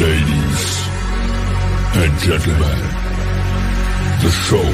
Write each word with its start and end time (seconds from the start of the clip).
Ladies 0.00 0.88
and 1.92 2.12
gentlemen, 2.20 2.80
the 4.22 4.30
show 4.30 4.68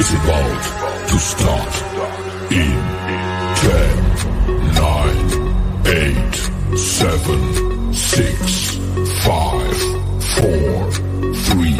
is 0.00 0.10
about 0.12 0.62
to 1.06 1.16
start 1.20 1.74
in 2.50 2.76
10, 3.62 3.96
9, 4.74 5.36
8, 5.86 6.76
7, 6.76 7.94
6, 7.94 8.76
5, 9.22 9.76
4, 10.34 10.90
3, 11.32 11.76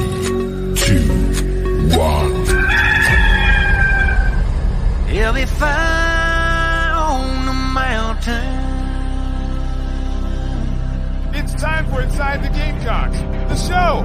2, 0.76 1.10
1. 1.98 2.46
He'll 5.08 5.32
be 5.32 5.44
fire 5.44 6.05
It's 11.46 11.62
time 11.62 11.86
for 11.86 12.02
Inside 12.02 12.42
the 12.42 12.48
Gamecocks, 12.48 13.20
the 13.20 13.54
show. 13.54 14.02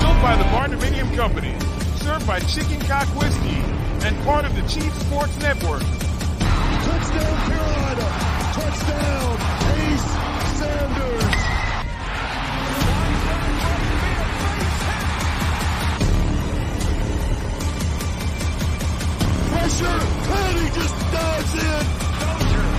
Built 0.00 0.20
by 0.20 0.34
the 0.34 0.42
Barndominium 0.50 1.14
Company, 1.14 1.56
served 2.02 2.26
by 2.26 2.40
Chicken 2.40 2.80
Cock 2.80 3.06
Whiskey, 3.14 3.62
and 4.04 4.18
part 4.24 4.44
of 4.44 4.52
the 4.56 4.62
Chief 4.62 4.92
Sports 5.02 5.38
Network. 5.38 5.82
Touchdown 5.82 7.36
Carolina! 7.46 8.08
Touchdown 8.50 9.38
Ace 9.78 10.10
Sanders! 10.58 11.36
Pressure! 19.52 20.00
He 20.58 20.66
just 20.74 20.96
dives 21.12 21.54
in! 21.62 22.73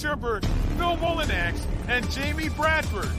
Sherbert, 0.00 0.46
Phil 0.78 0.96
Molinax, 0.96 1.60
and 1.86 2.10
Jamie 2.10 2.48
Bradford. 2.48 3.10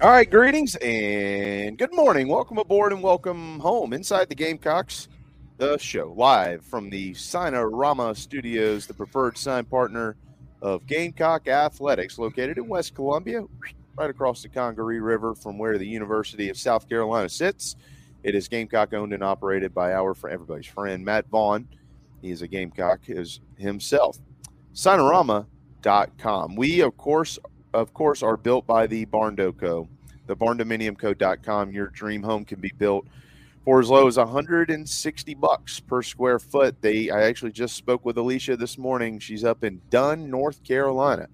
All 0.00 0.08
right, 0.08 0.30
greetings 0.30 0.74
and 0.76 1.76
good 1.76 1.92
morning. 1.92 2.28
Welcome 2.28 2.56
aboard 2.56 2.94
and 2.94 3.02
welcome 3.02 3.60
home 3.60 3.92
inside 3.92 4.30
the 4.30 4.34
Gamecocks, 4.34 5.08
the 5.58 5.76
show 5.76 6.14
live 6.16 6.64
from 6.64 6.88
the 6.88 7.12
Signarama 7.12 8.16
Studios, 8.16 8.86
the 8.86 8.94
preferred 8.94 9.36
sign 9.36 9.66
partner 9.66 10.16
of 10.62 10.86
Gamecock 10.86 11.46
Athletics, 11.46 12.18
located 12.18 12.56
in 12.56 12.68
West 12.68 12.94
Columbia, 12.94 13.44
right 13.98 14.08
across 14.08 14.42
the 14.42 14.48
Congaree 14.48 15.00
River 15.00 15.34
from 15.34 15.58
where 15.58 15.76
the 15.76 15.86
University 15.86 16.48
of 16.48 16.56
South 16.56 16.88
Carolina 16.88 17.28
sits. 17.28 17.76
It 18.22 18.34
is 18.34 18.48
Gamecock 18.48 18.92
owned 18.92 19.12
and 19.12 19.22
operated 19.22 19.74
by 19.74 19.94
our 19.94 20.14
for 20.14 20.28
everybody's 20.28 20.66
friend 20.66 21.04
Matt 21.04 21.28
Vaughn. 21.28 21.66
He 22.20 22.30
is 22.30 22.42
a 22.42 22.48
Gamecock 22.48 23.04
his, 23.04 23.40
himself. 23.56 24.18
Signarama.com. 24.74 26.54
We 26.54 26.80
of 26.80 26.96
course 26.96 27.38
of 27.72 27.94
course, 27.94 28.22
are 28.22 28.36
built 28.36 28.66
by 28.66 28.86
the 28.86 29.06
Barndo 29.06 29.56
Co. 29.56 29.88
The 30.26 30.36
barndominiumco.com. 30.36 31.72
Your 31.72 31.88
dream 31.88 32.22
home 32.22 32.44
can 32.44 32.60
be 32.60 32.72
built 32.76 33.06
for 33.64 33.80
as 33.80 33.90
low 33.90 34.06
as 34.06 34.16
160 34.16 35.34
bucks 35.34 35.80
per 35.80 36.02
square 36.02 36.38
foot. 36.38 36.80
They 36.80 37.10
I 37.10 37.22
actually 37.22 37.52
just 37.52 37.76
spoke 37.76 38.04
with 38.04 38.16
Alicia 38.16 38.56
this 38.56 38.78
morning. 38.78 39.18
She's 39.18 39.44
up 39.44 39.64
in 39.64 39.80
Dunn, 39.90 40.30
North 40.30 40.62
Carolina, 40.64 41.28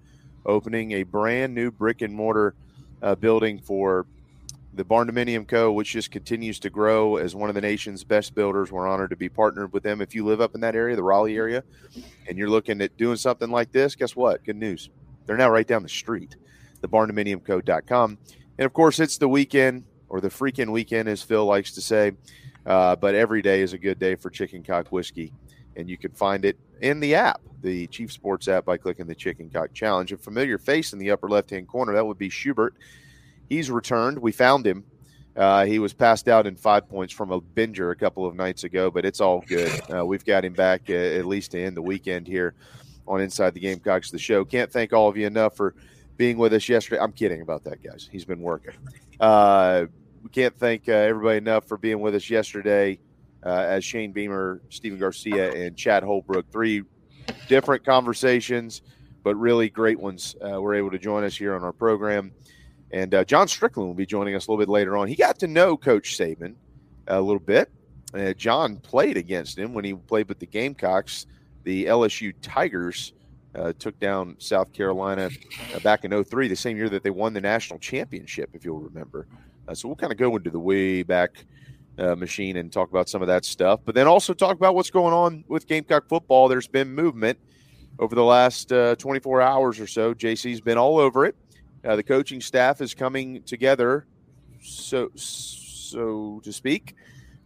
opening 0.45 0.93
a 0.93 1.03
brand 1.03 1.53
new 1.53 1.71
brick 1.71 2.01
and 2.01 2.13
mortar 2.13 2.55
uh, 3.01 3.15
building 3.15 3.59
for 3.59 4.05
the 4.77 4.85
Barndominium 4.85 5.47
Co., 5.47 5.71
which 5.71 5.91
just 5.91 6.11
continues 6.11 6.59
to 6.59 6.69
grow 6.69 7.17
as 7.17 7.35
one 7.35 7.49
of 7.49 7.55
the 7.55 7.61
nation's 7.61 8.03
best 8.03 8.35
builders. 8.35 8.71
We're 8.71 8.87
honored 8.87 9.09
to 9.09 9.15
be 9.15 9.27
partnered 9.27 9.73
with 9.73 9.83
them. 9.83 10.01
If 10.01 10.13
you 10.13 10.23
live 10.23 10.39
up 10.39 10.55
in 10.55 10.61
that 10.61 10.75
area, 10.75 10.95
the 10.95 11.03
Raleigh 11.03 11.35
area, 11.35 11.63
and 12.27 12.37
you're 12.37 12.49
looking 12.49 12.81
at 12.81 12.95
doing 12.95 13.17
something 13.17 13.49
like 13.49 13.71
this, 13.71 13.95
guess 13.95 14.15
what? 14.15 14.43
Good 14.43 14.55
news. 14.55 14.89
They're 15.25 15.35
now 15.35 15.49
right 15.49 15.67
down 15.67 15.83
the 15.83 15.89
street, 15.89 16.35
the 16.81 16.87
barndominiumco.com. 16.87 18.17
And 18.59 18.65
of 18.65 18.73
course, 18.73 18.99
it's 18.99 19.17
the 19.17 19.27
weekend 19.27 19.83
or 20.09 20.21
the 20.21 20.29
freaking 20.29 20.71
weekend, 20.71 21.09
as 21.09 21.21
Phil 21.21 21.45
likes 21.45 21.73
to 21.73 21.81
say. 21.81 22.13
Uh, 22.65 22.95
but 22.95 23.15
every 23.15 23.41
day 23.41 23.61
is 23.61 23.73
a 23.73 23.77
good 23.77 23.99
day 23.99 24.15
for 24.15 24.29
Chicken 24.29 24.63
Cock 24.63 24.89
Whiskey. 24.89 25.33
And 25.75 25.89
you 25.89 25.97
can 25.97 26.11
find 26.11 26.45
it 26.45 26.57
in 26.81 26.99
the 26.99 27.15
app, 27.15 27.41
the 27.61 27.87
Chief 27.87 28.11
Sports 28.11 28.47
app, 28.47 28.65
by 28.65 28.77
clicking 28.77 29.07
the 29.07 29.15
Chicken 29.15 29.49
Cock 29.49 29.73
Challenge. 29.73 30.11
A 30.11 30.17
familiar 30.17 30.57
face 30.57 30.93
in 30.93 30.99
the 30.99 31.11
upper 31.11 31.29
left 31.29 31.49
hand 31.49 31.67
corner, 31.67 31.93
that 31.93 32.05
would 32.05 32.17
be 32.17 32.29
Schubert. 32.29 32.75
He's 33.49 33.71
returned. 33.71 34.19
We 34.19 34.31
found 34.31 34.65
him. 34.65 34.83
Uh, 35.35 35.65
he 35.65 35.77
was 35.77 35.93
passed 35.93 36.27
out 36.27 36.47
in 36.47 36.55
five 36.55 36.89
points 36.89 37.13
from 37.13 37.31
a 37.31 37.39
binger 37.39 37.91
a 37.91 37.95
couple 37.95 38.25
of 38.25 38.35
nights 38.35 38.63
ago, 38.63 38.89
but 38.89 39.05
it's 39.05 39.21
all 39.21 39.43
good. 39.47 39.71
Uh, 39.93 40.03
we've 40.03 40.25
got 40.25 40.43
him 40.43 40.53
back 40.53 40.81
uh, 40.89 40.93
at 40.93 41.25
least 41.25 41.51
to 41.51 41.63
end 41.63 41.77
the 41.77 41.81
weekend 41.81 42.27
here 42.27 42.55
on 43.07 43.21
Inside 43.21 43.53
the 43.53 43.59
Gamecocks, 43.59 44.09
the 44.09 44.17
show. 44.17 44.43
Can't 44.43 44.71
thank 44.71 44.93
all 44.93 45.07
of 45.07 45.15
you 45.15 45.27
enough 45.27 45.55
for 45.55 45.75
being 46.17 46.37
with 46.37 46.53
us 46.53 46.67
yesterday. 46.67 46.99
I'm 46.99 47.11
kidding 47.11 47.41
about 47.41 47.63
that, 47.65 47.83
guys. 47.83 48.09
He's 48.11 48.25
been 48.25 48.41
working. 48.41 48.73
Uh, 49.19 49.85
we 50.23 50.29
can't 50.29 50.57
thank 50.57 50.89
uh, 50.89 50.93
everybody 50.93 51.37
enough 51.37 51.65
for 51.67 51.77
being 51.77 51.99
with 51.99 52.15
us 52.15 52.29
yesterday 52.29 52.99
uh, 53.45 53.49
as 53.49 53.85
Shane 53.85 54.11
Beamer, 54.11 54.61
Stephen 54.69 54.99
Garcia, 54.99 55.53
and 55.53 55.77
Chad 55.77 56.03
Holbrook. 56.03 56.51
Three 56.51 56.83
different 57.47 57.85
conversations, 57.85 58.81
but 59.23 59.35
really 59.35 59.69
great 59.69 59.99
ones 59.99 60.35
uh, 60.41 60.59
were 60.59 60.73
able 60.73 60.91
to 60.91 60.97
join 60.97 61.23
us 61.23 61.35
here 61.35 61.55
on 61.55 61.63
our 61.63 61.71
program. 61.71 62.31
And 62.91 63.13
uh, 63.13 63.23
John 63.25 63.47
Strickland 63.47 63.87
will 63.87 63.95
be 63.95 64.05
joining 64.05 64.35
us 64.35 64.47
a 64.47 64.51
little 64.51 64.65
bit 64.65 64.71
later 64.71 64.95
on. 64.97 65.07
He 65.07 65.15
got 65.15 65.39
to 65.39 65.47
know 65.47 65.75
Coach 65.75 66.17
Saban 66.17 66.55
a 67.07 67.19
little 67.19 67.39
bit. 67.39 67.69
Uh, 68.13 68.33
John 68.33 68.77
played 68.77 69.17
against 69.17 69.57
him 69.57 69.73
when 69.73 69.83
he 69.83 69.93
played 69.93 70.29
with 70.29 70.39
the 70.39 70.45
Gamecocks. 70.45 71.25
The 71.63 71.85
LSU 71.85 72.33
Tigers 72.41 73.13
uh, 73.55 73.73
took 73.77 73.99
down 73.99 74.35
South 74.39 74.71
Carolina 74.71 75.29
uh, 75.75 75.79
back 75.79 76.05
in 76.05 76.23
03, 76.23 76.47
the 76.47 76.55
same 76.55 76.77
year 76.77 76.89
that 76.89 77.03
they 77.03 77.09
won 77.09 77.33
the 77.33 77.41
national 77.41 77.79
championship, 77.79 78.51
if 78.53 78.63
you'll 78.63 78.79
remember. 78.79 79.27
Uh, 79.67 79.73
so 79.73 79.87
we'll 79.87 79.97
kind 79.97 80.13
of 80.13 80.17
go 80.17 80.35
into 80.37 80.49
the 80.49 80.59
way 80.59 81.03
back 81.03 81.45
uh, 81.99 82.15
machine 82.15 82.57
and 82.57 82.71
talk 82.71 82.89
about 82.89 83.09
some 83.09 83.21
of 83.21 83.27
that 83.27 83.43
stuff, 83.43 83.79
but 83.83 83.95
then 83.95 84.07
also 84.07 84.33
talk 84.33 84.55
about 84.55 84.75
what's 84.75 84.91
going 84.91 85.13
on 85.13 85.43
with 85.47 85.67
Gamecock 85.67 86.07
football. 86.07 86.47
There's 86.47 86.67
been 86.67 86.93
movement 86.93 87.39
over 87.99 88.13
the 88.13 88.23
last 88.23 88.71
uh, 88.71 88.95
24 88.95 89.41
hours 89.41 89.79
or 89.79 89.87
so. 89.87 90.13
JC's 90.13 90.61
been 90.61 90.77
all 90.77 90.99
over 90.99 91.25
it. 91.25 91.35
Uh, 91.87 91.95
the 91.95 92.03
coaching 92.03 92.41
staff 92.41 92.81
is 92.81 92.93
coming 92.93 93.41
together 93.43 94.05
so 94.61 95.09
so 95.15 96.41
to 96.43 96.51
speak, 96.51 96.95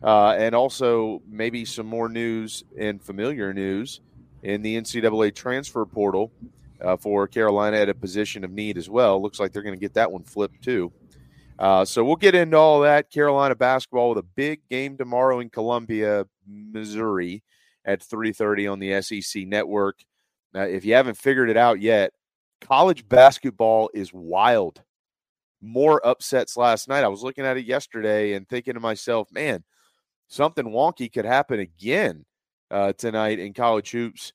uh, 0.04 0.36
and 0.38 0.56
also 0.56 1.22
maybe 1.30 1.64
some 1.64 1.86
more 1.86 2.10
news 2.10 2.64
and 2.78 3.02
familiar 3.02 3.54
news 3.54 4.02
in 4.42 4.64
the 4.64 4.76
NCAA 4.76 5.36
transfer 5.36 5.86
portal 5.86 6.32
uh, 6.84 6.98
for 6.98 7.28
Carolina 7.28 7.78
at 7.78 7.90
a 7.90 7.94
position 7.94 8.44
of 8.44 8.52
need 8.52 8.78
as 8.80 8.90
well. 8.90 9.22
Looks 9.22 9.40
like 9.40 9.52
they're 9.52 9.62
going 9.62 9.76
to 9.76 9.80
get 9.80 9.94
that 9.94 10.12
one 10.12 10.24
flipped 10.24 10.64
too. 10.64 10.92
Uh, 11.60 11.86
so 11.86 12.04
we'll 12.04 12.16
get 12.16 12.34
into 12.34 12.58
all 12.58 12.82
that 12.82 13.12
Carolina 13.12 13.54
basketball 13.54 14.10
with 14.10 14.18
a 14.18 14.28
big 14.36 14.62
game 14.68 14.98
tomorrow 14.98 15.40
in 15.40 15.50
Columbia, 15.52 16.26
Missouri, 16.48 17.44
at 17.86 18.02
3:30 18.02 18.72
on 18.72 18.80
the 18.80 19.02
SEC 19.04 19.46
network. 19.46 20.00
Now, 20.54 20.64
if 20.64 20.84
you 20.84 20.96
haven't 20.96 21.18
figured 21.18 21.52
it 21.52 21.58
out 21.58 21.80
yet, 21.80 22.12
college 22.62 23.08
basketball 23.10 23.90
is 23.94 24.14
wild. 24.14 24.82
More 25.62 26.06
upsets 26.06 26.58
last 26.58 26.88
night. 26.88 27.04
I 27.04 27.10
was 27.10 27.24
looking 27.24 27.46
at 27.46 27.58
it 27.58 27.66
yesterday 27.66 28.34
and 28.34 28.48
thinking 28.48 28.74
to 28.76 28.80
myself, 28.80 29.28
man, 29.32 29.64
something 30.28 30.66
wonky 30.66 31.12
could 31.12 31.26
happen 31.26 31.60
again 31.60 32.26
uh, 32.72 32.94
tonight 32.94 33.38
in 33.40 33.54
college 33.54 33.92
hoops, 33.92 34.34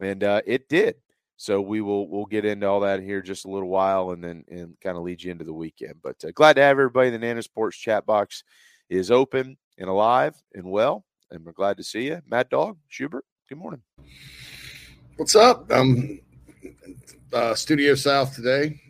and 0.00 0.22
uh, 0.22 0.42
it 0.46 0.68
did. 0.68 0.96
So 1.36 1.60
we 1.60 1.80
will 1.80 2.08
we'll 2.08 2.26
get 2.26 2.44
into 2.44 2.66
all 2.66 2.80
that 2.80 3.00
here 3.00 3.22
just 3.22 3.44
a 3.44 3.50
little 3.50 3.68
while, 3.68 4.10
and 4.10 4.22
then 4.22 4.44
and 4.48 4.76
kind 4.80 4.96
of 4.96 5.02
lead 5.04 5.22
you 5.22 5.30
into 5.30 5.44
the 5.44 5.52
weekend. 5.52 5.94
But 6.02 6.16
uh, 6.24 6.32
glad 6.32 6.56
to 6.56 6.62
have 6.62 6.72
everybody. 6.72 7.10
The 7.10 7.18
Nana 7.18 7.42
Sports 7.42 7.76
chat 7.76 8.04
box 8.06 8.44
is 8.90 9.10
open 9.10 9.56
and 9.78 9.88
alive 9.88 10.34
and 10.54 10.70
well, 10.70 11.04
and 11.30 11.44
we're 11.44 11.52
glad 11.52 11.76
to 11.78 11.84
see 11.84 12.06
you, 12.06 12.20
Mad 12.26 12.48
Dog 12.50 12.76
Schubert. 12.88 13.24
Good 13.48 13.58
morning. 13.58 13.82
What's 15.16 15.34
up? 15.34 15.70
Um, 15.72 16.20
uh, 17.32 17.54
Studio 17.54 17.94
South 17.94 18.34
today. 18.34 18.80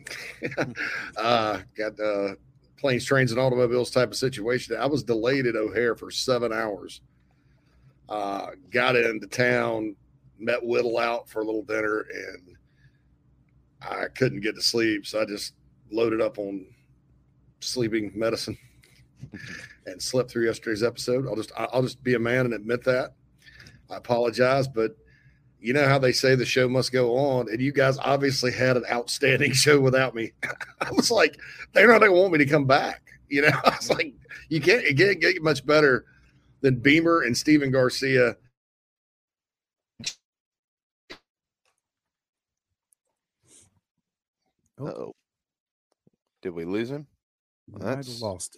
uh, 1.17 1.59
got 1.77 1.99
uh, 1.99 2.35
planes, 2.77 3.05
trains, 3.05 3.31
and 3.31 3.39
automobiles 3.39 3.91
type 3.91 4.11
of 4.11 4.17
situation. 4.17 4.75
I 4.77 4.85
was 4.85 5.03
delayed 5.03 5.45
at 5.45 5.55
O'Hare 5.55 5.95
for 5.95 6.11
seven 6.11 6.53
hours. 6.53 7.01
Uh, 8.07 8.47
got 8.71 8.95
into 8.95 9.27
town, 9.27 9.95
met 10.39 10.63
Whittle 10.63 10.97
out 10.97 11.29
for 11.29 11.41
a 11.41 11.45
little 11.45 11.63
dinner, 11.63 12.05
and 12.13 12.55
I 13.81 14.05
couldn't 14.07 14.41
get 14.41 14.55
to 14.55 14.61
sleep. 14.61 15.05
So 15.05 15.21
I 15.21 15.25
just 15.25 15.53
loaded 15.91 16.21
up 16.21 16.39
on 16.39 16.65
sleeping 17.59 18.11
medicine 18.15 18.57
and 19.85 20.01
slept 20.01 20.31
through 20.31 20.45
yesterday's 20.45 20.83
episode. 20.83 21.27
I'll 21.27 21.35
just 21.35 21.51
I'll 21.57 21.83
just 21.83 22.03
be 22.03 22.15
a 22.15 22.19
man 22.19 22.45
and 22.45 22.53
admit 22.53 22.83
that. 22.85 23.13
I 23.91 23.97
apologize, 23.97 24.67
but 24.67 24.95
you 25.59 25.73
know 25.73 25.87
how 25.87 25.99
they 25.99 26.11
say 26.11 26.35
the 26.35 26.45
show 26.45 26.69
must 26.69 26.91
go 26.91 27.17
on, 27.17 27.49
and 27.49 27.59
you 27.59 27.71
guys 27.71 27.97
obviously 27.99 28.51
had 28.51 28.77
an 28.77 28.85
outstanding 28.91 29.51
show 29.53 29.79
without 29.79 30.15
me. 30.15 30.31
I 30.81 30.91
was 30.91 31.11
like, 31.11 31.37
they're 31.73 31.87
not 31.87 31.99
going 31.99 32.11
to 32.11 32.17
want 32.17 32.31
me 32.31 32.39
to 32.39 32.45
come 32.45 32.65
back. 32.65 33.03
You 33.27 33.43
know, 33.43 33.51
I 33.63 33.75
was 33.75 33.89
like, 33.89 34.13
you 34.49 34.61
can't, 34.61 34.83
it 34.83 34.97
can't 34.97 35.19
get 35.19 35.41
much 35.41 35.65
better 35.65 36.05
than 36.61 36.79
Beamer 36.79 37.21
and 37.21 37.37
Stephen 37.37 37.71
Garcia. 37.71 38.35
oh 44.79 45.11
Did 46.41 46.51
we 46.51 46.63
lose 46.63 46.89
him? 46.89 47.07
Well, 47.69 47.95
that's 47.95 48.21
lost. 48.21 48.57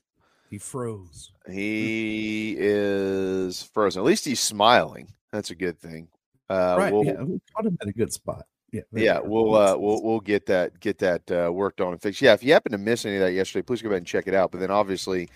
He 0.50 0.58
froze. 0.58 1.32
He 1.50 2.56
is 2.58 3.64
frozen. 3.64 4.02
At 4.02 4.06
least 4.06 4.26
he's 4.26 4.40
smiling. 4.40 5.14
That's 5.32 5.50
a 5.50 5.56
good 5.56 5.80
thing. 5.80 6.10
Uh, 6.52 6.76
right. 6.78 6.94
We'll, 6.94 7.06
yeah, 7.06 7.22
we 7.24 7.40
caught 7.56 7.66
him 7.66 7.78
at 7.82 7.88
a 7.88 7.94
good 7.94 8.12
spot. 8.12 8.46
Yeah. 8.72 8.82
Yeah. 8.92 9.20
We'll 9.20 9.56
uh, 9.56 9.78
we'll 9.78 10.02
we'll 10.04 10.20
get 10.20 10.46
that 10.48 10.80
get 10.80 10.98
that 11.00 11.32
uh, 11.32 11.52
worked 11.52 11.82
on 11.82 11.94
and 11.94 12.02
fixed. 12.02 12.22
Yeah. 12.22 12.34
If 12.34 12.44
you 12.44 12.52
happen 12.54 12.72
to 12.74 12.78
miss 12.78 13.06
any 13.06 13.16
of 13.16 13.22
that 13.22 13.34
yesterday, 13.34 13.64
please 13.64 13.82
go 13.82 13.90
ahead 13.90 14.00
and 14.00 14.08
check 14.08 14.28
it 14.28 14.34
out. 14.34 14.52
But 14.52 14.60
then 14.60 14.72
obviously, 14.72 15.30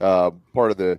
uh, 0.00 0.30
part 0.54 0.70
of 0.70 0.76
the 0.76 0.98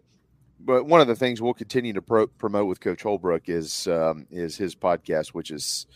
but 0.59 0.85
one 0.85 1.01
of 1.01 1.07
the 1.07 1.15
things 1.15 1.41
we'll 1.41 1.53
continue 1.53 1.93
to 1.93 2.01
pro- 2.01 2.27
promote 2.27 2.67
with 2.67 2.81
Coach 2.81 3.03
Holbrook 3.03 3.49
is 3.49 3.87
um, 3.87 4.27
is 4.29 4.57
his 4.57 4.75
podcast, 4.75 5.29
which 5.29 5.51
is, 5.51 5.87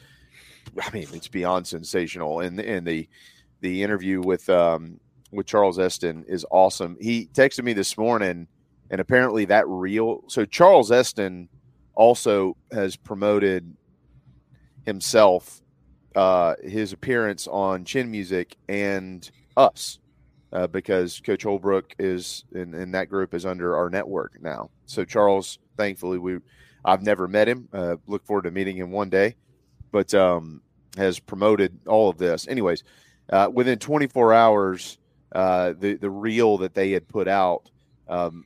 I 0.81 0.89
mean, 0.91 1.07
it's 1.13 1.27
beyond 1.27 1.67
sensational. 1.67 2.39
And 2.39 2.59
and 2.59 2.87
the 2.87 3.07
the 3.61 3.83
interview 3.83 4.21
with 4.21 4.49
um, 4.49 4.99
with 5.31 5.47
Charles 5.47 5.79
Esten 5.79 6.23
is 6.27 6.45
awesome. 6.49 6.97
He 6.99 7.27
texted 7.33 7.63
me 7.63 7.73
this 7.73 7.97
morning, 7.97 8.47
and 8.89 9.01
apparently 9.01 9.45
that 9.45 9.67
real. 9.67 10.23
So 10.27 10.45
Charles 10.45 10.91
Esten 10.91 11.49
also 11.95 12.55
has 12.71 12.95
promoted 12.95 13.75
himself, 14.85 15.61
uh, 16.15 16.55
his 16.63 16.93
appearance 16.93 17.47
on 17.47 17.83
Chin 17.85 18.09
Music 18.11 18.55
and 18.69 19.29
us, 19.57 19.99
uh, 20.53 20.67
because 20.67 21.21
Coach 21.21 21.43
Holbrook 21.43 21.93
is 21.99 22.45
in, 22.53 22.73
in 22.73 22.91
that 22.91 23.09
group 23.09 23.33
is 23.33 23.45
under 23.45 23.75
our 23.75 23.89
network 23.89 24.41
now. 24.41 24.69
So 24.85 25.03
Charles, 25.03 25.59
thankfully, 25.77 26.19
we 26.19 26.39
I've 26.85 27.01
never 27.01 27.27
met 27.27 27.47
him. 27.47 27.67
Uh, 27.73 27.95
look 28.05 28.25
forward 28.25 28.43
to 28.43 28.51
meeting 28.51 28.77
him 28.77 28.91
one 28.91 29.09
day, 29.09 29.35
but 29.91 30.13
um, 30.13 30.61
has 30.97 31.19
promoted 31.19 31.79
all 31.87 32.09
of 32.09 32.17
this. 32.17 32.47
Anyways, 32.47 32.83
uh, 33.31 33.49
within 33.51 33.79
24 33.79 34.33
hours, 34.33 34.99
uh, 35.31 35.73
the 35.79 35.95
the 35.95 36.09
reel 36.09 36.57
that 36.59 36.75
they 36.75 36.91
had 36.91 37.07
put 37.07 37.27
out 37.27 37.69
um, 38.07 38.45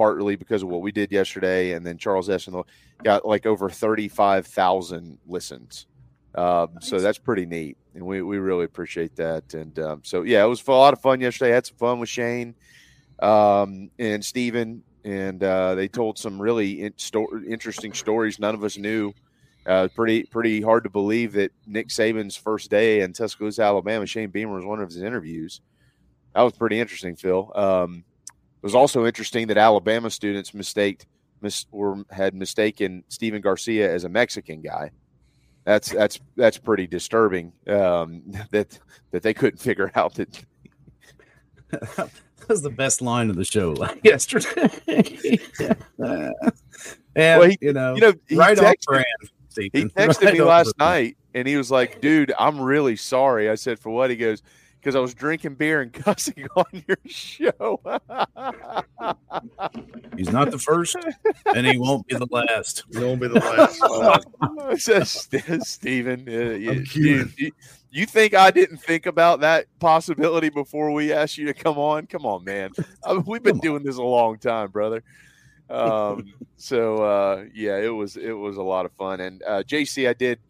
partly 0.00 0.34
because 0.34 0.62
of 0.62 0.70
what 0.70 0.80
we 0.80 0.90
did 0.90 1.12
yesterday, 1.12 1.72
and 1.72 1.84
then 1.84 1.98
Charles 1.98 2.30
Esten 2.30 2.62
got 3.04 3.26
like 3.26 3.44
over 3.44 3.68
thirty-five 3.68 4.46
thousand 4.46 5.18
listens. 5.28 5.86
Um, 6.34 6.70
nice. 6.72 6.88
So 6.88 7.00
that's 7.00 7.18
pretty 7.18 7.44
neat, 7.44 7.76
and 7.94 8.06
we, 8.06 8.22
we 8.22 8.38
really 8.38 8.64
appreciate 8.64 9.14
that. 9.16 9.52
And 9.52 9.78
um, 9.78 10.00
so 10.02 10.22
yeah, 10.22 10.42
it 10.42 10.48
was 10.48 10.66
a 10.66 10.72
lot 10.72 10.94
of 10.94 11.02
fun 11.02 11.20
yesterday. 11.20 11.50
I 11.50 11.56
had 11.56 11.66
some 11.66 11.76
fun 11.76 11.98
with 12.00 12.08
Shane 12.08 12.54
um, 13.18 13.90
and 13.98 14.24
Steven, 14.24 14.82
and 15.04 15.44
uh, 15.44 15.74
they 15.74 15.86
told 15.86 16.18
some 16.18 16.40
really 16.40 16.80
in- 16.80 16.96
sto- 16.96 17.42
interesting 17.46 17.92
stories 17.92 18.38
none 18.38 18.54
of 18.54 18.64
us 18.64 18.78
knew. 18.78 19.12
Uh, 19.66 19.86
pretty 19.94 20.22
pretty 20.22 20.62
hard 20.62 20.84
to 20.84 20.90
believe 20.90 21.34
that 21.34 21.52
Nick 21.66 21.88
Saban's 21.88 22.36
first 22.36 22.70
day 22.70 23.02
in 23.02 23.12
Tuscaloosa, 23.12 23.62
Alabama, 23.62 24.06
Shane 24.06 24.30
Beamer 24.30 24.54
was 24.54 24.64
one 24.64 24.80
of 24.80 24.88
his 24.88 25.02
interviews. 25.02 25.60
That 26.34 26.40
was 26.40 26.54
pretty 26.54 26.80
interesting, 26.80 27.16
Phil. 27.16 27.52
Um, 27.54 28.04
it 28.60 28.66
was 28.66 28.74
also 28.74 29.06
interesting 29.06 29.46
that 29.46 29.56
Alabama 29.56 30.10
students 30.10 30.52
mistaked 30.52 31.06
mis, 31.40 31.64
or 31.72 32.04
had 32.10 32.34
mistaken 32.34 33.04
Stephen 33.08 33.40
Garcia 33.40 33.90
as 33.90 34.04
a 34.04 34.08
Mexican 34.10 34.60
guy. 34.60 34.90
That's 35.64 35.90
that's 35.90 36.20
that's 36.36 36.58
pretty 36.58 36.86
disturbing. 36.86 37.52
Um, 37.66 38.22
that 38.50 38.78
that 39.12 39.22
they 39.22 39.32
couldn't 39.32 39.58
figure 39.58 39.90
out 39.94 40.14
that. 40.14 40.44
that 41.70 42.10
was 42.48 42.60
the 42.60 42.70
best 42.70 43.00
line 43.00 43.30
of 43.30 43.36
the 43.36 43.44
show 43.44 43.70
like 43.78 44.00
yesterday. 44.04 45.38
and 45.98 46.34
well, 47.14 47.42
he, 47.42 47.58
you 47.62 47.72
know, 47.72 47.94
you 47.94 48.00
know, 48.00 48.14
right 48.32 48.58
texted, 48.58 48.68
off 48.68 48.74
brand. 48.86 49.04
He 49.56 49.70
texted 49.70 50.24
right 50.24 50.34
me 50.34 50.42
last 50.42 50.76
night, 50.78 51.16
and 51.34 51.48
he 51.48 51.56
was 51.56 51.70
like, 51.70 52.00
"Dude, 52.02 52.32
I'm 52.38 52.60
really 52.60 52.96
sorry." 52.96 53.48
I 53.48 53.54
said, 53.54 53.78
"For 53.78 53.90
what?" 53.90 54.10
He 54.10 54.16
goes, 54.16 54.42
because 54.80 54.96
I 54.96 55.00
was 55.00 55.14
drinking 55.14 55.56
beer 55.56 55.82
and 55.82 55.92
cussing 56.04 56.46
on 56.56 56.64
your 56.72 56.96
show. 57.06 57.80
He's 60.16 60.30
not 60.30 60.50
the 60.50 60.58
first, 60.58 60.96
and 61.54 61.66
he 61.66 61.78
won't 61.78 62.06
be 62.06 62.16
the 62.16 62.26
last. 62.30 62.84
He 62.90 62.98
won't 62.98 63.20
be 63.20 63.28
the 63.28 63.40
last. 63.40 64.82
Says 64.82 65.28
Stephen, 65.68 66.24
uh, 66.28 66.32
you, 66.32 66.84
you, 66.94 67.52
you, 67.90 68.06
think 68.06 68.34
I 68.34 68.50
didn't 68.50 68.78
think 68.78 69.06
about 69.06 69.40
that 69.40 69.66
possibility 69.78 70.48
before 70.48 70.90
we 70.92 71.12
asked 71.12 71.38
you 71.38 71.46
to 71.46 71.54
come 71.54 71.78
on? 71.78 72.06
Come 72.06 72.24
on, 72.24 72.44
man. 72.44 72.70
I 73.04 73.14
mean, 73.14 73.24
we've 73.26 73.42
been 73.42 73.58
doing 73.58 73.82
this 73.82 73.96
a 73.96 74.02
long 74.02 74.38
time, 74.38 74.70
brother. 74.70 75.02
Um, 75.68 76.32
so 76.56 76.96
uh, 77.04 77.44
yeah, 77.54 77.76
it 77.76 77.88
was 77.94 78.16
it 78.16 78.32
was 78.32 78.56
a 78.56 78.62
lot 78.62 78.86
of 78.86 78.92
fun. 78.92 79.20
And 79.20 79.42
uh, 79.42 79.62
JC, 79.66 80.08
I 80.08 80.14
did 80.14 80.40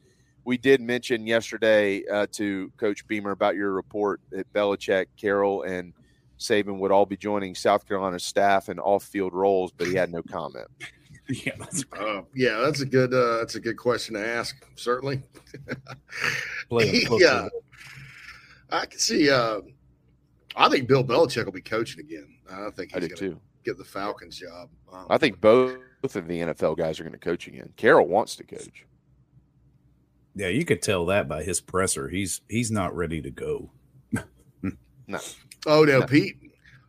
we 0.44 0.56
did 0.56 0.80
mention 0.80 1.26
yesterday 1.26 2.04
uh, 2.06 2.26
to 2.32 2.72
Coach 2.76 3.06
Beamer 3.06 3.30
about 3.30 3.56
your 3.56 3.72
report 3.72 4.20
that 4.30 4.52
Belichick, 4.52 5.06
Carroll, 5.16 5.62
and 5.62 5.92
Saban 6.38 6.78
would 6.78 6.90
all 6.90 7.06
be 7.06 7.16
joining 7.16 7.54
South 7.54 7.86
Carolina 7.86 8.18
staff 8.18 8.68
in 8.68 8.78
off-field 8.78 9.34
roles, 9.34 9.72
but 9.72 9.86
he 9.86 9.94
had 9.94 10.10
no 10.10 10.22
comment. 10.22 10.66
yeah, 11.28 11.52
that's 11.58 11.84
uh, 11.98 12.22
yeah, 12.34 12.58
that's 12.58 12.80
a 12.80 12.86
good 12.86 13.14
uh, 13.14 13.38
that's 13.38 13.54
a 13.54 13.60
good 13.60 13.76
question 13.76 14.14
to 14.14 14.26
ask. 14.26 14.56
Certainly. 14.74 15.22
yeah, 16.70 17.48
I 18.70 18.86
can 18.86 18.98
see. 18.98 19.30
Uh, 19.30 19.60
I 20.56 20.68
think 20.68 20.88
Bill 20.88 21.04
Belichick 21.04 21.44
will 21.44 21.52
be 21.52 21.60
coaching 21.60 22.00
again. 22.00 22.36
I 22.50 22.70
think 22.70 22.92
he's 22.92 23.08
going 23.08 23.32
to 23.32 23.40
get 23.64 23.78
the 23.78 23.84
Falcons 23.84 24.38
job. 24.38 24.70
Um, 24.92 25.06
I 25.08 25.18
think 25.18 25.40
both 25.40 25.76
of 26.02 26.12
the 26.26 26.40
NFL 26.40 26.76
guys 26.76 26.98
are 26.98 27.04
going 27.04 27.12
to 27.12 27.18
coach 27.18 27.46
again. 27.46 27.72
Carroll 27.76 28.08
wants 28.08 28.34
to 28.36 28.44
coach. 28.44 28.86
Yeah, 30.34 30.48
you 30.48 30.64
could 30.64 30.82
tell 30.82 31.06
that 31.06 31.28
by 31.28 31.42
his 31.42 31.60
presser. 31.60 32.08
He's 32.08 32.40
he's 32.48 32.70
not 32.70 32.94
ready 32.94 33.20
to 33.22 33.30
go. 33.30 33.70
no. 35.06 35.18
Oh 35.66 35.84
no, 35.84 36.00
no, 36.00 36.06
Pete. 36.06 36.36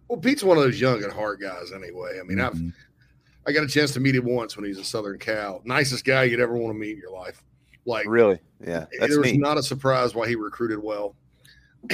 Well, 0.08 0.20
Pete's 0.20 0.44
one 0.44 0.58
of 0.58 0.64
those 0.64 0.80
young 0.80 1.04
at 1.04 1.12
heart 1.12 1.42
guys 1.42 1.72
anyway. 1.72 2.20
I 2.20 2.24
mean, 2.24 2.38
mm-hmm. 2.38 2.68
I've 2.68 2.74
I 3.48 3.52
got 3.52 3.64
a 3.64 3.68
chance 3.68 3.92
to 3.94 4.00
meet 4.00 4.16
him 4.16 4.26
once 4.26 4.56
when 4.56 4.66
he 4.66 4.70
was 4.70 4.78
a 4.78 4.84
Southern 4.84 5.18
Cal. 5.18 5.62
Nicest 5.66 6.06
guy 6.06 6.24
you'd 6.24 6.40
ever 6.40 6.56
want 6.56 6.74
to 6.74 6.80
meet 6.80 6.92
in 6.92 6.98
your 6.98 7.12
life. 7.12 7.44
Like 7.86 8.06
really, 8.08 8.40
yeah. 8.60 8.86
That's 9.00 9.16
it 9.16 9.20
was 9.20 9.32
neat. 9.32 9.40
not 9.40 9.58
a 9.58 9.64
surprise 9.64 10.14
why 10.14 10.28
he 10.28 10.36
recruited 10.36 10.80
well. 10.82 11.16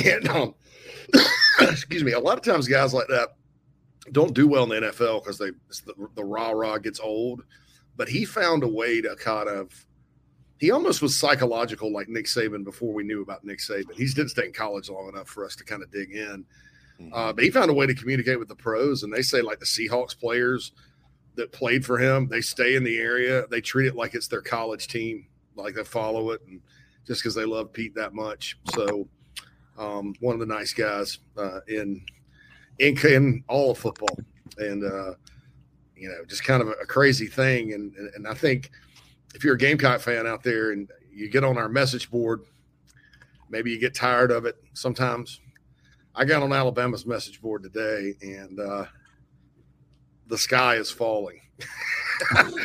And 0.03 0.27
um, 0.27 0.53
excuse 1.61 2.03
me, 2.03 2.11
a 2.11 2.19
lot 2.19 2.37
of 2.37 2.43
times 2.43 2.67
guys 2.67 2.93
like 2.93 3.07
that 3.07 3.29
don't 4.11 4.33
do 4.33 4.45
well 4.45 4.63
in 4.63 4.69
the 4.69 4.89
NFL 4.89 5.23
because 5.23 5.37
they 5.37 5.51
the, 5.85 6.07
the 6.15 6.25
rah 6.25 6.51
rah 6.51 6.77
gets 6.77 6.99
old. 6.99 7.43
But 7.95 8.09
he 8.09 8.25
found 8.25 8.63
a 8.63 8.67
way 8.67 8.99
to 8.99 9.15
kind 9.15 9.47
of 9.47 9.86
he 10.59 10.71
almost 10.71 11.01
was 11.01 11.17
psychological 11.17 11.91
like 11.91 12.09
Nick 12.09 12.25
Saban 12.25 12.63
before 12.63 12.93
we 12.93 13.03
knew 13.03 13.21
about 13.21 13.43
Nick 13.43 13.59
Saban. 13.59 13.93
He 13.93 14.05
didn't 14.07 14.29
stay 14.29 14.45
in 14.45 14.53
college 14.53 14.89
long 14.89 15.09
enough 15.09 15.27
for 15.27 15.45
us 15.45 15.55
to 15.57 15.63
kind 15.63 15.83
of 15.83 15.91
dig 15.91 16.11
in. 16.11 16.45
Mm-hmm. 16.99 17.13
Uh, 17.13 17.33
but 17.33 17.43
he 17.43 17.51
found 17.51 17.69
a 17.69 17.73
way 17.73 17.85
to 17.85 17.93
communicate 17.93 18.39
with 18.39 18.47
the 18.47 18.55
pros, 18.55 19.03
and 19.03 19.13
they 19.13 19.21
say 19.21 19.41
like 19.41 19.59
the 19.59 19.65
Seahawks 19.65 20.17
players 20.17 20.71
that 21.35 21.51
played 21.51 21.85
for 21.85 21.99
him, 21.99 22.27
they 22.27 22.41
stay 22.41 22.75
in 22.75 22.83
the 22.83 22.97
area. 22.97 23.45
They 23.51 23.61
treat 23.61 23.87
it 23.87 23.95
like 23.95 24.15
it's 24.15 24.27
their 24.27 24.41
college 24.41 24.87
team, 24.87 25.27
like 25.55 25.75
they 25.75 25.83
follow 25.83 26.31
it, 26.31 26.41
and 26.47 26.59
just 27.05 27.21
because 27.21 27.35
they 27.35 27.45
love 27.45 27.71
Pete 27.71 27.93
that 27.93 28.15
much. 28.15 28.57
So, 28.73 29.07
um, 29.77 30.15
one 30.19 30.33
of 30.33 30.39
the 30.39 30.47
nice 30.47 30.73
guys 30.73 31.19
uh, 31.37 31.59
in, 31.67 32.03
in 32.79 32.97
in 33.05 33.43
all 33.47 33.71
of 33.71 33.77
football, 33.77 34.17
and 34.57 34.83
uh, 34.83 35.13
you 35.95 36.09
know, 36.09 36.25
just 36.27 36.43
kind 36.43 36.63
of 36.63 36.69
a, 36.69 36.71
a 36.71 36.85
crazy 36.87 37.27
thing. 37.27 37.73
And, 37.73 37.93
and 37.95 38.09
and 38.15 38.27
I 38.27 38.33
think 38.33 38.71
if 39.37 39.43
you're 39.43 39.53
a 39.53 39.57
Gamecock 39.57 40.01
fan 40.01 40.25
out 40.25 40.41
there 40.41 40.71
and 40.71 40.89
you 41.13 41.29
get 41.29 41.43
on 41.43 41.59
our 41.59 41.69
message 41.69 42.09
board, 42.09 42.41
maybe 43.51 43.69
you 43.69 43.79
get 43.79 43.93
tired 43.93 44.31
of 44.31 44.45
it 44.45 44.55
sometimes. 44.73 45.41
I 46.15 46.25
got 46.25 46.41
on 46.41 46.51
Alabama's 46.51 47.05
message 47.05 47.39
board 47.39 47.61
today, 47.61 48.15
and 48.23 48.59
uh, 48.59 48.85
the 50.25 50.39
sky 50.39 50.77
is 50.77 50.89
falling. 50.89 51.39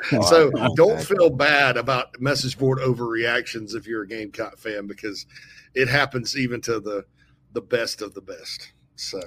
so 0.27 0.51
don't 0.75 0.99
feel 0.99 1.29
bad 1.29 1.77
about 1.77 2.19
message 2.19 2.57
board 2.57 2.79
overreactions 2.79 3.75
if 3.75 3.87
you're 3.87 4.05
a 4.05 4.09
Gamecock 4.09 4.57
fan 4.57 4.87
because 4.87 5.27
it 5.75 5.89
happens 5.89 6.39
even 6.39 6.63
to 6.63 6.81
the 6.81 7.05
the 7.53 7.61
best 7.61 8.01
of 8.01 8.15
the 8.15 8.23
best. 8.23 8.73
So 8.97 9.21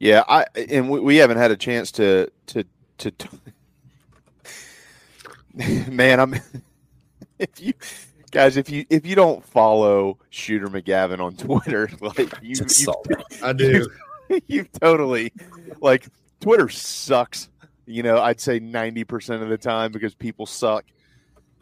yeah, 0.00 0.24
I 0.28 0.46
and 0.56 0.90
we, 0.90 0.98
we 0.98 1.16
haven't 1.18 1.38
had 1.38 1.52
a 1.52 1.56
chance 1.56 1.92
to 1.92 2.28
to 2.46 2.64
to. 2.98 3.12
to 3.12 3.28
man, 5.90 6.18
I'm 6.18 6.34
if 7.38 7.60
you 7.60 7.72
guys 8.30 8.56
if 8.56 8.70
you 8.70 8.84
if 8.90 9.06
you 9.06 9.14
don't 9.14 9.44
follow 9.44 10.18
Shooter 10.30 10.68
McGavin 10.68 11.20
on 11.20 11.36
Twitter, 11.36 11.90
like 12.00 12.18
you, 12.42 12.56
you 12.78 12.94
I 13.42 13.52
do. 13.52 13.88
You, 14.28 14.40
you've 14.46 14.72
totally 14.72 15.32
like 15.80 16.06
Twitter 16.40 16.68
sucks 16.68 17.48
you 17.86 18.02
know, 18.02 18.18
I'd 18.20 18.40
say 18.40 18.60
90% 18.60 19.42
of 19.42 19.48
the 19.48 19.58
time 19.58 19.92
because 19.92 20.14
people 20.14 20.46
suck. 20.46 20.84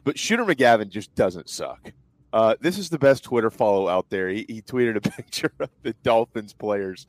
But 0.04 0.18
Shooter 0.18 0.44
McGavin 0.44 0.88
just 0.88 1.14
doesn't 1.14 1.48
suck. 1.48 1.92
Uh, 2.32 2.54
this 2.60 2.78
is 2.78 2.88
the 2.88 2.98
best 2.98 3.24
Twitter 3.24 3.50
follow 3.50 3.88
out 3.88 4.08
there. 4.10 4.28
He, 4.28 4.44
he 4.48 4.62
tweeted 4.62 4.96
a 4.96 5.00
picture 5.00 5.52
of 5.58 5.70
the 5.82 5.94
Dolphins 6.02 6.52
players 6.52 7.06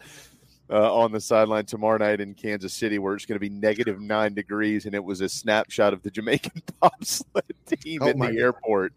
uh, 0.72 0.96
on 0.96 1.12
the 1.12 1.20
sideline 1.20 1.66
tomorrow 1.66 1.98
night 1.98 2.22
in 2.22 2.34
Kansas 2.34 2.74
City, 2.74 2.98
where 2.98 3.13
it's 3.13 3.25
going 3.25 3.36
to 3.36 3.40
be 3.40 3.50
negative 3.50 4.00
nine 4.00 4.34
degrees, 4.34 4.86
and 4.86 4.96
it 4.96 5.04
was 5.04 5.20
a 5.20 5.28
snapshot 5.28 5.92
of 5.92 6.01
the 6.01 6.10
Jamaican 6.10 6.63
bobsled 6.80 7.44
team 7.66 8.01
oh 8.01 8.08
in 8.08 8.20
the 8.20 8.28
God. 8.28 8.38
airport. 8.38 8.94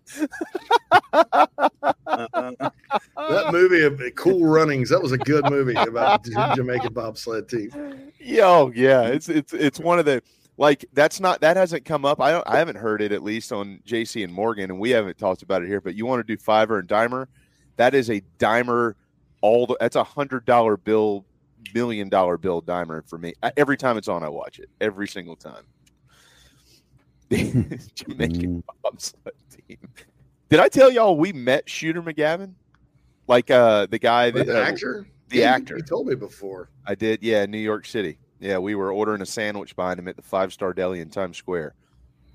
that 3.16 3.48
movie, 3.50 4.10
Cool 4.12 4.46
Runnings, 4.46 4.88
that 4.90 5.02
was 5.02 5.12
a 5.12 5.18
good 5.18 5.50
movie 5.50 5.74
about 5.74 6.22
the 6.22 6.52
Jamaican 6.54 6.92
bobsled 6.92 7.48
team. 7.48 8.12
Yo, 8.18 8.70
yeah, 8.74 9.02
it's 9.02 9.28
it's 9.28 9.52
it's 9.52 9.80
one 9.80 9.98
of 9.98 10.04
the 10.04 10.22
like 10.56 10.84
that's 10.92 11.18
not 11.18 11.40
that 11.40 11.56
hasn't 11.56 11.84
come 11.84 12.04
up. 12.04 12.20
I 12.20 12.30
don't 12.30 12.48
I 12.48 12.58
haven't 12.58 12.76
heard 12.76 13.02
it 13.02 13.10
at 13.10 13.24
least 13.24 13.52
on 13.52 13.80
JC 13.84 14.22
and 14.22 14.32
Morgan, 14.32 14.70
and 14.70 14.78
we 14.78 14.90
haven't 14.90 15.18
talked 15.18 15.42
about 15.42 15.62
it 15.62 15.68
here. 15.68 15.80
But 15.80 15.96
you 15.96 16.06
want 16.06 16.24
to 16.24 16.36
do 16.36 16.40
Fiverr 16.40 16.78
and 16.78 16.88
Dimer? 16.88 17.26
That 17.76 17.94
is 17.94 18.10
a 18.10 18.22
Dimer. 18.38 18.94
All 19.40 19.66
the, 19.66 19.76
that's 19.80 19.96
a 19.96 20.04
hundred 20.04 20.46
dollar 20.46 20.76
bill 20.76 21.26
million 21.74 22.08
dollar 22.08 22.36
bill 22.36 22.60
dimer 22.60 23.08
for 23.08 23.18
me. 23.18 23.34
Every 23.56 23.76
time 23.76 23.96
it's 23.96 24.08
on, 24.08 24.22
I 24.22 24.28
watch 24.28 24.58
it. 24.58 24.68
Every 24.80 25.08
single 25.08 25.36
time. 25.36 25.64
Jamaican 27.30 28.62
mm. 28.62 28.62
bobsled 28.82 29.34
team. 29.50 29.78
Did 30.50 30.60
I 30.60 30.68
tell 30.68 30.90
y'all 30.90 31.16
we 31.16 31.32
met 31.32 31.68
Shooter 31.68 32.02
McGavin? 32.02 32.54
Like 33.26 33.50
uh 33.50 33.86
the 33.86 33.98
guy 33.98 34.30
that 34.30 34.46
the 34.46 34.60
uh, 34.60 34.64
actor? 34.64 35.06
The 35.28 35.38
yeah, 35.38 35.52
actor. 35.52 35.76
You 35.76 35.82
told 35.82 36.06
me 36.06 36.14
before. 36.14 36.68
I 36.86 36.94
did, 36.94 37.22
yeah, 37.22 37.46
New 37.46 37.58
York 37.58 37.86
City. 37.86 38.18
Yeah, 38.40 38.58
we 38.58 38.74
were 38.74 38.92
ordering 38.92 39.22
a 39.22 39.26
sandwich 39.26 39.74
behind 39.74 39.98
him 39.98 40.06
at 40.06 40.16
the 40.16 40.22
five 40.22 40.52
star 40.52 40.74
deli 40.74 41.00
in 41.00 41.08
Times 41.08 41.38
Square. 41.38 41.74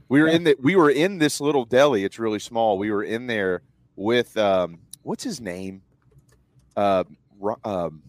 We 0.10 0.22
were 0.22 0.28
in 0.28 0.44
the 0.44 0.56
we 0.60 0.76
were 0.76 0.90
in 0.90 1.20
this 1.20 1.40
little 1.40 1.66
deli. 1.66 2.04
It's 2.04 2.18
really 2.18 2.40
small. 2.40 2.80
We 2.80 2.92
were 2.92 3.04
in 3.04 3.28
there 3.28 3.62
with 3.96 4.36
um 4.38 4.80
what's 5.04 5.24
his 5.24 5.40
name? 5.40 5.84
Uh 6.76 7.04
um 7.64 8.02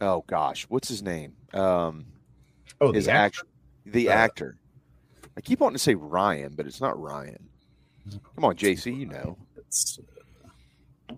oh 0.00 0.24
gosh, 0.26 0.66
what's 0.68 0.88
his 0.88 1.02
name? 1.02 1.34
Um, 1.52 2.06
oh, 2.80 2.92
his 2.92 3.08
actor. 3.08 3.42
the 3.86 4.08
uh, 4.08 4.12
actor. 4.12 4.56
I 5.36 5.40
keep 5.40 5.60
wanting 5.60 5.76
to 5.76 5.82
say 5.82 5.94
Ryan, 5.94 6.54
but 6.56 6.66
it's 6.66 6.80
not 6.80 7.00
Ryan. 7.00 7.48
Come 8.34 8.44
on, 8.44 8.56
JC, 8.56 8.96
you 8.98 9.06
know. 9.06 9.36
It's 9.56 9.98
uh, 11.08 11.14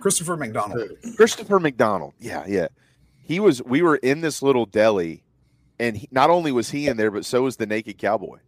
Christopher 0.00 0.36
McDonald. 0.36 0.88
Christopher 1.16 1.58
McDonald. 1.58 2.14
Yeah, 2.18 2.44
yeah. 2.46 2.68
He 3.22 3.40
was. 3.40 3.62
We 3.62 3.82
were 3.82 3.96
in 3.96 4.20
this 4.20 4.42
little 4.42 4.66
deli, 4.66 5.24
and 5.78 5.96
he, 5.96 6.08
not 6.10 6.30
only 6.30 6.52
was 6.52 6.70
he 6.70 6.88
in 6.88 6.96
there, 6.96 7.10
but 7.10 7.24
so 7.24 7.42
was 7.42 7.56
the 7.56 7.66
naked 7.66 7.98
cowboy. 7.98 8.38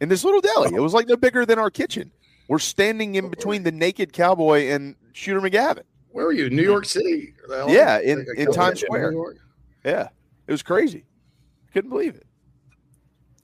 In 0.00 0.08
this 0.08 0.24
little 0.24 0.40
deli, 0.40 0.74
it 0.74 0.80
was 0.80 0.94
like 0.94 1.08
no 1.08 1.16
bigger 1.16 1.44
than 1.44 1.58
our 1.58 1.70
kitchen. 1.70 2.12
We're 2.48 2.58
standing 2.58 3.14
in 3.16 3.28
between 3.28 3.62
the 3.62 3.72
naked 3.72 4.12
cowboy 4.12 4.68
and 4.68 4.96
Shooter 5.12 5.40
McGavin. 5.40 5.82
Where 6.10 6.26
were 6.26 6.32
you? 6.32 6.50
New 6.50 6.62
York 6.62 6.84
City? 6.84 7.34
Yeah, 7.48 8.00
in, 8.00 8.26
in 8.36 8.52
Times 8.52 8.80
Square. 8.80 9.14
Yeah, 9.84 10.08
it 10.46 10.52
was 10.52 10.62
crazy. 10.62 11.04
Couldn't 11.72 11.90
believe 11.90 12.14
it. 12.14 12.26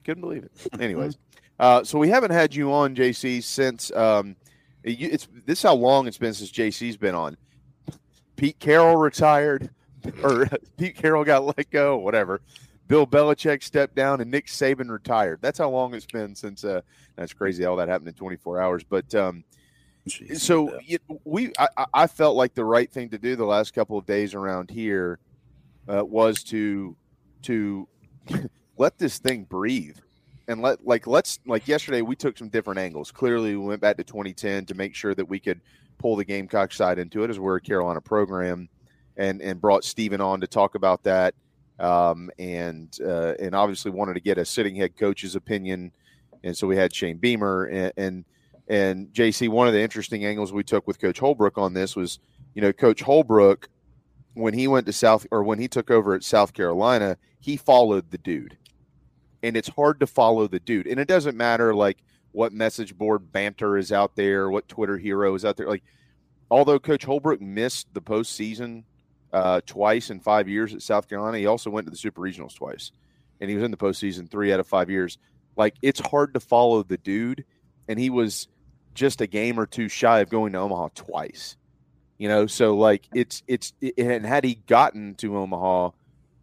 Couldn't 0.03 0.21
believe 0.21 0.43
it. 0.43 0.51
Anyways, 0.79 1.17
uh, 1.59 1.83
so 1.83 1.97
we 1.97 2.09
haven't 2.09 2.31
had 2.31 2.53
you 2.53 2.71
on 2.71 2.95
JC 2.95 3.43
since 3.43 3.91
um, 3.91 4.35
it, 4.83 5.01
it's 5.01 5.27
this 5.45 5.59
is 5.59 5.63
how 5.63 5.73
long 5.73 6.07
it's 6.07 6.17
been 6.17 6.33
since 6.33 6.51
JC's 6.51 6.97
been 6.97 7.15
on. 7.15 7.37
Pete 8.35 8.59
Carroll 8.59 8.97
retired, 8.97 9.69
or 10.23 10.47
Pete 10.77 10.95
Carroll 10.95 11.23
got 11.23 11.45
let 11.45 11.69
go, 11.69 11.97
whatever. 11.97 12.41
Bill 12.87 13.07
Belichick 13.07 13.63
stepped 13.63 13.95
down, 13.95 14.21
and 14.21 14.29
Nick 14.29 14.45
Saban 14.45 14.91
retired. 14.91 15.39
That's 15.41 15.57
how 15.57 15.69
long 15.69 15.95
it's 15.95 16.05
been 16.05 16.35
since. 16.35 16.63
Uh, 16.63 16.81
that's 17.15 17.33
crazy. 17.33 17.65
All 17.65 17.77
that 17.77 17.87
happened 17.87 18.09
in 18.09 18.13
24 18.15 18.61
hours, 18.61 18.83
but. 18.83 19.13
Um, 19.15 19.43
Jeez, 20.07 20.39
so 20.39 20.79
you 20.85 20.99
we 21.23 21.51
I, 21.57 21.85
I, 21.93 22.07
felt 22.07 22.35
like 22.35 22.53
the 22.53 22.63
right 22.63 22.91
thing 22.91 23.09
to 23.09 23.17
do 23.17 23.35
the 23.35 23.45
last 23.45 23.73
couple 23.73 23.97
of 23.97 24.05
days 24.05 24.35
around 24.35 24.69
here 24.69 25.17
uh, 25.87 26.05
was 26.05 26.43
to 26.43 26.95
to 27.43 27.87
let 28.77 28.99
this 28.99 29.17
thing 29.17 29.45
breathe 29.45 29.97
and 30.47 30.61
let 30.61 30.85
like 30.85 31.07
let's 31.07 31.39
like 31.45 31.67
yesterday 31.67 32.01
we 32.01 32.15
took 32.15 32.37
some 32.37 32.49
different 32.49 32.79
angles. 32.79 33.11
Clearly, 33.11 33.55
we 33.55 33.65
went 33.65 33.81
back 33.81 33.97
to 33.97 34.03
2010 34.03 34.65
to 34.65 34.75
make 34.75 34.95
sure 34.95 35.15
that 35.15 35.27
we 35.27 35.39
could 35.39 35.61
pull 35.97 36.15
the 36.15 36.25
Gamecock 36.25 36.71
side 36.71 36.99
into 36.99 37.23
it 37.23 37.29
as 37.29 37.39
we're 37.39 37.55
a 37.57 37.61
Carolina 37.61 38.01
program, 38.01 38.69
and 39.17 39.41
and 39.41 39.59
brought 39.59 39.83
Stephen 39.83 40.21
on 40.21 40.41
to 40.41 40.47
talk 40.47 40.75
about 40.75 41.03
that, 41.03 41.33
um, 41.79 42.29
and 42.37 42.97
uh, 43.03 43.33
and 43.39 43.55
obviously 43.55 43.91
wanted 43.91 44.13
to 44.13 44.19
get 44.19 44.37
a 44.37 44.45
sitting 44.45 44.75
head 44.75 44.95
coach's 44.97 45.35
opinion, 45.35 45.91
and 46.43 46.55
so 46.55 46.67
we 46.67 46.75
had 46.75 46.93
Shane 46.93 47.17
Beamer 47.17 47.65
and, 47.65 47.93
and 47.97 48.25
and 48.67 49.07
JC, 49.13 49.49
one 49.49 49.67
of 49.67 49.73
the 49.73 49.81
interesting 49.81 50.25
angles 50.25 50.51
we 50.51 50.63
took 50.63 50.87
with 50.87 50.99
Coach 50.99 51.19
Holbrook 51.19 51.57
on 51.57 51.73
this 51.73 51.95
was, 51.95 52.19
you 52.53 52.61
know, 52.61 52.73
Coach 52.73 53.01
Holbrook, 53.01 53.69
when 54.33 54.53
he 54.53 54.67
went 54.67 54.85
to 54.87 54.93
South 54.93 55.25
or 55.31 55.43
when 55.43 55.59
he 55.59 55.67
took 55.67 55.91
over 55.91 56.13
at 56.13 56.23
South 56.23 56.53
Carolina, 56.53 57.17
he 57.39 57.57
followed 57.57 58.11
the 58.11 58.17
dude. 58.17 58.57
And 59.43 59.55
it's 59.55 59.69
hard 59.69 59.99
to 59.99 60.07
follow 60.07 60.47
the 60.47 60.59
dude. 60.59 60.87
And 60.87 60.99
it 60.99 61.07
doesn't 61.07 61.37
matter 61.37 61.75
like 61.75 61.97
what 62.31 62.51
message 62.51 62.97
board 62.97 63.31
banter 63.31 63.77
is 63.77 63.91
out 63.91 64.15
there, 64.15 64.49
what 64.49 64.67
Twitter 64.67 64.97
hero 64.97 65.35
is 65.35 65.45
out 65.45 65.57
there. 65.57 65.69
Like, 65.69 65.83
although 66.49 66.79
Coach 66.79 67.05
Holbrook 67.05 67.39
missed 67.39 67.93
the 67.93 68.01
postseason 68.01 68.83
uh, 69.31 69.61
twice 69.65 70.09
in 70.09 70.19
five 70.19 70.49
years 70.49 70.73
at 70.73 70.81
South 70.81 71.07
Carolina, 71.07 71.37
he 71.37 71.45
also 71.45 71.69
went 71.69 71.85
to 71.85 71.91
the 71.91 71.97
Super 71.97 72.21
Regionals 72.21 72.55
twice. 72.55 72.91
And 73.39 73.49
he 73.49 73.55
was 73.55 73.63
in 73.63 73.71
the 73.71 73.77
postseason 73.77 74.29
three 74.29 74.51
out 74.51 74.59
of 74.59 74.67
five 74.67 74.89
years. 74.89 75.19
Like, 75.55 75.75
it's 75.83 75.99
hard 75.99 76.33
to 76.33 76.39
follow 76.39 76.81
the 76.81 76.97
dude. 76.97 77.45
And 77.87 77.99
he 77.99 78.09
was 78.09 78.47
just 78.95 79.21
a 79.21 79.27
game 79.27 79.59
or 79.59 79.65
two 79.65 79.87
shy 79.87 80.19
of 80.21 80.29
going 80.29 80.53
to 80.53 80.59
Omaha 80.59 80.89
twice. 80.95 81.57
You 82.17 82.29
know, 82.29 82.47
so 82.47 82.75
like 82.75 83.07
it's 83.13 83.43
it's 83.45 83.73
it, 83.81 83.93
and 83.97 84.25
had 84.25 84.43
he 84.43 84.55
gotten 84.55 85.15
to 85.15 85.37
Omaha, 85.37 85.91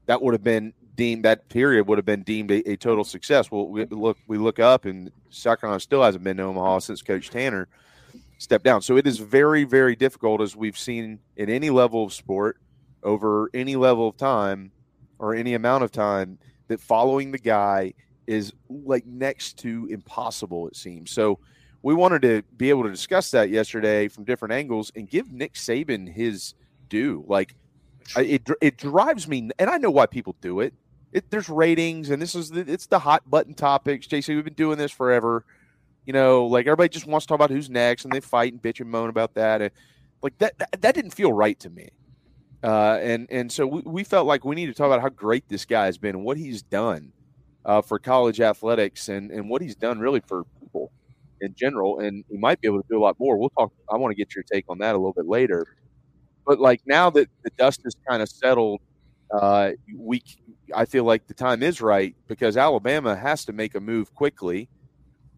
that 0.06 0.22
would 0.22 0.34
have 0.34 0.44
been 0.44 0.74
deemed 0.94 1.24
that 1.24 1.48
period 1.48 1.86
would 1.86 1.98
have 1.98 2.04
been 2.04 2.22
deemed 2.22 2.50
a, 2.50 2.70
a 2.70 2.76
total 2.76 3.04
success. 3.04 3.50
Well, 3.50 3.68
we 3.68 3.86
look 3.86 4.18
we 4.26 4.36
look 4.36 4.58
up 4.58 4.84
and 4.84 5.10
South 5.30 5.60
still 5.80 6.02
hasn't 6.02 6.22
been 6.22 6.36
to 6.36 6.44
Omaha 6.44 6.80
since 6.80 7.02
Coach 7.02 7.30
Tanner 7.30 7.68
stepped 8.38 8.64
down. 8.64 8.82
So 8.82 8.96
it 8.96 9.06
is 9.06 9.18
very 9.18 9.64
very 9.64 9.96
difficult 9.96 10.42
as 10.42 10.54
we've 10.54 10.78
seen 10.78 11.20
in 11.36 11.48
any 11.48 11.70
level 11.70 12.04
of 12.04 12.12
sport 12.12 12.58
over 13.02 13.50
any 13.54 13.76
level 13.76 14.08
of 14.08 14.16
time 14.16 14.72
or 15.18 15.34
any 15.34 15.54
amount 15.54 15.84
of 15.84 15.90
time 15.90 16.38
that 16.68 16.80
following 16.80 17.32
the 17.32 17.38
guy 17.38 17.94
is 18.26 18.52
like 18.68 19.06
next 19.06 19.58
to 19.58 19.88
impossible 19.90 20.68
it 20.68 20.76
seems. 20.76 21.10
So 21.10 21.38
we 21.82 21.94
wanted 21.94 22.22
to 22.22 22.42
be 22.56 22.70
able 22.70 22.84
to 22.84 22.90
discuss 22.90 23.30
that 23.32 23.50
yesterday 23.50 24.08
from 24.08 24.24
different 24.24 24.52
angles 24.52 24.92
and 24.94 25.08
give 25.08 25.32
Nick 25.32 25.54
Saban 25.54 26.12
his 26.12 26.54
due. 26.88 27.24
Like, 27.26 27.54
it 28.16 28.48
it 28.60 28.78
drives 28.78 29.28
me, 29.28 29.50
and 29.58 29.70
I 29.70 29.78
know 29.78 29.90
why 29.90 30.06
people 30.06 30.36
do 30.40 30.60
it. 30.60 30.74
It, 31.12 31.30
there's 31.30 31.48
ratings, 31.48 32.10
and 32.10 32.22
this 32.22 32.34
is 32.34 32.50
the, 32.50 32.60
it's 32.60 32.86
the 32.86 32.98
hot 32.98 33.28
button 33.28 33.54
topics. 33.54 34.06
JC, 34.06 34.34
we've 34.34 34.44
been 34.44 34.54
doing 34.54 34.78
this 34.78 34.92
forever. 34.92 35.44
You 36.06 36.12
know, 36.12 36.46
like 36.46 36.66
everybody 36.66 36.88
just 36.88 37.06
wants 37.06 37.26
to 37.26 37.28
talk 37.28 37.36
about 37.36 37.50
who's 37.50 37.70
next, 37.70 38.04
and 38.04 38.12
they 38.12 38.20
fight 38.20 38.52
and 38.52 38.62
bitch 38.62 38.80
and 38.80 38.90
moan 38.90 39.08
about 39.08 39.34
that. 39.34 39.62
And 39.62 39.70
like 40.22 40.38
that, 40.38 40.58
that, 40.58 40.80
that 40.82 40.94
didn't 40.94 41.12
feel 41.12 41.32
right 41.32 41.58
to 41.60 41.70
me. 41.70 41.90
Uh, 42.62 42.98
and 43.02 43.26
and 43.30 43.50
so 43.50 43.66
we, 43.66 43.82
we 43.84 44.04
felt 44.04 44.26
like 44.26 44.44
we 44.44 44.54
need 44.54 44.66
to 44.66 44.74
talk 44.74 44.86
about 44.86 45.00
how 45.00 45.08
great 45.08 45.48
this 45.48 45.64
guy 45.64 45.86
has 45.86 45.98
been 45.98 46.22
what 46.22 46.36
he's 46.36 46.62
done 46.62 47.12
uh, 47.64 47.82
for 47.82 47.98
college 47.98 48.40
athletics 48.40 49.08
and 49.08 49.32
and 49.32 49.48
what 49.48 49.62
he's 49.62 49.74
done 49.74 49.98
really 49.98 50.20
for 50.20 50.44
people 50.60 50.92
in 51.42 51.54
general. 51.54 52.00
And 52.00 52.24
he 52.30 52.38
might 52.38 52.60
be 52.60 52.68
able 52.68 52.80
to 52.82 52.88
do 52.90 52.98
a 52.98 53.02
lot 53.02 53.16
more. 53.20 53.36
We'll 53.36 53.50
talk. 53.50 53.72
I 53.92 53.96
want 53.96 54.12
to 54.12 54.16
get 54.16 54.34
your 54.34 54.44
take 54.44 54.64
on 54.68 54.78
that 54.78 54.94
a 54.94 54.98
little 54.98 55.12
bit 55.12 55.26
later. 55.26 55.66
But 56.46 56.60
like 56.60 56.80
now 56.86 57.10
that 57.10 57.28
the 57.44 57.50
dust 57.58 57.82
has 57.84 57.94
kind 58.08 58.22
of 58.22 58.28
settled, 58.28 58.80
uh, 59.30 59.72
we 59.96 60.22
I 60.74 60.84
feel 60.86 61.04
like 61.04 61.26
the 61.26 61.34
time 61.34 61.62
is 61.62 61.80
right 61.80 62.14
because 62.28 62.56
Alabama 62.56 63.16
has 63.16 63.44
to 63.46 63.52
make 63.52 63.74
a 63.74 63.80
move 63.80 64.14
quickly. 64.14 64.68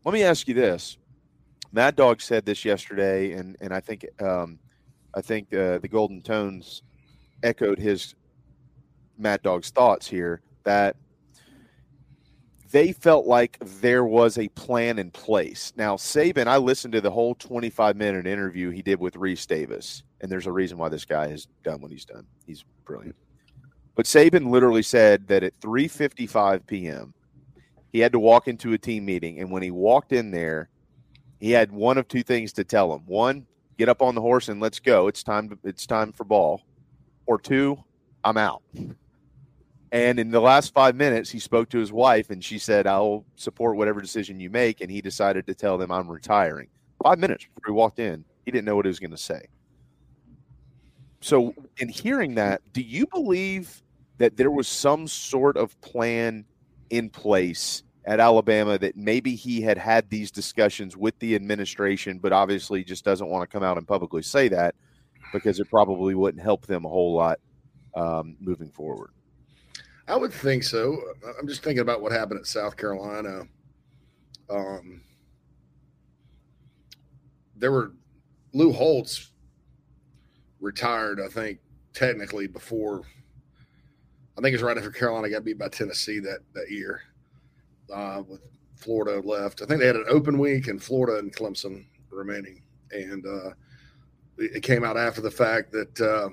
Let 0.05 0.15
me 0.15 0.23
ask 0.23 0.49
you 0.49 0.55
this: 0.55 0.99
Mad 1.73 1.97
Dog 1.97 2.21
said 2.21 2.45
this 2.47 2.65
yesterday, 2.65 3.33
and 3.33 3.57
and 3.61 3.75
I 3.75 3.81
think 3.81 4.07
um, 4.23 4.59
I 5.15 5.21
think 5.21 5.53
uh, 5.55 5.79
the 5.79 5.89
Golden 5.89 6.23
Tones 6.23 6.83
echoed 7.43 7.79
his 7.79 8.15
Mad 9.19 9.43
Dog's 9.43 9.71
thoughts 9.71 10.09
here 10.09 10.41
that 10.65 10.97
they 12.71 12.93
felt 12.93 13.27
like 13.27 13.59
there 13.81 14.05
was 14.05 14.39
a 14.39 14.49
plan 14.49 14.99
in 14.99 15.11
place. 15.11 15.73
Now, 15.77 15.97
Saban, 15.97 16.47
I 16.47 16.57
listened 16.57 16.93
to 16.93 17.01
the 17.01 17.11
whole 17.11 17.35
25 17.35 17.97
minute 17.97 18.27
interview 18.27 18.71
he 18.71 18.83
did 18.83 18.99
with 18.99 19.15
Rece 19.15 19.47
Davis, 19.47 20.03
and 20.21 20.31
there's 20.31 20.47
a 20.47 20.53
reason 20.53 20.79
why 20.79 20.89
this 20.89 21.05
guy 21.05 21.29
has 21.29 21.47
done 21.63 21.81
what 21.81 21.91
he's 21.91 22.05
done. 22.05 22.27
He's 22.47 22.65
brilliant. 22.85 23.17
But 23.95 24.07
Saban 24.07 24.51
literally 24.51 24.83
said 24.83 25.29
that 25.29 25.43
at 25.43 25.59
3:55 25.61 26.67
p.m. 26.67 27.15
he 27.93 28.01
had 28.01 28.13
to 28.13 28.19
walk 28.19 28.49
into 28.49 28.73
a 28.73 28.79
team 28.79 29.05
meeting, 29.05 29.39
and 29.39 29.51
when 29.51 29.63
he 29.63 29.71
walked 29.71 30.13
in 30.13 30.31
there, 30.31 30.69
he 31.39 31.51
had 31.53 31.71
one 31.71 31.99
of 31.99 32.09
two 32.09 32.23
things 32.23 32.53
to 32.55 32.65
tell 32.65 32.93
him: 32.93 33.03
one, 33.07 33.47
get 33.79 33.89
up 33.89 34.03
on 34.03 34.15
the 34.15 34.21
horse 34.21 34.49
and 34.49 34.61
let's 34.61 34.81
go. 34.81 35.07
It's 35.07 35.23
time. 35.23 35.57
It's 35.65 35.87
time 35.87 36.13
for 36.13 36.25
ball. 36.25 36.63
Or 37.27 37.39
two, 37.39 37.83
I'm 38.25 38.37
out. 38.37 38.63
And 39.95 40.19
in 40.19 40.33
the 40.33 40.41
last 40.41 40.75
five 40.75 40.97
minutes, 40.97 41.31
he 41.31 41.39
spoke 41.39 41.69
to 41.69 41.79
his 41.79 41.93
wife, 41.93 42.31
and 42.31 42.43
she 42.43 42.59
said, 42.59 42.85
"I'll 42.85 43.25
support 43.37 43.77
whatever 43.77 44.01
decision 44.01 44.41
you 44.41 44.51
make." 44.51 44.81
And 44.81 44.91
he 44.91 45.01
decided 45.01 45.47
to 45.47 45.55
tell 45.55 45.79
them, 45.79 45.93
"I'm 45.93 46.11
retiring." 46.11 46.67
Five 47.01 47.21
minutes 47.21 47.45
before 47.45 47.73
he 47.73 47.79
walked 47.79 48.01
in, 48.01 48.25
he 48.45 48.51
didn't 48.51 48.65
know 48.65 48.75
what 48.75 48.87
he 48.87 48.89
was 48.89 48.99
going 48.99 49.13
to 49.13 49.17
say. 49.17 49.47
So, 51.21 51.55
in 51.79 51.89
hearing 51.89 52.35
that, 52.35 52.61
do 52.73 52.83
you 52.83 53.07
believe 53.07 53.85
that 54.19 54.37
there 54.37 54.51
was 54.51 54.67
some 54.67 55.07
sort 55.07 55.57
of 55.57 55.81
plan 55.81 56.45
in 56.91 57.09
place 57.09 57.85
at 58.05 58.19
Alabama 58.19 58.77
that 58.79 58.97
maybe 58.97 59.37
he 59.37 59.61
had 59.61 59.79
had 59.79 60.11
these 60.11 60.33
discussions 60.33 60.97
with 60.97 61.17
the 61.21 61.37
administration, 61.37 62.19
but 62.19 62.33
obviously 62.33 62.83
just 62.83 63.05
doesn't 63.05 63.29
want 63.29 63.49
to 63.49 63.53
come 63.53 63.63
out 63.63 63.79
and 63.79 63.87
publicly 63.87 64.23
say 64.23 64.49
that 64.49 64.75
because 65.33 65.61
it 65.61 65.71
probably 65.71 66.17
wouldn't 66.17 66.43
help 66.43 66.67
them 66.67 66.85
a 66.85 66.89
whole 66.89 67.15
lot 67.15 67.39
um, 67.95 68.37
moving 68.41 68.71
forward. 68.71 69.11
I 70.07 70.17
would 70.17 70.33
think 70.33 70.63
so. 70.63 71.01
I'm 71.39 71.49
just 71.49 71.63
thinking 71.63 71.81
about 71.81 72.03
what 72.03 72.13
happened 72.13 72.41
at 72.41 72.47
South 72.47 72.77
Carolina. 72.77 73.43
Um, 74.51 75.03
there 77.57 77.73
were 77.73 77.93
Lou 78.53 78.73
Holtz 78.73 79.31
retired, 80.61 81.21
I 81.21 81.29
think, 81.29 81.59
technically 81.93 82.47
before 82.47 83.05
I 84.37 84.41
think 84.41 84.55
it's 84.55 84.63
right 84.63 84.77
after 84.77 84.91
Carolina 84.91 85.31
got 85.31 85.45
beat 85.45 85.59
by 85.59 85.69
Tennessee 85.69 86.19
that 86.21 86.41
that 86.55 86.71
year. 86.71 87.03
Uh, 87.93 88.23
with 88.27 88.41
Florida 88.77 89.21
left, 89.27 89.63
I 89.63 89.67
think 89.67 89.79
they 89.81 89.87
had 89.87 89.97
an 89.97 90.07
open 90.09 90.39
week 90.39 90.69
and 90.69 90.83
Florida 90.83 91.19
and 91.19 91.35
Clemson 91.35 91.85
remaining, 92.11 92.63
and 92.91 93.25
uh, 93.27 93.51
it 94.39 94.63
came 94.63 94.85
out 94.85 94.97
after 94.97 95.21
the 95.21 95.31
fact 95.31 95.71
that 95.73 96.01
uh, 96.01 96.31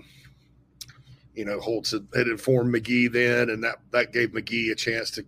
you 1.35 1.45
know 1.45 1.59
Holtz 1.59 1.91
had, 1.91 2.07
had, 2.15 2.27
informed 2.27 2.73
McGee 2.73 3.11
then, 3.11 3.49
and 3.49 3.63
that 3.63 3.77
that 3.91 4.13
gave 4.13 4.29
McGee 4.29 4.71
a 4.71 4.75
chance 4.75 5.11
to 5.11 5.25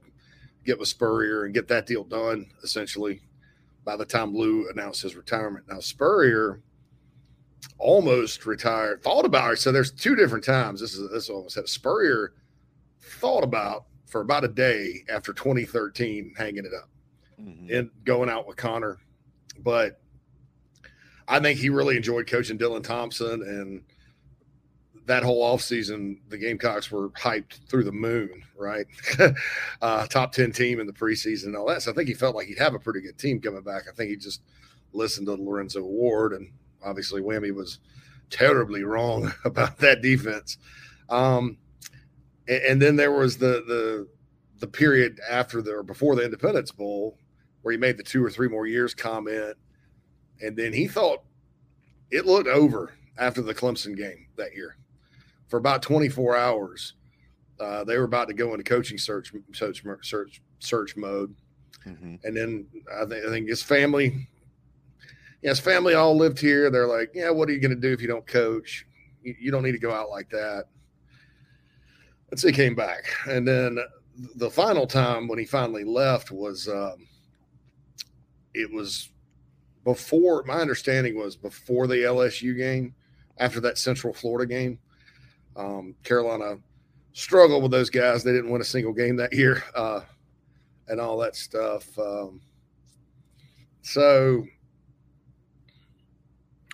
get 0.65 0.79
with 0.79 0.87
Spurrier 0.87 1.45
and 1.45 1.53
get 1.53 1.67
that 1.69 1.85
deal 1.85 2.03
done. 2.03 2.47
Essentially, 2.63 3.21
by 3.85 3.95
the 3.95 4.05
time 4.05 4.35
Lou 4.35 4.69
announced 4.69 5.01
his 5.01 5.15
retirement, 5.15 5.65
now 5.69 5.79
Spurrier 5.79 6.61
almost 7.77 8.45
retired, 8.45 9.01
thought 9.03 9.25
about 9.25 9.53
it. 9.53 9.59
So 9.59 9.71
there's 9.71 9.91
two 9.91 10.15
different 10.15 10.43
times. 10.43 10.81
This 10.81 10.95
is 10.95 11.09
this 11.11 11.29
almost 11.29 11.55
had 11.55 11.67
Spurrier 11.67 12.33
thought 13.01 13.43
about 13.43 13.85
for 14.05 14.21
about 14.21 14.43
a 14.43 14.47
day 14.47 15.03
after 15.09 15.33
2013 15.33 16.33
hanging 16.37 16.65
it 16.65 16.73
up 16.73 16.89
mm-hmm. 17.41 17.73
and 17.73 17.89
going 18.03 18.29
out 18.29 18.47
with 18.47 18.57
Connor. 18.57 18.97
But 19.59 19.99
I 21.27 21.39
think 21.39 21.59
he 21.59 21.69
really 21.69 21.97
enjoyed 21.97 22.27
coaching 22.27 22.57
Dylan 22.57 22.83
Thompson 22.83 23.41
and 23.41 23.83
that 25.05 25.23
whole 25.23 25.43
offseason, 25.43 26.17
the 26.29 26.37
Gamecocks 26.37 26.89
were 26.91 27.09
hyped 27.09 27.67
through 27.67 27.83
the 27.83 27.91
moon, 27.91 28.43
right? 28.57 28.85
uh, 29.81 30.07
top 30.07 30.31
10 30.31 30.51
team 30.51 30.79
in 30.79 30.87
the 30.87 30.93
preseason 30.93 31.47
and 31.47 31.57
all 31.57 31.67
that. 31.67 31.81
So 31.81 31.91
I 31.91 31.93
think 31.93 32.07
he 32.07 32.13
felt 32.13 32.35
like 32.35 32.47
he'd 32.47 32.59
have 32.59 32.73
a 32.73 32.79
pretty 32.79 33.01
good 33.01 33.17
team 33.17 33.41
coming 33.41 33.63
back. 33.63 33.83
I 33.89 33.93
think 33.93 34.09
he 34.09 34.15
just 34.15 34.41
listened 34.93 35.27
to 35.27 35.33
Lorenzo 35.33 35.81
Ward, 35.83 36.33
and 36.33 36.51
obviously 36.83 37.21
Whammy 37.21 37.53
was 37.53 37.79
terribly 38.29 38.83
wrong 38.83 39.31
about 39.45 39.77
that 39.79 40.01
defense. 40.01 40.57
Um, 41.09 41.57
and 42.47 42.81
then 42.81 42.95
there 42.95 43.11
was 43.11 43.37
the 43.37 43.63
the 43.67 44.07
the 44.59 44.67
period 44.67 45.19
after 45.29 45.61
the 45.61 45.71
or 45.71 45.83
before 45.83 46.15
the 46.15 46.23
Independence 46.23 46.71
Bowl 46.71 47.17
where 47.61 47.71
he 47.71 47.77
made 47.77 47.97
the 47.97 48.03
two 48.03 48.23
or 48.23 48.29
three 48.29 48.49
more 48.49 48.67
years 48.67 48.93
comment, 48.93 49.55
and 50.41 50.57
then 50.57 50.73
he 50.73 50.87
thought 50.87 51.23
it 52.11 52.25
looked 52.25 52.49
over 52.49 52.93
after 53.17 53.41
the 53.41 53.53
Clemson 53.53 53.95
game 53.95 54.27
that 54.35 54.53
year. 54.53 54.75
For 55.53 55.57
about 55.57 55.83
24 55.83 56.35
hours, 56.35 56.95
uh, 57.59 57.83
they 57.83 57.95
were 57.99 58.05
about 58.05 58.27
to 58.29 58.33
go 58.33 58.53
into 58.53 58.63
coaching 58.63 58.97
search 58.97 59.31
search 59.53 59.83
search 60.01 60.41
search 60.57 60.97
mode, 60.97 61.35
mm-hmm. 61.85 62.15
and 62.23 62.35
then 62.35 62.65
I 62.91 63.05
think 63.05 63.23
I 63.23 63.29
think 63.29 63.47
his 63.47 63.61
family, 63.61 64.27
yeah, 65.43 65.51
his 65.51 65.59
family 65.59 65.93
all 65.93 66.17
lived 66.17 66.39
here. 66.39 66.71
They're 66.71 66.87
like, 66.87 67.11
yeah, 67.13 67.29
what 67.29 67.49
are 67.49 67.51
you 67.51 67.59
going 67.59 67.75
to 67.75 67.79
do 67.79 67.93
if 67.93 68.01
you 68.01 68.07
don't 68.07 68.25
coach? 68.25 68.87
You, 69.21 69.35
you 69.39 69.51
don't 69.51 69.61
need 69.61 69.73
to 69.73 69.77
go 69.77 69.93
out 69.93 70.09
like 70.09 70.27
that 70.31 70.63
and 72.31 72.39
so 72.39 72.47
he 72.47 72.53
came 72.53 72.73
back. 72.73 73.05
And 73.29 73.47
then 73.47 73.77
the 74.37 74.49
final 74.49 74.87
time 74.87 75.27
when 75.27 75.37
he 75.37 75.45
finally 75.45 75.83
left 75.83 76.31
was 76.31 76.67
um, 76.67 77.07
it 78.55 78.73
was 78.73 79.11
before 79.83 80.43
my 80.47 80.55
understanding 80.55 81.15
was 81.15 81.35
before 81.35 81.85
the 81.85 81.97
LSU 81.97 82.57
game, 82.57 82.95
after 83.37 83.59
that 83.59 83.77
Central 83.77 84.15
Florida 84.15 84.51
game. 84.51 84.79
Um, 85.55 85.95
Carolina 86.03 86.57
struggled 87.13 87.63
with 87.63 87.71
those 87.71 87.89
guys. 87.89 88.23
They 88.23 88.31
didn't 88.31 88.51
win 88.51 88.61
a 88.61 88.65
single 88.65 88.93
game 88.93 89.15
that 89.17 89.33
year, 89.33 89.63
uh, 89.75 90.01
and 90.87 90.99
all 90.99 91.17
that 91.19 91.35
stuff. 91.35 91.87
Um, 91.97 92.41
so 93.81 94.45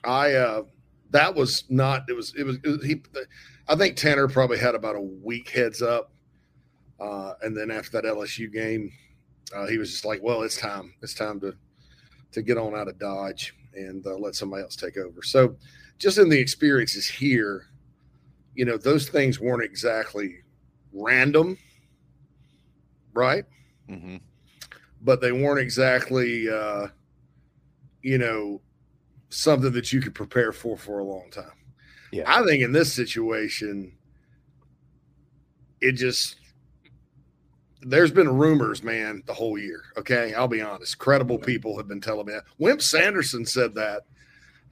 I 0.03 0.33
uh, 0.33 0.63
that 1.11 1.33
was 1.33 1.65
not 1.69 2.03
it 2.09 2.13
was 2.13 2.33
it 2.37 2.45
was, 2.45 2.57
it 2.63 2.67
was 2.67 2.85
he 2.85 3.01
I 3.67 3.75
think 3.75 3.95
Tanner 3.97 4.27
probably 4.27 4.57
had 4.57 4.75
about 4.75 4.95
a 4.95 5.01
week 5.01 5.49
heads 5.49 5.81
up. 5.81 6.11
Uh, 6.99 7.33
and 7.43 7.55
then 7.55 7.71
after 7.71 7.91
that 7.91 8.03
LSU 8.03 8.51
game, 8.51 8.91
uh, 9.55 9.67
he 9.67 9.77
was 9.77 9.91
just 9.91 10.05
like, 10.05 10.21
well, 10.21 10.41
it's 10.41 10.57
time. 10.57 10.93
It's 11.01 11.13
time 11.13 11.39
to 11.41 11.55
to 12.31 12.41
get 12.41 12.57
on 12.57 12.75
out 12.75 12.87
of 12.87 12.99
Dodge 12.99 13.55
and 13.73 14.05
uh, 14.05 14.15
let 14.15 14.35
somebody 14.35 14.61
else 14.61 14.75
take 14.75 14.97
over. 14.97 15.23
So 15.23 15.55
just 15.97 16.17
in 16.19 16.29
the 16.29 16.39
experiences 16.39 17.07
here, 17.07 17.65
you 18.59 18.65
know, 18.65 18.75
those 18.75 19.07
things 19.07 19.39
weren't 19.39 19.63
exactly 19.63 20.39
random, 20.91 21.57
right? 23.13 23.45
Mm-hmm. 23.89 24.17
But 25.01 25.21
they 25.21 25.31
weren't 25.31 25.61
exactly, 25.61 26.49
uh, 26.49 26.87
you 28.01 28.17
know, 28.17 28.59
something 29.29 29.71
that 29.71 29.93
you 29.93 30.01
could 30.01 30.13
prepare 30.13 30.51
for 30.51 30.75
for 30.75 30.99
a 30.99 31.05
long 31.05 31.31
time. 31.31 31.53
Yeah. 32.11 32.25
I 32.27 32.43
think 32.43 32.61
in 32.61 32.73
this 32.73 32.91
situation, 32.91 33.93
it 35.79 35.93
just 35.93 36.35
there's 37.79 38.11
been 38.11 38.27
rumors, 38.27 38.83
man, 38.83 39.23
the 39.25 39.33
whole 39.33 39.57
year. 39.57 39.83
Okay, 39.95 40.33
I'll 40.33 40.49
be 40.49 40.61
honest. 40.61 40.97
Credible 40.97 41.37
people 41.37 41.77
have 41.77 41.87
been 41.87 42.01
telling 42.01 42.25
me 42.25 42.33
that. 42.33 42.43
Wimp 42.57 42.81
Sanderson 42.81 43.45
said 43.45 43.73
that, 43.75 44.01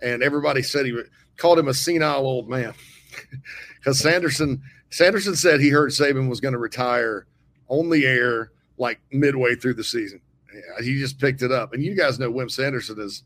and 0.01 0.21
everybody 0.21 0.61
said 0.61 0.85
he 0.85 1.03
called 1.37 1.57
him 1.57 1.69
a 1.69 1.73
senile 1.73 2.25
old 2.25 2.49
man 2.49 2.73
because 3.87 3.99
Sanderson 3.99 4.61
Sanderson 4.89 5.33
said 5.33 5.61
he 5.61 5.69
heard 5.69 5.91
Saban 5.91 6.27
was 6.27 6.41
going 6.41 6.51
to 6.51 6.57
retire 6.57 7.25
on 7.69 7.89
the 7.89 8.05
air 8.05 8.51
like 8.77 8.99
midway 9.13 9.55
through 9.55 9.75
the 9.75 9.83
season. 9.83 10.19
He 10.83 10.99
just 10.99 11.21
picked 11.21 11.41
it 11.41 11.53
up, 11.53 11.71
and 11.71 11.81
you 11.81 11.95
guys 11.95 12.19
know 12.19 12.29
Wimp 12.29 12.51
Sanderson 12.51 12.99
is 12.99 13.23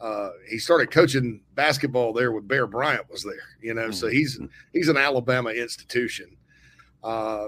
uh, 0.00 0.28
he 0.46 0.58
started 0.58 0.90
coaching 0.90 1.40
basketball 1.54 2.12
there 2.12 2.32
when 2.32 2.46
Bear 2.46 2.66
Bryant 2.66 3.10
was 3.10 3.22
there. 3.22 3.48
You 3.62 3.72
know, 3.72 3.84
mm-hmm. 3.84 3.92
so 3.92 4.08
he's 4.08 4.38
he's 4.74 4.88
an 4.88 4.98
Alabama 4.98 5.50
institution. 5.50 6.36
Uh, 7.02 7.46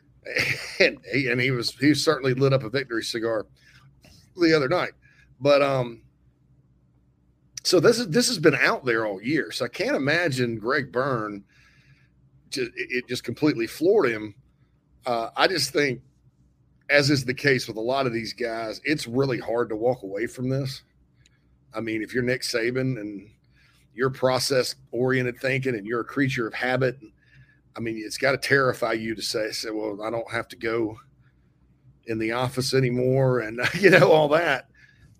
and 0.80 0.98
he, 1.12 1.28
and 1.28 1.40
he 1.40 1.52
was 1.52 1.70
he 1.76 1.94
certainly 1.94 2.34
lit 2.34 2.52
up 2.52 2.64
a 2.64 2.68
victory 2.68 3.04
cigar 3.04 3.46
the 4.36 4.56
other 4.56 4.68
night. 4.68 4.92
But 5.38 5.62
um, 5.62 6.02
so 7.64 7.80
this 7.80 7.98
is 7.98 8.08
this 8.08 8.28
has 8.28 8.38
been 8.38 8.54
out 8.54 8.84
there 8.84 9.06
all 9.06 9.20
year. 9.20 9.50
So 9.50 9.64
I 9.64 9.68
can't 9.68 9.96
imagine 9.96 10.58
Greg 10.58 10.92
Byrne. 10.92 11.42
Just, 12.50 12.70
it 12.76 13.08
just 13.08 13.24
completely 13.24 13.66
floored 13.66 14.10
him. 14.10 14.34
Uh, 15.06 15.30
I 15.34 15.48
just 15.48 15.72
think, 15.72 16.02
as 16.90 17.10
is 17.10 17.24
the 17.24 17.34
case 17.34 17.66
with 17.66 17.78
a 17.78 17.80
lot 17.80 18.06
of 18.06 18.12
these 18.12 18.34
guys, 18.34 18.80
it's 18.84 19.08
really 19.08 19.38
hard 19.38 19.70
to 19.70 19.76
walk 19.76 20.02
away 20.02 20.26
from 20.26 20.50
this. 20.50 20.82
I 21.74 21.80
mean, 21.80 22.02
if 22.02 22.14
you're 22.14 22.22
Nick 22.22 22.42
Saban 22.42 23.00
and 23.00 23.28
you're 23.94 24.10
process 24.10 24.76
oriented 24.92 25.40
thinking 25.40 25.74
and 25.74 25.86
you're 25.86 26.00
a 26.00 26.04
creature 26.04 26.46
of 26.46 26.54
habit, 26.54 26.98
I 27.76 27.80
mean, 27.80 28.00
it's 28.04 28.18
got 28.18 28.32
to 28.32 28.38
terrify 28.38 28.92
you 28.92 29.14
to 29.14 29.22
say, 29.22 29.50
say, 29.50 29.70
well, 29.70 30.02
I 30.02 30.10
don't 30.10 30.30
have 30.30 30.48
to 30.48 30.56
go 30.56 30.98
in 32.06 32.18
the 32.18 32.32
office 32.32 32.74
anymore 32.74 33.40
and, 33.40 33.58
you 33.80 33.90
know, 33.90 34.12
all 34.12 34.28
that. 34.28 34.68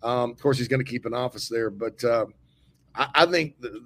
Um, 0.05 0.31
of 0.31 0.39
course, 0.39 0.59
he's 0.59 0.69
going 0.69 0.85
to 0.85 0.91
keep 0.91 1.07
an 1.07 1.15
office 1.15 1.49
there, 1.49 1.71
but 1.71 2.05
uh, 2.05 2.27
I, 2.95 3.09
I, 3.15 3.27
think 3.27 3.59
the, 3.61 3.83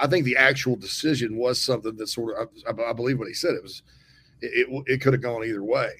I 0.00 0.06
think 0.06 0.24
the 0.24 0.38
actual 0.38 0.74
decision 0.74 1.36
was 1.36 1.60
something 1.60 1.96
that 1.96 2.08
sort 2.08 2.36
of 2.36 2.48
I, 2.66 2.90
I 2.90 2.92
believe 2.94 3.18
what 3.18 3.28
he 3.28 3.34
said. 3.34 3.54
It 3.54 3.62
was 3.62 3.82
it 4.40 4.66
it, 4.68 4.84
it 4.86 5.00
could 5.02 5.12
have 5.12 5.22
gone 5.22 5.44
either 5.44 5.62
way. 5.62 5.90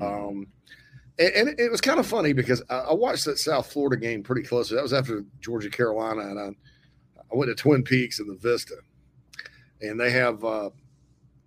Um, 0.00 0.48
and, 1.20 1.48
and 1.48 1.60
it, 1.60 1.70
was 1.70 1.80
kind 1.80 2.00
of 2.00 2.06
funny 2.06 2.32
because 2.32 2.62
I, 2.68 2.78
I, 2.78 2.92
watched 2.92 3.24
that 3.26 3.38
South 3.38 3.72
Florida 3.72 3.96
game 3.96 4.24
pretty 4.24 4.42
closely. 4.42 4.74
That 4.74 4.82
was 4.82 4.92
after 4.92 5.24
Georgia 5.40 5.70
Carolina, 5.70 6.22
and 6.22 6.40
I, 6.40 6.48
I 7.32 7.36
went 7.36 7.48
to 7.48 7.54
Twin 7.54 7.84
Peaks 7.84 8.18
in 8.18 8.26
the 8.26 8.34
Vista, 8.34 8.74
and 9.80 10.00
they 10.00 10.10
have 10.10 10.42
uh, 10.42 10.70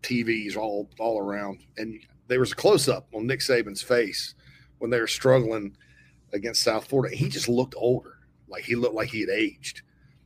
TVs 0.01 0.55
all 0.55 0.89
all 0.97 1.19
around, 1.19 1.59
and 1.75 1.99
there 2.27 2.39
was 2.39 2.53
a 2.53 2.55
close 2.55 2.87
up 2.87 3.07
on 3.13 3.27
Nick 3.27 3.41
Saban's 3.41 3.81
face 3.81 4.35
when 4.77 4.89
they 4.89 4.99
were 5.01 5.07
struggling 5.07 5.75
against 6.33 6.61
South 6.61 6.87
Florida. 6.87 7.15
He 7.15 7.29
just 7.29 7.49
looked 7.49 7.75
older, 7.77 8.19
like 8.47 8.63
he 8.63 8.75
looked 8.75 8.95
like 8.95 9.09
he 9.09 9.21
had 9.21 9.29
aged. 9.29 9.81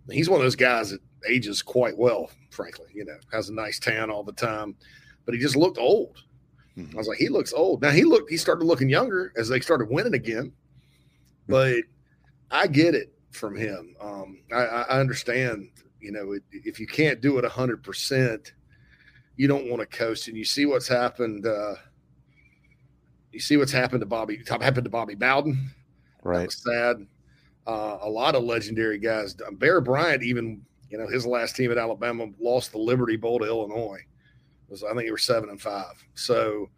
He's 0.09 0.29
one 0.29 0.39
of 0.39 0.45
those 0.45 0.55
guys 0.55 0.89
that 0.89 0.99
ages 1.27 1.61
quite 1.61 1.97
well, 1.97 2.29
frankly. 2.49 2.87
You 2.93 3.05
know, 3.05 3.17
has 3.31 3.49
a 3.49 3.53
nice 3.53 3.79
tan 3.79 4.09
all 4.09 4.23
the 4.23 4.31
time, 4.31 4.75
but 5.25 5.33
he 5.33 5.39
just 5.39 5.55
looked 5.55 5.77
old. 5.77 6.23
Mm-hmm. 6.77 6.95
I 6.95 6.97
was 6.97 7.07
like, 7.07 7.17
he 7.17 7.29
looks 7.29 7.53
old. 7.53 7.81
Now 7.81 7.91
he 7.91 8.03
looked, 8.03 8.29
he 8.29 8.37
started 8.37 8.65
looking 8.65 8.89
younger 8.89 9.33
as 9.37 9.49
they 9.49 9.59
started 9.59 9.89
winning 9.89 10.13
again. 10.13 10.53
But 11.47 11.83
I 12.49 12.67
get 12.67 12.95
it 12.95 13.13
from 13.31 13.55
him. 13.55 13.95
Um, 13.99 14.39
I, 14.53 14.63
I, 14.63 14.99
understand. 14.99 15.69
You 15.99 16.11
know, 16.11 16.31
it, 16.33 16.43
if 16.51 16.79
you 16.79 16.87
can't 16.87 17.21
do 17.21 17.37
it 17.37 17.45
hundred 17.45 17.83
percent, 17.83 18.53
you 19.35 19.47
don't 19.47 19.69
want 19.69 19.81
to 19.81 19.85
coast. 19.85 20.27
And 20.27 20.37
you 20.37 20.45
see 20.45 20.65
what's 20.65 20.87
happened. 20.87 21.45
Uh, 21.45 21.75
you 23.31 23.39
see 23.39 23.57
what's 23.57 23.71
happened 23.71 24.01
to 24.01 24.05
Bobby. 24.05 24.41
Happened 24.47 24.85
to 24.85 24.89
Bobby 24.89 25.15
Bowden. 25.15 25.71
Right. 26.23 26.51
sad. 26.51 27.05
Uh, 27.67 27.97
a 28.01 28.09
lot 28.09 28.35
of 28.35 28.43
legendary 28.43 28.97
guys. 28.97 29.35
Bear 29.53 29.81
Bryant, 29.81 30.23
even 30.23 30.61
you 30.89 30.97
know, 30.97 31.07
his 31.07 31.25
last 31.25 31.55
team 31.55 31.71
at 31.71 31.77
Alabama 31.77 32.27
lost 32.39 32.73
the 32.73 32.77
Liberty 32.77 33.15
Bowl 33.15 33.39
to 33.39 33.45
Illinois. 33.45 33.99
It 33.99 34.71
was 34.71 34.83
I 34.83 34.87
think 34.89 35.05
they 35.05 35.11
were 35.11 35.17
seven 35.17 35.49
and 35.49 35.61
five. 35.61 36.05
So, 36.15 36.69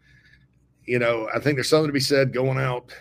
you 0.85 0.99
know, 0.99 1.29
I 1.33 1.39
think 1.39 1.55
there's 1.55 1.69
something 1.69 1.87
to 1.87 1.93
be 1.93 1.99
said 1.99 2.33
going 2.33 2.59
out, 2.59 2.93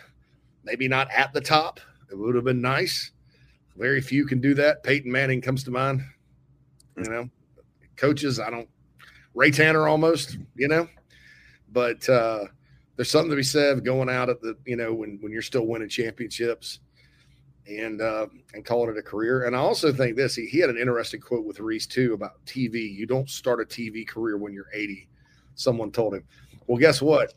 maybe 0.64 0.88
not 0.88 1.10
at 1.10 1.32
the 1.32 1.40
top. 1.40 1.80
It 2.10 2.16
would 2.16 2.34
have 2.34 2.44
been 2.44 2.62
nice. 2.62 3.10
Very 3.76 4.00
few 4.00 4.26
can 4.26 4.40
do 4.40 4.54
that. 4.54 4.82
Peyton 4.82 5.10
Manning 5.10 5.40
comes 5.40 5.64
to 5.64 5.70
mind. 5.70 6.02
You 6.96 7.04
know, 7.04 7.30
coaches, 7.96 8.38
I 8.40 8.50
don't 8.50 8.68
Ray 9.34 9.50
Tanner 9.50 9.88
almost, 9.88 10.38
you 10.54 10.68
know. 10.68 10.88
But 11.72 12.08
uh 12.08 12.44
there's 12.96 13.10
something 13.10 13.30
to 13.30 13.36
be 13.36 13.42
said 13.42 13.84
going 13.84 14.08
out 14.08 14.28
at 14.28 14.40
the, 14.40 14.56
you 14.66 14.76
know, 14.76 14.92
when 14.92 15.18
when 15.20 15.32
you're 15.32 15.42
still 15.42 15.66
winning 15.66 15.88
championships 15.88 16.80
and 17.66 18.00
uh, 18.00 18.26
and 18.54 18.64
calling 18.64 18.90
it 18.90 18.98
a 18.98 19.02
career. 19.02 19.44
And 19.44 19.56
I 19.56 19.60
also 19.60 19.92
think 19.92 20.16
this 20.16 20.34
he, 20.34 20.46
he 20.46 20.58
had 20.58 20.70
an 20.70 20.78
interesting 20.78 21.20
quote 21.20 21.44
with 21.44 21.58
Rece 21.58 21.88
too 21.88 22.14
about 22.14 22.44
TV. 22.44 22.94
You 22.94 23.06
don't 23.06 23.28
start 23.28 23.60
a 23.60 23.64
TV 23.64 24.06
career 24.06 24.36
when 24.36 24.52
you're 24.52 24.70
80. 24.72 25.08
Someone 25.54 25.90
told 25.90 26.14
him. 26.14 26.24
Well, 26.66 26.78
guess 26.78 27.02
what? 27.02 27.34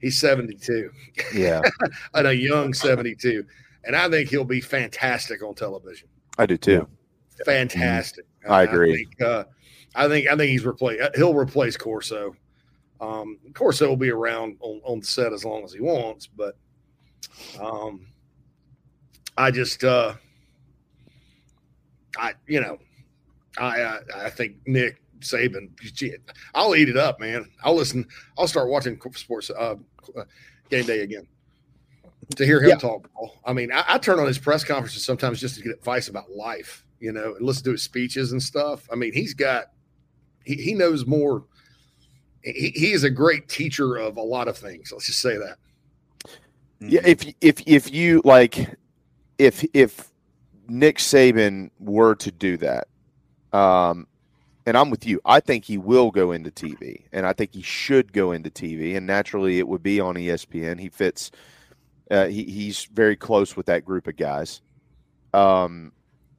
He's 0.00 0.18
72. 0.20 0.90
Yeah, 1.34 1.62
and 2.14 2.26
a 2.26 2.34
young 2.34 2.74
72, 2.74 3.44
and 3.84 3.94
I 3.94 4.08
think 4.08 4.30
he'll 4.30 4.44
be 4.44 4.60
fantastic 4.60 5.42
on 5.42 5.54
television. 5.54 6.08
I 6.38 6.46
do 6.46 6.56
too. 6.56 6.88
Fantastic. 7.44 8.24
Mm-hmm. 8.42 8.52
I 8.52 8.62
agree. 8.62 8.92
I 8.92 8.96
think, 8.96 9.22
uh, 9.22 9.44
I 9.94 10.08
think 10.08 10.28
I 10.28 10.36
think 10.36 10.50
he's 10.50 10.64
replaced. 10.64 11.16
He'll 11.16 11.34
replace 11.34 11.76
Corso. 11.76 12.34
Um, 13.02 13.38
Corso 13.52 13.88
will 13.88 13.96
be 13.96 14.10
around 14.10 14.56
on, 14.60 14.80
on 14.84 15.00
the 15.00 15.06
set 15.06 15.32
as 15.32 15.44
long 15.44 15.64
as 15.64 15.72
he 15.72 15.80
wants, 15.80 16.28
but 16.28 16.56
um, 17.60 18.06
I 19.36 19.50
just, 19.50 19.82
uh, 19.82 20.14
I, 22.16 22.34
you 22.46 22.60
know, 22.60 22.78
I, 23.58 23.82
I, 23.82 23.98
I 24.16 24.30
think 24.30 24.56
Nick 24.66 25.02
Saban, 25.18 25.70
I'll 26.54 26.76
eat 26.76 26.88
it 26.88 26.96
up, 26.96 27.18
man. 27.18 27.50
I'll 27.64 27.74
listen. 27.74 28.06
I'll 28.38 28.46
start 28.46 28.68
watching 28.68 29.00
sports 29.14 29.50
uh, 29.50 29.74
game 30.70 30.84
day 30.84 31.00
again 31.00 31.26
to 32.36 32.46
hear 32.46 32.62
him 32.62 32.70
yeah. 32.70 32.76
talk. 32.76 33.10
I 33.44 33.52
mean, 33.52 33.72
I, 33.72 33.84
I, 33.88 33.98
turn 33.98 34.18
on 34.20 34.26
his 34.26 34.38
press 34.38 34.64
conferences 34.64 35.04
sometimes 35.04 35.40
just 35.40 35.56
to 35.56 35.62
get 35.62 35.72
advice 35.72 36.08
about 36.08 36.30
life, 36.30 36.84
you 37.00 37.12
know, 37.12 37.34
and 37.34 37.44
listen 37.44 37.64
to 37.64 37.72
his 37.72 37.82
speeches 37.82 38.32
and 38.32 38.42
stuff. 38.42 38.88
I 38.92 38.94
mean, 38.94 39.12
he's 39.12 39.34
got, 39.34 39.66
he, 40.44 40.54
he 40.54 40.74
knows 40.74 41.04
more. 41.06 41.44
He, 42.42 42.72
he 42.74 42.92
is 42.92 43.04
a 43.04 43.10
great 43.10 43.48
teacher 43.48 43.96
of 43.96 44.16
a 44.16 44.22
lot 44.22 44.48
of 44.48 44.56
things. 44.56 44.90
Let's 44.92 45.06
just 45.06 45.20
say 45.20 45.36
that. 45.36 45.56
Yeah, 46.80 47.00
if 47.04 47.24
if 47.40 47.62
if 47.66 47.92
you 47.92 48.22
like 48.24 48.76
if 49.38 49.64
if 49.72 50.10
Nick 50.68 50.98
Saban 50.98 51.70
were 51.78 52.16
to 52.16 52.32
do 52.32 52.56
that, 52.56 52.88
um, 53.52 54.08
and 54.66 54.76
I'm 54.76 54.90
with 54.90 55.06
you, 55.06 55.20
I 55.24 55.38
think 55.40 55.64
he 55.64 55.78
will 55.78 56.10
go 56.10 56.32
into 56.32 56.50
TV, 56.50 57.04
and 57.12 57.24
I 57.24 57.32
think 57.32 57.54
he 57.54 57.62
should 57.62 58.12
go 58.12 58.32
into 58.32 58.50
TV, 58.50 58.96
and 58.96 59.06
naturally 59.06 59.58
it 59.58 59.68
would 59.68 59.82
be 59.82 60.00
on 60.00 60.16
ESPN. 60.16 60.80
He 60.80 60.88
fits. 60.88 61.30
Uh, 62.10 62.26
he, 62.26 62.44
he's 62.44 62.84
very 62.92 63.16
close 63.16 63.56
with 63.56 63.66
that 63.66 63.84
group 63.84 64.06
of 64.06 64.16
guys. 64.16 64.60
Um, 65.32 65.92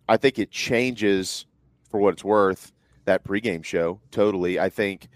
I 0.07 0.17
think 0.17 0.37
it 0.37 0.51
changes, 0.51 1.45
for 1.89 1.99
what 1.99 2.13
it's 2.13 2.23
worth, 2.23 2.71
that 3.05 3.23
pregame 3.23 3.63
show 3.63 3.99
totally. 4.11 4.59
I 4.59 4.69
think 4.69 5.07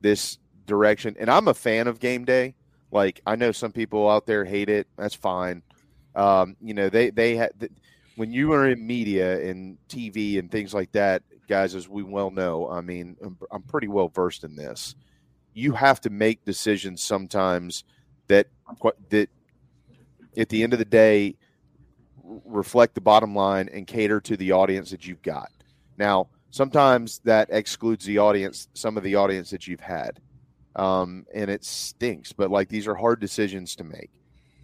this 0.00 0.38
direction, 0.66 1.16
and 1.18 1.30
I'm 1.30 1.48
a 1.48 1.54
fan 1.54 1.86
of 1.86 2.00
game 2.00 2.24
day. 2.24 2.54
Like 2.90 3.20
I 3.26 3.36
know 3.36 3.52
some 3.52 3.72
people 3.72 4.08
out 4.08 4.26
there 4.26 4.44
hate 4.44 4.68
it. 4.68 4.86
That's 4.96 5.14
fine. 5.14 5.62
Um, 6.14 6.56
you 6.60 6.74
know, 6.74 6.88
they 6.88 7.10
they 7.10 7.36
had 7.36 7.52
when 8.16 8.32
you 8.32 8.52
are 8.52 8.68
in 8.68 8.86
media 8.86 9.40
and 9.48 9.76
TV 9.88 10.38
and 10.38 10.50
things 10.50 10.72
like 10.72 10.92
that, 10.92 11.22
guys, 11.48 11.74
as 11.74 11.88
we 11.88 12.02
well 12.02 12.30
know. 12.30 12.68
I 12.68 12.80
mean, 12.80 13.16
I'm, 13.22 13.38
I'm 13.50 13.62
pretty 13.62 13.88
well 13.88 14.08
versed 14.08 14.44
in 14.44 14.56
this. 14.56 14.94
You 15.52 15.72
have 15.72 16.00
to 16.02 16.10
make 16.10 16.44
decisions 16.44 17.02
sometimes 17.02 17.84
that 18.28 18.48
that 19.10 19.28
at 20.36 20.48
the 20.48 20.62
end 20.62 20.72
of 20.72 20.78
the 20.78 20.84
day 20.84 21.36
reflect 22.44 22.94
the 22.94 23.00
bottom 23.00 23.34
line 23.34 23.68
and 23.72 23.86
cater 23.86 24.20
to 24.20 24.36
the 24.36 24.52
audience 24.52 24.90
that 24.90 25.06
you've 25.06 25.22
got. 25.22 25.50
Now, 25.96 26.28
sometimes 26.50 27.20
that 27.24 27.48
excludes 27.50 28.04
the 28.04 28.18
audience, 28.18 28.68
some 28.74 28.96
of 28.96 29.02
the 29.02 29.14
audience 29.14 29.50
that 29.50 29.66
you've 29.66 29.80
had. 29.80 30.20
Um, 30.74 31.24
and 31.34 31.50
it 31.50 31.64
stinks, 31.64 32.32
but 32.32 32.50
like 32.50 32.68
these 32.68 32.86
are 32.86 32.94
hard 32.94 33.20
decisions 33.20 33.74
to 33.76 33.84
make. 33.84 34.10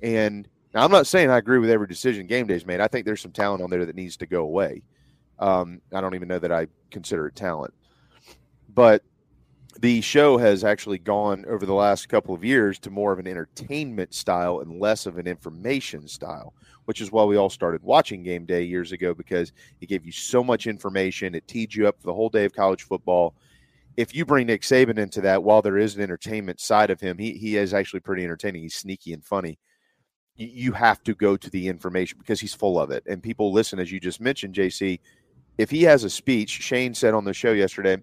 And 0.03 0.47
now, 0.75 0.85
I'm 0.85 0.91
not 0.91 1.07
saying 1.07 1.31
I 1.31 1.39
agree 1.39 1.59
with 1.59 1.71
every 1.71 1.87
decision 1.87 2.27
game 2.27 2.47
day's 2.47 2.67
made. 2.67 2.81
I 2.81 2.89
think 2.89 3.05
there's 3.05 3.21
some 3.21 3.33
talent 3.33 3.63
on 3.63 3.71
there 3.71 3.85
that 3.85 3.97
needs 3.97 4.17
to 4.19 4.27
go 4.27 4.43
away. 4.43 4.83
Um, 5.39 5.81
I 5.93 6.01
don't 6.01 6.15
even 6.15 6.29
know 6.29 6.39
that 6.39 6.53
I 6.53 6.67
consider 6.91 7.27
it 7.27 7.37
talent. 7.37 7.75
But 8.75 9.03
the 9.83 10.01
show 10.01 10.39
has 10.39 10.63
actually 10.63 10.99
gone 10.99 11.45
over 11.49 11.67
the 11.67 11.75
last 11.75 12.09
couple 12.09 12.33
of 12.33 12.45
years 12.45 12.79
to 12.79 12.89
more 12.89 13.13
of 13.13 13.19
an 13.19 13.27
entertainment 13.27 14.15
style 14.15 14.61
and 14.61 14.81
less 14.81 15.07
of 15.07 15.19
an 15.19 15.27
information 15.27 16.07
style, 16.07 16.55
which 16.85 17.01
is 17.01 17.11
why 17.11 17.25
we 17.25 17.37
all 17.37 17.51
started 17.51 17.83
watching 17.83 18.23
game 18.23 18.47
day 18.47 18.63
years 18.63 18.93
ago 18.93 19.13
because 19.13 19.53
it 19.81 19.89
gave 19.89 20.07
you 20.07 20.13
so 20.13 20.45
much 20.45 20.69
information. 20.69 21.35
It 21.35 21.49
teed 21.49 21.75
you 21.75 21.89
up 21.89 22.01
for 22.01 22.07
the 22.07 22.15
whole 22.15 22.29
day 22.29 22.45
of 22.45 22.55
college 22.55 22.85
football. 22.85 23.35
If 23.97 24.15
you 24.15 24.25
bring 24.25 24.47
Nick 24.47 24.63
Saban 24.63 24.99
into 24.99 25.21
that, 25.23 25.43
while 25.43 25.63
there 25.63 25.79
is 25.79 25.97
an 25.97 26.03
entertainment 26.03 26.61
side 26.61 26.91
of 26.91 27.01
him, 27.01 27.19
he, 27.19 27.33
he 27.33 27.57
is 27.57 27.75
actually 27.75 28.01
pretty 28.01 28.23
entertaining. 28.23 28.63
He's 28.63 28.77
sneaky 28.77 29.13
and 29.13 29.25
funny 29.25 29.59
you 30.35 30.73
have 30.73 31.03
to 31.05 31.15
go 31.15 31.37
to 31.37 31.51
the 31.51 31.69
information 31.69 32.19
because 32.19 32.41
he's 32.41 32.55
full 32.55 32.81
of 32.81 32.91
it. 32.91 33.05
And 33.07 33.23
people 33.23 33.53
listen, 33.53 33.79
as 33.79 33.93
you 33.93 34.01
just 34.01 34.19
mentioned, 34.19 34.55
JC. 34.55 34.99
If 35.59 35.71
he 35.71 35.83
has 35.83 36.05
a 36.05 36.11
speech, 36.11 36.49
Shane 36.49 36.95
said 36.95 37.13
on 37.13 37.27
the 37.27 37.35
show 37.35 37.53
yesterday, 37.53 37.99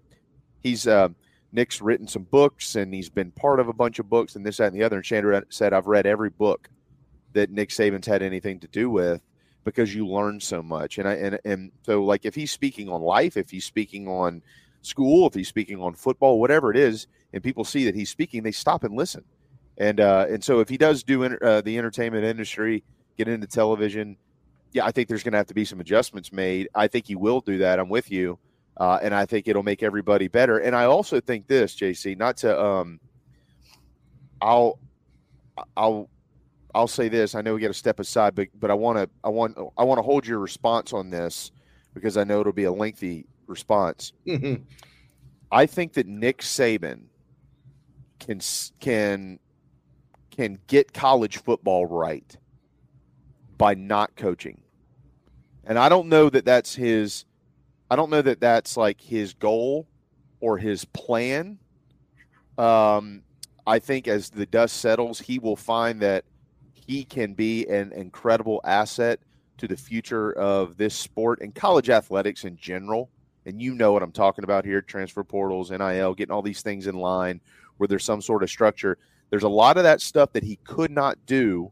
he's 0.60 0.86
uh, 0.86 1.08
Nick's 1.52 1.80
written 1.80 2.06
some 2.06 2.24
books 2.24 2.76
and 2.76 2.94
he's 2.94 3.08
been 3.08 3.30
part 3.32 3.60
of 3.60 3.68
a 3.68 3.72
bunch 3.72 3.98
of 3.98 4.08
books 4.08 4.36
and 4.36 4.44
this, 4.44 4.58
that, 4.58 4.72
and 4.72 4.76
the 4.76 4.84
other. 4.84 4.96
And 4.96 5.06
Shane 5.06 5.42
said, 5.48 5.72
I've 5.72 5.86
read 5.86 6.06
every 6.06 6.30
book 6.30 6.68
that 7.32 7.50
Nick 7.50 7.70
Saban's 7.70 8.06
had 8.06 8.22
anything 8.22 8.60
to 8.60 8.68
do 8.68 8.90
with 8.90 9.20
because 9.64 9.94
you 9.94 10.06
learn 10.06 10.40
so 10.40 10.62
much. 10.62 10.98
And 10.98 11.08
I 11.08 11.14
and 11.14 11.38
and 11.44 11.72
so 11.84 12.04
like 12.04 12.24
if 12.24 12.34
he's 12.34 12.50
speaking 12.50 12.88
on 12.88 13.02
life, 13.02 13.36
if 13.36 13.50
he's 13.50 13.64
speaking 13.64 14.08
on 14.08 14.42
school, 14.82 15.26
if 15.26 15.34
he's 15.34 15.48
speaking 15.48 15.80
on 15.80 15.94
football, 15.94 16.40
whatever 16.40 16.70
it 16.70 16.76
is, 16.76 17.06
and 17.32 17.42
people 17.42 17.64
see 17.64 17.84
that 17.84 17.94
he's 17.94 18.10
speaking, 18.10 18.42
they 18.42 18.52
stop 18.52 18.84
and 18.84 18.96
listen. 18.96 19.24
And 19.78 20.00
uh, 20.00 20.26
and 20.28 20.42
so 20.42 20.60
if 20.60 20.68
he 20.68 20.76
does 20.76 21.02
do 21.02 21.24
uh, 21.24 21.60
the 21.60 21.78
entertainment 21.78 22.24
industry, 22.24 22.84
get 23.16 23.28
into 23.28 23.46
television, 23.46 24.16
yeah, 24.72 24.84
I 24.84 24.92
think 24.92 25.08
there's 25.08 25.22
going 25.22 25.32
to 25.32 25.38
have 25.38 25.46
to 25.46 25.54
be 25.54 25.64
some 25.64 25.80
adjustments 25.80 26.32
made. 26.32 26.68
I 26.74 26.86
think 26.88 27.06
he 27.06 27.16
will 27.16 27.40
do 27.40 27.58
that. 27.58 27.78
I'm 27.78 27.88
with 27.88 28.10
you, 28.10 28.38
uh, 28.80 28.98
and 29.02 29.14
I 29.14 29.26
think 29.26 29.46
it'll 29.46 29.62
make 29.62 29.82
everybody 29.82 30.26
better. 30.26 30.58
And 30.58 30.74
I 30.74 30.84
also 30.84 31.20
think 31.20 31.46
this, 31.46 31.76
JC, 31.76 32.16
not 32.16 32.38
to 32.38 32.58
um, 32.58 32.98
I'll 34.40 34.78
I'll 35.76 36.08
I'll 36.74 36.88
say 36.88 37.10
this. 37.10 37.34
I 37.34 37.42
know 37.42 37.54
we 37.54 37.60
got 37.60 37.68
to 37.68 37.74
step 37.74 38.00
aside, 38.00 38.34
but 38.34 38.48
but 38.58 38.70
I 38.70 38.74
want 38.74 38.96
to 38.96 39.10
I 39.22 39.28
want 39.28 39.58
I 39.76 39.84
want 39.84 39.98
to 39.98 40.02
hold 40.02 40.26
your 40.26 40.38
response 40.38 40.94
on 40.94 41.10
this 41.10 41.52
because 41.92 42.16
I 42.16 42.24
know 42.24 42.40
it'll 42.40 42.54
be 42.54 42.64
a 42.64 42.72
lengthy 42.72 43.26
response. 43.46 44.14
Mm-hmm. 44.26 44.62
I 45.52 45.66
think 45.66 45.92
that 45.92 46.06
Nick 46.06 46.38
Saban 46.38 47.02
can 48.18 48.40
can 48.80 49.38
can 50.30 50.58
get 50.68 50.94
college 50.94 51.36
football 51.36 51.84
right 51.84 52.34
by 53.58 53.74
not 53.74 54.16
coaching. 54.16 54.62
And 55.64 55.78
I 55.78 55.90
don't 55.90 56.08
know 56.08 56.30
that 56.30 56.46
that's 56.46 56.74
his 56.74 57.26
I 57.90 57.96
don't 57.96 58.10
know 58.10 58.22
that 58.22 58.40
that's 58.40 58.76
like 58.76 59.00
his 59.00 59.34
goal 59.34 59.86
or 60.40 60.58
his 60.58 60.84
plan. 60.84 61.58
Um 62.56 63.22
I 63.66 63.78
think 63.78 64.08
as 64.08 64.30
the 64.30 64.46
dust 64.46 64.78
settles, 64.78 65.20
he 65.20 65.38
will 65.38 65.56
find 65.56 66.00
that 66.00 66.24
he 66.72 67.04
can 67.04 67.34
be 67.34 67.66
an 67.68 67.92
incredible 67.92 68.60
asset 68.64 69.20
to 69.58 69.68
the 69.68 69.76
future 69.76 70.32
of 70.32 70.76
this 70.76 70.94
sport 70.94 71.40
and 71.40 71.54
college 71.54 71.90
athletics 71.90 72.44
in 72.44 72.56
general. 72.56 73.10
And 73.46 73.60
you 73.60 73.74
know 73.74 73.92
what 73.92 74.02
I'm 74.02 74.12
talking 74.12 74.44
about 74.44 74.64
here 74.64 74.80
transfer 74.80 75.22
portals, 75.22 75.70
NIL, 75.70 76.14
getting 76.14 76.32
all 76.32 76.42
these 76.42 76.62
things 76.62 76.86
in 76.86 76.94
line 76.94 77.40
where 77.76 77.88
there's 77.88 78.04
some 78.04 78.22
sort 78.22 78.42
of 78.42 78.50
structure. 78.50 78.98
There's 79.30 79.44
a 79.44 79.48
lot 79.48 79.76
of 79.76 79.84
that 79.84 80.00
stuff 80.00 80.32
that 80.32 80.42
he 80.42 80.56
could 80.64 80.90
not 80.90 81.18
do 81.26 81.70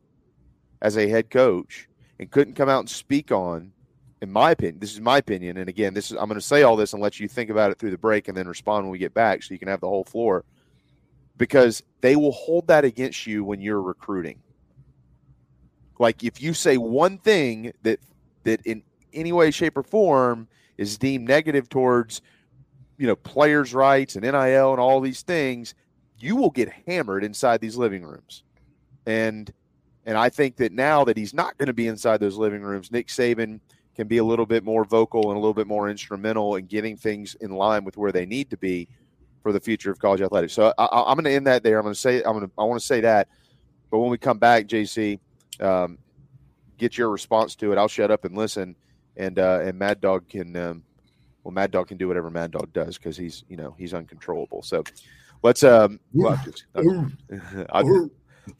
as 0.80 0.96
a 0.96 1.08
head 1.08 1.30
coach 1.30 1.88
and 2.20 2.30
couldn't 2.30 2.54
come 2.54 2.68
out 2.68 2.80
and 2.80 2.90
speak 2.90 3.32
on 3.32 3.72
in 4.20 4.30
my 4.30 4.50
opinion 4.50 4.78
this 4.80 4.92
is 4.92 5.00
my 5.00 5.18
opinion 5.18 5.56
and 5.58 5.68
again 5.68 5.94
this 5.94 6.10
is 6.10 6.16
i'm 6.16 6.28
going 6.28 6.34
to 6.34 6.40
say 6.40 6.62
all 6.62 6.76
this 6.76 6.92
and 6.92 7.02
let 7.02 7.20
you 7.20 7.28
think 7.28 7.50
about 7.50 7.70
it 7.70 7.78
through 7.78 7.90
the 7.90 7.98
break 7.98 8.28
and 8.28 8.36
then 8.36 8.48
respond 8.48 8.84
when 8.84 8.90
we 8.90 8.98
get 8.98 9.14
back 9.14 9.42
so 9.42 9.54
you 9.54 9.58
can 9.58 9.68
have 9.68 9.80
the 9.80 9.88
whole 9.88 10.04
floor 10.04 10.44
because 11.38 11.82
they 12.00 12.16
will 12.16 12.32
hold 12.32 12.66
that 12.66 12.84
against 12.84 13.26
you 13.26 13.44
when 13.44 13.60
you're 13.60 13.80
recruiting. 13.80 14.40
Like 15.98 16.22
if 16.22 16.42
you 16.42 16.52
say 16.52 16.76
one 16.76 17.18
thing 17.18 17.72
that 17.82 18.00
that 18.42 18.60
in 18.66 18.82
any 19.14 19.32
way, 19.32 19.50
shape, 19.50 19.76
or 19.76 19.82
form 19.82 20.48
is 20.76 20.98
deemed 20.98 21.26
negative 21.26 21.68
towards 21.68 22.20
you 22.98 23.06
know 23.06 23.16
players' 23.16 23.72
rights 23.72 24.16
and 24.16 24.24
NIL 24.24 24.72
and 24.72 24.80
all 24.80 25.00
these 25.00 25.22
things, 25.22 25.74
you 26.18 26.36
will 26.36 26.50
get 26.50 26.68
hammered 26.86 27.24
inside 27.24 27.60
these 27.60 27.76
living 27.76 28.02
rooms. 28.02 28.42
And 29.06 29.50
and 30.04 30.16
I 30.16 30.28
think 30.28 30.56
that 30.56 30.72
now 30.72 31.04
that 31.04 31.16
he's 31.16 31.34
not 31.34 31.56
going 31.58 31.66
to 31.66 31.72
be 31.72 31.88
inside 31.88 32.18
those 32.18 32.36
living 32.36 32.62
rooms, 32.62 32.92
Nick 32.92 33.08
Saban 33.08 33.60
can 33.98 34.06
be 34.06 34.18
a 34.18 34.24
little 34.24 34.46
bit 34.46 34.62
more 34.62 34.84
vocal 34.84 35.28
and 35.28 35.36
a 35.36 35.40
little 35.40 35.52
bit 35.52 35.66
more 35.66 35.90
instrumental 35.90 36.54
in 36.54 36.66
getting 36.66 36.96
things 36.96 37.34
in 37.40 37.50
line 37.50 37.82
with 37.82 37.96
where 37.96 38.12
they 38.12 38.24
need 38.24 38.48
to 38.48 38.56
be 38.56 38.86
for 39.42 39.50
the 39.50 39.58
future 39.58 39.90
of 39.90 39.98
college 39.98 40.20
athletics. 40.20 40.52
So 40.52 40.72
I, 40.78 41.10
am 41.10 41.16
going 41.16 41.24
to 41.24 41.32
end 41.32 41.48
that 41.48 41.64
there. 41.64 41.78
I'm 41.78 41.82
going 41.82 41.94
to 41.94 41.98
say 41.98 42.18
I'm 42.18 42.34
going 42.34 42.46
to 42.46 42.52
I 42.56 42.62
want 42.62 42.80
to 42.80 42.86
say 42.86 43.00
that, 43.00 43.26
but 43.90 43.98
when 43.98 44.08
we 44.08 44.16
come 44.16 44.38
back, 44.38 44.68
JC, 44.68 45.18
um, 45.58 45.98
get 46.76 46.96
your 46.96 47.10
response 47.10 47.56
to 47.56 47.72
it. 47.72 47.78
I'll 47.78 47.88
shut 47.88 48.12
up 48.12 48.24
and 48.24 48.36
listen, 48.36 48.76
and 49.16 49.40
uh, 49.40 49.62
and 49.64 49.76
Mad 49.76 50.00
Dog 50.00 50.28
can 50.28 50.54
um, 50.54 50.84
well, 51.42 51.50
Mad 51.50 51.72
Dog 51.72 51.88
can 51.88 51.96
do 51.96 52.06
whatever 52.06 52.30
Mad 52.30 52.52
Dog 52.52 52.72
does 52.72 52.98
because 52.98 53.16
he's 53.16 53.42
you 53.48 53.56
know 53.56 53.74
he's 53.76 53.94
uncontrollable. 53.94 54.62
So 54.62 54.84
let's 55.42 55.64
um 55.64 55.98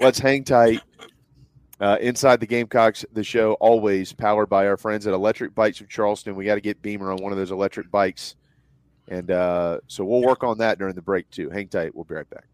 let's 0.01 0.19
hang 0.19 0.43
tight. 0.43 0.81
Uh, 1.81 1.97
inside 2.01 2.41
the 2.41 2.47
Gamecocks, 2.47 3.05
the 3.13 3.23
show 3.23 3.53
always 3.55 4.13
powered 4.13 4.49
by 4.49 4.67
our 4.67 4.77
friends 4.77 5.07
at 5.07 5.15
Electric 5.15 5.55
Bikes 5.55 5.81
of 5.81 5.89
Charleston. 5.89 6.35
We 6.35 6.45
got 6.45 6.57
to 6.57 6.61
get 6.61 6.83
Beamer 6.83 7.13
on 7.13 7.23
one 7.23 7.31
of 7.33 7.39
those 7.39 7.53
electric 7.53 7.91
bikes 7.91 8.35
and 9.11 9.31
uh, 9.31 9.81
so 9.87 10.05
we'll 10.05 10.23
work 10.23 10.45
on 10.45 10.59
that 10.59 10.79
during 10.79 10.95
the 10.95 11.03
break 11.03 11.31
too. 11.31 11.51
Hang 11.51 11.69
tight. 11.69 11.95
We'll 11.95 12.05
be 12.05 12.15
right 12.15 12.29
back. 12.29 12.45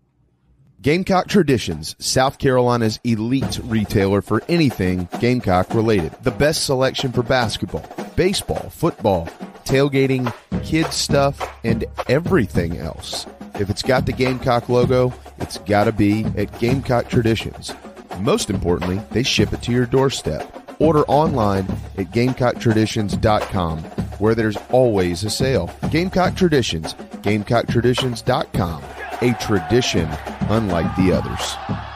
Gamecock 0.81 1.29
Traditions, 1.29 1.97
South 1.99 2.39
Carolina's 2.39 3.01
elite 3.05 3.59
retailer 3.65 4.21
for 4.21 4.43
anything 4.49 5.09
Gamecock 5.19 5.73
related. 5.73 6.13
The 6.23 6.31
best 6.31 6.65
selection 6.65 7.11
for 7.13 7.23
basketball, 7.23 7.89
baseball, 8.17 8.71
football, 8.71 9.27
tailgating, 9.65 10.33
kids 10.63 10.95
stuff, 10.95 11.41
and 11.65 11.87
everything 12.09 12.77
else. 12.77 13.27
If 13.59 13.71
it's 13.71 13.83
got 13.83 14.05
the 14.05 14.13
Gamecock 14.13 14.69
logo, 14.69 15.15
it's 15.39 15.59
got 15.59 15.85
to 15.85 15.93
be 15.93 16.25
at 16.37 16.59
Gamecock 16.59 17.09
Traditions. 17.09 17.73
Most 18.19 18.51
importantly, 18.51 19.01
they 19.11 19.23
ship 19.23 19.53
it 19.53 19.63
to 19.63 19.73
your 19.73 19.87
doorstep. 19.87 20.63
Order 20.81 21.03
online 21.03 21.67
at 21.97 22.11
GamecockTraditions.com, 22.13 23.79
where 24.19 24.35
there's 24.35 24.57
always 24.71 25.25
a 25.25 25.31
sale. 25.31 25.71
Gamecock 25.91 26.37
Traditions, 26.37 26.95
GamecockTraditions.com, 27.23 28.83
a 29.21 29.35
tradition 29.35 30.09
unlike 30.49 30.97
the 30.97 31.13
others. 31.13 31.94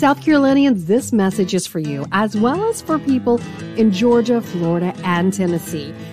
South 0.00 0.24
Carolinians, 0.24 0.86
this 0.86 1.12
message 1.12 1.52
is 1.52 1.66
for 1.66 1.78
you, 1.78 2.06
as 2.10 2.34
well 2.34 2.64
as 2.70 2.80
for 2.80 2.98
people 2.98 3.38
in 3.76 3.92
Georgia, 3.92 4.40
Florida, 4.40 4.94
and 5.04 5.30
Tennessee. 5.30 5.92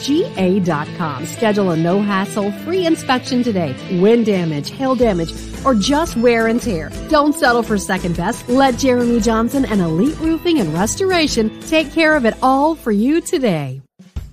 ga.com. 0.00 1.26
Schedule 1.26 1.70
a 1.70 1.76
no 1.76 2.00
hassle 2.02 2.52
free 2.64 2.86
inspection 2.86 3.42
today. 3.42 3.74
Wind 4.00 4.26
damage, 4.26 4.70
hail 4.70 4.94
damage, 4.94 5.32
or 5.64 5.74
just 5.74 6.16
wear 6.16 6.46
and 6.46 6.60
tear. 6.60 6.90
Don't 7.08 7.34
settle 7.34 7.62
for 7.62 7.78
second 7.78 8.16
best. 8.16 8.48
Let 8.48 8.78
Jeremy 8.78 9.20
Johnson 9.20 9.64
and 9.64 9.80
Elite 9.80 10.18
Roofing 10.18 10.60
and 10.60 10.72
Restoration 10.72 11.60
take 11.60 11.92
care 11.92 12.16
of 12.16 12.24
it 12.24 12.34
all 12.42 12.74
for 12.74 12.92
you 12.92 13.20
today. 13.20 13.82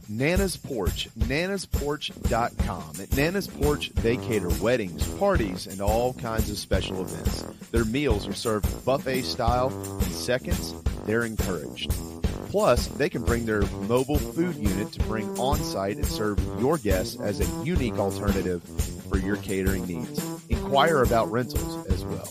Nana's 0.08 0.56
Porch, 0.56 1.10
nanasporch.com. 1.18 3.02
At 3.02 3.18
Nana's 3.18 3.48
Porch, 3.48 3.90
they 3.96 4.18
cater 4.18 4.50
weddings, 4.62 5.08
parties, 5.16 5.68
and 5.68 5.82
all 5.82 6.14
kinds 6.14 6.50
of 6.50 6.58
special 6.58 7.02
events. 7.02 7.42
Their 7.72 7.86
meals 7.86 8.28
are 8.28 8.34
served 8.34 8.86
buffet 8.86 9.24
style 9.24 9.70
in 10.00 10.12
seconds. 10.12 10.76
They're 11.06 11.26
encouraged. 11.26 11.92
Plus, 12.50 12.88
they 12.88 13.10
can 13.10 13.24
bring 13.24 13.46
their 13.46 13.62
mobile 13.88 14.18
food 14.18 14.56
unit 14.56 14.92
to 14.94 15.00
bring 15.04 15.28
on 15.38 15.58
site 15.58 15.98
and 15.98 16.06
serve 16.06 16.40
your 16.60 16.78
guests 16.78 17.20
as 17.20 17.40
a 17.40 17.66
unique 17.66 17.98
alternative 17.98 18.64
for 19.10 19.18
your 19.18 19.38
catering 19.38 19.86
needs. 19.86 20.24
Inquire 20.50 21.04
about 21.04 21.32
rentals 21.32 21.86
as 21.88 22.04
well. 22.06 22.28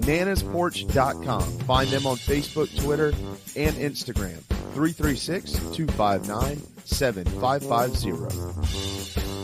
nanasporch.com. 0.00 1.42
Find 1.60 1.88
them 1.90 2.06
on 2.06 2.16
Facebook, 2.16 2.82
Twitter, 2.82 3.08
and 3.56 3.74
Instagram. 3.76 4.40
336 4.74 5.52
259 5.52 6.60
7550. 6.84 9.43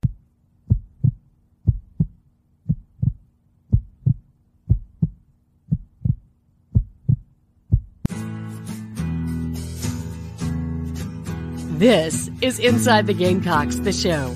This 11.81 12.29
is 12.41 12.59
Inside 12.59 13.07
the 13.07 13.13
Gamecocks, 13.15 13.77
the 13.77 13.91
show. 13.91 14.35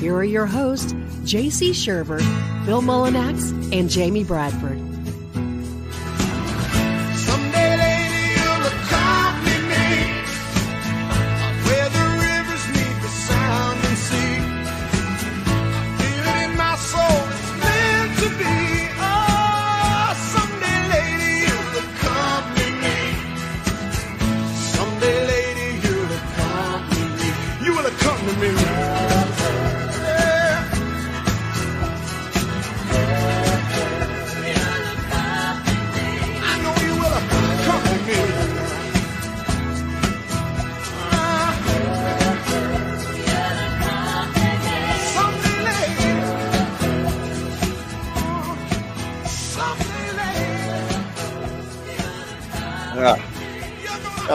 Here 0.00 0.16
are 0.16 0.24
your 0.24 0.46
hosts, 0.46 0.92
J.C. 1.22 1.70
Shurburtt, 1.70 2.26
Phil 2.66 2.82
Mullinax, 2.82 3.52
and 3.72 3.88
Jamie 3.88 4.24
Bradford. 4.24 4.91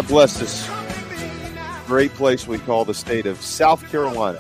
Bless 0.08 0.39
this 0.39 0.70
great 1.86 2.13
place 2.13 2.48
we 2.48 2.60
call 2.60 2.86
the 2.86 2.93
state 2.93 3.26
of 3.26 3.41
South 3.41 3.86
Carolina. 3.91 4.39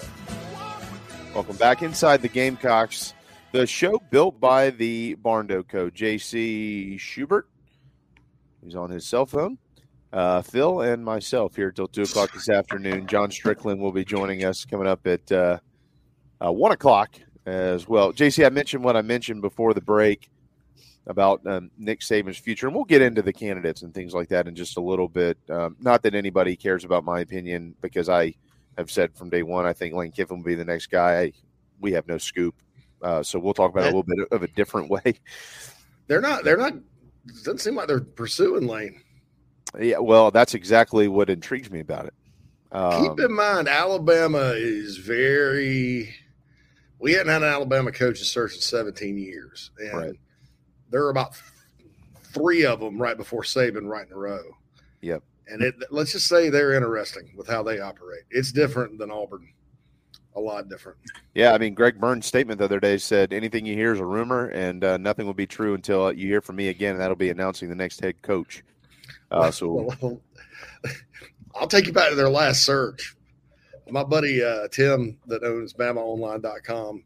Welcome 1.33 1.57
back 1.57 1.81
inside 1.81 2.21
the 2.21 2.29
Gamecocks, 2.29 3.13
the 3.51 3.67
show 3.67 4.01
built 4.09 4.39
by 4.39 4.69
the 4.69 5.17
Barndo 5.21 5.67
Co. 5.67 5.89
JC 5.89 6.95
Shurburtt, 6.95 7.43
He's 8.63 8.75
on 8.75 8.89
his 8.89 9.05
cell 9.05 9.25
phone. 9.25 9.57
Uh, 10.13 10.41
Phil 10.41 10.81
and 10.81 11.03
myself 11.03 11.57
here 11.57 11.71
till 11.71 11.89
2 11.89 12.03
o'clock 12.03 12.31
this 12.31 12.47
afternoon. 12.47 13.05
John 13.05 13.29
Strickland 13.29 13.81
will 13.81 13.91
be 13.91 14.05
joining 14.05 14.45
us 14.45 14.63
coming 14.63 14.87
up 14.87 15.05
at 15.05 15.29
uh, 15.33 15.59
uh, 16.45 16.51
1 16.51 16.71
o'clock 16.71 17.13
as 17.45 17.89
well. 17.89 18.13
JC, 18.13 18.45
I 18.45 18.49
mentioned 18.49 18.85
what 18.85 18.95
I 18.95 19.01
mentioned 19.01 19.41
before 19.41 19.73
the 19.73 19.81
break 19.81 20.29
about 21.07 21.45
um, 21.47 21.71
Nick 21.77 22.01
Saban's 22.01 22.37
future, 22.37 22.67
and 22.67 22.75
we'll 22.75 22.85
get 22.85 23.01
into 23.01 23.21
the 23.21 23.33
candidates 23.33 23.81
and 23.81 23.93
things 23.93 24.13
like 24.13 24.29
that 24.29 24.47
in 24.47 24.55
just 24.55 24.77
a 24.77 24.81
little 24.81 25.07
bit. 25.07 25.37
Um, 25.49 25.75
not 25.79 26.03
that 26.03 26.13
anybody 26.13 26.55
cares 26.55 26.83
about 26.83 27.03
my 27.03 27.21
opinion, 27.21 27.75
because 27.81 28.09
I 28.09 28.35
have 28.77 28.91
said 28.91 29.15
from 29.15 29.29
day 29.29 29.41
one 29.41 29.65
I 29.65 29.73
think 29.73 29.95
Lane 29.95 30.11
Kiffin 30.11 30.37
will 30.37 30.43
be 30.43 30.55
the 30.55 30.65
next 30.65 30.87
guy. 30.87 31.21
I, 31.21 31.33
we 31.79 31.93
have 31.93 32.07
no 32.07 32.17
scoop, 32.17 32.55
uh, 33.01 33.23
so 33.23 33.39
we'll 33.39 33.53
talk 33.53 33.71
about 33.71 33.85
it 33.85 33.93
a 33.93 33.97
little 33.97 34.03
bit 34.03 34.27
of 34.31 34.43
a 34.43 34.47
different 34.47 34.89
way. 34.91 35.15
They're 36.07 36.21
not. 36.21 36.43
They're 36.43 36.57
not. 36.57 36.73
Doesn't 37.27 37.59
seem 37.59 37.75
like 37.75 37.87
they're 37.87 38.01
pursuing 38.01 38.67
Lane. 38.67 39.01
Yeah, 39.79 39.99
well, 39.99 40.31
that's 40.31 40.53
exactly 40.53 41.07
what 41.07 41.29
intrigues 41.29 41.69
me 41.69 41.81
about 41.81 42.05
it. 42.05 42.13
Um, 42.71 43.03
Keep 43.03 43.25
in 43.25 43.33
mind, 43.33 43.67
Alabama 43.67 44.53
is 44.55 44.97
very. 44.97 46.13
We 46.99 47.13
hadn't 47.13 47.31
had 47.31 47.43
an 47.43 47.49
Alabama 47.49 47.91
coaching 47.91 48.23
search 48.23 48.55
in 48.55 48.61
17 48.61 49.17
years, 49.17 49.71
and 49.79 49.93
right 49.93 50.19
there 50.89 51.03
are 51.05 51.09
about 51.09 51.35
three 52.23 52.65
of 52.65 52.79
them 52.79 53.01
right 53.01 53.17
before 53.17 53.43
Saban 53.43 53.87
right 53.87 54.07
in 54.07 54.13
a 54.13 54.17
row. 54.17 54.43
Yep. 55.01 55.23
And 55.47 55.61
it, 55.61 55.75
let's 55.91 56.11
just 56.11 56.27
say 56.27 56.49
they're 56.49 56.73
interesting 56.73 57.31
with 57.35 57.47
how 57.47 57.63
they 57.63 57.79
operate. 57.79 58.23
It's 58.29 58.51
different 58.51 58.97
than 58.97 59.11
Auburn, 59.11 59.47
a 60.35 60.39
lot 60.39 60.67
different. 60.67 60.97
Yeah, 61.35 61.53
I 61.53 61.57
mean, 61.57 61.73
Greg 61.73 61.99
Byrne's 61.99 62.25
statement 62.25 62.59
the 62.59 62.65
other 62.65 62.79
day 62.79 62.97
said 62.97 63.31
anything 63.31 63.65
you 63.65 63.73
hear 63.73 63.93
is 63.93 63.99
a 63.99 64.05
rumor, 64.05 64.47
and 64.49 64.83
uh, 64.83 64.97
nothing 64.97 65.25
will 65.25 65.33
be 65.33 65.47
true 65.47 65.73
until 65.73 66.11
you 66.11 66.27
hear 66.27 66.41
from 66.41 66.57
me 66.57 66.67
again, 66.67 66.91
and 66.91 67.01
that'll 67.01 67.15
be 67.15 67.29
announcing 67.29 67.69
the 67.69 67.75
next 67.75 68.01
head 68.01 68.21
coach. 68.21 68.63
Uh, 69.31 69.51
so, 69.51 69.89
I'll 71.55 71.67
take 71.67 71.87
you 71.87 71.93
back 71.93 72.09
to 72.09 72.15
their 72.15 72.29
last 72.29 72.65
search. 72.65 73.15
My 73.89 74.03
buddy 74.03 74.43
uh, 74.43 74.67
Tim, 74.69 75.17
that 75.27 75.43
owns 75.43 75.73
BamaOnline.com, 75.73 77.03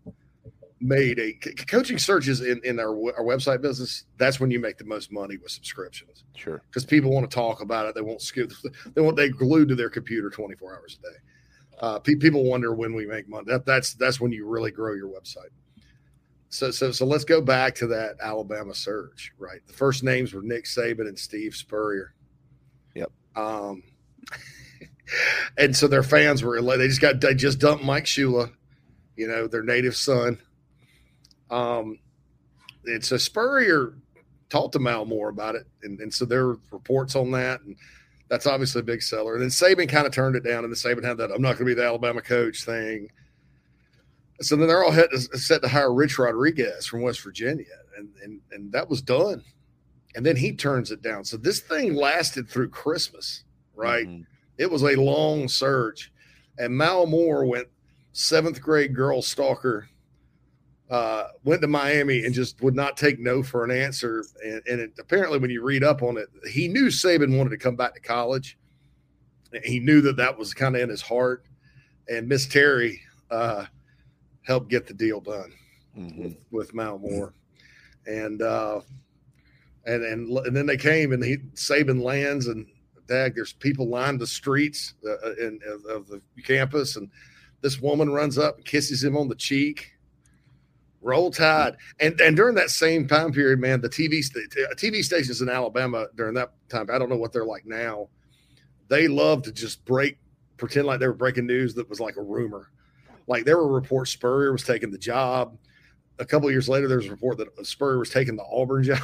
made 0.81 1.19
a 1.19 1.33
coaching 1.65 1.97
searches 1.97 2.41
in, 2.41 2.59
in 2.63 2.79
our, 2.79 2.89
our 2.89 3.23
website 3.23 3.61
business. 3.61 4.05
That's 4.17 4.39
when 4.39 4.51
you 4.51 4.59
make 4.59 4.77
the 4.77 4.85
most 4.85 5.11
money 5.11 5.37
with 5.37 5.51
subscriptions. 5.51 6.23
Sure. 6.35 6.61
Because 6.67 6.85
people 6.85 7.11
want 7.11 7.29
to 7.29 7.33
talk 7.33 7.61
about 7.61 7.85
it. 7.85 7.95
They 7.95 8.01
won't 8.01 8.21
skip. 8.21 8.51
They 8.93 9.01
want 9.01 9.15
they 9.15 9.29
glued 9.29 9.69
to 9.69 9.75
their 9.75 9.89
computer 9.89 10.29
24 10.29 10.75
hours 10.75 10.99
a 10.99 11.11
day. 11.11 11.17
Uh, 11.79 11.99
pe- 11.99 12.15
people 12.15 12.43
wonder 12.43 12.73
when 12.73 12.93
we 12.93 13.05
make 13.05 13.29
money. 13.29 13.45
That, 13.47 13.65
that's 13.65 13.93
that's 13.93 14.19
when 14.19 14.31
you 14.31 14.47
really 14.47 14.71
grow 14.71 14.93
your 14.93 15.09
website. 15.09 15.51
So 16.49 16.71
so 16.71 16.91
so 16.91 17.05
let's 17.05 17.23
go 17.23 17.41
back 17.41 17.75
to 17.75 17.87
that 17.87 18.17
Alabama 18.21 18.73
search. 18.73 19.33
Right. 19.37 19.65
The 19.67 19.73
first 19.73 20.03
names 20.03 20.33
were 20.33 20.41
Nick 20.41 20.65
Saban 20.65 21.07
and 21.07 21.17
Steve 21.17 21.55
Spurrier. 21.55 22.13
Yep. 22.95 23.11
Um. 23.35 23.83
and 25.57 25.75
so 25.75 25.87
their 25.87 26.03
fans 26.03 26.43
were 26.43 26.61
they 26.61 26.87
just 26.87 27.01
got 27.01 27.21
they 27.21 27.35
just 27.35 27.59
dumped 27.59 27.83
Mike 27.83 28.05
Shula, 28.05 28.51
you 29.15 29.27
know, 29.27 29.47
their 29.47 29.63
native 29.63 29.95
son 29.95 30.39
um, 31.51 31.99
it's 32.85 33.11
a 33.11 33.19
Spurrier 33.19 33.93
talked 34.49 34.73
to 34.73 34.79
Mal 34.79 35.05
Moore 35.05 35.29
about 35.29 35.55
it, 35.55 35.67
and, 35.83 35.99
and 35.99 36.13
so 36.13 36.25
there 36.25 36.47
are 36.47 36.59
reports 36.71 37.15
on 37.15 37.31
that, 37.31 37.61
and 37.61 37.75
that's 38.29 38.47
obviously 38.47 38.79
a 38.79 38.83
big 38.83 39.01
seller. 39.01 39.33
And 39.33 39.41
then 39.41 39.49
Saban 39.49 39.89
kind 39.89 40.07
of 40.07 40.13
turned 40.13 40.35
it 40.35 40.43
down, 40.43 40.63
and 40.63 40.73
then 40.73 40.77
Saban 40.77 41.03
had 41.03 41.17
that 41.17 41.31
"I'm 41.31 41.41
not 41.41 41.57
going 41.57 41.59
to 41.59 41.65
be 41.65 41.73
the 41.73 41.85
Alabama 41.85 42.21
coach" 42.21 42.63
thing. 42.63 43.09
So 44.39 44.55
then 44.55 44.67
they're 44.67 44.83
all 44.83 44.93
set 45.33 45.61
to 45.61 45.67
hire 45.67 45.93
Rich 45.93 46.17
Rodriguez 46.17 46.87
from 46.87 47.01
West 47.01 47.21
Virginia, 47.21 47.65
and 47.97 48.09
and 48.23 48.41
and 48.51 48.71
that 48.71 48.89
was 48.89 49.01
done. 49.01 49.43
And 50.15 50.25
then 50.25 50.35
he 50.35 50.53
turns 50.53 50.91
it 50.91 51.01
down. 51.01 51.23
So 51.23 51.37
this 51.37 51.61
thing 51.61 51.93
lasted 51.95 52.49
through 52.49 52.69
Christmas, 52.69 53.45
right? 53.75 54.05
Mm-hmm. 54.05 54.23
It 54.57 54.69
was 54.69 54.83
a 54.83 54.95
long 54.95 55.47
search, 55.47 56.11
and 56.57 56.75
Mal 56.75 57.05
Moore 57.05 57.45
went 57.45 57.67
seventh 58.13 58.61
grade 58.61 58.93
girl 58.93 59.21
stalker 59.21 59.87
uh, 60.91 61.29
went 61.45 61.61
to 61.61 61.67
Miami 61.67 62.25
and 62.25 62.35
just 62.35 62.61
would 62.61 62.75
not 62.75 62.97
take 62.97 63.17
no 63.17 63.41
for 63.41 63.63
an 63.63 63.71
answer. 63.71 64.25
And, 64.43 64.61
and 64.69 64.81
it, 64.81 64.91
apparently, 64.99 65.39
when 65.39 65.49
you 65.49 65.63
read 65.63 65.85
up 65.85 66.03
on 66.03 66.17
it, 66.17 66.27
he 66.51 66.67
knew 66.67 66.87
Saban 66.87 67.37
wanted 67.37 67.51
to 67.51 67.57
come 67.57 67.77
back 67.77 67.93
to 67.95 68.01
college. 68.01 68.57
He 69.63 69.79
knew 69.79 70.01
that 70.01 70.17
that 70.17 70.37
was 70.37 70.53
kind 70.53 70.75
of 70.75 70.81
in 70.81 70.89
his 70.89 71.01
heart. 71.01 71.45
And 72.09 72.27
Miss 72.27 72.45
Terry 72.45 73.01
uh, 73.29 73.65
helped 74.41 74.69
get 74.69 74.85
the 74.85 74.93
deal 74.93 75.21
done 75.21 75.53
mm-hmm. 75.97 76.23
with, 76.23 76.37
with 76.51 76.73
Mal 76.73 76.99
Moore. 76.99 77.33
And, 78.05 78.41
uh, 78.41 78.81
and, 79.85 80.03
and, 80.03 80.29
and 80.29 80.55
then 80.55 80.65
they 80.65 80.77
came 80.77 81.13
and 81.13 81.23
he 81.23 81.37
Saban 81.55 82.03
lands 82.03 82.47
and 82.47 82.67
dag, 83.07 83.33
there's 83.35 83.53
people 83.53 83.87
lined 83.87 84.19
the 84.19 84.27
streets 84.27 84.93
uh, 85.05 85.11
uh 85.25 85.35
in, 85.39 85.59
of 85.89 86.07
the 86.07 86.21
campus. 86.43 86.97
And 86.97 87.09
this 87.61 87.79
woman 87.79 88.11
runs 88.11 88.37
up 88.37 88.57
and 88.57 88.65
kisses 88.65 89.01
him 89.01 89.15
on 89.15 89.29
the 89.29 89.35
cheek 89.35 89.93
Roll 91.01 91.31
Tide, 91.31 91.77
and 91.99 92.19
and 92.21 92.35
during 92.35 92.55
that 92.55 92.69
same 92.69 93.07
time 93.07 93.31
period, 93.31 93.59
man, 93.59 93.81
the 93.81 93.89
TV 93.89 94.23
st- 94.23 94.51
TV 94.77 95.03
stations 95.03 95.41
in 95.41 95.49
Alabama 95.49 96.07
during 96.15 96.35
that 96.35 96.51
time, 96.69 96.87
I 96.91 96.99
don't 96.99 97.09
know 97.09 97.17
what 97.17 97.33
they're 97.33 97.45
like 97.45 97.65
now. 97.65 98.09
They 98.87 99.07
love 99.07 99.41
to 99.43 99.51
just 99.51 99.83
break, 99.85 100.17
pretend 100.57 100.85
like 100.85 100.99
they 100.99 101.07
were 101.07 101.13
breaking 101.13 101.47
news 101.47 101.73
that 101.75 101.89
was 101.89 101.99
like 101.99 102.17
a 102.17 102.21
rumor. 102.21 102.71
Like 103.27 103.45
there 103.45 103.57
were 103.57 103.67
reports 103.67 104.11
Spurrier 104.11 104.51
was 104.51 104.63
taking 104.63 104.91
the 104.91 104.97
job. 104.97 105.57
A 106.19 106.25
couple 106.25 106.51
years 106.51 106.69
later, 106.69 106.87
there 106.87 106.97
was 106.97 107.07
a 107.07 107.11
report 107.11 107.37
that 107.39 107.65
Spurrier 107.65 107.97
was 107.97 108.09
taking 108.09 108.35
the 108.35 108.43
Auburn 108.43 108.83
job. 108.83 108.99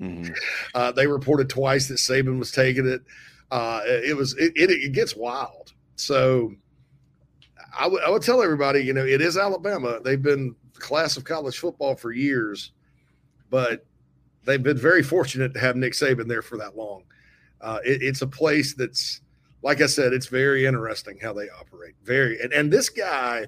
Mm-hmm. 0.00 0.32
Uh, 0.74 0.92
they 0.92 1.06
reported 1.06 1.50
twice 1.50 1.88
that 1.88 1.94
Saban 1.98 2.38
was 2.38 2.50
taking 2.50 2.86
it. 2.86 3.02
Uh, 3.50 3.82
it 3.84 4.16
was 4.16 4.34
it, 4.38 4.52
it, 4.56 4.70
it 4.70 4.92
gets 4.92 5.14
wild. 5.14 5.74
So 5.96 6.54
I 7.78 7.86
would 7.86 8.02
I 8.02 8.10
would 8.10 8.22
tell 8.22 8.42
everybody, 8.42 8.80
you 8.80 8.94
know, 8.94 9.04
it 9.04 9.20
is 9.20 9.36
Alabama. 9.36 10.00
They've 10.02 10.22
been 10.22 10.54
class 10.80 11.16
of 11.16 11.24
college 11.24 11.58
football 11.58 11.94
for 11.94 12.12
years, 12.12 12.72
but 13.50 13.84
they've 14.44 14.62
been 14.62 14.78
very 14.78 15.02
fortunate 15.02 15.54
to 15.54 15.60
have 15.60 15.76
Nick 15.76 15.92
Saban 15.92 16.26
there 16.26 16.42
for 16.42 16.56
that 16.58 16.76
long. 16.76 17.04
Uh, 17.60 17.78
it, 17.84 18.02
it's 18.02 18.22
a 18.22 18.26
place 18.26 18.74
that's, 18.74 19.20
like 19.62 19.80
I 19.82 19.86
said, 19.86 20.12
it's 20.12 20.26
very 20.26 20.66
interesting 20.66 21.18
how 21.20 21.32
they 21.34 21.48
operate. 21.50 21.94
Very, 22.02 22.40
and, 22.40 22.52
and 22.52 22.72
this 22.72 22.88
guy, 22.88 23.46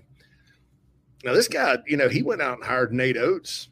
now 1.24 1.32
this 1.32 1.48
guy, 1.48 1.78
you 1.86 1.96
know, 1.96 2.08
he 2.08 2.22
went 2.22 2.42
out 2.42 2.58
and 2.58 2.64
hired 2.64 2.92
Nate 2.92 3.16
Oats 3.16 3.68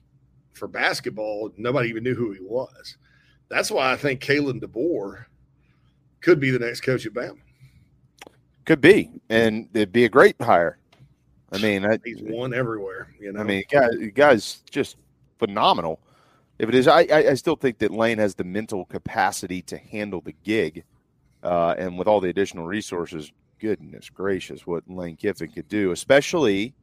for 0.54 0.66
basketball. 0.66 1.50
Nobody 1.56 1.88
even 1.90 2.02
knew 2.02 2.14
who 2.14 2.32
he 2.32 2.40
was. 2.40 2.96
That's 3.48 3.70
why 3.70 3.92
I 3.92 3.96
think 3.96 4.20
Kalen 4.22 4.62
DeBoer 4.62 5.26
could 6.20 6.40
be 6.40 6.50
the 6.50 6.58
next 6.58 6.80
coach 6.80 7.04
at 7.06 7.12
Bama. 7.12 7.38
Could 8.64 8.80
be, 8.80 9.10
and 9.28 9.68
it'd 9.74 9.92
be 9.92 10.04
a 10.04 10.08
great 10.08 10.36
hire. 10.40 10.78
I 11.52 11.58
mean, 11.58 11.84
I, 11.84 11.98
he's 12.04 12.22
won 12.22 12.54
everywhere. 12.54 13.14
You 13.18 13.32
know, 13.32 13.40
I 13.40 13.44
mean, 13.44 13.64
guy, 13.70 13.88
guy's 14.14 14.62
just 14.70 14.96
phenomenal. 15.38 16.00
If 16.58 16.68
it 16.68 16.74
is, 16.74 16.86
I, 16.86 17.06
I 17.10 17.34
still 17.34 17.56
think 17.56 17.78
that 17.78 17.90
Lane 17.90 18.18
has 18.18 18.34
the 18.34 18.44
mental 18.44 18.84
capacity 18.84 19.62
to 19.62 19.78
handle 19.78 20.20
the 20.20 20.34
gig, 20.44 20.84
uh, 21.42 21.74
and 21.78 21.98
with 21.98 22.06
all 22.06 22.20
the 22.20 22.28
additional 22.28 22.66
resources, 22.66 23.32
goodness 23.58 24.10
gracious, 24.10 24.66
what 24.66 24.84
Lane 24.88 25.16
Kiffin 25.16 25.50
could 25.50 25.68
do, 25.68 25.90
especially 25.92 26.74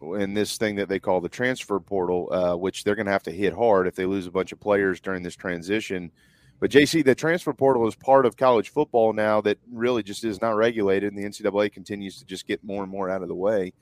in 0.00 0.34
this 0.34 0.56
thing 0.58 0.76
that 0.76 0.88
they 0.88 1.00
call 1.00 1.20
the 1.20 1.28
transfer 1.28 1.80
portal, 1.80 2.28
uh, 2.32 2.56
which 2.56 2.84
they're 2.84 2.94
going 2.94 3.06
to 3.06 3.12
have 3.12 3.24
to 3.24 3.32
hit 3.32 3.52
hard 3.52 3.86
if 3.86 3.96
they 3.96 4.06
lose 4.06 4.26
a 4.26 4.30
bunch 4.30 4.52
of 4.52 4.60
players 4.60 5.00
during 5.00 5.22
this 5.22 5.36
transition. 5.36 6.12
But 6.60 6.70
JC, 6.70 7.04
the 7.04 7.14
transfer 7.14 7.52
portal 7.52 7.86
is 7.86 7.94
part 7.94 8.26
of 8.26 8.36
college 8.36 8.70
football 8.70 9.12
now 9.12 9.40
that 9.42 9.58
really 9.72 10.02
just 10.02 10.24
is 10.24 10.40
not 10.40 10.56
regulated, 10.56 11.12
and 11.12 11.22
the 11.22 11.28
NCAA 11.28 11.72
continues 11.72 12.18
to 12.18 12.24
just 12.24 12.46
get 12.46 12.64
more 12.64 12.82
and 12.82 12.90
more 12.90 13.08
out 13.08 13.22
of 13.22 13.28
the 13.28 13.34
way. 13.34 13.72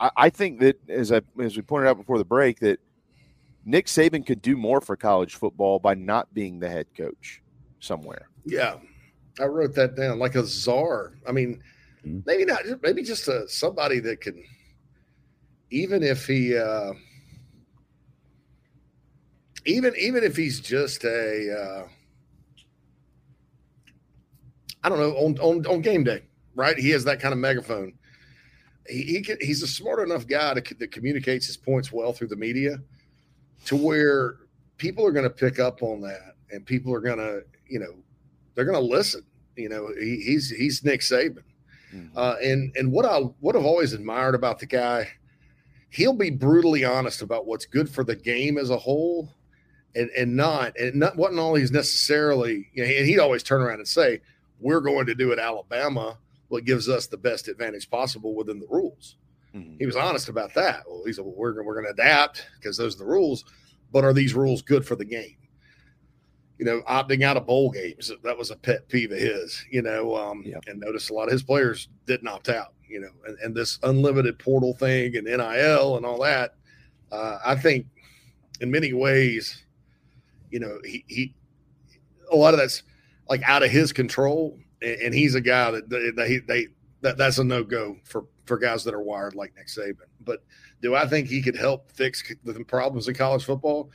I, 0.00 0.10
I 0.16 0.30
think 0.30 0.60
that 0.60 0.78
as 0.88 1.12
I 1.12 1.20
as 1.40 1.56
we 1.56 1.62
pointed 1.62 1.88
out 1.88 1.98
before 1.98 2.16
the 2.16 2.24
break, 2.24 2.60
that 2.60 2.80
Nick 3.66 3.86
Saban 3.86 4.24
could 4.24 4.40
do 4.40 4.56
more 4.56 4.80
for 4.80 4.96
college 4.96 5.34
football 5.34 5.78
by 5.78 5.94
not 5.94 6.32
being 6.32 6.60
the 6.60 6.68
head 6.68 6.86
coach 6.96 7.42
somewhere. 7.78 8.28
Yeah, 8.46 8.76
I 9.38 9.44
wrote 9.44 9.74
that 9.74 9.96
down 9.96 10.18
like 10.18 10.36
a 10.36 10.46
czar. 10.46 11.18
I 11.28 11.32
mean, 11.32 11.62
mm-hmm. 12.06 12.20
maybe 12.24 12.46
not, 12.46 12.62
maybe 12.82 13.02
just 13.02 13.28
a, 13.28 13.46
somebody 13.50 14.00
that 14.00 14.22
can, 14.22 14.42
even 15.70 16.02
if 16.02 16.26
he. 16.26 16.56
Uh, 16.56 16.94
even 19.66 19.94
even 19.98 20.22
if 20.24 20.36
he's 20.36 20.60
just 20.60 21.04
a 21.04 21.52
uh, 21.52 21.88
I 24.82 24.88
don't 24.88 24.98
know 24.98 25.12
on, 25.12 25.38
on 25.38 25.66
on 25.66 25.80
game 25.80 26.04
day, 26.04 26.22
right? 26.54 26.76
He 26.76 26.90
has 26.90 27.04
that 27.04 27.20
kind 27.20 27.32
of 27.32 27.38
megaphone. 27.38 27.94
He, 28.86 29.02
he 29.02 29.22
can, 29.22 29.38
he's 29.40 29.62
a 29.62 29.66
smart 29.66 30.06
enough 30.06 30.26
guy 30.26 30.54
to, 30.54 30.74
that 30.74 30.92
communicates 30.92 31.46
his 31.46 31.56
points 31.56 31.90
well 31.90 32.12
through 32.12 32.28
the 32.28 32.36
media, 32.36 32.76
to 33.64 33.76
where 33.76 34.36
people 34.76 35.06
are 35.06 35.12
going 35.12 35.24
to 35.24 35.30
pick 35.30 35.58
up 35.58 35.82
on 35.82 36.02
that, 36.02 36.34
and 36.50 36.66
people 36.66 36.92
are 36.92 37.00
going 37.00 37.18
to 37.18 37.42
you 37.66 37.78
know 37.78 37.94
they're 38.54 38.66
going 38.66 38.78
to 38.78 38.94
listen. 38.94 39.22
You 39.56 39.68
know, 39.70 39.88
he, 39.98 40.20
he's 40.20 40.50
he's 40.50 40.84
Nick 40.84 41.00
Saban, 41.00 41.42
mm-hmm. 41.94 42.16
uh, 42.16 42.34
and 42.42 42.74
and 42.76 42.92
what 42.92 43.06
I 43.06 43.20
what 43.40 43.56
I've 43.56 43.64
always 43.64 43.94
admired 43.94 44.34
about 44.34 44.58
the 44.58 44.66
guy, 44.66 45.08
he'll 45.88 46.12
be 46.12 46.30
brutally 46.30 46.84
honest 46.84 47.22
about 47.22 47.46
what's 47.46 47.64
good 47.64 47.88
for 47.88 48.04
the 48.04 48.16
game 48.16 48.58
as 48.58 48.68
a 48.68 48.76
whole 48.76 49.30
and 49.94 50.10
and 50.10 50.36
not 50.36 50.76
and 50.78 50.94
not 50.96 51.16
wasn't 51.16 51.38
always 51.38 51.70
necessarily 51.70 52.68
you 52.72 52.82
know, 52.82 52.90
and 52.90 53.06
he'd 53.06 53.18
always 53.18 53.42
turn 53.42 53.62
around 53.62 53.78
and 53.78 53.88
say 53.88 54.20
we're 54.60 54.80
going 54.80 55.06
to 55.06 55.14
do 55.14 55.32
it 55.32 55.38
alabama 55.38 56.18
what 56.48 56.64
gives 56.64 56.88
us 56.88 57.06
the 57.06 57.16
best 57.16 57.48
advantage 57.48 57.90
possible 57.90 58.34
within 58.34 58.58
the 58.58 58.66
rules 58.68 59.16
mm-hmm. 59.54 59.76
he 59.78 59.86
was 59.86 59.96
honest 59.96 60.28
about 60.28 60.52
that 60.54 60.82
well 60.88 61.02
he 61.04 61.12
said 61.12 61.24
well, 61.24 61.34
we're, 61.36 61.62
we're 61.62 61.80
going 61.80 61.86
to 61.86 62.02
adapt 62.02 62.46
because 62.58 62.76
those 62.76 62.94
are 62.96 62.98
the 62.98 63.04
rules 63.04 63.44
but 63.92 64.04
are 64.04 64.12
these 64.12 64.34
rules 64.34 64.62
good 64.62 64.86
for 64.86 64.96
the 64.96 65.04
game 65.04 65.36
you 66.58 66.64
know 66.64 66.82
opting 66.88 67.22
out 67.22 67.36
of 67.36 67.46
bowl 67.46 67.70
games 67.70 68.10
that 68.22 68.36
was 68.36 68.50
a 68.50 68.56
pet 68.56 68.88
peeve 68.88 69.12
of 69.12 69.18
his 69.18 69.64
you 69.70 69.82
know 69.82 70.16
um, 70.16 70.42
yeah. 70.44 70.58
and 70.66 70.80
notice 70.80 71.10
a 71.10 71.14
lot 71.14 71.24
of 71.24 71.32
his 71.32 71.42
players 71.42 71.88
didn't 72.06 72.28
opt 72.28 72.48
out 72.48 72.74
you 72.88 73.00
know 73.00 73.10
and, 73.26 73.38
and 73.40 73.54
this 73.54 73.78
unlimited 73.82 74.38
portal 74.38 74.74
thing 74.74 75.16
and 75.16 75.26
nil 75.26 75.96
and 75.96 76.06
all 76.06 76.20
that 76.20 76.54
uh, 77.12 77.38
i 77.44 77.54
think 77.54 77.86
in 78.60 78.70
many 78.70 78.92
ways 78.92 79.63
you 80.54 80.60
know, 80.60 80.78
he, 80.84 81.04
he 81.08 81.34
a 82.30 82.36
lot 82.36 82.54
of 82.54 82.60
that's 82.60 82.84
like 83.28 83.42
out 83.42 83.64
of 83.64 83.72
his 83.72 83.92
control, 83.92 84.56
and, 84.80 85.00
and 85.00 85.14
he's 85.14 85.34
a 85.34 85.40
guy 85.40 85.72
that 85.72 85.90
they, 85.90 86.10
they, 86.10 86.38
they 86.38 86.68
that 87.00 87.18
that's 87.18 87.38
a 87.38 87.44
no 87.44 87.64
go 87.64 87.96
for 88.04 88.26
for 88.44 88.56
guys 88.56 88.84
that 88.84 88.94
are 88.94 89.02
wired 89.02 89.34
like 89.34 89.52
Nick 89.56 89.66
Saban. 89.66 90.06
But 90.20 90.44
do 90.80 90.94
I 90.94 91.08
think 91.08 91.26
he 91.26 91.42
could 91.42 91.56
help 91.56 91.90
fix 91.90 92.22
the 92.44 92.54
problems 92.64 93.08
in 93.08 93.16
college 93.16 93.44
football? 93.44 93.90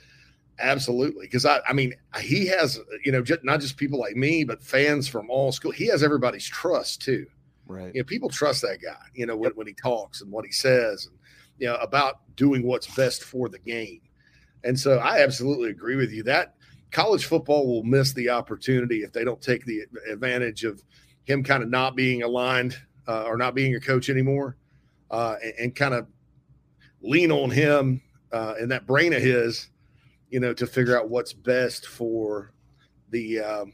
Absolutely, 0.59 1.27
because 1.27 1.45
I, 1.45 1.61
I 1.65 1.71
mean, 1.71 1.93
he 2.19 2.45
has 2.47 2.77
you 3.05 3.13
know 3.13 3.21
just, 3.21 3.45
not 3.45 3.61
just 3.61 3.77
people 3.77 3.97
like 3.97 4.17
me, 4.17 4.43
but 4.43 4.61
fans 4.61 5.07
from 5.07 5.29
all 5.29 5.53
school. 5.53 5.71
He 5.71 5.87
has 5.87 6.03
everybody's 6.03 6.45
trust 6.45 7.01
too. 7.01 7.25
Right. 7.67 7.95
You 7.95 8.01
know, 8.01 8.05
people 8.05 8.27
trust 8.27 8.63
that 8.63 8.79
guy. 8.83 8.99
You 9.13 9.27
know 9.27 9.37
when, 9.37 9.53
when 9.53 9.65
he 9.65 9.73
talks 9.73 10.19
and 10.19 10.29
what 10.29 10.45
he 10.45 10.51
says, 10.51 11.05
and 11.05 11.17
you 11.57 11.67
know 11.67 11.75
about 11.75 12.19
doing 12.35 12.63
what's 12.63 12.93
best 12.95 13.23
for 13.23 13.47
the 13.47 13.59
game. 13.59 14.01
And 14.63 14.77
so 14.79 14.97
I 14.97 15.21
absolutely 15.21 15.69
agree 15.69 15.95
with 15.95 16.11
you 16.11 16.23
that 16.23 16.55
college 16.91 17.25
football 17.25 17.67
will 17.67 17.83
miss 17.83 18.13
the 18.13 18.29
opportunity 18.29 19.03
if 19.03 19.13
they 19.13 19.23
don't 19.23 19.41
take 19.41 19.65
the 19.65 19.83
advantage 20.11 20.63
of 20.63 20.83
him 21.23 21.43
kind 21.43 21.61
of 21.61 21.69
not 21.69 21.95
being 21.95 22.23
aligned 22.23 22.77
uh, 23.07 23.23
or 23.23 23.37
not 23.37 23.55
being 23.55 23.75
a 23.75 23.79
coach 23.79 24.09
anymore 24.09 24.57
uh, 25.11 25.35
and, 25.43 25.53
and, 25.59 25.75
kind 25.75 25.93
of 25.93 26.07
lean 27.01 27.31
on 27.31 27.49
him 27.49 28.01
uh, 28.31 28.55
and 28.59 28.71
that 28.71 28.85
brain 28.85 29.13
of 29.13 29.21
his, 29.21 29.69
you 30.29 30.39
know, 30.39 30.53
to 30.53 30.67
figure 30.67 30.97
out 30.97 31.09
what's 31.09 31.33
best 31.33 31.87
for 31.87 32.51
the 33.09 33.39
um, 33.39 33.73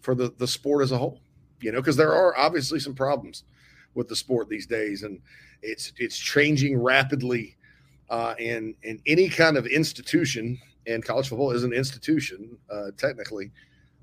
for 0.00 0.14
the 0.14 0.32
the 0.38 0.46
sport 0.46 0.82
as 0.82 0.92
a 0.92 0.98
whole. 0.98 1.20
You 1.60 1.70
know, 1.70 1.78
because 1.78 1.96
there 1.96 2.12
are 2.12 2.36
obviously 2.36 2.80
some 2.80 2.94
problems 2.94 3.44
with 3.94 4.08
the 4.08 4.16
sport 4.16 4.48
these 4.48 4.66
days, 4.66 5.04
and 5.04 5.20
it's 5.62 5.92
it's 5.98 6.18
changing 6.18 6.76
rapidly 6.76 7.56
uh, 8.10 8.34
and 8.38 8.74
and 8.84 9.00
any 9.06 9.28
kind 9.28 9.56
of 9.56 9.66
institution 9.66 10.58
and 10.86 11.04
college 11.04 11.28
football 11.28 11.52
is 11.52 11.64
an 11.64 11.72
institution 11.72 12.56
uh, 12.70 12.90
technically 12.96 13.50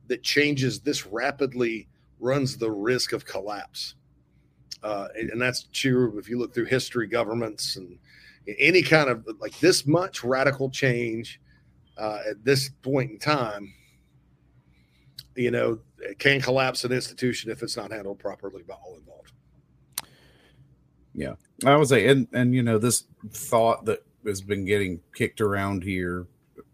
that 0.08 0.24
changes 0.24 0.80
this 0.80 1.06
rapidly 1.06 1.88
runs 2.20 2.58
the 2.58 2.70
risk 2.70 3.14
of 3.14 3.26
collapse. 3.26 3.96
Uh, 4.82 5.08
and, 5.18 5.30
and, 5.30 5.42
that's 5.42 5.68
true 5.74 6.18
if 6.18 6.30
you 6.30 6.40
look 6.40 6.54
through 6.54 6.64
history 6.64 7.06
governments 7.06 7.76
and 7.76 8.00
any 8.60 8.82
kind 8.82 9.10
of 9.10 9.28
like 9.40 9.58
this 9.60 9.86
much 9.86 10.24
radical 10.24 10.70
change 10.70 11.42
uh, 11.98 12.20
at 12.30 12.44
this 12.46 12.70
point 12.82 13.12
in 13.12 13.20
time 13.20 13.74
you 15.36 15.52
know 15.52 15.78
can 16.18 16.40
collapse 16.40 16.86
an 16.86 16.94
institution 16.94 17.52
if 17.52 17.62
it's 17.62 17.76
not 17.76 17.92
handled 17.92 18.20
properly 18.20 18.64
by 18.64 18.74
all 18.76 18.96
involved. 18.96 19.34
Yeah 21.14 21.34
i 21.66 21.76
would 21.76 21.88
say 21.88 22.08
and 22.08 22.28
and 22.34 22.54
you 22.54 22.64
know 22.64 22.78
this 22.78 23.06
thought 23.32 23.86
that 23.86 24.04
has 24.26 24.42
been 24.42 24.66
getting 24.66 25.00
kicked 25.14 25.42
around 25.42 25.84
here. 25.84 26.28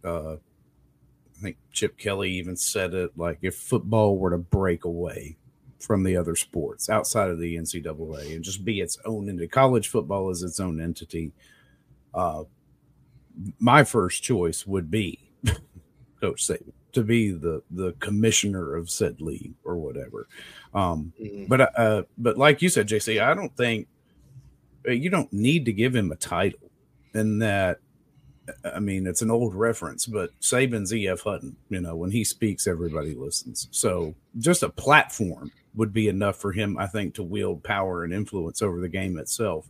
Uh, 0.04 0.34
I 0.34 1.42
think 1.42 1.58
Chip 1.72 1.98
Kelly 1.98 2.32
even 2.32 2.56
said 2.56 2.94
it 2.94 3.12
like 3.18 3.40
if 3.42 3.56
football 3.56 4.18
were 4.18 4.32
to 4.32 4.38
break 4.38 4.86
away 4.86 5.38
from 5.80 6.04
the 6.04 6.18
other 6.18 6.36
sports 6.36 6.90
outside 6.90 7.30
of 7.30 7.40
the 7.40 7.56
NCAA 7.56 8.36
and 8.36 8.44
just 8.44 8.64
be 8.64 8.80
its 8.80 8.98
own 9.06 9.30
entity, 9.30 9.48
college 9.48 9.90
football 9.90 10.30
is 10.30 10.44
its 10.44 10.60
own 10.60 10.80
entity. 10.82 11.34
Uh, 12.14 12.44
my 13.60 13.84
first 13.84 14.24
choice 14.24 14.66
would 14.66 14.90
be 14.90 15.20
Coach 16.22 16.48
Saban 16.48 16.72
to 16.94 17.04
be 17.04 17.32
the 17.32 17.62
the 17.72 17.92
commissioner 18.00 18.76
of 18.76 18.90
said 18.90 19.20
league 19.20 19.54
or 19.66 19.76
whatever. 19.78 20.28
Um, 20.74 21.12
mm-hmm. 21.22 21.46
But 21.46 21.78
uh, 21.78 22.04
but 22.18 22.38
like 22.38 22.62
you 22.62 22.70
said, 22.70 22.88
JC, 22.88 23.22
I 23.22 23.34
don't 23.34 23.56
think 23.58 23.88
you 24.92 25.10
don't 25.10 25.32
need 25.34 25.66
to 25.66 25.74
give 25.74 25.96
him 25.96 26.12
a 26.12 26.16
title 26.16 26.72
And 27.14 27.42
that 27.42 27.80
I 28.74 28.80
mean, 28.80 29.08
it's 29.08 29.22
an 29.22 29.32
old 29.32 29.56
reference, 29.56 30.06
but 30.06 30.30
Saban's 30.40 30.94
E.F. 30.94 31.22
Hutton, 31.22 31.56
you 31.70 31.82
know, 31.82 31.96
when 31.96 32.12
he 32.12 32.24
speaks, 32.24 32.68
everybody 32.68 33.16
listens. 33.16 33.68
So 33.72 34.14
just 34.38 34.64
a 34.64 34.70
platform 34.70 35.52
would 35.74 35.92
be 35.92 36.08
enough 36.08 36.38
for 36.38 36.52
him, 36.52 36.78
I 36.78 36.88
think, 36.88 37.16
to 37.16 37.24
wield 37.24 37.64
power 37.64 38.04
and 38.04 38.14
influence 38.14 38.62
over 38.62 38.80
the 38.80 38.90
game 38.90 39.18
itself. 39.18 39.68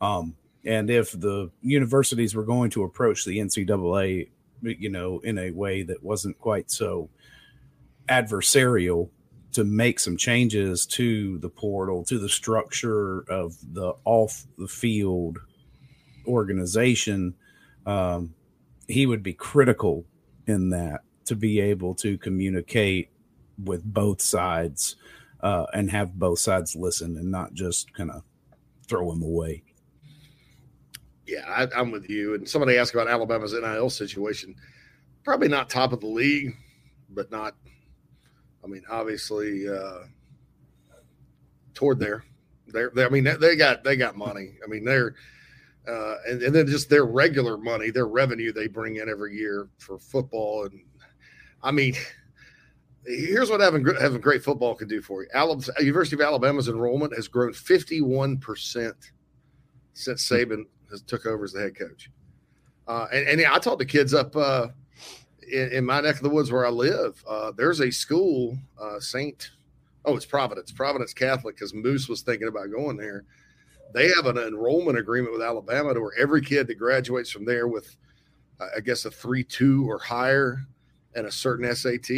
Um, 0.00 0.36
and 0.64 0.90
if 0.90 1.12
the 1.12 1.50
universities 1.60 2.34
were 2.34 2.44
going 2.44 2.70
to 2.70 2.84
approach 2.84 3.24
the 3.24 3.38
NCAA, 3.38 4.28
you 4.62 4.88
know, 4.88 5.20
in 5.20 5.38
a 5.38 5.50
way 5.50 5.82
that 5.82 6.02
wasn't 6.02 6.38
quite 6.38 6.70
so 6.70 7.10
adversarial 8.08 9.10
to 9.52 9.64
make 9.64 9.98
some 9.98 10.16
changes 10.16 10.86
to 10.86 11.38
the 11.38 11.48
portal, 11.48 12.04
to 12.04 12.18
the 12.18 12.28
structure 12.28 13.24
of 13.30 13.56
the 13.72 13.94
off 14.04 14.46
the 14.58 14.68
field 14.68 15.38
organization, 16.26 17.34
um, 17.86 18.34
he 18.86 19.06
would 19.06 19.22
be 19.22 19.32
critical 19.32 20.04
in 20.46 20.70
that 20.70 21.00
to 21.24 21.34
be 21.34 21.60
able 21.60 21.94
to 21.94 22.18
communicate 22.18 23.10
with 23.64 23.82
both 23.84 24.20
sides 24.20 24.96
uh, 25.40 25.66
and 25.74 25.90
have 25.90 26.18
both 26.18 26.38
sides 26.38 26.76
listen 26.76 27.16
and 27.16 27.30
not 27.30 27.52
just 27.54 27.92
kind 27.94 28.10
of 28.10 28.22
throw 28.86 29.12
him 29.12 29.22
away. 29.22 29.62
yeah, 31.26 31.44
I, 31.46 31.80
am 31.80 31.90
with 31.90 32.08
you. 32.08 32.34
And 32.34 32.48
somebody 32.48 32.78
asked 32.78 32.94
about 32.94 33.08
Alabama's 33.08 33.52
NIL 33.52 33.90
situation. 33.90 34.54
Probably 35.24 35.48
not 35.48 35.68
top 35.68 35.92
of 35.92 36.00
the 36.00 36.06
league, 36.06 36.56
but 37.10 37.30
not. 37.30 37.54
I 38.68 38.70
mean, 38.70 38.84
obviously, 38.90 39.66
uh, 39.68 40.00
toward 41.72 41.98
there. 41.98 42.24
They're, 42.66 42.90
they, 42.94 43.04
I 43.04 43.08
mean, 43.08 43.24
they 43.40 43.56
got 43.56 43.82
they 43.82 43.96
got 43.96 44.16
money. 44.16 44.58
I 44.62 44.68
mean, 44.68 44.84
they're 44.84 45.14
uh, 45.88 46.16
and, 46.28 46.42
and 46.42 46.54
then 46.54 46.66
just 46.66 46.90
their 46.90 47.06
regular 47.06 47.56
money, 47.56 47.90
their 47.90 48.06
revenue 48.06 48.52
they 48.52 48.66
bring 48.66 48.96
in 48.96 49.08
every 49.08 49.34
year 49.34 49.68
for 49.78 49.98
football. 49.98 50.64
And 50.66 50.82
I 51.62 51.70
mean, 51.70 51.94
here's 53.06 53.48
what 53.48 53.60
having 53.60 53.86
having 53.98 54.20
great 54.20 54.44
football 54.44 54.74
can 54.74 54.86
do 54.86 55.00
for 55.00 55.22
you. 55.22 55.28
Alabama, 55.32 55.72
University 55.80 56.16
of 56.16 56.20
Alabama's 56.20 56.68
enrollment 56.68 57.16
has 57.16 57.26
grown 57.26 57.54
51 57.54 58.36
percent 58.36 59.12
since 59.94 60.28
Saban 60.28 60.64
has 60.90 61.00
took 61.00 61.24
over 61.24 61.44
as 61.44 61.52
the 61.52 61.60
head 61.60 61.76
coach. 61.78 62.10
Uh, 62.86 63.06
and, 63.12 63.28
and 63.28 63.46
I 63.46 63.58
taught 63.58 63.78
the 63.78 63.86
kids 63.86 64.12
up 64.12 64.36
uh, 64.36 64.68
in, 65.52 65.72
in, 65.72 65.84
my 65.84 66.00
neck 66.00 66.16
of 66.16 66.22
the 66.22 66.28
woods 66.28 66.50
where 66.50 66.66
I 66.66 66.70
live. 66.70 67.22
Uh, 67.26 67.52
there's 67.56 67.80
a 67.80 67.90
school, 67.90 68.56
uh, 68.80 69.00
Saint. 69.00 69.50
Oh, 70.04 70.16
it's 70.16 70.26
Providence, 70.26 70.72
Providence 70.72 71.12
Catholic, 71.12 71.56
because 71.56 71.74
Moose 71.74 72.08
was 72.08 72.22
thinking 72.22 72.48
about 72.48 72.70
going 72.70 72.96
there. 72.96 73.24
They 73.94 74.08
have 74.08 74.26
an 74.26 74.38
enrollment 74.38 74.98
agreement 74.98 75.32
with 75.32 75.42
Alabama 75.42 75.94
to 75.94 76.00
where 76.00 76.12
every 76.18 76.42
kid 76.42 76.66
that 76.66 76.76
graduates 76.76 77.30
from 77.30 77.44
there 77.44 77.68
with, 77.68 77.96
I 78.60 78.80
guess, 78.80 79.04
a 79.04 79.10
three 79.10 79.44
two 79.44 79.88
or 79.88 79.98
higher 79.98 80.66
and 81.14 81.26
a 81.26 81.32
certain 81.32 81.74
SAT 81.74 82.10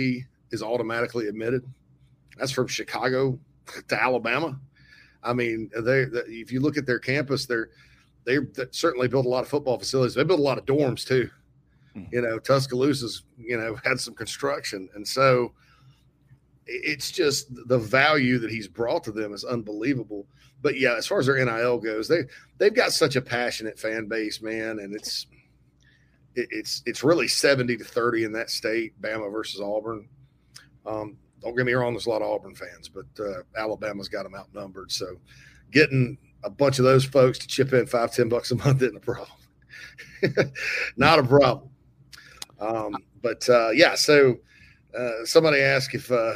is 0.51 0.63
automatically 0.63 1.29
admitted. 1.29 1.65
That's 2.37 2.53
from 2.53 2.67
Chicago 2.67 3.39
to 3.89 4.03
Alabama. 4.03 4.59
I 5.23 5.33
mean, 5.33 5.71
they, 5.75 6.05
they 6.05 6.21
if 6.27 6.51
you 6.51 6.61
look 6.61 6.77
at 6.77 6.87
their 6.87 6.99
campus, 6.99 7.47
they're 7.47 7.71
they 8.25 8.39
certainly 8.71 9.09
built 9.09 9.27
a 9.27 9.29
lot 9.29 9.43
of 9.43 9.49
football 9.49 9.79
facilities. 9.79 10.15
They 10.15 10.25
built 10.25 10.41
a 10.41 10.43
lot 10.43 10.59
of 10.59 10.67
dorms 10.67 11.07
too. 11.07 11.31
Hmm. 11.95 12.05
You 12.13 12.23
know, 12.23 12.39
Tuscaloosa's 12.39 13.25
you 13.39 13.57
know 13.57 13.77
had 13.85 14.01
some 14.01 14.15
construction, 14.15 14.89
and 14.95 15.07
so 15.07 15.53
it's 16.67 17.11
just 17.11 17.49
the 17.69 17.79
value 17.79 18.39
that 18.39 18.51
he's 18.51 18.69
brought 18.69 19.05
to 19.05 19.13
them 19.13 19.33
is 19.33 19.45
unbelievable. 19.45 20.27
But 20.63 20.79
yeah, 20.79 20.95
as 20.97 21.07
far 21.07 21.19
as 21.19 21.27
their 21.27 21.43
NIL 21.45 21.79
goes, 21.79 22.09
they 22.09 22.23
they've 22.59 22.75
got 22.75 22.93
such 22.93 23.17
a 23.17 23.23
passionate 23.23 23.79
fan 23.79 24.07
base, 24.07 24.41
man, 24.43 24.79
and 24.79 24.95
it's 24.95 25.27
it's 26.35 26.83
it's 26.87 27.03
really 27.03 27.29
seventy 27.29 27.77
to 27.77 27.85
thirty 27.85 28.25
in 28.25 28.33
that 28.33 28.51
state, 28.51 29.01
Bama 29.01 29.31
versus 29.33 29.61
Auburn. 29.61 30.09
Um, 30.87 31.17
don't 31.43 31.57
get 31.57 31.67
me 31.67 31.73
wrong, 31.73 31.95
there's 31.95 32.07
a 32.07 32.11
lot 32.11 32.23
of 32.23 32.31
Auburn 32.31 32.55
fans, 32.55 32.89
but 32.89 33.07
uh, 33.19 33.43
Alabama's 33.57 34.09
got 34.09 34.25
them 34.25 34.35
outnumbered. 34.35 34.93
So 34.93 35.17
getting 35.73 36.19
a 36.45 36.51
bunch 36.51 36.79
of 36.79 36.85
those 36.85 37.05
folks 37.05 37.39
to 37.39 37.47
chip 37.47 37.73
in 37.73 37.87
five, 37.87 38.13
ten 38.13 38.29
bucks 38.29 38.51
a 38.51 38.57
month 38.57 38.83
isn't 38.83 38.97
a 38.97 39.01
problem. 39.01 39.39
Not 40.97 41.19
a 41.19 41.23
problem. 41.23 41.71
Um, 42.61 42.97
but 43.23 43.49
uh, 43.49 43.71
yeah, 43.71 43.95
so 43.95 44.37
uh, 44.97 45.25
somebody 45.25 45.61
asked 45.61 45.95
if, 45.95 46.11
uh, 46.11 46.35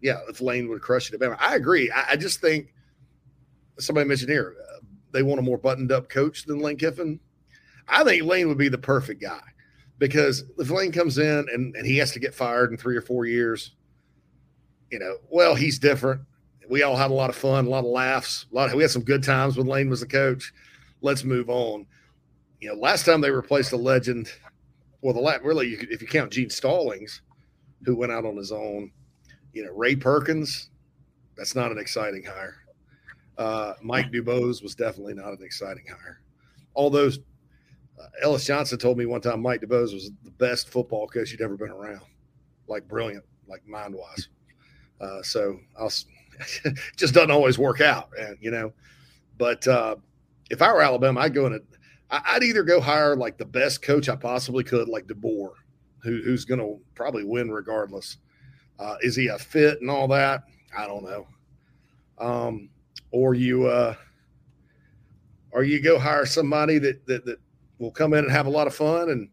yeah, 0.00 0.18
if 0.28 0.40
Lane 0.40 0.68
would 0.68 0.82
crush 0.82 1.08
it 1.08 1.14
at 1.14 1.20
Bama. 1.20 1.36
I 1.40 1.56
agree. 1.56 1.90
I, 1.90 2.12
I 2.12 2.16
just 2.16 2.40
think 2.40 2.74
somebody 3.78 4.08
mentioned 4.08 4.30
here 4.30 4.56
uh, 4.60 4.78
they 5.12 5.22
want 5.22 5.38
a 5.38 5.42
more 5.42 5.58
buttoned 5.58 5.92
up 5.92 6.08
coach 6.08 6.44
than 6.44 6.60
Lane 6.60 6.76
Kiffin. 6.76 7.20
I 7.88 8.04
think 8.04 8.24
Lane 8.24 8.48
would 8.48 8.58
be 8.58 8.68
the 8.68 8.78
perfect 8.78 9.22
guy 9.22 9.40
because 9.98 10.44
if 10.58 10.70
Lane 10.70 10.92
comes 10.92 11.18
in 11.18 11.46
and, 11.52 11.74
and 11.74 11.86
he 11.86 11.96
has 11.98 12.12
to 12.12 12.20
get 12.20 12.34
fired 12.34 12.70
in 12.70 12.76
three 12.76 12.96
or 12.96 13.00
four 13.02 13.26
years, 13.26 13.72
you 14.90 14.98
know, 14.98 15.16
well, 15.30 15.54
he's 15.54 15.78
different. 15.78 16.22
We 16.68 16.82
all 16.82 16.96
had 16.96 17.10
a 17.10 17.14
lot 17.14 17.30
of 17.30 17.36
fun, 17.36 17.66
a 17.66 17.70
lot 17.70 17.84
of 17.84 17.90
laughs, 17.90 18.46
a 18.52 18.54
lot. 18.54 18.68
Of, 18.68 18.74
we 18.74 18.82
had 18.82 18.90
some 18.90 19.02
good 19.02 19.22
times 19.22 19.56
when 19.56 19.66
Lane 19.66 19.88
was 19.88 20.00
the 20.00 20.06
coach. 20.06 20.52
Let's 21.00 21.24
move 21.24 21.48
on. 21.48 21.86
You 22.60 22.68
know, 22.68 22.74
last 22.74 23.06
time 23.06 23.20
they 23.20 23.30
replaced 23.30 23.72
a 23.72 23.76
legend, 23.76 24.30
well, 25.00 25.14
the 25.14 25.20
last 25.20 25.42
really, 25.42 25.68
you 25.68 25.76
could, 25.76 25.90
if 25.90 26.02
you 26.02 26.08
count 26.08 26.32
Gene 26.32 26.50
Stallings, 26.50 27.22
who 27.84 27.96
went 27.96 28.12
out 28.12 28.24
on 28.24 28.36
his 28.36 28.52
own, 28.52 28.90
you 29.52 29.64
know, 29.64 29.72
Ray 29.72 29.94
Perkins, 29.94 30.70
that's 31.36 31.54
not 31.54 31.70
an 31.70 31.78
exciting 31.78 32.24
hire. 32.24 32.56
Uh, 33.36 33.74
Mike 33.80 34.10
DuBose 34.10 34.62
was 34.62 34.74
definitely 34.74 35.14
not 35.14 35.28
an 35.28 35.42
exciting 35.42 35.84
hire. 35.88 36.20
All 36.74 36.90
those 36.90 37.20
uh, 38.00 38.06
Ellis 38.22 38.44
Johnson 38.44 38.78
told 38.78 38.98
me 38.98 39.06
one 39.06 39.20
time 39.20 39.40
Mike 39.40 39.60
DuBose 39.60 39.94
was 39.94 40.10
the 40.24 40.30
best 40.32 40.68
football 40.68 41.06
coach 41.06 41.30
you'd 41.30 41.40
ever 41.40 41.56
been 41.56 41.70
around, 41.70 42.02
like 42.66 42.86
brilliant, 42.88 43.24
like 43.46 43.66
mind 43.66 43.94
wise. 43.94 44.28
Uh, 45.00 45.22
so 45.22 45.58
I'll 45.78 45.92
just 46.96 47.14
doesn't 47.14 47.30
always 47.30 47.58
work 47.58 47.80
out, 47.80 48.10
and 48.18 48.36
you 48.40 48.50
know. 48.50 48.72
But 49.38 49.66
uh, 49.68 49.96
if 50.50 50.62
I 50.62 50.72
were 50.72 50.82
Alabama, 50.82 51.20
I'd 51.20 51.34
go 51.34 51.46
in. 51.46 51.54
A, 51.54 51.58
I'd 52.10 52.42
either 52.42 52.62
go 52.62 52.80
hire 52.80 53.16
like 53.16 53.36
the 53.36 53.44
best 53.44 53.82
coach 53.82 54.08
I 54.08 54.16
possibly 54.16 54.64
could, 54.64 54.88
like 54.88 55.06
DeBoer, 55.06 55.52
who, 56.02 56.22
who's 56.22 56.44
going 56.44 56.60
to 56.60 56.78
probably 56.94 57.24
win 57.24 57.50
regardless. 57.50 58.16
Uh, 58.78 58.96
is 59.02 59.14
he 59.14 59.26
a 59.26 59.38
fit 59.38 59.80
and 59.80 59.90
all 59.90 60.08
that? 60.08 60.44
I 60.76 60.86
don't 60.86 61.04
know. 61.04 61.26
Um, 62.18 62.70
or 63.10 63.34
you, 63.34 63.66
uh, 63.66 63.94
or 65.50 65.64
you 65.64 65.82
go 65.82 65.98
hire 65.98 66.26
somebody 66.26 66.78
that, 66.78 67.06
that 67.06 67.24
that 67.24 67.38
will 67.78 67.90
come 67.90 68.12
in 68.14 68.24
and 68.24 68.32
have 68.32 68.46
a 68.46 68.50
lot 68.50 68.66
of 68.66 68.74
fun, 68.74 69.10
and 69.10 69.28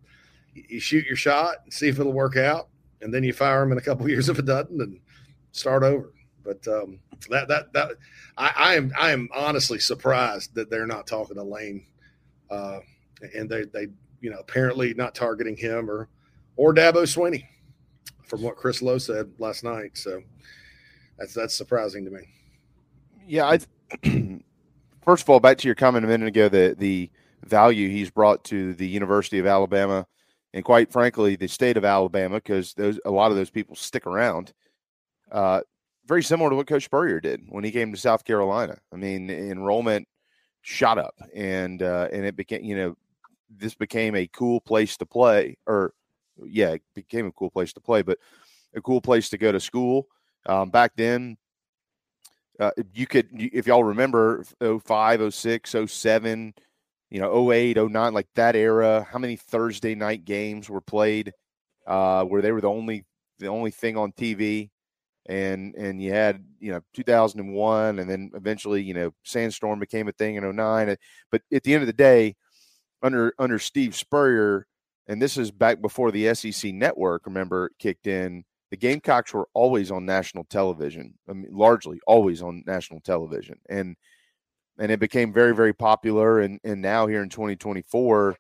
you 0.53 0.79
shoot 0.79 1.05
your 1.05 1.15
shot 1.15 1.57
and 1.63 1.73
see 1.73 1.87
if 1.87 1.99
it'll 1.99 2.13
work 2.13 2.37
out, 2.37 2.69
and 3.01 3.13
then 3.13 3.23
you 3.23 3.33
fire 3.33 3.63
him 3.63 3.71
in 3.71 3.77
a 3.77 3.81
couple 3.81 4.07
years 4.09 4.29
if 4.29 4.39
it 4.39 4.45
doesn't, 4.45 4.81
and 4.81 4.99
start 5.51 5.83
over. 5.83 6.13
But 6.43 6.67
um, 6.67 6.99
that 7.29 7.47
that 7.47 7.73
that 7.73 7.91
I, 8.37 8.51
I, 8.55 8.75
am 8.75 8.91
I 8.97 9.11
am 9.11 9.29
honestly 9.33 9.79
surprised 9.79 10.53
that 10.55 10.69
they're 10.69 10.87
not 10.87 11.07
talking 11.07 11.37
to 11.37 11.43
Lane, 11.43 11.85
uh, 12.49 12.79
and 13.35 13.49
they 13.49 13.63
they 13.65 13.87
you 14.21 14.29
know 14.29 14.39
apparently 14.39 14.93
not 14.93 15.15
targeting 15.15 15.55
him 15.55 15.89
or 15.89 16.09
or 16.57 16.73
Dabo 16.73 17.03
Swinney, 17.03 17.45
from 18.25 18.41
what 18.41 18.55
Chris 18.55 18.81
Low 18.81 18.97
said 18.97 19.31
last 19.39 19.63
night. 19.63 19.97
So 19.97 20.21
that's 21.17 21.33
that's 21.33 21.55
surprising 21.55 22.05
to 22.05 22.11
me. 22.11 22.21
Yeah, 23.25 23.45
I. 23.45 23.59
first 25.05 25.23
of 25.23 25.29
all, 25.29 25.39
back 25.39 25.57
to 25.59 25.67
your 25.67 25.75
comment 25.75 26.03
a 26.03 26.07
minute 26.07 26.27
ago, 26.27 26.49
the 26.49 26.75
the 26.77 27.09
value 27.45 27.89
he's 27.89 28.09
brought 28.09 28.43
to 28.45 28.73
the 28.73 28.87
University 28.87 29.39
of 29.39 29.45
Alabama, 29.45 30.05
and 30.53 30.65
quite 30.65 30.91
frankly, 30.91 31.35
the 31.35 31.47
state 31.47 31.77
of 31.77 31.85
Alabama, 31.85 32.35
because 32.35 32.73
those 32.73 32.99
a 33.05 33.11
lot 33.11 33.31
of 33.31 33.37
those 33.37 33.51
people 33.51 33.75
stick 33.75 34.05
around. 34.05 34.51
Uh, 35.31 35.61
very 36.07 36.23
similar 36.23 36.49
to 36.49 36.55
what 36.55 36.67
Coach 36.67 36.85
Spurrier 36.85 37.19
did 37.19 37.41
when 37.49 37.63
he 37.63 37.71
came 37.71 37.91
to 37.91 37.99
South 37.99 38.25
Carolina. 38.25 38.77
I 38.93 38.95
mean, 38.95 39.29
enrollment 39.29 40.07
shot 40.65 40.97
up, 40.97 41.13
and 41.35 41.83
uh, 41.83 42.09
and 42.11 42.25
it 42.25 42.35
became 42.35 42.63
you 42.63 42.75
know 42.75 42.97
this 43.55 43.75
became 43.75 44.15
a 44.15 44.27
cool 44.27 44.59
place 44.59 44.97
to 44.97 45.05
play, 45.05 45.57
or 45.67 45.93
yeah, 46.43 46.71
it 46.71 46.81
became 46.95 47.27
a 47.27 47.31
cool 47.31 47.51
place 47.51 47.71
to 47.73 47.79
play, 47.79 48.01
but 48.01 48.17
a 48.75 48.81
cool 48.81 48.99
place 48.99 49.29
to 49.29 49.37
go 49.37 49.51
to 49.51 49.59
school. 49.59 50.07
Um, 50.47 50.71
back 50.71 50.93
then, 50.95 51.37
uh, 52.59 52.71
you 52.93 53.05
could 53.05 53.29
if 53.31 53.67
y'all 53.67 53.83
remember 53.83 54.43
05, 54.59 55.33
06, 55.33 55.75
07, 55.85 56.53
you 57.11 57.21
know 57.21 57.51
08, 57.51 57.77
09, 57.77 58.13
like 58.13 58.27
that 58.33 58.55
era. 58.55 59.07
How 59.09 59.19
many 59.19 59.35
Thursday 59.35 59.93
night 59.93 60.25
games 60.25 60.67
were 60.67 60.81
played 60.81 61.31
uh, 61.85 62.23
where 62.25 62.41
they 62.41 62.51
were 62.51 62.61
the 62.61 62.69
only 62.69 63.05
the 63.37 63.47
only 63.47 63.71
thing 63.71 63.97
on 63.97 64.11
TV? 64.13 64.71
And 65.27 65.73
and 65.75 66.01
you 66.01 66.11
had 66.11 66.43
you 66.59 66.71
know 66.71 66.81
2001 66.93 67.99
and 67.99 68.09
then 68.09 68.31
eventually 68.35 68.81
you 68.81 68.93
know 68.93 69.11
sandstorm 69.23 69.79
became 69.79 70.07
a 70.07 70.11
thing 70.11 70.35
in 70.35 70.55
09 70.55 70.95
but 71.31 71.41
at 71.51 71.63
the 71.63 71.73
end 71.73 71.81
of 71.81 71.87
the 71.87 71.93
day 71.93 72.35
under 73.01 73.33
under 73.39 73.57
steve 73.57 73.95
spurrier 73.95 74.67
and 75.07 75.21
this 75.21 75.37
is 75.37 75.51
back 75.51 75.81
before 75.81 76.11
the 76.11 76.33
sec 76.33 76.73
network 76.73 77.25
remember 77.25 77.71
kicked 77.79 78.07
in 78.07 78.43
the 78.71 78.77
gamecocks 78.77 79.33
were 79.33 79.47
always 79.53 79.89
on 79.91 80.05
national 80.05 80.43
television 80.45 81.13
I 81.29 81.33
mean, 81.33 81.47
largely 81.51 81.99
always 82.05 82.41
on 82.41 82.63
national 82.67 83.01
television 83.01 83.59
and 83.67 83.95
and 84.77 84.91
it 84.91 84.99
became 84.99 85.33
very 85.33 85.55
very 85.55 85.73
popular 85.73 86.39
and 86.39 86.59
and 86.63 86.81
now 86.81 87.07
here 87.07 87.23
in 87.23 87.29
2024 87.29 88.37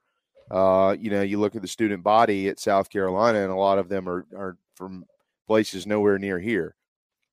uh 0.51 0.95
you 0.99 1.09
know 1.09 1.23
you 1.23 1.39
look 1.39 1.55
at 1.55 1.63
the 1.63 1.67
student 1.67 2.03
body 2.03 2.47
at 2.47 2.59
south 2.59 2.91
carolina 2.91 3.39
and 3.39 3.51
a 3.51 3.55
lot 3.55 3.79
of 3.79 3.89
them 3.89 4.07
are 4.07 4.27
are 4.35 4.57
from 4.75 5.03
places 5.47 5.85
nowhere 5.87 6.19
near 6.19 6.39
here. 6.39 6.75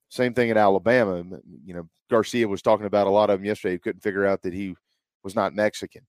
Same 0.09 0.35
thing 0.35 0.51
at 0.51 0.57
Alabama. 0.57 1.23
You 1.65 1.75
know, 1.75 1.89
Garcia 2.11 2.47
was 2.47 2.63
talking 2.63 2.87
about 2.87 3.07
a 3.07 3.11
lot 3.11 3.31
of 3.31 3.39
them 3.39 3.47
yesterday. 3.47 3.73
He 3.73 3.79
couldn't 3.79 4.03
figure 4.03 4.27
out 4.27 4.43
that 4.43 4.53
he 4.53 4.77
was 5.23 5.35
not 5.35 5.55
Mexican, 5.55 6.03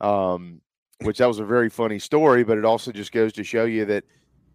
um, 0.00 0.60
which 1.02 1.18
that 1.18 1.26
was 1.26 1.38
a 1.38 1.44
very 1.44 1.68
funny 1.68 1.98
story. 1.98 2.44
But 2.44 2.58
it 2.58 2.64
also 2.64 2.92
just 2.92 3.12
goes 3.12 3.32
to 3.34 3.44
show 3.44 3.64
you 3.64 3.84
that 3.86 4.04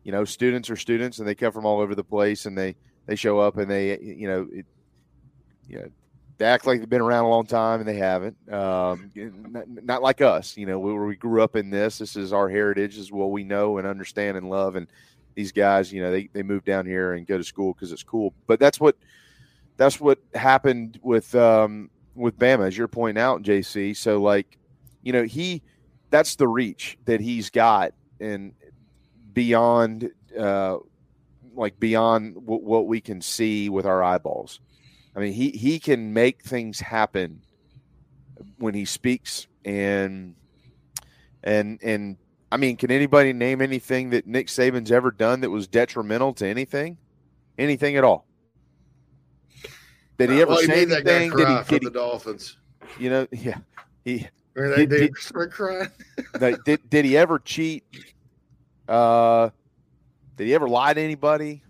you 0.03 0.11
know 0.11 0.25
students 0.25 0.69
are 0.69 0.75
students 0.75 1.19
and 1.19 1.27
they 1.27 1.35
come 1.35 1.51
from 1.51 1.65
all 1.65 1.79
over 1.79 1.93
the 1.93 2.03
place 2.03 2.45
and 2.45 2.57
they 2.57 2.75
they 3.05 3.15
show 3.15 3.39
up 3.39 3.57
and 3.57 3.69
they 3.69 3.99
you 3.99 4.27
know 4.27 4.47
it, 4.51 4.65
you 5.67 5.79
know 5.79 5.89
they 6.37 6.45
act 6.45 6.65
like 6.65 6.79
they've 6.79 6.89
been 6.89 7.01
around 7.01 7.25
a 7.25 7.29
long 7.29 7.45
time 7.45 7.79
and 7.79 7.89
they 7.89 7.95
haven't. 7.95 8.37
Um, 8.51 9.11
not, 9.15 9.63
not, 9.67 10.01
like 10.03 10.21
us, 10.21 10.55
you 10.55 10.65
know, 10.65 10.77
where 10.77 11.03
we 11.03 11.15
grew 11.15 11.41
up 11.41 11.55
in 11.55 11.69
this. 11.69 11.97
This 11.97 12.15
is 12.15 12.31
our 12.31 12.47
heritage, 12.47 12.95
this 12.95 13.05
is 13.05 13.11
what 13.11 13.31
we 13.31 13.43
know 13.43 13.79
and 13.79 13.87
understand 13.87 14.37
and 14.37 14.49
love, 14.49 14.75
and 14.75 14.87
these 15.37 15.51
guys, 15.51 15.93
you 15.93 16.01
know, 16.01 16.11
they, 16.11 16.27
they 16.33 16.41
move 16.41 16.65
down 16.65 16.87
here 16.87 17.13
and 17.13 17.27
go 17.27 17.37
to 17.37 17.43
school 17.43 17.73
because 17.73 17.91
it's 17.91 18.01
cool. 18.01 18.33
But 18.47 18.59
that's 18.59 18.79
what 18.79 18.97
that's 19.77 20.01
what 20.01 20.17
happened 20.33 20.99
with 21.03 21.33
um, 21.35 21.91
with 22.15 22.37
Bama, 22.39 22.65
as 22.65 22.75
you're 22.75 22.87
pointing 22.87 23.21
out, 23.21 23.43
JC. 23.43 23.95
So 23.95 24.19
like, 24.19 24.57
you 25.03 25.13
know, 25.13 25.23
he 25.23 25.61
that's 26.09 26.35
the 26.35 26.47
reach 26.47 26.97
that 27.05 27.21
he's 27.21 27.51
got 27.51 27.93
and 28.19 28.53
beyond 29.33 30.09
uh 30.39 30.77
like 31.53 31.79
beyond 31.79 32.33
w- 32.33 32.63
what 32.63 32.87
we 32.87 32.99
can 32.99 33.21
see 33.21 33.69
with 33.69 33.85
our 33.85 34.01
eyeballs. 34.01 34.59
I 35.15 35.19
mean, 35.19 35.33
he 35.33 35.51
he 35.51 35.79
can 35.79 36.13
make 36.13 36.41
things 36.41 36.79
happen 36.79 37.41
when 38.57 38.73
he 38.73 38.85
speaks 38.85 39.45
and 39.63 40.33
and 41.43 41.79
and 41.83 42.17
I 42.51 42.57
mean, 42.57 42.77
can 42.77 42.91
anybody 42.91 43.33
name 43.33 43.61
anything 43.61 44.09
that 44.11 44.25
Nick 44.25 44.47
Saban's 44.47 44.91
ever 44.91 45.11
done 45.11 45.41
that 45.41 45.49
was 45.49 45.67
detrimental 45.67 46.33
to 46.35 46.47
anything? 46.47 46.97
Anything 47.57 47.97
at 47.97 48.03
all? 48.03 48.25
Did 50.17 50.29
he 50.31 50.41
ever 50.41 50.51
well, 50.51 50.59
say 50.59 50.63
he 50.65 50.67
made 50.85 50.89
that 50.89 51.05
guy 51.05 51.11
anything? 51.13 51.31
cry 51.31 51.45
Did 51.45 51.57
he, 51.57 51.63
for 51.63 51.69
did 51.71 51.83
the 51.83 51.91
Dolphins. 51.91 52.57
you 52.99 53.09
know, 53.09 53.27
yeah. 53.31 53.57
He 54.05 54.27
Where 54.53 54.75
Did- 54.75 54.89
did- 54.89 55.17
start 55.17 55.51
crying. 55.51 55.89
did 56.65 56.89
did 56.89 57.05
he 57.05 57.17
ever 57.17 57.37
cheat? 57.39 57.83
Uh, 58.87 59.49
did 60.37 60.47
he 60.47 60.55
ever 60.55 60.67
lie 60.69 60.93
to 60.93 61.01
anybody? 61.01 61.61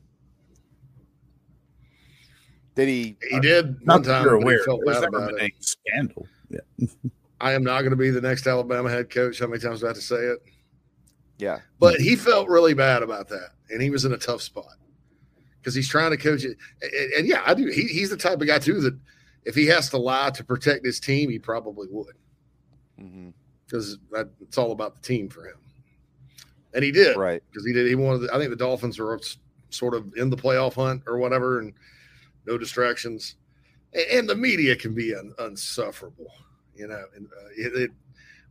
Did 2.76 2.88
he? 2.88 3.18
He 3.32 3.40
did 3.40 3.84
Not 3.86 3.96
one 3.96 4.02
that 4.04 4.10
time. 4.14 4.24
you're 4.24 4.36
aware. 4.36 4.64
felt 4.64 4.82
There's 4.86 5.00
bad 5.02 5.12
never 5.12 5.26
been 5.28 5.36
it. 5.38 5.42
any 5.42 5.54
scandal. 5.60 6.28
Yeah. 6.50 6.60
I 7.42 7.54
am 7.54 7.64
not 7.64 7.82
going 7.82 7.92
to 7.92 7.96
be 7.98 8.10
the 8.12 8.22
next 8.22 8.46
Alabama 8.48 8.90
head 8.90 9.10
coach. 9.10 9.40
How 9.40 9.48
many 9.48 9.60
times 9.62 9.80
do 9.82 9.88
I 9.88 9.90
have 9.90 9.96
to 9.98 10.02
say 10.02 10.16
it? 10.18 10.38
Yeah, 11.38 11.60
But 11.80 12.00
he 12.00 12.16
felt 12.16 12.50
really 12.50 12.74
bad 12.74 13.04
about 13.04 13.28
that, 13.30 13.50
and 13.70 13.82
he 13.82 13.90
was 13.90 14.06
in 14.06 14.14
a 14.14 14.18
tough 14.18 14.42
spot 14.42 14.74
because 15.60 15.76
he's 15.76 15.88
trying 15.90 16.12
to 16.12 16.18
coach 16.18 16.44
it. 16.44 16.58
And, 16.82 17.14
and 17.14 17.28
yeah, 17.28 17.44
I 17.46 17.54
do. 17.54 17.68
He, 17.68 17.84
he's 17.84 18.10
the 18.10 18.18
type 18.18 18.42
of 18.42 18.48
guy 18.48 18.58
too 18.60 18.82
that 18.82 18.98
if 19.46 19.54
he 19.56 19.68
has 19.68 19.90
to 19.92 19.98
lie 19.98 20.32
to 20.32 20.44
protect 20.44 20.86
his 20.86 21.00
team, 21.00 21.30
he 21.30 21.40
probably 21.40 21.88
would 21.92 22.16
because 23.66 23.98
it's 24.42 24.58
all 24.58 24.72
about 24.72 24.96
the 24.96 25.02
team 25.02 25.30
for 25.30 25.46
him. 25.48 25.58
And 26.74 26.84
he 26.84 26.92
did, 26.92 27.18
right. 27.18 27.42
Because 27.52 27.66
he 27.66 27.74
did. 27.74 27.88
He 27.88 27.96
wanted. 27.96 28.30
I 28.30 28.38
think 28.38 28.50
the 28.50 28.56
Dolphins 28.56 29.00
s- 29.00 29.38
sort 29.70 29.94
of 29.94 30.14
in 30.16 30.30
the 30.30 30.38
playoff 30.38 30.74
hunt 30.74 31.04
or 31.08 31.18
whatever, 31.18 31.60
and 31.60 31.74
no 32.46 32.58
distractions. 32.58 33.36
And, 33.94 34.06
and 34.12 34.30
the 34.30 34.36
media 34.36 34.76
can 34.76 34.94
be 34.94 35.16
un, 35.16 35.34
unsufferable, 35.40 36.32
you 36.76 36.88
know. 36.88 37.04
And 37.16 37.28
uh, 37.28 37.48
it, 37.58 37.82
it, 37.84 37.92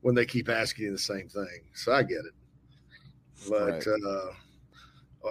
when 0.00 0.14
they 0.14 0.24
keep 0.26 0.48
asking 0.48 0.86
you 0.86 0.92
the 0.92 0.98
same 0.98 1.28
thing, 1.28 1.62
so 1.74 1.92
I 1.92 2.02
get 2.02 2.18
it. 2.18 2.32
But 3.48 3.86
Right. 3.86 3.86
uh, 4.06 4.30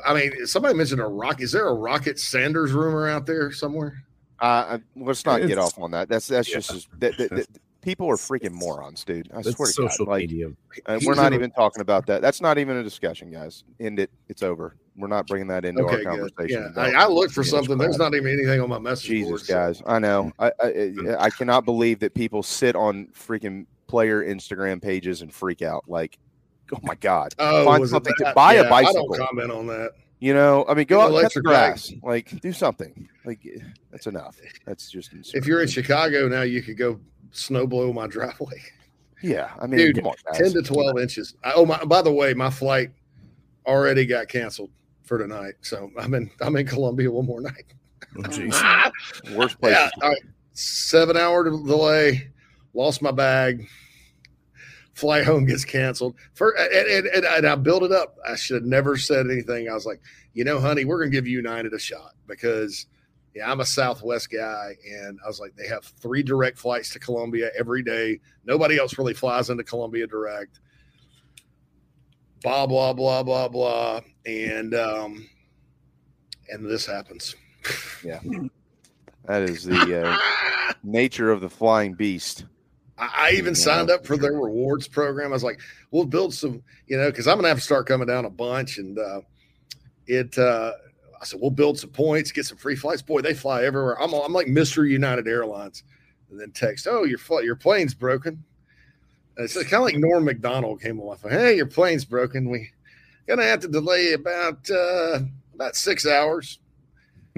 I 0.05 0.13
mean, 0.13 0.45
somebody 0.45 0.75
mentioned 0.75 1.01
a 1.01 1.07
rock. 1.07 1.41
Is 1.41 1.51
there 1.51 1.67
a 1.67 1.73
Rocket 1.73 2.19
Sanders 2.19 2.71
rumor 2.73 3.07
out 3.07 3.25
there 3.25 3.51
somewhere? 3.51 4.03
Uh, 4.39 4.79
let's 4.95 5.25
not 5.25 5.45
get 5.47 5.57
off 5.57 5.79
on 5.79 5.91
that. 5.91 6.09
That's 6.09 6.27
that's 6.27 6.49
Yeah. 6.49 6.59
just 6.59 6.87
that, 6.99 7.17
that, 7.17 7.29
that- 7.29 7.47
people 7.81 8.09
are 8.09 8.15
freaking 8.17 8.51
morons, 8.51 9.03
dude. 9.05 9.29
I 9.33 9.41
swear 9.43 9.67
to 9.67 9.73
social 9.73 10.05
God, 10.05 10.11
like 10.11 10.21
media. 10.21 10.47
uh, 10.87 10.99
we're 11.05 11.15
not 11.15 11.31
a- 11.31 11.35
even 11.35 11.51
talking 11.51 11.81
about 11.81 12.05
that. 12.07 12.21
That's 12.21 12.41
not 12.41 12.57
even 12.57 12.77
a 12.77 12.83
discussion, 12.83 13.31
guys. 13.31 13.63
End 13.79 13.99
it. 13.99 14.09
It's 14.27 14.43
over. 14.43 14.75
We're 14.97 15.07
not 15.07 15.27
bringing 15.27 15.47
that 15.49 15.63
into 15.65 15.83
Okay, 15.83 16.03
our 16.05 16.15
conversation. 16.17 16.73
Yeah, 16.75 16.81
I, 16.81 17.03
I 17.03 17.07
looked 17.07 17.33
for 17.33 17.43
Phoenix 17.43 17.51
something. 17.67 17.77
There's 17.77 17.97
not 17.97 18.13
even 18.15 18.31
anything 18.33 18.59
on 18.61 18.69
my 18.69 18.79
message 18.79 19.09
board. 19.09 19.39
Jesus, 19.39 19.47
so- 19.47 19.53
guys. 19.53 19.81
I 19.85 19.99
know. 19.99 20.31
I, 20.39 20.51
I 20.61 20.95
I 21.19 21.29
cannot 21.29 21.63
believe 21.63 21.99
that 21.99 22.13
people 22.13 22.43
sit 22.43 22.75
on 22.75 23.07
freaking 23.17 23.65
player 23.87 24.25
Instagram 24.25 24.81
pages 24.81 25.21
and 25.21 25.31
freak 25.33 25.61
out. 25.61 25.83
Like, 25.87 26.17
oh 26.73 26.79
my 26.83 26.95
god, 26.95 27.33
Oh, 27.39 27.65
find 27.65 27.87
something 27.89 28.13
to 28.19 28.31
buy 28.35 28.55
Yeah, 28.55 28.61
a 28.61 28.69
bicycle. 28.69 29.13
I 29.13 29.17
don't 29.17 29.27
comment 29.27 29.51
on 29.51 29.67
that. 29.67 29.91
You 30.19 30.33
know, 30.33 30.65
I 30.67 30.73
mean, 30.73 30.85
go 30.85 30.97
Get 30.99 31.15
out 31.17 31.21
cut 31.23 31.33
the 31.33 31.41
bike. 31.41 31.51
grass. 31.51 31.93
Like, 32.01 32.39
do 32.41 32.51
something. 32.53 33.07
Like, 33.25 33.45
that's 33.91 34.07
enough. 34.07 34.37
That's 34.65 34.89
just. 34.89 35.11
If 35.35 35.45
you're 35.45 35.61
in. 35.61 35.67
Chicago 35.67 36.27
now, 36.27 36.41
you 36.43 36.61
could 36.61 36.77
go 36.77 36.99
snow 37.31 37.67
blow 37.67 37.91
my 37.93 38.07
driveway. 38.07 38.61
yeah, 39.21 39.51
I 39.59 39.67
mean, 39.67 39.79
Dude, 39.93 40.05
on, 40.05 40.13
ten 40.33 40.51
to 40.53 40.61
twelve 40.61 40.97
inches. 40.99 41.35
I, 41.43 41.51
oh 41.55 41.65
my! 41.65 41.83
By 41.83 42.01
the 42.01 42.11
way, 42.13 42.33
my 42.33 42.49
flight 42.49 42.91
already 43.67 44.05
got 44.05 44.27
canceled 44.29 44.69
for 45.03 45.17
tonight, 45.17 45.55
so 45.61 45.91
I'm 45.99 46.13
in 46.13 46.29
I'm 46.41 46.55
in 46.55 46.65
Columbia 46.65 47.11
one 47.11 47.25
more 47.25 47.41
night. 47.41 47.65
Oh, 48.17 48.21
jeez. 48.23 48.51
Ah! 48.53 48.89
Worst 49.35 49.59
place. 49.59 49.73
Yeah, 49.75 49.89
all 50.01 50.09
right. 50.09 50.21
seven 50.53 51.17
hour 51.17 51.43
delay. 51.43 52.29
Lost 52.73 53.01
my 53.01 53.11
bag. 53.11 53.67
Flight 54.95 55.25
home 55.25 55.45
gets 55.45 55.65
canceled. 55.65 56.15
For 56.33 56.51
and, 56.57 56.87
and, 56.87 57.05
and, 57.07 57.25
and 57.25 57.45
I 57.45 57.55
built 57.55 57.83
it 57.83 57.91
up. 57.91 58.15
I 58.25 58.35
should 58.35 58.55
have 58.55 58.65
never 58.65 58.97
said 58.97 59.29
anything. 59.29 59.69
I 59.69 59.73
was 59.73 59.85
like, 59.85 60.01
you 60.33 60.45
know, 60.45 60.59
honey, 60.59 60.85
we're 60.85 60.99
gonna 60.99 61.11
give 61.11 61.27
United 61.27 61.73
a 61.73 61.79
shot 61.79 62.13
because 62.27 62.87
yeah, 63.35 63.51
I'm 63.51 63.59
a 63.59 63.65
Southwest 63.65 64.31
guy, 64.31 64.77
and 64.89 65.19
I 65.21 65.27
was 65.27 65.41
like, 65.41 65.53
they 65.57 65.67
have 65.67 65.83
three 65.83 66.23
direct 66.23 66.57
flights 66.57 66.93
to 66.93 66.99
Columbia 66.99 67.51
every 67.59 67.83
day. 67.83 68.21
Nobody 68.45 68.79
else 68.79 68.97
really 68.97 69.13
flies 69.13 69.49
into 69.49 69.65
Columbia 69.65 70.07
direct. 70.07 70.61
Blah 72.41 72.65
blah 72.65 72.93
blah 72.93 73.23
blah 73.23 73.49
blah, 73.49 73.99
and 74.25 74.73
um, 74.73 75.27
and 76.49 76.65
this 76.65 76.85
happens. 76.85 77.35
Yeah, 78.01 78.21
that 79.25 79.41
is 79.41 79.65
the 79.65 80.07
uh, 80.07 80.73
nature 80.83 81.31
of 81.31 81.41
the 81.41 81.49
flying 81.49 81.95
beast. 81.95 82.45
I, 82.97 83.09
I 83.15 83.31
even 83.31 83.55
signed 83.55 83.89
up 83.89 84.05
for 84.05 84.17
their 84.17 84.33
rewards 84.33 84.87
program. 84.87 85.31
I 85.31 85.33
was 85.33 85.43
like, 85.43 85.59
we'll 85.91 86.05
build 86.05 86.33
some, 86.33 86.63
you 86.87 86.97
know, 86.97 87.09
because 87.09 87.27
I'm 87.27 87.37
gonna 87.37 87.49
have 87.49 87.57
to 87.57 87.63
start 87.63 87.87
coming 87.87 88.07
down 88.07 88.25
a 88.25 88.29
bunch. 88.29 88.77
And 88.77 88.97
uh, 88.97 89.21
it, 90.07 90.37
uh, 90.37 90.73
I 91.21 91.25
said, 91.25 91.39
we'll 91.41 91.51
build 91.51 91.79
some 91.79 91.89
points, 91.89 92.31
get 92.31 92.45
some 92.45 92.57
free 92.57 92.75
flights. 92.75 93.01
Boy, 93.01 93.21
they 93.21 93.33
fly 93.33 93.63
everywhere. 93.63 94.01
I'm, 94.01 94.13
I'm 94.13 94.33
like 94.33 94.47
Mr. 94.47 94.87
United 94.87 95.27
Airlines. 95.27 95.83
And 96.29 96.39
then 96.39 96.51
text, 96.51 96.87
oh, 96.89 97.03
your 97.03 97.17
flight, 97.17 97.45
your 97.45 97.55
plane's 97.55 97.93
broken. 97.93 98.43
And 99.37 99.45
it's 99.45 99.53
kind 99.55 99.73
of 99.73 99.81
like 99.81 99.97
Norm 99.97 100.25
Macdonald 100.25 100.81
came 100.81 100.99
on. 100.99 101.17
Hey, 101.29 101.55
your 101.55 101.65
plane's 101.65 102.05
broken. 102.05 102.49
We 102.49 102.69
gonna 103.27 103.43
have 103.43 103.59
to 103.61 103.67
delay 103.67 104.13
about 104.13 104.69
uh, 104.69 105.19
about 105.53 105.75
six 105.75 106.05
hours. 106.05 106.59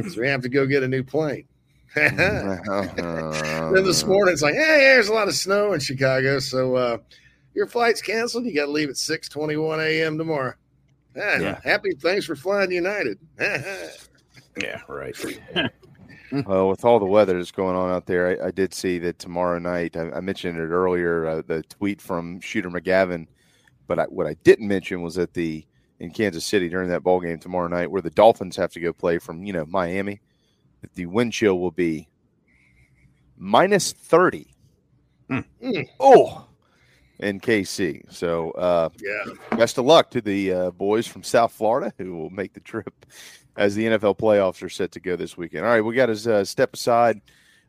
So 0.08 0.22
we 0.22 0.28
have 0.28 0.42
to 0.42 0.50
go 0.50 0.68
get 0.68 0.84
a 0.84 0.88
new 0.88 1.04
plane. 1.04 1.46
Then 1.98 3.84
this 3.84 4.06
morning 4.06 4.34
it's 4.34 4.42
like, 4.42 4.56
hey, 4.56 4.78
there's 4.80 5.08
a 5.10 5.14
lot 5.14 5.28
of 5.28 5.36
snow 5.36 5.74
in 5.74 5.80
Chicago, 5.80 6.40
so 6.40 6.76
uh, 6.76 6.98
your 7.54 7.68
flight's 7.68 8.02
canceled. 8.02 8.46
You 8.46 8.54
got 8.54 8.66
to 8.66 8.72
leave 8.72 8.90
at 8.90 8.98
six 8.98 9.28
twenty 9.30 9.58
one 9.58 9.80
a.m. 9.80 10.18
tomorrow. 10.18 10.54
Ah, 11.18 11.38
Yeah. 11.38 11.60
Happy, 11.64 11.92
thanks 12.00 12.26
for 12.26 12.36
flying 12.36 12.72
United. 12.72 13.18
Yeah, 14.62 14.82
right. 14.88 15.16
Well, 16.46 16.68
with 16.68 16.84
all 16.84 17.00
the 17.00 17.06
weather 17.06 17.38
that's 17.38 17.52
going 17.52 17.78
on 17.78 17.90
out 17.90 18.06
there, 18.06 18.44
I, 18.44 18.48
I 18.48 18.52
did 18.52 18.74
see 18.74 19.00
that 19.00 19.18
tomorrow 19.18 19.60
night. 19.60 19.96
I, 19.96 20.12
I 20.12 20.20
mentioned 20.20 20.58
it 20.60 20.62
earlier, 20.64 21.26
uh, 21.26 21.42
the 21.46 21.64
tweet 21.64 22.02
from 22.02 22.42
Shooter 22.42 22.70
McGavin, 22.70 23.28
but 23.88 23.98
I, 23.98 24.04
what 24.06 24.28
I 24.28 24.34
didn't 24.44 24.68
mention 24.68 25.02
was 25.02 25.16
that 25.16 25.34
the 25.34 25.66
in 26.02 26.12
Kansas 26.12 26.46
City 26.46 26.68
during 26.68 26.90
that 26.90 27.02
ball 27.02 27.22
game 27.22 27.40
tomorrow 27.40 27.70
night, 27.70 27.90
where 27.90 28.02
the 28.02 28.10
Dolphins 28.10 28.58
have 28.58 28.72
to 28.74 28.82
go 28.82 28.92
play 28.92 29.20
from 29.20 29.46
you 29.46 29.54
know 29.54 29.66
Miami, 29.68 30.14
that 30.16 30.20
the 30.96 31.06
wind 31.06 31.34
chill 31.34 31.60
will 31.60 31.72
be 31.72 32.08
minus 33.38 33.92
thirty. 33.94 34.48
Mm. 35.30 35.90
Oh, 36.00 36.48
in 37.20 37.40
KC. 37.40 38.12
So 38.12 38.52
uh, 38.52 38.90
yeah, 39.00 39.34
best 39.58 39.78
of 39.78 39.86
luck 39.86 40.12
to 40.12 40.22
the 40.22 40.52
uh, 40.54 40.72
boys 40.72 41.08
from 41.08 41.24
South 41.24 41.52
Florida 41.52 41.94
who 41.98 42.16
will 42.16 42.30
make 42.30 42.54
the 42.54 42.60
trip 42.60 43.06
as 43.56 43.76
the 43.76 43.86
NFL 43.86 44.18
playoffs 44.18 44.62
are 44.64 44.70
set 44.70 44.92
to 44.94 45.00
go 45.00 45.16
this 45.16 45.36
weekend. 45.36 45.66
All 45.66 45.72
right, 45.72 45.82
we 45.82 45.96
got 45.96 46.08
to 46.08 46.36
uh, 46.36 46.44
step 46.44 46.74
aside. 46.74 47.22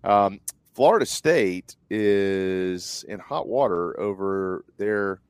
Um, 0.04 0.40
Florida 0.74 1.06
State 1.06 1.76
is 1.90 3.04
in 3.08 3.18
hot 3.18 3.48
water 3.48 3.98
over 3.98 4.64
their 4.76 5.20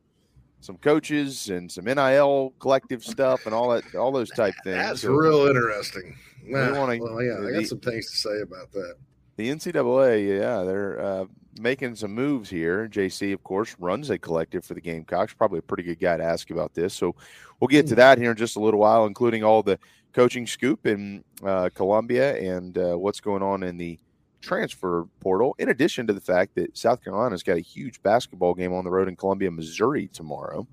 some 0.60 0.76
coaches 0.76 1.48
and 1.48 1.70
some 1.70 1.84
NIL 1.84 2.52
collective 2.58 3.04
stuff 3.04 3.46
and 3.46 3.54
all 3.54 3.70
that, 3.70 3.94
all 3.94 4.12
those 4.12 4.30
type 4.30 4.54
things. 4.64 4.76
That's 4.76 5.00
So 5.02 5.12
real 5.12 5.46
interesting. 5.46 6.16
We 6.48 6.78
wanna- 6.78 6.98
well, 7.02 7.22
yeah, 7.22 7.46
I 7.46 7.52
got 7.52 7.66
some 7.66 7.80
things 7.80 8.10
to 8.10 8.16
say 8.16 8.40
about 8.40 8.72
that. 8.72 8.94
the 9.36 9.50
NCAA, 9.50 10.38
yeah, 10.38 10.62
they're 10.64 11.00
uh, 11.00 11.24
making 11.60 11.94
some 11.96 12.12
moves 12.12 12.50
here. 12.50 12.88
JC, 12.88 13.32
of 13.32 13.42
course, 13.44 13.76
runs 13.78 14.10
a 14.10 14.18
collective 14.18 14.64
for 14.64 14.74
the 14.74 14.80
Gamecocks. 14.80 15.32
Probably 15.34 15.58
a 15.60 15.62
pretty 15.62 15.82
good 15.84 16.00
guy 16.00 16.16
to 16.16 16.24
ask 16.24 16.50
about 16.50 16.74
this. 16.74 16.94
So 16.94 17.14
we'll 17.60 17.68
get 17.68 17.86
to 17.88 17.94
that 17.96 18.18
here 18.18 18.30
in 18.32 18.36
just 18.36 18.56
a 18.56 18.60
little 18.60 18.80
while, 18.80 19.06
including 19.06 19.44
all 19.44 19.62
the 19.62 19.78
coaching 20.12 20.46
scoop 20.46 20.86
in 20.86 21.22
uh, 21.44 21.68
Columbia 21.74 22.36
and 22.36 22.76
uh, 22.78 22.96
what's 22.96 23.20
going 23.20 23.42
on 23.42 23.62
in 23.62 23.76
the 23.76 23.98
transfer 24.40 25.06
portal. 25.20 25.54
In 25.58 25.68
addition 25.68 26.06
to 26.06 26.12
the 26.12 26.20
fact 26.20 26.54
that 26.54 26.76
South 26.76 27.02
Carolina's 27.02 27.42
got 27.42 27.56
a 27.56 27.60
huge 27.60 28.02
basketball 28.02 28.54
game 28.54 28.72
on 28.72 28.84
the 28.84 28.90
road 28.90 29.08
in 29.08 29.16
Columbia, 29.16 29.50
Missouri 29.50 30.08
tomorrow, 30.08 30.66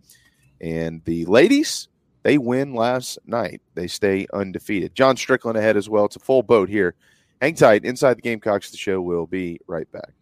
and 0.62 1.04
the 1.06 1.26
ladies. 1.26 1.88
They 2.26 2.38
win 2.38 2.74
last 2.74 3.20
night. 3.26 3.62
They 3.76 3.88
stay 3.88 4.28
undefeated. 4.34 4.94
John 4.96 5.16
Strickland 5.16 5.58
ahead 5.58 5.78
as 5.78 5.88
well. 5.88 6.06
It's 6.06 6.18
a 6.18 6.20
full 6.20 6.44
boat 6.44 6.68
here 6.68 6.96
Hang 7.42 7.56
tight. 7.56 7.84
Inside 7.86 8.18
the 8.18 8.22
Gamecocks, 8.22 8.72
the 8.72 8.78
show 8.78 9.02
will 9.02 9.28
be 9.28 9.60
right 9.68 9.92
back. 9.92 10.14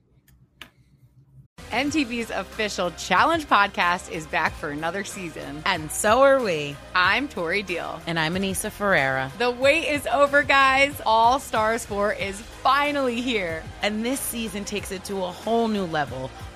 MTV's 1.72 2.30
official 2.30 2.92
Challenge 2.92 3.48
podcast 3.48 4.12
is 4.12 4.28
back 4.28 4.54
for 4.54 4.70
another 4.70 5.04
season. 5.04 5.64
And 5.66 5.92
so 5.92 6.22
are 6.22 6.42
we. 6.42 6.76
I'm 6.94 7.28
Tori 7.28 7.64
Deal. 7.64 8.00
And 8.06 8.20
I'm 8.20 8.36
Aneesa 8.36 8.70
Ferreira. 8.70 9.32
The 9.40 9.50
wait 9.50 9.88
is 9.88 10.06
over, 10.08 10.44
guys. 10.44 11.02
All 11.06 11.40
Stars 11.40 11.86
4 11.86 12.14
is 12.14 12.40
finally 12.42 13.22
here. 13.22 13.64
And 13.82 14.06
this 14.06 14.20
season 14.20 14.66
takes 14.66 14.92
it 14.92 15.04
to 15.06 15.24
a 15.24 15.32
whole 15.32 15.68
new 15.68 15.86
level. 15.86 16.30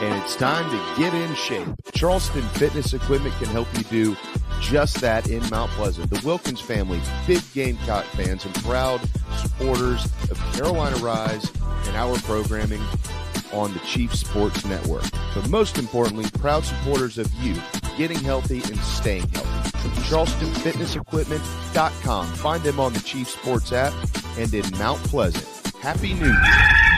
and 0.00 0.22
it's 0.22 0.36
time 0.36 0.70
to 0.70 1.00
get 1.00 1.14
in 1.14 1.34
shape. 1.34 1.68
Charleston 1.92 2.42
Fitness 2.50 2.92
Equipment 2.92 3.34
can 3.36 3.48
help 3.48 3.66
you 3.76 3.82
do 3.84 4.16
just 4.60 5.00
that 5.00 5.28
in 5.28 5.42
Mount 5.50 5.70
Pleasant. 5.72 6.10
The 6.10 6.24
Wilkins 6.26 6.60
family, 6.60 7.00
big 7.26 7.42
Gamecock 7.54 8.04
fans 8.06 8.44
and 8.44 8.54
proud 8.56 9.00
supporters 9.36 10.04
of 10.30 10.38
Carolina 10.52 10.96
Rise 10.96 11.50
and 11.86 11.96
our 11.96 12.18
programming 12.18 12.82
on 13.52 13.72
the 13.72 13.78
Chief 13.80 14.14
Sports 14.14 14.64
Network. 14.64 15.04
But 15.34 15.48
most 15.48 15.78
importantly, 15.78 16.30
proud 16.38 16.64
supporters 16.64 17.18
of 17.18 17.32
you 17.34 17.54
getting 17.96 18.18
healthy 18.18 18.58
and 18.58 18.76
staying 18.78 19.28
healthy. 19.28 19.48
CharlestonFitnessEquipment.com. 20.08 22.26
Find 22.26 22.62
them 22.62 22.80
on 22.80 22.92
the 22.92 23.00
Chief 23.00 23.28
Sports 23.28 23.72
app 23.72 23.92
and 24.38 24.52
in 24.52 24.64
Mount 24.78 24.98
Pleasant. 25.04 25.46
Happy 25.76 26.12
New 26.14 26.26
Year. 26.26 26.97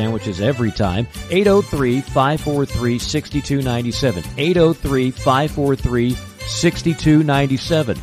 sandwiches 0.00 0.40
every 0.40 0.70
time. 0.70 1.06
803 1.30 2.00
543 2.00 2.98
6297. 2.98 4.24
803 4.38 5.10
543 5.10 6.10
6297. 6.46 7.98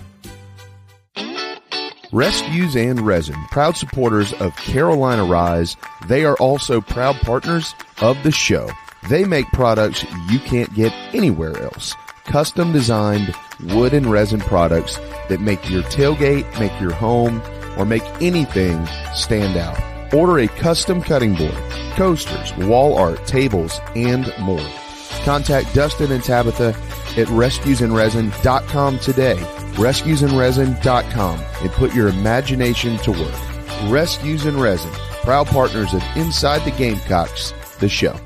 Rescues 2.13 2.75
and 2.77 3.01
Resin, 3.01 3.35
proud 3.51 3.75
supporters 3.75 4.31
of 4.33 4.55
Carolina 4.55 5.25
Rise. 5.25 5.75
They 6.07 6.23
are 6.23 6.37
also 6.37 6.79
proud 6.79 7.17
partners 7.17 7.73
of 8.01 8.21
the 8.23 8.31
show. 8.31 8.69
They 9.09 9.25
make 9.25 9.45
products 9.47 10.05
you 10.29 10.39
can't 10.39 10.73
get 10.73 10.93
anywhere 11.13 11.61
else. 11.61 11.93
Custom 12.25 12.71
designed 12.71 13.33
wood 13.71 13.93
and 13.93 14.05
resin 14.05 14.39
products 14.39 14.97
that 15.29 15.41
make 15.41 15.69
your 15.69 15.83
tailgate, 15.83 16.47
make 16.59 16.79
your 16.79 16.93
home, 16.93 17.41
or 17.77 17.85
make 17.85 18.03
anything 18.21 18.85
stand 19.13 19.57
out. 19.57 19.96
Order 20.13 20.39
a 20.39 20.47
custom 20.47 21.01
cutting 21.01 21.35
board, 21.35 21.53
coasters, 21.95 22.55
wall 22.57 22.97
art, 22.97 23.25
tables, 23.27 23.79
and 23.95 24.31
more. 24.39 24.65
Contact 25.23 25.73
Dustin 25.73 26.11
and 26.11 26.23
Tabitha 26.23 26.69
at 27.17 27.27
rescuesandresin.com 27.27 28.99
today. 28.99 29.35
Rescuesandresin.com 29.75 31.39
and 31.61 31.71
put 31.71 31.93
your 31.93 32.07
imagination 32.07 32.97
to 32.99 33.11
work. 33.11 33.91
Rescues 33.91 34.45
and 34.45 34.59
Resin, 34.59 34.91
proud 35.23 35.47
partners 35.47 35.93
of 35.93 36.03
Inside 36.15 36.63
the 36.65 36.71
Gamecocks, 36.71 37.53
the 37.79 37.89
show. 37.89 38.17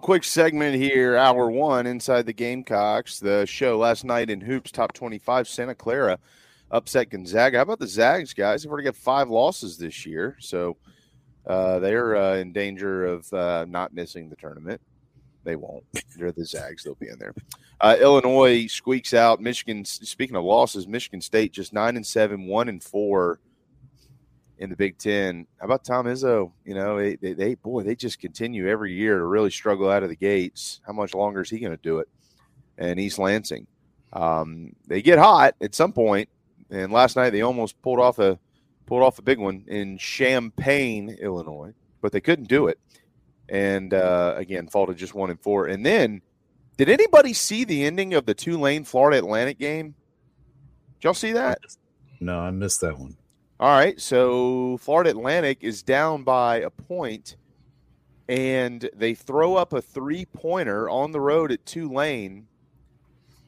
Quick 0.00 0.24
segment 0.24 0.74
here, 0.74 1.16
hour 1.16 1.50
one 1.50 1.86
inside 1.86 2.26
the 2.26 2.32
Gamecocks. 2.32 3.20
The 3.20 3.46
show 3.46 3.78
last 3.78 4.04
night 4.04 4.30
in 4.30 4.40
hoops, 4.40 4.72
top 4.72 4.92
twenty-five. 4.92 5.46
Santa 5.46 5.74
Clara 5.74 6.18
upset 6.70 7.10
Gonzaga. 7.10 7.58
How 7.58 7.62
about 7.62 7.78
the 7.78 7.86
Zags, 7.86 8.34
guys? 8.34 8.62
They've 8.62 8.72
already 8.72 8.86
got 8.86 8.96
five 8.96 9.28
losses 9.28 9.78
this 9.78 10.06
year, 10.06 10.36
so 10.40 10.76
uh, 11.46 11.78
they're 11.78 12.16
uh, 12.16 12.36
in 12.36 12.52
danger 12.52 13.06
of 13.06 13.32
uh, 13.32 13.66
not 13.68 13.94
missing 13.94 14.28
the 14.28 14.36
tournament. 14.36 14.80
They 15.44 15.56
won't. 15.56 15.84
They're 16.16 16.32
the 16.32 16.44
Zags. 16.44 16.84
They'll 16.84 16.94
be 16.96 17.08
in 17.08 17.18
there. 17.18 17.34
Uh, 17.80 17.96
Illinois 18.00 18.66
squeaks 18.66 19.14
out. 19.14 19.40
Michigan. 19.40 19.84
Speaking 19.84 20.36
of 20.36 20.44
losses, 20.44 20.86
Michigan 20.86 21.20
State 21.20 21.52
just 21.52 21.72
nine 21.72 21.96
and 21.96 22.06
seven, 22.06 22.46
one 22.46 22.68
and 22.68 22.82
four 22.82 23.40
in 24.60 24.68
the 24.68 24.76
Big 24.76 24.98
Ten. 24.98 25.46
How 25.58 25.64
about 25.64 25.84
Tom 25.84 26.04
Izzo? 26.06 26.52
You 26.64 26.74
know, 26.74 26.98
they, 26.98 27.16
they, 27.16 27.32
they 27.32 27.54
boy, 27.54 27.82
they 27.82 27.96
just 27.96 28.20
continue 28.20 28.68
every 28.68 28.92
year 28.92 29.18
to 29.18 29.24
really 29.24 29.50
struggle 29.50 29.90
out 29.90 30.02
of 30.02 30.10
the 30.10 30.16
gates. 30.16 30.80
How 30.86 30.92
much 30.92 31.14
longer 31.14 31.40
is 31.40 31.50
he 31.50 31.58
going 31.58 31.72
to 31.72 31.82
do 31.82 31.98
it? 31.98 32.08
And 32.78 33.00
East 33.00 33.18
Lansing, 33.18 33.66
um, 34.12 34.74
they 34.86 35.02
get 35.02 35.18
hot 35.18 35.54
at 35.60 35.74
some 35.74 35.92
point, 35.92 36.28
and 36.70 36.92
last 36.92 37.16
night 37.16 37.30
they 37.30 37.40
almost 37.40 37.80
pulled 37.82 37.98
off 37.98 38.18
a 38.18 38.38
pulled 38.86 39.02
off 39.02 39.18
a 39.18 39.22
big 39.22 39.38
one 39.38 39.64
in 39.66 39.98
Champaign, 39.98 41.16
Illinois, 41.20 41.72
but 42.00 42.12
they 42.12 42.20
couldn't 42.20 42.48
do 42.48 42.68
it. 42.68 42.78
And 43.48 43.94
uh, 43.94 44.34
again, 44.36 44.68
fall 44.68 44.86
to 44.86 44.94
just 44.94 45.14
one 45.14 45.30
and 45.30 45.40
four. 45.40 45.66
And 45.66 45.84
then, 45.84 46.22
did 46.76 46.88
anybody 46.88 47.32
see 47.32 47.64
the 47.64 47.84
ending 47.84 48.14
of 48.14 48.26
the 48.26 48.34
Tulane 48.34 48.84
Florida 48.84 49.18
Atlantic 49.18 49.58
game? 49.58 49.94
Did 50.98 51.04
y'all 51.04 51.14
see 51.14 51.32
that? 51.32 51.58
No, 52.20 52.38
I 52.38 52.50
missed 52.50 52.82
that 52.82 52.98
one. 52.98 53.16
All 53.60 53.68
right, 53.76 54.00
so 54.00 54.78
Florida 54.78 55.10
Atlantic 55.10 55.58
is 55.60 55.82
down 55.82 56.22
by 56.22 56.60
a 56.60 56.70
point, 56.70 57.36
and 58.26 58.88
they 58.96 59.12
throw 59.12 59.54
up 59.54 59.74
a 59.74 59.82
three 59.82 60.24
pointer 60.24 60.88
on 60.88 61.12
the 61.12 61.20
road 61.20 61.52
at 61.52 61.66
Tulane 61.66 62.46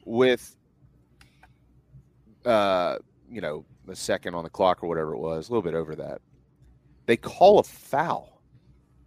with, 0.05 0.55
uh, 2.45 2.97
you 3.27 3.41
know, 3.41 3.65
a 3.87 3.95
second 3.95 4.35
on 4.35 4.43
the 4.43 4.51
clock 4.51 4.83
or 4.83 4.87
whatever 4.87 5.15
it 5.15 5.17
was, 5.17 5.49
a 5.49 5.51
little 5.51 5.63
bit 5.63 5.73
over 5.73 5.95
that. 5.95 6.21
They 7.07 7.17
call 7.17 7.57
a 7.57 7.63
foul. 7.63 8.39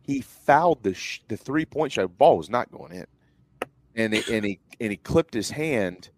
He 0.02 0.20
fouled 0.22 0.82
the 0.82 0.94
sh- 0.94 1.22
the 1.28 1.36
three 1.36 1.66
point 1.66 1.92
shot. 1.92 2.18
Ball 2.18 2.36
was 2.36 2.50
not 2.50 2.72
going 2.72 2.90
in, 2.90 3.06
and 3.94 4.12
he, 4.12 4.34
and 4.34 4.44
he 4.44 4.58
and 4.80 4.90
he 4.90 4.96
clipped 4.96 5.34
his 5.34 5.50
hand, 5.50 6.10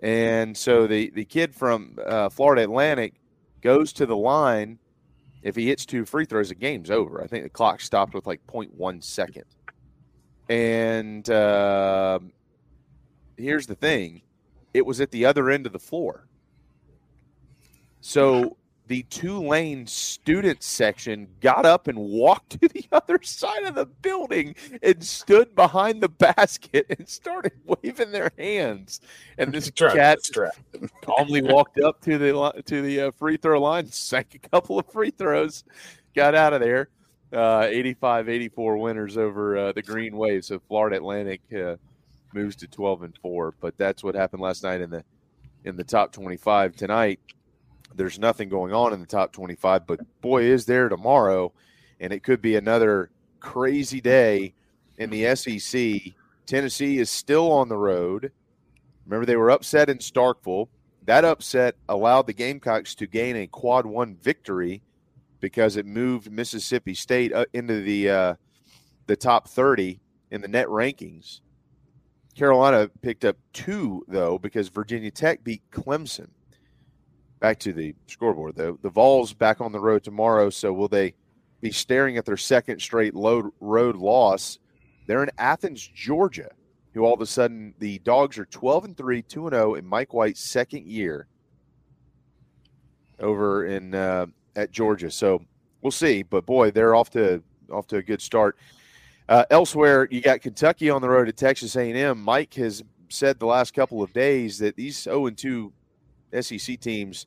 and 0.00 0.56
so 0.56 0.86
the 0.86 1.10
the 1.10 1.24
kid 1.24 1.56
from 1.56 1.98
uh, 2.06 2.28
Florida 2.28 2.62
Atlantic 2.62 3.14
goes 3.62 3.92
to 3.94 4.06
the 4.06 4.16
line 4.16 4.78
If 5.42 5.56
he 5.56 5.66
hits 5.66 5.86
two 5.86 6.04
free 6.04 6.24
throws, 6.24 6.50
the 6.50 6.54
game's 6.54 6.90
over. 6.90 7.22
I 7.22 7.26
think 7.26 7.44
the 7.44 7.50
clock 7.50 7.80
stopped 7.80 8.14
with 8.14 8.26
like 8.26 8.46
0.1 8.46 9.02
second. 9.02 9.44
And 10.48 11.28
uh, 11.30 12.20
here's 13.36 13.66
the 13.66 13.74
thing 13.74 14.22
it 14.74 14.86
was 14.86 15.00
at 15.00 15.10
the 15.10 15.24
other 15.24 15.50
end 15.50 15.66
of 15.66 15.72
the 15.72 15.78
floor. 15.78 16.26
So 18.00 18.56
the 18.88 19.04
Tulane 19.04 19.86
student 19.86 20.62
section 20.62 21.28
got 21.40 21.64
up 21.64 21.88
and 21.88 21.98
walked 21.98 22.60
to 22.60 22.68
the 22.68 22.84
other 22.92 23.20
side 23.22 23.64
of 23.64 23.74
the 23.74 23.86
building 23.86 24.54
and 24.82 25.02
stood 25.02 25.54
behind 25.54 26.02
the 26.02 26.08
basket 26.08 26.86
and 26.90 27.08
started 27.08 27.52
waving 27.82 28.10
their 28.10 28.32
hands. 28.36 29.00
And 29.38 29.52
this 29.52 29.70
cat 29.70 30.18
calmly 31.02 31.42
walked 31.42 31.80
up 31.80 32.00
to 32.02 32.18
the 32.18 32.62
to 32.66 32.82
the 32.82 33.00
uh, 33.00 33.10
free 33.12 33.36
throw 33.36 33.60
line, 33.60 33.90
sank 33.90 34.34
a 34.34 34.48
couple 34.48 34.78
of 34.78 34.86
free 34.86 35.10
throws, 35.10 35.64
got 36.14 36.34
out 36.34 36.52
of 36.52 36.60
there. 36.60 36.88
Uh, 37.32 37.62
85-84 37.64 38.78
winners 38.78 39.16
over 39.16 39.56
uh, 39.56 39.72
the 39.72 39.80
Green 39.80 40.18
Wave. 40.18 40.44
So 40.44 40.60
Florida 40.68 40.96
Atlantic 40.96 41.40
uh, 41.56 41.76
moves 42.34 42.56
to 42.56 42.66
12 42.66 43.04
and 43.04 43.18
4, 43.22 43.54
but 43.58 43.74
that's 43.78 44.04
what 44.04 44.14
happened 44.14 44.42
last 44.42 44.62
night 44.62 44.82
in 44.82 44.90
the 44.90 45.02
in 45.64 45.76
the 45.76 45.84
top 45.84 46.12
25 46.12 46.76
tonight 46.76 47.20
there's 47.96 48.18
nothing 48.18 48.48
going 48.48 48.72
on 48.72 48.92
in 48.92 49.00
the 49.00 49.06
top 49.06 49.32
25, 49.32 49.86
but 49.86 50.00
boy, 50.20 50.42
is 50.44 50.66
there 50.66 50.88
tomorrow. 50.88 51.52
And 52.00 52.12
it 52.12 52.22
could 52.22 52.42
be 52.42 52.56
another 52.56 53.10
crazy 53.40 54.00
day 54.00 54.54
in 54.98 55.10
the 55.10 55.34
SEC. 55.36 56.14
Tennessee 56.46 56.98
is 56.98 57.10
still 57.10 57.50
on 57.52 57.68
the 57.68 57.76
road. 57.76 58.32
Remember, 59.06 59.26
they 59.26 59.36
were 59.36 59.50
upset 59.50 59.88
in 59.88 59.98
Starkville. 59.98 60.68
That 61.04 61.24
upset 61.24 61.76
allowed 61.88 62.26
the 62.26 62.32
Gamecocks 62.32 62.94
to 62.96 63.06
gain 63.06 63.36
a 63.36 63.46
quad 63.46 63.86
one 63.86 64.16
victory 64.16 64.82
because 65.40 65.76
it 65.76 65.86
moved 65.86 66.30
Mississippi 66.30 66.94
State 66.94 67.32
uh, 67.32 67.46
into 67.52 67.82
the 67.82 68.10
uh, 68.10 68.34
the 69.06 69.16
top 69.16 69.48
30 69.48 70.00
in 70.30 70.40
the 70.40 70.48
net 70.48 70.68
rankings. 70.68 71.40
Carolina 72.36 72.88
picked 73.02 73.24
up 73.24 73.36
two, 73.52 74.04
though, 74.08 74.38
because 74.38 74.68
Virginia 74.68 75.10
Tech 75.10 75.44
beat 75.44 75.62
Clemson 75.70 76.28
back 77.42 77.58
to 77.58 77.72
the 77.72 77.92
scoreboard 78.06 78.54
though. 78.54 78.78
The 78.82 78.88
Vols 78.88 79.34
back 79.34 79.60
on 79.60 79.72
the 79.72 79.80
road 79.80 80.04
tomorrow, 80.04 80.48
so 80.48 80.72
will 80.72 80.86
they 80.86 81.12
be 81.60 81.72
staring 81.72 82.16
at 82.16 82.24
their 82.24 82.36
second 82.36 82.80
straight 82.80 83.12
road 83.14 83.96
loss? 83.96 84.60
They're 85.06 85.24
in 85.24 85.30
Athens, 85.36 85.86
Georgia. 85.92 86.50
Who 86.94 87.04
all 87.04 87.14
of 87.14 87.20
a 87.20 87.26
sudden 87.26 87.74
the 87.78 87.98
Dogs 88.00 88.38
are 88.38 88.44
12 88.44 88.84
and 88.84 88.96
3, 88.96 89.22
2 89.22 89.46
and 89.46 89.54
0 89.54 89.74
in 89.74 89.86
Mike 89.86 90.12
White's 90.12 90.40
second 90.40 90.86
year 90.86 91.26
over 93.18 93.66
in 93.66 93.94
uh, 93.94 94.26
at 94.54 94.70
Georgia. 94.70 95.10
So 95.10 95.42
we'll 95.80 95.90
see, 95.90 96.22
but 96.22 96.46
boy, 96.46 96.70
they're 96.70 96.94
off 96.94 97.10
to 97.10 97.42
off 97.72 97.86
to 97.88 97.96
a 97.96 98.02
good 98.02 98.20
start. 98.22 98.56
Uh, 99.28 99.46
elsewhere, 99.50 100.06
you 100.10 100.20
got 100.20 100.42
Kentucky 100.42 100.90
on 100.90 101.00
the 101.00 101.08
road 101.08 101.28
at 101.28 101.36
Texas 101.36 101.74
A&M. 101.74 102.20
Mike 102.20 102.54
has 102.54 102.84
said 103.08 103.38
the 103.38 103.46
last 103.46 103.72
couple 103.72 104.02
of 104.02 104.12
days 104.12 104.58
that 104.58 104.76
these 104.76 105.02
0 105.02 105.26
and 105.26 105.38
2 105.38 105.72
SEC 106.40 106.80
teams 106.80 107.26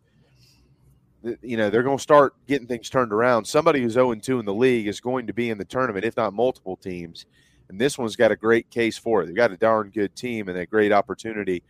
you 1.41 1.57
know 1.57 1.69
they're 1.69 1.83
going 1.83 1.97
to 1.97 2.03
start 2.03 2.35
getting 2.47 2.67
things 2.67 2.89
turned 2.89 3.11
around. 3.11 3.45
Somebody 3.45 3.81
who's 3.81 3.93
0 3.93 4.15
2 4.15 4.39
in 4.39 4.45
the 4.45 4.53
league 4.53 4.87
is 4.87 4.99
going 4.99 5.27
to 5.27 5.33
be 5.33 5.49
in 5.49 5.57
the 5.57 5.65
tournament, 5.65 6.05
if 6.05 6.15
not 6.17 6.33
multiple 6.33 6.75
teams. 6.75 7.25
And 7.69 7.81
this 7.81 7.97
one's 7.97 8.15
got 8.15 8.31
a 8.31 8.35
great 8.35 8.69
case 8.69 8.97
for 8.97 9.23
it. 9.23 9.25
They've 9.25 9.35
got 9.35 9.51
a 9.51 9.57
darn 9.57 9.89
good 9.89 10.15
team 10.15 10.49
and 10.49 10.57
a 10.57 10.65
great 10.65 10.91
opportunity 10.91 11.63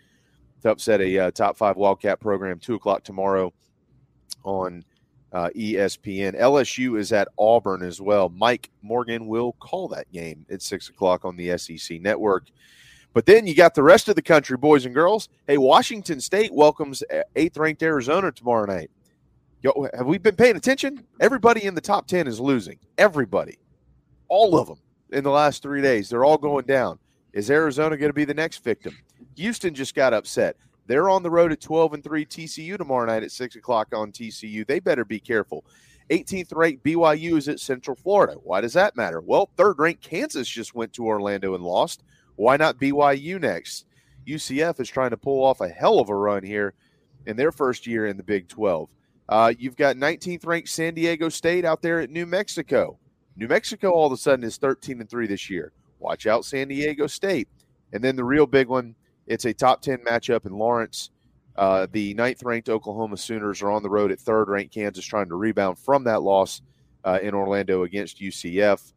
to 0.62 0.72
upset 0.72 1.00
a 1.00 1.20
uh, 1.20 1.32
top 1.32 1.58
five 1.58 1.78
Wildcat 1.78 2.20
program. 2.20 2.60
Two 2.60 2.76
o'clock 2.76 3.04
tomorrow 3.04 3.54
on 4.44 4.84
uh, 5.32 5.50
ESPN. 5.56 6.40
LSU 6.40 7.00
is 7.00 7.14
at 7.14 7.30
Auburn 7.38 7.82
as 7.82 8.02
well. 8.02 8.30
Mike 8.30 8.70
Morgan 8.82 9.28
will 9.28 9.54
call 9.54 9.88
that 9.90 10.12
game 10.12 10.46
at 10.50 10.62
six 10.62 10.90
o'clock 10.90 11.24
on 11.24 11.38
the 11.38 11.58
SEC 11.58 12.02
network. 12.02 12.48
But 13.16 13.26
then 13.26 13.48
you 13.48 13.56
got 13.56 13.76
the 13.76 13.82
rest 13.82 14.10
of 14.10 14.18
the 14.18 14.22
country, 14.22 14.58
boys 14.58 14.86
and 14.86 14.94
girls. 14.94 15.30
Hey, 15.48 15.58
Washington 15.58 16.20
State 16.20 16.54
welcomes 16.54 17.02
uh, 17.04 17.22
eighth 17.38 17.56
ranked 17.56 17.82
Arizona 17.82 18.30
tomorrow 18.30 18.66
night. 18.66 18.92
Yo, 19.62 19.88
have 19.94 20.06
we 20.06 20.18
been 20.18 20.36
paying 20.36 20.58
attention? 20.58 21.02
Everybody 21.22 21.64
in 21.64 21.76
the 21.76 21.82
top 21.82 22.08
10 22.08 22.28
is 22.28 22.42
losing. 22.42 22.78
Everybody. 22.98 23.58
All 24.28 24.60
of 24.60 24.68
them 24.68 24.80
in 25.14 25.24
the 25.24 25.32
last 25.32 25.64
three 25.64 25.82
days. 25.82 26.10
They're 26.10 26.26
all 26.26 26.38
going 26.38 26.66
down. 26.66 27.00
Is 27.32 27.50
Arizona 27.50 27.96
going 27.96 28.10
to 28.10 28.14
be 28.14 28.26
the 28.26 28.34
next 28.34 28.62
victim? 28.66 28.94
Houston 29.38 29.74
just 29.74 29.96
got 29.96 30.14
upset. 30.14 30.58
They're 30.86 31.10
on 31.10 31.24
the 31.24 31.32
road 31.32 31.54
at 31.54 31.62
12 31.62 31.94
and 31.94 32.04
3 32.04 32.26
TCU 32.26 32.78
tomorrow 32.78 33.06
night 33.06 33.24
at 33.24 33.32
6 33.32 33.56
o'clock 33.56 33.88
on 33.96 34.12
TCU. 34.12 34.68
They 34.68 34.82
better 34.82 35.06
be 35.06 35.22
careful. 35.22 35.64
18th 36.10 36.54
ranked 36.54 36.84
BYU 36.84 37.38
is 37.38 37.48
at 37.48 37.62
Central 37.62 37.96
Florida. 37.96 38.34
Why 38.44 38.60
does 38.60 38.74
that 38.74 38.98
matter? 38.98 39.22
Well, 39.22 39.50
third 39.56 39.80
ranked 39.80 40.04
Kansas 40.04 40.50
just 40.50 40.76
went 40.76 40.92
to 40.94 41.06
Orlando 41.06 41.56
and 41.56 41.64
lost. 41.64 42.04
Why 42.36 42.58
not 42.58 42.80
BYU 42.80 43.40
next? 43.40 43.86
UCF 44.28 44.80
is 44.80 44.90
trying 44.90 45.12
to 45.12 45.18
pull 45.18 45.44
off 45.44 45.62
a 45.62 45.70
hell 45.70 46.00
of 46.00 46.10
a 46.10 46.16
run 46.16 46.44
here 46.44 46.74
in 47.26 47.38
their 47.38 47.52
first 47.52 47.88
year 47.88 48.08
in 48.08 48.18
the 48.18 48.24
Big 48.24 48.48
12. 48.48 48.90
Uh, 49.28 49.54
you've 49.58 49.76
got 49.76 49.96
19th 49.96 50.46
ranked 50.46 50.70
San 50.70 50.94
Diego 50.94 51.30
State 51.30 51.66
out 51.66 51.82
there 51.82 52.00
at 52.00 52.10
New 52.10 52.26
Mexico. 52.26 52.98
New 53.36 53.48
Mexico 53.48 53.92
all 53.92 54.08
of 54.08 54.14
a 54.14 54.18
sudden 54.18 54.46
is 54.46 54.58
13 54.58 55.02
and 55.02 55.10
3 55.10 55.28
this 55.28 55.50
year. 55.50 55.72
Watch 56.00 56.28
out, 56.28 56.46
San 56.46 56.68
Diego 56.68 57.08
State. 57.08 57.48
And 57.94 58.04
then 58.04 58.16
the 58.16 58.24
real 58.24 58.46
big 58.46 58.68
one, 58.68 58.96
it's 59.28 59.46
a 59.46 59.54
top 59.54 59.82
10 59.82 60.00
matchup 60.00 60.46
in 60.46 60.54
Lawrence. 60.54 61.12
Uh, 61.56 61.88
the 61.92 62.14
ninth 62.14 62.44
ranked 62.44 62.70
Oklahoma 62.70 63.18
Sooners 63.18 63.62
are 63.62 63.72
on 63.72 63.82
the 63.82 63.90
road 63.90 64.12
at 64.12 64.20
third 64.20 64.50
ranked 64.50 64.74
Kansas, 64.74 65.06
trying 65.06 65.30
to 65.30 65.36
rebound 65.36 65.80
from 65.80 66.04
that 66.04 66.22
loss 66.22 66.62
uh, 67.04 67.20
in 67.22 67.34
Orlando 67.34 67.84
against 67.84 68.20
UCF. 68.20 68.94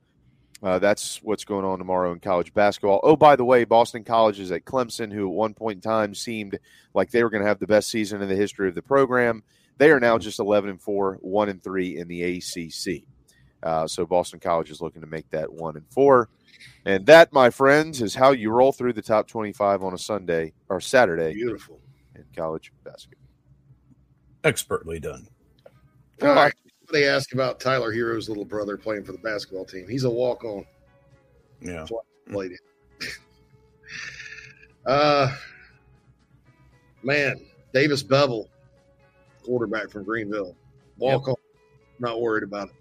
Uh, 0.63 0.79
that's 0.79 1.23
what's 1.23 1.45
going 1.45 1.65
on 1.65 1.79
tomorrow 1.79 2.13
in 2.13 2.19
college 2.19 2.53
basketball. 2.53 2.99
Oh, 3.05 3.17
by 3.17 3.37
the 3.37 3.45
way, 3.45 3.65
Boston 3.65 4.03
College 4.03 4.41
is 4.41 4.51
at 4.51 4.65
Clemson, 4.65 5.13
who 5.13 5.29
at 5.29 5.35
one 5.35 5.55
point 5.55 5.77
in 5.77 5.81
time 5.81 6.15
seemed 6.15 6.59
like 6.95 7.11
they 7.11 7.23
were 7.23 7.31
going 7.31 7.43
to 7.43 7.49
have 7.49 7.61
the 7.61 7.67
best 7.67 7.89
season 7.91 8.21
in 8.23 8.29
the 8.29 8.35
history 8.35 8.69
of 8.69 8.75
the 8.75 8.83
program. 8.83 9.45
They 9.77 9.91
are 9.93 10.01
now 10.01 10.19
just 10.19 10.41
11 10.41 10.71
and 10.71 10.83
4, 10.83 11.19
1 11.21 11.49
and 11.49 11.63
3 11.63 11.99
in 11.99 12.09
the 12.09 12.23
ACC. 12.25 13.05
Uh, 13.63 13.87
so 13.87 14.05
Boston 14.05 14.41
College 14.41 14.71
is 14.71 14.81
looking 14.81 15.01
to 15.01 15.07
make 15.07 15.31
that 15.31 15.53
1 15.53 15.77
and 15.77 15.87
4. 15.91 16.29
And 16.85 17.07
that, 17.07 17.33
my 17.33 17.51
friends, 17.51 18.03
is 18.03 18.15
how 18.15 18.33
you 18.33 18.51
roll 18.51 18.73
through 18.73 18.95
the 18.95 19.03
top 19.03 19.29
25 19.29 19.85
on 19.85 19.95
a 19.95 19.99
Sunday 19.99 20.53
or 20.69 20.81
Saturday. 20.81 21.35
Beautiful. 21.35 21.79
In 22.17 22.25
college 22.37 22.73
basketball. 22.83 23.23
Expertly 24.43 24.99
done. 24.99 25.29
All 26.23 26.35
right. 26.35 26.55
Somebody 26.89 27.05
asked 27.05 27.35
about 27.35 27.61
Tyler 27.61 27.93
Herro's 27.93 28.31
little 28.31 28.47
brother 28.47 28.79
playing 28.79 29.05
for 29.05 29.13
the 29.13 29.19
basketball 29.19 29.67
team. 29.67 29.87
He's 29.87 30.05
a 30.05 30.11
walk 30.11 30.43
on. 30.43 30.65
Yeah. 31.61 31.73
That's 31.73 31.91
why 31.91 32.01
I 32.27 32.33
played 32.33 32.53
it. 32.53 33.09
uh, 34.87 35.31
man, 37.03 37.45
Davis 37.75 38.03
Beville 38.03 38.49
quarterback 39.45 39.91
from 39.91 40.05
Greenville. 40.05 40.57
Walk 40.97 41.27
yep. 41.27 41.29
on. 41.29 41.35
Not 41.99 42.23
worried 42.23 42.45
about 42.45 42.69
it. 42.69 42.75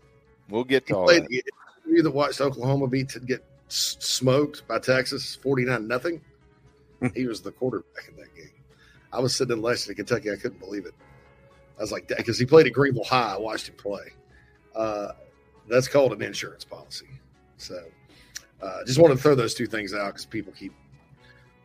We'll 0.48 0.64
get 0.64 0.88
to 0.88 0.94
he 0.94 0.96
all 0.96 1.06
played, 1.06 1.24
that. 1.24 1.44
You 1.86 2.02
that 2.02 2.12
watched 2.12 2.40
Oklahoma 2.40 2.88
beat 2.88 3.10
to 3.10 3.20
get 3.20 3.44
smoked 3.68 4.66
by 4.70 4.80
Texas, 4.80 5.36
forty 5.36 5.66
nine 5.66 5.86
nothing. 5.86 6.22
he 7.14 7.28
was 7.28 7.42
the 7.42 7.52
quarterback 7.52 8.08
in 8.08 8.16
that 8.16 8.34
game. 8.36 8.52
I 9.12 9.20
was 9.20 9.36
sitting 9.36 9.58
in 9.58 9.62
Lexington, 9.62 10.06
Kentucky. 10.06 10.32
I 10.32 10.38
couldn't 10.38 10.60
believe 10.60 10.86
it. 10.86 10.94
I 11.78 11.82
was 11.82 11.92
like, 11.92 12.08
that 12.08 12.18
because 12.18 12.40
he 12.40 12.46
played 12.46 12.68
at 12.68 12.74
Greenville 12.74 13.04
High. 13.04 13.36
I 13.36 13.38
watched 13.38 13.70
him 13.70 13.76
play. 13.76 14.12
Uh, 14.76 15.10
that's 15.68 15.88
called 15.88 16.14
an 16.14 16.22
insurance 16.22 16.64
policy. 16.64 17.08
So, 17.58 17.84
uh, 18.62 18.84
just 18.86 19.00
wanted 19.00 19.16
to 19.16 19.22
throw 19.22 19.36
those 19.36 19.54
two 19.54 19.68
things 19.68 19.94
out 19.94 20.08
because 20.08 20.26
people 20.26 20.54
keep 20.54 20.74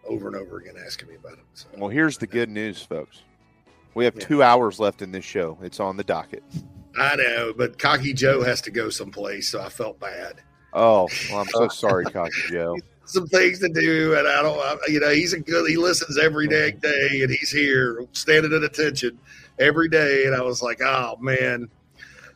over 0.06 0.26
and 0.26 0.36
over 0.36 0.58
again 0.58 0.74
asking 0.84 1.08
me 1.08 1.14
about 1.14 1.34
it. 1.34 1.44
So, 1.54 1.68
well, 1.76 1.88
here's 1.88 2.18
the 2.18 2.26
good 2.26 2.48
news, 2.48 2.82
folks. 2.82 3.22
We 3.94 4.04
have 4.04 4.14
yeah. 4.16 4.26
two 4.26 4.42
hours 4.42 4.80
left 4.80 5.02
in 5.02 5.12
this 5.12 5.24
show. 5.24 5.58
It's 5.62 5.80
on 5.80 5.96
the 5.96 6.04
docket. 6.04 6.42
I 6.98 7.16
know, 7.16 7.54
but 7.56 7.78
Cocky 7.78 8.12
Joe 8.12 8.42
has 8.42 8.60
to 8.62 8.70
go 8.70 8.90
someplace, 8.90 9.48
so 9.48 9.60
I 9.60 9.68
felt 9.68 9.98
bad. 9.98 10.42
Oh, 10.74 11.08
well, 11.30 11.40
I'm 11.40 11.48
so 11.48 11.68
sorry, 11.68 12.04
Cocky 12.04 12.30
Joe. 12.48 12.76
Some 13.04 13.26
things 13.26 13.58
to 13.58 13.68
do, 13.68 14.14
and 14.16 14.28
I 14.28 14.42
don't, 14.42 14.80
you 14.88 15.00
know, 15.00 15.10
he's 15.10 15.32
a 15.32 15.40
good. 15.40 15.68
He 15.68 15.76
listens 15.76 16.18
every 16.18 16.46
day, 16.46 16.70
day, 16.70 17.22
and 17.22 17.30
he's 17.30 17.50
here 17.50 18.06
standing 18.12 18.52
at 18.52 18.62
attention 18.62 19.18
every 19.58 19.88
day. 19.88 20.26
And 20.26 20.34
I 20.34 20.42
was 20.42 20.62
like, 20.62 20.80
oh 20.82 21.16
man. 21.20 21.68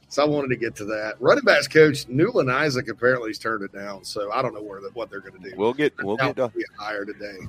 So 0.08 0.22
I 0.22 0.26
wanted 0.26 0.48
to 0.48 0.56
get 0.56 0.76
to 0.76 0.84
that. 0.84 1.14
Running 1.18 1.44
backs 1.44 1.66
coach 1.66 2.06
Newland 2.08 2.50
Isaac 2.50 2.88
apparently 2.88 3.30
has 3.30 3.38
turned 3.38 3.64
it 3.64 3.72
down, 3.72 4.04
so 4.04 4.30
I 4.32 4.40
don't 4.40 4.54
know 4.54 4.62
where 4.62 4.80
the, 4.80 4.90
what 4.90 5.10
they're 5.10 5.20
going 5.20 5.40
to 5.42 5.50
do. 5.50 5.56
We'll 5.56 5.74
get 5.74 5.94
we'll 6.02 6.16
get 6.16 6.36
done. 6.36 6.52
higher 6.78 7.04
today. 7.04 7.38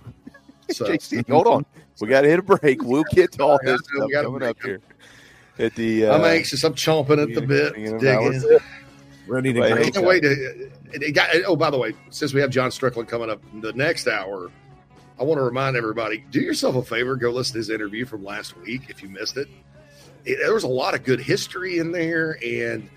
So 0.70 0.84
JC, 0.84 1.26
hold 1.30 1.48
on, 1.48 1.66
we 2.02 2.10
got 2.10 2.24
to 2.24 2.28
hit 2.28 2.40
a 2.40 2.42
break. 2.42 2.84
We'll 2.84 3.06
get 3.12 3.32
to 3.32 3.44
all 3.44 3.58
this 3.64 3.80
stuff 3.80 4.10
coming 4.12 4.44
up 4.44 4.62
here. 4.62 4.82
At 5.60 5.76
the, 5.76 6.08
uh, 6.08 6.18
I'm 6.18 6.26
anxious. 6.26 6.64
I'm 6.64 6.74
chomping 6.74 7.22
at 7.22 7.34
the 7.34 7.42
bit. 7.42 7.74
Digging. 7.74 8.60
Ready 9.28 9.54
to 9.54 9.64
I 9.64 9.90
can't 9.90 10.06
wait 10.06 10.22
to. 10.22 10.70
It 10.94 11.14
got, 11.14 11.30
oh, 11.46 11.56
by 11.56 11.70
the 11.70 11.78
way, 11.78 11.94
since 12.10 12.34
we 12.34 12.40
have 12.42 12.50
John 12.50 12.72
Strickland 12.72 13.10
coming 13.10 13.30
up 13.30 13.42
the 13.62 13.74
next 13.74 14.08
hour, 14.08 14.52
I 15.20 15.24
want 15.24 15.40
to 15.40 15.44
remind 15.44 15.76
everybody: 15.76 16.24
do 16.32 16.40
yourself 16.40 16.76
a 16.76 16.84
favor, 16.84 17.16
go 17.16 17.32
listen 17.32 17.54
to 17.54 17.60
his 17.60 17.70
interview 17.70 18.06
from 18.06 18.24
last 18.24 18.58
week 18.58 18.90
if 18.90 19.02
you 19.02 19.10
missed 19.10 19.38
it. 19.38 19.48
it, 20.26 20.38
there 20.40 20.54
was 20.54 20.64
a 20.64 20.68
lot 20.68 20.94
of 20.94 21.04
good 21.04 21.20
history 21.20 21.80
in 21.80 21.92
there, 21.92 22.38
and 22.46 22.90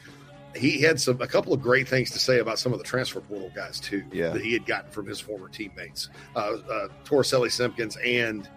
he 0.57 0.81
had 0.81 1.01
some 1.01 1.21
a 1.21 1.27
couple 1.27 1.53
of 1.53 1.63
great 1.63 1.89
things 1.89 2.11
to 2.11 2.19
say 2.19 2.41
about 2.41 2.59
some 2.59 2.73
of 2.73 2.79
the 2.79 2.85
transfer 2.85 3.21
portal 3.21 3.51
guys 3.55 3.79
too. 3.81 4.05
Yeah. 4.13 4.31
that 4.31 4.43
he 4.43 4.53
had 4.53 4.67
gotten 4.67 4.91
from 4.91 5.07
his 5.07 5.21
former 5.21 5.49
teammates, 5.49 6.09
uh, 6.35 6.39
uh, 6.39 6.89
Torricelli 7.05 7.51
Simpkins 7.53 7.97
and 8.05 8.49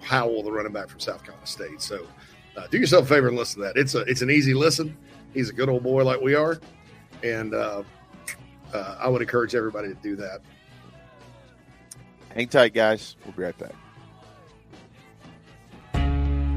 Howell, 0.00 0.42
the 0.44 0.52
running 0.52 0.72
back 0.72 0.88
from 0.88 1.00
South 1.00 1.24
Carolina 1.24 1.46
State. 1.46 1.80
So, 1.82 2.06
uh, 2.56 2.66
do 2.68 2.78
yourself 2.78 3.04
a 3.04 3.08
favor 3.08 3.28
and 3.28 3.36
listen 3.36 3.60
to 3.62 3.66
that. 3.66 3.76
It's 3.76 3.94
a 3.94 4.00
it's 4.00 4.22
an 4.22 4.30
easy 4.30 4.54
listen. 4.54 4.96
He's 5.32 5.50
a 5.50 5.52
good 5.52 5.68
old 5.68 5.82
boy 5.82 6.04
like 6.04 6.20
we 6.20 6.34
are, 6.36 6.60
and 7.24 7.52
uh, 7.54 7.82
uh, 8.72 8.96
I 9.00 9.08
would 9.08 9.20
encourage 9.20 9.54
everybody 9.56 9.88
to 9.88 9.94
do 9.94 10.14
that. 10.16 10.40
Hang 12.34 12.48
tight, 12.48 12.74
guys. 12.74 13.14
We'll 13.24 13.32
be 13.32 13.44
right 13.44 13.56
back. 13.56 13.83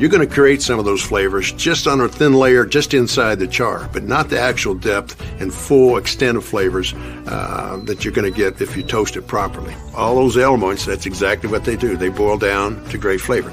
you're 0.00 0.08
going 0.08 0.26
to 0.26 0.34
create 0.34 0.62
some 0.62 0.78
of 0.78 0.86
those 0.86 1.02
flavors 1.02 1.52
just 1.52 1.86
on 1.86 2.00
a 2.00 2.08
thin 2.08 2.32
layer 2.32 2.64
just 2.64 2.94
inside 2.94 3.38
the 3.38 3.46
char, 3.46 3.86
but 3.92 4.02
not 4.02 4.30
the 4.30 4.40
actual 4.40 4.74
depth 4.74 5.20
and 5.40 5.52
full 5.52 5.98
extent 5.98 6.38
of 6.38 6.44
flavors 6.44 6.94
uh, 7.26 7.78
that 7.84 8.02
you're 8.02 8.14
going 8.14 8.30
to 8.30 8.36
get 8.36 8.58
if 8.62 8.76
you 8.78 8.82
toast 8.82 9.16
it 9.16 9.26
properly. 9.26 9.74
All 9.94 10.14
those 10.14 10.38
elements, 10.38 10.86
that's 10.86 11.04
exactly 11.04 11.50
what 11.50 11.64
they 11.64 11.76
do. 11.76 11.98
They 11.98 12.08
boil 12.08 12.38
down 12.38 12.82
to 12.86 12.96
great 12.96 13.20
flavor. 13.20 13.52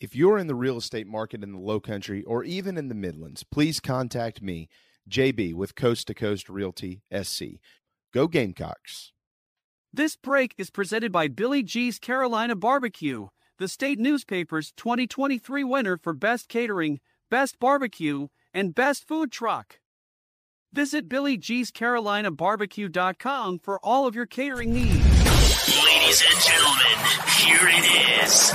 If 0.00 0.16
you're 0.16 0.38
in 0.38 0.46
the 0.46 0.54
real 0.54 0.78
estate 0.78 1.06
market 1.06 1.42
in 1.42 1.52
the 1.52 1.58
low 1.58 1.78
country 1.78 2.24
or 2.24 2.42
even 2.42 2.78
in 2.78 2.88
the 2.88 2.94
Midlands, 2.94 3.44
please 3.44 3.80
contact 3.80 4.40
me, 4.40 4.70
JB, 5.10 5.52
with 5.52 5.74
Coast 5.74 6.06
to 6.06 6.14
Coast 6.14 6.48
Realty 6.48 7.02
SC. 7.22 7.60
Go 8.14 8.26
Gamecocks. 8.26 9.12
This 9.92 10.16
break 10.16 10.54
is 10.56 10.70
presented 10.70 11.12
by 11.12 11.28
Billy 11.28 11.62
G's 11.62 11.98
Carolina 11.98 12.56
Barbecue, 12.56 13.26
the 13.58 13.68
state 13.68 13.98
newspaper's 13.98 14.72
2023 14.72 15.64
winner 15.64 15.98
for 15.98 16.14
Best 16.14 16.48
Catering, 16.48 17.00
Best 17.30 17.58
Barbecue, 17.58 18.28
and 18.54 18.74
Best 18.74 19.06
Food 19.06 19.30
Truck. 19.30 19.80
Visit 20.72 21.10
BillyG'sCarolinaBarbecue.com 21.10 23.58
for 23.58 23.78
all 23.84 24.06
of 24.06 24.14
your 24.14 24.26
catering 24.26 24.72
needs. 24.72 25.04
Ladies 25.84 26.24
and 26.26 26.40
gentlemen, 26.40 26.96
here 27.36 27.68
it 27.68 28.24
is. 28.24 28.54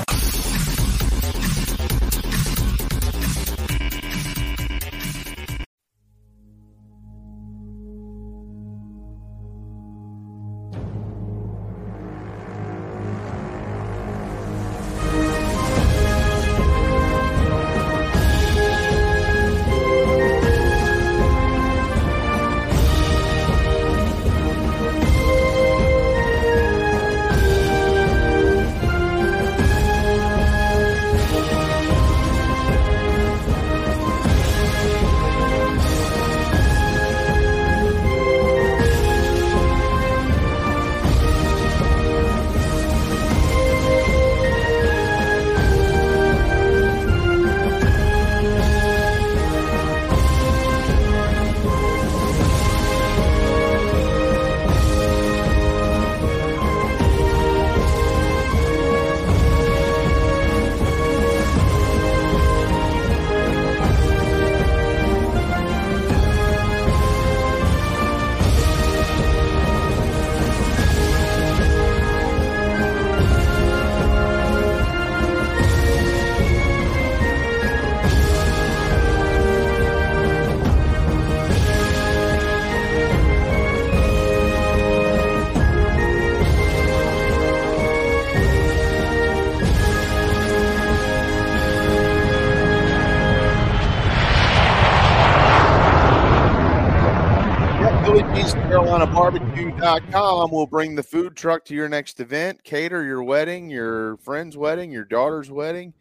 Food 101.35 101.41
truck 101.41 101.65
to 101.65 101.75
your 101.75 101.89
next 101.89 102.19
event, 102.21 102.63
cater 102.63 103.03
your 103.03 103.21
wedding, 103.21 103.69
your 103.69 104.17
friend's 104.17 104.55
wedding, 104.55 104.89
your 104.91 105.03
daughter's 105.03 105.51
wedding. 105.51 105.93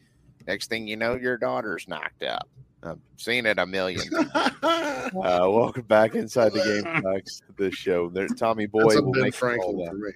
Next 0.47 0.69
thing 0.69 0.87
you 0.87 0.97
know, 0.97 1.17
your 1.17 1.37
daughter's 1.37 1.89
knocked 1.89 2.23
out. 2.23 2.49
I've 2.85 2.99
seen 3.17 3.47
it 3.47 3.59
a 3.59 3.67
million 3.67 4.03
uh, 4.35 5.11
welcome 5.13 5.85
back 5.85 6.15
inside 6.15 6.53
the 6.53 6.63
game 6.85 7.03
box. 7.03 7.43
The 7.57 7.71
show. 7.73 8.11
There, 8.11 8.29
Tommy 8.29 8.67
Boy 8.67 8.83
That's 8.83 9.01
will 9.01 9.13
Ben 9.13 9.23
make 9.23 9.35
Franklin 9.35 9.77
all 9.77 9.85
that. 9.85 9.91
for 9.91 9.97
me. 9.97 10.13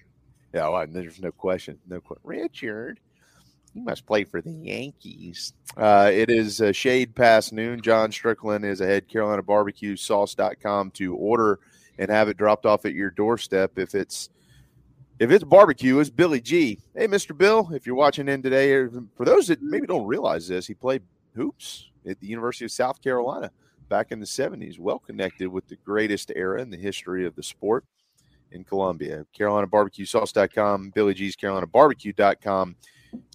Yeah, 0.55 0.69
well, 0.69 0.87
there's 0.87 1.21
no 1.21 1.33
question. 1.33 1.79
No 1.89 2.01
question. 2.01 2.23
Richard, 2.25 3.01
you 3.75 3.83
must 3.83 4.07
play 4.07 4.25
for 4.25 4.43
the 4.43 4.53
Yankees. 4.53 5.55
Uh, 5.77 6.11
it 6.13 6.31
is 6.31 6.61
uh, 6.61 6.73
shade 6.73 7.15
past 7.15 7.53
noon. 7.53 7.81
John 7.81 8.13
Strickland 8.13 8.65
is 8.67 8.83
ahead. 8.83 9.09
Carolina 9.09 9.43
Barbecue 9.43 9.97
Sauce.com 9.97 10.91
to 10.93 11.17
order 11.17 11.59
and 11.99 12.11
have 12.11 12.29
it 12.29 12.37
dropped 12.37 12.67
off 12.67 12.85
at 12.85 12.93
your 12.93 13.11
doorstep. 13.11 13.79
If 13.79 13.95
it's 13.95 14.29
if 15.19 15.31
it's 15.31 15.45
barbecue, 15.45 15.99
it's 15.99 16.11
Billy 16.11 16.41
G. 16.41 16.79
Hey, 16.95 17.09
Mr. 17.09 17.37
Bill, 17.37 17.71
if 17.73 17.87
you're 17.87 17.97
watching 17.97 18.29
in 18.29 18.43
today, 18.43 18.73
or 18.73 18.91
for 19.17 19.25
those 19.25 19.49
that 19.49 19.61
maybe 19.63 19.87
don't 19.87 20.07
realize 20.07 20.47
this, 20.47 20.67
he 20.67 20.75
played 20.75 21.03
hoops 21.35 21.91
at 22.09 22.21
the 22.21 22.27
University 22.27 22.65
of 22.65 22.71
South 22.71 23.03
Carolina 23.03 23.51
back 23.89 24.13
in 24.13 24.21
the 24.21 24.27
70s. 24.27 24.79
Well 24.79 24.99
connected 24.99 25.49
with 25.49 25.67
the 25.69 25.77
greatest 25.77 26.31
era 26.37 26.61
in 26.63 26.71
the 26.71 26.77
history 26.77 27.27
of 27.27 27.35
the 27.35 27.43
sport 27.43 27.85
in 28.53 28.65
Columbia. 28.65 29.27
CarolinaBarbecueSauce.com, 29.39 30.91
Billy 30.91 31.15
G's 31.15 31.37
CarolinaBarbecue.com. 31.37 32.77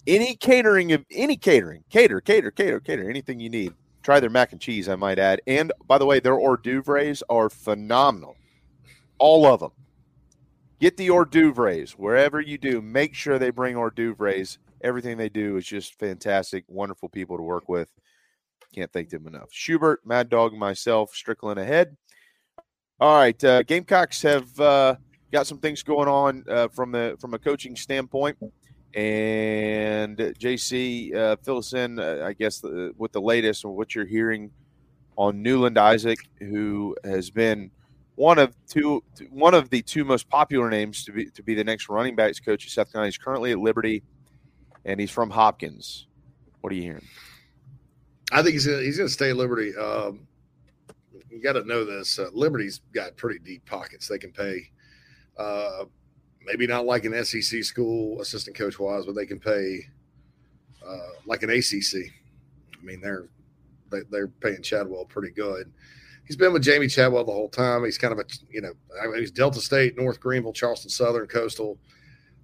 Any 0.06 0.36
catering 0.36 0.92
of 0.92 1.04
any 1.10 1.36
catering, 1.36 1.84
cater, 1.90 2.20
cater, 2.20 2.50
cater, 2.50 2.80
cater, 2.80 3.10
anything 3.10 3.40
you 3.40 3.50
need. 3.50 3.74
Try 4.02 4.20
their 4.20 4.30
mac 4.30 4.52
and 4.52 4.60
cheese, 4.60 4.88
I 4.88 4.96
might 4.96 5.18
add. 5.18 5.40
And 5.46 5.72
by 5.86 5.98
the 5.98 6.06
way, 6.06 6.20
their 6.20 6.38
hors 6.38 6.58
d'oeuvres 6.58 7.22
are 7.28 7.50
phenomenal. 7.50 8.36
All 9.18 9.46
of 9.46 9.60
them. 9.60 9.72
Get 10.80 10.96
the 10.96 11.10
hors 11.10 11.24
d'oeuvres 11.24 11.92
wherever 11.92 12.40
you 12.40 12.58
do. 12.58 12.82
Make 12.82 13.14
sure 13.14 13.38
they 13.38 13.50
bring 13.50 13.76
hors 13.76 13.90
d'oeuvres. 13.90 14.58
Everything 14.82 15.16
they 15.16 15.28
do 15.28 15.56
is 15.56 15.64
just 15.64 15.98
fantastic. 15.98 16.64
Wonderful 16.68 17.08
people 17.08 17.36
to 17.36 17.42
work 17.42 17.68
with. 17.68 17.88
Can't 18.74 18.92
thank 18.92 19.08
them 19.08 19.26
enough. 19.26 19.50
Shurburtt, 19.52 19.98
Mad 20.04 20.28
Dog, 20.28 20.52
myself, 20.52 21.14
Strickland 21.14 21.60
ahead. 21.60 21.96
All 23.00 23.16
right, 23.16 23.42
uh, 23.44 23.62
Gamecocks 23.62 24.22
have 24.22 24.60
uh, 24.60 24.96
got 25.32 25.46
some 25.46 25.58
things 25.58 25.82
going 25.82 26.08
on 26.08 26.44
uh, 26.48 26.68
from 26.68 26.92
the 26.92 27.16
from 27.20 27.34
a 27.34 27.38
coaching 27.38 27.76
standpoint, 27.76 28.36
and 28.94 30.16
JC, 30.16 31.14
uh, 31.14 31.36
fill 31.42 31.58
us 31.58 31.72
in, 31.72 31.98
uh, 31.98 32.22
I 32.24 32.32
guess, 32.32 32.60
the, 32.60 32.92
with 32.96 33.12
the 33.12 33.20
latest 33.20 33.64
and 33.64 33.74
what 33.74 33.94
you're 33.94 34.06
hearing 34.06 34.50
on 35.16 35.42
Newland 35.42 35.76
Isaac, 35.78 36.18
who 36.38 36.96
has 37.04 37.30
been 37.30 37.70
one 38.16 38.38
of 38.38 38.54
two, 38.66 39.02
one 39.30 39.54
of 39.54 39.70
the 39.70 39.82
two 39.82 40.04
most 40.04 40.28
popular 40.28 40.70
names 40.70 41.04
to 41.04 41.12
be 41.12 41.26
to 41.30 41.42
be 41.42 41.54
the 41.54 41.64
next 41.64 41.88
running 41.88 42.14
backs 42.14 42.40
coach 42.40 42.64
at 42.64 42.70
South 42.70 42.92
Carolina. 42.92 43.08
He's 43.08 43.18
currently 43.18 43.52
at 43.52 43.58
Liberty, 43.58 44.02
and 44.84 45.00
he's 45.00 45.10
from 45.10 45.30
Hopkins. 45.30 46.06
What 46.60 46.72
are 46.72 46.76
you 46.76 46.82
hearing? 46.82 47.06
I 48.32 48.42
think 48.42 48.54
he's 48.54 48.66
gonna, 48.66 48.82
he's 48.82 48.96
going 48.96 49.08
to 49.08 49.12
stay 49.12 49.30
at 49.30 49.36
Liberty. 49.36 49.76
Um, 49.76 50.26
you 51.30 51.42
got 51.42 51.54
to 51.54 51.64
know 51.64 51.84
this. 51.84 52.18
Uh, 52.18 52.30
Liberty's 52.32 52.80
got 52.94 53.16
pretty 53.16 53.38
deep 53.40 53.66
pockets. 53.66 54.08
They 54.08 54.18
can 54.18 54.32
pay, 54.32 54.70
uh, 55.36 55.84
maybe 56.44 56.66
not 56.66 56.86
like 56.86 57.04
an 57.04 57.24
SEC 57.24 57.64
school 57.64 58.20
assistant 58.20 58.56
coach 58.56 58.78
wise, 58.78 59.04
but 59.04 59.14
they 59.14 59.26
can 59.26 59.40
pay 59.40 59.80
uh, 60.86 61.10
like 61.26 61.42
an 61.42 61.50
ACC. 61.50 62.10
I 62.80 62.84
mean, 62.84 63.00
they're 63.00 63.28
they, 63.90 64.00
they're 64.10 64.28
paying 64.28 64.62
Chadwell 64.62 65.04
pretty 65.04 65.32
good. 65.32 65.72
He's 66.26 66.36
been 66.36 66.52
with 66.52 66.62
Jamie 66.62 66.88
Chadwell 66.88 67.24
the 67.24 67.32
whole 67.32 67.50
time. 67.50 67.84
He's 67.84 67.98
kind 67.98 68.12
of 68.12 68.18
a 68.18 68.24
you 68.50 68.62
know 68.62 68.72
he's 69.14 69.30
Delta 69.30 69.60
State, 69.60 69.96
North 69.96 70.20
Greenville, 70.20 70.52
Charleston 70.52 70.90
Southern, 70.90 71.26
Coastal. 71.26 71.78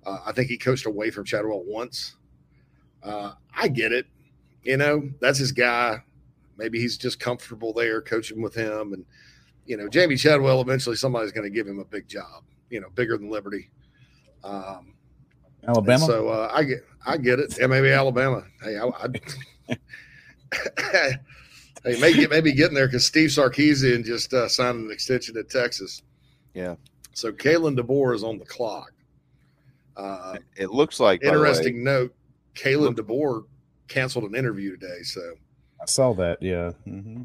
Uh, 0.05 0.19
I 0.25 0.33
think 0.33 0.49
he 0.49 0.57
coached 0.57 0.87
away 0.87 1.11
from 1.11 1.25
Chadwell 1.25 1.63
once. 1.65 2.17
Uh, 3.03 3.33
I 3.55 3.69
get 3.69 3.93
it. 3.93 4.07
You 4.63 4.77
know, 4.77 5.11
that's 5.21 5.39
his 5.39 5.53
guy. 5.53 6.03
Maybe 6.57 6.79
he's 6.81 6.99
just 6.99 7.19
comfortable 7.21 7.73
there 7.73 8.03
coaching 8.03 8.43
with 8.43 8.55
him. 8.55 8.93
And, 8.93 9.05
you 9.65 9.77
know, 9.77 9.89
Jamie 9.89 10.17
Chadwell, 10.17 10.61
eventually 10.61 10.97
somebody's 10.97 11.33
going 11.33 11.45
to 11.45 11.55
give 11.55 11.67
him 11.67 11.79
a 11.79 11.85
big 11.85 12.07
job, 12.07 12.45
you 12.69 12.81
know, 12.81 12.89
bigger 12.95 13.17
than 13.17 13.31
Liberty. 13.31 13.71
Um, 14.45 14.95
Alabama. 15.67 16.05
So 16.05 16.29
uh, 16.29 16.51
I 16.53 16.65
get, 16.65 16.85
I 17.07 17.17
get 17.17 17.39
it. 17.39 17.57
Yeah, 17.59 17.67
maybe 17.67 17.91
Alabama. 17.91 18.45
Hey, 18.63 18.79
I, 18.79 18.87
I 18.87 19.77
hey, 21.85 21.99
maybe 22.01 22.27
maybe 22.27 22.53
getting 22.53 22.75
there 22.75 22.87
because 22.87 23.07
Steve 23.07 23.31
Sarkisian 23.31 24.05
just 24.05 24.33
uh, 24.35 24.49
signed 24.49 24.85
an 24.87 24.91
extension 24.91 25.37
at 25.37 25.49
Texas. 25.51 26.03
Yeah. 26.55 26.77
So 27.13 27.33
Kalen 27.33 27.79
DeBoer 27.79 28.15
is 28.15 28.23
on 28.25 28.39
the 28.39 28.45
clock. 28.45 28.93
Uh, 29.97 30.37
It 30.57 30.71
looks 30.71 31.01
like 31.01 31.21
by 31.21 31.27
the 31.27 31.41
way- 31.41 31.49
interesting 31.49 31.85
note. 31.85 32.15
Kalen 32.55 32.95
DeBoer 32.95 33.45
canceled 33.89 34.25
an 34.25 34.35
interview 34.35 34.77
today. 34.77 35.03
So 35.03 35.21
I 35.81 35.87
saw 35.87 36.13
that. 36.15 36.43
Yeah. 36.43 36.71
hmm 36.85 37.23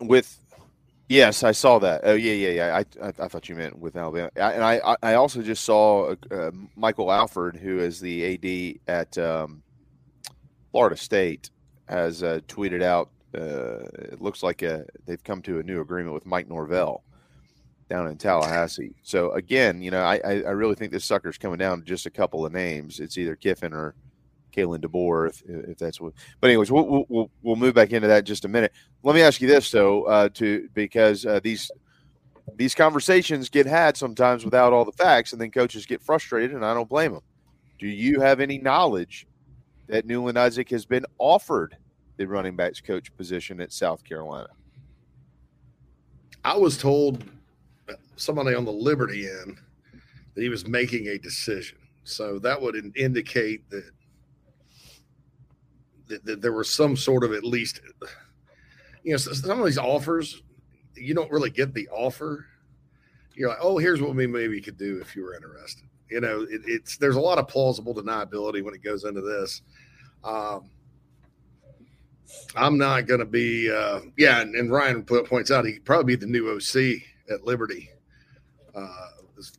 with 0.00 0.38
yes 1.08 1.42
i 1.42 1.50
saw 1.50 1.80
that 1.80 2.00
oh 2.04 2.14
yeah 2.14 2.32
yeah 2.32 2.48
yeah 2.50 2.76
i, 2.76 3.06
I, 3.06 3.12
I 3.24 3.28
thought 3.28 3.48
you 3.48 3.56
meant 3.56 3.76
with 3.76 3.96
alabama 3.96 4.30
I, 4.36 4.52
and 4.52 4.62
I, 4.64 4.96
I 5.02 5.14
also 5.14 5.42
just 5.42 5.64
saw 5.64 6.14
uh, 6.30 6.50
michael 6.76 7.10
alford 7.10 7.56
who 7.56 7.80
is 7.80 7.98
the 8.00 8.24
ad 8.34 8.78
at 8.86 9.18
um, 9.18 9.62
florida 10.70 10.96
state 10.96 11.50
has 11.88 12.22
uh, 12.22 12.38
tweeted 12.46 12.82
out 12.82 13.10
uh, 13.34 13.84
it 13.94 14.20
looks 14.20 14.42
like 14.42 14.62
uh 14.62 14.80
they've 15.06 15.22
come 15.24 15.40
to 15.42 15.58
a 15.60 15.62
new 15.62 15.80
agreement 15.80 16.14
with 16.14 16.26
mike 16.26 16.48
norvell 16.48 17.04
down 17.88 18.06
in 18.08 18.16
tallahassee 18.16 18.94
so 19.02 19.32
again 19.32 19.80
you 19.82 19.90
know 19.90 20.00
i 20.02 20.16
i, 20.24 20.32
I 20.42 20.50
really 20.50 20.74
think 20.74 20.92
this 20.92 21.04
sucker's 21.04 21.38
coming 21.38 21.58
down 21.58 21.80
to 21.80 21.84
just 21.84 22.06
a 22.06 22.10
couple 22.10 22.44
of 22.46 22.52
names 22.52 23.00
it's 23.00 23.18
either 23.18 23.36
kiffin 23.36 23.72
or 23.72 23.94
Kalen 24.52 24.80
DeBoer, 24.84 25.28
if, 25.28 25.42
if 25.70 25.78
that's 25.78 26.00
what. 26.00 26.12
But 26.40 26.50
anyways, 26.50 26.72
we'll, 26.72 26.84
we'll- 26.84 27.06
we'll 27.08 27.30
we'll 27.40 27.54
move 27.54 27.72
back 27.72 27.92
into 27.92 28.08
that 28.08 28.18
in 28.18 28.24
just 28.24 28.44
a 28.44 28.48
minute. 28.48 28.72
Let 29.04 29.14
me 29.14 29.22
ask 29.22 29.40
you 29.40 29.46
this 29.46 29.70
though, 29.70 30.02
uh, 30.06 30.28
to 30.30 30.68
because 30.74 31.24
uh, 31.24 31.38
these 31.40 31.70
these 32.56 32.74
conversations 32.74 33.48
get 33.48 33.66
had 33.66 33.96
sometimes 33.96 34.44
without 34.44 34.72
all 34.72 34.84
the 34.84 34.90
facts, 34.90 35.30
and 35.32 35.40
then 35.40 35.52
coaches 35.52 35.86
get 35.86 36.02
frustrated, 36.02 36.56
and 36.56 36.64
I 36.64 36.74
don't 36.74 36.88
blame 36.88 37.12
them. 37.12 37.22
Do 37.78 37.86
you 37.86 38.18
have 38.20 38.40
any 38.40 38.58
knowledge 38.58 39.28
that 39.86 40.04
Newland 40.04 40.36
Isaac 40.36 40.68
has 40.70 40.84
been 40.84 41.06
offered 41.18 41.76
the 42.20 42.28
running 42.28 42.54
backs 42.54 42.82
coach 42.82 43.16
position 43.16 43.62
at 43.62 43.72
South 43.72 44.04
Carolina? 44.04 44.50
I 46.44 46.54
was 46.54 46.76
told 46.76 47.24
somebody 48.16 48.54
on 48.54 48.66
the 48.66 48.70
Liberty 48.70 49.26
end 49.26 49.56
that 50.34 50.42
he 50.42 50.50
was 50.50 50.66
making 50.68 51.08
a 51.08 51.16
decision. 51.16 51.78
So 52.04 52.38
that 52.40 52.60
would 52.60 52.76
in- 52.76 52.92
indicate 52.94 53.68
that, 53.70 53.90
that, 56.08 56.24
that 56.26 56.42
there 56.42 56.52
was 56.52 56.68
some 56.68 56.94
sort 56.94 57.24
of 57.24 57.32
at 57.32 57.42
least, 57.42 57.80
you 59.02 59.12
know, 59.12 59.16
some 59.16 59.58
of 59.58 59.64
these 59.64 59.78
offers, 59.78 60.42
you 60.94 61.14
don't 61.14 61.30
really 61.30 61.48
get 61.48 61.72
the 61.72 61.88
offer. 61.88 62.44
You're 63.34 63.48
like, 63.48 63.58
oh, 63.62 63.78
here's 63.78 64.02
what 64.02 64.14
we 64.14 64.26
maybe 64.26 64.60
could 64.60 64.76
do 64.76 65.00
if 65.00 65.16
you 65.16 65.22
were 65.22 65.34
interested. 65.34 65.84
You 66.10 66.20
know, 66.20 66.42
it, 66.42 66.60
it's 66.66 66.98
there's 66.98 67.16
a 67.16 67.20
lot 67.20 67.38
of 67.38 67.48
plausible 67.48 67.94
deniability 67.94 68.62
when 68.62 68.74
it 68.74 68.84
goes 68.84 69.04
into 69.04 69.22
this. 69.22 69.62
Um, 70.22 70.68
I'm 72.56 72.78
not 72.78 73.06
going 73.06 73.20
to 73.20 73.26
be, 73.26 73.70
uh, 73.70 74.00
yeah. 74.16 74.40
And, 74.40 74.54
and 74.54 74.72
Ryan 74.72 75.02
po- 75.02 75.22
points 75.24 75.50
out 75.50 75.64
he 75.64 75.74
could 75.74 75.84
probably 75.84 76.16
be 76.16 76.20
the 76.20 76.30
new 76.30 76.50
OC 76.50 77.02
at 77.32 77.44
Liberty 77.44 77.90
uh, 78.74 79.08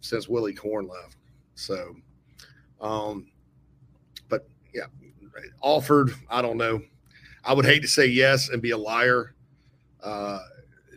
since 0.02 0.28
Willy 0.28 0.54
Korn 0.54 0.88
left. 0.88 1.18
So, 1.56 1.96
um, 2.80 3.28
but 4.30 4.48
yeah, 4.74 4.86
offered. 5.62 6.14
I 6.30 6.42
don't 6.42 6.58
know. 6.58 6.82
I 7.44 7.54
would 7.54 7.66
hate 7.66 7.82
to 7.82 7.88
say 7.88 8.06
yes 8.06 8.50
and 8.50 8.62
be 8.62 8.72
a 8.72 8.78
liar, 8.78 9.34
uh, 10.04 10.40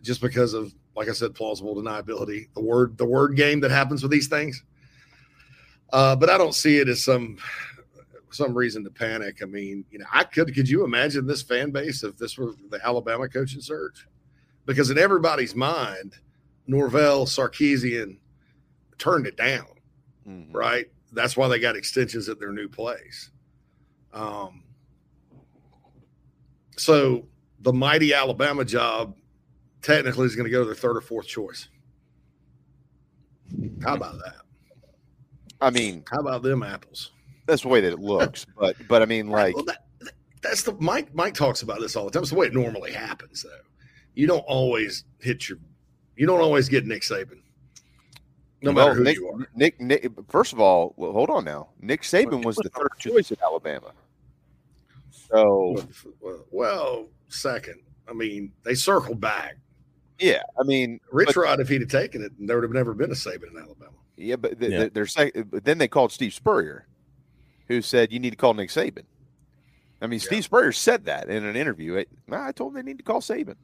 just 0.03 0.21
because 0.21 0.53
of, 0.53 0.75
like 0.95 1.09
I 1.09 1.13
said, 1.13 1.35
plausible 1.35 1.75
deniability. 1.75 2.49
The 2.55 2.61
word, 2.61 2.99
the 2.99 3.07
word 3.07 3.37
game 3.37 3.61
that 3.61 3.71
happens 3.71 4.03
with 4.03 4.13
these 4.13 4.29
things. 4.29 4.63
Uh, 5.93 6.17
but 6.17 6.29
I 6.29 6.37
don't 6.37 6.55
see 6.55 6.79
it 6.79 6.89
as 6.89 7.05
some 7.05 7.39
some 8.35 8.55
reason 8.55 8.85
to 8.85 8.91
panic. 8.91 9.39
I 9.43 9.47
mean, 9.47 9.85
you 9.91 9.99
know, 9.99 10.07
I 10.13 10.25
could 10.25 10.55
could 10.55 10.69
you 10.69 10.85
imagine 10.85 11.27
this 11.27 11.43
fan 11.43 11.71
base 11.71 12.03
if 12.03 12.17
this 12.17 12.37
were 12.37 12.53
the 12.71 12.85
Alabama 12.85 13.29
coaching 13.29 13.61
search? 13.61 14.07
Because 14.67 14.91
in 14.91 14.99
everybody's 14.99 15.55
mind, 15.55 16.15
Norvell 16.67 17.27
Sarkisian 17.27 18.19
turned 18.99 19.27
it 19.27 19.37
down, 19.37 19.67
right? 20.53 20.87
That's 21.13 21.37
why 21.37 21.49
they 21.49 21.59
got 21.59 21.77
extensions 21.77 22.29
at 22.29 22.41
their 22.41 22.53
new 22.53 22.69
place. 22.69 23.31
Um, 24.13 24.63
so 26.77 27.27
the 27.61 27.73
mighty 27.73 28.15
Alabama 28.15 28.65
job 28.65 29.17
technically 29.83 30.27
is 30.27 30.35
going 30.35 30.45
to 30.45 30.51
go 30.51 30.61
to 30.61 30.67
their 30.67 30.75
third 30.75 30.97
or 30.97 31.01
fourth 31.01 31.27
choice. 31.27 31.69
How 33.83 33.95
about 33.95 34.19
that? 34.25 34.37
I 35.61 35.71
mean, 35.71 36.05
how 36.11 36.21
about 36.21 36.43
them 36.43 36.63
apples? 36.63 37.13
That's 37.47 37.63
the 37.63 37.69
way 37.69 37.81
that 37.81 37.93
it 37.93 37.99
looks, 37.99 38.47
but 38.59 38.77
but 38.89 39.03
I 39.03 39.07
mean, 39.07 39.29
like 39.29 39.55
Well, 39.55 39.65
that, 39.67 39.85
that's 40.43 40.63
the 40.63 40.73
Mike. 40.81 41.15
Mike 41.15 41.35
talks 41.35 41.63
about 41.63 41.81
this 41.81 41.97
all 41.97 42.05
the 42.05 42.11
time. 42.11 42.23
It's 42.23 42.31
the 42.31 42.37
way 42.37 42.47
it 42.47 42.55
normally 42.55 42.93
happens, 42.93 43.43
though. 43.43 43.51
You 44.15 44.27
don't 44.27 44.45
always 44.47 45.05
hit 45.21 45.49
your. 45.49 45.59
You 46.17 46.27
don't 46.27 46.41
always 46.41 46.69
get 46.69 46.87
Nick 46.87 47.03
Saban. 47.03 47.41
No 48.63 48.73
well, 48.73 48.87
matter 48.89 48.99
who 48.99 49.05
Nick, 49.05 49.17
you 49.17 49.29
are. 49.29 49.49
Nick, 49.55 49.81
Nick, 49.81 50.09
first 50.29 50.53
of 50.53 50.61
all, 50.61 50.95
well, 50.97 51.13
hold 51.13 51.29
on 51.29 51.45
now. 51.45 51.69
Nick 51.81 52.03
Saban 52.03 52.45
was 52.45 52.57
the 52.57 52.71
third 52.71 52.89
choice 52.99 53.31
at 53.33 53.43
Alabama. 53.43 53.93
So 55.11 55.77
Well, 56.21 56.45
well, 56.51 57.09
second. 57.29 57.81
I 58.09 58.13
mean, 58.13 58.53
they 58.65 58.75
circled 58.75 59.21
back. 59.21 59.57
yeah, 60.19 60.43
I 60.59 60.63
mean, 60.63 61.01
Rich 61.11 61.29
but- 61.29 61.37
Rod, 61.37 61.61
if 61.61 61.69
he'd 61.69 61.81
have 61.81 61.91
taken 61.91 62.23
it, 62.23 62.33
there 62.39 62.57
would 62.57 62.63
have 62.65 62.73
never 62.73 62.95
been 62.95 63.11
a 63.11 63.15
Saban 63.15 63.51
in 63.51 63.59
Alabama. 63.59 63.91
Yeah, 64.17 64.37
but 64.37 64.59
th- 64.61 64.71
Yeah. 64.73 64.79
th- 64.81 64.93
they're 64.93 65.07
saying, 65.07 65.33
but 65.51 65.65
then 65.65 65.79
they 65.79 65.89
called 65.89 66.13
Steve 66.13 66.33
Spurrier, 66.35 66.87
who 67.69 67.83
said 67.83 68.13
you 68.13 68.19
need 68.19 68.31
to 68.31 68.37
call 68.37 68.55
Nick 68.55 68.71
Saban. 68.71 69.05
I 70.03 70.07
mean, 70.07 70.21
Steve 70.21 70.45
Spurrier 70.45 70.73
said 70.73 71.07
that 71.07 71.31
in 71.31 71.45
an 71.45 71.57
interview. 71.57 71.99
I, 72.31 72.49
I 72.49 72.53
told 72.53 72.75
them 72.75 72.85
they 72.85 72.91
need 72.91 72.99
to 72.99 73.05
call 73.05 73.21
Saban. 73.21 73.57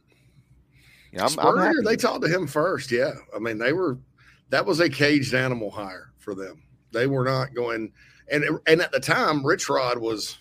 Yeah, 1.13 1.21
I'm, 1.21 1.25
I'm 1.25 1.31
Spurrier, 1.31 1.83
they 1.85 1.97
talked 1.97 2.23
to 2.23 2.29
him 2.29 2.47
first. 2.47 2.91
Yeah, 2.91 3.13
I 3.35 3.39
mean, 3.39 3.59
they 3.59 3.73
were 3.73 3.99
that 4.51 4.67
was 4.67 4.81
a 4.81 4.89
caged 4.89 5.35
animal 5.35 5.71
hire 5.71 6.13
for 6.19 6.35
them. 6.35 6.63
They 6.93 7.07
were 7.07 7.25
not 7.25 7.55
going, 7.55 7.93
and 8.31 8.45
and 8.67 8.81
at 8.81 8.93
the 8.93 9.01
time, 9.01 9.45
Rich 9.45 9.69
Rod 9.69 9.99
was, 9.99 10.39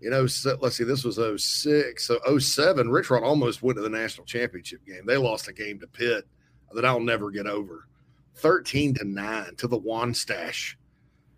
you 0.00 0.10
know, 0.10 0.26
let's 0.60 0.76
see, 0.76 0.84
this 0.84 1.04
was 1.04 1.16
06. 1.16 2.04
so 2.04 2.38
07, 2.38 2.90
Rich 2.90 3.10
Rod 3.10 3.22
almost 3.22 3.62
went 3.62 3.76
to 3.76 3.82
the 3.82 3.88
national 3.88 4.26
championship 4.26 4.84
game. 4.86 5.06
They 5.06 5.16
lost 5.16 5.48
a 5.48 5.52
game 5.52 5.78
to 5.80 5.86
Pitt 5.86 6.26
that 6.74 6.84
I'll 6.84 7.00
never 7.00 7.30
get 7.30 7.46
over, 7.46 7.86
thirteen 8.34 8.94
to 8.94 9.04
nine 9.04 9.54
to 9.56 9.68
the 9.68 9.78
Wanstash, 9.78 10.74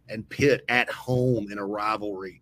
and 0.09 0.29
Pitt 0.29 0.65
at 0.69 0.91
home 0.91 1.51
in 1.51 1.59
a 1.59 1.67
rivalry. 1.67 2.41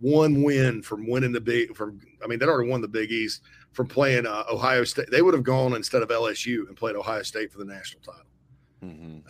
One 0.00 0.42
win 0.42 0.82
from 0.82 1.08
winning 1.08 1.32
the 1.32 1.40
big 1.40 1.76
from 1.76 2.00
I 2.22 2.26
mean 2.26 2.38
they'd 2.38 2.48
already 2.48 2.70
won 2.70 2.80
the 2.80 2.88
Big 2.88 3.10
East 3.10 3.42
from 3.72 3.86
playing 3.86 4.26
uh, 4.26 4.44
Ohio 4.50 4.84
State. 4.84 5.10
They 5.10 5.22
would 5.22 5.34
have 5.34 5.44
gone 5.44 5.74
instead 5.74 6.02
of 6.02 6.08
LSU 6.08 6.68
and 6.68 6.76
played 6.76 6.96
Ohio 6.96 7.22
State 7.22 7.52
for 7.52 7.58
the 7.58 7.64
national 7.64 8.02
title. 8.02 8.26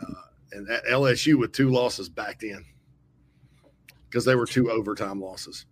Uh, 0.00 0.22
and 0.52 0.66
that 0.66 0.84
LSU 0.86 1.38
with 1.38 1.52
two 1.52 1.70
losses 1.70 2.09
backed 2.09 2.42
in 2.42 2.64
because 4.09 4.24
they 4.24 4.34
were 4.34 4.46
two 4.46 4.70
overtime 4.70 5.20
losses. 5.20 5.66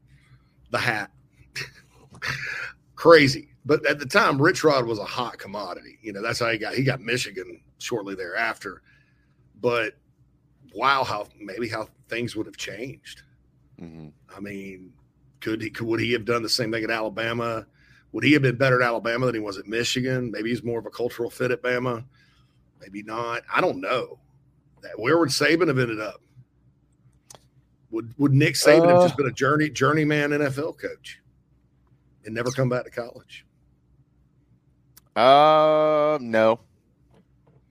The 0.70 0.78
hat, 0.78 1.10
crazy. 2.94 3.48
But 3.66 3.84
at 3.86 3.98
the 3.98 4.06
time, 4.06 4.40
Rich 4.40 4.64
Rod 4.64 4.86
was 4.86 4.98
a 4.98 5.04
hot 5.04 5.38
commodity. 5.38 5.98
You 6.02 6.12
know 6.12 6.22
that's 6.22 6.38
how 6.38 6.50
he 6.50 6.58
got 6.58 6.74
he 6.74 6.82
got 6.82 7.00
Michigan 7.00 7.60
shortly 7.78 8.14
thereafter. 8.14 8.82
But 9.60 9.94
wow, 10.74 11.04
how 11.04 11.26
maybe 11.38 11.68
how 11.68 11.88
things 12.08 12.36
would 12.36 12.46
have 12.46 12.56
changed. 12.56 13.22
I 13.82 14.40
mean, 14.40 14.92
could 15.40 15.62
he 15.62 15.70
could, 15.70 15.86
would 15.86 16.00
he 16.00 16.12
have 16.12 16.26
done 16.26 16.42
the 16.42 16.48
same 16.50 16.70
thing 16.70 16.84
at 16.84 16.90
Alabama? 16.90 17.66
Would 18.12 18.24
he 18.24 18.32
have 18.34 18.42
been 18.42 18.56
better 18.56 18.82
at 18.82 18.86
Alabama 18.86 19.24
than 19.26 19.36
he 19.36 19.40
was 19.40 19.56
at 19.56 19.66
Michigan? 19.66 20.30
Maybe 20.30 20.50
he's 20.50 20.62
more 20.62 20.78
of 20.78 20.84
a 20.84 20.90
cultural 20.90 21.30
fit 21.30 21.50
at 21.50 21.62
Bama. 21.62 22.04
Maybe 22.80 23.02
not. 23.02 23.42
I 23.52 23.60
don't 23.62 23.80
know. 23.80 24.18
That 24.82 24.98
where 24.98 25.16
would 25.18 25.30
Saban 25.30 25.68
have 25.68 25.78
ended 25.78 26.00
up? 26.00 26.20
Would 27.90 28.12
Would 28.18 28.32
Nick 28.32 28.54
Saban 28.54 28.88
have 28.88 29.02
just 29.02 29.14
Uh, 29.14 29.16
been 29.16 29.26
a 29.28 29.32
journey 29.32 29.70
journeyman 29.70 30.30
NFL 30.30 30.78
coach 30.78 31.20
and 32.26 32.34
never 32.34 32.50
come 32.50 32.68
back 32.68 32.84
to 32.84 32.90
college? 32.90 33.46
Uh, 35.16 36.18
no, 36.20 36.60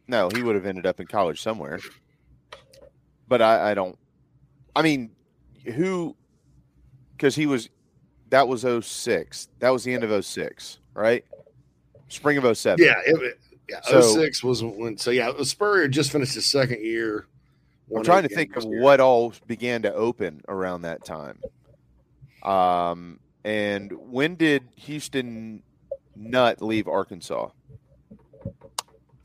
no, 0.08 0.30
he 0.34 0.42
would 0.44 0.56
have 0.56 0.66
ended 0.66 0.86
up 0.86 1.00
in 1.00 1.08
college 1.08 1.42
somewhere. 1.42 1.80
But 3.30 3.42
I, 3.42 3.72
I 3.72 3.74
don't. 3.74 3.98
I 4.76 4.82
mean, 4.82 5.12
who? 5.64 6.16
Because 7.16 7.36
he 7.36 7.46
was. 7.46 7.70
That 8.30 8.48
was 8.48 8.62
06. 8.86 9.48
That 9.60 9.70
was 9.70 9.84
the 9.84 9.94
end 9.94 10.04
of 10.04 10.26
06, 10.26 10.80
right? 10.94 11.24
Spring 12.10 12.38
of 12.38 12.58
07. 12.58 12.84
Yeah, 12.84 12.94
it, 13.06 13.40
yeah. 13.70 13.80
So- 13.84 14.02
06 14.02 14.44
was 14.44 14.64
when. 14.64 14.98
So 14.98 15.12
yeah, 15.12 15.32
Spurrier 15.44 15.88
just 15.88 16.12
finished 16.12 16.34
his 16.36 16.46
second 16.46 16.84
year. 16.84 17.28
I'm 17.96 18.04
trying 18.04 18.24
to 18.24 18.30
think 18.30 18.56
of 18.56 18.64
games. 18.64 18.82
what 18.84 19.00
all 19.00 19.34
began 19.48 19.82
to 19.84 19.94
open 19.94 20.42
around 20.48 20.84
that 20.84 21.04
time. 21.04 21.40
Um, 22.44 23.20
and 23.44 23.92
when 24.12 24.36
did 24.36 24.68
Houston 24.76 25.64
Nutt 26.16 26.62
leave 26.62 26.88
Arkansas? 26.88 27.50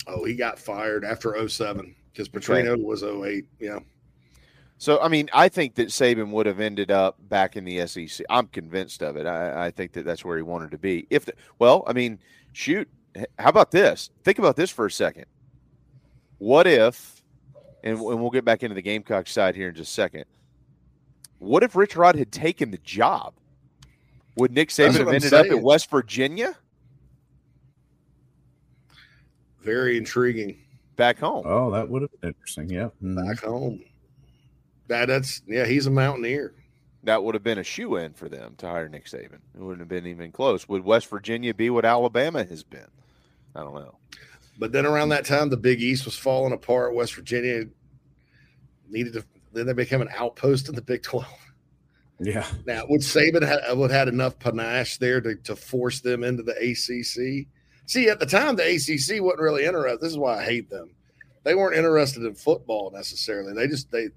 Oh, 0.07 0.25
he 0.25 0.35
got 0.35 0.59
fired 0.59 1.05
after 1.05 1.47
07 1.47 1.95
because 2.13 2.29
Petrino 2.29 2.83
was 2.83 3.03
08. 3.03 3.45
Yeah. 3.59 3.81
So, 4.79 5.01
I 5.01 5.09
mean, 5.09 5.31
I 5.33 5.49
think 5.49 5.77
that 5.77 5.89
Saban 5.89 6.31
would 6.31 6.47
have 6.47 6.61
ended 6.61 6.91
up 6.91 7.17
back 7.29 7.57
in 7.57 7.65
the 7.65 7.87
SEC. 7.87 8.27
I'm 8.29 8.49
convinced 8.49 9.03
of 9.03 9.17
it. 9.17 9.25
I, 9.27 9.67
I 9.67 9.71
think 9.71 9.93
that 9.93 10.05
that's 10.05 10.25
where 10.25 10.37
he 10.37 10.43
wanted 10.43 10.73
to 10.73 10.79
be. 10.79 11.07
If, 11.11 11.25
the, 11.25 11.33
well, 11.59 11.85
I 11.87 11.93
mean, 11.93 12.19
shoot, 12.53 12.89
how 13.39 13.49
about 13.49 13.71
this? 13.71 14.11
Think 14.25 14.39
about 14.39 14.57
this 14.57 14.71
for 14.71 14.85
a 14.87 14.91
second. 14.91 15.27
What 16.39 16.67
if, 16.67 17.23
and, 17.85 17.99
and 17.99 18.21
we'll 18.21 18.31
get 18.31 18.45
back 18.45 18.63
into 18.63 18.75
the 18.75 18.83
Gamecock 18.83 19.27
side 19.29 19.55
here 19.55 19.69
in 19.69 19.75
just 19.75 19.91
a 19.93 19.95
second. 19.95 20.25
What 21.39 21.63
if 21.63 21.77
Rich 21.77 21.97
Rod 21.97 22.17
had 22.17 22.33
taken 22.33 22.71
the 22.71 22.79
job? 22.79 23.35
Would 24.37 24.51
Nick 24.53 24.71
Saban 24.71 24.95
have 24.99 25.09
I'm 25.09 25.15
ended 25.15 25.33
up 25.33 25.47
saying. 25.47 25.59
at 25.59 25.63
West 25.63 25.89
Virginia 25.91 26.57
Very 29.61 29.97
intriguing. 29.97 30.59
back 30.97 31.19
home? 31.19 31.45
Oh, 31.47 31.71
that 31.71 31.89
would 31.89 32.03
have 32.03 32.11
been 32.21 32.29
interesting. 32.31 32.69
Yeah. 32.69 32.89
Mhm. 33.03 33.27
Back 33.29 33.43
home. 33.45 33.81
That, 34.89 35.07
that's, 35.07 35.43
yeah, 35.47 35.65
he's 35.65 35.87
a 35.87 35.91
mountaineer. 35.91 36.55
That 37.05 37.23
would 37.23 37.35
have 37.35 37.43
been 37.43 37.59
a 37.59 37.65
shoe 37.65 37.97
in 37.97 38.15
for 38.15 38.29
them 38.29 38.55
to 38.59 38.67
hire 38.67 38.89
Nick 38.89 39.07
Saban. 39.07 39.41
It 39.55 39.61
wouldn't 39.61 39.81
have 39.81 39.89
been 39.89 40.07
even 40.07 40.33
close. 40.33 40.69
Would 40.69 40.85
West 40.85 41.09
Virginia 41.09 41.53
be 41.53 41.69
what 41.71 41.85
Alabama 41.85 42.45
has 42.45 42.63
been? 42.63 42.89
I 43.55 43.61
don't 43.61 43.75
know. 43.75 43.97
But 44.59 44.73
then 44.73 44.87
around 44.87 45.11
that 45.11 45.27
time, 45.27 45.51
the 45.51 45.57
Big 45.57 45.83
East 45.83 46.05
was 46.05 46.17
falling 46.17 46.53
apart. 46.53 46.95
West 46.95 47.15
Virginia 47.15 47.65
needed 48.89 49.15
to, 49.15 49.25
then 49.53 49.67
they 49.67 49.73
became 49.73 50.01
an 50.01 50.09
outpost 50.17 50.69
in 50.69 50.75
the 50.75 50.83
Big 50.83 51.03
12. 51.03 51.27
Yeah. 52.21 52.47
Now, 52.67 52.85
would 52.89 53.01
Saban 53.01 53.47
ha- 53.47 53.75
would 53.75 53.91
had 53.91 54.09
enough 54.09 54.39
panache 54.39 54.99
there 54.99 55.21
to, 55.21 55.35
to 55.37 55.57
force 55.57 56.01
them 56.01 56.23
into 56.23 56.43
the 56.43 56.53
ACC? 56.53 57.49
See, 57.87 58.09
at 58.09 58.21
the 58.21 58.27
time, 58.27 58.57
the 58.57 58.63
ACC 58.63 59.23
wasn't 59.23 59.43
really 59.43 59.65
interested. 59.65 60.01
This 60.01 60.13
is 60.13 60.19
why 60.19 60.39
I 60.39 60.45
hate 60.45 60.71
them. 60.71 60.95
They 61.43 61.55
weren't 61.55 61.77
interested 61.77 62.23
in 62.25 62.35
football 62.35 62.91
necessarily. 62.95 63.53
They 63.53 63.67
just 63.67 63.91
they 63.91 64.09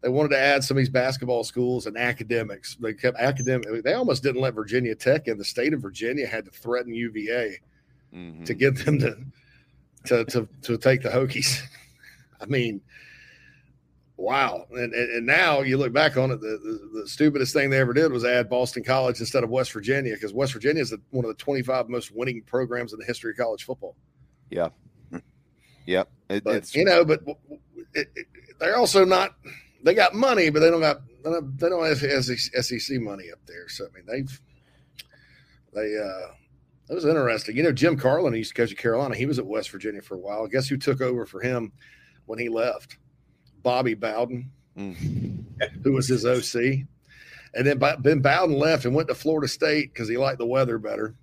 they 0.00 0.08
wanted 0.08 0.30
to 0.30 0.38
add 0.38 0.62
some 0.62 0.76
of 0.76 0.78
these 0.78 0.88
basketball 0.88 1.42
schools 1.44 1.86
and 1.86 1.96
academics. 1.96 2.76
They 2.76 2.94
kept 2.94 3.18
academic. 3.18 3.82
They 3.82 3.94
almost 3.94 4.22
didn't 4.22 4.40
let 4.40 4.54
Virginia 4.54 4.94
Tech 4.94 5.26
in. 5.26 5.38
The 5.38 5.44
state 5.44 5.72
of 5.74 5.82
Virginia 5.82 6.26
had 6.26 6.44
to 6.44 6.50
threaten 6.50 6.94
UVA 6.94 7.58
Mm-hmm. 8.14 8.44
to 8.44 8.54
get 8.54 8.86
them 8.86 8.98
to 9.00 9.16
to 10.06 10.24
to, 10.24 10.48
to 10.62 10.78
take 10.78 11.02
the 11.02 11.10
Hokies. 11.10 11.60
I 12.40 12.46
mean, 12.46 12.80
wow. 14.16 14.64
And, 14.70 14.94
and 14.94 15.10
and 15.10 15.26
now 15.26 15.60
you 15.60 15.76
look 15.76 15.92
back 15.92 16.16
on 16.16 16.30
it, 16.30 16.40
the, 16.40 16.58
the, 16.92 17.00
the 17.02 17.06
stupidest 17.08 17.52
thing 17.52 17.68
they 17.68 17.78
ever 17.78 17.92
did 17.92 18.10
was 18.10 18.24
add 18.24 18.48
Boston 18.48 18.82
College 18.82 19.20
instead 19.20 19.44
of 19.44 19.50
West 19.50 19.72
Virginia 19.72 20.14
because 20.14 20.32
West 20.32 20.54
Virginia 20.54 20.80
is 20.80 20.88
the, 20.88 21.00
one 21.10 21.26
of 21.26 21.28
the 21.28 21.34
25 21.34 21.90
most 21.90 22.10
winning 22.10 22.42
programs 22.46 22.94
in 22.94 22.98
the 22.98 23.04
history 23.04 23.32
of 23.32 23.36
college 23.36 23.64
football. 23.64 23.94
Yeah. 24.48 24.70
Yep. 25.84 26.10
It, 26.30 26.44
But 26.44 26.74
you 26.74 26.86
know, 26.86 27.04
but 27.04 27.20
it, 27.92 28.08
it, 28.14 28.26
they're 28.58 28.76
also 28.76 29.04
not. 29.04 29.34
They 29.82 29.94
got 29.94 30.14
money, 30.14 30.50
but 30.50 30.60
they 30.60 30.70
don't 30.70 30.80
got 30.80 31.00
they 31.22 31.68
don't, 31.68 31.86
have 31.86 31.98
SEC 31.98 33.00
money 33.00 33.30
up 33.32 33.38
there. 33.46 33.68
So 33.68 33.86
I 33.86 33.94
mean, 33.94 34.04
they've 34.06 34.40
they 35.72 35.96
uh 35.96 36.32
that 36.88 36.94
was 36.94 37.04
interesting. 37.04 37.56
You 37.56 37.62
know, 37.62 37.72
Jim 37.72 37.96
Carlen 37.96 38.32
he 38.32 38.38
used 38.38 38.54
to 38.54 38.62
coach 38.62 38.72
at 38.72 38.78
Carolina. 38.78 39.14
He 39.14 39.26
was 39.26 39.38
at 39.38 39.46
West 39.46 39.70
Virginia 39.70 40.00
for 40.00 40.14
a 40.14 40.18
while. 40.18 40.46
Guess 40.46 40.68
who 40.68 40.76
took 40.76 41.00
over 41.00 41.26
for 41.26 41.40
him 41.40 41.72
when 42.26 42.38
he 42.38 42.48
left? 42.48 42.96
Bobby 43.62 43.94
Bowden, 43.94 44.50
who 44.76 45.92
was 45.92 46.08
his 46.08 46.24
OC. 46.24 46.86
And 47.54 47.66
then 47.66 47.78
Ben 47.78 48.20
Bowden 48.20 48.56
left 48.56 48.84
and 48.84 48.94
went 48.94 49.08
to 49.08 49.14
Florida 49.14 49.48
State 49.48 49.92
because 49.92 50.08
he 50.08 50.16
liked 50.16 50.38
the 50.38 50.46
weather 50.46 50.78
better. 50.78 51.14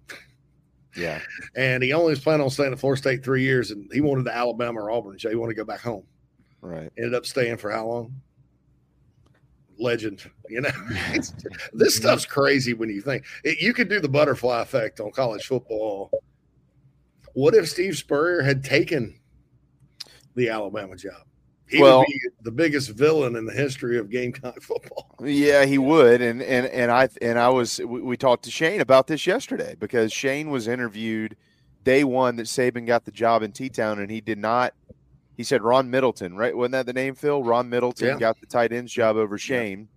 yeah. 0.95 1.19
And 1.55 1.81
he 1.83 1.93
only 1.93 2.11
was 2.11 2.19
planning 2.19 2.43
on 2.43 2.49
staying 2.49 2.73
at 2.73 2.79
Florida 2.79 3.01
State 3.01 3.23
three 3.23 3.43
years, 3.43 3.71
and 3.71 3.89
he 3.93 4.01
wanted 4.01 4.25
to 4.25 4.35
Alabama 4.35 4.81
or 4.81 4.91
Auburn. 4.91 5.19
So 5.19 5.29
he 5.29 5.35
wanted 5.35 5.53
to 5.53 5.61
go 5.61 5.65
back 5.65 5.81
home. 5.81 6.03
Right. 6.61 6.91
Ended 6.97 7.13
up 7.13 7.25
staying 7.25 7.57
for 7.57 7.71
how 7.71 7.87
long? 7.87 8.21
Legend, 9.79 10.29
you 10.49 10.61
know. 10.61 10.69
This 11.13 11.31
mm-hmm. 11.31 11.85
stuff's 11.87 12.25
crazy 12.25 12.73
when 12.73 12.89
you 12.89 13.01
think 13.01 13.25
it, 13.43 13.61
you 13.61 13.73
could 13.73 13.89
do 13.89 13.99
the 13.99 14.09
butterfly 14.09 14.61
effect 14.61 14.99
on 14.99 15.11
college 15.11 15.45
football. 15.45 16.11
What 17.33 17.53
if 17.53 17.69
Steve 17.69 17.97
Spurrier 17.97 18.41
had 18.41 18.63
taken 18.63 19.19
the 20.35 20.49
Alabama 20.49 20.95
job? 20.95 21.25
He 21.67 21.81
Well- 21.81 21.99
would 21.99 22.07
be 22.07 22.19
the 22.43 22.51
biggest 22.51 22.91
villain 22.91 23.35
in 23.35 23.45
the 23.45 23.53
history 23.53 23.97
of 23.97 24.09
Gamecock 24.09 24.61
football. 24.61 25.15
Yeah, 25.23 25.65
he 25.65 25.77
would, 25.77 26.21
and 26.21 26.41
and 26.41 26.67
and 26.67 26.91
I 26.91 27.09
and 27.21 27.39
I 27.39 27.49
was 27.49 27.79
we, 27.79 28.01
we 28.01 28.17
talked 28.17 28.43
to 28.45 28.51
Shane 28.51 28.81
about 28.81 29.07
this 29.07 29.25
yesterday 29.25 29.75
because 29.79 30.13
Shane 30.13 30.49
was 30.49 30.67
interviewed 30.67 31.35
day 31.83 32.03
one 32.03 32.35
that 32.35 32.47
Saban 32.47 32.85
got 32.85 33.05
the 33.05 33.11
job 33.11 33.41
in 33.41 33.51
T 33.51 33.69
Town, 33.69 33.99
and 33.99 34.11
he 34.11 34.21
did 34.21 34.37
not. 34.37 34.73
He 35.37 35.43
said 35.43 35.61
Ron 35.61 35.89
Middleton, 35.89 36.35
right? 36.37 36.55
Wasn't 36.55 36.71
that 36.73 36.85
the 36.85 36.93
name, 36.93 37.15
Phil? 37.15 37.43
Ron 37.43 37.69
Middleton 37.69 38.07
Yeah. 38.07 38.17
got 38.17 38.39
the 38.39 38.45
tight 38.47 38.71
ends 38.71 38.91
job 38.91 39.17
over 39.17 39.37
Shane, 39.37 39.89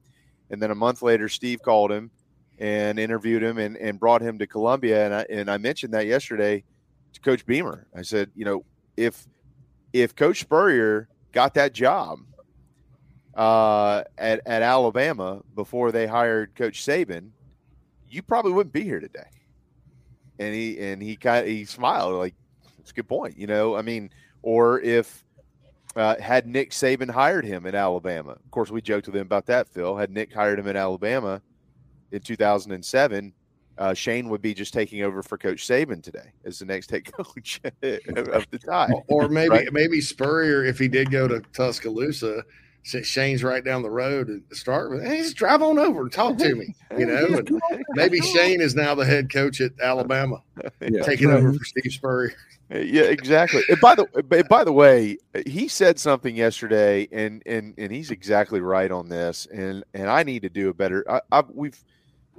and 0.51 0.61
then 0.61 0.71
a 0.71 0.75
month 0.75 1.03
later, 1.03 1.29
Steve 1.29 1.63
called 1.63 1.93
him 1.93 2.11
and 2.59 2.99
interviewed 2.99 3.43
him 3.43 3.59
and, 3.59 3.77
and 3.77 4.01
brought 4.01 4.21
him 4.21 4.39
to 4.39 4.47
Columbia, 4.47 5.05
and 5.05 5.15
I 5.15 5.27
and 5.31 5.51
I 5.51 5.59
mentioned 5.59 5.95
that 5.95 6.07
yesterday 6.07 6.65
to 7.13 7.21
Coach 7.21 7.47
Beamer. 7.47 7.87
I 7.95 8.03
said, 8.03 8.31
you 8.35 8.45
know, 8.45 8.65
if 8.97 9.27
if 9.93 10.15
Coach 10.17 10.41
Spurrier 10.41 11.09
got 11.33 11.55
that 11.55 11.73
job 11.73 12.19
uh, 13.35 14.03
at 14.17 14.41
at 14.47 14.63
Alabama 14.63 15.43
before 15.55 15.93
they 15.93 16.07
hired 16.07 16.55
Coach 16.57 16.85
Saban, 16.85 17.31
you 18.09 18.23
probably 18.23 18.53
wouldn't 18.53 18.73
be 18.73 18.83
here 18.83 19.01
today. 19.01 19.29
And 20.41 20.55
he 20.55 20.79
and 20.81 21.01
he 21.03 21.17
kind 21.17 21.45
of, 21.45 21.47
he 21.47 21.65
smiled 21.65 22.15
like 22.15 22.35
it's 22.81 22.91
a 22.91 22.95
good 22.95 23.09
point, 23.09 23.39
you 23.39 23.47
know. 23.47 23.77
I 23.77 23.83
mean, 23.83 24.11
or 24.43 24.81
if 24.81 25.25
uh, 25.97 26.21
had 26.21 26.47
Nick 26.47 26.71
Saban 26.71 27.11
hired 27.11 27.45
him 27.45 27.67
in 27.67 27.75
Alabama, 27.75 28.33
of 28.33 28.51
course 28.51 28.71
we 28.71 28.81
joked 28.81 29.07
with 29.07 29.17
him 29.17 29.23
about 29.23 29.47
that. 29.47 29.69
Phil 29.69 29.97
had 29.97 30.11
Nick 30.11 30.33
hired 30.33 30.59
him 30.59 30.67
in 30.67 30.77
Alabama 30.77 31.43
in 32.13 32.21
2007. 32.21 33.33
Uh, 33.79 33.95
Shane 33.95 34.29
would 34.29 34.43
be 34.43 34.55
just 34.55 34.75
taking 34.75 35.03
over 35.03 35.23
for 35.23 35.39
Coach 35.39 35.67
Saban 35.67 36.03
today 36.03 36.33
as 36.45 36.59
the 36.59 36.65
next 36.65 36.91
head 36.91 37.05
coach 37.13 37.61
of 37.65 38.47
the 38.51 38.59
time. 38.59 38.93
Or 39.07 39.29
maybe 39.29 39.51
right? 39.51 39.73
maybe 39.73 40.01
Spurrier, 40.01 40.65
if 40.65 40.79
he 40.79 40.89
did 40.89 41.13
go 41.13 41.29
to 41.29 41.41
Tuscaloosa, 41.53 42.43
since 42.85 43.07
Shane's 43.07 43.43
right 43.45 43.63
down 43.65 43.83
the 43.83 43.91
road 43.91 44.29
and 44.29 44.43
start 44.53 44.91
with, 44.91 45.05
hey, 45.05 45.19
just 45.19 45.37
drive 45.37 45.63
on 45.63 45.79
over 45.79 46.03
and 46.03 46.13
talk 46.13 46.39
to 46.39 46.55
me. 46.55 46.75
You 46.99 47.05
know, 47.05 47.27
and 47.27 47.51
maybe 47.91 48.19
Shane 48.21 48.63
is 48.63 48.75
now 48.75 48.95
the 48.95 49.05
head 49.05 49.31
coach 49.31 49.61
at 49.61 49.73
Alabama, 49.81 50.43
Yeah. 50.81 51.03
taking 51.03 51.31
over 51.31 51.53
for 51.53 51.63
Steve 51.63 51.93
Spurrier. 51.93 52.33
Yeah, 52.71 53.03
exactly. 53.03 53.61
And 53.69 53.79
by 53.79 53.95
the 53.95 54.45
by 54.49 54.65
the 54.65 54.73
way, 54.73 55.19
he 55.47 55.69
said 55.69 55.99
something 55.99 56.35
yesterday, 56.35 57.07
and 57.13 57.43
and 57.45 57.75
and 57.77 57.93
he's 57.93 58.11
exactly 58.11 58.61
right 58.61 58.91
on 58.91 59.11
this. 59.11 59.47
And 59.53 59.85
and 59.93 60.09
I 60.09 60.23
need 60.23 60.43
to 60.43 60.49
do 60.49 60.71
a 60.71 60.75
better. 60.75 61.05
I, 61.11 61.21
I've 61.31 61.51
we've 61.51 61.79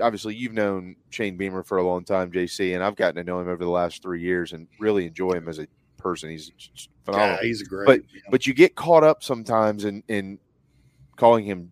obviously 0.01 0.35
you've 0.35 0.53
known 0.53 0.95
Shane 1.11 1.37
Beamer 1.37 1.63
for 1.63 1.77
a 1.77 1.83
long 1.83 2.03
time, 2.03 2.31
JC, 2.31 2.73
and 2.73 2.83
I've 2.83 2.95
gotten 2.95 3.15
to 3.15 3.23
know 3.23 3.39
him 3.39 3.49
over 3.49 3.63
the 3.63 3.69
last 3.69 4.01
three 4.01 4.21
years 4.21 4.51
and 4.53 4.67
really 4.79 5.05
enjoy 5.05 5.33
him 5.33 5.47
as 5.47 5.59
a 5.59 5.67
person. 5.99 6.29
He's 6.29 6.51
phenomenal. 7.03 7.35
Yeah, 7.35 7.47
he's 7.47 7.63
great. 7.63 7.85
But 7.85 8.01
but 8.31 8.47
you 8.47 8.53
get 8.53 8.75
caught 8.75 9.03
up 9.03 9.23
sometimes 9.23 9.85
in 9.85 10.03
in 10.07 10.39
calling 11.15 11.45
him 11.45 11.71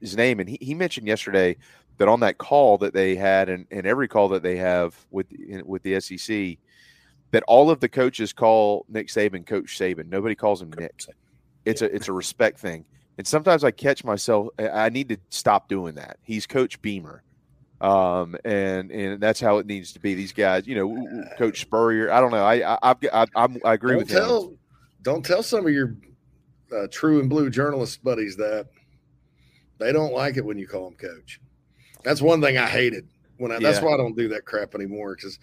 his 0.00 0.16
name, 0.16 0.40
and 0.40 0.48
he, 0.48 0.58
he 0.60 0.74
mentioned 0.74 1.06
yesterday 1.06 1.56
that 1.98 2.08
on 2.08 2.20
that 2.20 2.38
call 2.38 2.78
that 2.78 2.92
they 2.92 3.14
had, 3.14 3.48
and, 3.48 3.66
and 3.70 3.86
every 3.86 4.08
call 4.08 4.28
that 4.28 4.42
they 4.42 4.56
have 4.56 4.94
with 5.10 5.26
with 5.64 5.82
the 5.82 6.00
SEC, 6.00 6.58
that 7.30 7.42
all 7.46 7.70
of 7.70 7.80
the 7.80 7.88
coaches 7.88 8.32
call 8.32 8.84
Nick 8.88 9.08
Saban 9.08 9.46
Coach 9.46 9.78
Saban. 9.78 10.08
Nobody 10.08 10.34
calls 10.34 10.60
him 10.60 10.72
Nick. 10.76 11.04
It's 11.64 11.82
a 11.82 11.94
it's 11.94 12.08
a 12.08 12.12
respect 12.12 12.58
thing. 12.58 12.84
And 13.18 13.26
sometimes 13.26 13.64
I 13.64 13.70
catch 13.70 14.04
myself. 14.04 14.48
I 14.58 14.90
need 14.90 15.08
to 15.08 15.16
stop 15.30 15.68
doing 15.68 15.94
that. 15.94 16.18
He's 16.22 16.46
Coach 16.46 16.80
Beamer, 16.82 17.22
um, 17.80 18.36
and 18.44 18.90
and 18.90 19.20
that's 19.20 19.40
how 19.40 19.58
it 19.58 19.66
needs 19.66 19.92
to 19.92 20.00
be. 20.00 20.14
These 20.14 20.32
guys, 20.32 20.66
you 20.66 20.74
know, 20.74 21.24
Coach 21.36 21.60
Spurrier. 21.60 22.10
I 22.10 22.20
don't 22.20 22.30
know. 22.30 22.44
I 22.44 22.74
I 22.82 22.94
I, 23.12 23.26
I'm, 23.34 23.58
I 23.64 23.74
agree 23.74 23.92
don't 23.92 23.98
with 23.98 24.10
him. 24.10 24.58
Don't 25.02 25.24
tell 25.24 25.42
some 25.42 25.66
of 25.66 25.72
your 25.72 25.94
uh, 26.76 26.86
true 26.90 27.20
and 27.20 27.28
blue 27.28 27.50
journalist 27.50 28.02
buddies 28.02 28.36
that 28.36 28.68
they 29.78 29.92
don't 29.92 30.12
like 30.12 30.36
it 30.36 30.44
when 30.44 30.58
you 30.58 30.66
call 30.66 30.90
them 30.90 30.98
coach. 30.98 31.40
That's 32.02 32.22
one 32.22 32.40
thing 32.40 32.56
I 32.58 32.66
hated 32.66 33.08
when 33.36 33.52
I. 33.52 33.58
That's 33.58 33.80
why 33.80 33.94
I 33.94 33.96
don't 33.96 34.16
do 34.16 34.28
that 34.28 34.46
crap 34.46 34.74
anymore. 34.74 35.14
Because 35.14 35.38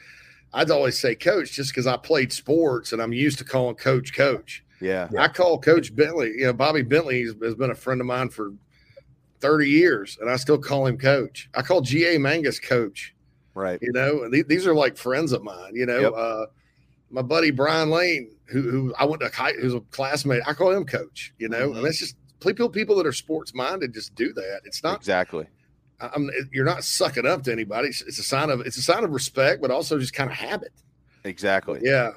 I'd 0.54 0.72
always 0.72 1.00
say 1.00 1.16
coach 1.16 1.52
just 1.52 1.72
because 1.72 1.88
I 1.88 1.98
played 1.98 2.34
sports 2.34 2.94
and 2.94 3.02
I'm 3.02 3.14
used 3.14 3.38
to 3.40 3.46
calling 3.46 3.76
coach 3.76 4.14
coach. 4.14 4.64
Yeah. 4.82 5.08
I 5.18 5.30
call 5.30 5.60
Coach 5.60 5.96
Bentley. 5.96 6.34
You 6.38 6.48
know, 6.48 6.54
Bobby 6.54 6.82
Bentley 6.82 7.24
has 7.24 7.56
been 7.56 7.72
a 7.72 7.76
friend 7.76 8.02
of 8.02 8.08
mine 8.08 8.30
for 8.30 8.54
30 9.44 9.70
years, 9.70 10.18
and 10.22 10.30
I 10.30 10.38
still 10.38 10.58
call 10.58 10.88
him 10.88 10.98
coach. 10.98 11.50
I 11.54 11.62
call 11.62 11.82
G.A. 11.82 12.18
Mangus 12.18 12.60
coach. 12.60 13.14
Right. 13.54 13.78
You 13.82 13.92
know, 13.92 14.30
the- 14.30 14.44
these 14.44 14.66
are 14.66 14.74
like 14.74 14.96
friends 14.98 15.34
of 15.34 15.44
mine. 15.44 15.76
You 15.76 15.86
know, 15.86 16.00
Yep. 16.00 16.14
uh, 16.16 16.46
my 17.12 17.22
buddy 17.22 17.52
Brian 17.52 17.90
Lane, 17.90 18.32
who 18.46 18.62
who 18.72 18.94
I 18.98 19.04
went 19.06 19.22
to 19.22 19.28
high, 19.30 19.52
who's 19.54 19.74
a 19.74 19.82
classmate, 19.92 20.42
I 20.48 20.54
call 20.54 20.72
him 20.72 20.86
coach. 20.86 21.34
You 21.38 21.50
know, 21.50 21.70
Mhm. 21.70 21.76
and 21.78 21.86
that's 21.86 22.00
just 22.00 22.16
people 22.40 22.70
people 22.70 22.96
that 22.96 23.06
are 23.06 23.12
sports 23.12 23.54
minded 23.54 23.94
just 23.94 24.16
do 24.16 24.32
that. 24.34 24.62
It's 24.66 24.82
not 24.82 24.98
exactly. 24.98 25.46
I'm, 26.00 26.30
you're 26.52 26.66
not 26.66 26.84
sucking 26.84 27.26
up 27.26 27.44
to 27.44 27.52
anybody. 27.52 27.90
It's, 27.90 28.02
it's 28.02 28.20
a 28.20 28.24
sign 28.24 28.50
of 28.50 28.62
it's 28.62 28.78
a 28.78 28.82
sign 28.82 29.04
of 29.04 29.12
respect, 29.12 29.62
but 29.62 29.72
also 29.72 30.00
just 30.00 30.14
kind 30.14 30.30
of 30.32 30.36
habit. 30.38 30.72
Exactly. 31.26 31.80
Yeah, 31.84 32.12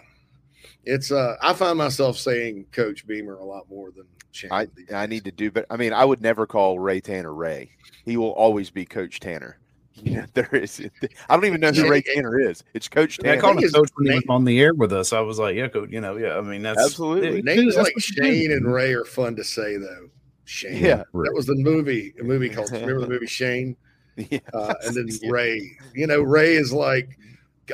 it's 0.84 1.10
uh, 1.12 1.36
I 1.42 1.52
find 1.54 1.76
myself 1.76 2.16
saying 2.18 2.66
Coach 2.72 3.06
Beamer 3.06 3.34
a 3.36 3.44
lot 3.44 3.68
more 3.68 3.90
than 3.90 4.06
Shane. 4.36 4.52
I 4.52 4.66
I 4.94 5.06
need 5.06 5.24
to 5.24 5.32
do, 5.32 5.50
but 5.50 5.66
I 5.70 5.76
mean, 5.76 5.92
I 5.92 6.04
would 6.04 6.20
never 6.20 6.46
call 6.46 6.78
Ray 6.78 7.00
Tanner 7.00 7.32
Ray. 7.32 7.70
He 8.04 8.16
will 8.16 8.32
always 8.32 8.70
be 8.70 8.84
Coach 8.84 9.20
Tanner. 9.20 9.58
You 10.02 10.16
know, 10.16 10.24
there 10.34 10.50
is. 10.52 10.86
I 11.30 11.36
don't 11.36 11.46
even 11.46 11.58
know 11.58 11.72
who 11.72 11.88
Ray 11.88 12.02
Tanner 12.02 12.38
is. 12.38 12.62
It's 12.74 12.86
Coach 12.86 13.18
Yeah, 13.24 13.32
I 13.32 13.36
called 13.38 13.62
him 13.62 13.70
coach 13.70 13.88
when 13.94 14.08
he 14.08 14.14
was 14.16 14.24
on 14.28 14.44
the 14.44 14.60
air 14.60 14.74
with 14.74 14.92
us. 14.92 15.14
I 15.14 15.20
was 15.20 15.38
like, 15.38 15.56
yeah, 15.56 15.68
coach. 15.68 15.88
You 15.90 16.02
know, 16.02 16.18
yeah. 16.18 16.36
I 16.36 16.42
mean, 16.42 16.60
that's 16.60 16.84
Absolutely. 16.84 17.36
yeah, 17.36 17.54
Names 17.54 17.74
that's 17.74 17.86
like 17.88 17.96
what 17.96 18.08
you 18.10 18.16
do. 18.16 18.22
Shane 18.22 18.52
and 18.52 18.70
Ray 18.70 18.92
are 18.92 19.06
fun 19.06 19.36
to 19.36 19.42
say 19.42 19.78
though. 19.78 20.10
Shane. 20.44 20.84
Yeah. 20.84 20.96
That 21.14 21.32
was 21.34 21.46
the 21.46 21.54
movie, 21.56 22.12
a 22.20 22.24
movie 22.24 22.50
called 22.50 22.70
remember 22.72 23.00
the 23.00 23.08
movie 23.08 23.26
Shane? 23.26 23.76
Yeah. 24.30 24.38
Uh, 24.52 24.74
and 24.84 24.94
then 24.94 25.08
Ray. 25.30 25.78
You 25.94 26.06
know, 26.06 26.20
Ray 26.20 26.56
is 26.56 26.74
like 26.74 27.18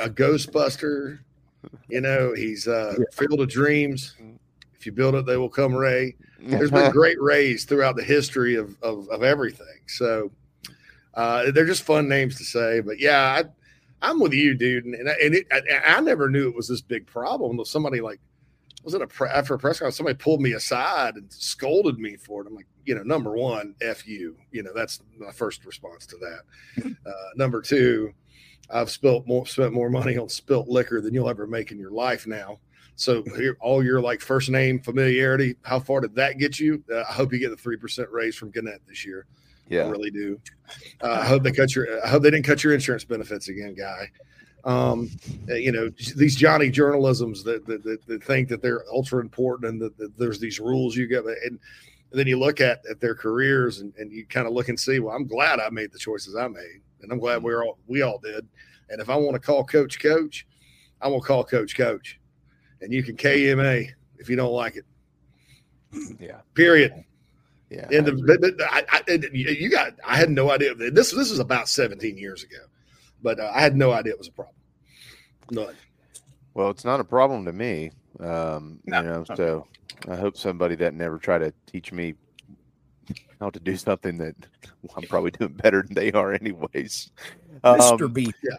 a 0.01 0.09
Ghostbuster. 0.09 1.18
You 1.89 2.01
know, 2.01 2.34
he's 2.34 2.68
uh 2.68 2.94
Field 3.12 3.40
of 3.40 3.48
Dreams. 3.48 4.16
If 4.74 4.86
you 4.86 4.93
build 4.93 5.14
it, 5.14 5.26
they 5.26 5.36
will 5.36 5.48
come 5.48 5.74
Ray. 5.74 6.16
There's 6.51 6.70
been 6.70 6.90
great 6.90 7.20
Rays 7.20 7.64
throughout 7.64 7.97
the 7.97 8.05
history 8.05 8.56
of 8.56 8.77
of, 8.82 9.09
of 9.09 9.23
everything. 9.23 9.66
So 9.86 10.31
uh, 11.14 11.51
they're 11.52 11.66
just 11.66 11.85
fun 11.85 12.09
names 12.09 12.36
to 12.39 12.44
say. 12.44 12.81
But 12.81 12.98
yeah, 12.98 13.43
I, 13.43 14.09
I'm 14.10 14.19
with 14.19 14.32
you, 14.32 14.55
dude. 14.55 14.85
And, 14.85 14.94
and, 14.94 15.35
it, 15.35 15.47
I, 15.52 15.97
I 15.97 16.01
never 16.01 16.28
knew 16.28 16.48
it 16.48 16.56
was 16.56 16.69
this 16.69 16.81
big 16.81 17.06
problem 17.06 17.52
until 17.52 17.64
somebody 17.64 18.01
like 18.01 18.20
was 18.85 18.94
it 18.94 19.02
a 19.02 19.06
pre- 19.06 19.28
after 19.28 19.55
a 19.55 19.59
press 19.59 19.78
conference 19.78 19.97
somebody 19.97 20.16
pulled 20.16 20.40
me 20.40 20.52
aside 20.52 21.14
and 21.14 21.32
scolded 21.32 21.98
me 21.98 22.16
for 22.16 22.43
it. 22.43 22.48
I'm 22.48 22.55
like, 22.55 22.66
you 22.85 22.94
know, 22.94 23.02
number 23.02 23.36
one, 23.36 23.74
f 23.81 24.06
you. 24.06 24.36
You 24.51 24.64
know, 24.64 24.73
that's 24.74 25.01
my 25.19 25.31
first 25.31 25.64
response 25.64 26.06
to 26.06 26.16
that. 26.19 26.93
Uh, 27.05 27.31
number 27.36 27.60
two, 27.60 28.12
I've 28.70 28.90
spilt 28.90 29.27
more 29.27 29.44
spent 29.47 29.73
more 29.73 29.90
money 29.90 30.16
on 30.16 30.28
spilt 30.28 30.69
liquor 30.69 31.01
than 31.01 31.12
you'll 31.12 31.28
ever 31.28 31.47
make 31.47 31.70
in 31.73 31.78
your 31.78 31.90
life 31.90 32.27
now. 32.27 32.59
So 32.97 33.23
here, 33.36 33.56
all 33.60 33.82
your 33.85 34.01
like 34.01 34.20
first 34.20 34.51
name 34.51 34.78
familiarity, 34.81 35.56
how 35.62 35.81
far 35.81 36.01
did 36.01 36.14
that 36.14 36.39
get 36.39 36.59
you? 36.60 36.82
Uh, 36.93 37.01
I 37.01 37.12
hope 37.12 37.32
you 37.32 37.39
get 37.39 37.51
the 37.51 37.56
three 37.56 37.77
percent 37.77 38.09
raise 38.10 38.36
from 38.36 38.51
Gannett 38.51 38.82
this 38.86 39.05
year. 39.05 39.27
I 39.70 39.74
Yeah. 39.74 39.90
really 39.90 40.10
do. 40.10 40.39
Uh, 41.01 41.19
I 41.20 41.24
hope 41.27 41.43
they 41.43 41.52
cut 41.52 41.74
your. 41.74 42.05
I 42.05 42.09
hope 42.09 42.23
they 42.23 42.31
didn't 42.31 42.47
cut 42.47 42.62
your 42.62 42.74
insurance 42.74 43.05
benefits 43.05 43.48
again, 43.48 43.74
guy. 43.74 44.10
Um, 44.64 45.10
uh, 45.51 45.55
you 45.55 45.73
know 45.73 45.90
these 46.16 46.36
Johnny 46.36 46.70
journalisms 46.70 47.43
that 47.44 47.66
that, 47.66 47.82
that, 47.82 48.06
that 48.06 48.23
think 48.23 48.48
that 48.48 48.62
they're 48.62 48.85
ultra 48.93 49.20
important 49.20 49.70
and 49.70 49.81
that, 49.81 49.97
that 49.98 50.16
there's 50.16 50.39
these 50.39 50.60
rules 50.60 50.94
you 50.94 51.09
get, 51.09 51.24
and, 51.24 51.36
and 51.43 51.59
then 52.12 52.28
you 52.28 52.39
look 52.39 52.60
at 52.60 52.81
at 52.89 53.01
their 53.01 53.14
careers 53.16 53.81
and, 53.81 53.93
and 53.98 54.12
you 54.12 54.24
kind 54.27 54.47
of 54.47 54.52
look 54.52 54.69
and 54.69 54.78
see. 54.78 55.01
Well, 55.01 55.16
I'm 55.16 55.27
glad 55.27 55.59
I 55.59 55.69
made 55.70 55.90
the 55.93 55.98
choices 55.98 56.36
I 56.36 56.47
made, 56.47 56.81
and 57.01 57.10
I'm 57.10 57.19
glad 57.19 57.43
we're 57.43 57.64
all 57.64 57.78
we 57.89 58.02
all 58.02 58.19
did. 58.19 58.47
And 58.90 59.01
if 59.01 59.09
I 59.10 59.16
want 59.16 59.35
to 59.35 59.40
call 59.40 59.64
coach 59.64 59.98
coach, 59.98 60.47
I'm 61.01 61.10
gonna 61.10 61.23
call 61.23 61.43
coach 61.43 61.74
coach, 61.77 62.20
and 62.82 62.92
you 62.92 63.02
can 63.02 63.16
KMA 63.16 63.90
if 64.18 64.28
you 64.28 64.36
don't 64.36 64.52
like 64.52 64.76
it. 64.76 64.84
Yeah. 66.18 66.40
Period. 66.54 67.04
Yeah. 67.70 67.88
And 67.90 68.06
the, 68.06 68.12
but, 68.12 68.40
but 68.40 68.66
I, 68.70 68.84
I, 68.90 69.18
you 69.32 69.70
got, 69.70 69.94
I 70.06 70.16
had 70.16 70.30
no 70.30 70.50
idea. 70.50 70.74
This 70.74 71.10
this 71.12 71.30
was 71.30 71.38
about 71.38 71.68
17 71.68 72.18
years 72.18 72.42
ago, 72.42 72.59
but 73.22 73.40
uh, 73.40 73.50
I 73.54 73.60
had 73.62 73.76
no 73.76 73.92
idea 73.92 74.12
it 74.12 74.18
was 74.18 74.28
a 74.28 74.32
problem. 74.32 74.56
None. 75.50 75.74
Well, 76.54 76.68
it's 76.68 76.84
not 76.84 77.00
a 77.00 77.04
problem 77.04 77.46
to 77.46 77.52
me. 77.52 77.92
Um, 78.20 78.80
you 78.84 78.92
know, 78.92 79.24
so 79.34 79.66
I 80.09 80.16
hope 80.16 80.36
somebody 80.36 80.74
that 80.76 80.92
never 80.92 81.18
try 81.18 81.38
to 81.38 81.52
teach 81.66 81.92
me 81.92 82.14
how 83.40 83.50
to 83.50 83.60
do 83.60 83.76
something 83.76 84.18
that 84.18 84.34
I'm 84.96 85.02
probably 85.04 85.32
doing 85.32 85.52
better 85.52 85.82
than 85.82 85.94
they 85.94 86.12
are, 86.12 86.32
anyways. 86.32 87.10
Mr. 87.64 88.02
Um, 88.02 88.12
B. 88.12 88.32
Yeah. 88.42 88.56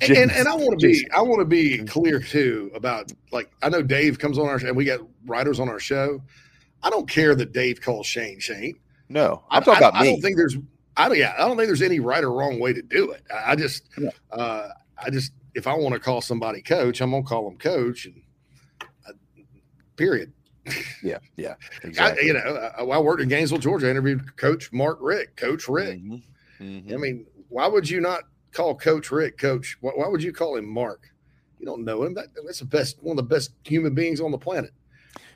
And, 0.00 0.02
and, 0.16 0.30
and 0.32 0.48
I 0.48 0.54
want 0.54 0.78
to 0.80 0.86
be, 0.86 1.06
I 1.14 1.22
want 1.22 1.40
to 1.40 1.44
be 1.44 1.78
clear 1.84 2.20
too 2.20 2.70
about 2.74 3.12
like 3.30 3.50
I 3.62 3.68
know 3.68 3.82
Dave 3.82 4.18
comes 4.18 4.38
on 4.38 4.46
our 4.46 4.56
and 4.56 4.76
we 4.76 4.84
got 4.84 5.00
writers 5.26 5.60
on 5.60 5.68
our 5.68 5.80
show. 5.80 6.20
I 6.82 6.90
don't 6.90 7.08
care 7.08 7.34
that 7.34 7.52
Dave 7.52 7.80
calls 7.80 8.06
Shane 8.06 8.40
Shane. 8.40 8.78
No, 9.08 9.44
I- 9.50 9.58
I'm 9.58 9.62
talking 9.62 9.84
I, 9.84 9.88
about 9.88 10.00
I 10.00 10.02
me. 10.04 10.12
don't 10.12 10.20
think 10.22 10.36
there's, 10.36 10.56
I 10.96 11.08
don't, 11.08 11.18
yeah, 11.18 11.34
I 11.38 11.46
don't 11.46 11.56
think 11.56 11.68
there's 11.68 11.82
any 11.82 12.00
right 12.00 12.24
or 12.24 12.32
wrong 12.32 12.58
way 12.58 12.72
to 12.72 12.82
do 12.82 13.10
it. 13.12 13.22
I, 13.32 13.52
I 13.52 13.56
just, 13.56 13.88
uh, 14.32 14.68
I 14.98 15.10
just, 15.10 15.32
if 15.54 15.66
I 15.66 15.74
want 15.74 15.94
to 15.94 16.00
call 16.00 16.20
somebody 16.20 16.62
coach, 16.62 17.00
I'm 17.00 17.10
gonna 17.10 17.22
call 17.22 17.44
them 17.48 17.58
coach, 17.58 18.06
and 18.06 18.20
uh, 19.06 19.12
period. 19.96 20.32
Yeah, 21.02 21.18
yeah, 21.36 21.54
I, 21.98 22.16
you 22.20 22.32
know, 22.34 22.70
I, 22.78 22.82
I 22.84 22.98
worked 22.98 23.20
in 23.22 23.28
Gainesville, 23.28 23.58
Georgia. 23.58 23.88
I 23.88 23.90
interviewed 23.90 24.36
Coach 24.36 24.72
Mark 24.72 24.98
Richt, 25.00 25.36
Coach 25.36 25.68
Richt. 25.68 26.02
Mm-hmm. 26.60 26.94
I 26.94 26.96
mean, 26.96 27.26
why 27.48 27.66
would 27.66 27.88
you 27.88 28.00
not 28.00 28.22
call 28.52 28.76
Coach 28.76 29.10
Richt 29.10 29.38
Coach? 29.40 29.76
Why, 29.80 29.90
why 29.94 30.06
would 30.06 30.22
you 30.22 30.32
call 30.32 30.56
him 30.56 30.68
Mark? 30.68 31.08
You 31.58 31.66
don't 31.66 31.84
know 31.84 32.04
him. 32.04 32.14
That, 32.14 32.26
that's 32.44 32.60
the 32.60 32.64
best, 32.64 33.02
one 33.02 33.18
of 33.18 33.28
the 33.28 33.34
best 33.34 33.52
human 33.64 33.94
beings 33.94 34.20
on 34.20 34.30
the 34.30 34.38
planet. 34.38 34.70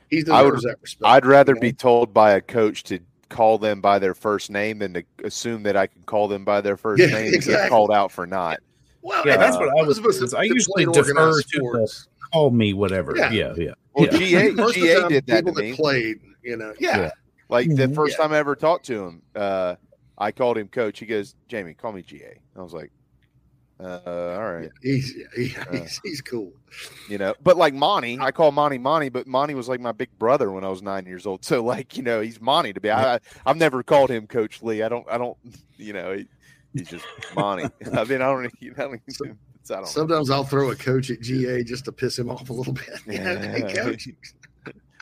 He 0.09 0.23
I 0.31 0.41
would, 0.43 0.53
that 0.61 0.77
respect. 0.81 1.03
I'd 1.05 1.25
rather 1.25 1.55
be 1.55 1.73
told 1.73 2.13
by 2.13 2.31
a 2.33 2.41
coach 2.41 2.83
to 2.83 2.99
call 3.29 3.57
them 3.57 3.81
by 3.81 3.99
their 3.99 4.13
first 4.13 4.49
name 4.49 4.79
than 4.79 4.93
to 4.93 5.03
assume 5.25 5.63
that 5.63 5.75
I 5.75 5.87
can 5.87 6.01
call 6.03 6.29
them 6.29 6.45
by 6.45 6.61
their 6.61 6.77
first 6.77 7.01
Yeah, 7.01 7.07
name 7.13 7.25
and 7.27 7.35
exactly. 7.35 7.63
get 7.63 7.69
called 7.69 7.91
out 7.91 8.11
for 8.11 8.25
not. 8.25 8.59
Well, 9.01 9.25
Yeah, 9.25 9.33
and 9.33 9.41
that's 9.41 9.57
what 9.57 9.69
I 9.69 9.83
was. 9.83 9.97
supposed 9.97 10.19
to- 10.19 10.25
because 10.25 10.33
I 10.33 10.43
usually 10.43 10.85
defer 10.85 11.41
to 11.41 11.59
the 11.59 12.05
call 12.31 12.51
me 12.51 12.73
whatever. 12.73 13.13
Yeah. 13.15 13.31
Yeah, 13.31 13.53
yeah. 13.57 13.71
Well, 13.97 14.07
Yeah. 14.13 14.17
GA 14.19 14.51
Most 14.51 14.75
of 14.77 14.81
the 14.81 14.87
GA 14.87 15.07
did 15.09 15.25
that 15.27 15.31
to 15.31 15.35
people 15.37 15.53
that 15.53 15.61
me. 15.63 15.73
played, 15.73 16.19
you 16.43 16.55
know, 16.57 16.73
yeah. 16.79 17.11
Like 17.49 17.67
the 17.69 17.87
Mhm. 17.87 17.95
first 17.95 18.15
Yeah. 18.17 18.23
time 18.25 18.33
I 18.33 18.37
ever 18.37 18.55
talked 18.55 18.85
to 18.87 19.05
him, 19.05 19.21
uh, 19.35 19.75
I 20.17 20.31
called 20.31 20.57
him 20.57 20.67
coach. 20.67 20.99
He 20.99 21.05
goes, 21.05 21.35
Jamie, 21.47 21.73
call 21.73 21.91
me 21.93 22.01
GA. 22.03 22.39
I 22.55 22.61
was 22.61 22.73
like, 22.73 22.91
uh, 23.79 23.99
all 24.05 24.53
right. 24.53 24.69
He's 24.81 25.13
he, 25.35 25.55
Uh, 25.55 25.71
he's 25.71 25.99
he's 26.03 26.21
cool. 26.21 26.51
you 27.09 27.17
know, 27.19 27.35
but 27.43 27.57
like 27.57 27.73
Monty, 27.75 28.17
I 28.19 28.31
call 28.31 28.51
Monty 28.51 28.77
Monty, 28.79 29.09
but 29.09 29.27
Monty 29.27 29.53
was 29.53 29.69
like 29.69 29.79
my 29.79 29.91
big 29.91 30.09
brother 30.17 30.51
when 30.51 30.63
I 30.63 30.69
was 30.69 30.81
nine 30.81 31.05
years 31.05 31.25
old. 31.25 31.41
So 31.45 31.63
like, 31.63 31.95
you 31.95 32.03
know, 32.03 32.19
he's 32.21 32.41
Monty 32.41 32.73
to 32.73 32.81
be. 32.81 32.89
I, 32.91 33.19
I've 33.45 33.57
never 33.57 33.83
called 33.83 34.09
him 34.09 34.25
Coach 34.27 34.61
Lee. 34.63 34.81
I 34.83 34.89
don't, 34.89 35.05
I 35.09 35.17
don't, 35.17 35.37
you 35.77 35.93
know, 35.93 36.13
he, 36.17 36.27
he's 36.73 36.89
just 36.89 37.05
Monty. 37.35 37.63
I 37.93 38.03
mean, 38.03 38.21
I 38.21 38.25
don't, 38.31 38.51
you 38.59 38.73
know, 38.75 38.93
it's- 38.93 39.21
I 39.71 39.75
don't 39.75 39.83
know. 39.83 39.89
Sometimes 39.89 40.29
I'll 40.29 40.43
throw 40.43 40.71
a 40.71 40.75
coach 40.75 41.09
at 41.11 41.21
GA 41.21 41.63
just 41.63 41.85
to 41.85 41.91
piss 41.91 42.17
him 42.17 42.29
off 42.29 42.49
a 42.49 42.53
little 42.53 42.73
bit. 42.73 42.89
Yeah, 43.07 43.51
hey, 43.51 43.73
coach. 43.73 44.07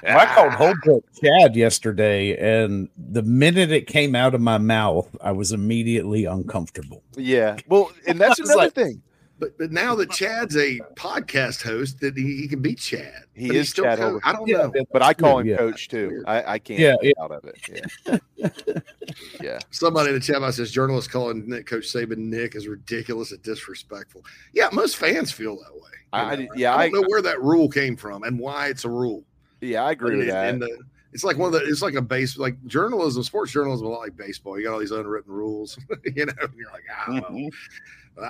I 0.05 0.25
called 0.35 0.53
Holbrook 0.53 1.03
Chad 1.23 1.55
yesterday, 1.55 2.35
and 2.37 2.89
the 2.97 3.23
minute 3.23 3.71
it 3.71 3.87
came 3.87 4.13
out 4.13 4.35
of 4.35 4.41
my 4.41 4.57
mouth, 4.57 5.07
I 5.21 5.31
was 5.31 5.51
immediately 5.51 6.25
uncomfortable. 6.25 7.01
Yeah. 7.15 7.57
Well, 7.67 7.91
and 8.05 8.19
that's 8.19 8.39
another 8.39 8.55
like- 8.57 8.73
thing. 8.73 9.01
But 9.45 9.57
but 9.59 9.71
now 9.71 9.93
that 9.95 10.09
Chad's 10.09 10.57
a 10.57 10.79
podcast 10.95 11.61
host, 11.61 11.99
that 11.99 12.17
he, 12.17 12.35
he 12.37 12.47
can 12.47 12.61
be 12.63 12.73
Chad. 12.73 13.25
He 13.35 13.47
But 13.47 13.57
he's 13.57 13.67
is 13.67 13.73
Chad 13.73 13.99
coach. 13.99 14.21
I 14.25 14.33
don't 14.33 14.47
Yeah, 14.47 14.57
know, 14.73 14.85
but 14.91 15.03
I 15.03 15.13
call 15.13 15.37
him 15.39 15.45
Yeah. 15.47 15.57
Coach 15.57 15.87
too. 15.87 16.23
I, 16.25 16.53
I 16.53 16.59
can't 16.59 16.79
Yeah, 16.79 16.95
get 16.99 17.13
yeah. 17.17 17.23
out 17.23 17.31
of 17.31 17.45
it. 17.45 18.19
Yeah. 18.35 18.79
yeah. 19.41 19.59
Somebody 19.69 20.09
in 20.09 20.15
the 20.15 20.19
chat 20.21 20.39
box 20.39 20.55
says 20.55 20.71
journalists 20.71 21.11
calling 21.11 21.47
Nick 21.47 21.67
Coach 21.67 21.83
Saban 21.85 22.17
Nick 22.17 22.55
is 22.55 22.67
ridiculous 22.67 23.31
and 23.31 23.41
disrespectful. 23.43 24.23
Yeah, 24.53 24.69
most 24.73 24.97
fans 24.97 25.31
feel 25.31 25.55
that 25.57 25.73
way. 25.75 25.81
I, 26.11 26.21
I 26.21 26.35
know? 26.37 26.47
yeah, 26.55 26.73
I 26.73 26.83
I, 26.83 26.89
don't 26.89 27.01
know 27.03 27.07
where 27.07 27.21
that 27.21 27.39
rule 27.43 27.69
came 27.69 27.95
from 27.95 28.23
and 28.23 28.39
why 28.39 28.69
it's 28.69 28.85
a 28.85 28.89
rule. 28.89 29.23
yeah, 29.61 29.83
I 29.83 29.91
agree 29.91 30.11
And- 30.13 30.17
with 30.19 30.27
that. 30.29 30.49
and 30.49 30.61
the- 30.61 30.79
it's 31.13 31.23
like 31.23 31.37
one 31.37 31.53
of 31.53 31.61
the. 31.61 31.65
It's 31.69 31.81
like 31.81 31.93
a 31.93 32.01
base 32.01 32.37
like 32.37 32.57
journalism, 32.65 33.23
sports 33.23 33.49
journalism, 33.53 33.87
a 33.87 33.89
lot 33.89 33.99
like 33.99 34.17
baseball. 34.17 34.57
You 34.59 34.65
got 34.65 34.73
all 34.73 34.79
these 34.79 34.91
unwritten 34.91 35.31
rules, 35.31 35.77
you 36.13 36.25
know. 36.25 36.33
And 36.41 36.53
you're 36.57 36.69
like, 36.71 36.83
ah, 36.93 37.05
well, 37.07 37.21
Mm-hmm. 37.21 37.47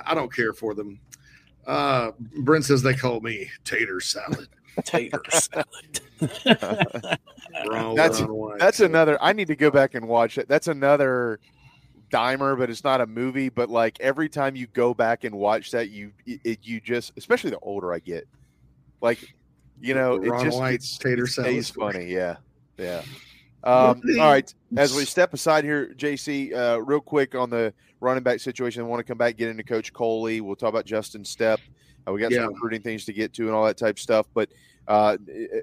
I 0.04 0.14
don't 0.14 0.32
care 0.34 0.52
for 0.52 0.74
them. 0.74 0.98
Uh, 1.66 2.12
Brent 2.18 2.64
says 2.64 2.82
they 2.82 2.94
call 2.94 3.20
me 3.20 3.50
tater 3.64 4.00
salad. 4.00 4.48
Tater 4.84 5.22
salad. 5.30 5.66
Wrong, 7.68 7.94
that's 7.94 8.20
wrong 8.20 8.36
way. 8.38 8.56
that's 8.58 8.80
another. 8.80 9.18
I 9.22 9.32
need 9.32 9.48
to 9.48 9.56
go 9.56 9.70
back 9.70 9.94
and 9.94 10.06
watch 10.06 10.38
it. 10.38 10.48
That's 10.48 10.68
another 10.68 11.40
dimer, 12.12 12.56
but 12.58 12.70
it's 12.70 12.84
not 12.84 13.00
a 13.00 13.06
movie. 13.06 13.48
But 13.48 13.70
like 13.70 13.98
every 14.00 14.28
time 14.28 14.54
you 14.56 14.66
go 14.68 14.92
back 14.94 15.24
and 15.24 15.34
watch 15.34 15.70
that, 15.72 15.90
you 15.90 16.12
it, 16.26 16.40
it- 16.44 16.58
you 16.62 16.80
just, 16.80 17.12
especially 17.16 17.50
the 17.50 17.58
older 17.60 17.92
I 17.92 17.98
get, 18.00 18.28
like 19.00 19.34
you 19.80 19.94
know, 19.94 20.18
The 20.18 20.26
it 20.26 20.30
Ron 20.30 20.44
just 20.44 20.58
White's 20.58 20.84
it's, 20.84 20.98
tater 20.98 21.24
it 21.24 21.28
salad 21.28 21.50
stays 21.50 21.66
story. 21.68 21.92
funny. 21.92 22.06
Yeah, 22.12 22.36
yeah. 22.78 23.02
Um, 23.64 24.00
all 24.20 24.30
right, 24.30 24.54
as 24.76 24.94
we 24.94 25.04
step 25.04 25.34
aside 25.34 25.64
here, 25.64 25.92
JC, 25.96 26.54
uh, 26.54 26.80
real 26.82 27.00
quick 27.00 27.34
on 27.34 27.50
the 27.50 27.74
running 28.00 28.22
back 28.22 28.40
situation, 28.40 28.82
I 28.82 28.84
want 28.86 29.00
to 29.00 29.04
come 29.04 29.18
back 29.18 29.36
get 29.36 29.48
into 29.48 29.62
Coach 29.62 29.92
Coley. 29.92 30.40
We'll 30.40 30.56
talk 30.56 30.68
about 30.70 30.84
Justin 30.86 31.22
Stepp. 31.22 31.58
Uh, 32.06 32.12
we 32.12 32.20
got 32.20 32.30
Yeah. 32.30 32.44
some 32.44 32.54
recruiting 32.54 32.82
things 32.82 33.04
to 33.06 33.12
get 33.12 33.32
to 33.34 33.46
and 33.46 33.52
all 33.52 33.64
that 33.64 33.76
type 33.76 33.96
of 33.96 34.00
stuff. 34.00 34.26
But 34.34 34.50
uh, 34.88 35.16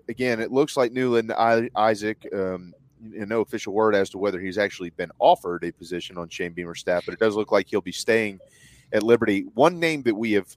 again, 0.09 0.39
it 0.41 0.51
looks 0.51 0.75
like 0.75 0.91
Newland 0.91 1.31
Isaac. 1.75 2.27
Um, 2.35 2.73
no 3.01 3.41
official 3.41 3.73
word 3.73 3.95
as 3.95 4.09
to 4.11 4.17
whether 4.17 4.39
he's 4.39 4.57
actually 4.57 4.89
been 4.91 5.11
offered 5.19 5.63
a 5.65 5.71
position 5.71 6.17
on 6.17 6.29
Shane 6.29 6.53
Beamer's 6.53 6.79
staff, 6.79 7.03
but 7.05 7.13
it 7.13 7.19
does 7.19 7.35
look 7.35 7.51
like 7.51 7.67
he'll 7.69 7.81
be 7.81 7.91
staying 7.91 8.39
at 8.93 9.03
Liberty. 9.03 9.41
One 9.55 9.77
name 9.79 10.03
that 10.03 10.15
we 10.15 10.31
have, 10.33 10.47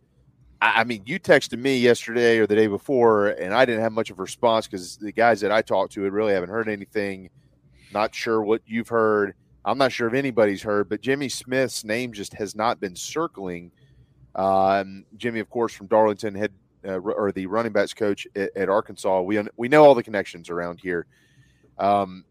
I 0.61 0.85
mean, 0.85 1.03
you 1.07 1.19
texted 1.19 1.59
me 1.59 1.79
yesterday 1.79 2.39
or 2.39 2.47
the 2.47 2.55
day 2.55 2.69
before, 2.69 3.29
and 3.29 3.53
I 3.53 3.65
didn't 3.65 3.83
have 3.83 3.93
much 3.93 4.11
of 4.11 4.19
a 4.19 4.23
response 4.23 4.67
because 4.69 4.97
the 4.97 5.11
guys 5.13 5.41
that 5.41 5.51
I 5.51 5.61
talked 5.61 5.93
to 5.95 6.09
really 6.09 6.33
haven't 6.35 6.51
heard 6.51 6.69
anything. 6.69 7.31
Not 7.93 8.15
sure 8.15 8.43
what 8.43 8.63
you've 8.67 8.89
heard. 8.89 9.35
I'm 9.67 9.79
not 9.79 9.91
sure 9.91 10.07
if 10.07 10.15
anybody's 10.15 10.63
heard, 10.63 10.89
but 10.89 11.01
Jimmy 11.01 11.29
Smith's 11.29 11.85
name 11.85 12.13
just 12.13 12.33
has 12.35 12.55
not 12.55 12.81
been 12.81 12.95
circling. 12.95 13.73
Um, 14.37 15.05
Jimmy, 15.17 15.41
of 15.41 15.51
course, 15.51 15.75
from 15.75 15.89
Darlington, 15.89 16.35
head 16.35 16.53
uh, 16.87 16.99
or 16.99 17.33
the 17.33 17.47
running 17.47 17.73
backs 17.73 17.93
coach 17.93 18.29
at, 18.37 18.57
at 18.57 18.69
Arkansas. 18.69 19.23
We 19.23 19.43
we 19.57 19.69
know 19.69 19.85
all 19.85 19.95
the 19.95 20.05
connections 20.05 20.51
around 20.51 20.81
here. 20.81 21.07
Um, 21.79 22.25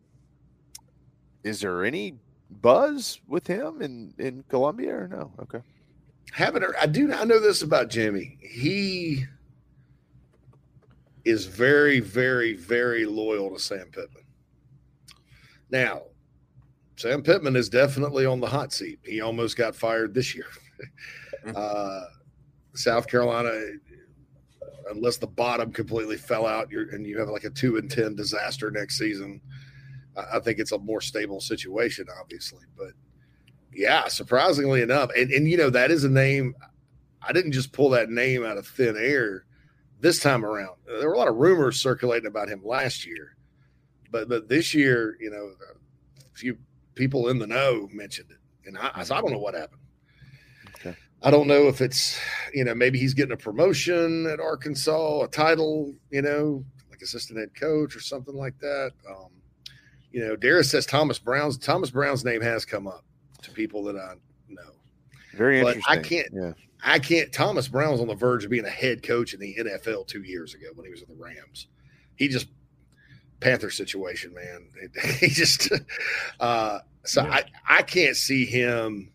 is 1.44 1.60
there 1.60 1.84
any 1.84 2.16
buzz 2.62 3.20
with 3.28 3.46
him 3.46 3.82
in 3.82 4.14
in 4.18 4.44
Columbia 4.48 4.96
or 4.96 5.08
no? 5.10 5.32
Okay. 5.42 5.60
Haven't 6.32 6.64
heard- 6.64 6.76
I 6.82 6.86
do 6.86 7.12
I 7.14 7.26
know 7.26 7.40
this 7.40 7.62
about 7.62 7.90
Jimmy. 7.90 8.38
He 8.42 9.26
is 11.26 11.48
very, 11.48 12.00
very, 12.00 12.54
very 12.54 13.06
loyal 13.06 13.50
to 13.52 13.60
Sam 13.60 13.88
Pittman. 13.92 14.24
Now, 15.72 16.04
Sam 16.98 17.22
Pittman 17.22 17.56
is 17.56 17.70
definitely 17.70 18.26
on 18.26 18.40
the 18.40 18.48
hot 18.48 18.72
seat. 18.72 19.00
He 19.04 19.22
almost 19.22 19.58
got 19.58 19.76
fired 19.76 20.14
this 20.14 20.34
year. 20.34 20.48
uh, 21.56 22.02
South 22.74 23.08
Carolina, 23.08 23.52
unless 24.90 25.18
the 25.18 25.28
bottom 25.28 25.72
completely 25.72 26.18
fell 26.18 26.46
out 26.46 26.72
you're, 26.72 26.90
and 26.90 27.06
you 27.06 27.20
have 27.20 27.30
like 27.30 27.44
a 27.44 27.50
two 27.50 27.78
and 27.78 27.90
ten 27.90 28.16
disaster 28.16 28.72
next 28.72 28.98
season, 28.98 29.42
I 30.16 30.38
I 30.38 30.40
think 30.40 30.60
it's 30.60 30.72
a 30.72 30.80
more 30.80 31.02
stable 31.02 31.42
situation, 31.42 32.08
obviously. 32.20 32.64
But 32.78 32.92
yeah, 33.74 34.08
surprisingly 34.08 34.82
enough, 34.82 35.12
and, 35.16 35.32
and 35.32 35.50
you 35.50 35.58
know 35.58 35.70
that 35.70 35.92
is 35.92 36.04
a 36.06 36.10
name. 36.10 36.56
I 37.22 37.34
didn't 37.34 37.54
just 37.54 37.74
pull 37.74 37.90
that 37.90 38.10
name 38.10 38.46
out 38.46 38.58
of 38.58 38.68
thin 38.68 38.96
air 38.98 39.46
this 40.00 40.20
time 40.20 40.46
around. 40.46 40.76
There 40.86 41.10
were 41.10 41.16
a 41.16 41.18
lot 41.18 41.28
of 41.28 41.36
rumors 41.36 41.82
circulating 41.82 42.28
about 42.28 42.48
him 42.48 42.62
last 42.64 43.06
year, 43.06 43.36
but 44.12 44.30
but 44.30 44.48
this 44.48 44.74
year, 44.74 45.18
you 45.20 45.30
know, 45.30 45.52
a 46.22 46.38
few 46.38 46.58
people 46.96 47.30
in 47.30 47.40
the 47.40 47.48
know 47.48 47.88
mentioned 47.92 48.32
it, 48.32 48.68
and 48.68 48.78
I, 48.78 48.92
I, 48.96 49.02
I 49.02 49.22
don't 49.22 49.32
know 49.32 49.40
what 49.40 49.54
happened. 49.54 49.82
Okay. 50.76 50.96
I 51.22 51.32
don't 51.32 51.48
know 51.48 51.68
if 51.68 51.82
it's 51.82 52.20
you 52.54 52.64
know 52.64 52.76
maybe 52.76 52.98
he's 52.98 53.14
getting 53.14 53.34
a 53.34 53.38
promotion 53.38 54.28
at 54.28 54.40
Arkansas, 54.40 55.22
a 55.22 55.28
title, 55.28 55.94
you 56.10 56.22
know, 56.22 56.64
like 56.90 57.02
assistant 57.02 57.40
head 57.40 57.50
coach 57.60 57.96
or 57.96 58.00
something 58.00 58.36
like 58.36 58.58
that. 58.60 58.92
Um, 59.10 59.30
you 60.12 60.26
know, 60.26 60.36
Darius 60.36 60.72
says 60.72 60.86
Thomas 60.86 61.20
Brown's 61.20 61.58
Thomas 61.58 61.90
Brown's 61.90 62.24
name 62.24 62.42
has 62.42 62.66
come 62.66 62.88
up 62.88 63.04
to 63.42 63.52
people 63.52 63.84
that 63.84 63.96
I 63.96 64.14
know. 64.48 64.72
Very 65.36 65.62
But 65.62 65.76
interesting. 65.78 66.00
I 66.00 66.02
can't 66.02 66.28
Yeah. 66.34 66.54
I 66.84 67.00
can't. 67.00 67.34
Thomas 67.34 67.68
Brown 67.68 67.92
was 67.92 68.02
on 68.02 68.08
the 68.08 68.16
verge 68.16 68.44
of 68.46 68.52
being 68.52 68.66
a 68.66 68.70
head 68.70 69.02
coach 69.02 69.34
in 69.34 69.40
the 69.40 69.56
NFL 69.60 70.08
two 70.08 70.22
years 70.22 70.54
ago 70.54 70.68
when 70.76 70.86
he 70.86 70.92
was 70.92 71.02
with 71.02 71.10
the 71.10 71.16
Rams. 71.16 71.68
He 72.16 72.28
just 72.28 72.48
Panther 73.40 73.70
situation, 73.70 74.34
man. 74.34 74.68
He 75.20 75.28
just 75.28 75.72
uh, 76.40 76.80
so 77.04 77.22
I 77.22 77.44
I 77.68 77.82
can't 77.82 78.16
see 78.16 78.46
him. 78.46 79.12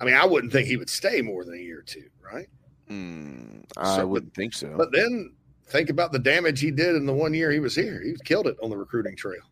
I 0.00 0.04
mean, 0.04 0.14
I 0.14 0.26
wouldn't 0.26 0.52
think 0.52 0.68
he 0.68 0.76
would 0.76 0.90
stay 0.90 1.22
more 1.22 1.44
than 1.44 1.54
a 1.54 1.58
year 1.58 1.78
or 1.78 1.82
two, 1.82 2.08
right? 2.20 2.48
Hmm, 2.88 3.60
I 3.76 3.96
So, 3.96 4.06
wouldn't 4.06 4.34
think 4.34 4.52
so. 4.52 4.74
But 4.76 4.92
then 4.92 5.32
think 5.68 5.88
about 5.90 6.12
the 6.12 6.18
damage 6.18 6.60
he 6.60 6.70
did 6.70 6.94
in 6.94 7.06
the 7.06 7.12
one 7.12 7.32
year 7.34 7.50
he 7.50 7.60
was 7.60 7.74
here. 7.74 8.02
He 8.02 8.14
killed 8.24 8.46
it 8.46 8.56
on 8.62 8.70
the 8.70 8.76
recruiting 8.76 9.16
trail. 9.16 9.42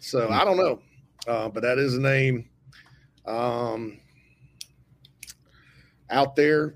So 0.00 0.28
I 0.28 0.44
don't 0.44 0.56
know, 0.56 0.80
uh, 1.26 1.48
but 1.48 1.62
that 1.62 1.78
is 1.78 1.94
a 1.96 2.00
name 2.00 2.48
um, 3.26 3.98
out 6.10 6.36
there. 6.36 6.74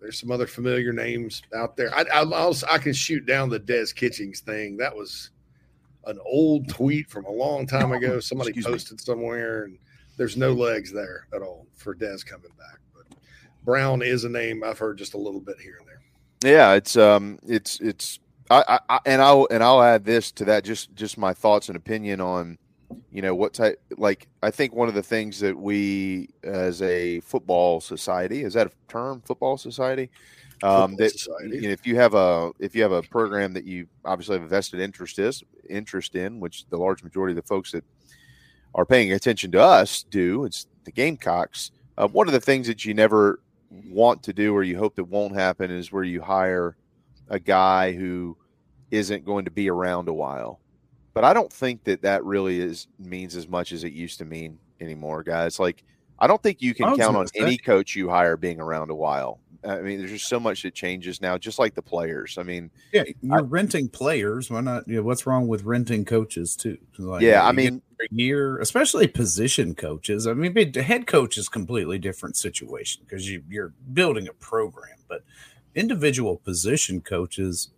There's 0.00 0.18
some 0.18 0.30
other 0.30 0.46
familiar 0.46 0.92
names 0.92 1.42
out 1.54 1.76
there. 1.76 1.92
I, 1.94 2.04
I, 2.14 2.24
also, 2.24 2.66
I 2.70 2.78
can 2.78 2.92
shoot 2.92 3.26
down 3.26 3.48
the 3.48 3.58
Des 3.58 3.86
Kitchings 3.94 4.40
thing. 4.40 4.76
That 4.76 4.94
was 4.94 5.30
an 6.06 6.18
old 6.24 6.68
tweet 6.68 7.08
from 7.08 7.24
a 7.26 7.30
long 7.30 7.66
time 7.66 7.92
ago. 7.92 8.20
Somebody 8.20 8.50
Excuse 8.50 8.66
me. 8.66 8.72
posted 8.72 9.00
somewhere, 9.00 9.64
and 9.64 9.78
there's 10.16 10.36
no 10.36 10.52
legs 10.52 10.92
there 10.92 11.26
at 11.34 11.42
all 11.42 11.66
for 11.76 11.94
Des 11.94 12.18
coming 12.24 12.52
back. 12.56 12.78
But 12.94 13.18
Brown 13.64 14.02
is 14.02 14.24
a 14.24 14.28
name 14.28 14.62
I've 14.64 14.78
heard 14.78 14.98
just 14.98 15.14
a 15.14 15.18
little 15.18 15.40
bit 15.40 15.56
here 15.60 15.78
and 15.80 15.88
there. 15.88 16.00
Yeah, 16.44 16.74
it's 16.74 16.96
um, 16.96 17.40
it's 17.46 17.80
it's 17.80 18.20
I, 18.50 18.64
I, 18.68 18.80
I 18.88 18.98
and 19.04 19.20
I'll 19.20 19.48
and 19.50 19.62
I'll 19.62 19.82
add 19.82 20.04
this 20.04 20.30
to 20.32 20.44
that 20.46 20.64
just 20.64 20.94
just 20.94 21.18
my 21.18 21.34
thoughts 21.34 21.68
and 21.68 21.76
opinion 21.76 22.20
on, 22.20 22.58
you 23.10 23.22
know, 23.22 23.34
what 23.34 23.52
type 23.52 23.80
like 23.96 24.28
I 24.42 24.50
think 24.50 24.74
one 24.74 24.88
of 24.88 24.94
the 24.94 25.02
things 25.02 25.40
that 25.40 25.56
we 25.56 26.28
as 26.42 26.82
a 26.82 27.20
football 27.20 27.80
society 27.80 28.44
is 28.44 28.54
that 28.54 28.66
a 28.66 28.70
term 28.88 29.22
football 29.24 29.56
society, 29.56 30.10
um, 30.62 30.96
that 30.96 31.12
society. 31.12 31.56
you 31.56 31.62
know, 31.62 31.70
if 31.70 31.86
you 31.86 31.96
have 31.96 32.14
a 32.14 32.52
if 32.58 32.74
you 32.74 32.82
have 32.82 32.92
a 32.92 33.02
program 33.02 33.52
that 33.54 33.64
you 33.64 33.86
obviously 34.04 34.36
have 34.36 34.44
a 34.44 34.48
vested 34.48 34.80
interest 34.80 35.18
is 35.18 35.42
interest 35.68 36.14
in, 36.14 36.40
which 36.40 36.66
the 36.68 36.76
large 36.76 37.02
majority 37.02 37.32
of 37.32 37.36
the 37.36 37.48
folks 37.48 37.72
that 37.72 37.84
are 38.74 38.86
paying 38.86 39.12
attention 39.12 39.50
to 39.52 39.60
us 39.60 40.04
do, 40.04 40.44
it's 40.44 40.66
the 40.84 40.92
Gamecocks. 40.92 41.70
Uh, 41.96 42.06
one 42.08 42.28
of 42.28 42.32
the 42.32 42.40
things 42.40 42.66
that 42.66 42.84
you 42.84 42.94
never 42.94 43.40
want 43.70 44.22
to 44.22 44.32
do 44.32 44.54
or 44.54 44.62
you 44.62 44.78
hope 44.78 44.94
that 44.96 45.04
won't 45.04 45.34
happen 45.34 45.70
is 45.70 45.92
where 45.92 46.04
you 46.04 46.20
hire 46.20 46.76
a 47.28 47.38
guy 47.38 47.92
who 47.92 48.36
isn't 48.90 49.24
going 49.24 49.44
to 49.44 49.50
be 49.50 49.68
around 49.68 50.08
a 50.08 50.12
while. 50.12 50.60
But 51.20 51.24
I 51.24 51.32
don't 51.34 51.52
think 51.52 51.84
that 51.84 52.02
that 52.02 52.24
really 52.24 52.60
is 52.60 52.86
means 52.98 53.36
as 53.36 53.48
much 53.48 53.72
as 53.72 53.84
it 53.84 53.92
used 53.92 54.18
to 54.18 54.24
mean 54.24 54.58
anymore, 54.80 55.22
guys. 55.22 55.58
Like 55.58 55.84
I 56.18 56.26
don't 56.26 56.42
think 56.42 56.62
you 56.62 56.74
can 56.74 56.96
count 56.96 57.16
on 57.16 57.26
say. 57.28 57.40
any 57.40 57.58
coach 57.58 57.94
you 57.96 58.08
hire 58.08 58.36
being 58.36 58.60
around 58.60 58.90
a 58.90 58.94
while 58.94 59.40
I 59.64 59.80
mean, 59.80 59.98
there's 59.98 60.12
just 60.12 60.28
so 60.28 60.38
much 60.38 60.62
that 60.62 60.74
changes 60.74 61.20
now, 61.20 61.36
just 61.36 61.58
like 61.58 61.74
the 61.74 61.82
players. 61.82 62.38
I 62.38 62.42
mean, 62.44 62.70
yeah, 62.92 63.04
you're 63.20 63.38
I, 63.38 63.40
renting 63.40 63.88
players. 63.88 64.50
Why 64.50 64.60
not? 64.60 64.86
You 64.86 64.96
know, 64.96 65.02
what's 65.02 65.26
wrong 65.26 65.48
with 65.48 65.64
renting 65.64 66.04
coaches 66.04 66.54
too? 66.54 66.78
Like, 66.96 67.22
yeah, 67.22 67.44
I 67.44 67.52
mean, 67.52 67.82
year, 68.10 68.58
especially 68.60 69.08
position 69.08 69.74
coaches. 69.74 70.26
I 70.26 70.34
mean, 70.34 70.54
the 70.72 70.82
head 70.82 71.06
coach 71.06 71.36
is 71.36 71.48
completely 71.48 71.98
different 71.98 72.36
situation 72.36 73.02
because 73.04 73.28
you, 73.28 73.42
you're 73.48 73.72
building 73.92 74.28
a 74.28 74.32
program, 74.34 74.98
but 75.08 75.24
individual 75.74 76.36
position 76.36 77.00
coaches 77.00 77.70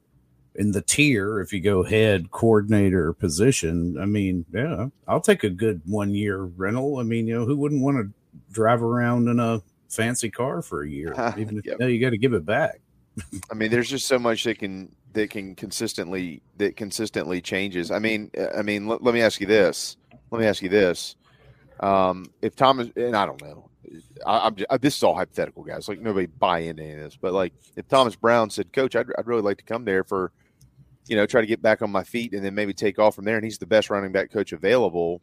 in 0.55 0.73
the 0.73 0.83
tier, 0.83 1.41
if 1.41 1.53
you 1.53 1.61
go 1.61 1.83
head 1.83 2.31
coordinator 2.31 3.13
position, 3.13 3.97
I 4.01 4.07
mean, 4.07 4.45
yeah, 4.53 4.89
I'll 5.07 5.21
take 5.21 5.45
a 5.45 5.51
good 5.51 5.81
one 5.87 6.15
year 6.15 6.43
rental. 6.43 6.99
I 6.99 7.03
mean, 7.03 7.27
you 7.27 7.39
know, 7.39 7.47
who 7.47 7.57
wouldn't 7.57 7.83
want 7.83 7.99
to 7.99 8.13
drive 8.53 8.83
around 8.83 9.29
in 9.29 9.39
a 9.39 9.63
fancy 9.89 10.31
car 10.31 10.63
for 10.63 10.83
a 10.83 10.89
year, 10.89 11.15
even 11.39 11.59
if 11.59 11.67
yep. 11.67 11.77
you 11.79 11.79
know 11.79 11.87
you 11.87 12.01
got 12.01 12.11
to 12.11 12.19
give 12.19 12.33
it 12.33 12.45
back. 12.45 12.81
I 13.51 13.55
mean, 13.55 13.71
there's 13.71 13.91
just 13.91 14.07
so 14.07 14.19
much 14.19 14.45
that 14.45 14.59
can 14.59 14.95
that 15.13 15.31
can 15.31 15.55
consistently 15.55 16.43
that 16.57 16.77
consistently 16.77 17.41
changes. 17.41 17.91
I 17.91 17.99
mean, 17.99 18.31
uh, 18.37 18.49
I 18.57 18.63
mean, 18.63 18.87
let, 18.87 19.03
let 19.03 19.15
me 19.15 19.21
ask 19.21 19.41
you 19.41 19.47
this. 19.47 19.97
Let 20.31 20.41
me 20.41 20.47
ask 20.47 20.63
you 20.63 20.69
this. 20.69 21.17
Um, 21.81 22.27
if 22.43 22.57
Thomas 22.57 22.89
and 22.97 23.17
I 23.17 23.27
don't 23.27 23.41
know, 23.43 23.70
I, 24.27 24.47
am 24.47 24.57
uh, 24.69 24.79
this 24.79 24.97
is 24.97 25.03
all 25.03 25.15
hypothetical, 25.15 25.65
guys. 25.65 25.89
Like 25.89 26.01
nobody 26.01 26.27
buy 26.27 26.61
into 26.61 26.83
any 26.83 26.93
of 26.93 27.01
this, 27.01 27.17
but 27.17 27.33
like 27.33 27.53
if 27.77 27.89
Thomas 27.89 28.17
Brown 28.17 28.51
said, 28.51 28.73
"Coach, 28.73 28.95
I'd, 28.97 29.07
I'd 29.19 29.27
really 29.27 29.43
like 29.43 29.59
to 29.59 29.65
come 29.65 29.85
there 29.85 30.05
for, 30.05 30.33
you 31.07 31.17
know, 31.17 31.27
try 31.27 31.41
to 31.41 31.47
get 31.47 31.63
back 31.63 31.83
on 31.83 31.91
my 31.91 32.05
feet 32.05 32.33
and 32.33 32.45
then 32.45 32.55
maybe 32.55 32.73
take 32.73 32.99
off 32.99 33.15
from 33.17 33.25
there," 33.25 33.37
and 33.37 33.45
he's 33.45 33.59
the 33.59 33.67
best 33.67 33.91
running 33.91 34.13
back 34.13 34.31
coach 34.31 34.53
available, 34.53 35.21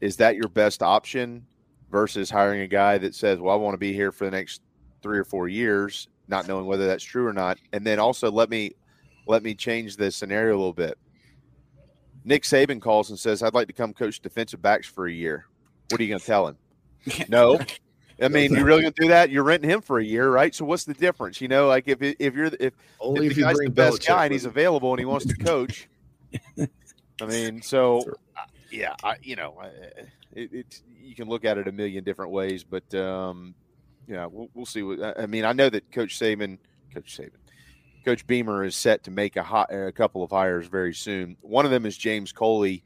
is 0.00 0.16
that 0.16 0.36
your 0.36 0.48
best 0.48 0.82
option 0.82 1.46
versus 1.90 2.30
hiring 2.30 2.60
a 2.60 2.66
guy 2.66 2.98
that 2.98 3.14
says, 3.14 3.38
"Well, 3.38 3.54
I 3.54 3.56
want 3.58 3.74
to 3.74 3.78
be 3.78 3.92
here 3.92 4.12
for 4.12 4.24
the 4.24 4.30
next 4.30 4.62
three 5.02 5.18
or 5.18 5.24
four 5.24 5.48
years," 5.48 6.08
not 6.28 6.48
knowing 6.48 6.66
whether 6.66 6.86
that's 6.86 7.04
true 7.04 7.26
or 7.26 7.32
not, 7.32 7.58
and 7.72 7.86
then 7.86 7.98
also 7.98 8.30
let 8.30 8.50
me 8.50 8.72
let 9.26 9.42
me 9.42 9.54
change 9.54 9.96
the 9.96 10.10
scenario 10.10 10.54
a 10.54 10.58
little 10.58 10.72
bit. 10.72 10.98
Nick 12.24 12.42
Saban 12.42 12.80
calls 12.80 13.10
and 13.10 13.18
says, 13.18 13.42
"I'd 13.42 13.54
like 13.54 13.68
to 13.68 13.72
come 13.72 13.94
coach 13.94 14.20
defensive 14.20 14.60
backs 14.60 14.86
for 14.86 15.06
a 15.06 15.12
year." 15.12 15.46
What 15.90 16.00
are 16.00 16.02
you 16.02 16.08
going 16.08 16.20
to 16.20 16.26
tell 16.26 16.48
him? 16.48 16.56
no, 17.28 17.58
I 18.20 18.28
mean, 18.28 18.54
you 18.54 18.64
really 18.64 18.82
gonna 18.82 18.94
do 18.98 19.08
that? 19.08 19.30
You're 19.30 19.44
renting 19.44 19.70
him 19.70 19.82
for 19.82 19.98
a 19.98 20.04
year, 20.04 20.30
right? 20.30 20.54
So 20.54 20.64
what's 20.64 20.84
the 20.84 20.94
difference? 20.94 21.40
You 21.40 21.48
know, 21.48 21.68
like 21.68 21.86
if 21.86 21.98
if 22.00 22.34
you're 22.34 22.50
if 22.58 22.72
only 22.98 23.26
if, 23.26 23.32
if 23.32 23.36
the 23.36 23.42
guy's 23.42 23.56
the 23.58 23.68
best 23.68 24.06
guy 24.06 24.24
and 24.24 24.32
he's 24.32 24.46
available 24.46 24.92
and 24.92 24.98
he 24.98 25.04
wants 25.04 25.26
to 25.26 25.34
coach. 25.44 25.88
I 26.58 27.26
mean, 27.26 27.60
so 27.60 28.04
yeah, 28.70 28.94
I 29.04 29.16
you 29.22 29.36
know, 29.36 29.60
it, 30.32 30.52
it, 30.52 30.82
you 30.98 31.14
can 31.14 31.28
look 31.28 31.44
at 31.44 31.58
it 31.58 31.68
a 31.68 31.72
million 31.72 32.04
different 32.04 32.32
ways, 32.32 32.64
but 32.64 32.94
um, 32.94 33.54
yeah, 34.06 34.26
we'll, 34.26 34.48
we'll 34.54 34.66
see. 34.66 34.82
What 34.82 35.18
I 35.18 35.26
mean, 35.26 35.44
I 35.44 35.52
know 35.52 35.68
that 35.68 35.90
Coach 35.92 36.18
Saban, 36.18 36.58
Coach 36.94 37.18
Saban, 37.18 37.32
Coach 38.04 38.26
Beamer 38.26 38.64
is 38.64 38.76
set 38.76 39.02
to 39.04 39.10
make 39.10 39.36
a, 39.36 39.42
hot, 39.42 39.72
a 39.72 39.92
couple 39.92 40.22
of 40.22 40.30
hires 40.30 40.68
very 40.68 40.94
soon. 40.94 41.36
One 41.42 41.66
of 41.66 41.70
them 41.70 41.84
is 41.84 41.98
James 41.98 42.32
Coley, 42.32 42.82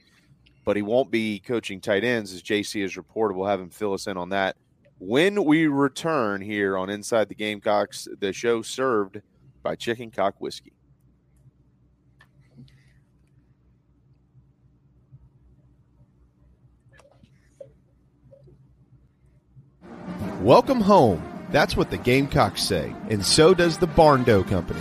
but 0.65 0.74
he 0.74 0.82
won't 0.82 1.12
be 1.12 1.39
coaching 1.39 1.81
tight 1.81 2.02
ends, 2.02 2.32
as 2.32 2.43
JC 2.43 2.82
has 2.82 2.97
reported. 2.97 3.36
We'll 3.36 3.47
have 3.47 3.61
him 3.61 3.70
fill 3.70 3.93
us 3.93 4.09
in 4.09 4.16
on 4.16 4.31
that 4.31 4.57
when 5.01 5.44
we 5.44 5.66
return 5.66 6.43
here 6.43 6.77
on 6.77 6.90
Inside 6.90 7.31
the 7.31 7.35
Gamecocks, 7.35 8.06
the 8.20 8.35
show 8.35 8.60
served 8.60 9.22
by 9.62 9.74
Chicken 9.74 10.10
Cock 10.10 10.35
Whiskey. 10.40 10.74
Welcome 20.43 20.82
home. 20.82 21.27
That's 21.51 21.77
what 21.77 21.90
the 21.90 21.98
Gamecocks 21.98 22.62
say, 22.62 22.94
and 23.09 23.24
so 23.24 23.55
does 23.55 23.78
the 23.78 23.86
Barn 23.86 24.24
Barndo 24.24 24.47
Company 24.48 24.81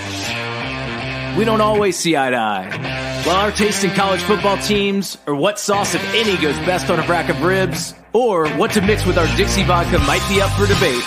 we 1.37 1.45
don't 1.45 1.61
always 1.61 1.97
see 1.97 2.17
eye 2.17 2.29
to 2.29 2.37
eye. 2.37 3.21
While 3.25 3.37
our 3.37 3.51
taste 3.51 3.83
in 3.83 3.91
college 3.91 4.21
football 4.21 4.57
teams, 4.57 5.17
or 5.27 5.35
what 5.35 5.59
sauce, 5.59 5.95
if 5.95 6.03
any, 6.13 6.35
goes 6.37 6.57
best 6.65 6.89
on 6.89 6.99
a 6.99 7.07
rack 7.07 7.29
of 7.29 7.41
ribs, 7.41 7.93
or 8.13 8.49
what 8.49 8.71
to 8.71 8.81
mix 8.81 9.05
with 9.05 9.17
our 9.17 9.27
Dixie 9.37 9.63
vodka 9.63 9.99
might 9.99 10.27
be 10.27 10.41
up 10.41 10.51
for 10.51 10.65
debate, 10.65 11.03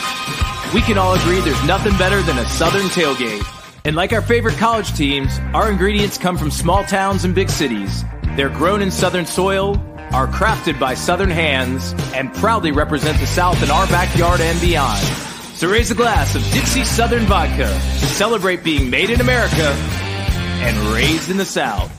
we 0.73 0.81
can 0.81 0.97
all 0.97 1.15
agree 1.15 1.41
there's 1.41 1.65
nothing 1.65 1.97
better 1.99 2.23
than 2.23 2.39
a 2.39 2.45
Southern 2.47 2.87
tailgate. 2.87 3.45
And 3.85 3.97
like 3.97 4.13
our 4.13 4.23
favorite 4.23 4.57
college 4.57 4.95
teams, 4.95 5.39
our 5.53 5.71
ingredients 5.71 6.17
come 6.17 6.39
from 6.39 6.51
small 6.51 6.85
towns 6.85 7.25
and 7.25 7.35
big 7.35 7.51
cities. 7.51 8.05
They're 8.37 8.49
grown 8.49 8.81
in 8.81 8.91
Southern 8.91 9.27
soil, 9.27 9.77
are 10.13 10.27
crafted 10.27 10.79
by 10.81 10.95
Southern 10.95 11.31
hands, 11.31 11.95
and 12.15 12.33
proudly 12.35 12.73
represent 12.73 13.19
the 13.19 13.27
South 13.27 13.63
in 13.63 13.71
our 13.71 13.87
backyard 13.89 14.41
and 14.41 14.61
beyond. 14.61 15.05
So 15.55 15.69
raise 15.69 15.91
a 15.91 15.95
glass 15.95 16.35
of 16.35 16.43
Dixie 16.53 16.85
Southern 16.85 17.25
Vodka 17.25 17.67
to 17.67 18.07
celebrate 18.07 18.65
being 18.65 18.89
made 18.89 19.11
in 19.11 19.21
America 19.21 19.77
and 20.65 20.79
raised 20.95 21.31
in 21.31 21.37
the 21.37 21.45
South. 21.45 21.93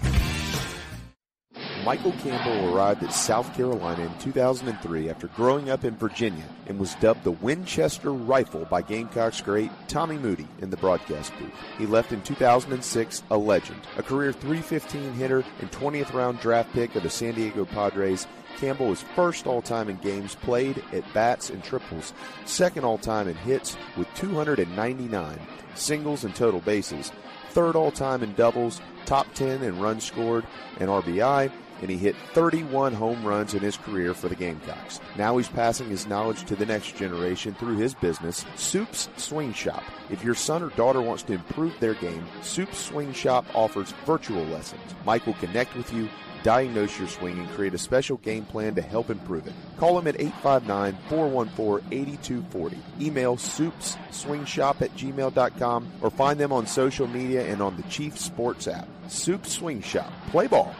Michael 1.86 2.14
Campbell 2.14 2.74
arrived 2.74 3.04
at 3.04 3.14
South 3.14 3.56
Carolina 3.56 4.06
in 4.06 4.18
2003 4.18 5.08
after 5.08 5.28
growing 5.28 5.70
up 5.70 5.86
in 5.86 5.96
Virginia 5.96 6.46
and 6.66 6.80
was 6.80 6.96
dubbed 6.96 7.24
the 7.24 7.30
Winchester 7.30 8.12
Rifle 8.12 8.66
by 8.66 8.82
Gamecocks 8.82 9.40
great 9.40 9.70
Tommy 9.88 10.18
Moody 10.18 10.48
in 10.62 10.72
the 10.72 10.78
broadcast 10.78 11.32
booth. 11.38 11.54
He 11.78 11.86
left 11.86 12.12
in 12.12 12.24
2006 12.24 13.22
a 13.30 13.38
legend, 13.38 13.82
a 13.98 14.02
career 14.02 14.34
315 14.34 15.14
hitter 15.14 15.44
and 15.60 15.72
20th 15.72 16.12
round 16.12 16.40
draft 16.40 16.74
pick 16.74 16.96
of 16.96 17.04
the 17.04 17.10
San 17.12 17.36
Diego 17.36 17.66
Padres. 17.66 18.26
Campbell 18.58 18.88
was 18.88 19.04
first 19.16 19.46
all 19.46 19.62
time 19.62 19.88
in 19.88 19.98
games 19.98 20.34
played 20.34 20.84
at 20.92 21.14
bats 21.14 21.52
and 21.52 21.64
triples, 21.64 22.14
second 22.46 22.84
all 22.84 22.98
time 22.98 23.28
in 23.28 23.36
hits 23.36 23.78
with 23.96 24.12
299, 24.16 25.40
singles 25.76 26.24
and 26.24 26.34
total 26.34 26.62
bases, 26.62 27.12
third 27.56 27.77
all 27.77 27.90
time 27.90 28.22
in 28.22 28.34
doubles, 28.34 28.82
top 29.06 29.34
10 29.34 29.64
in 29.64 29.80
runs 29.80 30.03
scored 30.03 30.45
and 30.82 30.90
RBI, 30.90 31.49
and 31.82 31.90
he 31.90 31.95
hit 31.95 32.14
31 32.34 32.94
home 32.94 33.26
runs 33.26 33.53
in 33.53 33.61
his 33.61 33.77
career 33.77 34.14
for 34.14 34.27
the 34.27 34.36
Gamecocks. 34.36 34.99
Now 35.18 35.38
he's 35.38 35.48
passing 35.48 35.90
his 35.90 36.06
knowledge 36.06 36.44
to 36.45 36.56
the 36.57 36.65
next 36.65 36.98
generation 36.98 37.53
through 37.53 37.77
his 37.77 37.94
business, 37.94 38.45
Soup's 38.57 39.07
Swing 39.15 39.53
Shop. 39.53 39.84
If 40.10 40.22
your 40.22 40.36
son 40.36 40.64
or 40.64 40.69
daughter 40.72 41.02
wants 41.02 41.23
to 41.23 41.34
improve 41.34 41.73
their 41.80 41.94
game, 41.94 42.27
Soup's 42.41 42.77
Swing 42.77 43.14
Shop 43.14 43.45
offers 43.56 43.94
virtual 44.06 44.44
lessons. 44.44 44.94
Mike 45.06 45.26
will 45.26 45.34
connect 45.36 45.77
with 45.77 45.94
you 45.94 46.10
diagnose 46.45 46.97
your 46.99 47.07
swing 47.07 47.39
and 47.39 47.49
create 47.49 47.73
a 47.73 47.77
special 47.77 48.17
game 48.17 48.45
plan 48.45 48.76
to 48.76 48.81
help 48.81 49.09
improve 49.09 49.47
it. 49.47 49.53
Call 49.77 49.97
him 49.97 50.05
at 50.05 50.13
859-414-8240. 50.15 52.77
Email 53.01 53.35
soupsswingshop 53.35 54.84
at 54.84 54.95
gmail.com 54.95 55.91
or 56.01 56.11
find 56.11 56.39
them 56.39 56.53
on 56.53 56.67
social 56.67 57.07
media 57.07 57.47
and 57.47 57.63
on 57.63 57.76
the 57.76 57.81
Chief 57.84 58.19
Sports 58.19 58.67
app. 58.67 58.88
Soup 59.07 59.47
Swing 59.47 59.81
Shop. 59.81 60.13
Play 60.30 60.45
ball. 60.45 60.76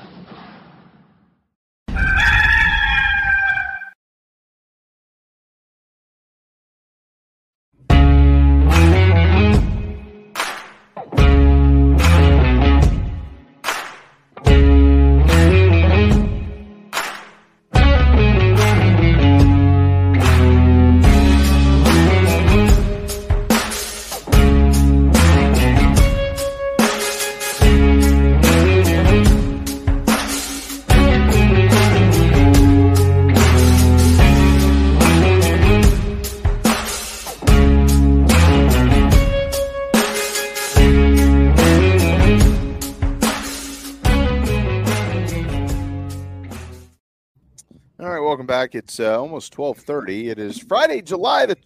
It's 48.73 48.99
uh, 48.99 49.19
almost 49.19 49.53
twelve 49.53 49.77
thirty. 49.77 50.29
It 50.29 50.39
is 50.39 50.57
Friday, 50.57 51.01
July 51.01 51.45
the 51.45 51.57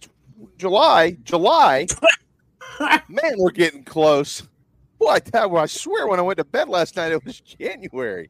July 0.58 1.16
July 1.24 1.86
Man, 3.08 3.34
we're 3.38 3.50
getting 3.50 3.84
close. 3.84 4.42
Boy, 4.98 5.18
I, 5.32 5.44
I 5.44 5.66
swear 5.66 6.06
when 6.06 6.18
I 6.18 6.22
went 6.22 6.38
to 6.38 6.44
bed 6.44 6.68
last 6.68 6.96
night, 6.96 7.12
it 7.12 7.24
was 7.24 7.40
January. 7.60 8.28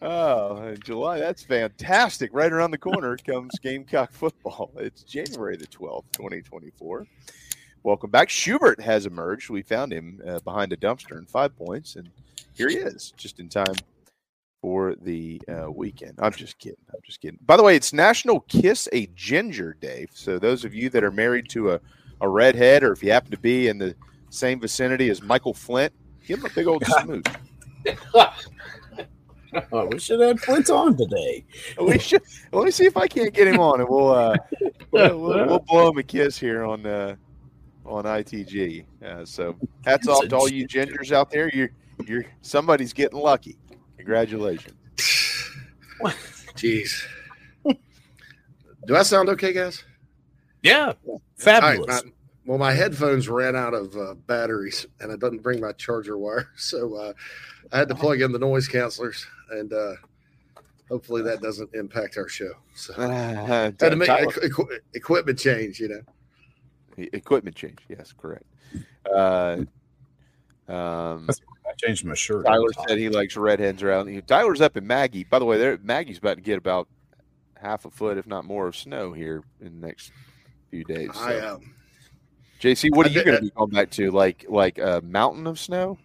Oh, 0.00 0.74
July. 0.84 1.20
That's 1.20 1.44
fantastic. 1.44 2.30
Right 2.32 2.52
around 2.52 2.72
the 2.72 2.78
corner 2.78 3.16
comes 3.16 3.56
Gamecock 3.60 4.12
football. 4.12 4.72
It's 4.76 5.04
January 5.04 5.56
the 5.56 5.68
12th, 5.68 6.04
2024. 6.12 7.06
Welcome 7.84 8.10
back. 8.10 8.28
Shurburtt 8.28 8.80
has 8.80 9.06
emerged. 9.06 9.48
We 9.50 9.62
found 9.62 9.92
him 9.92 10.20
uh, 10.26 10.40
behind 10.40 10.72
a 10.72 10.76
dumpster 10.76 11.18
in 11.18 11.26
five 11.26 11.56
points, 11.56 11.94
and 11.94 12.10
here 12.54 12.68
he 12.68 12.76
is, 12.76 13.12
just 13.16 13.38
in 13.38 13.48
time 13.48 13.76
for 14.62 14.94
the 15.02 15.42
uh, 15.48 15.70
weekend. 15.70 16.14
I'm 16.20 16.32
just 16.32 16.58
kidding. 16.58 16.78
I'm 16.88 17.00
just 17.04 17.20
kidding. 17.20 17.38
By 17.44 17.58
the 17.58 17.62
way, 17.62 17.76
it's 17.76 17.92
National 17.92 18.40
Kiss 18.40 18.88
a 18.92 19.08
Ginger 19.08 19.76
Day. 19.80 20.06
So 20.14 20.38
those 20.38 20.64
of 20.64 20.72
you 20.72 20.88
that 20.90 21.04
are 21.04 21.10
married 21.10 21.50
to 21.50 21.72
a, 21.72 21.80
a 22.20 22.28
redhead, 22.28 22.84
or 22.84 22.92
if 22.92 23.02
you 23.02 23.10
happen 23.12 23.32
to 23.32 23.38
be 23.38 23.68
in 23.68 23.76
the 23.76 23.94
same 24.30 24.60
vicinity 24.60 25.10
as 25.10 25.20
Michael 25.20 25.52
Flint, 25.52 25.92
give 26.26 26.38
him 26.38 26.46
a 26.46 26.50
big 26.50 26.68
old 26.68 26.84
smooch. 27.02 27.26
Oh, 29.72 29.86
we 29.86 29.98
should 29.98 30.20
have 30.20 30.40
Flint 30.40 30.70
on 30.70 30.96
today. 30.96 31.44
we 31.80 31.98
should. 31.98 32.22
Let 32.52 32.64
me 32.64 32.70
see 32.70 32.86
if 32.86 32.96
I 32.96 33.06
can't 33.06 33.34
get 33.34 33.48
him 33.48 33.60
on, 33.60 33.80
and 33.80 33.88
we'll 33.88 34.10
uh, 34.10 34.36
we'll, 34.90 35.18
we'll, 35.18 35.46
we'll 35.46 35.58
blow 35.68 35.90
him 35.90 35.98
a 35.98 36.02
kiss 36.02 36.38
here 36.38 36.64
on 36.64 36.86
uh, 36.86 37.16
on 37.84 38.04
ITG. 38.04 38.84
Uh, 39.04 39.24
so 39.24 39.56
hats 39.84 40.08
off 40.08 40.26
to 40.28 40.36
all 40.36 40.48
you 40.48 40.66
gingers 40.66 41.12
out 41.12 41.30
there. 41.30 41.50
You're 41.50 41.70
you're 42.06 42.24
somebody's 42.40 42.92
getting 42.92 43.18
lucky. 43.18 43.58
Congratulations. 44.02 44.74
Jeez. 46.56 47.04
Do 48.84 48.96
I 48.96 49.04
sound 49.04 49.28
okay, 49.28 49.52
guys? 49.52 49.84
Yeah, 50.60 50.94
fabulous. 51.36 51.78
All 51.78 51.86
right, 51.86 52.04
my, 52.04 52.10
well, 52.46 52.58
my 52.58 52.72
headphones 52.72 53.28
ran 53.28 53.54
out 53.54 53.74
of 53.74 53.96
uh, 53.96 54.14
batteries, 54.14 54.86
and 54.98 55.12
I 55.12 55.14
didn't 55.14 55.42
bring 55.42 55.60
my 55.60 55.70
charger 55.72 56.18
wire, 56.18 56.48
so 56.56 56.96
uh, 56.96 57.12
I 57.70 57.78
had 57.78 57.88
to 57.90 57.94
plug 57.94 58.20
in 58.20 58.32
the 58.32 58.40
noise 58.40 58.68
cancelers, 58.68 59.24
and 59.50 59.72
uh, 59.72 59.92
hopefully 60.88 61.22
that 61.22 61.40
doesn't 61.40 61.72
impact 61.74 62.16
our 62.18 62.28
show. 62.28 62.54
So 62.74 62.92
had 62.94 63.78
to 63.78 63.94
make 63.94 64.10
equi- 64.10 64.80
equipment 64.94 65.38
change, 65.38 65.78
you 65.78 65.88
know. 65.88 66.02
Equipment 67.12 67.54
change, 67.54 67.78
yes, 67.88 68.12
correct. 68.12 68.44
Uh, 69.14 69.58
um, 70.66 71.28
I 71.72 71.86
changed 71.86 72.04
my 72.04 72.14
shirt. 72.14 72.44
Tyler 72.44 72.68
said 72.86 72.98
he 72.98 73.08
likes 73.08 73.36
redheads 73.36 73.82
around. 73.82 74.26
Tyler's 74.26 74.60
up 74.60 74.76
in 74.76 74.86
Maggie. 74.86 75.24
By 75.24 75.38
the 75.38 75.44
way, 75.44 75.58
there 75.58 75.78
Maggie's 75.82 76.18
about 76.18 76.36
to 76.36 76.42
get 76.42 76.58
about 76.58 76.88
half 77.56 77.84
a 77.84 77.90
foot, 77.90 78.18
if 78.18 78.26
not 78.26 78.44
more, 78.44 78.66
of 78.68 78.76
snow 78.76 79.12
here 79.12 79.42
in 79.60 79.80
the 79.80 79.86
next 79.86 80.12
few 80.70 80.84
days. 80.84 81.10
So. 81.14 81.20
I 81.20 81.38
um, 81.40 81.74
JC, 82.60 82.94
what 82.94 83.06
are 83.06 83.10
I 83.10 83.12
you 83.12 83.24
going 83.24 83.36
to 83.36 83.42
be 83.42 83.50
going 83.50 83.70
back 83.70 83.90
to? 83.92 84.10
Like 84.10 84.44
like 84.48 84.78
a 84.78 85.00
mountain 85.04 85.46
of 85.46 85.58
snow? 85.58 85.98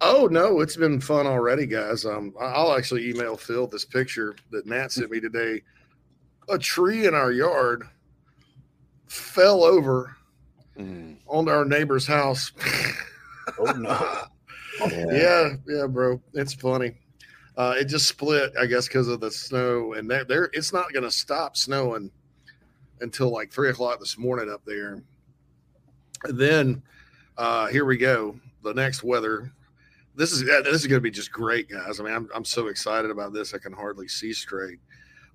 Oh 0.00 0.28
no, 0.30 0.60
it's 0.60 0.76
been 0.76 1.00
fun 1.00 1.26
already, 1.26 1.66
guys. 1.66 2.04
Um, 2.04 2.34
I- 2.40 2.46
I'll 2.46 2.76
actually 2.76 3.08
email 3.10 3.36
Phil 3.36 3.66
this 3.66 3.84
picture 3.84 4.36
that 4.50 4.66
Matt 4.66 4.92
sent 4.92 5.10
me 5.10 5.20
today. 5.20 5.62
A 6.48 6.58
tree 6.58 7.06
in 7.06 7.14
our 7.14 7.32
yard 7.32 7.84
fell 9.06 9.64
over 9.64 10.16
onto 11.26 11.50
our 11.50 11.64
neighbor's 11.64 12.06
house. 12.06 12.52
oh 13.58 13.72
no! 13.72 14.24
yeah. 14.80 15.50
yeah, 15.66 15.86
bro, 15.86 16.20
it's 16.34 16.54
funny. 16.54 16.94
Uh, 17.56 17.74
it 17.78 17.84
just 17.84 18.08
split, 18.08 18.52
I 18.60 18.66
guess, 18.66 18.88
because 18.88 19.08
of 19.08 19.20
the 19.20 19.30
snow, 19.30 19.92
and 19.92 20.10
there, 20.10 20.24
there, 20.24 20.50
it's 20.52 20.72
not 20.72 20.92
going 20.92 21.04
to 21.04 21.10
stop 21.10 21.56
snowing 21.56 22.10
until 23.00 23.30
like 23.30 23.52
three 23.52 23.70
o'clock 23.70 24.00
this 24.00 24.18
morning 24.18 24.50
up 24.50 24.62
there. 24.64 25.02
And 26.24 26.38
then 26.38 26.82
uh, 27.36 27.66
here 27.66 27.84
we 27.84 27.96
go. 27.96 28.38
The 28.62 28.74
next 28.74 29.04
weather. 29.04 29.52
This 30.16 30.32
is 30.32 30.44
this 30.44 30.80
is 30.80 30.86
going 30.86 30.98
to 30.98 31.02
be 31.02 31.10
just 31.10 31.32
great, 31.32 31.68
guys. 31.68 31.98
I 32.00 32.04
mean, 32.04 32.14
I'm 32.14 32.28
I'm 32.34 32.44
so 32.44 32.68
excited 32.68 33.10
about 33.10 33.32
this. 33.32 33.52
I 33.52 33.58
can 33.58 33.72
hardly 33.72 34.08
see 34.08 34.32
straight. 34.32 34.78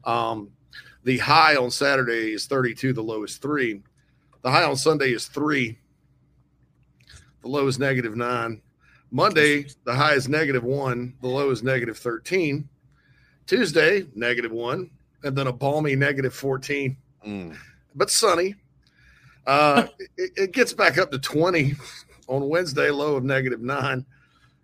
Um, 0.05 0.49
the 1.03 1.17
high 1.17 1.55
on 1.55 1.69
Saturday 1.69 2.33
is 2.33 2.47
32. 2.47 2.93
The 2.93 3.01
low 3.01 3.23
is 3.23 3.37
three. 3.37 3.81
The 4.41 4.51
high 4.51 4.63
on 4.63 4.77
Sunday 4.77 5.11
is 5.11 5.27
three. 5.27 5.77
The 7.41 7.47
low 7.47 7.67
is 7.67 7.77
negative 7.77 8.15
nine. 8.15 8.61
Monday, 9.11 9.67
the 9.85 9.93
high 9.93 10.13
is 10.13 10.29
negative 10.29 10.63
one. 10.63 11.15
The 11.21 11.27
low 11.27 11.49
is 11.49 11.63
negative 11.63 11.97
13. 11.97 12.67
Tuesday, 13.47 14.05
negative 14.15 14.51
one. 14.51 14.91
And 15.23 15.35
then 15.35 15.47
a 15.47 15.53
balmy 15.53 15.95
negative 15.95 16.33
14, 16.33 16.95
but 17.95 18.09
sunny. 18.09 18.55
Uh, 19.45 19.87
it, 20.17 20.31
it 20.37 20.51
gets 20.51 20.73
back 20.73 20.97
up 20.97 21.11
to 21.11 21.19
20 21.19 21.73
on 22.27 22.47
Wednesday, 22.47 22.89
low 22.89 23.15
of 23.15 23.23
negative 23.23 23.61
nine. 23.61 24.05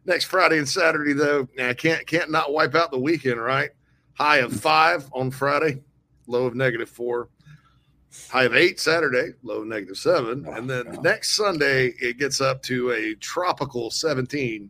Next 0.05 0.25
Friday 0.25 0.59
and 0.59 0.69
Saturday, 0.69 1.13
though, 1.13 1.47
I 1.59 1.73
can't 1.73 2.05
can't 2.05 2.29
not 2.29 2.53
wipe 2.53 2.75
out 2.75 2.91
the 2.91 2.99
weekend, 2.99 3.41
right? 3.41 3.71
High 4.13 4.37
of 4.37 4.53
five 4.53 5.09
on 5.13 5.31
Friday, 5.31 5.81
low 6.27 6.45
of 6.45 6.53
negative 6.53 6.89
four. 6.89 7.27
High 8.29 8.43
of 8.43 8.55
eight 8.55 8.79
Saturday, 8.79 9.33
low 9.43 9.63
negative 9.63 9.97
seven. 9.97 10.45
and 10.47 10.69
then 10.69 10.99
next 11.01 11.35
Sunday, 11.35 11.93
it 11.99 12.17
gets 12.17 12.41
up 12.41 12.61
to 12.63 12.91
a 12.91 13.15
tropical 13.15 13.89
17, 13.91 14.69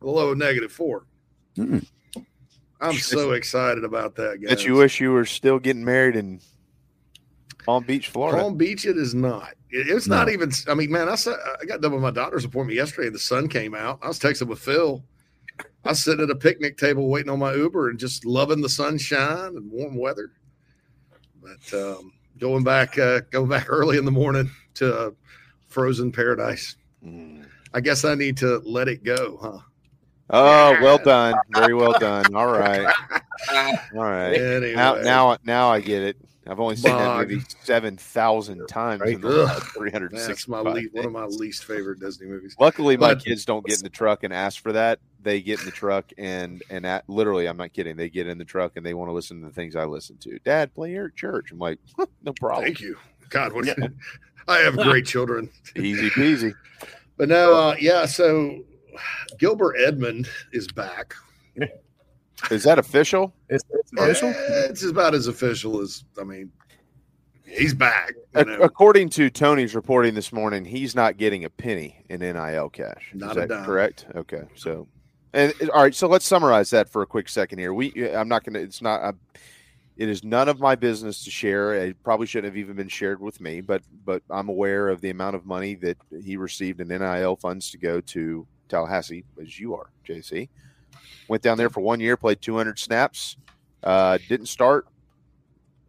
low 0.00 0.34
negative 0.34 0.70
four. 0.72 1.06
I'm 1.58 2.94
so 2.94 3.32
excited 3.32 3.84
about 3.84 4.14
that, 4.16 4.40
guys. 4.40 4.50
That 4.50 4.64
you 4.64 4.74
wish 4.74 5.00
you 5.00 5.12
were 5.12 5.26
still 5.26 5.58
getting 5.58 5.84
married 5.84 6.16
in 6.16 6.40
Palm 7.66 7.84
Beach, 7.84 8.08
Florida. 8.08 8.40
Palm 8.40 8.56
Beach, 8.56 8.86
it 8.86 8.96
is 8.96 9.14
not. 9.14 9.52
It- 9.70 9.88
it's 9.88 10.06
not 10.06 10.28
even. 10.30 10.50
I 10.68 10.74
mean, 10.74 10.90
man, 10.90 11.08
I 11.08 11.14
said 11.16 11.36
I 11.60 11.64
got 11.66 11.80
done 11.80 11.92
with 11.92 12.02
my 12.02 12.10
daughter's 12.10 12.44
appointment 12.44 12.76
yesterday. 12.76 13.06
and 13.08 13.14
The 13.14 13.20
sun 13.20 13.48
came 13.48 13.74
out. 13.74 13.98
I 14.02 14.08
was 14.08 14.18
texting 14.18 14.46
with 14.48 14.58
Phil. 14.60 15.04
I 15.84 15.90
was 15.90 16.02
sitting 16.02 16.22
at 16.24 16.30
a 16.30 16.34
picnic 16.36 16.78
table 16.78 17.08
waiting 17.08 17.30
on 17.30 17.38
my 17.38 17.54
Uber 17.54 17.90
and 17.90 17.98
just 17.98 18.24
loving 18.24 18.62
the 18.62 18.68
sunshine 18.68 19.56
and 19.56 19.70
warm 19.70 19.96
weather. 19.96 20.32
But 21.42 21.78
um, 21.78 22.12
going 22.40 22.64
back, 22.64 22.98
uh, 22.98 23.20
going 23.30 23.48
back 23.48 23.66
early 23.68 23.98
in 23.98 24.04
the 24.04 24.10
morning 24.10 24.50
to 24.74 24.94
uh, 24.94 25.10
frozen 25.68 26.10
paradise. 26.10 26.76
I 27.72 27.80
guess 27.80 28.04
I 28.04 28.14
need 28.14 28.38
to 28.38 28.58
let 28.64 28.88
it 28.88 29.04
go, 29.04 29.38
huh? 29.40 29.58
Oh, 30.32 30.76
well 30.80 30.98
done. 30.98 31.34
Very 31.50 31.74
well 31.74 31.98
done. 31.98 32.34
All 32.34 32.46
right. 32.46 32.86
All 33.52 34.04
right. 34.04 34.34
Anyway. 34.34 34.74
Now, 34.74 34.94
now, 34.96 35.36
now 35.44 35.70
I 35.70 35.80
get 35.80 36.02
it. 36.02 36.16
I've 36.46 36.58
only 36.58 36.76
seen 36.76 36.90
that 36.92 37.04
Bog. 37.04 37.28
movie 37.30 37.44
seven 37.62 37.96
thousand 37.96 38.66
times 38.66 39.02
in 39.02 39.20
the 39.20 39.28
Ugh. 39.28 39.46
last 39.46 39.62
three 39.72 39.90
hundred 39.90 40.12
my 40.48 40.60
le- 40.60 40.82
one 40.92 41.04
of 41.04 41.12
my 41.12 41.24
least 41.26 41.64
favorite 41.64 42.00
Disney 42.00 42.26
movies. 42.26 42.56
Luckily, 42.58 42.96
my 42.96 43.14
But- 43.14 43.24
kids 43.24 43.44
don't 43.44 43.64
get 43.64 43.78
in 43.78 43.84
the 43.84 43.90
truck 43.90 44.24
and 44.24 44.32
ask 44.32 44.60
for 44.62 44.72
that. 44.72 45.00
They 45.22 45.42
get 45.42 45.60
in 45.60 45.66
the 45.66 45.70
truck 45.70 46.06
and 46.16 46.62
and 46.70 46.86
at, 46.86 47.08
literally, 47.08 47.46
I'm 47.46 47.58
not 47.58 47.72
kidding. 47.74 47.94
They 47.96 48.08
get 48.08 48.26
in 48.26 48.38
the 48.38 48.44
truck 48.46 48.72
and 48.76 48.86
they 48.86 48.94
want 48.94 49.10
to 49.10 49.12
listen 49.12 49.40
to 49.42 49.46
the 49.48 49.52
things 49.52 49.76
I 49.76 49.84
listen 49.84 50.16
to. 50.18 50.38
Dad, 50.40 50.74
play 50.74 50.90
here 50.90 51.06
at 51.06 51.14
church. 51.14 51.52
I'm 51.52 51.58
like, 51.58 51.78
no 52.22 52.32
problem. 52.32 52.64
Thank 52.64 52.80
you. 52.80 52.96
God, 53.28 53.52
what 53.52 53.68
I 54.48 54.58
have 54.58 54.76
great 54.78 55.04
children. 55.06 55.50
Easy 55.76 56.08
peasy. 56.10 56.54
But 57.18 57.28
no, 57.28 57.54
uh, 57.54 57.76
yeah. 57.78 58.06
So 58.06 58.64
Gilbert 59.38 59.76
Edmond 59.78 60.26
is 60.52 60.68
back. 60.72 61.14
Is 62.50 62.64
that 62.64 62.78
official? 62.78 63.32
It's, 63.48 63.64
official. 63.96 64.32
It's 64.36 64.84
about 64.84 65.14
as 65.14 65.26
official 65.26 65.80
as 65.80 66.04
I 66.20 66.24
mean. 66.24 66.50
He's 67.44 67.74
back. 67.74 68.12
you 68.34 68.40
Ac- 68.40 68.48
know. 68.48 68.58
According 68.60 69.08
to 69.10 69.28
Tony's 69.28 69.74
reporting 69.74 70.14
this 70.14 70.32
morning, 70.32 70.64
he's 70.64 70.94
not 70.94 71.16
getting 71.16 71.44
a 71.44 71.50
penny 71.50 72.04
in 72.08 72.20
NIL 72.20 72.68
cash. 72.70 73.10
Not 73.12 73.32
Is 73.32 73.36
a 73.36 73.40
that 73.40 73.48
dime. 73.48 73.64
correct? 73.64 74.06
Okay, 74.14 74.42
so 74.54 74.86
and 75.32 75.52
all 75.74 75.82
right, 75.82 75.94
so 75.94 76.06
let's 76.08 76.26
summarize 76.26 76.70
that 76.70 76.88
for 76.88 77.02
a 77.02 77.06
quick 77.06 77.28
second 77.28 77.58
here. 77.58 77.74
We, 77.74 77.92
I'm 78.14 78.28
not 78.28 78.44
going 78.44 78.54
to. 78.54 78.60
It's 78.60 78.82
not. 78.82 79.02
i 79.02 79.12
it 79.96 80.08
is 80.08 80.24
none 80.24 80.48
of 80.48 80.60
my 80.60 80.76
business 80.76 81.24
to 81.24 81.30
share. 81.30 81.74
It 81.74 82.02
probably 82.02 82.26
shouldn't 82.26 82.50
have 82.50 82.56
even 82.56 82.74
been 82.74 82.88
shared 82.88 83.20
with 83.20 83.38
me, 83.38 83.60
but 83.60 83.82
but 84.06 84.22
I'm 84.30 84.48
aware 84.48 84.88
of 84.88 85.02
the 85.02 85.10
amount 85.10 85.36
of 85.36 85.44
money 85.44 85.74
that 85.76 85.98
he 86.24 86.36
received 86.38 86.80
in 86.80 86.88
NIL 86.88 87.36
funds 87.36 87.70
to 87.72 87.78
go 87.78 88.00
to 88.00 88.46
Tallahassee, 88.70 89.24
as 89.42 89.60
you 89.60 89.74
are, 89.74 89.90
JC. 90.08 90.48
Went 91.28 91.42
down 91.42 91.58
there 91.58 91.70
for 91.70 91.80
one 91.80 92.00
year, 92.00 92.16
played 92.16 92.40
200 92.40 92.78
snaps, 92.78 93.36
uh, 93.84 94.18
didn't 94.28 94.46
start, 94.46 94.86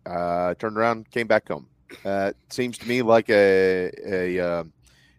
uh, 0.06 0.53
turned 0.56 0.77
around, 0.77 1.10
came 1.11 1.27
back 1.27 1.48
home. 1.48 1.68
Uh, 2.06 2.31
seems 2.49 2.77
to 2.77 2.88
me 2.88 3.02
like 3.02 3.30
a 3.30 3.91
a 4.06 4.39
uh, 4.39 4.64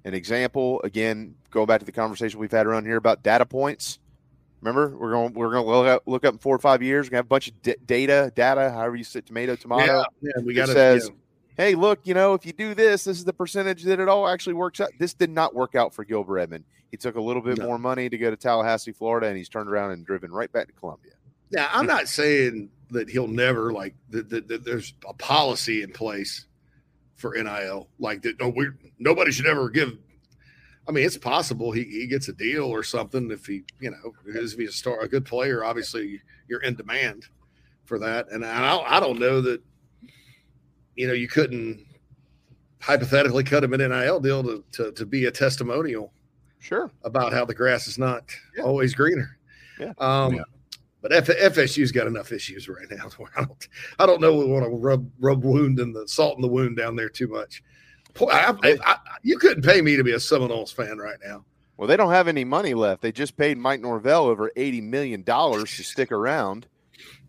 an 0.04 0.14
example. 0.14 0.80
Again, 0.84 1.34
going 1.50 1.66
back 1.66 1.80
to 1.80 1.86
the 1.86 1.92
conversation 1.92 2.40
we've 2.40 2.50
had 2.50 2.66
around 2.66 2.86
here 2.86 2.96
about 2.96 3.22
data 3.22 3.44
points. 3.44 3.98
Remember, 4.62 4.96
we're 4.96 5.10
going 5.10 5.32
we're 5.34 5.50
going 5.50 5.64
to 5.64 5.70
look 5.70 5.86
up, 5.86 6.02
look 6.06 6.24
up 6.24 6.34
in 6.34 6.38
four 6.38 6.54
or 6.54 6.58
five 6.60 6.82
years. 6.82 7.06
We're 7.06 7.10
going 7.10 7.24
to 7.24 7.24
have 7.24 7.26
a 7.26 7.28
bunch 7.28 7.48
of 7.48 7.62
d- 7.62 7.74
data, 7.84 8.32
data, 8.34 8.70
however 8.70 8.94
you 8.94 9.02
say 9.04 9.20
tomato, 9.20 9.56
tomato. 9.56 10.04
Yeah, 10.22 10.30
yeah, 10.36 10.42
we 10.44 10.54
gotta- 10.54 10.72
says, 10.72 11.10
yeah. 11.10 11.64
hey, 11.64 11.74
look, 11.74 11.98
you 12.04 12.14
know, 12.14 12.34
if 12.34 12.46
you 12.46 12.52
do 12.52 12.72
this, 12.72 13.04
this 13.04 13.18
is 13.18 13.24
the 13.24 13.32
percentage 13.32 13.82
that 13.82 13.98
it 13.98 14.08
all 14.08 14.28
actually 14.28 14.54
works 14.54 14.80
out. 14.80 14.90
This 15.00 15.14
did 15.14 15.30
not 15.30 15.52
work 15.52 15.74
out 15.74 15.92
for 15.92 16.04
Gilbert 16.04 16.38
Edmond. 16.38 16.64
He 16.92 16.98
took 16.98 17.16
a 17.16 17.20
little 17.20 17.40
bit 17.40 17.58
more 17.58 17.78
money 17.78 18.10
to 18.10 18.18
go 18.18 18.30
to 18.30 18.36
Tallahassee, 18.36 18.92
Florida, 18.92 19.26
and 19.26 19.36
he's 19.36 19.48
turned 19.48 19.68
around 19.68 19.92
and 19.92 20.04
driven 20.04 20.30
right 20.30 20.52
back 20.52 20.66
to 20.66 20.74
Columbia. 20.74 21.12
Now, 21.50 21.70
I'm 21.72 21.86
not 21.86 22.06
saying 22.06 22.68
that 22.90 23.08
he'll 23.08 23.26
never 23.26 23.72
like 23.72 23.94
that, 24.10 24.28
that, 24.28 24.46
that 24.48 24.64
there's 24.64 24.92
a 25.08 25.14
policy 25.14 25.82
in 25.82 25.90
place 25.90 26.46
for 27.16 27.32
NIL. 27.34 27.88
Like 27.98 28.20
that, 28.22 28.38
no, 28.38 28.50
we 28.50 28.68
nobody 28.98 29.32
should 29.32 29.46
ever 29.46 29.70
give. 29.70 29.96
I 30.86 30.92
mean, 30.92 31.06
it's 31.06 31.16
possible 31.16 31.72
he, 31.72 31.84
he 31.84 32.06
gets 32.06 32.28
a 32.28 32.32
deal 32.34 32.64
or 32.64 32.82
something 32.82 33.30
if 33.30 33.46
he, 33.46 33.62
you 33.80 33.90
know, 33.90 34.12
because 34.26 34.52
if 34.52 34.58
he's 34.58 34.70
a 34.70 34.72
star, 34.72 35.00
a 35.00 35.08
good 35.08 35.24
player, 35.24 35.64
obviously 35.64 36.20
you're 36.46 36.60
in 36.60 36.74
demand 36.74 37.24
for 37.84 37.98
that. 38.00 38.30
And 38.30 38.44
I, 38.44 38.76
I 38.76 39.00
don't 39.00 39.18
know 39.18 39.40
that, 39.40 39.62
you 40.96 41.06
know, 41.06 41.14
you 41.14 41.28
couldn't 41.28 41.86
hypothetically 42.80 43.44
cut 43.44 43.64
him 43.64 43.72
an 43.72 43.80
NIL 43.80 44.20
deal 44.20 44.42
to, 44.42 44.64
to, 44.72 44.92
to 44.92 45.06
be 45.06 45.24
a 45.24 45.30
testimonial, 45.30 46.12
sure, 46.62 46.90
about 47.04 47.32
how 47.32 47.44
the 47.44 47.54
grass 47.54 47.86
is 47.88 47.98
not 47.98 48.24
Yeah. 48.56 48.62
always 48.64 48.94
greener. 48.94 49.36
Yeah. 49.78 49.92
Um, 49.98 50.34
Yeah. 50.36 50.42
But 51.02 51.12
F- 51.12 51.26
FSU's 51.54 51.90
got 51.90 52.06
enough 52.06 52.30
issues 52.30 52.68
right 52.68 52.86
now. 52.88 53.08
Where 53.16 53.28
I 53.36 53.40
don't, 53.44 53.68
I 53.98 54.06
don't 54.06 54.20
know. 54.20 54.36
We 54.36 54.44
want 54.46 54.64
to 54.64 54.70
rub 54.70 55.10
rub 55.20 55.42
wound 55.44 55.80
and 55.80 55.94
the 55.94 56.06
salt 56.06 56.36
in 56.36 56.42
the 56.42 56.48
wound 56.48 56.76
down 56.76 56.94
there 56.96 57.08
too 57.08 57.26
much. 57.26 57.62
Boy, 58.14 58.28
I, 58.30 58.50
I, 58.62 58.76
I, 58.84 58.96
you 59.22 59.36
couldn't 59.38 59.64
pay 59.64 59.82
me 59.82 59.96
to 59.96 60.04
be 60.04 60.12
a 60.12 60.20
Seminoles 60.20 60.70
fan 60.70 60.98
right 60.98 61.16
now. 61.24 61.44
Well, 61.76 61.88
they 61.88 61.96
don't 61.96 62.12
have 62.12 62.28
any 62.28 62.44
money 62.44 62.74
left. 62.74 63.02
They 63.02 63.10
just 63.10 63.36
paid 63.36 63.58
Mike 63.58 63.80
Norvell 63.80 64.26
over 64.26 64.52
eighty 64.54 64.80
million 64.80 65.22
dollars 65.24 65.76
to 65.76 65.82
stick 65.82 66.12
around. 66.12 66.66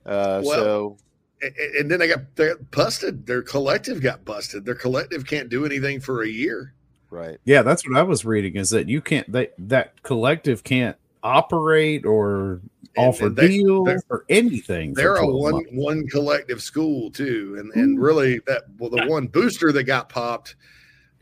Uh, 0.05 0.43
Well, 0.45 0.55
so 0.59 0.97
A- 1.41 1.45
a- 1.47 1.79
And 1.79 1.89
then 1.89 1.97
they 1.99 2.07
got 2.09 2.35
they 2.35 2.49
got 2.49 2.69
busted. 2.69 3.25
Their 3.25 3.41
collective 3.41 4.01
got 4.01 4.23
busted. 4.23 4.65
Their 4.65 4.75
collective 4.75 5.25
can't 5.25 5.49
do 5.49 5.65
anything 5.65 5.99
for 5.99 6.21
a 6.21 6.27
year. 6.27 6.75
Right. 7.13 7.37
Yeah, 7.45 7.61
that's 7.61 7.87
what 7.87 7.97
I 7.97 8.03
was 8.03 8.25
reading. 8.25 8.55
Is 8.55 8.71
that 8.71 8.89
you 8.89 9.01
can't 9.01 9.31
they, 9.31 9.49
that 9.57 10.01
collective 10.03 10.63
can't 10.63 10.97
operate 11.21 12.05
or 12.05 12.61
offer 12.97 13.27
and 13.27 13.35
they- 13.35 13.47
deals 13.47 14.03
or 14.09 14.25
anything. 14.29 14.93
They're 14.93 15.15
a 15.15 15.27
one 15.27 15.53
months. 15.53 15.69
one 15.71 16.07
collective 16.07 16.61
school 16.61 17.11
too, 17.11 17.55
and 17.59 17.71
and 17.73 17.97
hmm. 17.97 18.03
really 18.03 18.39
that 18.47 18.63
well 18.77 18.89
the 18.89 19.07
one 19.07 19.27
booster 19.27 19.71
that 19.71 19.83
got 19.83 20.09
popped 20.09 20.55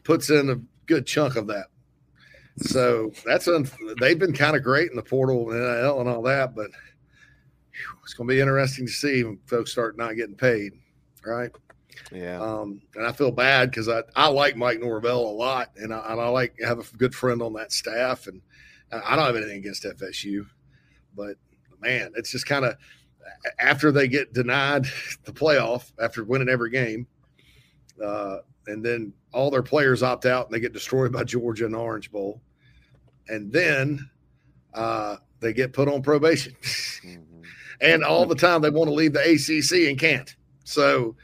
puts 0.03 0.29
in 0.29 0.49
a 0.49 0.55
good 0.85 1.05
chunk 1.05 1.35
of 1.35 1.47
that. 1.47 1.67
Hmm. 2.61 2.67
So 2.67 3.11
that's 3.25 3.47
un, 3.47 3.69
they've 3.99 4.19
been 4.19 4.33
kind 4.33 4.55
of 4.55 4.63
great 4.63 4.89
in 4.89 4.95
the 4.95 5.03
portal 5.03 5.51
and 5.51 5.59
NIL 5.59 5.99
and 5.99 6.09
all 6.09 6.21
that, 6.23 6.55
but 6.55 6.71
it's 8.03 8.13
going 8.13 8.27
to 8.27 8.33
be 8.33 8.41
interesting 8.41 8.85
to 8.85 8.91
see 8.91 9.23
when 9.23 9.39
folks 9.45 9.71
start 9.71 9.97
not 9.97 10.15
getting 10.15 10.35
paid, 10.35 10.73
right? 11.25 11.51
Yeah. 12.11 12.39
Um, 12.41 12.81
and 12.95 13.05
I 13.05 13.11
feel 13.11 13.31
bad 13.31 13.69
because 13.69 13.87
I, 13.89 14.03
I 14.15 14.27
like 14.27 14.55
Mike 14.55 14.79
Norvell 14.79 15.21
a 15.21 15.31
lot, 15.31 15.71
and 15.77 15.93
I, 15.93 16.11
and 16.11 16.21
I 16.21 16.27
like 16.27 16.55
I 16.63 16.67
have 16.67 16.79
a 16.79 16.97
good 16.97 17.15
friend 17.15 17.41
on 17.41 17.53
that 17.53 17.71
staff, 17.71 18.27
and 18.27 18.41
I 18.91 19.15
don't 19.15 19.25
have 19.25 19.35
anything 19.35 19.57
against 19.57 19.83
FSU, 19.83 20.45
but 21.15 21.35
man, 21.79 22.11
it's 22.15 22.31
just 22.31 22.45
kind 22.45 22.65
of 22.65 22.75
after 23.59 23.91
they 23.91 24.07
get 24.07 24.33
denied 24.33 24.85
the 25.25 25.31
playoff 25.31 25.91
after 25.99 26.23
winning 26.23 26.49
every 26.49 26.69
game, 26.69 27.07
uh, 28.03 28.39
and 28.67 28.83
then 28.83 29.13
all 29.33 29.49
their 29.49 29.63
players 29.63 30.03
opt 30.03 30.25
out 30.25 30.45
and 30.45 30.53
they 30.53 30.59
get 30.59 30.73
destroyed 30.73 31.11
by 31.11 31.23
Georgia 31.23 31.65
in 31.65 31.71
the 31.71 31.77
Orange 31.77 32.11
Bowl, 32.11 32.41
and 33.29 33.51
then 33.51 34.09
uh, 34.73 35.17
they 35.39 35.53
get 35.53 35.73
put 35.73 35.87
on 35.87 36.01
probation, 36.01 36.55
and 37.81 38.03
all 38.03 38.25
the 38.25 38.35
time 38.35 38.61
they 38.61 38.69
want 38.69 38.89
to 38.89 38.93
leave 38.93 39.13
the 39.13 39.21
ACC 39.21 39.89
and 39.89 39.99
can't. 39.99 40.35
So 40.63 41.15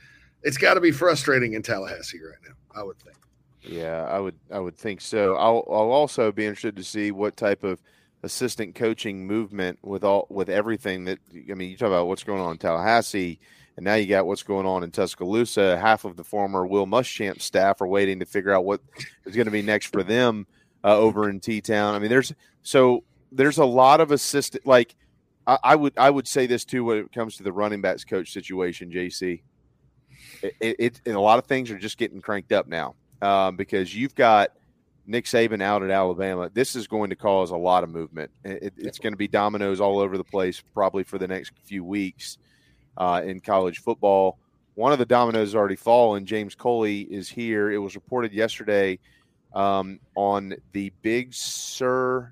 it's 0.48 0.58
got 0.58 0.76
to 0.76 0.82
be 0.82 0.92
frustrating 0.92 1.54
in 1.54 1.62
Tallahassee 1.62 2.22
right 2.24 2.38
now. 2.48 2.54
I 2.80 2.84
would 2.84 2.98
think. 3.00 3.18
Yeah, 3.62 4.06
I 4.06 4.20
would 4.20 4.36
I 4.50 4.60
would 4.60 4.78
think 4.78 5.02
so. 5.02 5.36
I'll 5.36 5.66
I'll 5.70 5.92
also 5.92 6.32
be 6.32 6.46
interested 6.46 6.78
to 6.78 6.84
see 6.84 7.12
what 7.12 7.36
type 7.36 7.64
of 7.64 7.82
assistant 8.24 8.74
coaching 8.74 9.28
movement 9.28 9.78
with 9.84 10.06
all 10.06 10.26
with 10.30 10.50
everything 10.50 11.04
that 11.06 11.20
I 11.34 11.54
mean, 11.54 11.70
you 11.70 11.78
talk 11.78 11.88
about 11.88 12.08
what's 12.08 12.24
going 12.24 12.42
on 12.42 12.54
in 12.54 12.58
Tallahassee 12.60 13.40
and 13.76 13.84
now 13.84 13.96
you 13.96 14.08
got 14.08 14.26
what's 14.26 14.44
going 14.44 14.66
on 14.66 14.84
in 14.84 14.92
Tuscaloosa. 14.92 15.78
Half 15.78 16.06
of 16.06 16.16
the 16.16 16.24
former 16.24 16.66
Will 16.66 16.88
Muschamp 16.88 17.42
staff 17.42 17.82
are 17.82 17.88
waiting 17.88 18.20
to 18.22 18.26
figure 18.26 18.54
out 18.54 18.64
what 18.64 18.80
is 19.26 19.36
going 19.36 19.46
to 19.46 19.52
be 19.52 19.62
next 19.62 19.88
for 19.88 20.02
them 20.02 20.48
uh, 20.84 20.98
over 20.98 21.30
in 21.30 21.42
T 21.42 21.60
Town. 21.60 21.94
I 21.94 22.00
mean, 22.00 22.10
there's 22.10 22.34
so 22.64 23.04
there's 23.34 23.58
a 23.58 23.66
lot 23.66 24.00
of 24.00 24.12
assistant 24.12 24.66
like 24.66 24.96
I, 25.46 25.58
I 25.62 25.76
would 25.76 25.94
I 25.98 26.10
would 26.10 26.28
say 26.28 26.48
this 26.48 26.64
too 26.64 26.86
when 26.86 27.00
it 27.00 27.12
comes 27.12 27.36
to 27.38 27.44
the 27.44 27.52
running 27.52 27.82
backs 27.82 28.06
coach 28.06 28.32
situation, 28.32 28.90
JC. 28.92 29.42
It, 30.42 30.56
it, 30.60 31.02
it 31.06 31.12
a 31.12 31.20
lot 31.20 31.40
of 31.40 31.46
things 31.46 31.72
are 31.72 31.78
just 31.78 31.98
getting 31.98 32.22
cranked 32.22 32.52
up 32.52 32.68
now 32.68 32.96
um, 33.22 33.56
because 33.56 33.96
you've 33.96 34.16
got 34.16 34.52
Nick 35.06 35.26
Saban 35.26 35.62
out 35.62 35.84
at 35.84 35.90
Alabama. 35.90 36.50
This 36.54 36.76
is 36.76 36.88
going 36.88 37.10
to 37.10 37.16
cause 37.16 37.52
a 37.52 37.58
lot 37.58 37.84
of 37.84 37.90
movement. 37.90 38.30
It, 38.44 38.74
it's 38.78 39.00
going 39.00 39.14
to 39.14 39.18
be 39.18 39.28
dominoes 39.28 39.80
all 39.80 40.00
over 40.00 40.18
the 40.18 40.24
place, 40.24 40.62
probably 40.74 41.04
for 41.04 41.18
the 41.18 41.28
next 41.28 41.54
few 41.64 41.84
weeks 41.84 42.38
uh, 42.98 43.22
in 43.24 43.40
college 43.40 43.80
football. 43.80 44.38
One 44.76 44.92
of 44.92 45.00
the 45.00 45.06
dominoes 45.06 45.48
has 45.50 45.56
already 45.56 45.76
fallen. 45.76 46.26
James 46.26 46.54
Coley 46.54 47.02
is 47.02 47.30
here. 47.30 47.72
It 47.72 47.80
was 47.80 47.96
reported 47.96 48.32
yesterday 48.34 49.00
um, 49.56 50.00
on 50.16 50.56
the 50.74 50.92
bigspur.com. 51.04 52.32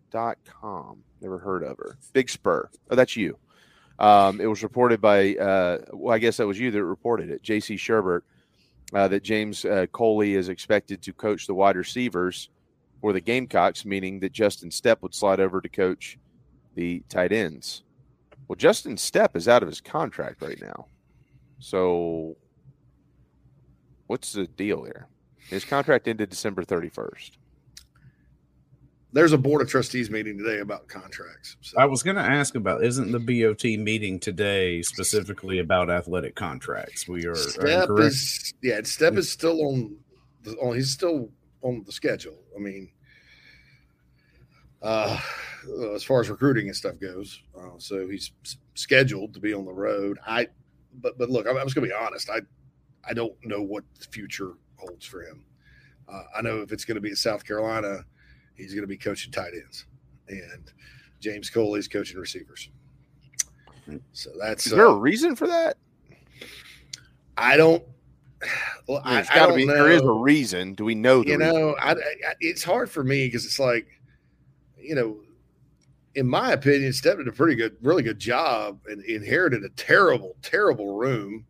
Never 1.22 1.40
heard 1.40 1.64
of 1.64 1.78
her. 1.78 1.98
Big 2.14 2.30
Spur. 2.30 2.70
Oh, 2.92 2.96
that's 2.96 3.16
you. 3.16 3.38
Um, 3.98 4.42
it 4.42 4.48
was 4.48 4.64
reported 4.64 5.00
by, 5.00 5.36
uh, 5.36 5.78
well, 5.94 6.14
I 6.14 6.20
guess 6.20 6.38
that 6.38 6.48
was 6.48 6.60
you 6.60 6.72
that 6.72 6.84
reported 6.84 7.30
it, 7.30 7.42
J.C. 7.42 7.76
Shurburtt, 7.76 8.22
uh, 8.94 9.08
that 9.08 9.24
James 9.24 9.64
uh, 9.64 9.86
Coley 9.92 10.36
is 10.36 10.50
expected 10.50 11.02
to 11.04 11.14
coach 11.14 11.48
the 11.48 11.54
wide 11.54 11.78
receivers 11.78 12.50
for 13.02 13.14
the 13.14 13.22
Gamecocks, 13.22 13.86
meaning 13.86 14.20
that 14.20 14.34
Justin 14.34 14.70
Stepp 14.70 15.02
would 15.02 15.16
slide 15.16 15.40
over 15.40 15.62
to 15.62 15.70
coach 15.70 16.18
the 16.76 17.04
tight 17.08 17.32
ends. 17.32 17.84
Well, 18.48 18.58
Justin 18.58 18.96
Stepp 18.96 19.36
is 19.36 19.48
out 19.48 19.64
of 19.64 19.70
his 19.70 19.82
contract 19.82 20.42
right 20.42 20.62
now. 20.62 20.88
So 21.60 22.36
what's 24.08 24.34
the 24.34 24.46
deal 24.46 24.84
here? 24.84 25.08
His 25.50 25.66
contract 25.66 26.08
ended 26.08 26.30
December 26.30 26.64
31st. 26.64 27.32
There's 29.16 29.32
a 29.32 29.38
board 29.38 29.62
of 29.62 29.70
trustees 29.70 30.10
meeting 30.10 30.38
today 30.38 30.60
about 30.60 30.90
contracts. 30.90 31.56
I 31.78 31.86
was 31.86 32.04
going 32.04 32.18
to 32.18 32.22
ask 32.22 32.54
about 32.56 32.84
isn't 32.84 33.14
the 33.14 33.20
BOT 33.20 33.64
meeting 33.64 34.20
today 34.20 34.82
specifically 34.82 35.60
about 35.60 35.90
athletic 35.90 36.36
contracts? 36.36 37.08
We 37.08 37.26
are, 37.26 37.32
are 37.32 37.36
Stepp 37.36 37.88
correct? 37.88 38.08
is 38.08 38.54
yeah, 38.62 38.82
Stepp 38.82 39.18
is 39.18 39.32
still 39.32 39.62
on 39.70 39.96
the 40.44 40.52
on 40.58 40.76
he's 40.76 40.92
still 40.92 41.30
on 41.62 41.84
the 41.86 41.94
schedule. 41.94 42.38
I 42.58 42.60
mean, 42.60 42.92
uh, 44.82 45.18
as 45.96 46.04
far 46.04 46.20
as 46.20 46.30
recruiting 46.30 46.68
and 46.68 46.76
stuff 46.76 47.00
goes, 47.00 47.42
uh, 47.58 47.78
so 47.78 48.10
he's 48.10 48.34
scheduled 48.74 49.34
to 49.34 49.40
be 49.40 49.54
on 49.54 49.64
the 49.64 49.72
road. 49.72 50.20
I, 50.28 50.50
but 51.02 51.18
but 51.18 51.30
look, 51.30 51.48
I'm, 51.48 51.56
I'm 51.56 51.66
just 51.66 51.76
gonna 51.76 51.88
be 51.88 51.94
honest. 51.94 52.30
I 52.30 52.42
I 53.08 53.14
don't 53.14 53.34
know 53.46 53.62
what 53.62 53.86
the 53.98 54.08
future 54.08 54.56
holds 54.76 55.06
for 55.06 55.22
him. 55.22 55.46
Uh, 56.10 56.24
I 56.38 56.42
know 56.42 56.60
if 56.60 56.74
it's 56.74 56.84
going 56.84 56.96
to 56.96 57.02
be 57.02 57.12
at 57.12 57.18
South 57.18 57.46
Carolina, 57.46 58.04
he's 58.56 58.74
going 58.74 58.84
to 58.84 58.88
be 58.88 58.98
coaching 58.98 59.32
tight 59.32 59.54
ends, 59.54 59.86
and 60.28 60.72
James 61.20 61.50
Coley's 61.50 61.88
coaching 61.88 62.20
receivers. 62.20 62.70
So 64.14 64.32
that's 64.40 64.66
Is 64.66 64.72
there 64.74 64.86
a 64.86 64.92
uh, 64.92 64.96
reason 64.96 65.36
for 65.36 65.48
that? 65.48 65.78
I 67.38 67.58
don't. 67.58 67.84
Well, 68.88 69.02
I, 69.04 69.16
There's 69.16 69.30
I 69.30 69.36
got 69.36 69.42
to 69.42 69.48
don't 69.50 69.58
be. 69.58 69.66
There 69.66 69.92
is 69.92 70.02
a 70.02 70.12
reason. 70.12 70.74
Do 70.74 70.86
we 70.86 70.96
know? 70.96 71.24
The 71.24 71.32
you 71.32 71.38
reason? 71.38 71.54
know, 71.54 71.76
I, 71.80 71.92
I, 71.92 71.96
it's 72.40 72.64
hard 72.64 72.90
for 72.90 73.04
me 73.04 73.28
because 73.28 73.46
it's 73.46 73.60
like, 73.60 73.88
you 74.78 74.96
know, 74.96 75.18
in 76.16 76.28
my 76.28 76.54
opinion, 76.54 76.92
Stepp 76.92 77.18
did 77.18 77.28
a 77.28 77.32
pretty 77.32 77.56
good, 77.56 77.76
really 77.82 78.04
good 78.04 78.20
job 78.20 78.80
and 78.88 79.04
inherited 79.04 79.64
a 79.64 79.70
terrible, 79.70 80.36
terrible 80.42 80.96
room, 80.96 81.46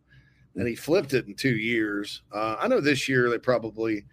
and 0.54 0.66
he 0.66 0.74
flipped 0.74 1.14
it 1.14 1.26
in 1.26 1.34
two 1.34 1.56
years. 1.56 2.22
Uh, 2.32 2.56
I 2.58 2.68
know 2.68 2.80
this 2.80 3.08
year 3.08 3.30
they 3.30 3.38
probably, 3.38 4.04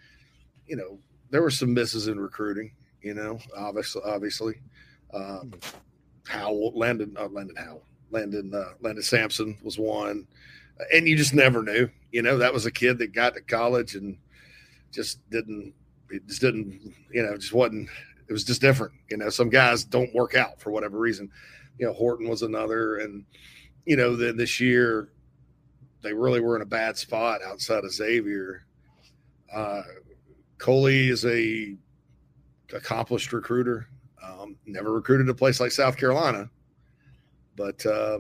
you 0.68 0.76
know, 0.76 1.00
there 1.30 1.42
were 1.42 1.50
some 1.52 1.74
misses 1.74 2.08
in 2.08 2.20
recruiting. 2.20 2.72
You 3.04 3.14
know, 3.14 3.40
obviously, 3.56 4.02
obviously, 4.06 4.56
uh, 5.14 5.42
Howell, 6.26 6.72
Landon, 6.76 7.16
uh, 7.20 7.28
Landon 7.28 7.58
Howell, 7.58 7.86
Landon, 8.12 8.54
uh, 8.56 8.74
Landon 8.80 9.04
Sampson 9.04 9.58
was 9.62 9.78
one, 9.78 10.26
and 10.94 11.08
you 11.08 11.16
just 11.16 11.34
never 11.34 11.62
knew. 11.62 11.90
You 12.12 12.22
know, 12.22 12.38
that 12.38 12.54
was 12.54 12.66
a 12.66 12.72
kid 12.72 12.98
that 13.00 13.14
got 13.14 13.34
to 13.36 13.42
college 13.42 13.96
and 13.96 14.18
just 14.92 15.28
didn't 15.30 15.74
it 16.10 16.28
just 16.28 16.42
didn't 16.42 16.94
you 17.12 17.24
know 17.24 17.36
just 17.36 17.54
wasn't 17.54 17.90
it 18.30 18.32
was 18.32 18.44
just 18.44 18.62
different 18.62 18.94
you 19.10 19.18
know 19.18 19.30
some 19.30 19.50
guys 19.50 19.84
don't 19.84 20.14
work 20.14 20.36
out 20.36 20.62
for 20.62 20.72
whatever 20.72 20.98
reason. 20.98 21.30
You 21.80 21.88
know 21.88 21.94
horton 21.94 22.30
was 22.30 22.44
another 22.44 22.98
and 22.98 23.26
you 23.86 23.98
know 23.98 24.16
then 24.16 24.38
this 24.38 24.60
year 24.60 25.10
they 26.02 26.14
really 26.14 26.40
were 26.40 26.56
in 26.56 26.62
a 26.62 26.66
bad 26.66 26.98
spot 26.98 27.42
outside 27.46 27.84
of 27.84 27.92
xavier. 27.92 28.66
Uh 29.54 29.82
coley 30.60 31.10
is 31.10 31.26
a 31.26 31.76
accomplished 32.74 33.34
recruiter 33.34 33.88
um, 34.24 34.56
never 34.66 34.92
recruited 34.92 35.30
a 35.30 35.34
place 35.34 35.60
like 35.60 35.72
south 35.72 35.98
carolina 35.98 36.50
but 37.56 37.86
uh 37.86 38.20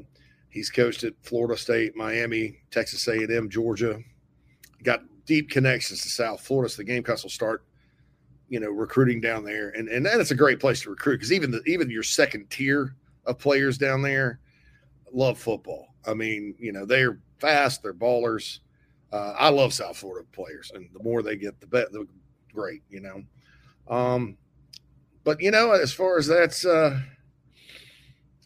he's 0.49 0.69
coached 0.69 1.03
at 1.03 1.13
florida 1.21 1.57
state 1.57 1.95
miami 1.95 2.59
texas 2.71 3.07
a&m 3.07 3.49
georgia 3.49 3.99
got 4.83 5.01
deep 5.25 5.49
connections 5.49 6.01
to 6.01 6.09
South 6.09 6.41
Florida. 6.41 6.69
So 6.69 6.77
the 6.77 6.83
Gamecocks 6.83 7.23
will 7.23 7.29
start, 7.29 7.65
you 8.49 8.59
know, 8.59 8.69
recruiting 8.69 9.21
down 9.21 9.43
there, 9.43 9.69
and 9.69 9.87
and 9.89 10.05
then 10.05 10.19
it's 10.19 10.31
a 10.31 10.35
great 10.35 10.59
place 10.59 10.81
to 10.81 10.89
recruit 10.89 11.17
because 11.17 11.31
even 11.31 11.51
the 11.51 11.63
even 11.65 11.89
your 11.89 12.03
second 12.03 12.49
tier 12.49 12.95
of 13.25 13.39
players 13.39 13.77
down 13.77 14.01
there 14.01 14.39
love 15.11 15.39
football. 15.39 15.87
I 16.05 16.13
mean, 16.13 16.55
you 16.59 16.71
know, 16.71 16.85
they're 16.85 17.19
fast, 17.39 17.81
they're 17.81 17.93
ballers. 17.93 18.59
Uh, 19.11 19.33
I 19.37 19.49
love 19.49 19.73
South 19.73 19.97
Florida 19.97 20.27
players, 20.31 20.71
and 20.73 20.89
the 20.93 21.03
more 21.03 21.21
they 21.21 21.35
get, 21.35 21.59
the 21.59 21.67
better. 21.67 21.89
The 21.91 22.07
great, 22.53 22.83
you 22.89 22.99
know. 22.99 23.23
Um, 23.87 24.37
but 25.23 25.41
you 25.41 25.51
know, 25.51 25.71
as 25.71 25.93
far 25.93 26.17
as 26.17 26.27
that's 26.27 26.65
uh, 26.65 26.99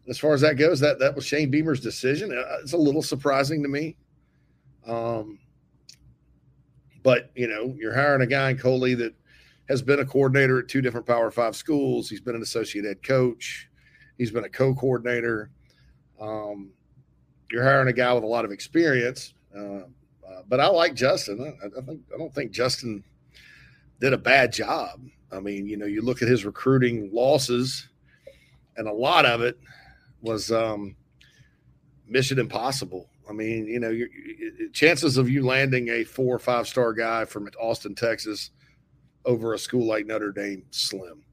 as 0.07 0.17
far 0.17 0.33
as 0.33 0.41
that 0.41 0.55
goes, 0.55 0.79
that 0.79 0.99
that 0.99 1.15
was 1.15 1.25
Shane 1.25 1.49
Beamer's 1.49 1.81
decision. 1.81 2.31
Uh, 2.31 2.57
It's 2.61 2.73
a 2.73 2.77
little 2.77 3.03
surprising 3.03 3.61
to 3.63 3.69
me. 3.69 3.95
Um, 4.85 5.39
but 7.03 7.31
you 7.35 7.47
know, 7.47 7.75
you're 7.77 7.93
hiring 7.93 8.21
a 8.21 8.27
guy 8.27 8.51
in 8.51 8.57
Coley 8.57 8.93
that 8.95 9.13
has 9.69 9.81
been 9.81 9.99
a 9.99 10.05
coordinator 10.05 10.59
at 10.59 10.67
two 10.67 10.81
different 10.81 11.05
Power 11.05 11.29
Five 11.31 11.55
schools. 11.55 12.09
He's 12.09 12.21
been 12.21 12.35
an 12.35 12.41
associate 12.41 12.85
head 12.85 13.03
coach. 13.03 13.69
He's 14.17 14.31
been 14.31 14.45
a 14.45 14.49
co-coordinator. 14.49 15.51
Um, 16.19 16.71
you're 17.51 17.63
hiring 17.63 17.87
a 17.87 17.93
guy 17.93 18.11
with 18.13 18.23
a 18.23 18.27
lot 18.27 18.45
of 18.45 18.51
experience. 18.51 19.33
Uh, 19.55 19.83
uh, 20.27 20.41
but 20.47 20.59
I 20.59 20.67
like 20.67 20.95
Justin. 20.95 21.57
I, 21.61 21.65
I 21.65 21.81
think 21.81 22.01
I 22.13 22.17
don't 22.17 22.33
think 22.33 22.51
Justin 22.51 23.03
did 23.99 24.13
a 24.13 24.17
bad 24.17 24.51
job. 24.53 25.01
I 25.31 25.39
mean, 25.39 25.67
you 25.67 25.77
know, 25.77 25.85
you 25.85 26.01
look 26.01 26.21
at 26.21 26.27
his 26.27 26.45
recruiting 26.45 27.09
losses, 27.13 27.87
and 28.77 28.87
a 28.87 28.93
lot 28.93 29.25
of 29.25 29.41
it 29.41 29.59
was 30.21 30.51
um, 30.51 30.95
mission 32.07 32.39
impossible. 32.39 33.09
I 33.29 33.33
mean, 33.33 33.67
you 33.67 33.79
know, 33.79 33.89
your, 33.89 34.07
chances 34.71 35.17
of 35.17 35.29
you 35.29 35.45
landing 35.45 35.89
a 35.89 36.03
four 36.03 36.35
or 36.35 36.39
five 36.39 36.67
star 36.67 36.93
guy 36.93 37.25
from 37.25 37.49
Austin, 37.59 37.95
Texas, 37.95 38.51
over 39.25 39.53
a 39.53 39.59
school 39.59 39.85
like 39.85 40.05
Notre 40.05 40.31
Dame, 40.31 40.63
slim. 40.71 41.23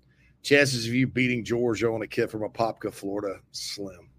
Chances 0.43 0.87
of 0.87 0.95
you 0.95 1.07
beating 1.07 1.45
Georgia 1.45 1.89
on 1.91 2.03
a 2.03 2.07
kid 2.07 2.31
from 2.31 2.43
Apopka, 2.43 2.93
Florida, 2.93 3.41
slim. 3.53 4.11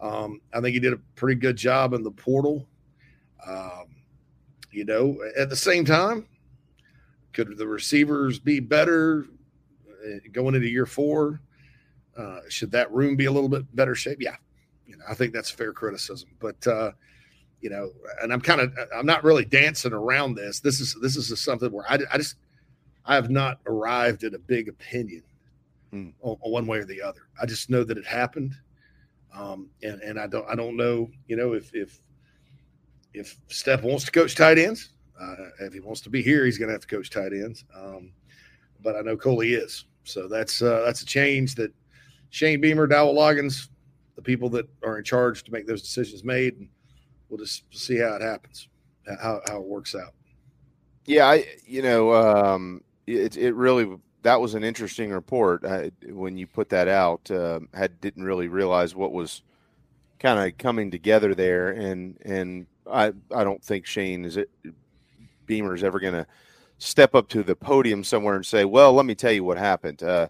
Um, 0.00 0.40
I 0.52 0.60
think 0.60 0.74
he 0.74 0.80
did 0.80 0.92
a 0.92 1.00
pretty 1.14 1.38
good 1.38 1.56
job 1.56 1.92
in 1.92 2.02
the 2.02 2.10
portal. 2.10 2.66
Um, 3.46 3.86
you 4.70 4.84
know, 4.84 5.18
at 5.36 5.50
the 5.50 5.56
same 5.56 5.84
time, 5.84 6.26
could 7.32 7.56
the 7.56 7.66
receivers 7.66 8.38
be 8.38 8.60
better 8.60 9.26
uh, 10.04 10.18
going 10.32 10.54
into 10.54 10.68
year 10.68 10.86
four? 10.86 11.40
Uh, 12.16 12.40
should 12.48 12.70
that 12.72 12.92
room 12.92 13.16
be 13.16 13.24
a 13.24 13.32
little 13.32 13.48
bit 13.48 13.74
better 13.74 13.94
shape? 13.94 14.18
Yeah, 14.20 14.36
you 14.86 14.96
know, 14.96 15.04
I 15.08 15.14
think 15.14 15.32
that's 15.32 15.50
fair 15.50 15.72
criticism. 15.72 16.30
But 16.40 16.66
uh, 16.66 16.92
you 17.60 17.70
know, 17.70 17.92
and 18.20 18.32
I'm 18.32 18.40
kind 18.40 18.60
of 18.60 18.72
I'm 18.94 19.06
not 19.06 19.24
really 19.24 19.44
dancing 19.44 19.92
around 19.92 20.34
this. 20.34 20.60
This 20.60 20.80
is 20.80 20.96
this 21.00 21.16
is 21.16 21.40
something 21.40 21.72
where 21.72 21.86
I, 21.88 21.98
I 22.12 22.18
just 22.18 22.36
I 23.06 23.14
have 23.14 23.30
not 23.30 23.60
arrived 23.66 24.24
at 24.24 24.34
a 24.34 24.38
big 24.38 24.68
opinion 24.68 25.22
on, 25.92 26.14
on 26.22 26.38
one 26.40 26.66
way 26.66 26.78
or 26.78 26.84
the 26.84 27.02
other. 27.02 27.22
I 27.40 27.46
just 27.46 27.70
know 27.70 27.84
that 27.84 27.98
it 27.98 28.06
happened, 28.06 28.54
um, 29.34 29.70
and 29.82 30.00
and 30.02 30.18
I 30.18 30.26
don't 30.26 30.48
I 30.48 30.54
don't 30.54 30.76
know 30.76 31.10
you 31.28 31.36
know 31.36 31.54
if 31.54 31.74
if 31.74 32.00
if 33.14 33.38
Stepp 33.48 33.82
wants 33.82 34.04
to 34.04 34.10
coach 34.10 34.34
tight 34.34 34.58
ends, 34.58 34.90
uh, 35.22 35.36
if 35.60 35.72
he 35.72 35.80
wants 35.80 36.00
to 36.02 36.10
be 36.10 36.22
here, 36.22 36.44
he's 36.44 36.58
going 36.58 36.68
to 36.68 36.72
have 36.72 36.82
to 36.82 36.86
coach 36.86 37.10
tight 37.10 37.32
ends. 37.32 37.64
Um, 37.74 38.12
but 38.82 38.96
I 38.96 39.00
know 39.00 39.16
Coley 39.16 39.54
is, 39.54 39.84
so 40.04 40.28
that's 40.28 40.60
uh, 40.62 40.82
that's 40.84 41.02
a 41.02 41.06
change 41.06 41.54
that 41.56 41.72
Shane 42.30 42.60
Beamer, 42.60 42.86
Dowell 42.86 43.14
Loggins, 43.14 43.68
the 44.16 44.22
people 44.22 44.48
that 44.50 44.68
are 44.84 44.98
in 44.98 45.04
charge 45.04 45.44
to 45.44 45.52
make 45.52 45.66
those 45.66 45.82
decisions 45.82 46.24
made, 46.24 46.56
and 46.58 46.68
we'll 47.28 47.38
just 47.38 47.64
see 47.70 47.98
how 47.98 48.14
it 48.14 48.22
happens, 48.22 48.68
how 49.20 49.40
how 49.46 49.58
it 49.58 49.66
works 49.66 49.94
out. 49.94 50.14
Yeah, 51.04 51.28
I 51.28 51.46
you 51.64 51.82
know 51.82 52.12
um, 52.12 52.82
it 53.06 53.36
it 53.36 53.54
really 53.54 53.96
that 54.22 54.40
was 54.40 54.54
an 54.54 54.64
interesting 54.64 55.10
report 55.10 55.64
I, 55.64 55.90
when 56.06 56.36
you 56.36 56.46
put 56.46 56.68
that 56.70 56.88
out. 56.88 57.30
Uh, 57.30 57.60
had 57.74 58.00
didn't 58.00 58.24
really 58.24 58.48
realize 58.48 58.94
what 58.94 59.12
was 59.12 59.42
kind 60.18 60.38
of 60.38 60.56
coming 60.58 60.90
together 60.90 61.34
there, 61.34 61.70
and 61.70 62.18
and 62.24 62.66
I 62.90 63.12
I 63.34 63.44
don't 63.44 63.62
think 63.62 63.86
Shane 63.86 64.24
is 64.24 64.36
it 64.36 64.50
Beamer 65.52 65.74
is 65.74 65.84
ever 65.84 66.00
going 66.00 66.14
to 66.14 66.26
step 66.78 67.14
up 67.14 67.28
to 67.28 67.42
the 67.42 67.54
podium 67.54 68.02
somewhere 68.02 68.36
and 68.36 68.46
say, 68.46 68.64
"Well, 68.64 68.94
let 68.94 69.04
me 69.04 69.14
tell 69.14 69.32
you 69.32 69.44
what 69.44 69.58
happened." 69.58 70.02
Uh, 70.02 70.28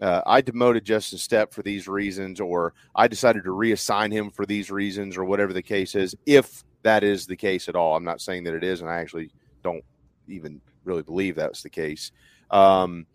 uh, 0.00 0.22
I 0.24 0.40
demoted 0.40 0.82
Justin 0.82 1.18
Stepp 1.18 1.52
for 1.52 1.62
these 1.62 1.86
reasons, 1.86 2.40
or 2.40 2.72
I 2.94 3.06
decided 3.06 3.44
to 3.44 3.50
reassign 3.50 4.10
him 4.10 4.30
for 4.30 4.46
these 4.46 4.70
reasons, 4.70 5.18
or 5.18 5.26
whatever 5.26 5.52
the 5.52 5.60
case 5.60 5.94
is. 5.94 6.16
If 6.24 6.64
that 6.84 7.04
is 7.04 7.26
the 7.26 7.36
case 7.36 7.68
at 7.68 7.76
all, 7.76 7.94
I'm 7.94 8.02
not 8.02 8.22
saying 8.22 8.44
that 8.44 8.54
it 8.54 8.64
is, 8.64 8.80
and 8.80 8.88
I 8.88 8.96
actually 8.96 9.30
don't 9.62 9.84
even 10.26 10.58
really 10.84 11.02
believe 11.02 11.36
that's 11.36 11.62
the 11.62 11.68
case. 11.68 12.12
Um, 12.50 13.06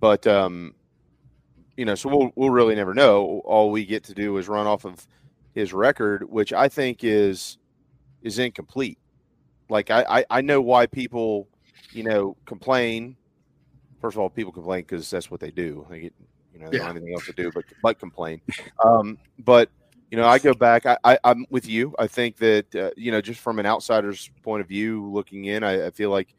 but 0.00 0.26
um, 0.26 0.74
you 1.76 1.84
know, 1.84 1.94
so 1.94 2.08
we'll 2.08 2.32
we'll 2.34 2.50
really 2.50 2.74
never 2.74 2.94
know. 2.94 3.42
All 3.44 3.70
we 3.70 3.86
get 3.86 4.02
to 4.04 4.14
do 4.14 4.36
is 4.38 4.48
run 4.48 4.66
off 4.66 4.84
of 4.84 5.06
his 5.54 5.72
record, 5.72 6.28
which 6.28 6.52
I 6.52 6.68
think 6.68 7.04
is 7.04 7.58
is 8.22 8.40
incomplete. 8.40 8.98
Like 9.68 9.90
I 9.90 10.04
I, 10.08 10.24
I 10.30 10.40
know 10.40 10.60
why 10.60 10.86
people 10.86 11.48
you 11.92 12.02
know 12.02 12.36
complain. 12.44 13.16
First 14.00 14.16
of 14.16 14.20
all, 14.20 14.30
people 14.30 14.52
complain 14.52 14.82
because 14.82 15.10
that's 15.10 15.30
what 15.30 15.40
they 15.40 15.50
do. 15.50 15.86
They 15.90 16.00
get, 16.00 16.14
you 16.52 16.60
know, 16.60 16.70
they 16.70 16.78
don't 16.78 16.86
have 16.86 16.96
anything 16.96 17.14
else 17.14 17.26
to 17.26 17.32
do 17.32 17.50
but 17.52 17.64
but 17.82 17.98
complain. 17.98 18.40
Um, 18.84 19.18
but 19.38 19.70
you 20.10 20.16
know, 20.16 20.26
I 20.26 20.38
go 20.38 20.54
back. 20.54 20.86
I, 20.86 20.96
I 21.04 21.18
I'm 21.24 21.46
with 21.50 21.68
you. 21.68 21.94
I 21.98 22.06
think 22.06 22.36
that 22.36 22.74
uh, 22.74 22.90
you 22.96 23.10
know, 23.10 23.20
just 23.20 23.40
from 23.40 23.58
an 23.58 23.66
outsider's 23.66 24.30
point 24.42 24.60
of 24.60 24.68
view, 24.68 25.10
looking 25.10 25.46
in, 25.46 25.64
I, 25.64 25.86
I 25.86 25.90
feel 25.90 26.10
like 26.10 26.34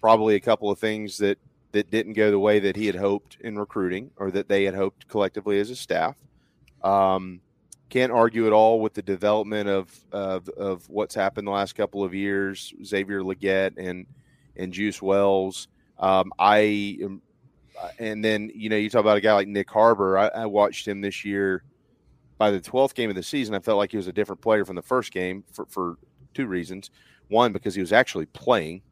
probably 0.00 0.34
a 0.34 0.40
couple 0.40 0.70
of 0.70 0.78
things 0.78 1.16
that 1.18 1.38
that 1.72 1.90
didn't 1.90 2.14
go 2.14 2.30
the 2.30 2.38
way 2.38 2.58
that 2.58 2.76
he 2.76 2.86
had 2.86 2.94
hoped 2.94 3.38
in 3.40 3.58
recruiting 3.58 4.10
or 4.16 4.30
that 4.30 4.48
they 4.48 4.64
had 4.64 4.74
hoped 4.74 5.08
collectively 5.08 5.58
as 5.58 5.70
a 5.70 5.76
staff. 5.76 6.16
Um, 6.82 7.40
can't 7.88 8.12
argue 8.12 8.46
at 8.46 8.52
all 8.52 8.80
with 8.80 8.94
the 8.94 9.02
development 9.02 9.68
of, 9.68 10.04
of 10.12 10.48
of 10.50 10.88
what's 10.88 11.14
happened 11.14 11.46
the 11.46 11.52
last 11.52 11.74
couple 11.74 12.02
of 12.02 12.14
years. 12.14 12.74
Xavier 12.84 13.22
Legette 13.22 13.74
and 13.78 14.06
and 14.56 14.72
Juice 14.72 15.00
Wells. 15.00 15.68
Um, 15.98 16.32
I 16.38 16.98
am, 17.00 17.22
and 17.98 18.24
then 18.24 18.50
you 18.54 18.68
know 18.68 18.76
you 18.76 18.90
talk 18.90 19.00
about 19.00 19.16
a 19.16 19.20
guy 19.20 19.34
like 19.34 19.48
Nyck 19.48 19.70
Harbor. 19.70 20.18
I, 20.18 20.28
I 20.28 20.46
watched 20.46 20.86
him 20.86 21.00
this 21.00 21.24
year. 21.24 21.62
By 22.38 22.50
the 22.50 22.60
twelfth 22.60 22.94
game 22.94 23.08
of 23.08 23.16
the 23.16 23.22
season, 23.22 23.54
I 23.54 23.60
felt 23.60 23.78
like 23.78 23.92
he 23.92 23.96
was 23.96 24.08
a 24.08 24.12
different 24.12 24.42
player 24.42 24.64
from 24.66 24.76
the 24.76 24.82
first 24.82 25.10
game 25.10 25.42
for, 25.52 25.64
for 25.66 25.96
two 26.34 26.46
reasons. 26.46 26.90
One, 27.28 27.52
because 27.52 27.74
he 27.74 27.80
was 27.80 27.94
actually 27.94 28.26
playing, 28.26 28.82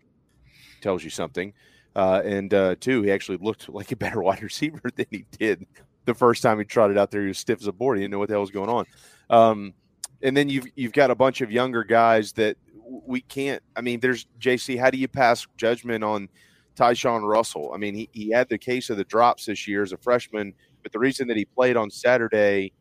tells 0.80 1.04
you 1.04 1.10
something. 1.10 1.52
Uh, 1.94 2.22
and 2.24 2.54
uh, 2.54 2.74
two, 2.80 3.02
he 3.02 3.12
actually 3.12 3.36
looked 3.38 3.68
like 3.72 3.92
a 3.92 3.96
better 3.96 4.22
wide 4.22 4.42
receiver 4.42 4.90
than 4.96 5.06
he 5.10 5.26
did 5.38 5.66
the 6.04 6.14
first 6.14 6.42
time 6.42 6.58
he 6.58 6.64
trotted 6.64 6.98
out 6.98 7.10
there. 7.10 7.22
He 7.22 7.28
was 7.28 7.38
stiff 7.38 7.60
as 7.60 7.66
a 7.66 7.72
board. 7.72 7.98
He 7.98 8.04
didn't 8.04 8.12
know 8.12 8.18
what 8.18 8.28
the 8.28 8.34
hell 8.34 8.40
was 8.40 8.50
going 8.50 8.70
on. 8.70 8.86
Um, 9.30 9.74
and 10.22 10.36
then 10.36 10.48
you've 10.48 10.66
you've 10.74 10.92
got 10.92 11.10
a 11.10 11.14
bunch 11.14 11.40
of 11.40 11.50
younger 11.50 11.84
guys 11.84 12.32
that 12.32 12.56
we 12.86 13.20
can't. 13.20 13.62
I 13.76 13.80
mean, 13.80 14.00
there's 14.00 14.26
JC. 14.40 14.78
How 14.78 14.90
do 14.90 14.98
you 14.98 15.08
pass 15.08 15.46
judgment 15.56 16.04
on 16.04 16.28
Tyshawn 16.76 17.28
Russell? 17.28 17.72
I 17.74 17.78
mean, 17.78 17.94
he, 17.94 18.08
he 18.12 18.30
had 18.30 18.48
the 18.48 18.58
case 18.58 18.90
of 18.90 18.96
the 18.96 19.04
drops 19.04 19.46
this 19.46 19.66
year 19.66 19.82
as 19.82 19.92
a 19.92 19.96
freshman, 19.96 20.54
but 20.82 20.92
the 20.92 20.98
reason 20.98 21.28
that 21.28 21.36
he 21.36 21.44
played 21.44 21.76
on 21.76 21.90
Saturday, 21.90 22.72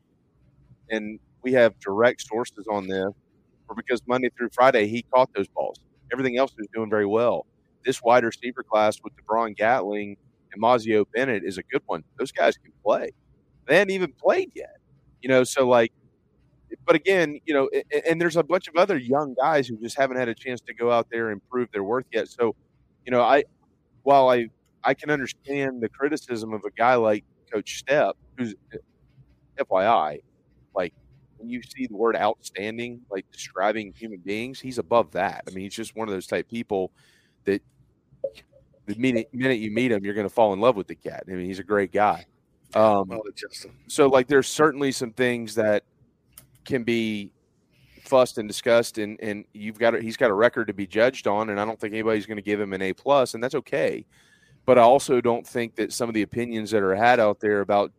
and 0.90 1.20
we 1.42 1.54
have 1.54 1.80
direct 1.80 2.22
sources 2.22 2.68
on 2.70 2.88
this, 2.88 3.12
or 3.68 3.76
because 3.76 4.02
Monday 4.08 4.30
through 4.38 4.50
Friday 4.54 4.88
he 4.88 5.04
caught 5.14 5.30
those 5.34 5.48
balls. 5.48 5.80
Everything 6.12 6.38
else 6.38 6.54
was 6.58 6.68
doing 6.74 6.90
very 6.90 7.06
well 7.06 7.46
this 7.86 8.02
wide 8.02 8.24
receiver 8.24 8.64
class 8.64 9.00
with 9.04 9.14
DeBron 9.16 9.56
Gatling 9.56 10.18
and 10.54 10.62
Mazeo 10.62 11.06
Bennett 11.14 11.44
is 11.44 11.58
a 11.58 11.64
good 11.64 11.82
one. 11.86 12.04
Those 12.18 12.32
guys 12.32 12.58
can 12.58 12.72
play. 12.84 13.12
They 13.68 13.78
hadn't 13.78 13.94
even 13.94 14.14
played 14.14 14.52
yet, 14.56 14.78
you 15.22 15.30
know. 15.30 15.44
So 15.44 15.68
like, 15.68 15.92
but 16.86 16.96
again, 16.96 17.40
you 17.46 17.54
know, 17.54 17.70
and, 17.74 18.04
and 18.06 18.22
there's 18.22 18.38
a 18.38 18.44
bunch 18.44 18.68
of 18.68 18.76
other 18.76 18.98
young 18.98 19.36
guys 19.36 19.68
who 19.68 19.78
just 19.78 19.98
haven't 19.98 20.18
had 20.18 20.28
a 20.28 20.36
chance 20.36 20.62
to 20.62 20.74
go 20.74 20.92
out 20.92 21.08
there 21.12 21.30
and 21.30 21.42
prove 21.50 21.70
their 21.72 21.84
worth 21.84 22.06
yet. 22.12 22.28
So, 22.28 22.56
you 23.06 23.12
know, 23.12 23.22
I 23.22 23.44
while 24.04 24.30
I 24.30 24.48
I 24.84 24.94
can 24.94 25.10
understand 25.10 25.82
the 25.82 25.90
criticism 25.90 26.54
of 26.54 26.64
a 26.66 26.72
guy 26.72 26.96
like 26.96 27.24
Coach 27.52 27.84
Stepp, 27.84 28.14
who's 28.38 28.54
eh, 28.74 28.78
FYI, 29.60 30.20
like 30.76 30.94
when 31.38 31.50
you 31.50 31.62
see 31.64 31.88
the 31.88 31.96
word 31.96 32.16
outstanding, 32.16 33.02
like 33.10 33.26
describing 33.32 33.94
human 33.96 34.20
beings, 34.20 34.60
he's 34.60 34.78
above 34.78 35.12
that. 35.12 35.44
I 35.48 35.52
mean, 35.52 35.64
he's 35.64 35.76
just 35.76 35.96
one 35.96 36.08
of 36.08 36.14
those 36.14 36.28
type 36.28 36.50
people 36.50 36.92
that 37.46 37.62
the 38.86 38.96
minute, 38.96 39.30
minute 39.34 39.60
you 39.60 39.72
meet 39.72 39.92
him, 39.92 40.04
you're 40.04 40.14
going 40.14 40.28
to 40.28 40.34
fall 40.34 40.54
in 40.54 40.60
love 40.60 40.76
with 40.76 40.88
the 40.88 40.96
cat. 40.96 41.24
I 41.28 41.32
mean, 41.32 41.46
he's 41.46 41.60
a 41.60 41.64
great 41.64 41.92
guy. 41.92 42.26
Um, 42.74 43.22
so, 43.88 44.08
like, 44.08 44.28
there's 44.28 44.48
certainly 44.48 44.92
some 44.92 45.12
things 45.12 45.56
that 45.56 45.84
can 46.66 46.84
be 46.84 47.32
fussed 48.04 48.38
and 48.38 48.48
discussed, 48.48 48.98
and 48.98 49.20
and 49.22 49.46
you've 49.54 49.78
got 49.78 49.96
a, 49.96 50.02
he's 50.02 50.18
got 50.18 50.32
a 50.32 50.34
record 50.34 50.68
to 50.68 50.74
be 50.74 50.88
judged 50.88 51.28
on, 51.28 51.50
and 51.50 51.60
I 51.60 51.66
don't 51.66 51.80
think 51.80 51.94
anybody's 51.94 52.26
going 52.26 52.38
to 52.38 52.44
give 52.44 52.60
him 52.60 52.74
an 52.74 52.82
A 52.82 52.94
plus, 52.94 53.36
and 53.36 53.44
that's 53.44 53.56
okay. 53.56 54.06
But 54.66 54.80
I 54.80 54.82
also 54.82 55.22
don't 55.22 55.46
think 55.46 55.76
that 55.76 55.92
some 55.94 56.10
of 56.10 56.16
the 56.16 56.22
opinions 56.22 56.72
that 56.72 56.82
are 56.82 56.96
had 56.96 57.20
out 57.20 57.40
there 57.40 57.62
about 57.62 57.92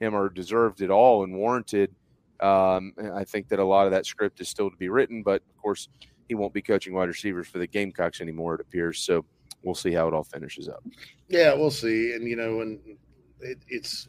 him 0.00 0.14
are 0.14 0.28
deserved 0.28 0.82
at 0.82 0.90
all 0.90 1.24
and 1.24 1.34
warranted. 1.34 1.94
Um, 2.40 2.94
I 3.14 3.24
think 3.24 3.48
that 3.48 3.58
a 3.58 3.64
lot 3.64 3.86
of 3.86 3.92
that 3.92 4.06
script 4.06 4.40
is 4.40 4.48
still 4.48 4.70
to 4.70 4.76
be 4.76 4.88
written, 4.88 5.22
but 5.22 5.42
of 5.50 5.62
course, 5.62 5.88
he 6.28 6.34
won't 6.34 6.54
be 6.54 6.62
coaching 6.62 6.94
wide 6.94 7.08
receivers 7.08 7.48
for 7.48 7.58
the 7.58 7.66
Gamecocks 7.66 8.20
anymore. 8.20 8.54
It 8.54 8.60
appears 8.60 9.00
so 9.00 9.24
we'll 9.62 9.74
see 9.74 9.92
how 9.92 10.08
it 10.08 10.14
all 10.14 10.24
finishes 10.24 10.68
up. 10.68 10.82
Yeah, 11.28 11.54
we'll 11.54 11.70
see. 11.70 12.14
And 12.14 12.28
you 12.28 12.36
know, 12.36 12.60
and 12.60 12.78
it, 13.40 13.58
it's 13.68 14.08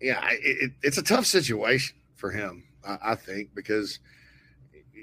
yeah, 0.00 0.26
it, 0.30 0.40
it, 0.42 0.72
it's 0.82 0.98
a 0.98 1.02
tough 1.02 1.26
situation 1.26 1.96
for 2.16 2.30
him, 2.30 2.64
I, 2.86 2.98
I, 3.02 3.14
think, 3.14 3.54
because 3.54 3.98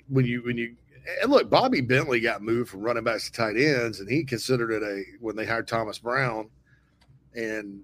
when 0.09 0.25
you 0.25 0.41
when 0.43 0.57
you 0.57 0.75
and 1.21 1.31
look, 1.31 1.49
Bobby 1.49 1.81
Bentley 1.81 2.19
got 2.19 2.41
moved 2.41 2.69
from 2.69 2.81
running 2.81 3.03
backs 3.03 3.25
to 3.25 3.31
tight 3.31 3.57
ends, 3.57 3.99
and 3.99 4.09
he 4.09 4.23
considered 4.23 4.71
it 4.71 4.83
a 4.83 5.03
when 5.19 5.35
they 5.35 5.45
hired 5.45 5.67
Thomas 5.67 5.99
Brown, 5.99 6.49
and 7.35 7.81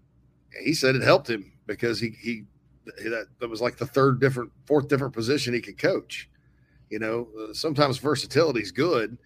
he 0.64 0.74
said 0.74 0.96
it 0.96 1.04
helped 1.04 1.30
him 1.30 1.54
because 1.66 2.00
he 2.00 2.16
he 2.22 2.44
that, 2.86 3.28
that 3.40 3.50
was 3.50 3.62
like 3.62 3.78
the 3.78 3.86
third 3.86 4.20
different, 4.20 4.52
fourth 4.66 4.88
different 4.88 5.14
position 5.14 5.54
he 5.54 5.62
could 5.62 5.78
coach. 5.78 6.30
You 6.90 7.00
know, 7.00 7.28
sometimes 7.54 7.98
versatility 7.98 8.62
is 8.62 8.72
good 8.72 9.18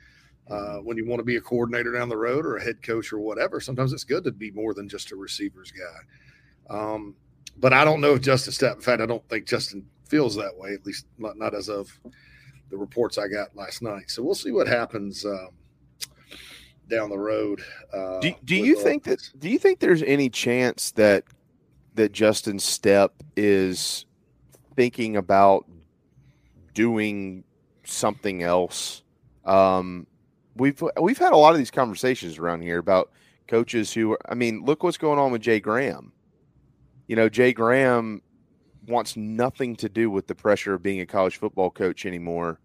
uh, 0.49 0.77
when 0.77 0.97
you 0.97 1.05
want 1.05 1.19
to 1.19 1.25
be 1.25 1.35
a 1.35 1.41
coordinator 1.41 1.91
down 1.91 2.09
the 2.09 2.17
road 2.17 2.45
or 2.45 2.57
a 2.57 2.63
head 2.63 2.81
coach 2.81 3.11
or 3.11 3.19
whatever. 3.19 3.59
Sometimes 3.59 3.93
it's 3.93 4.03
good 4.03 4.23
to 4.23 4.31
be 4.31 4.51
more 4.51 4.73
than 4.73 4.87
just 4.87 5.11
a 5.11 5.15
receivers 5.15 5.71
guy. 5.71 6.75
Um, 6.75 7.15
but 7.57 7.73
I 7.73 7.83
don't 7.83 8.01
know 8.01 8.13
if 8.13 8.21
Justin 8.21 8.53
Stepp. 8.53 8.75
In 8.75 8.81
fact, 8.81 9.01
I 9.01 9.05
don't 9.05 9.27
think 9.29 9.45
Justin 9.45 9.85
feels 10.07 10.35
that 10.35 10.55
way. 10.55 10.73
At 10.73 10.85
least 10.85 11.05
not, 11.17 11.37
not 11.37 11.53
as 11.53 11.69
of 11.69 11.89
the 12.69 12.77
reports 12.77 13.17
I 13.17 13.27
got 13.27 13.55
last 13.55 13.81
night. 13.81 14.09
So 14.09 14.23
we'll 14.23 14.35
see 14.35 14.51
what 14.51 14.67
happens 14.67 15.25
um, 15.25 15.49
down 16.89 17.09
the 17.09 17.17
road. 17.17 17.61
Uh, 17.93 18.19
do, 18.19 18.33
do 18.45 18.55
you 18.55 18.75
think 18.75 19.03
that? 19.05 19.19
Do 19.39 19.49
you 19.49 19.59
think 19.59 19.79
there's 19.79 20.03
any 20.03 20.29
chance 20.29 20.91
that 20.91 21.23
that 21.95 22.11
Justin 22.11 22.57
Stepp 22.57 23.09
is 23.35 24.05
thinking 24.75 25.17
about 25.17 25.65
doing 26.73 27.43
something 27.83 28.43
else? 28.43 29.03
Um, 29.45 30.05
we've 30.57 30.81
we've 30.99 31.17
had 31.17 31.33
a 31.33 31.37
lot 31.37 31.53
of 31.53 31.57
these 31.57 31.71
conversations 31.71 32.37
around 32.37 32.61
here 32.61 32.77
about 32.77 33.11
coaches 33.47 33.93
who. 33.93 34.17
I 34.27 34.35
mean, 34.35 34.63
look 34.65 34.83
what's 34.83 34.97
going 34.97 35.19
on 35.19 35.31
with 35.31 35.41
Jay 35.41 35.59
Graham. 35.59 36.11
You 37.07 37.15
know, 37.15 37.29
Jay 37.29 37.53
Graham 37.53 38.21
wants 38.87 39.17
nothing 39.17 39.75
to 39.77 39.89
do 39.89 40.09
with 40.09 40.27
the 40.27 40.35
pressure 40.35 40.73
of 40.73 40.83
being 40.83 41.01
a 41.01 41.05
college 41.05 41.37
football 41.37 41.69
coach 41.69 42.05
anymore 42.05 42.59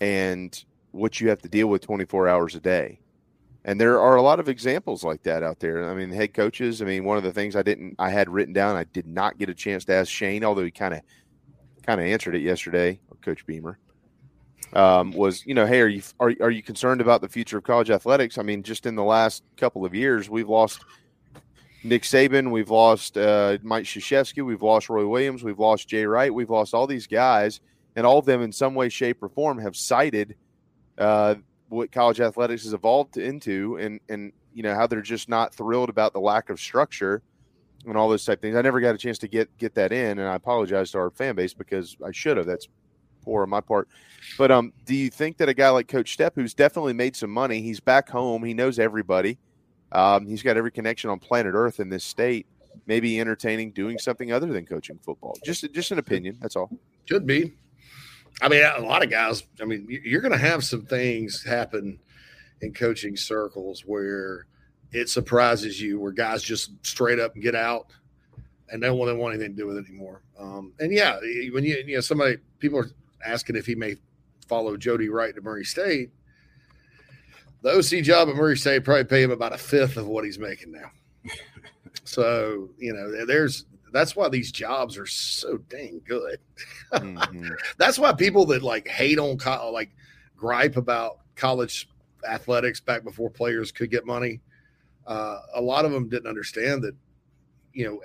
and 0.00 0.64
what 0.92 1.20
you 1.20 1.28
have 1.28 1.42
to 1.42 1.48
deal 1.48 1.68
with 1.68 1.82
24 1.82 2.28
hours 2.28 2.54
a 2.54 2.60
day. 2.60 3.00
And 3.64 3.80
there 3.80 4.00
are 4.00 4.16
a 4.16 4.22
lot 4.22 4.40
of 4.40 4.48
examples 4.48 5.02
like 5.02 5.22
that 5.24 5.42
out 5.42 5.58
there. 5.58 5.90
I 5.90 5.94
mean, 5.94 6.10
head 6.10 6.34
coaches, 6.34 6.80
I 6.80 6.84
mean, 6.84 7.04
one 7.04 7.16
of 7.16 7.24
the 7.24 7.32
things 7.32 7.56
I 7.56 7.62
didn't 7.62 7.96
I 7.98 8.10
had 8.10 8.28
written 8.28 8.54
down, 8.54 8.76
I 8.76 8.84
did 8.84 9.06
not 9.06 9.38
get 9.38 9.48
a 9.48 9.54
chance 9.54 9.84
to 9.86 9.94
ask 9.94 10.10
Shane, 10.10 10.44
although 10.44 10.64
he 10.64 10.70
kind 10.70 10.94
of 10.94 11.00
kind 11.84 12.00
of 12.00 12.06
answered 12.06 12.34
it 12.36 12.42
yesterday, 12.42 13.00
Coach 13.22 13.44
Beamer. 13.46 13.78
Um, 14.72 15.12
was 15.12 15.46
you 15.46 15.54
know, 15.54 15.66
hey, 15.66 15.80
are 15.80 15.88
you 15.88 16.02
are, 16.20 16.32
are 16.40 16.50
you 16.50 16.62
concerned 16.62 17.00
about 17.00 17.20
the 17.20 17.28
future 17.28 17.58
of 17.58 17.64
college 17.64 17.90
athletics? 17.90 18.36
I 18.36 18.42
mean, 18.42 18.62
just 18.62 18.84
in 18.86 18.94
the 18.94 19.04
last 19.04 19.42
couple 19.56 19.84
of 19.84 19.94
years, 19.94 20.28
we've 20.28 20.48
lost 20.48 20.84
Nick 21.84 22.02
Saban, 22.02 22.50
we've 22.50 22.70
lost 22.70 23.16
uh, 23.16 23.58
Mike 23.62 23.84
Krzyzewski, 23.84 24.44
we've 24.44 24.62
lost 24.62 24.88
Roy 24.88 25.06
Williams, 25.06 25.44
we've 25.44 25.58
lost 25.58 25.88
Jay 25.88 26.04
Wright, 26.04 26.34
we've 26.34 26.50
lost 26.50 26.74
all 26.74 26.86
these 26.86 27.06
guys, 27.06 27.60
and 27.94 28.04
all 28.04 28.18
of 28.18 28.24
them 28.24 28.42
in 28.42 28.50
some 28.50 28.74
way, 28.74 28.88
shape, 28.88 29.22
or 29.22 29.28
form 29.28 29.58
have 29.58 29.76
cited 29.76 30.34
uh, 30.98 31.36
what 31.68 31.92
college 31.92 32.20
athletics 32.20 32.64
has 32.64 32.72
evolved 32.72 33.16
into, 33.16 33.76
and 33.76 34.00
and 34.08 34.32
you 34.52 34.62
know 34.62 34.74
how 34.74 34.86
they're 34.86 35.00
just 35.00 35.28
not 35.28 35.54
thrilled 35.54 35.88
about 35.88 36.12
the 36.12 36.20
lack 36.20 36.50
of 36.50 36.58
structure 36.58 37.22
and 37.86 37.96
all 37.96 38.08
those 38.08 38.24
type 38.24 38.40
things. 38.40 38.56
I 38.56 38.62
never 38.62 38.80
got 38.80 38.94
a 38.94 38.98
chance 38.98 39.18
to 39.18 39.28
get 39.28 39.56
get 39.58 39.74
that 39.74 39.92
in, 39.92 40.18
and 40.18 40.28
I 40.28 40.34
apologize 40.34 40.90
to 40.92 40.98
our 40.98 41.10
fan 41.10 41.34
base 41.34 41.54
because 41.54 41.96
I 42.04 42.10
should 42.12 42.36
have. 42.36 42.46
That's 42.46 42.68
poor 43.26 43.42
on 43.42 43.50
my 43.50 43.60
part. 43.60 43.88
But 44.38 44.50
um, 44.50 44.72
do 44.86 44.94
you 44.94 45.10
think 45.10 45.36
that 45.36 45.50
a 45.50 45.54
guy 45.54 45.68
like 45.68 45.88
Coach 45.88 46.16
Stepp, 46.16 46.32
who's 46.34 46.54
definitely 46.54 46.94
made 46.94 47.14
some 47.14 47.30
money, 47.30 47.60
he's 47.60 47.80
back 47.80 48.08
home, 48.08 48.42
he 48.42 48.54
knows 48.54 48.78
everybody 48.78 49.38
um, 49.92 50.26
he's 50.26 50.42
got 50.42 50.56
every 50.56 50.70
connection 50.70 51.10
on 51.10 51.18
planet 51.18 51.54
Earth 51.54 51.80
in 51.80 51.88
this 51.88 52.04
state. 52.04 52.46
Maybe 52.86 53.18
entertaining 53.18 53.70
doing 53.70 53.98
something 53.98 54.32
other 54.32 54.46
than 54.46 54.66
coaching 54.66 54.98
football. 55.02 55.36
Just 55.44 55.72
just 55.72 55.90
an 55.92 55.98
opinion. 55.98 56.36
That's 56.40 56.56
all. 56.56 56.70
Could 57.08 57.26
be. 57.26 57.54
I 58.42 58.48
mean, 58.48 58.62
a 58.62 58.80
lot 58.80 59.02
of 59.02 59.10
guys. 59.10 59.44
I 59.60 59.64
mean, 59.64 59.86
you're 59.88 60.20
going 60.20 60.32
to 60.32 60.38
have 60.38 60.62
some 60.62 60.84
things 60.84 61.42
happen 61.42 61.98
in 62.60 62.74
coaching 62.74 63.16
circles 63.16 63.84
where 63.86 64.46
it 64.92 65.08
surprises 65.08 65.80
you, 65.80 65.98
where 65.98 66.12
guys 66.12 66.42
just 66.42 66.72
straight 66.86 67.18
up 67.18 67.34
get 67.34 67.54
out 67.54 67.86
and 68.68 68.82
they 68.82 68.88
don't 68.88 68.98
want 68.98 69.34
anything 69.34 69.52
to 69.52 69.56
do 69.56 69.66
with 69.66 69.78
it 69.78 69.86
anymore. 69.88 70.22
Um, 70.38 70.72
and 70.78 70.92
yeah, 70.92 71.18
when 71.52 71.64
you 71.64 71.82
you 71.86 71.94
know 71.94 72.00
somebody 72.00 72.36
people 72.58 72.78
are 72.78 72.90
asking 73.24 73.56
if 73.56 73.66
he 73.66 73.74
may 73.74 73.96
follow 74.48 74.76
Jody 74.76 75.08
Wright 75.08 75.34
to 75.34 75.40
Murray 75.40 75.64
State 75.64 76.10
the 77.66 77.78
OC 77.78 78.04
job 78.04 78.28
at 78.28 78.36
Murray 78.36 78.56
State 78.56 78.84
probably 78.84 79.04
pay 79.04 79.22
him 79.22 79.32
about 79.32 79.52
a 79.52 79.58
fifth 79.58 79.96
of 79.96 80.06
what 80.06 80.24
he's 80.24 80.38
making 80.38 80.72
now. 80.72 80.90
so 82.04 82.68
you 82.78 82.92
know, 82.92 83.26
there's 83.26 83.66
that's 83.92 84.14
why 84.14 84.28
these 84.28 84.52
jobs 84.52 84.96
are 84.96 85.06
so 85.06 85.58
dang 85.68 86.00
good. 86.06 86.38
Mm-hmm. 86.92 87.48
that's 87.78 87.98
why 87.98 88.12
people 88.12 88.46
that 88.46 88.62
like 88.62 88.86
hate 88.86 89.18
on 89.18 89.36
co- 89.36 89.70
like 89.72 89.90
gripe 90.36 90.76
about 90.76 91.18
college 91.34 91.88
athletics 92.28 92.80
back 92.80 93.02
before 93.02 93.30
players 93.30 93.72
could 93.72 93.90
get 93.90 94.06
money. 94.06 94.40
Uh, 95.06 95.40
a 95.54 95.60
lot 95.60 95.84
of 95.84 95.92
them 95.92 96.08
didn't 96.08 96.28
understand 96.28 96.82
that. 96.82 96.94
You 97.72 97.84
know, 97.84 98.00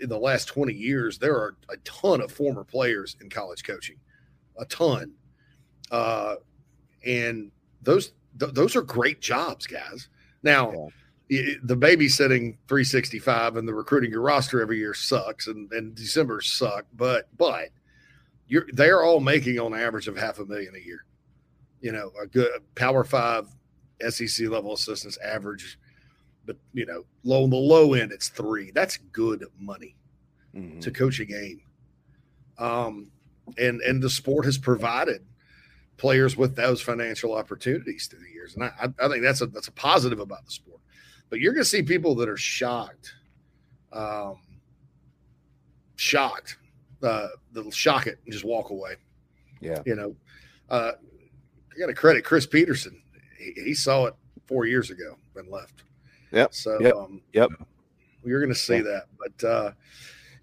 in 0.00 0.08
the 0.08 0.18
last 0.18 0.46
20 0.46 0.72
years, 0.72 1.18
there 1.18 1.34
are 1.34 1.56
a 1.68 1.76
ton 1.84 2.22
of 2.22 2.32
former 2.32 2.64
players 2.64 3.18
in 3.20 3.28
college 3.28 3.62
coaching, 3.62 3.96
a 4.58 4.64
ton. 4.66 5.12
Uh, 5.90 6.36
and 7.04 7.50
those 7.82 8.12
th- 8.38 8.52
those 8.52 8.76
are 8.76 8.82
great 8.82 9.20
jobs, 9.20 9.66
guys. 9.66 10.08
Now, 10.42 10.90
yeah. 11.28 11.54
the 11.62 11.76
babysitting 11.76 12.56
365 12.68 13.56
and 13.56 13.66
the 13.66 13.74
recruiting 13.74 14.10
your 14.10 14.20
roster 14.20 14.60
every 14.60 14.78
year 14.78 14.94
sucks, 14.94 15.46
and, 15.46 15.70
and 15.72 15.94
December 15.94 16.40
suck. 16.40 16.86
But 16.94 17.28
but 17.36 17.68
you're 18.46 18.66
they're 18.72 19.02
all 19.02 19.20
making 19.20 19.58
on 19.58 19.74
average 19.74 20.08
of 20.08 20.16
half 20.16 20.38
a 20.38 20.44
million 20.44 20.74
a 20.74 20.84
year. 20.84 21.04
You 21.80 21.92
know, 21.92 22.12
a 22.20 22.26
good 22.26 22.50
Power 22.74 23.04
Five 23.04 23.46
SEC 24.08 24.48
level 24.48 24.72
assistants 24.74 25.18
average, 25.18 25.78
but 26.46 26.56
you 26.72 26.86
know, 26.86 27.04
low 27.22 27.44
on 27.44 27.50
the 27.50 27.56
low 27.56 27.94
end, 27.94 28.12
it's 28.12 28.28
three. 28.28 28.70
That's 28.70 28.96
good 29.12 29.44
money 29.58 29.96
mm-hmm. 30.54 30.80
to 30.80 30.90
coach 30.90 31.20
a 31.20 31.24
game. 31.24 31.60
Um, 32.58 33.08
and 33.58 33.80
and 33.80 34.02
the 34.02 34.10
sport 34.10 34.44
has 34.44 34.58
provided 34.58 35.24
players 35.96 36.36
with 36.36 36.56
those 36.56 36.80
financial 36.80 37.34
opportunities 37.34 38.06
through 38.06 38.20
the 38.20 38.30
years. 38.30 38.54
And 38.54 38.64
I, 38.64 38.88
I 38.98 39.08
think 39.08 39.22
that's 39.22 39.40
a 39.40 39.46
that's 39.46 39.68
a 39.68 39.72
positive 39.72 40.20
about 40.20 40.44
the 40.44 40.50
sport. 40.50 40.80
But 41.30 41.40
you're 41.40 41.52
going 41.52 41.64
to 41.64 41.68
see 41.68 41.82
people 41.82 42.14
that 42.16 42.28
are 42.28 42.36
shocked, 42.36 43.14
um, 43.92 44.38
shocked, 45.96 46.58
uh, 47.02 47.28
that'll 47.52 47.70
shock 47.70 48.06
it 48.06 48.18
and 48.24 48.32
just 48.32 48.44
walk 48.44 48.70
away. 48.70 48.96
Yeah, 49.60 49.82
you 49.86 49.94
know, 49.94 50.14
uh, 50.68 50.92
I 51.74 51.78
got 51.78 51.86
to 51.86 51.94
credit 51.94 52.24
Chris 52.24 52.46
Petersen. 52.46 53.00
He, 53.38 53.52
he, 53.64 53.74
saw 53.74 54.06
it 54.06 54.14
four 54.46 54.66
years 54.66 54.90
ago 54.90 55.16
and 55.36 55.48
left. 55.48 55.84
Yep. 56.32 56.54
So, 56.54 56.80
yep. 56.80 56.94
Um, 56.94 57.22
yep. 57.32 57.50
You're 58.24 58.40
going 58.40 58.52
to 58.52 58.58
see 58.58 58.76
yep. 58.76 58.84
that, 58.84 59.04
but. 59.18 59.48
uh 59.48 59.72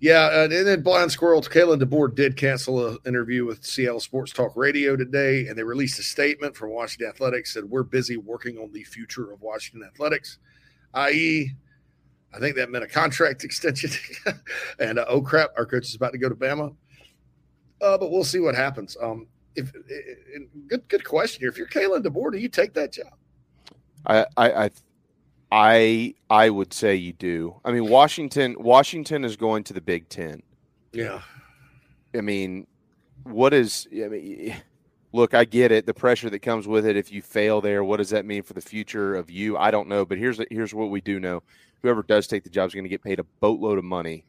yeah, 0.01 0.43
and 0.43 0.51
then 0.51 0.81
Blind 0.81 1.11
Squirrel, 1.11 1.43
Kalen 1.43 1.79
DeBoer 1.79 2.15
did 2.15 2.35
cancel 2.35 2.87
an 2.87 2.97
interview 3.05 3.45
with 3.45 3.63
Seattle 3.63 3.99
Sports 3.99 4.33
Talk 4.33 4.53
Radio 4.55 4.95
today, 4.95 5.45
and 5.47 5.55
they 5.55 5.63
released 5.63 5.99
a 5.99 6.03
statement 6.03 6.55
from 6.57 6.71
Washington 6.71 7.07
Athletics 7.07 7.53
said 7.53 7.65
we're 7.65 7.83
busy 7.83 8.17
working 8.17 8.57
on 8.57 8.71
the 8.71 8.83
future 8.83 9.31
of 9.31 9.41
Washington 9.41 9.87
Athletics, 9.87 10.39
i.e., 10.95 11.51
I 12.33 12.39
think 12.39 12.55
that 12.55 12.71
meant 12.71 12.83
a 12.83 12.87
contract 12.87 13.43
extension. 13.45 13.91
and 14.79 14.97
uh, 14.97 15.05
oh 15.07 15.21
crap, 15.21 15.51
our 15.55 15.67
coach 15.67 15.85
is 15.85 15.95
about 15.95 16.13
to 16.13 16.17
go 16.17 16.29
to 16.29 16.35
Bama. 16.35 16.75
Uh, 17.79 17.97
but 17.97 18.11
we'll 18.11 18.23
see 18.23 18.39
what 18.39 18.55
happens. 18.55 18.97
Um, 19.01 19.27
if 19.55 19.71
good 20.67 20.87
good 20.87 21.03
question 21.03 21.41
here. 21.41 21.49
If 21.49 21.57
you're 21.57 21.67
Kalen 21.67 22.03
DeBoer, 22.03 22.31
do 22.31 22.37
you 22.39 22.49
take 22.49 22.73
that 22.73 22.93
job? 22.93 23.13
I 24.07 24.25
I, 24.37 24.51
I 24.65 24.69
I 25.51 26.15
I 26.29 26.49
would 26.49 26.73
say 26.73 26.95
you 26.95 27.13
do. 27.13 27.59
I 27.65 27.71
mean, 27.71 27.89
Washington 27.89 28.55
Washington 28.57 29.25
is 29.25 29.35
going 29.35 29.63
to 29.65 29.73
the 29.73 29.81
Big 29.81 30.07
Ten. 30.09 30.41
Yeah. 30.93 31.21
I 32.15 32.21
mean, 32.21 32.67
what 33.23 33.53
is? 33.53 33.87
I 33.91 34.07
mean, 34.07 34.55
look, 35.11 35.33
I 35.33 35.45
get 35.45 35.71
it. 35.71 35.85
The 35.85 35.93
pressure 35.93 36.29
that 36.29 36.39
comes 36.39 36.67
with 36.67 36.85
it. 36.85 36.95
If 36.95 37.11
you 37.11 37.21
fail 37.21 37.61
there, 37.61 37.83
what 37.83 37.97
does 37.97 38.09
that 38.11 38.25
mean 38.25 38.43
for 38.43 38.53
the 38.53 38.61
future 38.61 39.15
of 39.15 39.29
you? 39.29 39.57
I 39.57 39.71
don't 39.71 39.87
know. 39.89 40.05
But 40.05 40.17
here's 40.17 40.39
here's 40.49 40.73
what 40.73 40.89
we 40.89 41.01
do 41.01 41.19
know: 41.19 41.43
whoever 41.81 42.03
does 42.03 42.27
take 42.27 42.43
the 42.43 42.49
job 42.49 42.67
is 42.67 42.73
going 42.73 42.85
to 42.85 42.89
get 42.89 43.03
paid 43.03 43.19
a 43.19 43.23
boatload 43.41 43.77
of 43.77 43.83
money 43.83 44.25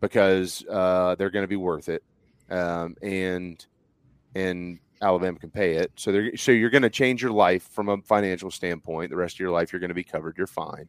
because 0.00 0.64
uh, 0.68 1.14
they're 1.16 1.30
going 1.30 1.44
to 1.44 1.48
be 1.48 1.56
worth 1.56 1.88
it. 1.88 2.02
Um, 2.50 2.96
and 3.02 3.64
and 4.34 4.78
Alabama 5.02 5.38
can 5.38 5.50
pay 5.50 5.74
it. 5.74 5.92
So 5.96 6.12
they're 6.12 6.36
so 6.36 6.52
you're 6.52 6.70
going 6.70 6.82
to 6.82 6.90
change 6.90 7.22
your 7.22 7.32
life 7.32 7.68
from 7.70 7.88
a 7.88 7.98
financial 7.98 8.50
standpoint. 8.50 9.10
The 9.10 9.16
rest 9.16 9.36
of 9.36 9.40
your 9.40 9.50
life, 9.50 9.72
you're 9.72 9.80
going 9.80 9.90
to 9.90 9.94
be 9.94 10.04
covered. 10.04 10.36
You're 10.38 10.46
fine. 10.46 10.88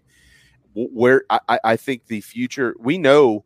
Where 0.73 1.23
I, 1.29 1.59
I 1.63 1.75
think 1.75 2.05
the 2.05 2.21
future, 2.21 2.75
we 2.79 2.97
know, 2.97 3.45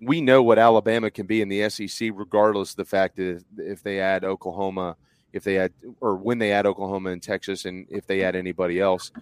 we 0.00 0.20
know 0.20 0.42
what 0.42 0.58
Alabama 0.58 1.10
can 1.10 1.26
be 1.26 1.42
in 1.42 1.48
the 1.48 1.68
SEC, 1.68 2.10
regardless 2.14 2.70
of 2.70 2.76
the 2.76 2.84
fact 2.84 3.16
that 3.16 3.44
if 3.58 3.82
they 3.82 4.00
add 4.00 4.24
Oklahoma, 4.24 4.96
if 5.32 5.44
they 5.44 5.58
add 5.58 5.72
or 6.00 6.16
when 6.16 6.38
they 6.38 6.52
add 6.52 6.66
Oklahoma 6.66 7.10
and 7.10 7.22
Texas, 7.22 7.64
and 7.64 7.86
if 7.90 8.06
they 8.06 8.22
add 8.22 8.36
anybody 8.36 8.80
else. 8.80 9.12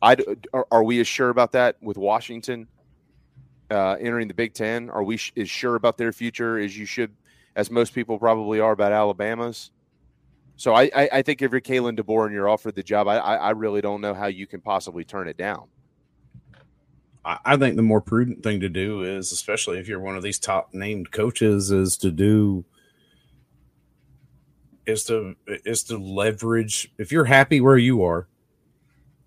I 0.00 0.16
are, 0.52 0.66
are 0.70 0.84
we 0.84 1.00
as 1.00 1.08
sure 1.08 1.30
about 1.30 1.52
that 1.52 1.76
with 1.82 1.96
Washington 1.96 2.68
uh, 3.70 3.96
entering 4.00 4.28
the 4.28 4.34
Big 4.34 4.54
Ten? 4.54 4.90
Are 4.90 5.02
we 5.02 5.16
sh- 5.16 5.32
as 5.36 5.50
sure 5.50 5.74
about 5.74 5.98
their 5.98 6.12
future 6.12 6.58
as 6.58 6.76
you 6.76 6.86
should, 6.86 7.12
as 7.56 7.70
most 7.70 7.94
people 7.94 8.18
probably 8.18 8.60
are 8.60 8.72
about 8.72 8.92
Alabama's? 8.92 9.72
So 10.58 10.74
I, 10.74 10.90
I, 10.94 11.08
I 11.12 11.22
think 11.22 11.40
if 11.40 11.52
you're 11.52 11.60
Kalen 11.60 11.96
DeBoer 11.96 12.26
and 12.26 12.34
you're 12.34 12.48
offered 12.48 12.74
the 12.74 12.82
job, 12.82 13.06
I, 13.06 13.18
I, 13.18 13.50
really 13.50 13.80
don't 13.80 14.00
know 14.00 14.12
how 14.12 14.26
you 14.26 14.44
can 14.44 14.60
possibly 14.60 15.04
turn 15.04 15.28
it 15.28 15.36
down. 15.36 15.68
I, 17.24 17.38
I 17.44 17.56
think 17.56 17.76
the 17.76 17.82
more 17.82 18.00
prudent 18.00 18.42
thing 18.42 18.58
to 18.60 18.68
do 18.68 19.04
is, 19.04 19.30
especially 19.30 19.78
if 19.78 19.86
you're 19.86 20.00
one 20.00 20.16
of 20.16 20.24
these 20.24 20.40
top 20.40 20.74
named 20.74 21.12
coaches, 21.12 21.70
is 21.70 21.96
to 21.98 22.10
do 22.10 22.64
is 24.84 25.04
to 25.04 25.36
is 25.46 25.84
to 25.84 25.96
leverage 25.96 26.90
if 26.98 27.12
you're 27.12 27.26
happy 27.26 27.60
where 27.60 27.76
you 27.76 28.02
are 28.02 28.26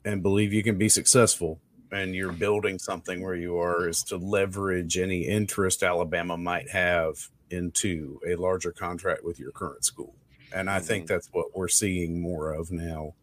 and 0.04 0.22
believe 0.22 0.52
you 0.52 0.64
can 0.64 0.78
be 0.78 0.90
successful 0.90 1.62
and 1.94 2.14
you're 2.14 2.34
building 2.34 2.78
something 2.78 3.22
where 3.22 3.36
you 3.36 3.58
are 3.58 3.88
is 3.88 4.04
to 4.04 4.18
leverage 4.18 4.98
any 4.98 5.22
interest 5.22 5.82
Alabama 5.82 6.36
might 6.36 6.70
have 6.72 7.30
into 7.50 8.20
a 8.28 8.36
larger 8.36 8.72
contract 8.72 9.24
with 9.24 9.40
your 9.40 9.52
current 9.52 9.86
school. 9.86 10.16
And 10.54 10.70
I 10.70 10.80
think 10.80 11.06
mm-hmm. 11.06 11.14
that's 11.14 11.30
what 11.32 11.56
we're 11.56 11.68
seeing 11.68 12.22
more 12.22 12.52
of 12.52 12.72
now 12.72 13.14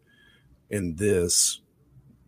in 0.69 0.95
this, 0.95 1.61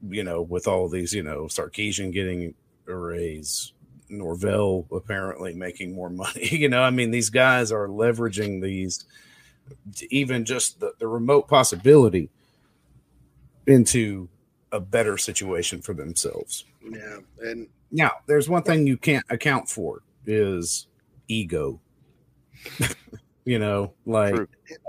you 0.08 0.24
know, 0.24 0.42
with 0.42 0.68
all 0.68 0.90
these, 0.90 1.14
you 1.14 1.24
know, 1.24 1.44
Sarkisian 1.46 2.12
getting 2.12 2.54
a 2.88 2.96
raise, 2.96 3.74
Norvell 4.10 4.88
apparently 4.92 5.54
making 5.54 5.94
more 5.94 6.10
money. 6.24 6.48
You 6.50 6.70
know, 6.70 6.82
I 6.82 6.90
mean, 6.90 7.12
these 7.12 7.30
guys 7.30 7.72
are 7.72 7.88
leveraging 7.88 8.62
these, 8.62 9.06
even 10.10 10.46
just 10.46 10.80
the, 10.80 10.94
the 11.00 11.08
remote 11.08 11.48
possibility 11.48 12.30
into 13.68 14.28
a 14.72 14.80
better 14.80 15.18
situation 15.18 15.82
for 15.82 15.94
themselves. 15.94 16.66
Yeah, 16.84 17.20
and 17.42 17.68
Now, 17.92 18.12
there's 18.26 18.50
one 18.50 18.64
thing 18.64 18.88
you 18.88 18.98
can't 18.98 19.26
account 19.30 19.70
for 19.70 20.02
is 20.26 20.88
ego. 21.28 21.80
you 23.46 23.60
know, 23.60 23.94
like, 24.06 24.36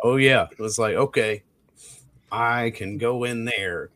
oh 0.02 0.16
yeah, 0.16 0.48
it 0.50 0.58
was 0.58 0.78
like, 0.78 0.94
okay, 0.94 1.42
I 2.30 2.70
can 2.70 2.98
go 2.98 3.24
in 3.24 3.44
there 3.44 3.90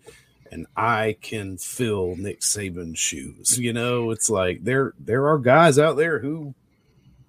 and 0.50 0.66
I 0.76 1.16
can 1.20 1.58
fill 1.58 2.16
Nick 2.16 2.40
Saban's 2.40 2.98
shoes. 2.98 3.58
You 3.58 3.72
know, 3.72 4.10
it's 4.10 4.30
like 4.30 4.64
there 4.64 4.94
there 4.98 5.26
are 5.28 5.38
guys 5.38 5.78
out 5.78 5.96
there 5.96 6.18
who 6.20 6.54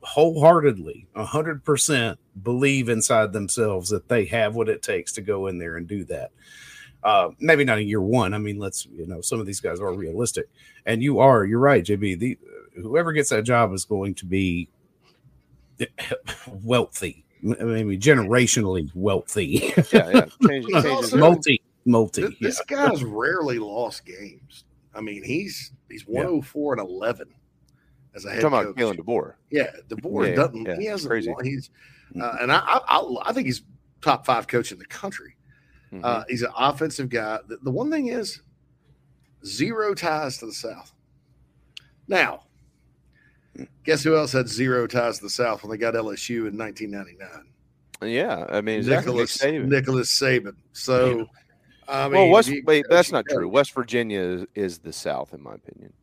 wholeheartedly, 0.02 1.08
a 1.16 1.26
hundred 1.26 1.64
percent 1.64 2.20
believe 2.41 2.90
inside 2.90 3.34
themselves 3.34 3.90
that 3.90 4.08
they 4.08 4.26
have 4.26 4.56
what 4.56 4.70
it 4.70 4.82
takes 4.82 5.12
to 5.14 5.22
go 5.22 5.48
in 5.48 5.58
there 5.58 5.78
and 5.78 5.88
do 5.88 6.04
that. 6.06 6.32
Uh, 7.04 7.30
maybe 7.40 7.64
not 7.64 7.80
in 7.80 7.88
year 7.88 8.02
one. 8.02 8.34
I 8.34 8.38
mean, 8.38 8.58
let's 8.58 8.86
you 8.86 9.06
know, 9.08 9.22
some 9.22 9.40
of 9.40 9.45
these 9.45 9.60
guys 9.60 9.80
are 9.80 9.94
realistic, 9.94 10.48
and 10.86 11.02
you 11.02 11.20
are. 11.20 11.45
You're 11.45 11.60
right, 11.60 11.84
JB. 11.84 12.20
The 12.20 12.38
whoever 12.76 13.12
gets 13.12 13.30
that 13.30 13.44
job 13.44 13.74
is 13.74 13.86
going 13.86 14.16
to 14.16 14.26
be 14.26 14.70
wealthy, 16.64 17.26
maybe 17.41 17.98
generationally 17.98 18.90
wealthy. 18.95 19.74
Yeah, 19.91 20.10
yeah. 20.12 20.26
Change, 20.48 20.66
change 20.84 21.14
multi, 21.14 21.62
multi. 21.86 22.22
This, 22.22 22.34
this 22.41 22.62
yeah. 22.70 22.88
guy's 22.90 23.04
rarely 23.04 23.60
lost 23.60 24.06
games. 24.06 24.66
I 24.94 25.02
mean, 25.02 25.24
he's 25.24 25.72
he's 25.90 26.08
104 26.08 26.74
and 26.74 26.82
11 26.82 27.28
as 28.16 28.26
a 28.26 28.32
head 28.32 28.41
Talking 28.41 28.74
coach. 28.74 28.78
about 28.78 28.98
Kalen 28.98 28.99
DeBoer. 28.99 29.34
Yeah, 29.52 29.72
DeBoer 29.90 30.30
Yeah, 30.30 30.36
doesn't. 30.36 30.66
yeah, 30.66 30.76
he 30.78 30.86
hasn't. 30.86 31.10
crazy. 31.10 31.30
won- 31.32 31.45
He's 31.45 31.70
uh, 32.20 32.38
and 32.41 32.52
I, 32.52 32.58
I 32.60 32.80
I 32.88 33.16
I 33.30 33.34
think 33.34 33.45
he's 33.48 33.62
top 34.02 34.26
five 34.26 34.48
coach 34.48 34.72
in 34.72 34.80
the 34.80 34.86
country. 34.86 35.36
Mm-hmm. 35.94 36.04
Uh, 36.04 36.24
he's 36.28 36.41
an 36.41 36.52
offensive 36.58 37.10
guy. 37.10 37.40
The, 37.48 37.58
the 37.62 37.72
one 37.72 37.91
thing 37.91 38.08
is 38.08 38.41
zero 39.45 39.94
ties 39.94 40.38
to 40.40 40.48
the 40.48 40.54
South. 40.54 40.94
Now, 42.08 42.44
guess 43.84 44.03
who 44.03 44.15
else 44.15 44.31
had 44.31 44.47
zero 44.47 44.88
ties 44.88 45.17
to 45.17 45.23
the 45.23 45.29
South 45.29 45.63
when 45.63 45.71
they 45.71 45.77
got 45.77 45.93
LSU 45.93 46.47
in 46.47 46.57
1999? 46.57 48.09
Yeah, 48.13 48.45
I 48.49 48.61
mean, 48.61 48.77
exactly. 48.79 49.11
Nicholas 49.13 49.38
Saban. 49.38 49.65
Nicholas 49.67 50.19
Saban. 50.19 50.55
So, 50.73 51.27
I 51.88 52.03
mean, 52.09 52.11
well, 52.13 52.29
West, 52.29 52.49
you- 52.49 52.63
wait, 52.65 52.85
that's 52.89 53.11
not 53.11 53.25
true. 53.29 53.47
West 53.49 53.73
Virginia 53.73 54.19
is, 54.21 54.45
is 54.55 54.77
the 54.79 54.93
South, 54.93 55.34
in 55.34 55.41
my 55.41 55.55
opinion. 55.55 55.93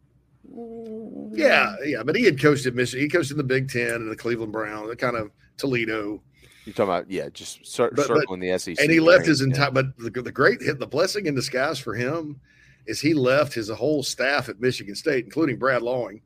Yeah, 1.32 1.74
yeah, 1.84 2.02
but 2.04 2.16
he 2.16 2.24
had 2.24 2.40
coached 2.40 2.66
at 2.66 2.74
Michigan. 2.74 3.04
He 3.04 3.08
coached 3.08 3.30
in 3.30 3.36
the 3.36 3.44
Big 3.44 3.68
Ten 3.68 3.94
and 3.94 4.10
the 4.10 4.16
Cleveland 4.16 4.52
Browns, 4.52 4.88
the 4.88 4.96
kind 4.96 5.16
of 5.16 5.30
Toledo. 5.56 6.22
You're 6.64 6.72
talking 6.74 6.84
about, 6.84 7.10
yeah, 7.10 7.28
just 7.28 7.64
cir- 7.66 7.90
But- 7.90 7.96
but- 7.96 8.06
circling 8.06 8.40
the 8.40 8.58
SEC. 8.58 8.76
and 8.80 8.90
he 8.90 9.00
left 9.00 9.20
right? 9.20 9.28
his 9.28 9.40
Yeah. 9.40 9.46
entire. 9.48 9.70
But 9.70 9.96
the, 9.98 10.10
the 10.10 10.32
great 10.32 10.62
hit, 10.62 10.78
the 10.78 10.86
blessing 10.86 11.26
in 11.26 11.34
disguise 11.34 11.78
for 11.78 11.94
him 11.94 12.40
is 12.86 13.00
he 13.00 13.14
left 13.14 13.52
his 13.54 13.68
whole 13.68 14.02
staff 14.02 14.48
at 14.48 14.60
Michigan 14.60 14.94
State, 14.94 15.24
including 15.24 15.56
Brad 15.58 15.82
Lawing, 15.82 16.20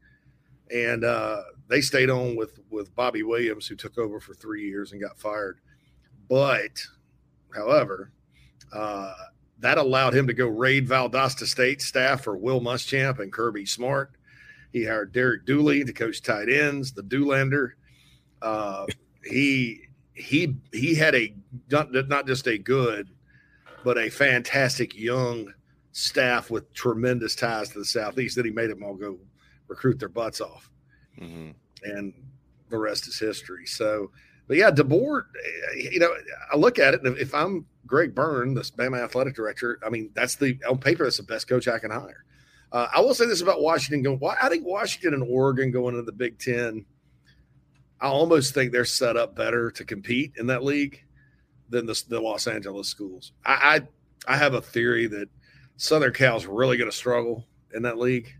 and 0.72 1.04
uh, 1.04 1.42
they 1.68 1.80
stayed 1.80 2.10
on 2.10 2.36
with 2.36 2.58
with 2.70 2.94
Bobby 2.94 3.22
Williams, 3.22 3.66
who 3.66 3.76
took 3.76 3.98
over 3.98 4.20
for 4.20 4.34
three 4.34 4.68
years 4.68 4.92
and 4.92 5.00
got 5.00 5.18
fired. 5.18 5.60
But, 6.28 6.82
however, 7.54 8.12
uh, 8.72 9.14
that 9.60 9.78
allowed 9.78 10.14
him 10.14 10.26
to 10.26 10.34
go 10.34 10.46
raid 10.46 10.86
Valdosta 10.86 11.46
State 11.46 11.82
staff 11.82 12.22
for 12.22 12.36
Will 12.36 12.60
Muschamp 12.60 13.18
and 13.18 13.32
Kirby 13.32 13.66
Smart. 13.66 14.12
He 14.72 14.84
hired 14.84 15.12
Derek 15.12 15.46
Dooley 15.46 15.84
to 15.84 15.92
coach 15.92 16.22
tight 16.22 16.48
ends, 16.48 16.92
the 16.92 17.02
Doolander. 17.02 17.72
Uh, 18.42 18.86
he 19.24 19.80
he 20.12 20.56
he 20.72 20.94
had 20.94 21.14
a 21.14 21.34
not, 21.70 21.92
not 22.08 22.26
just 22.26 22.46
a 22.46 22.58
good, 22.58 23.08
but 23.84 23.98
a 23.98 24.10
fantastic 24.10 24.94
young 24.94 25.52
staff 25.92 26.50
with 26.50 26.72
tremendous 26.74 27.34
ties 27.34 27.70
to 27.70 27.78
the 27.78 27.84
southeast. 27.84 28.36
That 28.36 28.44
he 28.44 28.52
made 28.52 28.70
them 28.70 28.82
all 28.82 28.94
go 28.94 29.18
recruit 29.68 29.98
their 29.98 30.08
butts 30.08 30.40
off, 30.40 30.70
Mhm. 31.20 31.54
and 31.82 32.12
the 32.70 32.78
rest 32.78 33.06
is 33.08 33.18
history. 33.18 33.66
So, 33.66 34.10
but 34.46 34.56
yeah, 34.56 34.70
DeBoer, 34.70 35.22
eh, 35.76 35.88
you 35.92 36.00
know, 36.00 36.12
I 36.52 36.56
look 36.56 36.78
at 36.78 36.94
it, 36.94 37.02
and 37.02 37.16
if 37.18 37.34
I'm 37.34 37.66
Greg 37.86 38.14
Byrne, 38.14 38.54
the 38.54 38.62
Bama 38.62 39.02
athletic 39.02 39.34
director, 39.34 39.78
I 39.84 39.90
mean, 39.90 40.10
that's 40.14 40.36
the 40.36 40.58
on 40.68 40.78
paper 40.78 41.04
that's 41.04 41.16
the 41.18 41.22
best 41.22 41.48
coach 41.48 41.68
I 41.68 41.78
can 41.78 41.90
hire. 41.90 42.24
Uh, 42.70 42.86
I 42.94 43.00
will 43.00 43.14
say 43.14 43.26
this 43.26 43.40
about 43.40 43.62
Washington 43.62 44.02
going. 44.02 44.20
I 44.42 44.48
think 44.50 44.66
Washington 44.66 45.14
and 45.14 45.22
Oregon 45.22 45.70
going 45.70 45.94
into 45.94 46.04
the 46.04 46.12
Big 46.12 46.38
Ten. 46.38 46.84
I 48.00 48.08
almost 48.08 48.54
think 48.54 48.72
they're 48.72 48.84
set 48.84 49.16
up 49.16 49.34
better 49.34 49.70
to 49.72 49.84
compete 49.84 50.34
in 50.36 50.46
that 50.48 50.62
league 50.62 51.02
than 51.70 51.86
the, 51.86 52.00
the 52.08 52.20
Los 52.20 52.46
Angeles 52.46 52.86
schools. 52.88 53.32
I, 53.44 53.80
I 54.28 54.34
I 54.34 54.36
have 54.36 54.54
a 54.54 54.60
theory 54.60 55.06
that 55.06 55.28
Southern 55.78 56.12
Cal's 56.12 56.44
really 56.46 56.76
going 56.76 56.90
to 56.90 56.96
struggle 56.96 57.46
in 57.74 57.82
that 57.82 57.98
league, 57.98 58.34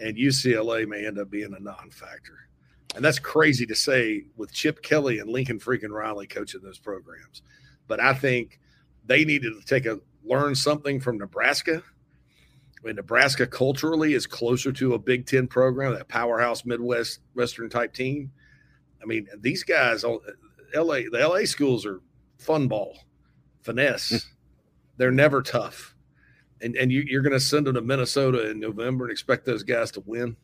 and 0.00 0.16
UCLA 0.16 0.86
may 0.86 1.06
end 1.06 1.18
up 1.18 1.30
being 1.30 1.54
a 1.54 1.60
non-factor. 1.60 2.38
And 2.94 3.04
that's 3.04 3.18
crazy 3.18 3.66
to 3.66 3.74
say 3.74 4.24
with 4.36 4.52
Chip 4.52 4.82
Kelly 4.82 5.18
and 5.18 5.28
Lincoln 5.28 5.58
freaking 5.58 5.90
Riley 5.90 6.26
coaching 6.26 6.62
those 6.62 6.78
programs. 6.78 7.42
But 7.88 8.00
I 8.00 8.14
think 8.14 8.60
they 9.04 9.24
needed 9.24 9.52
to 9.58 9.66
take 9.66 9.86
a 9.86 10.00
learn 10.24 10.54
something 10.54 11.00
from 11.00 11.18
Nebraska. 11.18 11.82
I 11.82 12.86
mean, 12.86 12.96
Nebraska 12.96 13.46
culturally 13.46 14.14
is 14.14 14.26
closer 14.26 14.72
to 14.72 14.94
a 14.94 14.98
Big 14.98 15.26
Ten 15.26 15.46
program, 15.46 15.94
that 15.94 16.08
powerhouse 16.08 16.64
Midwest 16.64 17.20
Western 17.34 17.68
type 17.68 17.92
team. 17.92 18.30
I 19.02 19.06
mean, 19.06 19.28
these 19.40 19.62
guys, 19.62 20.04
uh, 20.04 20.16
LA, 20.74 21.00
the 21.10 21.26
LA 21.28 21.44
schools 21.44 21.86
are 21.86 22.00
fun 22.38 22.68
ball, 22.68 22.98
finesse. 23.62 24.10
Hmm. 24.10 24.16
They're 24.98 25.12
never 25.12 25.42
tough. 25.42 25.95
And, 26.62 26.74
and 26.76 26.90
you, 26.90 27.02
you're 27.06 27.22
going 27.22 27.32
to 27.32 27.40
send 27.40 27.66
them 27.66 27.74
to 27.74 27.82
Minnesota 27.82 28.50
in 28.50 28.58
November 28.58 29.04
and 29.04 29.12
expect 29.12 29.44
those 29.44 29.62
guys 29.62 29.90
to 29.92 30.02
win. 30.06 30.36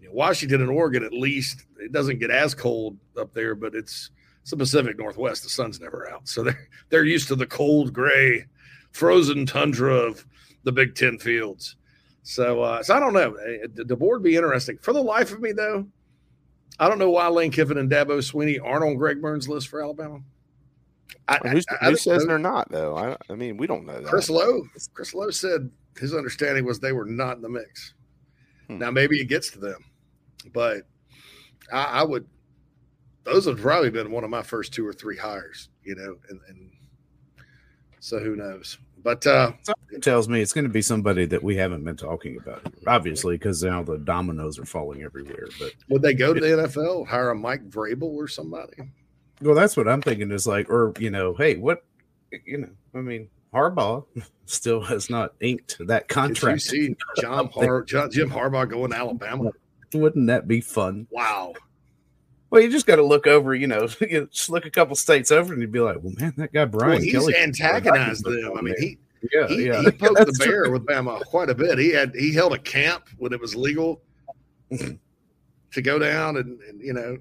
You 0.00 0.08
know, 0.08 0.14
Washington 0.14 0.60
and 0.60 0.70
Oregon, 0.70 1.02
at 1.04 1.12
least, 1.12 1.64
it 1.80 1.90
doesn't 1.92 2.20
get 2.20 2.30
as 2.30 2.54
cold 2.54 2.96
up 3.18 3.34
there, 3.34 3.54
but 3.54 3.74
it's 3.74 4.10
it's 4.42 4.50
the 4.52 4.56
Pacific 4.56 4.96
Northwest. 4.96 5.42
The 5.42 5.48
sun's 5.48 5.80
never 5.80 6.08
out, 6.10 6.28
so 6.28 6.42
they're 6.44 6.68
they're 6.88 7.04
used 7.04 7.28
to 7.28 7.34
the 7.34 7.46
cold, 7.46 7.92
gray, 7.92 8.46
frozen 8.92 9.44
tundra 9.46 9.92
of 9.92 10.24
the 10.62 10.72
Big 10.72 10.94
Ten 10.94 11.18
fields. 11.18 11.76
So, 12.22 12.62
uh, 12.62 12.82
so 12.82 12.94
I 12.94 13.00
don't 13.00 13.12
know. 13.14 13.34
Eh, 13.34 13.66
The 13.74 13.84
the 13.84 13.96
board 13.96 14.22
be 14.22 14.36
interesting. 14.36 14.78
For 14.78 14.92
the 14.92 15.02
life 15.02 15.32
of 15.32 15.40
me, 15.40 15.52
though, 15.52 15.86
I 16.78 16.88
don't 16.88 16.98
know 16.98 17.10
why 17.10 17.26
Lane 17.28 17.50
Kiffin 17.50 17.78
and 17.78 17.90
Dabo 17.90 18.18
Swinney 18.18 18.58
aren't 18.62 18.84
on 18.84 18.94
Greg 18.94 19.20
Byrne's 19.20 19.48
list 19.48 19.68
for 19.68 19.82
Alabama. 19.82 20.20
I, 21.28 21.38
Who's, 21.48 21.64
I- 21.70 21.86
I 21.86 21.90
who 21.90 21.96
says 21.96 22.26
they're 22.26 22.38
not, 22.38 22.70
though? 22.70 22.96
I, 22.96 23.16
I 23.30 23.34
mean, 23.34 23.56
we 23.56 23.66
don't 23.66 23.86
know 23.86 24.00
that. 24.00 24.06
Chris 24.06 24.30
Low. 24.30 24.62
Chris 24.94 25.14
Low 25.14 25.30
said 25.30 25.70
his 25.98 26.14
understanding 26.14 26.64
was 26.64 26.80
they 26.80 26.92
were 26.92 27.04
not 27.04 27.36
in 27.36 27.42
the 27.42 27.48
mix. 27.48 27.94
Hmm. 28.68 28.78
Now 28.78 28.90
maybe 28.90 29.20
it 29.20 29.26
gets 29.26 29.50
to 29.52 29.58
them, 29.58 29.84
but 30.52 30.82
I, 31.72 31.84
I 31.84 32.02
would. 32.02 32.26
Those 33.24 33.44
have 33.46 33.60
probably 33.60 33.90
been 33.90 34.10
one 34.10 34.24
of 34.24 34.30
my 34.30 34.42
first 34.42 34.72
two 34.72 34.86
or 34.86 34.92
three 34.92 35.16
hires, 35.16 35.68
you 35.84 35.94
know, 35.94 36.16
and, 36.30 36.40
and 36.48 36.70
so 38.00 38.18
who 38.18 38.36
knows? 38.36 38.78
But 39.02 39.26
uh, 39.26 39.52
Something 39.62 40.00
tells 40.00 40.28
me 40.28 40.40
it's 40.40 40.52
going 40.52 40.64
to 40.64 40.70
be 40.70 40.82
somebody 40.82 41.24
that 41.26 41.42
we 41.42 41.54
haven't 41.56 41.84
been 41.84 41.96
talking 41.96 42.38
about, 42.38 42.62
here, 42.62 42.72
obviously, 42.86 43.36
because 43.36 43.62
now 43.62 43.82
the 43.82 43.98
dominoes 43.98 44.58
are 44.58 44.64
falling 44.64 45.02
everywhere. 45.02 45.48
But 45.58 45.74
would 45.88 46.02
they 46.02 46.14
go 46.14 46.32
to 46.34 46.40
the 46.40 46.46
NFL, 46.46 47.06
hire 47.06 47.30
a 47.30 47.34
Mike 47.34 47.68
Vrabel 47.68 48.02
or 48.14 48.28
somebody? 48.28 48.76
Well, 49.40 49.54
that's 49.54 49.76
what 49.76 49.88
I'm 49.88 50.02
thinking 50.02 50.30
is 50.32 50.46
like, 50.46 50.68
or 50.70 50.92
you 50.98 51.10
know, 51.10 51.34
hey, 51.34 51.56
what, 51.56 51.84
you 52.44 52.58
know, 52.58 52.70
I 52.94 52.98
mean, 52.98 53.28
Harbaugh 53.52 54.04
still 54.46 54.82
has 54.82 55.10
not 55.10 55.34
inked 55.40 55.78
that 55.86 56.08
Did 56.08 56.14
you 56.14 56.22
contract. 56.22 56.62
see 56.62 56.96
John 57.20 57.48
Har- 57.54 57.84
John, 57.84 58.10
Jim 58.10 58.30
Harbaugh 58.30 58.68
going 58.68 58.90
to 58.90 58.96
Alabama? 58.96 59.50
Wouldn't 59.94 60.26
that 60.26 60.46
be 60.46 60.60
fun? 60.60 61.06
Wow. 61.10 61.54
Well, 62.50 62.62
you 62.62 62.70
just 62.70 62.86
got 62.86 62.96
to 62.96 63.04
look 63.04 63.26
over, 63.26 63.54
you 63.54 63.66
know, 63.66 63.88
you 64.00 64.28
just 64.30 64.50
look 64.50 64.64
a 64.64 64.70
couple 64.70 64.96
states 64.96 65.30
over, 65.30 65.52
and 65.52 65.62
you'd 65.62 65.72
be 65.72 65.80
like, 65.80 65.98
"Well, 66.02 66.14
man, 66.18 66.34
that 66.36 66.52
guy 66.52 66.64
Brian 66.64 66.92
well, 66.92 67.00
he's 67.00 67.12
Kelly 67.12 67.36
antagonized 67.36 68.24
them. 68.24 68.52
I 68.56 68.62
mean, 68.62 68.74
he 68.78 68.98
yeah, 69.32 69.46
he, 69.48 69.66
yeah. 69.66 69.82
he 69.82 69.90
poked 69.90 70.18
the 70.18 70.36
bear 70.38 70.64
true. 70.64 70.72
with 70.72 70.86
Bama 70.86 71.20
uh, 71.20 71.24
quite 71.24 71.50
a 71.50 71.54
bit. 71.54 71.78
He 71.78 71.90
had 71.90 72.14
he 72.14 72.32
held 72.32 72.54
a 72.54 72.58
camp 72.58 73.08
when 73.18 73.32
it 73.32 73.40
was 73.40 73.54
legal 73.54 74.00
to 74.70 75.82
go 75.82 75.98
down, 75.98 76.36
and, 76.36 76.60
and 76.62 76.80
you 76.80 76.92
know, 76.92 77.18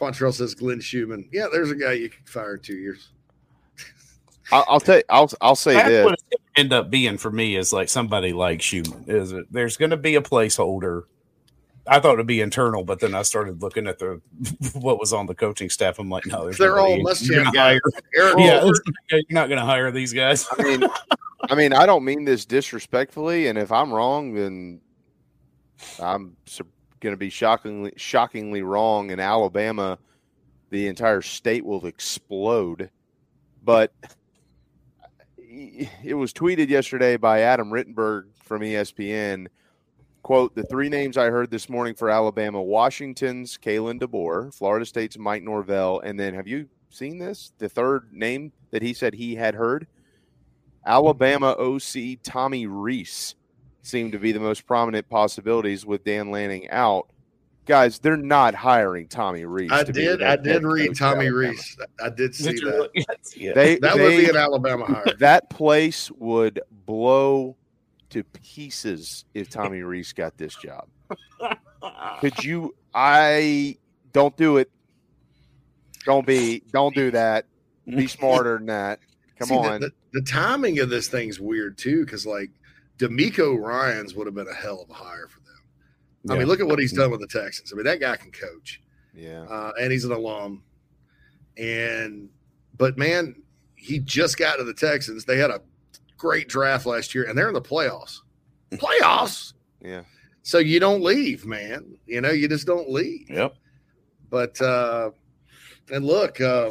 Quantrell 0.00 0.32
says 0.32 0.54
Glenn 0.54 0.80
Schumann. 0.80 1.28
Yeah, 1.30 1.46
there's 1.52 1.70
a 1.70 1.74
guy 1.76 1.92
you 1.92 2.08
could 2.08 2.26
fire 2.28 2.54
in 2.54 2.60
two 2.60 2.76
years. 2.76 3.10
I'll, 4.52 4.64
I'll 4.68 4.80
tell. 4.80 4.96
You, 4.96 5.02
I'll 5.10 5.30
I'll 5.40 5.56
say 5.56 5.74
That's 5.74 5.88
this. 5.88 6.04
what 6.04 6.14
it's 6.14 6.42
end 6.56 6.72
up 6.72 6.90
being 6.90 7.18
for 7.18 7.30
me 7.30 7.56
is 7.56 7.72
like 7.72 7.88
somebody 7.88 8.32
like 8.32 8.60
Schumann. 8.62 9.04
Is 9.06 9.32
it? 9.32 9.46
There's 9.50 9.76
going 9.76 9.90
to 9.90 9.96
be 9.96 10.16
a 10.16 10.20
placeholder. 10.20 11.04
I 11.86 11.98
thought 12.00 12.14
it'd 12.14 12.26
be 12.26 12.40
internal, 12.40 12.84
but 12.84 13.00
then 13.00 13.14
I 13.14 13.22
started 13.22 13.62
looking 13.62 13.86
at 13.86 13.98
the 13.98 14.20
what 14.74 14.98
was 14.98 15.12
on 15.12 15.26
the 15.26 15.34
coaching 15.34 15.70
staff. 15.70 15.98
I'm 15.98 16.08
like, 16.10 16.26
no, 16.26 16.44
there's 16.44 16.58
They're 16.58 16.78
all 16.78 16.96
nobody 16.96 17.04
Muschamp 17.04 17.28
you're 17.30 17.44
gonna 17.44 17.52
guys. 17.52 17.80
hire. 18.16 18.38
Yeah, 18.38 18.64
you're 19.10 19.24
not 19.30 19.48
going 19.48 19.60
to 19.60 19.64
hire 19.66 19.90
these 19.90 20.12
guys. 20.12 20.46
I 20.58 20.62
mean, 20.62 20.84
I 21.48 21.54
mean, 21.54 21.72
I 21.72 21.86
don't 21.86 22.04
mean 22.04 22.24
this 22.24 22.44
disrespectfully, 22.44 23.46
and 23.48 23.58
if 23.58 23.70
I'm 23.72 23.92
wrong, 23.92 24.34
then 24.34 24.80
I'm 26.00 26.36
going 27.00 27.14
to 27.14 27.18
be 27.18 27.30
shockingly 27.30 27.92
shockingly 27.96 28.62
wrong. 28.62 29.10
In 29.10 29.20
Alabama, 29.20 29.98
the 30.70 30.86
entire 30.86 31.22
state 31.22 31.64
will 31.64 31.86
explode. 31.86 32.90
But 33.64 33.92
it 35.38 36.14
was 36.16 36.32
tweeted 36.32 36.68
yesterday 36.68 37.16
by 37.16 37.40
Adam 37.40 37.70
Rittenberg 37.70 38.24
from 38.42 38.62
ESPN. 38.62 39.48
Quote, 40.22 40.54
the 40.54 40.62
three 40.64 40.90
names 40.90 41.16
I 41.16 41.30
heard 41.30 41.50
this 41.50 41.70
morning 41.70 41.94
for 41.94 42.10
Alabama 42.10 42.60
Washington's 42.60 43.56
Kalen 43.56 43.98
DeBoer, 44.00 44.54
Florida 44.54 44.84
State's 44.84 45.16
Mike 45.16 45.42
Norvell, 45.42 46.00
and 46.00 46.20
then 46.20 46.34
have 46.34 46.46
you 46.46 46.68
seen 46.90 47.18
this? 47.18 47.52
The 47.58 47.70
third 47.70 48.12
name 48.12 48.52
that 48.70 48.82
he 48.82 48.92
said 48.92 49.14
he 49.14 49.34
had 49.34 49.54
heard? 49.54 49.86
Alabama 50.84 51.52
OC 51.58 52.18
Tommy 52.22 52.66
Rees 52.66 53.34
seemed 53.82 54.12
to 54.12 54.18
be 54.18 54.32
the 54.32 54.40
most 54.40 54.66
prominent 54.66 55.08
possibilities 55.08 55.84
with 55.86 56.04
Dan 56.04 56.30
Lanning 56.30 56.68
out. 56.70 57.08
Guys, 57.66 57.98
they're 57.98 58.16
not 58.16 58.54
hiring 58.54 59.06
Tommy 59.06 59.44
Rees. 59.44 59.70
I 59.70 59.84
to 59.84 59.92
did. 59.92 60.22
I 60.22 60.36
did 60.36 60.64
read 60.64 60.96
Tommy 60.96 61.26
Alabama. 61.26 61.36
Rees. 61.50 61.76
I 62.02 62.08
did 62.08 62.34
see 62.34 62.52
Did 62.52 62.64
that. 62.64 62.90
really? 62.94 63.06
Yeah. 63.36 63.52
They, 63.54 63.76
That 63.78 63.94
would 63.96 64.08
be 64.16 64.28
an 64.28 64.36
Alabama 64.36 64.86
hire. 64.86 65.04
That 65.18 65.50
place 65.50 66.10
would 66.12 66.60
blow 66.86 67.56
to 68.10 68.24
pieces 68.24 69.24
if 69.34 69.48
Tommy 69.50 69.82
Rees 69.82 70.12
got 70.12 70.36
this 70.36 70.54
job. 70.56 70.88
Could 72.20 72.42
you? 72.42 72.74
I 72.92 73.76
don't 74.12 74.36
do 74.36 74.56
it. 74.56 74.70
Don't 76.04 76.26
be. 76.26 76.62
Don't 76.72 76.94
do 76.94 77.10
that. 77.12 77.46
Be 77.86 78.06
smarter 78.08 78.56
than 78.56 78.66
that. 78.66 79.00
Come 79.38 79.48
See, 79.48 79.54
the- 79.54 79.60
on. 79.60 79.80
The, 79.80 79.92
the 80.12 80.22
timing 80.22 80.80
of 80.80 80.88
this 80.90 81.08
thing's 81.08 81.38
weird 81.38 81.78
too, 81.78 82.04
because 82.04 82.26
like 82.26 82.50
DeMeco 83.00 83.58
Ryans 83.58 84.14
would 84.14 84.26
have 84.26 84.34
been 84.34 84.48
a 84.48 84.54
hell 84.54 84.82
of 84.82 84.90
a 84.90 84.94
hire 84.94 85.26
for 85.28 85.40
them. 85.40 85.46
I 86.30 86.38
mean, 86.38 86.46
look 86.48 86.60
at 86.60 86.66
what 86.66 86.78
he's 86.78 86.92
done 86.92 87.10
with 87.10 87.20
the 87.20 87.26
Texans. 87.26 87.72
I 87.72 87.76
mean, 87.76 87.84
that 87.86 87.98
guy 87.98 88.14
can 88.16 88.30
coach, 88.30 88.82
yeah. 89.14 89.40
uh, 89.44 89.72
and 89.80 89.90
he's 89.90 90.04
an 90.04 90.12
alum. 90.12 90.62
And 91.56 92.28
but 92.76 92.98
man, 92.98 93.42
he 93.74 93.98
just 94.00 94.36
got 94.36 94.56
to 94.56 94.64
the 94.64 94.74
Texans. 94.74 95.24
They 95.24 95.38
had 95.38 95.50
a 95.50 95.62
great 96.18 96.48
draft 96.48 96.84
last 96.84 97.14
year, 97.14 97.24
and 97.24 97.36
they're 97.36 97.48
in 97.48 97.54
the 97.54 97.62
playoffs. 97.62 98.18
Playoffs. 98.72 99.54
Yeah. 99.80 100.02
So 100.42 100.58
you 100.58 100.78
don't 100.78 101.02
leave, 101.02 101.46
man. 101.46 101.96
You 102.06 102.20
know, 102.20 102.30
you 102.30 102.48
just 102.48 102.66
don't 102.66 102.90
leave. 102.90 103.28
Yep. 103.30 103.54
But 104.28 104.60
uh 104.60 105.10
and 105.90 106.04
look, 106.04 106.40
uh 106.40 106.70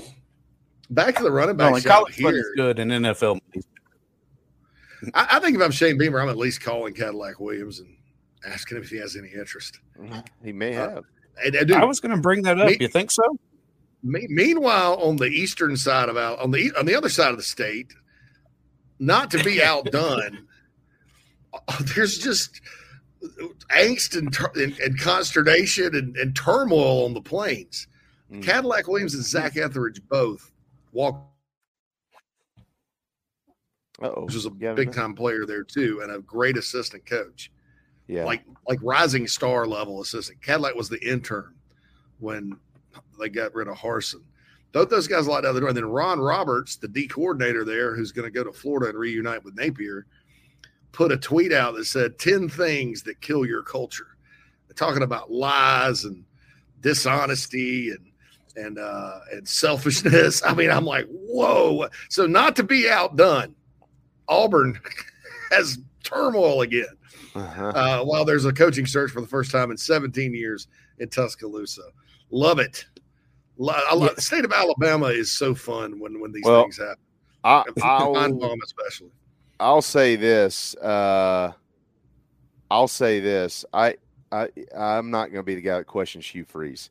back 0.92 1.16
to 1.16 1.24
the 1.24 1.32
running 1.32 1.58
No, 1.58 1.66
backs 1.72 1.78
and 1.84 1.92
college 1.92 2.20
money's 2.22 2.46
here. 2.46 2.54
good, 2.56 2.80
and 2.80 2.92
NFL. 2.92 3.40
money's- 3.54 3.66
I, 5.14 5.28
I 5.34 5.40
think 5.40 5.56
if 5.56 5.62
I'm 5.62 5.72
Shane 5.72 5.98
Beamer, 5.98 6.20
I'm 6.20 6.30
at 6.30 6.38
least 6.38 6.62
calling 6.62 6.94
Cadillac 6.94 7.40
Williams 7.40 7.80
and 7.80 7.96
asking 8.46 8.78
him 8.78 8.84
if 8.84 8.90
he 8.90 8.98
has 8.98 9.16
any 9.16 9.30
interest. 9.30 9.80
He 10.44 10.52
may 10.54 10.76
Uh, 10.76 10.90
have. 10.90 11.04
And, 11.44 11.56
and 11.56 11.68
dude, 11.68 11.78
I 11.78 11.86
was 11.86 12.00
going 12.00 12.16
to 12.16 12.22
bring 12.22 12.44
that 12.44 12.60
up. 12.60 12.68
Me- 12.68 12.78
you 12.80 12.88
think 12.88 13.12
so? 13.12 13.24
me- 14.04 14.28
meanwhile, 14.30 14.96
on 14.96 15.16
the 15.18 15.26
eastern 15.28 15.76
side 15.78 16.10
of 16.10 16.18
out 16.18 16.40
on 16.40 16.52
the 16.52 16.58
e- 16.58 16.72
on 16.78 16.86
the 16.86 16.96
other 16.96 17.10
side 17.10 17.32
of 17.32 17.38
the 17.38 17.44
state, 17.44 17.94
not 19.00 19.32
to 19.32 19.44
be 19.44 19.62
outdone, 19.64 20.46
there's 21.96 22.18
just 22.18 22.60
angst 23.72 24.18
and, 24.18 24.32
tur- 24.34 24.52
and, 24.56 24.78
and 24.80 25.00
consternation 25.00 25.96
and, 25.96 26.16
and 26.18 26.36
turmoil 26.36 27.06
on 27.06 27.14
the 27.14 27.22
plains. 27.22 27.88
Mm. 28.32 28.44
Cadillac 28.44 28.88
Williams 28.88 29.16
and 29.16 29.24
Zac 29.24 29.58
Etheridge 29.58 30.02
both 30.10 30.52
walk 30.92 31.22
Uh-oh. 34.02 34.26
which 34.26 34.36
was 34.36 34.46
a 34.46 34.52
Yeah, 34.60 34.74
big 34.74 34.94
time 34.94 35.14
player 35.14 35.46
there 35.46 35.64
too, 35.64 36.00
and 36.02 36.12
a 36.12 36.20
great 36.20 36.58
assistant 36.58 37.06
coach. 37.06 37.52
Yeah. 38.08 38.24
Like 38.26 38.44
like 38.68 38.80
rising 38.82 39.28
star 39.28 39.68
level 39.68 40.02
assistant. 40.02 40.42
Cadillac 40.42 40.76
was 40.76 40.90
the 40.90 41.00
intern 41.08 41.54
when 42.20 42.58
they 43.20 43.30
got 43.30 43.54
rid 43.54 43.68
of 43.68 43.78
Harsin. 43.78 44.24
Both 44.72 44.90
those 44.90 45.08
guys 45.08 45.28
locked 45.28 45.46
out 45.46 45.54
the 45.54 45.60
door. 45.60 45.70
And 45.70 45.78
then 45.78 45.86
Ron 45.86 46.20
Roberts, 46.20 46.76
the 46.76 46.88
D 46.88 47.08
coordinator 47.08 47.64
there, 47.66 47.96
who's 47.96 48.12
going 48.12 48.26
to 48.26 48.32
go 48.32 48.44
to 48.44 48.52
Florida 48.52 48.90
and 48.90 48.98
reunite 49.00 49.44
with 49.44 49.56
Napier, 49.56 50.06
put 50.92 51.12
a 51.12 51.18
tweet 51.18 51.52
out 51.52 51.76
that 51.76 51.86
said 51.86 52.20
10 52.20 52.50
things 52.50 53.02
that 53.04 53.22
kill 53.22 53.46
your 53.46 53.64
culture. 53.64 54.18
They're 54.68 54.76
talking 54.76 55.04
about 55.04 55.32
lies 55.32 56.04
and 56.04 56.24
dishonesty 56.82 57.92
and 57.92 58.06
and 58.56 58.80
uh 58.80 59.20
and 59.32 59.48
selfishness. 59.48 60.44
I 60.46 60.54
mean, 60.54 60.72
I'm 60.72 60.86
like, 60.86 61.08
whoa. 61.10 61.88
So 62.10 62.26
not 62.26 62.56
to 62.58 62.64
be 62.64 62.90
outdone, 62.90 63.56
Auburn 64.30 64.80
has 65.52 65.80
turmoil 66.04 66.62
again. 66.62 66.86
Uh-huh. 67.36 67.68
Uh, 67.68 68.04
while 68.04 68.26
there's 68.26 68.46
a 68.46 68.54
coaching 68.54 68.86
search 68.86 69.12
for 69.12 69.22
the 69.22 69.28
first 69.28 69.52
time 69.52 69.72
in 69.72 69.78
17 69.78 70.34
years 70.34 70.68
in 71.00 71.10
Tuscaloosa. 71.10 71.84
Love 72.32 72.60
it. 72.60 72.86
I 73.62 73.94
love, 73.94 74.16
The 74.16 74.22
state 74.22 74.46
of 74.46 74.54
Alabama 74.54 75.08
is 75.08 75.32
so 75.32 75.54
fun 75.54 76.00
when 76.00 76.20
when 76.22 76.32
these 76.32 76.44
Well, 76.46 76.64
things 76.64 76.78
happen. 76.78 76.96
I, 77.44 77.64
I'll, 77.84 78.14
Bomb 78.14 78.60
especially. 78.64 79.12
I'll 79.60 79.82
say 79.82 80.16
this. 80.16 80.76
Uh, 80.76 81.52
I'll 82.72 82.88
say 82.88 83.20
this. 83.20 83.66
I, 83.74 83.98
I, 84.32 84.50
I'm 84.76 85.12
not 85.12 85.26
going 85.26 85.40
to 85.40 85.44
be 85.44 85.56
the 85.56 85.62
guy 85.62 85.78
that 85.78 85.88
questions 85.88 86.26
Hugh 86.26 86.46
Freeze. 86.46 86.90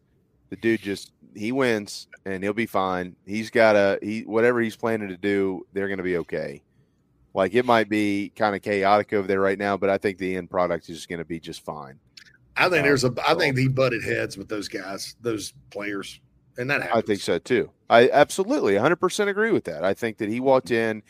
The 0.51 0.57
dude 0.57 0.83
just 0.83 1.13
he 1.35 1.53
wins 1.53 2.09
and 2.25 2.43
he'll 2.43 2.53
be 2.53 2.67
fine. 2.67 3.17
He's 3.27 3.51
got 3.51 3.77
a 3.77 3.99
he 4.03 4.23
whatever 4.23 4.61
he's 4.61 4.77
planning 4.77 5.09
to 5.09 5.17
do. 5.17 5.67
They're 5.73 5.89
going 5.89 5.99
to 5.99 6.05
be 6.05 6.17
okay. 6.19 6.63
Like 7.35 7.55
it 7.55 7.65
might 7.65 7.89
be 7.89 8.33
kind 8.35 8.57
of 8.57 8.63
chaotic 8.63 9.13
over 9.13 9.29
there 9.29 9.41
right 9.41 9.59
now, 9.59 9.77
but 9.77 9.91
I 9.91 9.99
think 9.99 10.19
the 10.19 10.37
end 10.37 10.51
product 10.51 10.89
is 10.89 11.07
going 11.07 11.19
to 11.21 11.25
be 11.25 11.39
just 11.41 11.65
fine. 11.65 11.99
I 12.57 12.65
think 12.65 12.79
Um, 12.81 12.83
there's 12.85 13.05
a. 13.05 13.15
I 13.27 13.35
think 13.35 13.57
he 13.57 13.69
butted 13.69 14.03
heads 14.03 14.37
with 14.37 14.49
those 14.49 14.69
guys, 14.69 15.15
those 15.21 15.53
players, 15.71 16.21
and 16.57 16.69
that 16.71 16.95
I 16.95 17.01
think 17.01 17.21
so 17.21 17.39
too. 17.39 17.71
I 17.89 18.09
absolutely 18.11 18.75
100% 18.75 19.29
agree 19.29 19.53
with 19.53 19.65
that. 19.65 19.85
I 19.85 19.95
think 19.95 20.19
that 20.19 20.29
he 20.29 20.41
walked 20.41 20.71
in, 20.71 21.03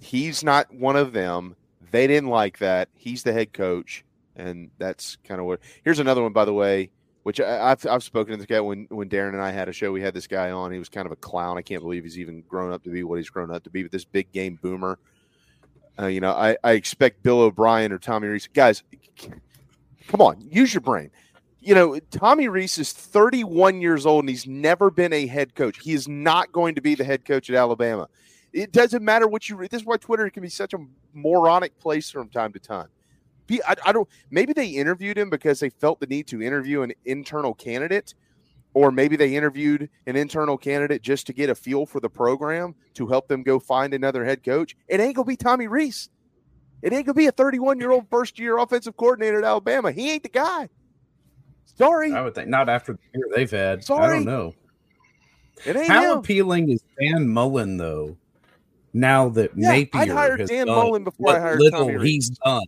he's 0.00 0.44
not 0.44 0.72
one 0.72 0.96
of 0.96 1.12
them. 1.12 1.56
They 1.90 2.06
didn't 2.06 2.30
like 2.30 2.58
that. 2.58 2.88
He's 2.94 3.22
the 3.22 3.32
head 3.32 3.52
coach, 3.52 4.04
and 4.36 4.70
that's 4.78 5.16
kind 5.24 5.40
of 5.40 5.46
what. 5.46 5.60
Here's 5.84 5.98
another 5.98 6.22
one, 6.22 6.32
by 6.32 6.44
the 6.44 6.54
way, 6.54 6.90
which 7.24 7.40
I, 7.40 7.72
I've, 7.72 7.84
I've 7.86 8.02
spoken 8.04 8.32
to 8.32 8.36
this 8.36 8.46
guy 8.46 8.60
when, 8.60 8.86
when 8.90 9.08
Darren 9.08 9.30
and 9.30 9.42
I 9.42 9.50
had 9.50 9.68
a 9.68 9.72
show. 9.72 9.90
We 9.92 10.02
had 10.02 10.14
this 10.14 10.26
guy 10.26 10.50
on. 10.50 10.72
He 10.72 10.78
was 10.78 10.88
kind 10.88 11.06
of 11.06 11.12
a 11.12 11.16
clown. 11.16 11.58
I 11.58 11.62
can't 11.62 11.82
believe 11.82 12.04
he's 12.04 12.18
even 12.18 12.42
grown 12.42 12.72
up 12.72 12.84
to 12.84 12.90
be 12.90 13.02
what 13.02 13.16
he's 13.16 13.30
grown 13.30 13.50
up 13.50 13.64
to 13.64 13.70
be, 13.70 13.82
but 13.82 13.92
this 13.92 14.04
big 14.04 14.30
game 14.32 14.58
boomer. 14.62 14.98
Uh, 15.98 16.06
you 16.06 16.20
know, 16.20 16.32
I, 16.32 16.56
I 16.62 16.72
expect 16.72 17.22
Bill 17.22 17.40
O'Brien 17.40 17.92
or 17.92 17.98
Tommy 17.98 18.28
Rees. 18.28 18.48
Guys, 18.52 18.82
come 20.08 20.20
on, 20.20 20.40
use 20.40 20.74
your 20.74 20.82
brain 20.82 21.10
you 21.66 21.74
know, 21.74 21.98
Tommy 22.12 22.46
Rees 22.46 22.78
is 22.78 22.92
31 22.92 23.80
years 23.80 24.06
old 24.06 24.22
and 24.22 24.28
he's 24.28 24.46
never 24.46 24.88
been 24.88 25.12
a 25.12 25.26
head 25.26 25.56
coach. 25.56 25.80
He 25.82 25.94
is 25.94 26.06
not 26.06 26.52
going 26.52 26.76
to 26.76 26.80
be 26.80 26.94
the 26.94 27.02
head 27.02 27.24
coach 27.24 27.50
at 27.50 27.56
Alabama. 27.56 28.06
It 28.52 28.70
doesn't 28.70 29.04
matter 29.04 29.26
what 29.26 29.48
you 29.48 29.56
read. 29.56 29.72
This 29.72 29.80
is 29.80 29.86
why 29.86 29.96
Twitter 29.96 30.30
can 30.30 30.44
be 30.44 30.48
such 30.48 30.74
a 30.74 30.78
moronic 31.12 31.76
place 31.80 32.08
from 32.08 32.28
time 32.28 32.52
to 32.52 32.60
time. 32.60 32.86
Be, 33.48 33.60
I, 33.64 33.74
I 33.84 33.92
don't. 33.92 34.08
Maybe 34.30 34.52
they 34.52 34.68
interviewed 34.68 35.18
him 35.18 35.28
because 35.28 35.58
they 35.58 35.70
felt 35.70 35.98
the 35.98 36.06
need 36.06 36.28
to 36.28 36.40
interview 36.40 36.82
an 36.82 36.92
internal 37.04 37.52
candidate, 37.52 38.14
or 38.76 38.92
maybe 38.92 39.16
they 39.16 39.34
interviewed 39.34 39.88
an 40.06 40.16
internal 40.16 40.58
candidate 40.58 41.00
just 41.00 41.26
to 41.26 41.32
get 41.32 41.48
a 41.48 41.54
feel 41.54 41.86
for 41.86 41.98
the 41.98 42.10
program 42.10 42.74
to 42.92 43.06
help 43.06 43.26
them 43.26 43.42
go 43.42 43.58
find 43.58 43.94
another 43.94 44.22
head 44.22 44.44
coach. 44.44 44.76
It 44.86 45.00
ain't 45.00 45.16
gonna 45.16 45.24
be 45.24 45.34
Tommy 45.34 45.66
Rees. 45.66 46.10
It 46.82 46.92
ain't 46.92 47.06
gonna 47.06 47.14
be 47.14 47.24
a 47.26 47.32
31 47.32 47.80
year 47.80 47.90
old 47.90 48.06
first 48.10 48.38
year 48.38 48.58
offensive 48.58 48.94
coordinator 48.98 49.38
at 49.38 49.44
Alabama. 49.44 49.92
He 49.92 50.12
ain't 50.12 50.24
the 50.24 50.28
guy. 50.28 50.68
Sorry. 51.78 52.12
I 52.12 52.20
would 52.20 52.34
think 52.34 52.50
not 52.50 52.68
after 52.68 52.92
the 52.92 52.98
year 53.14 53.24
they've 53.34 53.50
had. 53.50 53.78
I 53.78 53.80
Sorry. 53.80 54.16
don't 54.18 54.26
know. 54.26 54.54
It 55.64 55.74
ain't 55.74 55.88
How 55.88 56.12
him. 56.12 56.18
appealing 56.18 56.68
is 56.68 56.82
Dan 57.00 57.26
Mullen 57.30 57.78
though? 57.78 58.18
Now 58.92 59.30
that 59.30 59.52
Yeah, 59.56 59.70
Napier 59.70 60.02
I'd 60.02 60.08
hire 60.10 60.36
has 60.36 60.50
Dan 60.50 60.66
done 60.66 60.76
Mullen 60.76 61.02
before 61.04 61.34
I 61.34 61.40
hired 61.40 61.60
little 61.60 61.80
Tommy 61.86 61.96
Rees. 61.96 62.28
he's 62.28 62.38
done 62.44 62.62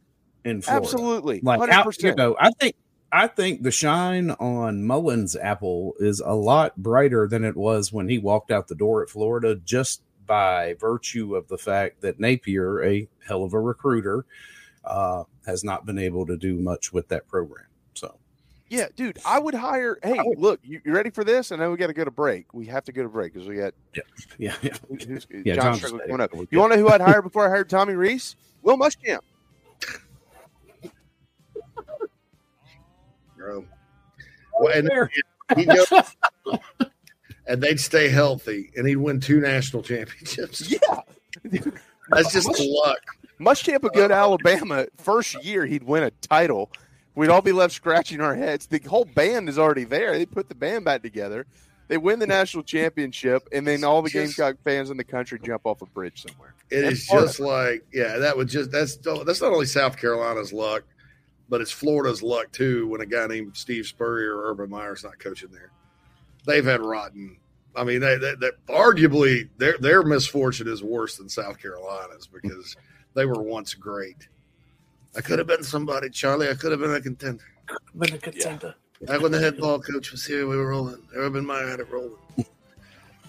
in 0.47 0.63
Florida. 0.63 0.85
Absolutely. 0.87 1.41
Like 1.43 1.71
how, 1.71 1.85
100%. 1.85 2.03
you 2.03 2.15
know, 2.15 2.35
I 2.41 2.51
think 2.53 2.77
I 3.11 3.27
think 3.27 3.63
the 3.63 3.71
shine 3.71 4.31
on 4.33 4.85
Mullen's 4.85 5.35
apple 5.37 5.95
is 5.99 6.21
a 6.21 6.35
lot 6.35 6.77
brighter 6.77 7.27
than 7.27 7.43
it 7.45 7.57
was 7.57 7.93
when 7.93 8.09
he 8.09 8.19
walked 8.19 8.51
out 8.51 8.69
the 8.69 8.75
door 8.75 9.03
at 9.03 9.09
Florida, 9.11 9.55
just 9.57 10.03
by 10.27 10.75
virtue 10.79 11.35
of 11.35 11.49
the 11.49 11.57
fact 11.57 12.03
that 12.03 12.21
Napier, 12.21 12.85
a 12.85 13.09
hell 13.27 13.45
of 13.45 13.55
a 13.55 13.61
recruiter, 13.61 14.27
uh, 14.85 15.25
has 15.47 15.65
not 15.65 15.87
been 15.87 15.99
able 15.99 16.27
to 16.27 16.37
do 16.37 16.57
much 16.57 16.93
with 16.93 17.09
that 17.09 17.27
program. 17.29 17.65
So, 17.95 18.19
Yeah, 18.69 18.89
dude, 18.95 19.19
I 19.25 19.39
would 19.39 19.55
hire. 19.55 19.99
Hey, 20.03 20.19
look, 20.37 20.61
you, 20.63 20.83
you 20.85 20.93
ready 20.93 21.09
for 21.09 21.25
this? 21.25 21.51
I 21.51 21.57
know 21.57 21.71
we 21.71 21.79
got 21.79 21.87
to 21.87 21.95
go 21.95 22.05
to 22.05 22.11
break. 22.11 22.53
We 22.53 22.67
have 22.67 22.85
to 22.85 22.93
go 22.93 23.03
to 23.03 23.09
break 23.09 23.33
because 23.33 23.49
we 23.49 23.57
got 23.57 23.73
yeah, 23.95 24.03
yeah, 24.37 24.55
yeah. 24.61 24.75
who's- 24.87 25.27
Yeah, 25.31 25.55
John 25.55 25.65
John's 25.65 25.79
Strickland 25.79 26.09
coming 26.09 26.21
up. 26.21 26.31
You 26.51 26.59
want 26.59 26.73
to 26.75 26.79
know 26.79 26.83
who 26.87 26.91
I'd 26.91 27.01
hire 27.01 27.23
before 27.29 27.47
I 27.47 27.49
hired 27.49 27.71
Tommy 27.71 27.95
Rees? 27.95 28.37
Will 28.61 28.77
Muschamp. 28.77 29.21
Bro. 33.39 33.65
Oh, 34.55 34.65
well, 34.65 34.77
and 34.77 34.91
he 35.57 35.67
and 37.47 37.63
they'd 37.63 37.81
stay 37.81 38.09
healthy, 38.09 38.71
and 38.77 38.87
he'd 38.87 38.97
win 38.97 39.21
two 39.21 39.41
national 39.41 39.83
championships. 39.83 40.71
Yeah, 40.71 41.01
that's 42.11 42.33
just 42.33 42.49
luck. 42.61 42.99
Muschamp 43.41 43.83
would 43.83 43.93
go 43.93 44.09
to 44.09 44.15
uh, 44.15 44.19
Alabama 44.19 44.87
first 44.99 45.43
year. 45.45 45.65
He'd 45.65 45.85
win 45.85 46.03
a 46.03 46.11
title. 46.11 46.71
We'd 47.15 47.31
all 47.31 47.43
be 47.43 47.53
left 47.53 47.75
scratching 47.75 48.21
our 48.21 48.35
heads. 48.35 48.67
The 48.67 48.81
whole 48.81 49.05
band 49.05 49.49
is 49.49 49.59
already 49.59 49.85
there. 49.85 50.13
They 50.13 50.27
put 50.27 50.49
the 50.49 50.55
band 50.55 50.85
back 50.85 51.03
together. 51.03 51.47
They 51.89 51.97
win 51.97 52.19
the 52.19 52.27
national 52.27 52.65
championship, 52.65 53.49
and 53.51 53.67
then 53.67 53.83
all 53.83 54.03
the 54.03 54.11
Just- 54.11 54.37
Gamecock 54.37 54.63
fans 54.63 54.91
in 54.91 54.97
the 54.97 55.05
country 55.05 55.41
jump 55.43 55.63
off 55.65 55.81
a 55.83 55.87
bridge 55.87 56.23
somewhere. 56.29 56.55
It 56.71 56.83
That's 56.83 56.95
is 57.01 57.09
just 57.09 57.41
like, 57.41 57.87
yeah, 57.93 58.19
that 58.19 58.37
would 58.37 58.49
just 58.49 58.71
that's 58.71 58.97
that's 58.97 59.41
not 59.41 59.53
only 59.53 59.65
South 59.65 59.97
Carolina's 59.97 60.53
luck, 60.53 60.85
but 61.49 61.61
it's 61.61 61.71
Florida's 61.71 62.23
luck 62.23 62.53
too. 62.53 62.89
When 62.89 63.01
a 63.01 63.07
guy 63.07 63.27
named 63.27 63.57
Steve 63.57 63.87
Spurrier 63.87 64.37
or 64.37 64.51
Urban 64.51 64.71
Meyer's 64.71 65.05
not 65.05 65.19
coaching 65.19 65.51
there, 65.51 65.71
they've 66.47 66.65
had 66.65 66.81
rotten. 66.81 67.39
I 67.77 67.85
mean, 67.85 68.01
they, 68.01 68.17
they, 68.17 68.35
they 68.35 68.51
arguably 68.69 69.49
their 69.57 69.79
their 69.79 70.03
misfortune 70.03 70.69
is 70.69 70.83
worse 70.83 71.17
than 71.17 71.29
South 71.29 71.61
Carolina's 71.61 72.27
because 72.27 72.77
they 73.15 73.27
were 73.27 73.43
once 73.43 73.75
great. 73.75 74.29
I 75.17 75.21
could 75.21 75.39
have 75.39 75.49
been 75.49 75.63
somebody, 75.63 76.11
Charlie. 76.11 76.49
I 76.49 76.55
could 76.55 76.71
have 76.71 76.81
been 76.81 76.95
a 76.95 77.01
contender. 77.01 77.45
Been 77.97 78.15
a 78.15 78.19
contender. 78.19 78.75
Back 79.03 79.21
when 79.21 79.33
the 79.33 79.39
head 79.39 79.59
ball 79.59 79.79
coach 79.79 80.11
was 80.11 80.27
here, 80.27 80.47
we 80.47 80.57
were 80.57 80.69
rolling. 80.69 81.03
Urban 81.15 81.47
Meyer 81.47 81.69
had 81.69 81.81
it 81.81 81.91
rolling. 81.91 82.17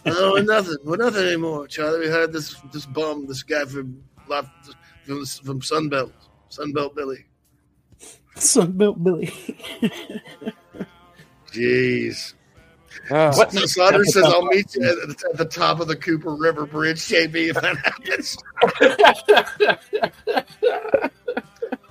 oh, 0.05 0.31
we're 0.33 0.43
nothing. 0.43 0.77
We're 0.83 0.97
nothing 0.97 1.25
anymore, 1.25 1.67
Charlie. 1.67 1.99
We 1.99 2.07
had 2.07 2.33
this 2.33 2.55
this 2.73 2.85
bum, 2.85 3.27
this 3.27 3.43
guy 3.43 3.65
from 3.65 4.03
from, 4.27 5.25
from 5.25 5.61
Sunbelt, 5.61 6.11
Sunbelt 6.49 6.95
Billy. 6.95 7.25
Sunbelt 8.39 9.03
Billy. 9.03 9.27
Jeez. 11.51 12.33
Ah. 13.11 13.31
What 13.35 13.51
so 13.51 13.65
Saunders 13.65 14.13
says, 14.13 14.23
"I'll 14.25 14.45
meet 14.45 14.75
you 14.75 14.83
at 14.83 14.95
the, 14.95 15.29
at 15.31 15.37
the 15.37 15.45
top 15.45 15.79
of 15.79 15.87
the 15.87 15.95
Cooper 15.95 16.35
River 16.35 16.65
Bridge, 16.65 16.97
JB." 16.99 17.49
If 17.49 17.55
that 17.61 17.77
happens, 17.77 18.37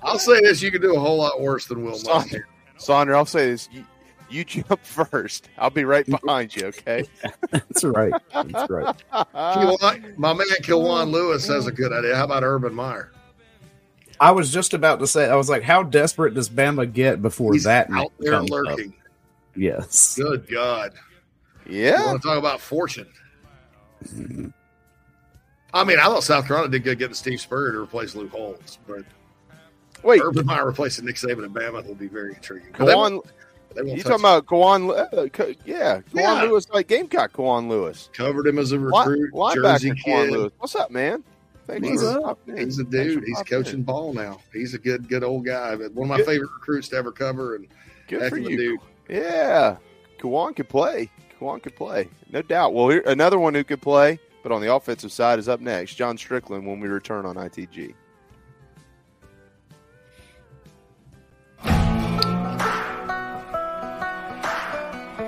I'll 0.03 0.19
say 0.19 0.41
this: 0.41 0.63
you 0.63 0.71
can 0.71 0.81
do 0.81 0.95
a 0.95 1.01
whole 1.01 1.19
lot 1.19 1.41
worse 1.41 1.67
than 1.67 1.83
Will 1.85 1.99
Muschamp. 1.99 2.43
Sonder, 2.79 3.15
I'll 3.17 3.27
say 3.27 3.51
this: 3.51 3.69
you, 3.73 3.85
you 4.31 4.45
jump 4.45 4.81
first. 4.85 5.49
I'll 5.59 5.71
be 5.71 5.85
right 5.85 6.07
behind 6.07 6.55
you. 6.55 6.67
Okay. 6.67 7.05
That's 7.51 7.83
right. 7.85 8.13
That's 8.33 8.71
right. 8.71 8.95
Kewan- 9.13 10.19
my 10.19 10.33
man 10.35 10.47
Kilwan 10.63 11.11
Lewis 11.11 11.47
has 11.49 11.67
a 11.67 11.73
good 11.73 11.93
idea. 11.93 12.15
How 12.17 12.25
about 12.25 12.45
Urban 12.45 12.75
Meyer? 12.75 13.11
I 14.21 14.33
was 14.33 14.51
just 14.53 14.75
about 14.75 15.01
to 15.01 15.07
say, 15.07 15.29
I 15.29 15.37
was 15.37 15.49
like, 15.49 15.63
how 15.63 15.83
desperate 15.83 16.35
does 16.35 16.49
Bama 16.49 16.93
get 16.93 17.23
before 17.23 17.53
He's 17.53 17.65
that 17.65 17.91
out 17.91 18.13
there 18.19 18.33
comes 18.33 18.51
up? 18.51 18.55
lurking. 18.67 18.95
Yes. 19.55 20.17
Good 20.17 20.49
God. 20.51 20.93
Yeah. 21.69 22.01
You 22.01 22.07
want 22.07 22.23
to 22.23 22.29
talk 22.29 22.39
about 22.39 22.61
fortune? 22.61 23.09
I 25.75 25.85
mean, 25.85 25.99
I 25.99 26.05
thought 26.05 26.25
South 26.25 26.47
Carolina 26.47 26.71
did 26.73 26.85
good 26.85 26.99
getting 26.99 27.15
Steve 27.15 27.41
Spurrier 27.41 27.73
to 27.73 27.81
replace 27.81 28.15
Lou 28.15 28.29
Holtz, 28.29 28.79
but 28.87 29.05
Wait, 30.03 30.23
Urban 30.23 30.47
Meyer 30.47 30.65
replacing 30.67 31.05
Nick 31.05 31.17
Saban 31.17 31.45
at 31.45 31.51
Bama 31.51 31.87
will 31.87 31.95
be 31.95 32.07
very 32.07 32.35
intriguing. 32.35 32.71
But 32.79 32.87
they 32.87 32.95
won't- 32.95 33.27
they 33.75 33.83
you 33.93 34.03
talking 34.03 34.21
about 34.21 34.47
Kawan? 34.47 34.91
Uh, 35.13 35.55
yeah, 35.67 36.01
Kawan 36.01 36.03
Yeah. 36.15 36.43
Lewis, 36.45 36.69
like 36.71 36.89
Gamecock 36.89 37.33
Kawan 37.33 37.69
Lewis. 37.69 38.09
Covered 38.15 38.47
him 38.47 38.59
as 38.59 38.73
a 38.73 38.77
Li- 38.77 38.85
recruit, 38.85 39.31
Jersey 39.55 39.91
linebacker 39.91 39.95
Kawan 40.05 40.29
kid. 40.29 40.31
Lewis. 40.33 40.53
What's 40.59 40.75
up, 40.77 40.91
man? 40.91 41.23
Thanks 41.69 41.87
He's, 41.87 42.01
for 42.01 42.37
a, 42.49 42.57
he's 42.65 42.79
a 42.79 42.85
dude. 42.85 43.25
He's 43.25 43.37
popping 43.37 43.59
in. 43.59 43.65
coaching 43.65 43.83
ball 43.83 44.15
now. 44.15 44.41
He's 44.53 44.73
a 44.75 44.79
good, 44.79 45.07
good 45.09 45.23
old 45.23 45.45
guy. 45.45 45.77
But 45.77 45.93
one 45.93 46.07
of 46.07 46.09
my 46.09 46.17
Good. 46.17 46.27
favorite 46.27 46.51
recruits 46.55 46.89
to 46.89 46.97
ever 46.97 47.13
cover. 47.13 47.57
And 47.57 47.67
Good 48.09 48.29
for 48.31 48.39
you. 48.39 48.57
dude. 48.57 48.81
Yeah, 49.09 49.77
Kawan 50.19 50.57
could 50.57 50.69
play. 50.71 51.11
Kawan 51.39 51.63
could 51.63 51.77
play, 51.77 52.09
no 52.33 52.43
doubt. 52.43 52.73
Well, 52.75 52.89
here, 52.89 53.03
another 53.07 53.39
one 53.39 53.55
who 53.55 53.63
could 53.65 53.81
play, 53.83 54.19
but 54.43 54.51
on 54.51 54.61
the 54.61 54.75
offensive 54.75 55.13
side 55.13 55.39
is 55.39 55.49
up 55.49 55.61
next. 55.61 55.95
John 55.95 56.17
Strickland 56.19 56.67
when 56.67 56.81
we 56.81 56.89
return 56.89 57.25
on 57.27 57.37
ITG. 57.37 57.95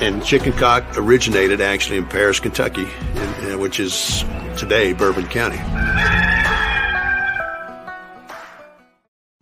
And 0.00 0.24
chicken 0.24 0.52
cock 0.52 0.84
originated 0.96 1.60
actually 1.60 1.98
in 1.98 2.06
Paris, 2.06 2.38
Kentucky, 2.38 2.86
in, 3.42 3.52
uh, 3.52 3.58
which 3.58 3.80
is 3.80 4.24
today 4.56 4.92
Bourbon 4.92 5.26
County. 5.26 5.58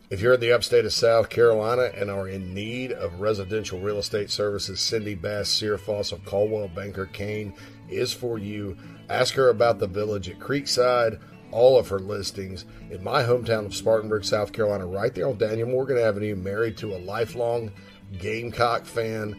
If 0.08 0.22
you're 0.22 0.32
in 0.32 0.40
the 0.40 0.52
upstate 0.52 0.86
of 0.86 0.94
South 0.94 1.28
Carolina 1.28 1.90
and 1.94 2.10
are 2.10 2.26
in 2.26 2.54
need 2.54 2.92
of 2.92 3.20
residential 3.20 3.80
real 3.80 3.98
estate 3.98 4.30
services, 4.30 4.80
Cindy 4.80 5.14
Bass 5.14 5.50
Searfoss 5.50 6.10
of 6.12 6.24
Coldwell 6.24 6.68
Banker 6.68 7.04
Caine 7.04 7.52
is 7.90 8.14
for 8.14 8.38
you. 8.38 8.78
Ask 9.10 9.34
her 9.34 9.50
about 9.50 9.78
the 9.78 9.86
village 9.86 10.30
at 10.30 10.38
Creekside, 10.38 11.20
all 11.50 11.78
of 11.78 11.88
her 11.88 11.98
listings 11.98 12.64
in 12.90 13.04
my 13.04 13.22
hometown 13.22 13.66
of 13.66 13.74
Spartanburg, 13.74 14.24
South 14.24 14.54
Carolina, 14.54 14.86
right 14.86 15.14
there 15.14 15.28
on 15.28 15.36
Daniel 15.36 15.68
Morgan 15.68 15.98
Avenue, 15.98 16.34
married 16.34 16.78
to 16.78 16.94
a 16.94 16.98
lifelong 16.98 17.72
Gamecock 18.18 18.86
fan. 18.86 19.38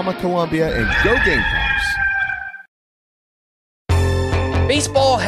Signarama 0.00 0.20
Columbia 0.20 0.74
and 0.76 0.86
go 1.04 1.14
Gamecocks. 1.24 1.86
Baseball 4.66 5.09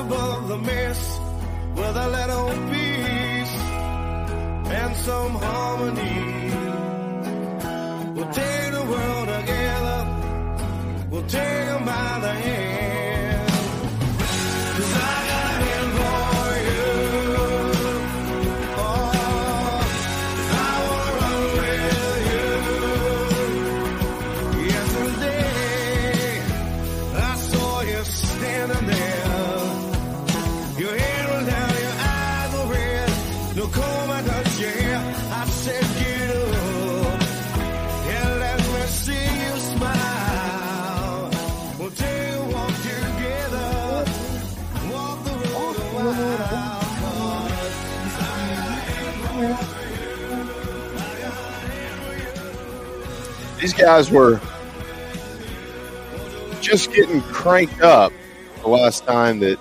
Above 0.00 0.48
the 0.48 0.56
mist 0.56 1.20
with 1.76 1.96
a 1.96 2.08
little 2.08 2.50
peace 2.70 3.56
and 4.78 4.96
some 4.96 5.32
harmony. 5.32 6.29
Guys 53.80 54.10
were 54.10 54.38
just 56.60 56.92
getting 56.92 57.22
cranked 57.22 57.80
up 57.80 58.12
the 58.60 58.68
last 58.68 59.04
time 59.06 59.40
that 59.40 59.58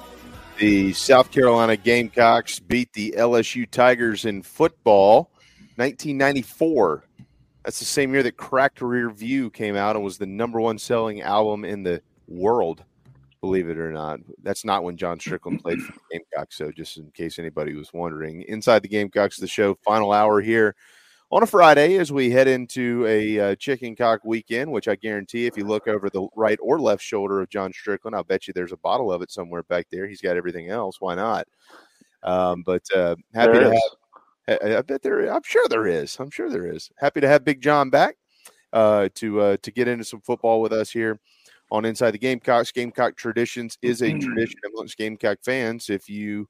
the 0.57 0.91
South 0.91 1.31
Carolina 1.31 1.77
Gamecocks 1.77 2.59
beat 2.59 2.91
the 2.91 3.13
LSU 3.17 3.69
Tigers 3.69 4.25
in 4.25 4.41
football, 4.41 5.31
1994. 5.77 7.05
That's 7.63 7.79
the 7.79 7.85
same 7.85 8.13
year 8.13 8.23
that 8.23 8.35
Cracked 8.35 8.81
Rear 8.81 9.09
View 9.09 9.49
came 9.49 9.77
out 9.77 9.95
and 9.95 10.03
was 10.03 10.17
the 10.17 10.25
number 10.25 10.59
one 10.59 10.77
selling 10.77 11.21
album 11.21 11.63
in 11.63 11.83
the 11.83 12.01
world, 12.27 12.83
believe 13.39 13.69
it 13.69 13.77
or 13.77 13.93
not. 13.93 14.19
That's 14.43 14.65
not 14.65 14.83
when 14.83 14.97
John 14.97 15.17
Strickland 15.17 15.61
played 15.61 15.79
for 15.79 15.93
the 15.93 15.99
Gamecocks, 16.11 16.57
so 16.57 16.73
just 16.73 16.97
in 16.97 17.09
case 17.11 17.39
anybody 17.39 17.73
was 17.73 17.93
wondering. 17.93 18.41
Inside 18.41 18.83
the 18.83 18.89
Gamecocks, 18.89 19.37
the 19.37 19.47
show, 19.47 19.75
final 19.75 20.11
hour 20.11 20.41
here 20.41 20.75
on 21.31 21.43
a 21.43 21.47
Friday 21.47 21.97
as 21.97 22.11
we 22.11 22.31
head 22.31 22.47
into 22.47 23.06
a 23.07 23.39
uh, 23.51 23.56
chicken 23.56 23.95
cock 23.95 24.22
weekend, 24.23 24.72
which 24.72 24.88
I 24.88 24.95
guarantee 24.95 25.45
if 25.45 25.57
you 25.57 25.65
look 25.65 25.88
over 25.88 26.10
the 26.10 26.27
right 26.35 26.57
or 26.61 26.80
left 26.80 27.03
shoulder 27.03 27.41
of 27.41 27.49
John 27.49 27.72
Strickland, 27.72 28.15
I'll 28.15 28.23
bet 28.23 28.47
you 28.47 28.53
there's 28.53 28.72
a 28.72 28.77
bottle 28.77 29.11
of 29.11 29.22
it 29.22 29.31
somewhere 29.31 29.64
back 29.64 29.88
there. 29.91 30.07
He's 30.07 30.22
got 30.22 30.38
everything 30.38 30.69
else. 30.69 30.99
Why 30.99 31.15
not? 31.15 31.47
Um, 32.23 32.64
but 32.65 32.84
uh, 32.95 33.15
happy 33.34 33.53
There 33.53 33.61
to 33.61 33.72
is. 33.72 33.81
have. 34.47 34.60
I 34.64 34.81
bet 34.81 35.03
there. 35.03 35.31
I'm 35.31 35.43
sure 35.45 35.68
there 35.69 35.85
is. 35.85 36.19
I'm 36.19 36.31
sure 36.31 36.49
there 36.49 36.65
is. 36.65 36.89
Happy 36.97 37.22
to 37.22 37.27
have 37.27 37.45
Big 37.45 37.61
John 37.61 37.91
back 37.91 38.18
uh, 38.73 39.10
to 39.15 39.41
uh, 39.41 39.57
to 39.61 39.72
get 39.72 39.88
into 39.88 40.03
some 40.03 40.22
football 40.22 40.60
with 40.60 40.73
us 40.73 40.89
here 40.89 41.19
on 41.72 41.85
Inside 41.85 42.11
the 42.11 42.18
Gamecocks. 42.18 42.72
Gamecock 42.72 43.15
traditions 43.15 43.77
is 43.84 44.01
a 44.01 44.11
tradition 44.11 44.60
amongst 44.73 44.97
Gamecock 44.97 45.38
fans. 45.45 45.91
If 45.91 46.10
you 46.10 46.49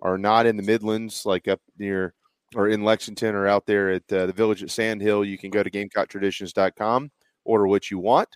are 0.00 0.16
not 0.16 0.46
in 0.46 0.56
the 0.56 0.62
Midlands, 0.62 1.26
like 1.26 1.48
up 1.48 1.60
near 1.76 2.14
or 2.54 2.68
in 2.68 2.84
Lexington 2.84 3.34
or 3.34 3.46
out 3.46 3.66
there 3.66 3.90
at 3.90 4.12
uh, 4.12 4.26
the 4.26 4.32
village 4.32 4.62
at 4.62 4.70
Sand 4.70 5.00
Hill, 5.00 5.24
you 5.24 5.38
can 5.38 5.50
go 5.50 5.62
to 5.62 5.70
GamecockTraditions.com, 5.70 7.10
order 7.44 7.66
what 7.66 7.90
you 7.90 7.98
want, 7.98 8.28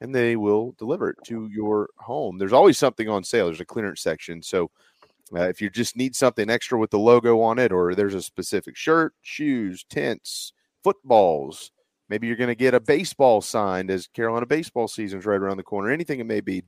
and 0.00 0.14
they 0.14 0.36
will 0.36 0.74
deliver 0.78 1.10
it 1.10 1.16
to 1.26 1.48
your 1.52 1.88
home. 1.98 2.38
There's 2.38 2.52
always 2.52 2.78
something 2.78 3.08
on 3.08 3.24
sale. 3.24 3.46
There's 3.46 3.60
a 3.60 3.64
clearance 3.64 4.02
section, 4.02 4.42
so 4.42 4.70
uh, 5.34 5.48
if 5.48 5.60
you 5.60 5.68
just 5.68 5.96
need 5.96 6.14
something 6.14 6.48
extra 6.48 6.78
with 6.78 6.90
the 6.90 6.98
logo 6.98 7.40
on 7.40 7.58
it, 7.58 7.72
or 7.72 7.94
there's 7.94 8.14
a 8.14 8.22
specific 8.22 8.76
shirt, 8.76 9.12
shoes, 9.22 9.84
tents, 9.90 10.52
footballs, 10.84 11.72
maybe 12.08 12.28
you're 12.28 12.36
going 12.36 12.48
to 12.48 12.54
get 12.54 12.74
a 12.74 12.80
baseball 12.80 13.40
signed 13.40 13.90
as 13.90 14.06
Carolina 14.06 14.46
baseball 14.46 14.86
season's 14.86 15.26
right 15.26 15.40
around 15.40 15.56
the 15.56 15.64
corner. 15.64 15.90
Anything 15.90 16.20
it 16.20 16.26
may 16.26 16.40
be, 16.40 16.62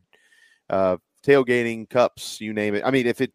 uh, 0.70 0.96
tailgating 1.24 1.88
cups, 1.88 2.40
you 2.40 2.52
name 2.52 2.74
it. 2.74 2.82
I 2.84 2.90
mean, 2.90 3.06
if 3.06 3.20
it 3.20 3.32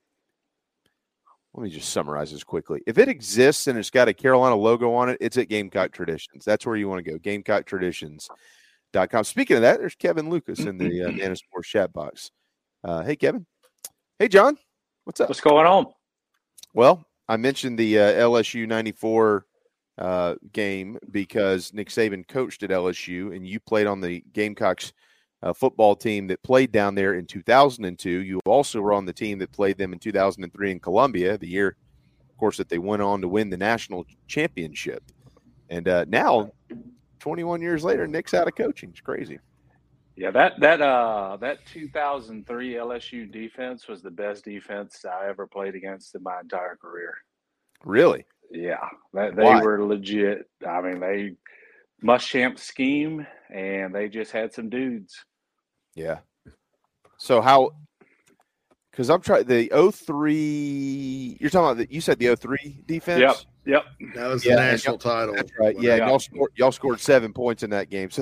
let 1.54 1.64
me 1.64 1.70
just 1.70 1.90
summarize 1.90 2.32
this 2.32 2.44
quickly. 2.44 2.82
If 2.88 2.98
it 2.98 3.08
exists 3.08 3.68
and 3.68 3.78
it's 3.78 3.92
got 3.92 4.08
a 4.08 4.14
Carolina 4.14 4.56
logo 4.56 4.94
on 4.94 5.10
it, 5.10 5.18
it's 5.22 5.38
at 5.38 5.50
Gamecock 5.50 5.92
Traditions. 5.92 6.44
That's 6.44 6.66
where 6.66 6.76
you 6.76 6.90
want 6.90 7.06
to 7.06 7.12
go. 7.12 7.20
GamecockTraditions.com. 7.20 9.24
Speaking 9.24 9.58
of 9.58 9.62
that, 9.62 9.80
there's 9.80 9.96
Kevin 9.96 10.30
Lucas 10.30 10.60
in 10.60 10.78
the 10.78 11.04
uh, 11.04 11.12
Nana 11.12 11.36
Sports 11.36 11.70
chat 11.70 11.94
box. 11.94 12.32
Uh, 12.84 13.04
hey, 13.04 13.16
Kevin. 13.16 13.46
Hey, 14.18 14.30
John. 14.30 14.58
What's 15.04 15.22
up? 15.22 15.30
What's 15.30 15.42
going 15.42 15.68
on? 15.68 15.88
Well, 16.74 17.06
I 17.28 17.38
mentioned 17.38 17.78
the 17.78 18.00
uh, 18.00 18.14
LSU 18.14 18.68
94 18.68 19.46
uh, 20.00 20.36
game 20.52 20.98
because 21.12 21.72
Nick 21.72 21.90
Saban 21.90 22.28
coached 22.28 22.64
at 22.64 22.72
LSU 22.72 23.36
and 23.36 23.48
you 23.48 23.60
played 23.60 23.86
on 23.86 24.02
the 24.02 24.24
Gamecocks 24.34 24.92
uh, 25.44 25.53
football 25.53 25.95
team 25.95 26.28
that 26.28 26.41
played 26.41 26.72
down 26.72 26.95
there 26.95 27.15
in 27.15 27.26
2002. 27.26 28.10
You 28.10 28.40
also 28.45 28.80
were 28.80 28.94
on 28.94 29.06
the 29.06 29.14
team 29.14 29.38
that 29.40 29.52
played 29.52 29.78
them 29.78 29.91
in 29.91 29.99
2003 29.99 30.72
in 30.72 30.80
Columbia, 30.80 31.38
the 31.38 31.48
year, 31.48 31.76
of 32.30 32.38
course, 32.38 32.57
that 32.57 32.70
they 32.70 32.78
went 32.78 33.02
on 33.02 33.22
to 33.22 33.28
win 33.28 33.49
the 33.49 33.57
national 33.57 34.06
championship. 34.28 35.03
And 35.70 35.88
uh, 35.88 36.06
now, 36.07 36.52
21 37.20 37.61
years 37.61 37.84
later, 37.84 38.07
Nick's 38.07 38.34
out 38.34 38.48
of 38.48 38.56
coaching. 38.56 38.90
It's 38.90 39.02
crazy. 39.02 39.40
Yeah, 40.15 40.30
that 40.30 40.60
that 40.60 40.80
uh 40.80 41.38
that 41.41 41.65
2003 41.65 42.74
LSU 42.74 43.32
defense 43.32 43.88
was 43.88 44.03
the 44.03 44.11
best 44.11 44.45
defense 44.45 45.03
I 45.06 45.28
ever 45.28 45.48
played 45.48 45.74
against 45.74 46.14
in 46.14 46.22
my 46.22 46.40
entire 46.40 46.76
career. 46.76 47.15
Really? 47.84 48.24
Yeah, 48.52 48.88
that, 49.15 49.36
they 49.36 49.41
Why? 49.41 49.64
were 49.64 49.84
legit. 49.84 50.48
I 50.68 50.82
mean, 50.82 50.99
they 50.99 51.32
Muschamp 52.03 52.60
scheme, 52.60 53.26
and 53.49 53.95
they 53.95 54.07
just 54.07 54.32
had 54.32 54.53
some 54.53 54.70
dudes. 54.70 55.26
Yeah. 55.95 56.20
So 57.18 57.41
how? 57.41 57.72
Because 58.91 59.10
I'm 59.10 59.22
trying 59.22 59.45
the 59.45 59.70
03. 59.94 61.38
You're 61.40 61.49
talking 61.49 61.65
about 61.65 61.78
the, 61.78 61.94
you 61.94 62.02
said 62.02 62.20
the 62.20 62.36
03 62.36 62.84
defense. 62.86 63.45
Yep, 63.65 63.86
yep. 63.99 64.11
That 64.14 64.28
was 64.28 64.45
Yeah, 64.45 64.56
the 64.56 64.61
national 64.61 64.98
title. 64.99 65.34
That's 65.36 65.52
right. 65.57 65.76
Yeah, 65.80 65.95
y'all 65.95 66.20
scored 66.20 66.52
y'all 66.56 66.72
scored 66.72 66.99
seven 66.99 67.34
points 67.34 67.64
in 67.64 67.70
that 67.72 67.90
game. 67.90 68.10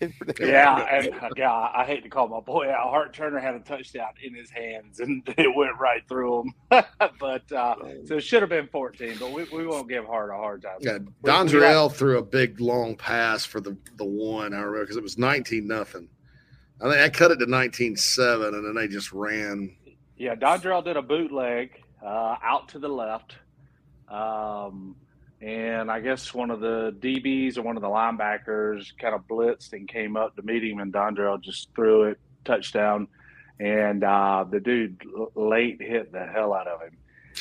So 0.00 0.06
Yeah, 0.46 0.86
and 0.92 1.12
yeah, 1.36 1.50
I 1.52 1.84
hate 1.84 2.04
to 2.04 2.08
call 2.08 2.28
my 2.28 2.38
boy 2.38 2.70
out. 2.70 2.90
Hart 2.90 3.12
Turner 3.12 3.40
had 3.40 3.56
a 3.56 3.58
touchdown 3.58 4.10
in 4.22 4.32
his 4.32 4.48
hands, 4.48 5.00
and 5.00 5.22
it 5.36 5.52
went 5.56 5.76
right 5.80 6.02
through 6.08 6.42
him. 6.42 6.54
but 7.18 7.50
uh, 7.50 7.74
so 8.06 8.18
it 8.18 8.20
should 8.20 8.42
have 8.42 8.48
been 8.48 8.68
14. 8.68 9.16
But 9.18 9.32
we, 9.32 9.44
we 9.52 9.66
won't 9.66 9.88
give 9.88 10.04
Hart 10.06 10.30
a 10.30 10.34
hard 10.34 10.62
time. 10.62 10.76
Yeah, 10.78 10.98
We- 11.22 11.32
we 11.32 11.88
threw 11.88 12.18
a 12.18 12.22
big 12.22 12.60
long 12.60 12.94
pass 12.94 13.44
for 13.44 13.60
the 13.60 13.76
the 13.96 14.04
one. 14.04 14.54
I 14.54 14.58
remember 14.58 14.82
because 14.82 14.96
it 14.96 15.02
was 15.02 15.18
nineteen 15.18 15.66
nothing. 15.66 16.08
I 16.80 16.90
think 16.90 17.00
I 17.00 17.08
cut 17.08 17.30
it 17.30 17.38
to 17.38 17.46
nineteen 17.46 17.96
seven, 17.96 18.54
and 18.54 18.64
then 18.64 18.74
they 18.74 18.88
just 18.88 19.12
ran. 19.12 19.74
Yeah, 20.16 20.34
Dondrell 20.34 20.84
did 20.84 20.96
a 20.96 21.02
bootleg 21.02 21.82
uh, 22.02 22.36
out 22.42 22.68
to 22.70 22.78
the 22.78 22.88
left. 22.88 23.34
Um, 24.08 24.96
and 25.40 25.90
I 25.90 26.00
guess 26.00 26.34
one 26.34 26.50
of 26.50 26.60
the 26.60 26.96
DBs 26.98 27.58
or 27.58 27.62
one 27.62 27.76
of 27.76 27.82
the 27.82 27.88
linebackers 27.88 28.86
kind 28.98 29.14
of 29.14 29.26
blitzed 29.28 29.72
and 29.72 29.88
came 29.88 30.16
up 30.16 30.34
to 30.36 30.42
meet 30.42 30.64
him, 30.64 30.80
and 30.80 30.92
Dondrell 30.92 31.40
just 31.40 31.68
threw 31.74 32.04
it 32.04 32.18
touchdown. 32.44 33.08
And 33.60 34.04
uh, 34.04 34.44
the 34.48 34.60
dude 34.60 35.02
late 35.34 35.80
hit 35.80 36.12
the 36.12 36.24
hell 36.26 36.54
out 36.54 36.68
of 36.68 36.80
him. 36.80 36.96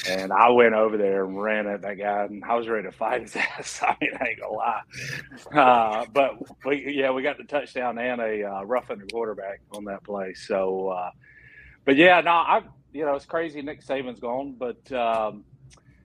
And 0.10 0.32
I 0.32 0.50
went 0.50 0.74
over 0.74 0.98
there 0.98 1.26
and 1.26 1.42
ran 1.42 1.68
at 1.68 1.82
that 1.82 1.96
guy, 1.96 2.24
and 2.26 2.44
I 2.44 2.56
was 2.56 2.68
ready 2.68 2.84
to 2.88 2.92
fight 2.92 3.22
his 3.24 3.36
ass. 3.58 3.82
I 3.82 3.96
mean, 4.02 4.12
I 4.20 4.28
ain't 4.30 4.40
gonna 4.42 4.54
lie. 4.54 4.82
Uh, 5.54 6.06
but 6.14 6.66
we, 6.66 6.94
yeah, 6.94 7.12
we 7.12 7.24
got 7.24 7.38
the 7.38 7.44
touchdown 7.44 7.98
and 7.98 8.22
a 8.22 8.44
uh, 8.44 8.64
roughing 8.64 9.00
the 9.00 9.08
quarterback 9.08 9.62
on 9.74 9.86
that 9.86 10.04
play. 10.04 10.34
So, 10.34 10.90
uh, 10.90 11.12
but 11.86 11.96
yeah, 11.96 12.22
no, 12.22 12.32
I, 12.32 12.62
you 12.94 13.06
know, 13.06 13.16
it's 13.16 13.26
crazy. 13.26 13.62
Nick 13.62 13.86
Saban's 13.86 14.20
gone, 14.20 14.56
but 14.58 14.92
um, 14.92 15.46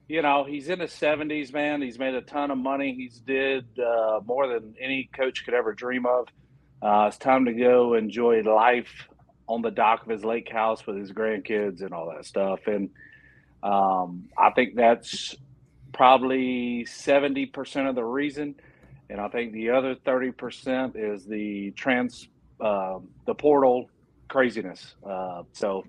you 0.07 0.21
know, 0.21 0.43
he's 0.43 0.69
in 0.69 0.79
his 0.79 0.93
seventies, 0.93 1.53
man. 1.53 1.81
He's 1.81 1.99
made 1.99 2.15
a 2.15 2.21
ton 2.21 2.51
of 2.51 2.57
money. 2.57 2.93
He's 2.95 3.19
did 3.19 3.65
uh, 3.79 4.19
more 4.25 4.47
than 4.47 4.75
any 4.79 5.09
coach 5.15 5.45
could 5.45 5.53
ever 5.53 5.73
dream 5.73 6.05
of. 6.05 6.27
Uh, 6.81 7.05
it's 7.07 7.17
time 7.17 7.45
to 7.45 7.53
go 7.53 7.93
enjoy 7.93 8.41
life 8.41 9.07
on 9.47 9.61
the 9.61 9.71
dock 9.71 10.03
of 10.03 10.09
his 10.09 10.23
lake 10.23 10.49
house 10.51 10.85
with 10.85 10.97
his 10.97 11.11
grandkids 11.11 11.81
and 11.81 11.93
all 11.93 12.11
that 12.13 12.25
stuff. 12.25 12.67
And 12.67 12.89
um, 13.63 14.29
I 14.37 14.51
think 14.51 14.75
that's 14.75 15.35
probably 15.93 16.85
seventy 16.85 17.45
percent 17.45 17.87
of 17.87 17.95
the 17.95 18.03
reason. 18.03 18.55
And 19.09 19.21
I 19.21 19.27
think 19.29 19.53
the 19.53 19.69
other 19.71 19.95
thirty 19.95 20.31
percent 20.31 20.95
is 20.95 21.25
the 21.25 21.71
trans, 21.71 22.27
uh, 22.59 22.99
the 23.25 23.33
portal 23.35 23.89
craziness. 24.27 24.95
Uh, 25.07 25.43
so 25.53 25.85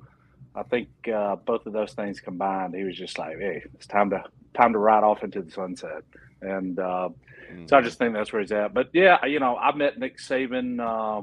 I 0.54 0.62
think 0.62 0.88
uh, 1.12 1.36
both 1.36 1.66
of 1.66 1.72
those 1.72 1.92
things 1.94 2.20
combined, 2.20 2.74
he 2.74 2.84
was 2.84 2.96
just 2.96 3.18
like, 3.18 3.38
"Hey, 3.38 3.62
it's 3.74 3.86
time 3.86 4.10
to 4.10 4.22
time 4.54 4.72
to 4.72 4.78
ride 4.78 5.02
off 5.02 5.24
into 5.24 5.42
the 5.42 5.50
sunset." 5.50 6.02
And 6.42 6.78
uh, 6.78 7.08
so 7.66 7.76
I 7.76 7.80
just 7.80 7.98
think 7.98 8.14
that's 8.14 8.32
where 8.32 8.42
he's 8.42 8.52
at. 8.52 8.74
But 8.74 8.90
yeah, 8.92 9.24
you 9.24 9.40
know, 9.40 9.56
I 9.56 9.74
met 9.74 9.98
Nick 9.98 10.18
Saban 10.18 10.78
uh, 10.80 11.22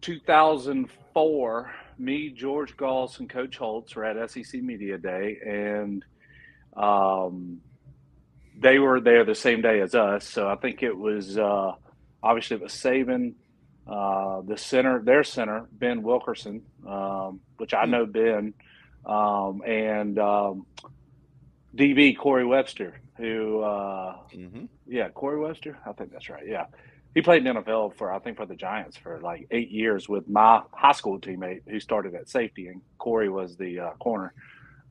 2004. 0.00 1.70
Me, 1.98 2.30
George 2.30 2.76
Goss, 2.76 3.18
and 3.18 3.28
Coach 3.28 3.56
Holtz 3.56 3.94
were 3.96 4.04
at 4.04 4.30
SEC 4.30 4.62
Media 4.62 4.98
Day, 4.98 5.38
and 5.46 6.04
um, 6.76 7.60
they 8.58 8.78
were 8.78 9.00
there 9.00 9.24
the 9.24 9.34
same 9.34 9.62
day 9.62 9.80
as 9.80 9.94
us. 9.94 10.26
So 10.26 10.48
I 10.48 10.56
think 10.56 10.82
it 10.82 10.96
was 10.96 11.38
uh, 11.38 11.72
obviously 12.22 12.56
it 12.56 12.62
was 12.62 12.72
Saban, 12.72 13.34
uh, 13.86 14.42
the 14.42 14.56
center, 14.56 15.00
their 15.02 15.24
center, 15.24 15.66
Ben 15.72 16.02
Wilkerson, 16.02 16.62
um, 16.86 17.40
which 17.56 17.72
I 17.72 17.84
know 17.84 18.04
Ben, 18.06 18.54
um, 19.04 19.62
and 19.64 20.18
um, 20.18 20.66
DB 21.74 22.16
Corey 22.16 22.44
Webster, 22.44 23.00
who, 23.16 23.60
uh, 23.60 24.16
yeah, 24.86 25.08
Corey 25.10 25.38
Webster, 25.38 25.78
I 25.86 25.92
think 25.92 26.12
that's 26.12 26.28
right. 26.28 26.46
Yeah, 26.46 26.66
he 27.16 27.22
played 27.22 27.46
in 27.46 27.54
the 27.54 27.62
NFL 27.62 27.96
for 27.96 28.12
I 28.12 28.18
think 28.18 28.36
for 28.36 28.44
the 28.44 28.54
Giants 28.54 28.98
for 28.98 29.18
like 29.22 29.46
eight 29.50 29.70
years 29.70 30.06
with 30.06 30.28
my 30.28 30.60
high 30.74 30.92
school 30.92 31.18
teammate 31.18 31.62
who 31.66 31.80
started 31.80 32.14
at 32.14 32.28
safety, 32.28 32.68
and 32.68 32.82
Corey 32.98 33.30
was 33.30 33.56
the 33.56 33.80
uh, 33.80 33.90
corner. 33.92 34.34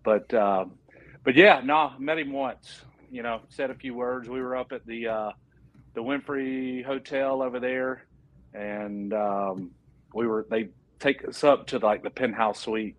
But 0.03 0.33
um, 0.33 0.79
but 1.23 1.35
yeah, 1.35 1.61
no, 1.63 1.93
met 1.99 2.17
him 2.17 2.33
once. 2.33 2.81
You 3.11 3.21
know, 3.21 3.41
said 3.49 3.69
a 3.69 3.75
few 3.75 3.93
words. 3.93 4.27
We 4.27 4.41
were 4.41 4.55
up 4.57 4.71
at 4.71 4.87
the 4.87 5.07
uh, 5.07 5.31
the 5.93 6.01
Wynfrey 6.01 6.83
Hotel 6.83 7.43
over 7.43 7.59
there, 7.59 8.07
and 8.55 9.13
um, 9.13 9.69
we 10.15 10.25
were 10.25 10.47
they 10.49 10.69
take 10.99 11.27
us 11.27 11.43
up 11.43 11.67
to 11.67 11.77
like 11.77 12.01
the 12.01 12.09
penthouse 12.09 12.59
suite 12.59 12.95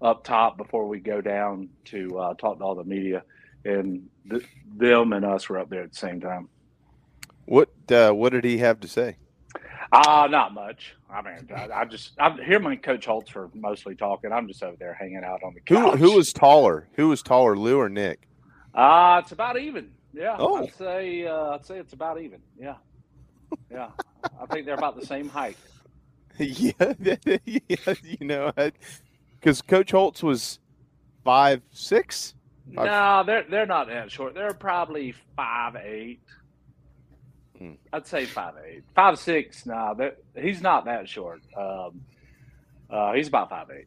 up 0.00 0.22
top 0.22 0.56
before 0.56 0.86
we 0.86 1.00
go 1.00 1.20
down 1.20 1.68
to 1.86 2.16
uh, 2.16 2.34
talk 2.34 2.58
to 2.58 2.64
all 2.64 2.76
the 2.76 2.84
media, 2.84 3.24
and 3.64 4.08
th- 4.30 4.46
them 4.76 5.14
and 5.14 5.24
us 5.24 5.48
were 5.48 5.58
up 5.58 5.68
there 5.68 5.82
at 5.82 5.90
the 5.90 5.98
same 5.98 6.20
time. 6.20 6.48
What 7.88 7.96
uh, 8.10 8.12
what 8.12 8.32
did 8.32 8.44
he 8.44 8.58
have 8.58 8.80
to 8.80 8.88
say? 8.88 9.16
Uh, 9.90 10.28
not 10.30 10.52
much. 10.52 10.94
I 11.10 11.22
mean, 11.22 11.48
I, 11.54 11.68
I 11.72 11.84
just 11.86 12.12
I 12.18 12.32
hear 12.44 12.60
my 12.60 12.76
coach 12.76 13.06
Holtz 13.06 13.30
for 13.30 13.48
mostly 13.54 13.94
talking. 13.94 14.32
I'm 14.32 14.46
just 14.46 14.62
over 14.62 14.76
there 14.78 14.92
hanging 14.94 15.22
out 15.24 15.42
on 15.42 15.54
the 15.54 15.60
Who 15.74 15.76
couch. 15.90 15.98
who 15.98 16.12
was 16.14 16.32
taller? 16.32 16.88
Who 16.96 17.08
was 17.08 17.22
taller, 17.22 17.56
Lou 17.56 17.78
or 17.80 17.88
Nick? 17.88 18.28
Uh, 18.74 19.20
it's 19.22 19.32
about 19.32 19.58
even. 19.58 19.90
Yeah, 20.12 20.36
Oh. 20.38 20.62
I'd 20.64 20.74
say 20.74 21.26
uh, 21.26 21.50
I'd 21.54 21.64
say 21.64 21.78
it's 21.78 21.92
about 21.94 22.20
even. 22.20 22.40
Yeah, 22.60 22.74
yeah. 23.70 23.88
I 24.40 24.46
think 24.46 24.66
they're 24.66 24.74
about 24.74 24.98
the 25.00 25.06
same 25.06 25.28
height. 25.28 25.56
yeah, 26.38 26.72
yeah, 27.00 27.16
you 28.02 28.26
know, 28.26 28.52
because 29.40 29.62
Coach 29.62 29.92
Holtz 29.92 30.22
was 30.22 30.58
five 31.24 31.62
six. 31.72 32.34
Five- 32.74 32.86
No, 32.86 33.22
they're 33.24 33.44
they're 33.48 33.66
not 33.66 33.86
that 33.88 34.10
short. 34.10 34.34
They're 34.34 34.52
probably 34.52 35.14
five 35.36 35.76
eight. 35.76 36.20
Hmm. 37.58 37.72
I'd 37.92 38.06
say 38.06 38.24
five 38.24 38.54
eight, 38.64 38.84
five 38.94 39.18
six. 39.18 39.66
No, 39.66 39.94
they're- 39.96 40.16
he's 40.36 40.60
not 40.62 40.84
that 40.84 41.08
short. 41.08 41.40
Um, 41.56 42.02
uh, 42.90 43.12
he's 43.14 43.28
about 43.28 43.50
five 43.50 43.68
eight. 43.70 43.86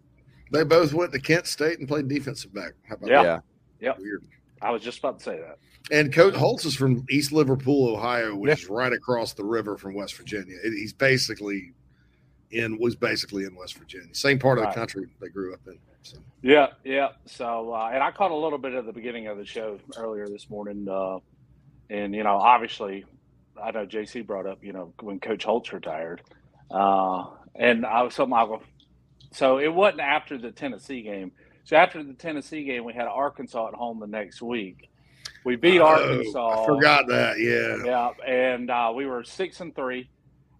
They 0.51 0.63
both 0.63 0.93
went 0.93 1.13
to 1.13 1.19
Kent 1.19 1.47
State 1.47 1.79
and 1.79 1.87
played 1.87 2.07
defensive 2.09 2.53
back. 2.53 2.73
How 2.87 2.95
about 2.95 3.09
Yeah. 3.09 3.23
that? 3.23 3.43
Yep. 3.79 3.99
Weird. 3.99 4.23
I 4.61 4.71
was 4.71 4.81
just 4.83 4.99
about 4.99 5.19
to 5.19 5.23
say 5.23 5.39
that. 5.39 5.57
And 5.89 6.13
Coach 6.13 6.35
Holtz 6.35 6.65
is 6.65 6.75
from 6.75 7.05
East 7.09 7.31
Liverpool, 7.31 7.95
Ohio, 7.95 8.35
which 8.35 8.63
is 8.63 8.69
right 8.69 8.93
across 8.93 9.33
the 9.33 9.43
river 9.43 9.77
from 9.77 9.93
West 9.95 10.15
Virginia. 10.15 10.57
He's 10.63 10.93
basically 10.93 11.73
in 12.51 12.77
was 12.77 12.95
basically 12.95 13.45
in 13.45 13.55
West 13.55 13.77
Virginia, 13.77 14.13
same 14.13 14.37
part 14.37 14.57
of 14.59 14.65
Right. 14.65 14.73
the 14.73 14.79
country 14.79 15.07
they 15.21 15.29
grew 15.29 15.53
up 15.53 15.61
in. 15.67 15.79
So 16.03 16.17
Yeah, 16.41 16.67
yeah. 16.83 17.09
So, 17.25 17.73
uh, 17.73 17.91
and 17.93 18.03
I 18.03 18.11
caught 18.11 18.31
a 18.31 18.35
little 18.35 18.57
bit 18.57 18.73
of 18.73 18.85
the 18.85 18.91
beginning 18.91 19.27
of 19.27 19.37
the 19.37 19.45
show 19.45 19.79
earlier 19.97 20.27
this 20.27 20.49
morning, 20.49 20.87
uh, 20.89 21.19
and 21.89 22.13
you 22.13 22.23
know, 22.23 22.35
obviously, 22.35 23.05
I 23.61 23.71
know 23.71 23.85
JC 23.85 24.25
brought 24.25 24.45
up, 24.45 24.63
you 24.63 24.73
know, 24.73 24.93
when 25.01 25.19
Coach 25.19 25.43
Holtz 25.43 25.71
retired, 25.73 26.21
uh, 26.69 27.25
and 27.55 27.85
I 27.85 28.01
was 28.03 28.13
something 28.15 28.33
I 28.37 28.45
go. 28.45 28.61
So 29.31 29.59
it 29.59 29.73
wasn't 29.73 30.01
after 30.01 30.37
the 30.37 30.51
Tennessee 30.51 31.01
game. 31.01 31.31
So 31.63 31.75
after 31.77 32.03
the 32.03 32.13
Tennessee 32.13 32.63
game, 32.63 32.83
we 32.83 32.93
had 32.93 33.07
Arkansas 33.07 33.69
at 33.69 33.73
home 33.73 33.99
the 33.99 34.07
next 34.07 34.41
week. 34.41 34.89
We 35.45 35.55
beat 35.55 35.79
Oh, 35.79 35.85
Arkansas. 35.85 36.63
I 36.63 36.65
forgot 36.65 37.07
that. 37.07 37.39
Yeah. 37.39 37.83
Yeah, 37.85 38.09
and 38.27 38.69
uh, 38.69 38.91
we 38.95 39.05
were 39.05 39.23
six 39.23 39.59
and 39.61 39.75
three, 39.75 40.09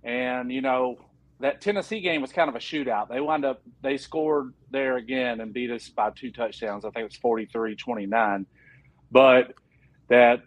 and 0.03 0.51
you 0.51 0.61
know 0.61 0.97
that 1.39 1.59
Tennessee 1.61 2.01
game 2.01 2.21
was 2.21 2.31
kind 2.31 2.49
of 2.49 2.55
a 2.55 2.59
shootout. 2.59 3.09
They 3.09 3.19
wound 3.19 3.45
up 3.45 3.61
they 3.81 3.97
scored 3.97 4.53
there 4.69 4.97
again 4.97 5.41
and 5.41 5.53
beat 5.53 5.71
us 5.71 5.89
by 5.89 6.11
two 6.11 6.31
touchdowns. 6.31 6.85
I 6.85 6.91
think 6.91 7.03
it 7.11 7.19
was 7.23 7.45
43-29. 7.75 8.45
But 9.11 9.53
that 10.07 10.41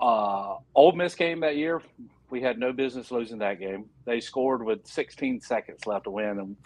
uh, 0.00 0.56
Ole 0.74 0.92
Miss 0.92 1.14
game 1.14 1.40
that 1.40 1.56
year, 1.56 1.82
we 2.30 2.40
had 2.42 2.58
no 2.58 2.72
business 2.72 3.10
losing 3.10 3.38
that 3.38 3.58
game. 3.58 3.86
They 4.04 4.20
scored 4.20 4.64
with 4.64 4.86
16 4.86 5.40
seconds 5.40 5.86
left 5.86 6.04
to 6.04 6.10
win, 6.10 6.38
and 6.38 6.56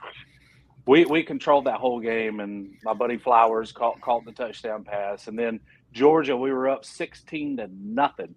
we 0.87 1.05
we 1.05 1.23
controlled 1.23 1.67
that 1.67 1.79
whole 1.79 2.01
game. 2.01 2.41
And 2.41 2.75
my 2.85 2.93
buddy 2.95 3.17
Flowers 3.19 3.73
caught 3.73 4.01
caught 4.01 4.25
the 4.25 4.33
touchdown 4.33 4.85
pass, 4.85 5.29
and 5.29 5.39
then 5.39 5.61
Georgia, 5.93 6.37
we 6.37 6.53
were 6.53 6.69
up 6.69 6.85
16 6.85 7.59
to 7.59 7.69
nothing 7.73 8.35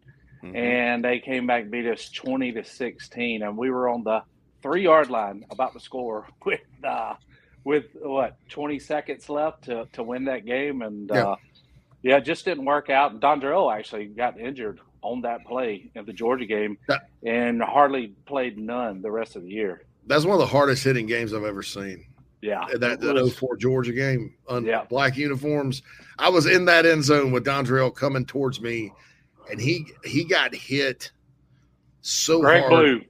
and 0.55 1.03
they 1.03 1.19
came 1.19 1.47
back 1.47 1.63
and 1.63 1.71
beat 1.71 1.87
us 1.87 2.09
20 2.11 2.51
to 2.51 2.63
16 2.63 3.41
and 3.41 3.57
we 3.57 3.71
were 3.71 3.89
on 3.89 4.03
the 4.03 4.21
three 4.61 4.83
yard 4.83 5.09
line 5.09 5.43
about 5.49 5.73
to 5.73 5.79
score 5.79 6.27
with 6.45 6.59
uh 6.83 7.15
with 7.63 7.85
what 7.95 8.37
20 8.49 8.77
seconds 8.77 9.27
left 9.27 9.63
to 9.63 9.87
to 9.93 10.03
win 10.03 10.25
that 10.25 10.45
game 10.45 10.83
and 10.83 11.09
Yeah. 11.11 11.23
uh 11.29 11.35
yeah 12.05 12.17
it 12.17 12.21
just 12.23 12.45
didn't 12.45 12.63
work 12.65 12.89
out 12.89 13.11
and 13.11 13.19
Dondrell 13.21 13.75
actually 13.75 14.05
got 14.05 14.39
injured 14.39 14.79
on 15.01 15.21
that 15.21 15.43
play 15.45 15.89
in 15.95 16.05
the 16.05 16.13
Georgia 16.13 16.45
game 16.45 16.77
and 17.25 17.61
hardly 17.61 18.13
played 18.25 18.57
none 18.57 19.01
the 19.01 19.11
rest 19.11 19.35
of 19.35 19.43
the 19.43 19.49
year 19.49 19.83
That's 20.07 20.23
one 20.25 20.33
of 20.35 20.39
the 20.39 20.45
hardest 20.45 20.83
hitting 20.83 21.05
games 21.07 21.33
I've 21.33 21.43
ever 21.43 21.61
seen. 21.63 22.05
yeah 22.41 22.65
That 22.79 23.01
that 23.01 23.13
was- 23.15 23.33
04 23.37 23.57
Georgia 23.57 23.91
game 23.93 24.33
on 24.47 24.63
Yeah. 24.65 24.83
black 24.85 25.17
uniforms. 25.17 25.81
I 26.17 26.29
was 26.29 26.45
in 26.45 26.63
that 26.65 26.85
end 26.85 27.03
zone 27.03 27.31
with 27.31 27.43
Dondrell 27.45 27.93
coming 27.93 28.25
towards 28.25 28.61
me, 28.61 28.91
and 29.51 29.59
he 29.59 29.85
he 30.05 30.23
got 30.23 30.55
hit 30.55 31.11
so 32.01 32.39
Greg 32.41 32.61
hard. 32.61 32.71
Blue 32.71 33.01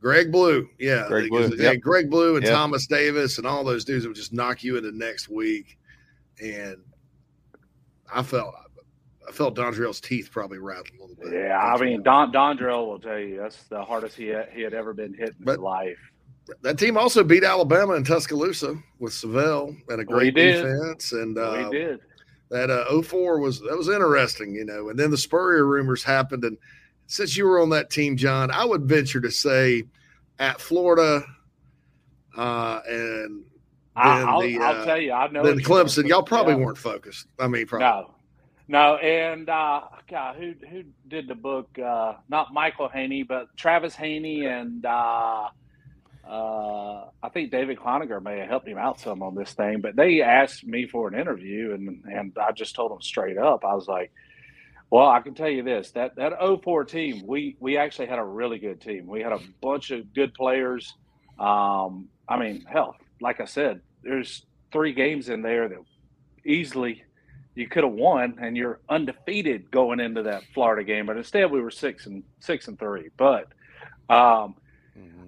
Greg 0.00 0.30
Blue, 0.32 0.68
yeah, 0.78 1.06
Greg 1.08 1.30
Blue, 1.30 1.48
yeah, 1.56 1.72
yep. 1.72 1.80
Greg 1.80 2.10
Blue 2.10 2.36
and 2.36 2.44
Yep. 2.44 2.52
Thomas 2.52 2.86
Davis 2.86 3.38
and 3.38 3.46
all 3.46 3.64
those 3.64 3.86
dudes 3.86 4.02
that 4.04 4.10
would 4.10 4.16
just 4.16 4.34
knock 4.34 4.62
you 4.62 4.76
into 4.76 4.92
next 4.92 5.28
week, 5.30 5.78
and 6.42 6.76
I 8.14 8.22
felt 8.22 8.54
I 9.28 9.32
felt 9.32 9.56
Dondrell's 9.56 10.00
teeth 10.00 10.28
probably 10.30 10.58
rattled 10.58 10.88
a 10.98 11.00
little 11.00 11.16
bit. 11.16 11.32
Yeah, 11.32 11.58
I 11.58 11.80
mean 11.80 12.02
Don 12.02 12.32
Dondrell 12.32 12.86
will 12.86 12.98
tell 13.00 13.18
you 13.18 13.38
that's 13.38 13.64
the 13.64 13.82
hardest 13.82 14.16
he 14.16 14.26
had, 14.28 14.48
he 14.52 14.62
had 14.62 14.74
ever 14.74 14.92
been 14.92 15.14
hit 15.14 15.34
in 15.40 15.46
his 15.46 15.58
life. 15.58 15.98
That 16.62 16.78
team 16.78 16.98
also 16.98 17.24
beat 17.24 17.42
Alabama 17.42 17.94
in 17.94 18.04
Tuscaloosa 18.04 18.76
with 18.98 19.14
Syvelle 19.14 19.74
and 19.88 20.00
a 20.00 20.04
great 20.04 20.34
did. 20.34 20.62
defense. 20.62 21.12
And 21.12 21.36
Well, 21.36 21.54
uh, 21.54 21.70
he 21.70 21.78
did. 21.78 22.00
that 22.50 22.70
uh, 22.70 23.00
04 23.02 23.40
was 23.40 23.60
that 23.60 23.76
was 23.76 23.88
interesting, 23.88 24.54
you 24.54 24.64
know. 24.66 24.90
And 24.90 24.98
then 24.98 25.10
the 25.10 25.16
Spurrier 25.16 25.64
rumors 25.66 26.04
happened. 26.04 26.44
And 26.44 26.58
since 27.06 27.34
you 27.36 27.46
were 27.46 27.60
on 27.60 27.70
that 27.70 27.88
team, 27.90 28.16
John, 28.18 28.50
I 28.50 28.64
would 28.66 28.82
venture 28.82 29.22
to 29.22 29.30
say 29.30 29.84
at 30.38 30.60
Florida 30.60 31.24
uh, 32.36 32.80
and 32.86 33.44
I'll- 33.96 34.40
the, 34.40 34.58
I'll 34.58 34.82
uh, 34.82 34.84
tell 34.84 35.00
you, 35.00 35.12
I 35.12 35.28
know 35.28 35.42
then 35.42 35.54
what 35.54 35.62
you're 35.62 35.68
gonna 35.68 35.84
Clemson, 35.84 36.08
y'all 36.08 36.22
probably 36.22 36.54
yeah. 36.54 36.64
weren't 36.64 36.78
focused. 36.78 37.26
I 37.38 37.46
mean, 37.48 37.66
probably. 37.66 37.86
No, 37.86 38.14
no, 38.66 38.96
and 38.96 39.48
uh, 39.48 39.82
God, 40.10 40.36
who 40.36 40.54
who 40.68 40.84
did 41.06 41.28
the 41.28 41.34
book? 41.34 41.68
Uh, 41.78 42.14
not 42.28 42.52
Michael 42.52 42.88
Haney, 42.88 43.22
but 43.22 43.54
Travis 43.56 43.94
Haney, 43.94 44.46
and 44.46 44.84
uh, 44.86 45.48
uh, 46.26 47.04
I 47.22 47.28
think 47.32 47.50
David 47.50 47.78
Cloninger 47.78 48.22
may 48.22 48.38
have 48.38 48.48
helped 48.48 48.66
him 48.66 48.78
out 48.78 48.98
some 49.00 49.22
on 49.22 49.34
this 49.34 49.52
thing. 49.52 49.80
But 49.80 49.96
they 49.96 50.22
asked 50.22 50.66
me 50.66 50.86
for 50.86 51.08
an 51.08 51.18
interview, 51.18 51.74
and 51.74 52.02
and 52.10 52.32
I 52.38 52.52
just 52.52 52.74
told 52.74 52.90
them 52.90 53.02
straight 53.02 53.36
up. 53.36 53.64
I 53.64 53.74
was 53.74 53.86
like, 53.86 54.10
"Well, 54.90 55.08
I 55.08 55.20
can 55.20 55.34
tell 55.34 55.50
you 55.50 55.62
this: 55.62 55.90
that 55.92 56.16
that 56.16 56.32
04 56.64 56.84
team, 56.84 57.26
we 57.26 57.56
we 57.60 57.76
actually 57.76 58.06
had 58.06 58.18
a 58.18 58.24
really 58.24 58.58
good 58.58 58.80
team. 58.80 59.06
We 59.06 59.20
had 59.20 59.32
a 59.32 59.40
bunch 59.60 59.90
of 59.90 60.14
good 60.14 60.32
players. 60.32 60.94
Um, 61.38 62.08
I 62.26 62.38
mean, 62.38 62.64
hell, 62.66 62.96
like 63.24 63.40
I 63.40 63.46
said, 63.46 63.80
there's 64.02 64.44
three 64.70 64.92
games 64.92 65.28
in 65.28 65.42
there 65.42 65.68
that 65.68 65.78
easily 66.44 67.02
you 67.54 67.66
could 67.68 67.84
have 67.84 67.92
won 67.92 68.36
and 68.40 68.56
you're 68.56 68.80
undefeated 68.88 69.70
going 69.70 69.98
into 69.98 70.22
that 70.24 70.42
Florida 70.52 70.84
game, 70.84 71.06
but 71.06 71.16
instead 71.16 71.50
we 71.50 71.60
were 71.60 71.70
six 71.70 72.06
and 72.06 72.22
six 72.40 72.68
and 72.68 72.78
three. 72.78 73.08
But 73.16 73.48
um, 74.10 74.56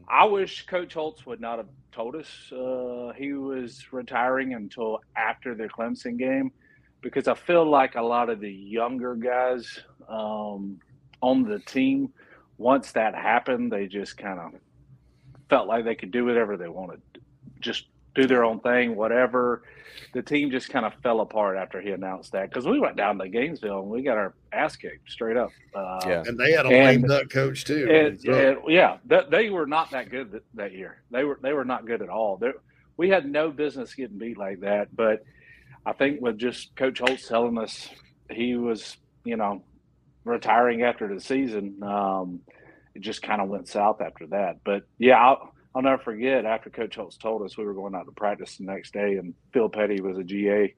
I 0.08 0.26
wish 0.26 0.66
Coach 0.66 0.94
Holtz 0.94 1.26
would 1.26 1.40
not 1.40 1.58
have 1.58 1.68
told 1.90 2.14
us 2.14 2.52
uh, 2.52 3.12
he 3.16 3.32
was 3.32 3.92
retiring 3.92 4.54
until 4.54 5.00
after 5.16 5.54
the 5.54 5.64
Clemson 5.64 6.18
game, 6.18 6.52
because 7.00 7.26
I 7.26 7.34
feel 7.34 7.68
like 7.68 7.94
a 7.94 8.02
lot 8.02 8.28
of 8.28 8.40
the 8.40 8.52
younger 8.52 9.14
guys 9.14 9.80
um, 10.08 10.78
on 11.22 11.44
the 11.44 11.58
team, 11.60 12.12
once 12.58 12.92
that 12.92 13.14
happened, 13.14 13.72
they 13.72 13.86
just 13.86 14.18
kind 14.18 14.38
of 14.38 14.52
felt 15.48 15.68
like 15.68 15.84
they 15.84 15.94
could 15.94 16.10
do 16.10 16.24
whatever 16.24 16.56
they 16.56 16.68
wanted, 16.68 17.00
just 17.66 17.86
do 18.14 18.26
their 18.26 18.44
own 18.44 18.60
thing, 18.60 18.96
whatever. 18.96 19.62
The 20.14 20.22
team 20.22 20.50
just 20.50 20.70
kind 20.70 20.86
of 20.86 20.94
fell 21.02 21.20
apart 21.20 21.58
after 21.58 21.80
he 21.80 21.90
announced 21.90 22.32
that 22.32 22.48
because 22.48 22.66
we 22.66 22.78
went 22.80 22.96
down 22.96 23.18
to 23.18 23.28
Gainesville 23.28 23.80
and 23.80 23.90
we 23.90 24.02
got 24.02 24.16
our 24.16 24.34
ass 24.52 24.76
kicked 24.76 25.10
straight 25.10 25.36
up. 25.36 25.50
Uh, 25.74 26.00
Yeah. 26.06 26.22
And 26.26 26.38
they 26.38 26.52
had 26.52 26.64
a 26.64 26.70
lame 26.70 27.02
duck 27.02 27.28
coach, 27.28 27.64
too. 27.64 27.86
and- 27.90 28.18
and, 28.34 28.58
yeah, 28.68 28.98
that, 29.06 29.30
they 29.30 29.50
were 29.50 29.66
not 29.66 29.90
that 29.90 30.08
good 30.10 30.32
that, 30.32 30.44
that 30.54 30.72
year. 30.72 31.02
They 31.10 31.24
were 31.24 31.38
they 31.42 31.52
were 31.52 31.64
not 31.66 31.86
good 31.86 32.00
at 32.02 32.08
all. 32.08 32.36
They, 32.38 32.52
we 32.96 33.10
had 33.10 33.30
no 33.30 33.50
business 33.50 33.92
getting 33.94 34.16
beat 34.16 34.38
like 34.38 34.60
that. 34.60 34.94
But 34.96 35.24
I 35.84 35.92
think 35.92 36.20
with 36.22 36.38
just 36.38 36.74
Coach 36.76 37.00
Holtz 37.00 37.28
telling 37.28 37.58
us 37.58 37.88
he 38.30 38.56
was, 38.56 38.96
you 39.24 39.36
know, 39.36 39.62
retiring 40.24 40.82
after 40.82 41.12
the 41.12 41.20
season, 41.20 41.82
um, 41.82 42.40
it 42.94 43.02
just 43.02 43.22
kind 43.22 43.40
of 43.42 43.48
went 43.48 43.68
south 43.68 44.00
after 44.00 44.26
that. 44.28 44.58
But 44.64 44.84
yeah, 44.98 45.18
I'll, 45.18 45.52
I'll 45.76 45.82
never 45.82 46.02
forget 46.02 46.46
after 46.46 46.70
Coach 46.70 46.96
Holtz 46.96 47.18
told 47.18 47.42
us 47.42 47.58
we 47.58 47.66
were 47.66 47.74
going 47.74 47.94
out 47.94 48.06
to 48.06 48.12
practice 48.12 48.56
the 48.56 48.64
next 48.64 48.94
day, 48.94 49.16
and 49.18 49.34
Phil 49.52 49.68
Petty 49.68 50.00
was 50.00 50.16
a 50.16 50.24
GA. 50.24 50.74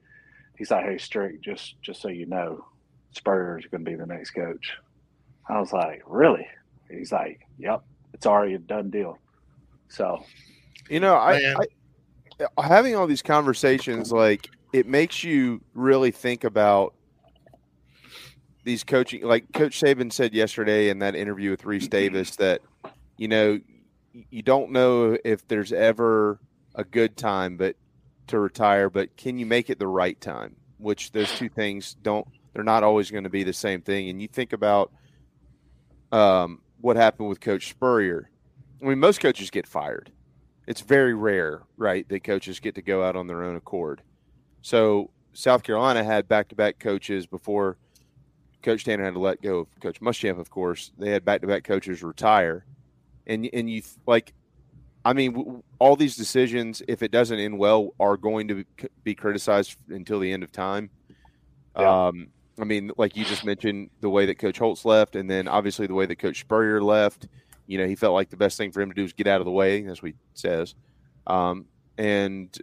He's 0.56 0.72
like, 0.72 0.84
"Hey, 0.84 0.98
Strick, 0.98 1.40
just 1.40 1.80
just 1.80 2.02
so 2.02 2.08
you 2.08 2.26
know, 2.26 2.64
Spurrier 3.12 3.60
is 3.60 3.66
going 3.66 3.84
to 3.84 3.90
be 3.92 3.96
the 3.96 4.06
next 4.06 4.32
coach." 4.32 4.72
I 5.48 5.60
was 5.60 5.72
like, 5.72 6.02
"Really?" 6.04 6.48
He's 6.90 7.12
like, 7.12 7.42
"Yep, 7.58 7.84
it's 8.12 8.26
already 8.26 8.54
a 8.54 8.58
done 8.58 8.90
deal." 8.90 9.18
So, 9.86 10.24
You 10.90 10.98
know, 10.98 11.14
I, 11.14 11.54
I 12.58 12.60
having 12.60 12.96
all 12.96 13.06
these 13.06 13.22
conversations 13.22 14.10
like 14.10 14.48
it 14.72 14.88
makes 14.88 15.22
you 15.22 15.62
really 15.74 16.10
think 16.10 16.42
about 16.42 16.92
these 18.64 18.82
coaching. 18.82 19.22
Like 19.22 19.52
Coach 19.52 19.80
Saban 19.80 20.12
said 20.12 20.34
yesterday 20.34 20.88
in 20.88 20.98
that 20.98 21.14
interview 21.14 21.50
with 21.52 21.62
Rece 21.62 21.88
Davis 21.88 22.34
that 22.36 22.62
you 23.16 23.28
know 23.28 23.60
you 24.30 24.42
don't 24.42 24.72
know 24.72 25.16
if 25.24 25.46
there's 25.48 25.72
ever 25.72 26.38
a 26.74 26.84
good 26.84 27.16
time, 27.16 27.56
but 27.56 27.76
to 28.28 28.38
retire, 28.38 28.90
but 28.90 29.16
can 29.16 29.38
you 29.38 29.46
make 29.46 29.70
it 29.70 29.78
the 29.78 29.86
right 29.86 30.20
time? 30.20 30.56
Which 30.78 31.12
those 31.12 31.32
two 31.36 31.48
things 31.48 31.96
don't. 32.02 32.26
They're 32.52 32.64
not 32.64 32.84
always 32.84 33.10
going 33.10 33.24
to 33.24 33.30
be 33.30 33.44
the 33.44 33.52
same 33.52 33.82
thing. 33.82 34.08
And 34.08 34.20
you 34.20 34.28
think 34.28 34.52
about 34.52 34.92
um, 36.12 36.60
what 36.80 36.96
happened 36.96 37.28
with 37.28 37.40
Coach 37.40 37.70
Spurrier. 37.70 38.30
I 38.80 38.86
mean, 38.86 38.98
most 38.98 39.20
coaches 39.20 39.50
get 39.50 39.66
fired. 39.66 40.12
It's 40.66 40.80
very 40.80 41.14
rare, 41.14 41.62
right, 41.76 42.08
that 42.08 42.24
coaches 42.24 42.60
get 42.60 42.74
to 42.74 42.82
go 42.82 43.02
out 43.02 43.16
on 43.16 43.26
their 43.26 43.42
own 43.42 43.56
accord. 43.56 44.02
So 44.62 45.10
South 45.32 45.62
Carolina 45.62 46.04
had 46.04 46.28
back-to-back 46.28 46.78
coaches 46.78 47.26
before 47.26 47.76
Coach 48.62 48.84
Tanner 48.84 49.04
had 49.04 49.14
to 49.14 49.20
let 49.20 49.40
go 49.40 49.60
of 49.60 49.80
Coach 49.80 50.00
Muschamp. 50.00 50.38
Of 50.38 50.50
course, 50.50 50.92
they 50.98 51.10
had 51.10 51.24
back-to-back 51.24 51.64
coaches 51.64 52.02
retire, 52.02 52.64
and 53.28 53.48
and 53.52 53.70
you 53.70 53.82
like, 54.06 54.32
I 55.04 55.12
mean, 55.12 55.32
w- 55.34 55.62
all 55.78 55.94
these 55.96 56.16
decisions, 56.16 56.82
if 56.88 57.02
it 57.02 57.10
doesn't 57.10 57.38
end 57.38 57.58
well, 57.58 57.94
are 58.00 58.16
going 58.16 58.48
to 58.48 58.54
be- 58.56 58.88
be 59.04 59.14
criticized 59.14 59.76
until 59.88 60.18
the 60.18 60.32
end 60.32 60.42
of 60.42 60.50
time. 60.50 60.90
Um, 61.76 62.28
I 62.60 62.64
mean, 62.64 62.90
like 62.96 63.16
you 63.16 63.24
just 63.24 63.44
mentioned, 63.44 63.90
the 64.00 64.10
way 64.10 64.26
that 64.26 64.38
Coach 64.38 64.58
Holtz 64.58 64.84
left, 64.84 65.14
and 65.14 65.30
then 65.30 65.46
obviously 65.46 65.86
the 65.86 65.94
way 65.94 66.06
that 66.06 66.16
Coach 66.18 66.40
Spurrier 66.40 66.82
left. 66.82 67.28
You 67.66 67.78
know, 67.78 67.86
he 67.86 67.94
felt 67.94 68.14
like 68.14 68.30
the 68.30 68.36
best 68.36 68.56
thing 68.56 68.72
for 68.72 68.80
him 68.80 68.88
to 68.88 68.94
do 68.94 69.04
is 69.04 69.12
get 69.12 69.26
out 69.26 69.40
of 69.40 69.44
the 69.44 69.50
way, 69.52 69.86
as 69.86 70.00
we 70.02 70.14
says, 70.34 70.74
um, 71.26 71.66
and 71.98 72.56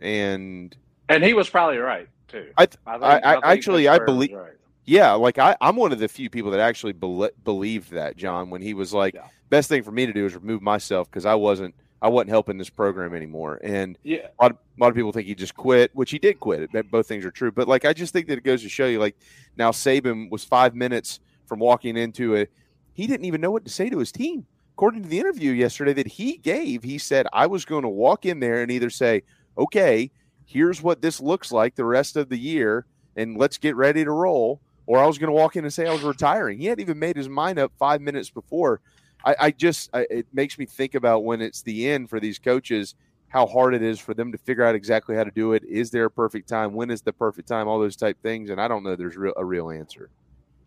and 0.00 0.74
and 1.08 1.24
he 1.24 1.34
was 1.34 1.50
probably 1.50 1.78
right 1.78 2.08
too. 2.28 2.50
I, 2.56 2.66
think- 2.66 2.80
I, 2.86 2.94
I, 2.94 3.32
think 3.34 3.44
actually 3.44 3.88
I 3.88 3.98
believe, 3.98 4.32
right. 4.32 4.52
yeah, 4.86 5.12
like 5.12 5.38
I, 5.38 5.56
I'm 5.60 5.76
one 5.76 5.92
of 5.92 5.98
the 5.98 6.08
few 6.08 6.30
people 6.30 6.52
that 6.52 6.60
actually 6.60 6.92
bel 6.92 7.28
believed 7.44 7.90
that 7.90 8.16
John 8.16 8.50
when 8.50 8.62
he 8.62 8.72
was 8.72 8.94
like, 8.94 9.16
best 9.52 9.68
thing 9.68 9.82
for 9.82 9.92
me 9.92 10.06
to 10.06 10.12
do 10.14 10.24
is 10.24 10.34
remove 10.34 10.62
myself 10.62 11.10
because 11.10 11.26
I 11.26 11.34
wasn't 11.34 11.74
I 12.00 12.08
wasn't 12.08 12.30
helping 12.30 12.58
this 12.58 12.70
program 12.70 13.14
anymore, 13.14 13.60
and 13.62 13.96
Yeah. 14.02 14.26
a 14.40 14.42
lot, 14.42 14.50
of, 14.50 14.56
a 14.56 14.80
lot 14.82 14.88
of 14.88 14.96
people 14.96 15.12
think 15.12 15.28
he 15.28 15.36
just 15.36 15.54
quit, 15.54 15.92
which 15.94 16.10
he 16.10 16.18
did 16.18 16.40
quit. 16.40 16.68
Both 16.90 17.06
things 17.06 17.24
are 17.24 17.30
true, 17.30 17.52
but 17.52 17.68
like 17.68 17.84
I 17.84 17.92
just 17.92 18.12
think 18.12 18.26
that 18.26 18.38
it 18.38 18.44
goes 18.44 18.62
to 18.62 18.68
show 18.68 18.86
you, 18.86 18.98
like 18.98 19.14
now 19.56 19.70
Saban 19.70 20.28
was 20.30 20.42
five 20.42 20.74
minutes 20.74 21.20
from 21.46 21.60
walking 21.60 21.96
into 21.96 22.34
it. 22.34 22.50
he 22.94 23.06
didn't 23.06 23.26
even 23.26 23.40
know 23.40 23.50
what 23.52 23.64
to 23.64 23.70
say 23.70 23.88
to 23.90 23.98
his 23.98 24.10
team. 24.10 24.46
According 24.74 25.02
to 25.04 25.08
the 25.08 25.18
interview 25.20 25.52
yesterday 25.52 25.92
that 25.92 26.06
he 26.08 26.38
gave, 26.38 26.82
he 26.82 26.98
said 26.98 27.26
I 27.32 27.46
was 27.46 27.64
going 27.64 27.82
to 27.82 27.88
walk 27.88 28.24
in 28.26 28.40
there 28.40 28.62
and 28.62 28.70
either 28.72 28.90
say, 28.90 29.22
okay, 29.56 30.10
here's 30.44 30.82
what 30.82 31.02
this 31.02 31.20
looks 31.20 31.52
like 31.52 31.74
the 31.74 31.84
rest 31.84 32.16
of 32.16 32.28
the 32.30 32.38
year, 32.38 32.84
and 33.16 33.36
let's 33.38 33.58
get 33.58 33.76
ready 33.76 34.02
to 34.04 34.10
roll, 34.10 34.60
or 34.86 34.98
I 34.98 35.06
was 35.06 35.18
going 35.18 35.28
to 35.28 35.34
walk 35.42 35.54
in 35.56 35.64
and 35.64 35.72
say 35.72 35.86
I 35.86 35.92
was 35.92 36.02
retiring. 36.02 36.58
He 36.58 36.66
hadn't 36.66 36.82
even 36.82 36.98
made 36.98 37.16
his 37.16 37.28
mind 37.28 37.58
up 37.60 37.70
five 37.78 38.00
minutes 38.00 38.28
before. 38.30 38.80
I, 39.24 39.36
I 39.38 39.50
just 39.50 39.90
I, 39.92 40.06
it 40.10 40.26
makes 40.32 40.58
me 40.58 40.66
think 40.66 40.94
about 40.94 41.24
when 41.24 41.40
it's 41.40 41.62
the 41.62 41.88
end 41.88 42.10
for 42.10 42.20
these 42.20 42.38
coaches, 42.38 42.94
how 43.28 43.46
hard 43.46 43.74
it 43.74 43.82
is 43.82 43.98
for 43.98 44.14
them 44.14 44.32
to 44.32 44.38
figure 44.38 44.64
out 44.64 44.74
exactly 44.74 45.16
how 45.16 45.24
to 45.24 45.30
do 45.30 45.52
it. 45.54 45.64
Is 45.64 45.90
there 45.90 46.04
a 46.04 46.10
perfect 46.10 46.48
time? 46.48 46.74
When 46.74 46.90
is 46.90 47.02
the 47.02 47.12
perfect 47.12 47.48
time? 47.48 47.68
All 47.68 47.80
those 47.80 47.96
type 47.96 48.20
things, 48.22 48.50
and 48.50 48.60
I 48.60 48.68
don't 48.68 48.82
know. 48.82 48.96
There's 48.96 49.16
real, 49.16 49.32
a 49.36 49.44
real 49.44 49.70
answer. 49.70 50.10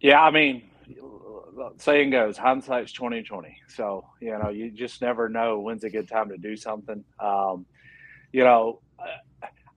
Yeah, 0.01 0.22
I 0.22 0.32
mean, 0.32 0.69
saying 1.77 2.09
goes, 2.09 2.38
hindsight's 2.38 2.92
twenty 2.92 3.24
twenty. 3.24 3.58
So 3.67 4.06
you 4.19 4.38
know, 4.38 4.50
you 4.50 4.72
just 4.72 5.01
never 5.01 5.30
know 5.30 5.59
when's 5.59 5.84
a 5.84 5.90
good 5.90 6.08
time 6.08 6.30
to 6.30 6.38
do 6.38 6.56
something. 6.56 7.03
Um, 7.19 7.66
you 8.32 8.43
know, 8.43 8.82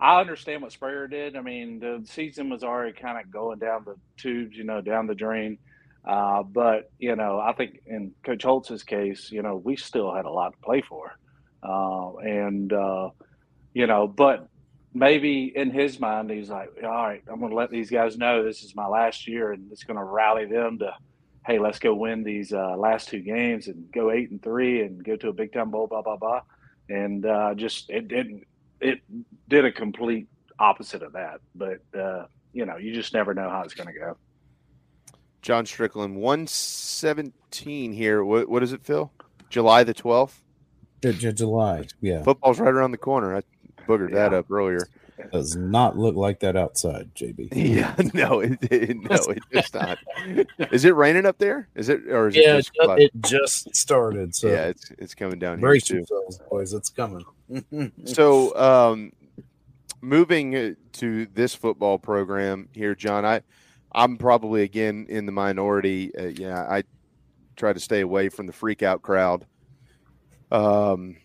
I 0.01 0.21
understand 0.21 0.63
what 0.63 0.73
Spurrier 0.73 1.09
did. 1.09 1.37
I 1.37 1.43
mean, 1.43 1.81
the 1.81 2.03
season 2.05 2.51
was 2.51 2.63
already 2.63 2.93
kind 2.93 3.19
of 3.19 3.31
going 3.31 3.59
down 3.59 3.85
the 3.85 3.97
tubes, 4.17 4.57
you 4.57 4.65
know, 4.65 4.81
down 4.81 5.07
the 5.07 5.15
drain. 5.15 5.59
Uh, 6.09 6.43
but 6.43 6.91
you 6.99 7.15
know, 7.15 7.39
I 7.39 7.53
think 7.53 7.83
in 7.87 8.13
Coach 8.25 8.43
Holtz's 8.43 8.83
case, 8.83 9.31
you 9.31 9.43
know, 9.43 9.57
we 9.57 9.77
still 9.77 10.15
had 10.15 10.25
a 10.25 10.31
lot 10.31 10.55
to 10.55 10.59
play 10.61 10.81
for, 10.81 11.13
uh, 11.63 12.17
and 12.17 12.73
uh, 12.73 13.11
you 13.75 13.87
know, 13.87 14.09
but 14.09 14.49
maybe 14.95 15.53
in 15.55 15.71
his 15.71 16.01
mind, 16.01 16.31
he's 16.31 16.49
like, 16.49 16.71
all 16.83 16.89
right, 16.89 17.23
I'm 17.31 17.41
going 17.41 17.51
to 17.51 17.57
let 17.57 17.71
these 17.71 17.91
guys 17.91 18.17
know 18.17 18.43
this 18.43 18.63
is 18.63 18.75
my 18.75 18.87
last 18.87 19.29
year, 19.29 19.53
and 19.53 19.71
it's 19.71 19.85
going 19.85 19.99
to 19.99 20.03
rally 20.03 20.47
them 20.47 20.79
to, 20.79 20.95
hey, 21.47 21.59
let's 21.59 21.79
go 21.79 21.95
win 21.95 22.25
these 22.25 22.55
uh, 22.55 22.75
last 22.79 23.09
two 23.09 23.21
games 23.21 23.69
and 23.69 23.93
go 23.93 24.11
eight 24.11 24.31
and 24.31 24.43
three 24.43 24.81
and 24.81 25.05
go 25.05 25.15
to 25.17 25.29
a 25.29 25.33
big 25.35 25.53
time 25.53 25.71
bowl, 25.71 25.89
blah 25.89 26.01
blah 26.01 26.17
blah, 26.17 26.41
and 26.89 27.27
uh, 27.27 27.55
just 27.55 27.91
it 27.91 28.09
didn't 28.09 28.45
it 28.81 29.01
did 29.49 29.67
a 29.67 29.73
complete 29.73 30.27
opposite 30.59 31.03
of 31.03 31.13
that. 31.13 31.41
But 31.55 31.81
uh, 31.95 32.29
you 32.55 32.65
know, 32.65 32.79
you 32.79 32.95
just 32.95 33.13
never 33.13 33.35
know 33.35 33.51
how 33.51 33.61
it's 33.61 33.75
going 33.75 33.93
to 33.93 33.99
go. 33.99 34.17
John 35.43 35.67
Strickland, 35.67 36.17
one 36.17 36.47
seventeen 36.47 37.93
here. 37.93 38.23
What 38.25 38.49
what 38.49 38.63
is 38.63 38.73
it, 38.73 38.83
Phil? 38.83 39.13
July 39.51 39.85
the 39.85 39.95
twelfth. 39.95 40.43
J- 41.03 41.13
J- 41.13 41.33
July, 41.33 41.87
yeah. 42.01 42.23
Football's 42.23 42.59
right 42.59 42.73
around 42.75 42.91
the 42.91 42.99
corner. 42.99 43.37
I 43.37 43.43
boogered 43.87 44.13
that 44.15 44.35
up 44.35 44.51
earlier. 44.51 44.89
Does 45.33 45.57
not 45.57 45.97
look 45.99 46.15
like 46.15 46.41
that 46.41 46.57
outside, 46.57 47.11
JB. 47.15 47.49
Yeah, 47.55 47.95
no, 48.15 48.41
it, 48.41 48.59
it 48.71 48.97
no, 48.97 49.17
it 49.33 49.43
just 49.53 49.75
not. 49.75 49.99
Is 50.73 50.85
it 50.85 50.95
raining 50.95 51.27
up 51.27 51.39
there? 51.39 51.69
Is 51.75 51.89
it 51.89 52.09
or 52.09 52.29
is 52.29 52.37
Yeah, 52.37 52.55
it 52.57 52.59
it 52.59 52.67
just 52.67 52.73
ju- 52.75 52.93
it 52.99 53.11
just 53.27 53.77
started. 53.77 54.35
So 54.35 54.49
yeah, 54.49 54.67
it's 54.67 54.91
it's 54.99 55.15
coming 55.15 55.39
down 55.39 55.59
here 55.59 55.69
brace 55.69 55.85
too. 55.85 55.97
yourselves, 55.97 56.41
boys. 56.51 56.73
It's 56.73 56.91
coming. 56.91 57.25
so 58.05 58.57
um 58.57 59.13
moving 60.01 60.55
uh, 60.55 60.71
to 60.93 61.27
this 61.35 61.55
football 61.55 61.99
program 61.99 62.69
here 62.73 62.95
john 62.95 63.25
i 63.25 63.41
i'm 63.93 64.17
probably 64.17 64.63
again 64.63 65.07
in 65.09 65.27
the 65.27 65.33
minority. 65.33 66.15
Uh, 66.17 66.27
yeah 66.27 66.67
i 66.71 66.83
try 67.59 67.73
to 67.73 67.81
stay 67.81 68.01
away 68.01 68.29
from 68.29 68.47
the 68.47 68.53
freak 68.53 68.83
out 68.83 69.03
crowd. 69.03 69.47
Um 70.51 71.17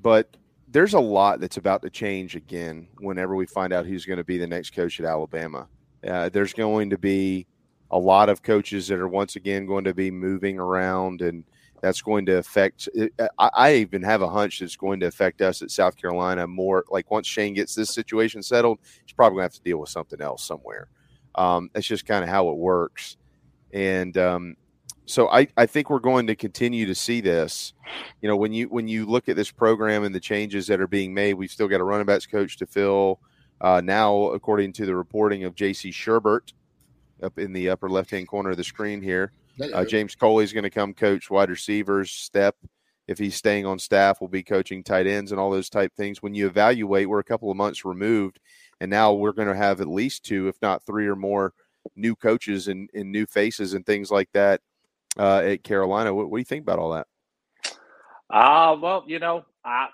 but 0.00 0.36
there's 0.68 0.94
a 0.94 1.00
lot 1.00 1.40
that's 1.40 1.56
about 1.56 1.82
to 1.82 1.90
change 1.90 2.34
again 2.36 2.88
whenever 2.98 3.36
we 3.36 3.46
find 3.46 3.72
out 3.72 3.86
who's 3.86 4.04
going 4.04 4.16
to 4.16 4.24
be 4.24 4.38
the 4.38 4.46
next 4.46 4.70
coach 4.70 4.98
at 4.98 5.06
alabama. 5.06 5.68
Uh, 6.06 6.28
there's 6.28 6.52
going 6.52 6.90
to 6.90 6.98
be 6.98 7.46
a 7.90 7.98
lot 7.98 8.28
of 8.28 8.42
coaches 8.42 8.88
that 8.88 8.98
are 8.98 9.08
once 9.08 9.36
again 9.36 9.66
going 9.66 9.84
to 9.84 9.94
be 9.94 10.10
moving 10.10 10.58
around 10.58 11.20
and 11.20 11.44
that's 11.82 12.00
going 12.00 12.24
to 12.26 12.38
affect 12.38 12.88
I, 13.38 13.50
I 13.54 13.74
even 13.76 14.02
have 14.02 14.22
a 14.22 14.28
hunch 14.28 14.60
that's 14.60 14.76
going 14.76 15.00
to 15.00 15.06
affect 15.06 15.42
us 15.42 15.62
at 15.62 15.70
south 15.70 15.96
carolina 15.96 16.46
more. 16.46 16.84
Like 16.90 17.10
once 17.10 17.26
shane 17.26 17.54
gets 17.54 17.74
this 17.74 17.94
situation 17.94 18.42
settled 18.42 18.78
he's 19.04 19.12
probably 19.12 19.36
going 19.36 19.48
to 19.48 19.54
have 19.54 19.54
to 19.54 19.62
deal 19.62 19.78
with 19.78 19.90
something 19.90 20.20
else 20.20 20.44
somewhere 20.44 20.88
um, 21.34 21.70
that's 21.72 21.86
just 21.86 22.06
kind 22.06 22.22
of 22.22 22.30
how 22.30 22.48
it 22.48 22.56
works 22.56 23.16
and 23.72 24.16
um, 24.18 24.56
so 25.04 25.28
I, 25.28 25.48
I 25.56 25.66
think 25.66 25.90
we're 25.90 25.98
going 25.98 26.26
to 26.28 26.36
continue 26.36 26.86
to 26.86 26.94
see 26.94 27.20
this 27.20 27.72
you 28.20 28.28
know 28.28 28.36
when 28.36 28.52
you 28.52 28.66
when 28.68 28.88
you 28.88 29.06
look 29.06 29.28
at 29.28 29.36
this 29.36 29.50
program 29.50 30.04
and 30.04 30.14
the 30.14 30.20
changes 30.20 30.66
that 30.68 30.80
are 30.80 30.88
being 30.88 31.14
made 31.14 31.34
we've 31.34 31.50
still 31.50 31.68
got 31.68 31.80
a 31.80 31.84
running 31.84 32.06
backs 32.06 32.26
coach 32.26 32.56
to 32.58 32.66
fill 32.66 33.20
uh, 33.60 33.80
now 33.82 34.28
according 34.30 34.72
to 34.72 34.86
the 34.86 34.94
reporting 34.94 35.44
of 35.44 35.54
jc 35.54 35.92
Shurburtt 35.92 36.52
up 37.22 37.38
in 37.38 37.52
the 37.52 37.68
upper 37.68 37.88
left 37.88 38.10
hand 38.10 38.28
corner 38.28 38.50
of 38.50 38.56
the 38.56 38.64
screen 38.64 39.00
here 39.00 39.32
uh, 39.72 39.84
James 39.84 40.14
Coley's 40.14 40.52
going 40.52 40.64
to 40.64 40.70
come 40.70 40.94
coach 40.94 41.30
wide 41.30 41.50
receivers. 41.50 42.10
Stepp, 42.10 42.52
if 43.06 43.18
he's 43.18 43.36
staying 43.36 43.66
on 43.66 43.78
staff, 43.78 44.20
will 44.20 44.28
be 44.28 44.42
coaching 44.42 44.82
tight 44.82 45.06
ends 45.06 45.30
and 45.32 45.40
all 45.40 45.50
those 45.50 45.68
type 45.68 45.92
things. 45.94 46.22
When 46.22 46.34
you 46.34 46.46
evaluate, 46.46 47.08
we're 47.08 47.18
a 47.18 47.24
couple 47.24 47.50
of 47.50 47.56
months 47.56 47.84
removed, 47.84 48.40
and 48.82 48.90
now 48.90 49.12
we're 49.12 49.32
going 49.32 49.46
to 49.46 49.54
have 49.54 49.80
at 49.80 49.86
least 49.86 50.24
two, 50.24 50.48
if 50.48 50.60
not 50.60 50.84
three 50.84 51.06
or 51.06 51.14
more, 51.14 51.54
new 51.94 52.16
coaches 52.16 52.66
and, 52.66 52.90
and 52.92 53.12
new 53.12 53.26
faces 53.26 53.74
and 53.74 53.86
things 53.86 54.10
like 54.10 54.28
that 54.32 54.60
uh, 55.16 55.38
at 55.38 55.62
Carolina. 55.62 56.12
What, 56.12 56.28
what 56.28 56.38
do 56.38 56.40
you 56.40 56.44
think 56.44 56.62
about 56.62 56.80
all 56.80 56.90
that? 56.90 57.06
Uh, 58.28 58.76
well, 58.82 59.04
you 59.06 59.20
know, 59.20 59.44
I 59.64 59.86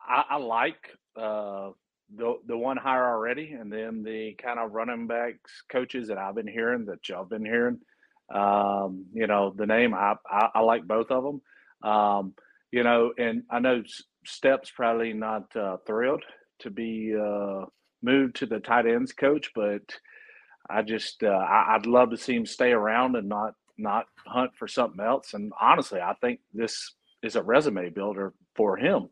I, 0.00 0.24
I 0.30 0.36
like 0.38 0.96
uh, 1.16 1.70
the 2.16 2.38
the 2.44 2.58
one 2.58 2.76
hire 2.76 3.08
already, 3.08 3.52
and 3.52 3.72
then 3.72 4.02
the 4.02 4.34
kind 4.34 4.58
of 4.58 4.72
running 4.72 5.06
backs 5.06 5.62
coaches 5.70 6.08
that 6.08 6.18
I've 6.18 6.34
been 6.34 6.48
hearing 6.48 6.86
that 6.86 7.08
y'all 7.08 7.24
been 7.24 7.44
hearing. 7.44 7.78
Um, 8.34 9.06
you 9.12 9.28
know, 9.28 9.54
the 9.56 9.66
name 9.66 9.94
I, 9.94 10.16
I 10.28 10.48
I 10.56 10.60
like 10.60 10.88
both 10.88 11.12
of 11.12 11.22
them. 11.22 11.88
Um, 11.88 12.34
you 12.72 12.82
know, 12.82 13.12
and 13.16 13.44
I 13.48 13.60
know 13.60 13.84
Stepp's 14.26 14.72
probably 14.72 15.12
not 15.12 15.54
uh, 15.54 15.76
thrilled 15.86 16.24
to 16.60 16.70
be 16.70 17.14
uh, 17.14 17.66
moved 18.02 18.36
to 18.36 18.46
the 18.46 18.60
tight 18.60 18.86
ends 18.86 19.12
coach, 19.12 19.50
but 19.54 19.82
I 20.70 20.82
just 20.82 21.22
uh, 21.22 21.28
I, 21.28 21.74
I'd 21.74 21.86
love 21.86 22.10
to 22.10 22.16
see 22.16 22.34
him 22.34 22.46
stay 22.46 22.72
around 22.72 23.16
and 23.16 23.28
not 23.28 23.54
not 23.78 24.06
hunt 24.26 24.50
for 24.58 24.68
something 24.68 25.04
else. 25.04 25.34
And 25.34 25.52
honestly, 25.60 26.00
I 26.00 26.14
think 26.20 26.40
this 26.52 26.94
is 27.22 27.36
a 27.36 27.42
resume 27.42 27.90
builder 27.90 28.32
for 28.56 28.76
him. 28.76 29.08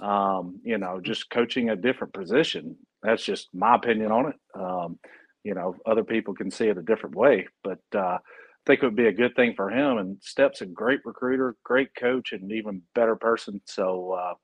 Um, 0.00 0.60
you 0.64 0.78
know, 0.78 1.00
just 1.00 1.30
coaching 1.30 1.70
a 1.70 1.76
different 1.76 2.12
position. 2.12 2.76
That's 3.02 3.24
just 3.24 3.48
my 3.54 3.76
opinion 3.76 4.12
on 4.12 4.28
it. 4.28 4.36
Um, 4.54 4.98
you 5.44 5.54
know, 5.54 5.76
other 5.86 6.04
people 6.04 6.34
can 6.34 6.50
see 6.50 6.68
it 6.68 6.78
a 6.78 6.82
different 6.82 7.16
way, 7.16 7.48
but 7.64 7.80
uh, 7.94 8.18
I 8.18 8.64
think 8.66 8.82
it 8.82 8.86
would 8.86 8.96
be 8.96 9.08
a 9.08 9.12
good 9.12 9.34
thing 9.34 9.54
for 9.56 9.70
him. 9.70 9.98
And 9.98 10.18
Stepp's 10.20 10.60
a 10.60 10.66
great 10.66 11.00
recruiter, 11.04 11.56
great 11.64 11.94
coach, 11.96 12.32
and 12.32 12.52
even 12.52 12.82
better 12.94 13.16
person. 13.16 13.60
So 13.64 14.12
uh, 14.12 14.34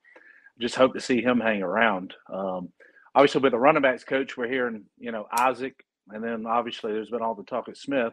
just 0.60 0.74
hope 0.74 0.94
to 0.94 1.00
see 1.00 1.22
him 1.22 1.38
hang 1.38 1.62
around. 1.62 2.14
Um, 2.32 2.70
obviously, 3.18 3.40
with 3.40 3.50
the 3.50 3.58
running 3.58 3.82
backs 3.82 4.04
coach, 4.04 4.36
we're 4.36 4.48
hearing, 4.48 4.84
you 4.96 5.10
know, 5.10 5.26
Isaac, 5.36 5.74
and 6.10 6.22
then 6.22 6.46
obviously 6.46 6.92
there's 6.92 7.10
been 7.10 7.20
all 7.20 7.34
the 7.34 7.42
talk 7.42 7.66
of 7.66 7.76
Smith. 7.76 8.12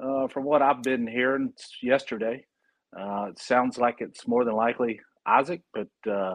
Uh, 0.00 0.28
from 0.28 0.44
what 0.44 0.60
I've 0.60 0.82
been 0.82 1.06
hearing 1.06 1.54
yesterday, 1.82 2.44
uh, 2.94 3.28
it 3.30 3.38
sounds 3.38 3.78
like 3.78 3.96
it's 4.00 4.28
more 4.28 4.44
than 4.44 4.54
likely 4.54 5.00
Isaac, 5.26 5.62
but 5.72 5.88
uh, 6.10 6.34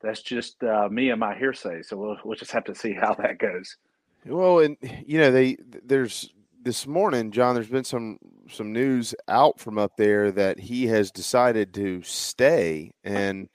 that's 0.00 0.22
just 0.22 0.62
uh, 0.64 0.88
me 0.90 1.10
and 1.10 1.20
my 1.20 1.34
hearsay. 1.36 1.82
So 1.82 1.98
we'll, 1.98 2.16
we'll 2.24 2.36
just 2.36 2.52
have 2.52 2.64
to 2.64 2.74
see 2.74 2.94
how 2.94 3.12
that 3.14 3.38
goes. 3.38 3.76
Well, 4.24 4.60
and 4.60 4.78
you 5.04 5.18
know, 5.18 5.30
they 5.30 5.58
there's 5.84 6.32
this 6.62 6.86
morning, 6.86 7.30
John. 7.30 7.54
There's 7.54 7.68
been 7.68 7.84
some 7.84 8.18
some 8.48 8.72
news 8.72 9.14
out 9.28 9.60
from 9.60 9.76
up 9.76 9.98
there 9.98 10.32
that 10.32 10.58
he 10.60 10.86
has 10.86 11.10
decided 11.10 11.74
to 11.74 12.00
stay, 12.02 12.92
and 13.04 13.50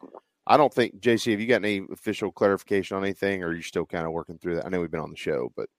I 0.50 0.58
don't 0.58 0.74
think 0.74 1.00
JC. 1.00 1.32
Have 1.32 1.40
you 1.40 1.45
got 1.48 1.64
any 1.64 1.86
official 1.92 2.32
clarification 2.32 2.98
on 2.98 3.03
anything, 3.03 3.44
or 3.44 3.50
are 3.50 3.56
you 3.56 3.61
still 3.61 3.86
kind 3.86 4.06
of 4.06 4.11
working 4.11 4.40
through 4.40 4.56
that? 4.56 4.66
I 4.66 4.69
know 4.69 4.82
we've 4.82 4.90
been 4.90 5.00
on 5.00 5.11
the 5.11 5.16
show, 5.16 5.53
but 5.56 5.69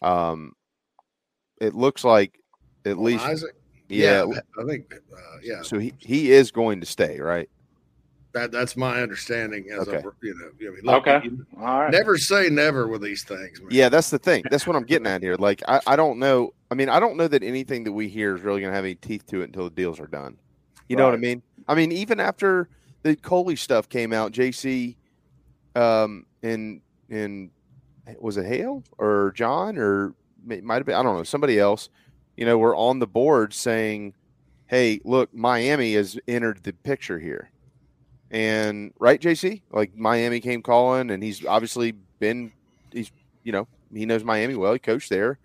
um, 0.00 0.52
it 1.60 1.74
looks 1.74 2.04
like 2.04 2.40
at 2.86 2.92
On 2.96 3.04
least 3.04 3.24
Isaac? 3.24 3.54
yeah. 3.88 4.24
Yeah, 4.26 4.40
I 4.58 4.64
think, 4.66 4.86
uh, 4.94 5.16
yeah. 5.42 5.62
So 5.62 5.78
he 5.78 5.92
he 5.98 6.32
is 6.32 6.50
going 6.50 6.80
to 6.80 6.86
stay, 6.86 7.20
right? 7.20 7.50
That 8.32 8.50
that's 8.50 8.78
my 8.78 9.02
understanding. 9.02 9.66
As 9.70 9.86
Okay. 9.88 9.98
a, 9.98 10.02
you 10.22 10.34
know, 10.34 10.68
I 10.68 10.70
mean, 10.74 10.80
look, 10.84 11.06
Okay. 11.06 11.20
you- 11.26 11.46
All 11.58 11.80
right. 11.80 11.90
Never 11.92 12.16
say 12.16 12.48
never 12.48 12.88
with 12.88 13.02
these 13.02 13.24
things. 13.24 13.60
Man. 13.60 13.68
Yeah, 13.70 13.90
that's 13.90 14.08
the 14.08 14.18
thing. 14.18 14.42
That's 14.50 14.66
what 14.66 14.74
I'm 14.76 14.84
getting 14.84 15.06
at 15.06 15.22
here. 15.22 15.34
Like, 15.36 15.62
I, 15.68 15.80
I 15.86 15.96
don't 15.96 16.18
know. 16.18 16.54
I 16.70 16.74
mean, 16.74 16.88
I 16.88 16.98
don't 17.00 17.16
know 17.18 17.28
that 17.28 17.42
anything 17.42 17.84
that 17.84 17.92
we 17.92 18.08
hear 18.08 18.34
is 18.36 18.42
really 18.42 18.60
going 18.62 18.70
to 18.70 18.76
have 18.76 18.84
any 18.84 18.94
teeth 18.94 19.26
to 19.26 19.40
it 19.42 19.44
until 19.44 19.64
the 19.64 19.70
deals 19.70 20.00
are 20.00 20.06
done. 20.06 20.38
You 20.88 20.96
know 20.96 21.04
what 21.04 21.14
I 21.14 21.18
mean? 21.18 21.42
I 21.66 21.74
mean, 21.74 21.92
even 21.92 22.20
after 22.20 22.68
the 23.02 23.16
Coley 23.16 23.56
stuff 23.56 23.88
came 23.88 24.12
out, 24.12 24.32
JC, 24.32 24.96
um, 25.74 26.26
and 26.42 26.80
and 27.10 27.50
was 28.18 28.36
it 28.36 28.46
Hale 28.46 28.82
or 28.98 29.32
John 29.34 29.78
or 29.78 30.14
it 30.48 30.64
might 30.64 30.76
have 30.76 30.86
been 30.86 30.94
I 30.94 31.02
don't 31.02 31.16
know 31.16 31.22
somebody 31.24 31.58
else. 31.58 31.88
You 32.36 32.46
know, 32.46 32.58
were 32.58 32.76
on 32.76 33.00
the 33.00 33.06
board 33.06 33.52
saying, 33.52 34.14
"Hey, 34.66 35.00
look, 35.04 35.34
Miami 35.34 35.94
has 35.94 36.18
entered 36.28 36.62
the 36.62 36.72
picture 36.72 37.18
here." 37.18 37.50
And 38.30 38.92
right, 38.98 39.20
JC, 39.20 39.62
like 39.72 39.96
Miami 39.96 40.40
came 40.40 40.62
calling, 40.62 41.10
and 41.10 41.22
he's 41.22 41.44
obviously 41.44 41.92
been, 42.20 42.52
he's 42.92 43.10
you 43.42 43.52
know 43.52 43.66
he 43.92 44.06
knows 44.06 44.24
Miami 44.24 44.54
well. 44.54 44.72
He 44.72 44.78
coached 44.78 45.10
there. 45.10 45.38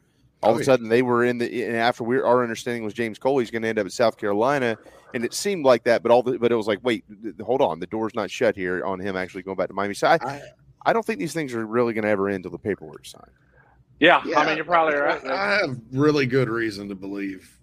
All 0.43 0.49
Oh, 0.49 0.53
of 0.53 0.57
a 0.57 0.59
yeah. 0.61 0.65
sudden, 0.65 0.89
they 0.89 1.01
were 1.01 1.23
in 1.23 1.37
the 1.37 1.63
and 1.63 1.75
after 1.77 2.03
we 2.03 2.19
our 2.19 2.43
understanding 2.43 2.83
was 2.83 2.93
James 2.93 3.17
Coley's 3.17 3.49
going 3.49 3.61
to 3.61 3.67
end 3.69 3.79
up 3.79 3.85
at 3.85 3.91
South 3.93 4.17
Carolina, 4.17 4.77
and 5.13 5.23
it 5.23 5.33
seemed 5.33 5.65
like 5.65 5.83
that. 5.85 6.03
But 6.03 6.11
all 6.11 6.21
the 6.21 6.37
but 6.37 6.51
it 6.51 6.55
was 6.55 6.67
like, 6.67 6.79
wait, 6.83 7.05
th- 7.23 7.35
hold 7.41 7.61
on, 7.61 7.79
the 7.79 7.87
door's 7.87 8.13
not 8.13 8.29
shut 8.29 8.55
here 8.55 8.83
on 8.83 8.99
him 8.99 9.15
actually 9.15 9.43
going 9.43 9.57
back 9.57 9.69
to 9.69 9.73
Miami. 9.73 9.93
So 9.93 10.07
I, 10.07 10.41
I, 10.85 10.91
don't 10.93 11.05
think 11.05 11.19
these 11.19 11.33
things 11.33 11.53
are 11.53 11.65
really 11.65 11.93
going 11.93 12.03
to 12.03 12.09
ever 12.09 12.27
end 12.27 12.37
until 12.45 12.51
the 12.51 12.57
paperwork's 12.59 13.11
signed. 13.11 13.31
Yeah, 13.99 14.21
Yeah, 14.25 14.39
I 14.39 14.45
mean, 14.47 14.57
you're 14.57 14.65
probably 14.65 14.95
right. 14.95 15.25
I 15.25 15.53
have 15.61 15.77
really 15.93 16.25
good 16.25 16.49
reason 16.49 16.89
to 16.89 16.95
believe 16.95 17.57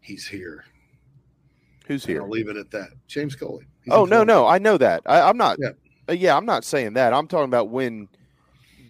he's 0.00 0.26
here. 0.28 0.64
Who's 1.86 2.04
And 2.04 2.12
here? 2.12 2.22
I'll 2.22 2.28
leave 2.28 2.48
it 2.48 2.56
at 2.56 2.70
that. 2.70 2.90
James 3.08 3.34
Coley. 3.34 3.64
He's 3.82 3.92
Oh 3.92 4.04
no, 4.04 4.08
Florida. 4.08 4.24
no, 4.32 4.46
I 4.46 4.58
know 4.58 4.78
that. 4.78 5.02
I, 5.06 5.22
I'm 5.22 5.36
not. 5.36 5.58
Yeah. 5.60 5.70
Yeah. 6.08 6.14
yeah, 6.14 6.36
I'm 6.36 6.46
not 6.46 6.64
saying 6.64 6.92
that. 6.94 7.12
I'm 7.12 7.26
talking 7.26 7.46
about 7.46 7.70
when 7.70 8.08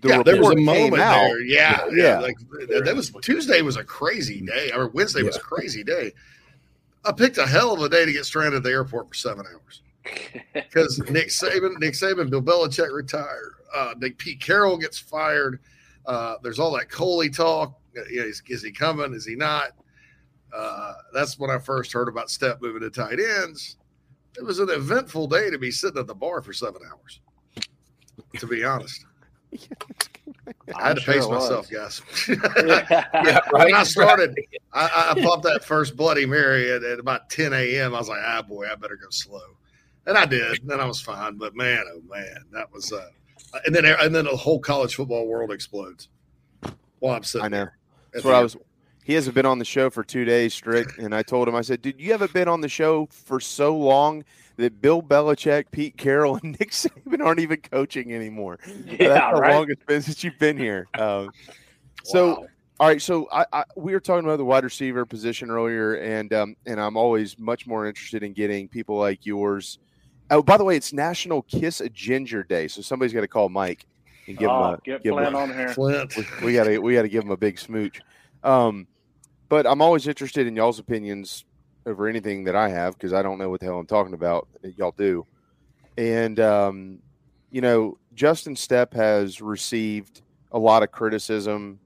the 0.00 0.08
yeah, 0.08 0.22
there 0.22 0.40
was 0.40 0.52
a 0.52 0.56
moment 0.56 1.00
out. 1.02 1.14
there. 1.14 1.40
Yeah, 1.42 1.84
yeah. 1.90 1.94
yeah. 1.94 2.20
Like 2.20 2.38
that 2.68 2.82
that 2.84 2.96
was 2.96 3.10
Tuesday 3.22 3.62
was 3.62 3.76
a 3.76 3.84
crazy 3.84 4.40
day. 4.40 4.70
Or 4.74 4.88
Wednesday 4.88 5.22
was 5.22 5.36
a 5.36 5.40
crazy 5.40 5.84
day. 5.84 6.12
I 7.04 7.12
picked 7.12 7.38
a 7.38 7.46
hell 7.46 7.72
of 7.72 7.80
a 7.80 7.88
day 7.88 8.04
to 8.04 8.12
get 8.12 8.24
stranded 8.24 8.58
at 8.58 8.62
the 8.62 8.70
airport 8.70 9.08
for 9.08 9.14
seven 9.14 9.46
hours 9.50 9.82
because 10.54 10.98
Nick 11.10 11.28
Saban, 11.28 11.78
Nick 11.78 11.94
Saban, 11.94 12.28
Bill 12.30 12.42
Belichick 12.42 12.92
retire. 12.92 13.52
Uh, 13.74 13.94
Nick 13.98 14.18
Pete 14.18 14.40
Carroll 14.40 14.76
gets 14.76 14.98
fired. 14.98 15.60
Uh, 16.06 16.36
there's 16.42 16.58
all 16.58 16.72
that 16.76 16.90
Coley 16.90 17.30
talk. 17.30 17.78
Uh, 17.96 18.02
You 18.10 18.20
know, 18.20 18.26
is, 18.26 18.42
is 18.48 18.62
he 18.62 18.72
coming? 18.72 19.14
Is 19.14 19.24
he 19.24 19.34
not? 19.34 19.70
Uh, 20.54 20.94
that's 21.14 21.38
when 21.38 21.50
I 21.50 21.58
first 21.58 21.92
heard 21.92 22.08
about 22.08 22.28
Stepp 22.28 22.60
moving 22.60 22.82
to 22.82 22.90
tight 22.90 23.18
ends. 23.20 23.76
It 24.36 24.44
was 24.44 24.58
an 24.58 24.70
eventful 24.70 25.26
day 25.28 25.50
to 25.50 25.58
be 25.58 25.70
sitting 25.70 25.98
at 26.00 26.06
the 26.06 26.14
bar 26.14 26.42
for 26.42 26.52
seven 26.52 26.82
hours. 26.90 27.20
To 28.38 28.46
be 28.46 28.64
honest. 28.64 29.04
I 30.74 30.88
had 30.88 30.90
I'm 30.90 30.94
to 30.96 31.00
sure 31.00 31.14
pace 31.14 31.26
was. 31.26 31.50
myself, 31.50 31.70
guys. 31.70 32.02
Yeah, 32.66 33.40
When 33.50 33.74
I 33.74 33.82
started, 33.82 34.38
I, 34.72 35.14
I 35.16 35.22
popped 35.22 35.42
that 35.44 35.64
first 35.64 35.96
Bloody 35.96 36.26
Mary 36.26 36.70
at, 36.70 36.82
at 36.82 36.98
about 36.98 37.30
10 37.30 37.52
a.m. 37.52 37.94
I 37.94 37.98
was 37.98 38.08
like, 38.08 38.20
ah, 38.24 38.42
boy, 38.42 38.66
I 38.70 38.74
better 38.76 38.96
go 38.96 39.08
slow. 39.10 39.56
And 40.06 40.16
I 40.16 40.24
did. 40.26 40.62
And 40.62 40.80
I 40.80 40.86
was 40.86 41.00
fine. 41.00 41.36
But 41.36 41.54
man, 41.56 41.84
oh 41.92 42.00
man, 42.08 42.44
that 42.52 42.72
was, 42.72 42.92
uh, 42.92 43.08
and 43.66 43.74
then, 43.74 43.84
and 43.84 44.14
then 44.14 44.24
the 44.24 44.36
whole 44.36 44.60
college 44.60 44.94
football 44.94 45.26
world 45.26 45.50
explodes 45.50 46.08
Well, 47.00 47.14
I'm 47.14 47.24
sitting 47.24 47.44
I 47.46 47.48
know. 47.48 47.68
That's 48.12 48.24
what 48.24 48.34
I 48.34 48.42
was. 48.42 48.56
He 49.02 49.14
hasn't 49.14 49.34
been 49.34 49.46
on 49.46 49.58
the 49.58 49.64
show 49.64 49.90
for 49.90 50.04
two 50.04 50.24
days 50.24 50.54
straight, 50.54 50.86
and 50.98 51.14
I 51.14 51.22
told 51.22 51.48
him, 51.48 51.54
I 51.56 51.62
said, 51.62 51.82
"Dude, 51.82 52.00
you 52.00 52.12
haven't 52.12 52.32
been 52.32 52.48
on 52.48 52.60
the 52.60 52.68
show 52.68 53.06
for 53.10 53.40
so 53.40 53.76
long 53.76 54.24
that 54.60 54.80
Bill 54.80 55.02
Belichick, 55.02 55.66
Pete 55.72 55.96
Carroll, 55.96 56.36
and 56.42 56.52
Nick 56.60 56.70
Saban 56.70 57.24
aren't 57.24 57.40
even 57.40 57.60
coaching 57.60 58.12
anymore. 58.14 58.58
Yeah, 58.86 59.08
That's 59.08 59.20
how 59.20 59.32
right. 59.32 59.54
long 59.54 59.66
it's 59.70 59.84
been 59.84 60.02
since 60.02 60.22
you've 60.24 60.38
been 60.38 60.56
here. 60.56 60.86
Um, 60.98 61.30
so, 62.04 62.46
all 62.78 62.86
right. 62.88 63.02
So 63.02 63.28
I, 63.30 63.44
I 63.52 63.64
we 63.76 63.92
were 63.92 64.00
talking 64.00 64.24
about 64.24 64.36
the 64.38 64.44
wide 64.44 64.64
receiver 64.64 65.04
position 65.04 65.50
earlier, 65.50 65.94
and 65.96 66.32
um, 66.32 66.56
and 66.66 66.80
I'm 66.80 66.96
always 66.96 67.38
much 67.38 67.66
more 67.66 67.86
interested 67.86 68.22
in 68.22 68.32
getting 68.32 68.68
people 68.68 68.96
like 68.96 69.26
yours. 69.26 69.78
Oh, 70.30 70.42
by 70.42 70.56
the 70.56 70.64
way, 70.64 70.76
it's 70.76 70.92
National 70.92 71.42
Kiss 71.42 71.80
a 71.80 71.88
Ginger 71.90 72.42
Day, 72.44 72.68
so 72.68 72.80
somebody's 72.82 73.12
got 73.12 73.20
to 73.22 73.28
call 73.28 73.48
Mike 73.50 73.84
and 74.28 74.38
give 74.38 74.48
Oh, 74.48 74.68
him 74.68 74.74
a 74.74 74.78
get 74.84 75.02
give 75.02 75.12
him 75.18 75.34
a- 75.34 75.38
on 75.38 75.48
here. 75.50 75.68
Flint. 75.74 76.16
we, 76.16 76.24
we 76.46 76.52
gotta 76.54 76.80
we 76.80 76.94
gotta 76.94 77.08
give 77.08 77.22
him 77.24 77.30
a 77.32 77.36
big 77.36 77.58
smooch. 77.58 78.00
Um, 78.44 78.86
but 79.50 79.66
I'm 79.66 79.82
always 79.82 80.06
interested 80.08 80.46
in 80.46 80.56
y'all's 80.56 80.78
opinions 80.78 81.44
over 81.86 82.08
anything 82.08 82.44
that 82.44 82.56
I 82.56 82.68
have 82.68 82.94
because 82.94 83.12
I 83.12 83.22
don't 83.22 83.38
know 83.38 83.50
what 83.50 83.60
the 83.60 83.66
hell 83.66 83.78
I'm 83.78 83.86
talking 83.86 84.14
about. 84.14 84.48
Y'all 84.76 84.94
do, 84.96 85.26
and 85.96 86.38
um, 86.40 86.98
you 87.50 87.60
know, 87.60 87.98
Justin 88.14 88.54
Stepp 88.54 88.94
has 88.94 89.40
received 89.40 90.22
a 90.52 90.58
lot 90.58 90.82
of 90.82 90.90
criticism 90.90 91.80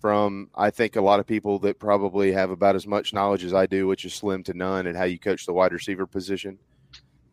from 0.00 0.50
I 0.54 0.70
think 0.70 0.96
a 0.96 1.00
lot 1.00 1.18
of 1.18 1.26
people 1.26 1.58
that 1.60 1.78
probably 1.78 2.30
have 2.32 2.50
about 2.50 2.76
as 2.76 2.86
much 2.86 3.14
knowledge 3.14 3.42
as 3.42 3.54
I 3.54 3.66
do, 3.66 3.86
which 3.86 4.04
is 4.04 4.12
slim 4.12 4.42
to 4.44 4.54
none, 4.54 4.86
and 4.86 4.96
how 4.96 5.04
you 5.04 5.18
coach 5.18 5.46
the 5.46 5.52
wide 5.52 5.72
receiver 5.72 6.06
position. 6.06 6.58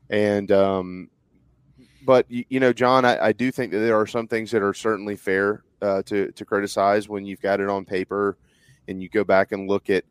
And 0.09 0.51
um, 0.51 1.09
but 2.06 2.25
you, 2.30 2.45
you 2.49 2.59
know, 2.59 2.73
John, 2.73 3.06
I, 3.06 3.27
I 3.27 3.31
do 3.33 3.51
think 3.51 3.72
that 3.72 3.80
there 3.80 3.99
are 3.99 4.07
some 4.07 4.27
things 4.27 4.51
that 4.51 4.61
are 4.61 4.73
certainly 4.73 5.15
fair 5.15 5.64
uh, 5.81 6.01
to 6.03 6.31
to 6.31 6.45
criticize 6.45 7.09
when 7.09 7.25
you've 7.25 7.41
got 7.41 7.59
it 7.59 7.69
on 7.69 7.83
paper, 7.85 8.38
and 8.88 9.01
you 9.01 9.09
go 9.09 9.23
back 9.23 9.51
and 9.51 9.69
look 9.69 9.90
at 9.90 10.06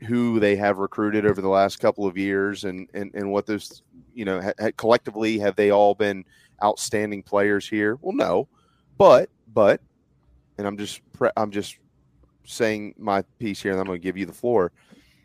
who 0.00 0.38
they 0.38 0.56
have 0.56 0.78
recruited 0.78 1.26
over 1.26 1.40
the 1.40 1.48
last 1.48 1.80
couple 1.80 2.06
of 2.06 2.16
years, 2.16 2.64
and 2.64 2.88
and, 2.94 3.10
and 3.14 3.30
what 3.30 3.46
those 3.46 3.82
you 4.14 4.24
know 4.24 4.40
ha, 4.40 4.70
collectively 4.76 5.38
have 5.38 5.56
they 5.56 5.70
all 5.70 5.94
been 5.94 6.24
outstanding 6.62 7.22
players 7.22 7.68
here? 7.68 7.98
Well, 8.00 8.14
no, 8.14 8.48
but 8.96 9.30
but, 9.52 9.80
and 10.56 10.66
I'm 10.66 10.76
just 10.76 11.00
pre- 11.12 11.30
I'm 11.36 11.50
just 11.50 11.78
saying 12.44 12.94
my 12.98 13.22
piece 13.38 13.62
here, 13.62 13.72
and 13.72 13.80
I'm 13.80 13.86
going 13.86 14.00
to 14.00 14.02
give 14.02 14.16
you 14.16 14.26
the 14.26 14.32
floor. 14.32 14.72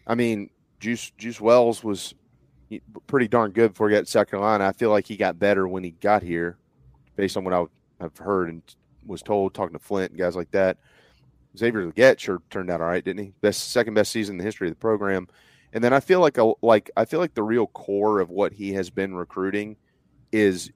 I 0.08 0.16
mean, 0.16 0.50
Juice 0.80 1.12
Juice 1.18 1.40
Wells 1.40 1.84
was 1.84 2.14
pretty 3.08 3.28
darn 3.28 3.52
good 3.52 3.72
before 3.72 3.90
he 3.90 3.96
got 3.96 4.06
to 4.06 4.12
South 4.12 4.30
Carolina. 4.30 4.66
I 4.66 4.72
feel 4.72 4.90
like 4.90 5.06
he 5.08 5.16
got 5.16 5.38
better 5.38 5.68
when 5.68 5.84
he 5.84 5.92
got 5.92 6.24
here, 6.24 6.58
based 7.16 7.38
on 7.38 7.44
what 7.44 7.70
I've 8.00 8.18
heard 8.18 8.50
and 8.50 8.62
was 9.06 9.22
told 9.22 9.54
talking 9.54 9.78
to 9.78 9.84
Flint 9.84 10.12
and 10.12 10.20
guys 10.20 10.36
like 10.36 10.52
that. 10.52 10.78
Xavier 11.58 11.92
Legette 11.92 12.20
sure 12.20 12.42
turned 12.50 12.70
out 12.70 12.82
all 12.82 12.88
right, 12.88 13.04
didn't 13.04 13.24
he? 13.26 13.34
Best 13.42 13.72
second 13.72 13.94
best 13.94 14.12
season 14.12 14.34
in 14.34 14.38
the 14.38 14.44
history 14.44 14.68
of 14.68 14.74
the 14.74 14.80
program. 14.80 15.28
And 15.74 15.84
then 15.84 15.94
I 15.94 16.00
feel 16.00 16.20
like 16.20 16.38
a 16.38 16.54
like 16.62 16.92
I 16.96 17.06
feel 17.06 17.20
like 17.20 17.34
the 17.34 17.44
real 17.44 17.68
core 17.68 18.20
of 18.20 18.30
what 18.30 18.54
he 18.54 18.74
has 18.74 18.90
been 18.90 19.16
recruiting 19.16 19.78
is 20.32 20.72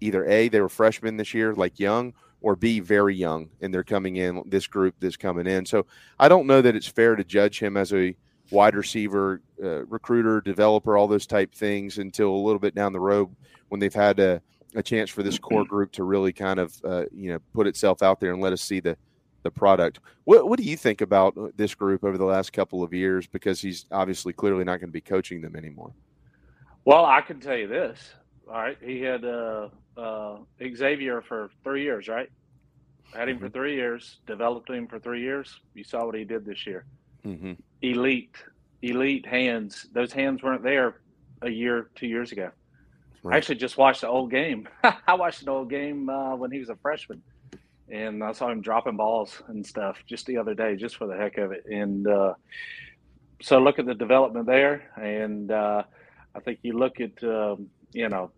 either 0.00 0.24
a 0.26 0.48
they 0.48 0.60
were 0.60 0.68
freshmen 0.68 1.16
this 1.16 1.34
year, 1.34 1.54
like 1.54 1.78
young, 1.80 2.14
or 2.40 2.56
b 2.56 2.80
very 2.80 3.16
young, 3.16 3.50
and 3.60 3.72
they're 3.72 3.84
coming 3.84 4.16
in 4.16 4.42
this 4.46 4.66
group 4.66 4.94
that's 5.00 5.16
coming 5.16 5.46
in. 5.46 5.66
So 5.66 5.86
I 6.18 6.28
don't 6.28 6.46
know 6.46 6.62
that 6.62 6.76
it's 6.76 6.86
fair 6.86 7.16
to 7.16 7.24
judge 7.24 7.58
him 7.58 7.76
as 7.76 7.92
a 7.92 8.14
wide 8.50 8.74
receiver, 8.74 9.42
uh, 9.62 9.84
recruiter, 9.86 10.40
developer, 10.40 10.96
all 10.96 11.08
those 11.08 11.26
type 11.26 11.54
things 11.54 11.98
until 11.98 12.30
a 12.30 12.44
little 12.44 12.60
bit 12.60 12.74
down 12.74 12.92
the 12.92 13.00
road 13.00 13.34
when 13.68 13.80
they've 13.80 13.94
had 13.94 14.18
a, 14.20 14.40
a 14.74 14.82
chance 14.82 15.10
for 15.10 15.22
this 15.22 15.38
core 15.38 15.64
group 15.68 15.92
to 15.92 16.04
really 16.04 16.32
kind 16.32 16.58
of 16.58 16.74
uh, 16.84 17.04
you 17.12 17.32
know 17.32 17.38
put 17.52 17.66
itself 17.66 18.02
out 18.02 18.20
there 18.20 18.32
and 18.32 18.42
let 18.42 18.52
us 18.52 18.62
see 18.62 18.80
the 18.80 18.96
the 19.42 19.50
product. 19.50 20.00
What 20.24 20.48
what 20.48 20.58
do 20.58 20.64
you 20.64 20.76
think 20.76 21.00
about 21.00 21.34
this 21.56 21.74
group 21.74 22.04
over 22.04 22.18
the 22.18 22.24
last 22.24 22.52
couple 22.52 22.82
of 22.82 22.92
years? 22.92 23.26
Because 23.26 23.60
he's 23.60 23.86
obviously 23.90 24.32
clearly 24.32 24.64
not 24.64 24.80
going 24.80 24.88
to 24.88 24.92
be 24.92 25.00
coaching 25.00 25.40
them 25.40 25.56
anymore. 25.56 25.92
Well, 26.84 27.04
I 27.04 27.20
can 27.20 27.40
tell 27.40 27.56
you 27.56 27.68
this. 27.68 28.14
All 28.48 28.54
right, 28.54 28.78
he 28.82 29.02
had 29.02 29.24
uh, 29.24 29.68
uh, 29.96 30.38
Xavier 30.74 31.20
for 31.20 31.50
three 31.62 31.82
years, 31.82 32.08
right? 32.08 32.30
Had 33.14 33.28
him 33.28 33.38
for 33.38 33.48
three 33.48 33.74
years, 33.74 34.18
developed 34.26 34.70
him 34.70 34.86
for 34.86 34.98
three 34.98 35.22
years. 35.22 35.60
You 35.74 35.84
saw 35.84 36.06
what 36.06 36.14
he 36.14 36.24
did 36.24 36.44
this 36.44 36.66
year. 36.66 36.84
Mm-hmm. 37.26 37.52
Elite, 37.82 38.36
elite 38.82 39.26
hands. 39.26 39.86
Those 39.92 40.12
hands 40.12 40.42
weren't 40.42 40.62
there 40.62 41.00
a 41.42 41.50
year, 41.50 41.90
two 41.94 42.06
years 42.06 42.32
ago. 42.32 42.50
I 43.30 43.36
actually 43.36 43.56
just 43.56 43.76
watched 43.76 44.02
the 44.02 44.08
old 44.08 44.30
game. 44.30 44.68
I 45.06 45.14
watched 45.14 45.42
an 45.42 45.48
old 45.48 45.68
game 45.68 46.08
uh, 46.08 46.36
when 46.36 46.50
he 46.50 46.58
was 46.58 46.68
a 46.68 46.76
freshman, 46.76 47.22
and 47.90 48.22
I 48.22 48.32
saw 48.32 48.50
him 48.50 48.60
dropping 48.60 48.96
balls 48.96 49.42
and 49.48 49.66
stuff 49.66 49.98
just 50.06 50.26
the 50.26 50.36
other 50.36 50.54
day, 50.54 50.76
just 50.76 50.96
for 50.96 51.06
the 51.06 51.16
heck 51.16 51.38
of 51.38 51.52
it. 51.52 51.64
And 51.66 52.06
uh, 52.06 52.34
so 53.40 53.58
look 53.58 53.78
at 53.78 53.86
the 53.86 53.94
development 53.94 54.46
there, 54.46 54.90
and 54.96 55.50
uh, 55.50 55.82
I 56.34 56.40
think 56.40 56.60
you 56.62 56.78
look 56.78 57.00
at 57.00 57.22
um, 57.24 57.68
you 57.92 58.08
know 58.08 58.30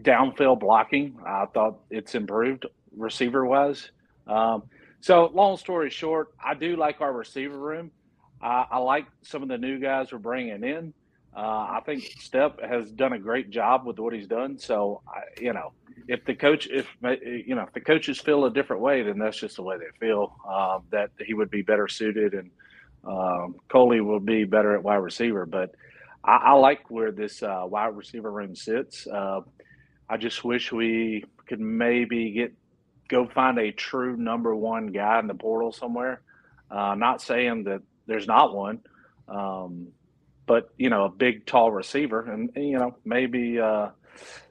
downfield 0.00 0.60
blocking. 0.60 1.18
I 1.26 1.46
thought 1.46 1.80
it's 1.90 2.14
improved 2.14 2.66
receiver 2.96 3.44
wise. 3.44 3.90
Um, 4.26 4.64
so 5.00 5.30
long 5.34 5.56
story 5.56 5.90
short, 5.90 6.32
I 6.42 6.54
do 6.54 6.76
like 6.76 7.00
our 7.00 7.12
receiver 7.12 7.58
room. 7.58 7.90
I, 8.40 8.66
I 8.70 8.78
like 8.78 9.06
some 9.22 9.42
of 9.42 9.48
the 9.48 9.58
new 9.58 9.78
guys 9.78 10.12
we're 10.12 10.18
bringing 10.18 10.62
in. 10.62 10.94
Uh, 11.34 11.40
I 11.40 11.80
think 11.86 12.02
Stepp 12.20 12.62
has 12.66 12.90
done 12.90 13.14
a 13.14 13.18
great 13.18 13.50
job 13.50 13.86
with 13.86 13.98
what 13.98 14.12
he's 14.12 14.26
done. 14.26 14.58
So, 14.58 15.00
I, 15.08 15.40
you 15.40 15.52
know, 15.52 15.72
if 16.08 16.24
the 16.24 16.34
coach, 16.34 16.68
if 16.70 16.86
you 17.02 17.54
know, 17.54 17.62
if 17.62 17.72
the 17.72 17.80
coaches 17.80 18.20
feel 18.20 18.44
a 18.44 18.50
different 18.50 18.82
way, 18.82 19.02
then 19.02 19.18
that's 19.18 19.38
just 19.38 19.56
the 19.56 19.62
way 19.62 19.76
they 19.78 20.06
feel. 20.06 20.36
Uh, 20.48 20.80
that 20.90 21.10
he 21.18 21.34
would 21.34 21.50
be 21.50 21.62
better 21.62 21.88
suited, 21.88 22.34
and 22.34 22.50
um, 23.06 23.56
Coley 23.68 24.00
will 24.00 24.20
be 24.20 24.44
better 24.44 24.74
at 24.74 24.82
wide 24.82 24.96
receiver. 24.96 25.46
But 25.46 25.74
I, 26.24 26.36
I 26.36 26.52
like 26.52 26.90
where 26.90 27.12
this 27.12 27.42
uh, 27.42 27.62
wide 27.64 27.96
receiver 27.96 28.30
room 28.30 28.54
sits. 28.54 29.06
Uh, 29.06 29.40
I 30.08 30.16
just 30.18 30.44
wish 30.44 30.72
we 30.72 31.24
could 31.46 31.60
maybe 31.60 32.32
get 32.32 32.52
go 33.08 33.28
find 33.28 33.58
a 33.58 33.72
true 33.72 34.16
number 34.16 34.54
one 34.54 34.88
guy 34.88 35.18
in 35.18 35.26
the 35.26 35.34
portal 35.34 35.72
somewhere. 35.72 36.22
Uh, 36.70 36.94
not 36.94 37.20
saying 37.22 37.64
that 37.64 37.82
there's 38.06 38.26
not 38.26 38.54
one. 38.54 38.80
Um, 39.28 39.88
but 40.46 40.70
you 40.76 40.90
know, 40.90 41.04
a 41.04 41.08
big, 41.08 41.46
tall 41.46 41.70
receiver, 41.70 42.30
and, 42.30 42.50
you 42.56 42.78
know, 42.78 42.96
maybe 43.04 43.58
uh, 43.60 43.90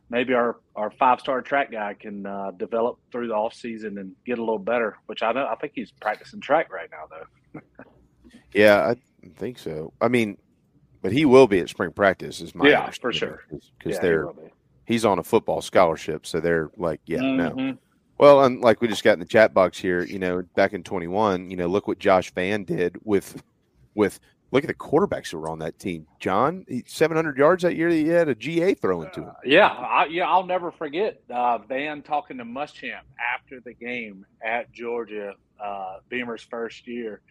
maybe 0.10 0.34
our 0.34 0.58
our 0.76 0.92
five 0.92 1.20
star 1.20 1.42
track 1.42 1.72
guy 1.72 1.94
can 1.94 2.26
uh, 2.26 2.52
develop 2.52 3.00
through 3.12 3.28
the 3.28 3.34
off 3.34 3.54
season 3.54 3.98
and 3.98 4.14
get 4.26 4.38
a 4.38 4.42
little 4.42 4.60
better. 4.60 4.98
Which 5.08 5.24
I 5.24 5.32
know, 5.32 5.48
I 5.48 5.56
think 5.56 5.74
he's 5.76 5.92
practicing 6.02 6.42
track 6.42 6.72
right 6.72 6.90
now, 6.92 7.08
though. 7.10 7.60
Yeah, 8.54 8.94
I 8.94 9.30
think 9.38 9.58
so. 9.60 9.94
I 10.02 10.08
mean, 10.10 10.38
but 11.02 11.12
he 11.14 11.26
will 11.26 11.48
be 11.48 11.60
at 11.60 11.70
spring 11.70 11.92
practice, 11.92 12.42
is 12.42 12.54
my 12.54 12.68
Yeah, 12.70 12.90
for 13.02 13.14
sure. 13.14 13.40
because 13.50 13.70
Yeah, 13.86 14.00
they're 14.02 14.28
be. 14.28 14.42
he's 14.86 15.06
on 15.06 15.20
a 15.20 15.24
football 15.24 15.62
scholarship, 15.62 16.26
so 16.26 16.40
they're 16.40 16.70
like, 16.78 17.00
yeah, 17.06 17.22
no. 17.22 17.52
Mhm. 17.52 17.78
Well, 18.18 18.44
and 18.44 18.62
like 18.62 18.82
we 18.82 18.88
just 18.88 19.04
got 19.04 19.14
in 19.14 19.20
the 19.20 19.26
chat 19.26 19.54
box 19.54 19.78
here, 19.80 20.04
you 20.04 20.20
know, 20.20 20.44
back 20.56 20.74
in 20.74 20.84
21, 20.84 21.50
you 21.50 21.58
know, 21.58 21.68
look 21.68 21.88
what 21.88 21.98
Josh 21.98 22.32
Vann 22.34 22.64
did 22.66 22.98
with 23.04 23.42
with 23.96 24.20
look 24.52 24.64
at 24.64 24.68
the 24.68 24.74
quarterbacks 24.74 25.32
who 25.32 25.40
were 25.40 25.50
on 25.50 25.60
that 25.60 25.80
team. 25.80 26.08
John, 26.20 26.66
700 26.86 27.38
yards 27.38 27.64
that 27.64 27.76
year, 27.76 27.90
he 27.90 28.08
had 28.08 28.30
a 28.30 28.36
GA 28.36 28.74
thrown 28.74 29.10
to 29.12 29.22
him. 29.22 29.34
Yeah, 29.46 29.68
I, 29.68 30.06
yeah, 30.06 30.30
I'll 30.30 30.46
never 30.46 30.72
forget 30.72 31.22
uh, 31.30 31.58
Vann 31.60 32.02
talking 32.02 32.38
to 32.38 32.46
Muschamp 32.46 33.02
after 33.34 33.60
the 33.60 33.74
game 33.74 34.26
at 34.44 34.72
Georgia, 34.72 35.34
uh, 35.60 35.98
Beamer's 36.10 36.44
first 36.44 36.88
year 36.88 37.22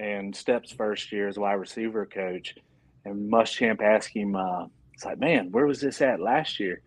and 0.00 0.34
Stepp's 0.34 0.72
first 0.72 1.12
year 1.12 1.28
as 1.28 1.38
wide 1.38 1.54
receiver 1.54 2.06
coach, 2.06 2.54
and 3.04 3.30
Muschamp 3.30 3.82
asked 3.82 4.14
him, 4.14 4.34
uh, 4.34 4.66
"It's 4.94 5.04
like, 5.04 5.18
man, 5.18 5.52
where 5.52 5.66
was 5.66 5.80
this 5.80 6.00
at 6.00 6.20
last 6.20 6.58
year?" 6.58 6.80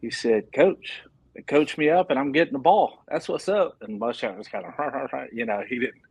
He 0.00 0.10
said, 0.10 0.52
"Coach, 0.52 1.02
they 1.34 1.66
me 1.76 1.88
up, 1.88 2.10
and 2.10 2.18
I'm 2.18 2.32
getting 2.32 2.54
the 2.54 2.58
ball. 2.58 3.04
That's 3.06 3.28
what's 3.28 3.48
up." 3.48 3.76
And 3.80 4.00
Muschamp 4.00 4.36
was 4.36 4.48
kind 4.48 4.64
of, 4.66 5.10
you 5.32 5.46
know, 5.46 5.62
he 5.68 5.78
didn't. 5.78 6.02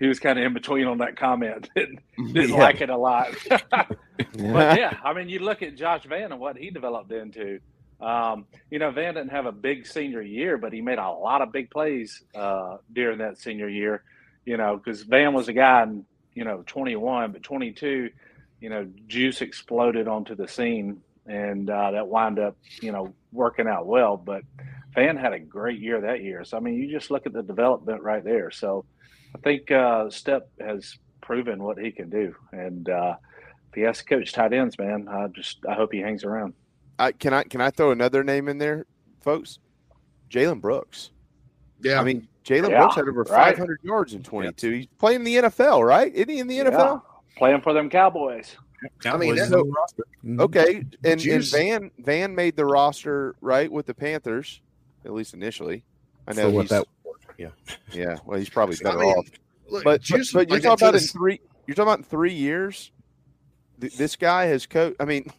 He 0.00 0.06
was 0.08 0.18
kind 0.18 0.38
of 0.38 0.44
in 0.44 0.54
between 0.54 0.86
on 0.86 0.98
that 0.98 1.16
comment. 1.16 1.68
didn't 1.76 2.00
didn't 2.32 2.50
Yeah. 2.50 2.56
like 2.56 2.80
it 2.80 2.90
a 2.90 2.96
lot. 2.96 3.28
but 3.48 4.78
yeah, 4.78 4.98
I 5.04 5.12
mean, 5.14 5.28
you 5.28 5.38
look 5.40 5.62
at 5.62 5.76
Josh 5.76 6.04
Vann 6.04 6.32
and 6.32 6.40
what 6.40 6.56
he 6.56 6.70
developed 6.70 7.12
into. 7.12 7.60
Um, 8.00 8.46
you 8.70 8.78
know, 8.78 8.90
Vann 8.90 9.14
didn't 9.14 9.30
have 9.32 9.46
a 9.46 9.52
big 9.52 9.86
senior 9.86 10.22
year, 10.22 10.56
but 10.58 10.72
he 10.72 10.80
made 10.80 10.98
a 10.98 11.10
lot 11.10 11.42
of 11.42 11.52
big 11.52 11.70
plays 11.70 12.22
uh, 12.34 12.78
during 12.92 13.18
that 13.18 13.38
senior 13.38 13.68
year. 13.68 14.02
You 14.46 14.56
know, 14.56 14.78
because 14.78 15.02
Vann 15.02 15.34
was 15.34 15.48
a 15.48 15.52
guy 15.52 15.82
in 15.82 16.06
you 16.34 16.44
know 16.44 16.64
21, 16.66 17.32
but 17.32 17.42
22, 17.42 18.10
you 18.60 18.70
know, 18.70 18.88
Juice 19.06 19.42
exploded 19.42 20.08
onto 20.08 20.34
the 20.34 20.48
scene, 20.48 21.02
and 21.26 21.68
uh, 21.68 21.90
that 21.90 22.08
wound 22.08 22.38
up 22.38 22.56
you 22.80 22.90
know 22.92 23.14
working 23.32 23.68
out 23.68 23.86
well. 23.86 24.16
But 24.16 24.44
Vann 24.94 25.16
had 25.18 25.34
a 25.34 25.38
great 25.38 25.78
year 25.78 26.00
that 26.00 26.22
year. 26.22 26.42
So 26.44 26.56
I 26.56 26.60
mean, 26.60 26.74
you 26.76 26.90
just 26.90 27.10
look 27.10 27.26
at 27.26 27.34
the 27.34 27.42
development 27.42 28.02
right 28.02 28.24
there. 28.24 28.50
So 28.50 28.86
I 29.34 29.38
think 29.38 29.70
uh, 29.70 30.06
Stepp 30.06 30.42
has 30.60 30.98
proven 31.20 31.62
what 31.62 31.78
he 31.78 31.90
can 31.90 32.10
do, 32.10 32.34
and 32.52 32.88
uh, 32.88 33.14
if 33.68 33.74
he 33.74 33.82
has 33.82 33.98
to 33.98 34.04
coach 34.04 34.32
tight 34.32 34.52
ends, 34.52 34.78
man, 34.78 35.08
I 35.08 35.28
just 35.28 35.58
I 35.68 35.74
hope 35.74 35.92
he 35.92 36.00
hangs 36.00 36.24
around. 36.24 36.54
I, 36.98 37.12
can 37.12 37.32
I 37.32 37.44
can 37.44 37.60
I 37.60 37.70
throw 37.70 37.92
another 37.92 38.24
name 38.24 38.48
in 38.48 38.58
there, 38.58 38.86
folks? 39.22 39.58
Jalen 40.30 40.60
Brooks. 40.60 41.10
Yeah, 41.82 42.00
I 42.00 42.04
mean 42.04 42.28
Jalen 42.44 42.70
Yeah, 42.70 42.78
Brooks 42.80 42.96
had 42.96 43.08
over 43.08 43.22
right. 43.22 43.52
500 43.56 43.80
yards 43.82 44.14
in 44.14 44.22
22. 44.22 44.70
He's 44.70 44.86
playing 44.98 45.20
in 45.20 45.24
the 45.24 45.36
NFL, 45.36 45.86
right? 45.86 46.12
Isn't 46.14 46.28
he 46.28 46.38
in 46.40 46.46
the 46.46 46.58
NFL? 46.58 46.72
Yeah, 46.72 46.98
playing 47.36 47.60
for 47.62 47.72
them 47.72 47.88
Cowboys. 47.88 48.56
I 48.58 49.16
mean, 49.16 49.36
Cowboys 49.36 49.50
that- 49.50 49.58
on 49.58 49.66
the 49.66 49.72
roster. 49.72 50.04
Mhm. 50.24 50.40
Okay, 50.40 50.84
and, 51.04 51.20
and 51.24 51.44
Vann 51.44 51.90
Vann 51.98 52.34
made 52.34 52.56
the 52.56 52.66
roster 52.66 53.34
right 53.40 53.70
with 53.70 53.86
the 53.86 53.94
Panthers, 53.94 54.60
at 55.04 55.12
least 55.12 55.32
initially. 55.32 55.84
I 56.26 56.32
know 56.34 56.50
For 56.50 56.50
what 56.50 56.60
he's, 56.62 56.70
that 56.70 56.86
yeah. 57.40 57.74
yeah. 57.92 58.16
Well, 58.26 58.38
he's 58.38 58.50
probably 58.50 58.76
I 58.80 58.84
better 58.84 58.98
mean, 58.98 59.08
off. 59.16 59.26
look, 59.70 59.84
But 59.84 59.90
but, 59.92 60.00
Juice- 60.02 60.32
but 60.32 60.48
you're 60.48 60.60
talking 60.60 60.86
about 60.88 61.00
in 61.00 61.06
three. 61.08 61.40
You're 61.66 61.74
talking 61.74 61.88
about 61.88 61.98
in 62.00 62.04
three 62.04 62.32
years. 62.34 62.90
Th- 63.80 63.94
this 63.96 64.16
guy 64.16 64.44
has 64.46 64.66
coached. 64.66 64.96
I 65.00 65.04
mean, 65.04 65.30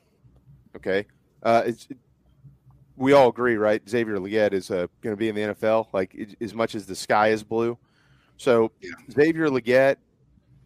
okay, 0.76 1.06
uh, 1.44 1.64
it's 1.66 1.88
we 2.98 3.14
all 3.14 3.30
agree, 3.30 3.56
right? 3.56 3.82
Xavier 3.90 4.18
Legette 4.18 4.54
is 4.54 4.70
uh, 4.72 4.88
going 5.02 5.14
to 5.16 5.18
be 5.18 5.30
in 5.30 5.36
the 5.36 5.42
NFL, 5.42 5.88
like 5.94 6.16
i- 6.20 6.44
as 6.44 6.54
much 6.54 6.76
as 6.76 6.86
the 6.86 6.96
sky 6.96 7.30
is 7.30 7.44
blue. 7.44 7.78
So 8.38 8.72
Xavier 9.12 9.48
Legette, 9.50 9.98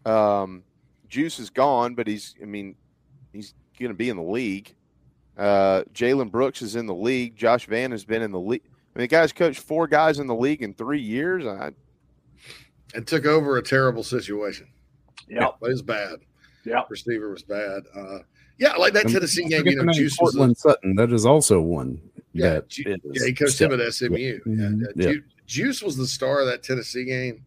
um, 0.06 0.64
Juice 1.10 1.40
is 1.40 1.50
gone, 1.50 1.96
but 1.96 2.08
he's. 2.08 2.36
I 2.42 2.46
mean, 2.46 2.76
he's 3.34 3.54
going 3.80 3.90
to 3.92 3.96
be 3.98 4.10
in 4.10 4.18
the 4.18 4.24
league. 4.24 4.74
Uh, 5.38 5.84
Jalen 5.94 6.32
Brooks 6.32 6.62
is 6.62 6.76
in 6.78 6.86
the 6.86 6.96
league. 6.96 7.36
Josh 7.36 7.68
Vann 7.68 7.92
has 7.92 8.06
been 8.06 8.22
in 8.22 8.32
the 8.32 8.40
league. 8.40 8.64
I 8.96 9.00
mean, 9.00 9.04
the 9.04 9.08
guy's 9.08 9.34
coached 9.34 9.60
four 9.60 9.88
guys 9.88 10.20
in 10.20 10.28
the 10.28 10.36
league 10.36 10.62
in 10.62 10.74
three 10.74 11.02
years. 11.02 11.46
I, 11.46 11.72
and 12.94 13.06
took 13.06 13.26
over 13.26 13.58
a 13.58 13.62
terrible 13.64 14.04
situation. 14.04 14.68
Yeah, 15.28 15.48
it 15.48 15.54
was 15.62 15.82
bad. 15.82 16.20
Yeah, 16.66 16.84
receiver 16.90 17.30
was 17.30 17.44
bad. 17.44 17.84
Uh, 17.96 18.20
yeah, 18.58 18.74
like 18.74 18.94
that 18.94 19.08
Tennessee 19.08 19.42
don't 19.42 19.50
game. 19.50 19.68
You 19.68 19.76
know, 19.78 19.84
name 19.84 19.94
Juice 19.96 20.18
was. 20.20 20.32
Courtland 20.32 20.58
Sutton. 20.58 20.96
That 20.96 21.12
is 21.12 21.26
also 21.26 21.60
one. 21.60 22.00
Yeah, 22.32 22.54
that 22.56 22.70
Ju- 22.70 22.84
yeah, 23.12 23.26
he 23.26 23.34
coached 23.34 23.60
him 23.60 23.74
at. 23.74 23.80
SMU. 23.94 24.18
Yeah. 24.18 24.28
Yeah, 24.28 24.40
Mhm. 24.46 24.82
yeah, 24.96 25.06
Yeah. 25.08 25.12
Ju- 25.14 25.24
Juice 25.46 25.84
was 25.84 25.98
the 25.98 26.08
star 26.08 26.40
of 26.42 26.48
that 26.48 26.64
Tennessee 26.64 27.06
game, 27.06 27.44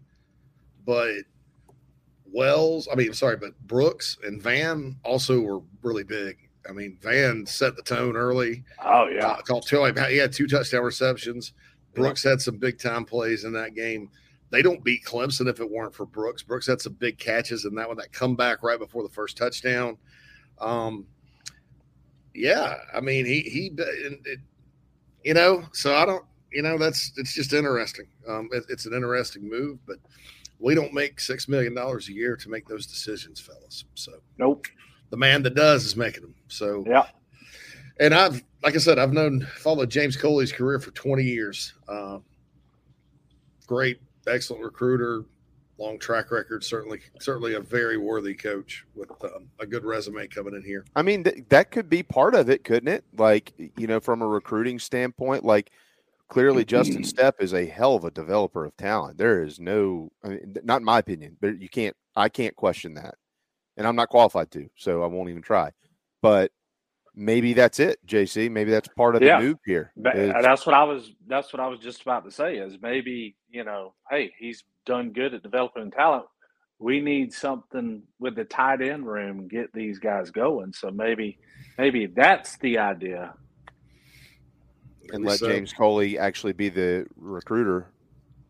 but 0.85 1.15
Wells, 2.31 2.89
I 2.93 2.94
mean, 2.94 3.12
sorry, 3.15 3.36
but 3.36 3.59
Brooks 3.67 4.18
and 4.23 4.41
Vann 4.43 4.97
also 5.02 5.41
were 5.41 5.60
really 5.83 6.05
big. 6.05 6.36
I 6.68 6.72
mean, 6.72 6.98
Vann 7.00 7.47
set 7.47 7.76
the 7.76 7.82
tone 7.82 8.16
early. 8.16 8.64
Oh 8.84 9.08
yeah, 9.08 9.26
uh, 9.26 9.42
called 9.42 9.66
two. 9.66 9.84
He 9.84 10.16
had 10.18 10.32
two 10.32 10.47
touchdown 10.47 10.82
receptions. 10.82 11.52
Brooks 11.94 12.22
had 12.22 12.40
some 12.40 12.58
big 12.58 12.78
time 12.78 13.05
plays 13.05 13.44
in 13.44 13.52
that 13.55 13.74
game. 13.74 14.10
They 14.50 14.62
don't 14.62 14.84
beat 14.84 15.05
Clemson 15.05 15.48
if 15.48 15.60
it 15.60 15.70
weren't 15.70 15.94
for 15.94 16.06
Brooks. 16.06 16.42
Brooks 16.42 16.66
had 16.66 16.80
some 16.80 16.94
big 16.94 17.18
catches 17.18 17.64
in 17.64 17.74
that 17.74 17.88
one. 17.88 17.97
That 17.97 18.12
comeback 18.12 18.62
right 18.62 18.78
before 18.78 19.02
the 19.02 19.08
first 19.08 19.36
touchdown. 19.36 19.97
Um, 20.58 21.06
yeah, 22.34 22.76
I 22.94 23.00
mean, 23.00 23.24
he 23.26 23.40
he, 23.42 23.70
it, 23.76 24.20
it- 24.24 24.40
you 25.24 25.34
know, 25.34 25.64
so 25.72 25.94
I 25.97 26.06
don't, 26.06 26.24
you 26.52 26.62
know, 26.62 26.78
that's 26.78 27.12
it's 27.16 27.34
just 27.34 27.52
interesting. 27.52 28.06
Um, 28.28 28.48
it, 28.52 28.64
it's 28.68 28.86
an 28.86 28.94
interesting 28.94 29.48
move, 29.48 29.78
but 29.84 29.97
we 30.60 30.74
don't 30.76 30.94
make 30.94 31.18
six 31.18 31.48
million 31.48 31.74
dollars 31.74 32.08
a 32.08 32.12
year 32.12 32.36
to 32.36 32.48
make 32.48 32.66
those 32.68 32.86
decisions, 32.86 33.40
fellas. 33.40 33.84
So 33.94 34.12
nope, 34.38 34.66
the 35.10 35.16
man 35.16 35.42
that 35.42 35.54
does 35.54 35.84
is 35.84 35.96
making 35.96 36.22
them. 36.22 36.34
So 36.48 36.84
yeah, 36.86 37.06
and 38.00 38.14
I've, 38.14 38.42
like 38.62 38.74
I 38.74 38.78
said, 38.78 38.98
I've 38.98 39.12
known 39.12 39.46
followed 39.56 39.90
James 39.90 40.16
Coley's 40.16 40.52
career 40.52 40.78
for 40.78 40.90
20 40.92 41.22
years. 41.22 41.74
Um, 41.88 42.22
great, 43.66 44.00
excellent 44.26 44.62
recruiter, 44.62 45.24
long 45.78 45.98
track 45.98 46.30
record. 46.30 46.64
Certainly, 46.64 47.00
certainly 47.20 47.54
a 47.54 47.60
very 47.60 47.96
worthy 47.96 48.34
coach 48.34 48.84
with 48.94 49.10
um, 49.24 49.48
a 49.58 49.66
good 49.66 49.84
resume 49.84 50.26
coming 50.28 50.54
in 50.54 50.62
here. 50.62 50.84
I 50.94 51.02
mean, 51.02 51.24
th- 51.24 51.44
that 51.48 51.70
could 51.70 51.88
be 51.88 52.02
part 52.02 52.34
of 52.34 52.48
it, 52.50 52.64
couldn't 52.64 52.88
it? 52.88 53.04
Like, 53.16 53.52
you 53.76 53.86
know, 53.86 54.00
from 54.00 54.22
a 54.22 54.26
recruiting 54.26 54.78
standpoint, 54.78 55.44
like 55.44 55.70
clearly 56.28 56.64
Justin 56.64 57.02
Stepp 57.04 57.34
is 57.40 57.54
a 57.54 57.66
hell 57.66 57.96
of 57.96 58.04
a 58.04 58.10
developer 58.10 58.64
of 58.64 58.76
talent. 58.76 59.18
There 59.18 59.42
is 59.42 59.58
no, 59.58 60.10
I 60.24 60.28
mean, 60.28 60.56
not 60.62 60.80
in 60.80 60.84
my 60.84 60.98
opinion, 60.98 61.36
but 61.40 61.60
you 61.60 61.68
can't, 61.68 61.96
I 62.14 62.28
can't 62.28 62.56
question 62.56 62.94
that. 62.94 63.14
And 63.78 63.86
I'm 63.86 63.97
not 63.97 64.08
qualified 64.10 64.50
to, 64.50 64.68
so 64.76 65.02
I 65.02 65.07
won't 65.07 65.31
even 65.31 65.40
try. 65.40 65.70
But 66.20 66.52
maybe 67.15 67.52
that's 67.55 67.78
it, 67.81 68.05
JC. 68.07 68.50
Maybe 68.50 68.70
that's 68.70 68.89
part 68.97 69.15
of 69.16 69.23
Yeah. 69.23 69.40
the 69.40 69.47
move 69.47 69.58
here. 69.65 69.92
But 69.97 70.15
that's 70.42 70.66
what 70.66 70.74
I 70.74 70.82
was. 70.84 71.12
That's 71.26 71.52
what 71.52 71.60
I 71.60 71.68
was 71.68 71.78
just 71.81 72.02
about 72.02 72.24
to 72.24 72.31
say. 72.31 72.57
Is 72.58 72.76
maybe 72.82 73.36
you 73.50 73.65
know, 73.65 73.94
hey, 74.10 74.32
he's 74.39 74.65
done 74.84 75.12
good 75.12 75.32
at 75.34 75.42
developing 75.42 75.90
talent. 75.90 76.26
We 76.81 77.00
need 77.00 77.32
something 77.32 78.02
with 78.20 78.36
the 78.36 78.44
tight 78.44 78.82
end 78.82 79.07
room, 79.07 79.48
get 79.48 79.73
these 79.73 79.98
guys 79.98 80.31
going. 80.31 80.73
So 80.74 80.90
maybe, 80.90 81.39
maybe 81.76 82.07
that's 82.07 82.57
the 82.58 82.78
idea. 82.78 83.34
and 85.12 85.24
let 85.24 85.39
so. 85.39 85.48
James 85.48 85.73
Coley 85.73 86.18
actually 86.18 86.52
be 86.52 86.68
the 86.68 87.07
recruiter 87.16 87.86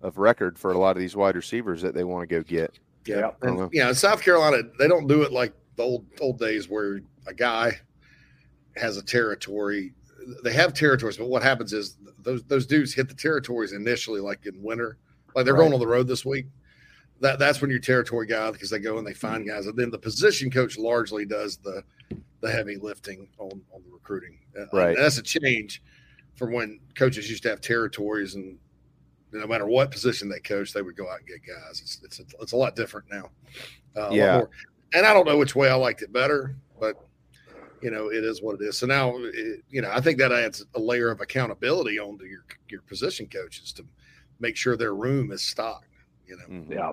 of 0.03 0.19
record 0.19 0.59
for 0.59 0.73
a 0.73 0.79
lot 0.79 0.97
of 0.97 1.01
these 1.01 1.17
wide 1.17 1.37
receivers 1.37 1.83
that 1.83 1.95
they 1.95 2.05
want 2.05 2.29
to 2.29 2.35
go 2.35 2.43
get. 2.43 2.79
Yeah, 3.07 3.17
I 3.17 3.21
don't 3.47 3.57
know. 3.57 3.63
and, 3.65 3.73
yeah. 3.73 3.89
In 3.89 3.95
South 3.95 4.23
Carolina, 4.23 4.63
they 4.79 4.89
don't 4.89 5.07
do 5.07 5.23
it 5.23 5.33
like 5.33 5.53
the 5.77 5.83
old 5.83 6.07
old 6.21 6.39
days 6.39 6.69
where 6.69 7.01
a 7.27 7.35
guy 7.35 7.79
has 8.77 8.97
a 8.97 9.03
territory. 9.03 9.93
They 10.45 10.53
have 10.53 10.75
territories, 10.75 11.17
but 11.17 11.29
what 11.29 11.43
happens 11.43 11.73
is 11.73 11.97
those 12.23 12.43
those 12.45 12.67
dudes 12.67 12.93
hit 12.95 13.09
the 13.09 13.15
territories 13.15 13.73
initially, 13.73 14.21
like 14.21 14.45
in 14.47 14.63
winter, 14.63 14.99
like 15.35 15.45
they're 15.45 15.55
Right. 15.55 15.61
going 15.61 15.73
on 15.73 15.81
the 15.81 15.87
road 15.87 16.07
this 16.07 16.25
week. 16.25 16.47
That 17.21 17.39
that's 17.39 17.61
when 17.61 17.71
your 17.71 17.81
territory 17.81 18.27
guy 18.27 18.51
because 18.51 18.71
they 18.71 18.79
go 18.79 18.99
and 18.99 19.07
they 19.07 19.15
find 19.15 19.47
guys, 19.47 19.67
and 19.67 19.77
then 19.77 19.91
the 19.91 19.99
position 19.99 20.51
coach 20.51 20.77
largely 20.79 21.25
does 21.25 21.57
the 21.59 21.83
the 22.41 22.51
heavy 22.51 22.77
lifting 22.77 23.29
on 23.39 23.63
on 23.73 23.83
the 23.85 23.91
recruiting. 23.93 24.39
Uh, 24.59 24.67
Right. 24.73 24.95
and 24.97 24.99
that's 25.05 25.19
a 25.19 25.23
change 25.23 25.83
from 26.37 26.53
when 26.53 26.79
coaches 26.95 27.29
used 27.29 27.43
to 27.45 27.49
have 27.49 27.61
territories 27.61 28.35
and 28.37 28.59
no 29.33 29.47
matter 29.47 29.67
what 29.67 29.91
position 29.91 30.29
they 30.29 30.41
coach, 30.41 30.73
they 30.73 30.83
would 30.83 30.97
go 30.97 31.11
out 31.11 31.19
and 31.21 31.29
get 31.29 31.41
guys. 31.47 31.81
It's 31.81 32.01
it's 32.03 32.21
a, 32.21 32.23
it's 32.41 32.53
a 32.53 32.57
lot 32.57 32.75
different 32.77 33.07
now. 33.11 33.31
Uh, 33.97 34.11
Yeah. 34.13 34.43
and 34.95 35.07
I 35.07 35.13
don't 35.13 35.27
know 35.27 35.37
which 35.39 35.55
way 35.55 35.69
I 35.71 35.75
liked 35.75 36.03
it 36.03 36.13
better, 36.13 36.57
but 36.81 36.95
you 37.83 37.91
know 37.91 38.09
it 38.11 38.25
is 38.25 38.43
what 38.43 38.61
it 38.61 38.65
is. 38.65 38.77
So 38.79 38.87
now, 38.87 39.15
it, 39.17 39.63
you 39.69 39.83
know, 39.83 39.91
I 39.93 40.01
think 40.01 40.19
that 40.19 40.33
adds 40.33 40.65
a 40.75 40.81
layer 40.81 41.11
of 41.11 41.21
accountability 41.21 41.99
onto 41.99 42.25
your 42.25 42.45
your 42.69 42.83
position 42.83 43.27
coaches 43.27 43.73
to 43.75 43.85
make 44.41 44.57
sure 44.57 44.77
their 44.77 44.95
room 44.95 45.31
is 45.33 45.43
stocked. 45.43 45.85
You 46.27 46.37
know, 46.37 46.45
Mm-hmm. 46.51 46.73
Yeah, 46.73 46.93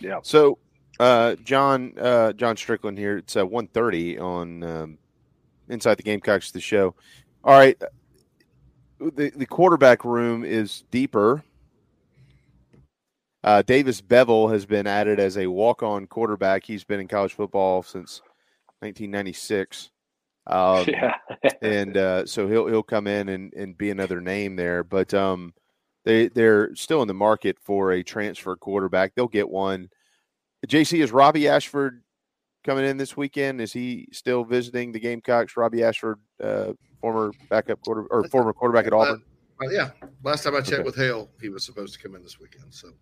yeah. 0.00 0.18
So, 0.22 0.58
uh, 1.00 1.34
John, 1.36 1.92
uh, 1.98 2.32
John 2.34 2.56
Strickland 2.56 2.98
here. 2.98 3.18
It's 3.18 3.36
uh, 3.36 3.46
one 3.46 3.66
thirty 3.68 4.18
on 4.18 4.62
um, 4.62 4.98
Inside 5.68 5.96
the 5.96 6.02
Gamecocks, 6.02 6.50
the 6.50 6.60
show. 6.60 6.94
All 7.42 7.52
right, 7.58 7.80
the 8.98 9.30
the 9.34 9.46
quarterback 9.46 10.04
room 10.04 10.44
is 10.44 10.84
deeper. 10.90 11.42
Uh, 13.42 13.60
Davis 13.62 14.00
Beville 14.00 14.48
has 14.48 14.64
been 14.64 14.86
added 14.86 15.20
as 15.20 15.36
a 15.36 15.46
walk-on 15.46 16.06
quarterback. 16.06 16.64
He's 16.64 16.82
been 16.82 17.00
in 17.00 17.08
college 17.08 17.34
football 17.34 17.82
since 17.82 18.22
1996. 18.80 19.90
Um, 20.46 20.86
Yeah. 20.88 21.14
and 21.60 21.96
uh, 21.96 22.26
so 22.26 22.48
he'll 22.48 22.66
he'll 22.66 22.82
come 22.82 23.06
in 23.06 23.28
and, 23.28 23.52
and 23.54 23.76
be 23.76 23.90
another 23.90 24.20
name 24.20 24.56
there. 24.56 24.82
But 24.82 25.12
um, 25.12 25.52
they 26.04 26.28
they're 26.28 26.74
still 26.74 27.02
in 27.02 27.08
the 27.08 27.14
market 27.14 27.58
for 27.60 27.92
a 27.92 28.02
transfer 28.02 28.56
quarterback. 28.56 29.14
They'll 29.14 29.28
get 29.28 29.48
one. 29.48 29.88
JC 30.66 31.02
is 31.02 31.12
Robby 31.12 31.48
Ashford 31.48 32.02
coming 32.64 32.86
in 32.86 32.96
this 32.96 33.16
weekend. 33.16 33.60
Is 33.60 33.72
he 33.72 34.08
still 34.12 34.44
visiting 34.44 34.92
the 34.92 35.00
Gamecocks? 35.00 35.56
Robbie 35.56 35.84
Ashford, 35.84 36.18
uh, 36.42 36.72
former 37.04 37.32
backup 37.50 37.82
quarter 37.82 38.06
or 38.06 38.26
former 38.28 38.54
quarterback 38.54 38.86
at 38.86 38.94
Auburn. 38.94 39.22
Uh, 39.62 39.68
yeah. 39.68 39.90
Last 40.22 40.42
time 40.42 40.56
I 40.56 40.60
checked 40.60 40.72
Okay. 40.72 40.82
with 40.84 40.96
Hale, 40.96 41.28
he 41.38 41.50
was 41.50 41.62
supposed 41.62 41.92
to 41.92 42.00
come 42.00 42.14
in 42.14 42.22
this 42.22 42.40
weekend. 42.40 42.72
So, 42.72 42.92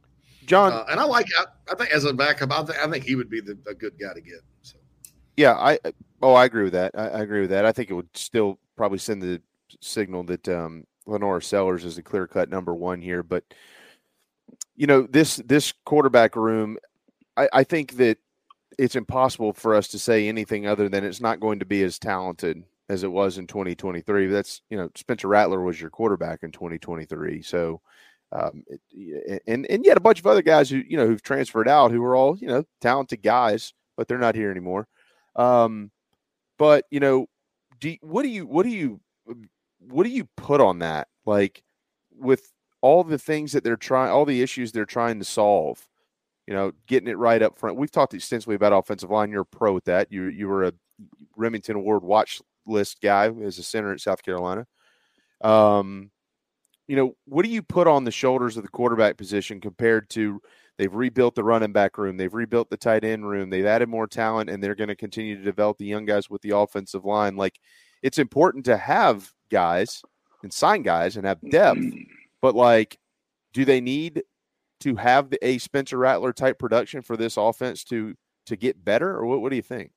John, 0.44 0.72
uh, 0.72 0.84
and 0.90 0.98
I 0.98 1.04
like. 1.04 1.28
I, 1.38 1.44
I 1.70 1.76
think 1.76 1.90
as 1.90 2.04
a 2.04 2.12
backup, 2.12 2.50
I 2.50 2.64
think 2.64 2.78
I 2.80 2.90
think 2.90 3.04
he 3.04 3.14
would 3.14 3.30
be 3.30 3.40
the, 3.40 3.56
a 3.68 3.74
good 3.74 3.92
guy 4.00 4.12
to 4.12 4.20
get. 4.20 4.40
So. 4.62 4.78
Yeah, 5.36 5.52
I 5.52 5.78
oh 6.20 6.34
I 6.34 6.46
agree 6.46 6.64
with 6.64 6.72
that. 6.72 6.90
I, 6.96 7.10
I 7.10 7.20
agree 7.20 7.42
with 7.42 7.50
that. 7.50 7.64
I 7.64 7.70
think 7.70 7.90
it 7.90 7.94
would 7.94 8.14
still 8.16 8.58
probably 8.76 8.98
send 8.98 9.22
the 9.22 9.40
signal 9.80 10.24
that 10.24 10.48
um, 10.48 10.84
LaNorris 11.06 11.44
Sellers 11.44 11.84
is 11.84 11.94
the 11.94 12.02
clear 12.02 12.26
cut 12.26 12.50
number 12.50 12.74
one 12.74 13.00
here. 13.00 13.22
But 13.22 13.44
you 14.74 14.88
know 14.88 15.02
this 15.02 15.36
this 15.36 15.72
quarterback 15.84 16.34
room, 16.34 16.76
I, 17.36 17.48
I 17.52 17.62
think 17.62 17.92
that 17.98 18.18
it's 18.78 18.96
impossible 18.96 19.52
for 19.52 19.76
us 19.76 19.86
to 19.88 19.98
say 19.98 20.26
anything 20.26 20.66
other 20.66 20.88
than 20.88 21.04
it's 21.04 21.20
not 21.20 21.38
going 21.38 21.60
to 21.60 21.64
be 21.64 21.84
as 21.84 22.00
talented 22.00 22.64
as 22.88 23.02
it 23.02 23.10
was 23.10 23.38
in 23.38 23.46
2023. 23.46 24.26
That's 24.26 24.62
you 24.70 24.76
know 24.76 24.90
Spencer 24.94 25.28
Rattler 25.28 25.62
was 25.62 25.80
your 25.80 25.90
quarterback 25.90 26.42
in 26.42 26.52
2023, 26.52 27.42
so. 27.42 27.80
Um, 28.34 28.64
it, 28.90 29.42
and 29.46 29.66
and 29.66 29.84
yet 29.84 29.98
a 29.98 30.00
bunch 30.00 30.18
of 30.18 30.26
other 30.26 30.40
guys 30.40 30.70
who 30.70 30.82
you 30.88 30.96
know 30.96 31.06
who've 31.06 31.20
transferred 31.20 31.68
out 31.68 31.90
who 31.90 32.02
are 32.02 32.16
all 32.16 32.34
you 32.38 32.48
know 32.48 32.64
talented 32.80 33.22
guys, 33.22 33.74
but 33.94 34.08
they're 34.08 34.16
not 34.16 34.34
here 34.34 34.50
anymore. 34.50 34.88
Um, 35.36 35.90
but 36.58 36.86
you 36.90 37.00
know, 37.00 37.26
do 37.78 37.94
what 38.00 38.22
do 38.22 38.28
you 38.28 38.46
what 38.46 38.62
do 38.62 38.70
you 38.70 39.00
what 39.80 40.04
do 40.04 40.10
you 40.10 40.28
put 40.36 40.60
on 40.60 40.78
that? 40.78 41.08
Like 41.26 41.62
with 42.16 42.50
all 42.80 43.04
the 43.04 43.18
things 43.18 43.52
that 43.52 43.64
they're 43.64 43.76
trying, 43.76 44.10
all 44.10 44.24
the 44.24 44.42
issues 44.42 44.72
they're 44.72 44.84
trying 44.84 45.18
to 45.18 45.24
solve. 45.24 45.86
You 46.46 46.54
know, 46.54 46.72
getting 46.88 47.08
it 47.08 47.18
right 47.18 47.40
up 47.40 47.56
front. 47.56 47.76
We've 47.76 47.90
talked 47.90 48.14
extensively 48.14 48.56
about 48.56 48.72
offensive 48.72 49.10
line. 49.10 49.30
You're 49.30 49.42
a 49.42 49.46
pro 49.46 49.76
at 49.76 49.84
that. 49.84 50.10
You 50.10 50.24
you 50.24 50.48
were 50.48 50.64
a 50.64 50.72
Rimington 51.38 51.76
Award 51.76 52.02
watch 52.02 52.40
list 52.66 53.00
guy 53.02 53.30
as 53.42 53.58
a 53.58 53.62
center 53.62 53.92
at 53.92 54.00
South 54.00 54.22
Carolina. 54.22 54.66
Um, 55.42 56.10
you 56.86 56.96
know, 56.96 57.14
what 57.26 57.44
do 57.44 57.50
you 57.50 57.62
put 57.62 57.86
on 57.86 58.04
the 58.04 58.10
shoulders 58.10 58.56
of 58.56 58.62
the 58.62 58.68
quarterback 58.68 59.16
position 59.16 59.60
compared 59.60 60.08
to 60.10 60.40
They've 60.78 60.92
rebuilt 60.92 61.34
the 61.34 61.44
running 61.44 61.72
back 61.72 61.98
room. 61.98 62.16
They've 62.16 62.32
rebuilt 62.32 62.70
the 62.70 62.76
tight 62.76 63.04
end 63.04 63.28
room. 63.28 63.50
They've 63.50 63.66
added 63.66 63.88
more 63.88 64.06
talent, 64.06 64.50
and 64.50 64.62
they're 64.62 64.74
going 64.74 64.88
to 64.88 64.96
continue 64.96 65.36
to 65.36 65.42
develop 65.42 65.78
the 65.78 65.86
young 65.86 66.06
guys 66.06 66.30
with 66.30 66.42
the 66.42 66.56
offensive 66.56 67.04
line. 67.04 67.36
Like, 67.36 67.60
it's 68.02 68.18
important 68.18 68.64
to 68.64 68.76
have 68.76 69.30
guys 69.50 70.02
and 70.42 70.52
sign 70.52 70.82
guys 70.82 71.16
and 71.16 71.26
have 71.26 71.38
depth, 71.50 71.84
but 72.40 72.54
like, 72.54 72.98
do 73.52 73.64
they 73.64 73.80
need 73.80 74.22
to 74.80 74.96
have 74.96 75.30
the, 75.30 75.38
a 75.46 75.58
Spencer 75.58 75.98
Rattler 75.98 76.32
type 76.32 76.58
production 76.58 77.02
for 77.02 77.16
this 77.16 77.36
offense 77.36 77.84
to 77.84 78.14
to 78.46 78.56
get 78.56 78.84
better, 78.84 79.14
or 79.16 79.26
what? 79.26 79.40
What 79.40 79.50
do 79.50 79.56
you 79.56 79.62
think? 79.62 79.92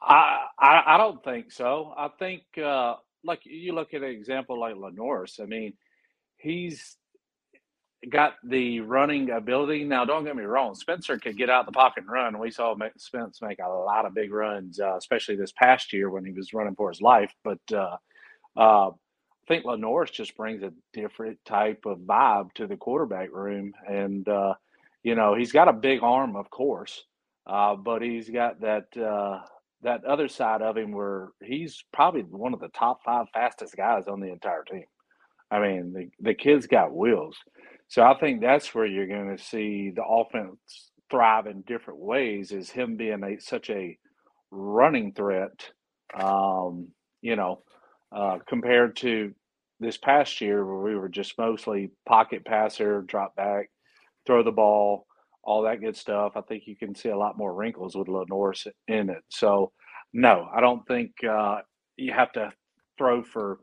I, 0.00 0.46
I 0.58 0.82
I 0.94 0.98
don't 0.98 1.22
think 1.24 1.52
so. 1.52 1.94
I 1.96 2.08
think 2.18 2.42
uh, 2.62 2.96
like 3.24 3.40
you 3.44 3.74
look 3.74 3.94
at 3.94 4.02
an 4.02 4.10
example 4.10 4.60
like 4.60 4.74
LaNorris. 4.76 5.40
I 5.40 5.46
mean, 5.46 5.74
he's 6.38 6.96
got 8.10 8.34
the 8.44 8.80
running 8.80 9.30
ability. 9.30 9.84
Now, 9.84 10.04
don't 10.04 10.24
get 10.24 10.36
me 10.36 10.44
wrong. 10.44 10.74
Spencer 10.74 11.18
could 11.18 11.38
get 11.38 11.50
out 11.50 11.60
of 11.60 11.66
the 11.66 11.72
pocket 11.72 12.04
and 12.04 12.12
run. 12.12 12.38
We 12.38 12.50
saw 12.50 12.74
Spence 12.98 13.42
make 13.42 13.58
a 13.60 13.68
lot 13.68 14.06
of 14.06 14.14
big 14.14 14.32
runs, 14.32 14.80
uh, 14.80 14.96
especially 14.96 15.36
this 15.36 15.52
past 15.52 15.92
year 15.92 16.10
when 16.10 16.24
he 16.24 16.32
was 16.32 16.54
running 16.54 16.76
for 16.76 16.90
his 16.90 17.02
life. 17.02 17.32
But 17.44 17.60
uh, 17.72 17.96
uh, 18.56 18.90
I 18.90 19.48
think 19.48 19.64
LaNorris 19.66 20.12
just 20.12 20.36
brings 20.36 20.62
a 20.62 20.72
different 20.94 21.38
type 21.46 21.86
of 21.86 22.00
vibe 22.00 22.52
to 22.54 22.66
the 22.66 22.76
quarterback 22.78 23.32
room, 23.32 23.72
and 23.88 24.28
uh, 24.28 24.54
you 25.04 25.14
know 25.16 25.34
he's 25.34 25.52
got 25.52 25.68
a 25.68 25.72
big 25.74 26.02
arm, 26.02 26.36
of 26.36 26.50
course, 26.50 27.04
uh, 27.46 27.76
but 27.76 28.02
he's 28.02 28.30
got 28.30 28.60
that 28.62 28.86
uh, 28.96 29.40
that 29.82 30.04
other 30.04 30.28
side 30.28 30.62
of 30.62 30.76
him 30.76 30.92
where 30.92 31.28
he's 31.42 31.82
probably 31.92 32.22
one 32.22 32.54
of 32.54 32.60
the 32.60 32.68
top 32.68 33.00
five 33.04 33.26
fastest 33.32 33.76
guys 33.76 34.08
on 34.08 34.20
the 34.20 34.32
entire 34.32 34.64
team. 34.64 34.84
I 35.50 35.60
mean, 35.60 35.92
the 35.92 36.08
the 36.20 36.34
kid's 36.34 36.66
got 36.66 36.94
wheels. 36.94 37.36
So 37.88 38.02
I 38.02 38.18
think 38.18 38.40
that's 38.40 38.74
where 38.74 38.86
you're 38.86 39.06
going 39.06 39.34
to 39.34 39.42
see 39.42 39.90
the 39.94 40.04
offense 40.04 40.90
thrive 41.10 41.46
in 41.46 41.62
different 41.62 42.00
ways. 42.00 42.52
Is 42.52 42.70
him 42.70 42.96
being 42.96 43.22
a 43.24 43.40
such 43.40 43.70
a 43.70 43.96
running 44.50 45.12
threat, 45.12 45.70
um, 46.18 46.88
you 47.22 47.36
know, 47.36 47.62
uh, 48.14 48.38
compared 48.46 48.96
to 48.96 49.34
this 49.80 49.96
past 49.96 50.40
year 50.40 50.64
where 50.64 50.92
we 50.92 50.98
were 50.98 51.08
just 51.08 51.38
mostly 51.38 51.90
pocket 52.06 52.44
passer, 52.44 53.02
drop 53.02 53.34
back, 53.36 53.70
throw 54.26 54.42
the 54.42 54.50
ball, 54.52 55.06
all 55.48 55.62
that 55.62 55.80
good 55.80 55.96
stuff. 55.96 56.32
I 56.36 56.42
think 56.42 56.64
you 56.66 56.76
can 56.76 56.94
see 56.94 57.08
a 57.08 57.16
lot 57.16 57.38
more 57.38 57.54
wrinkles 57.54 57.96
with 57.96 58.06
LaNorris 58.06 58.66
in 58.86 59.08
it. 59.08 59.24
So, 59.30 59.72
no, 60.12 60.46
I 60.54 60.60
don't 60.60 60.86
think 60.86 61.12
uh, 61.24 61.60
you 61.96 62.12
have 62.12 62.30
to 62.32 62.52
throw 62.98 63.22
for 63.22 63.60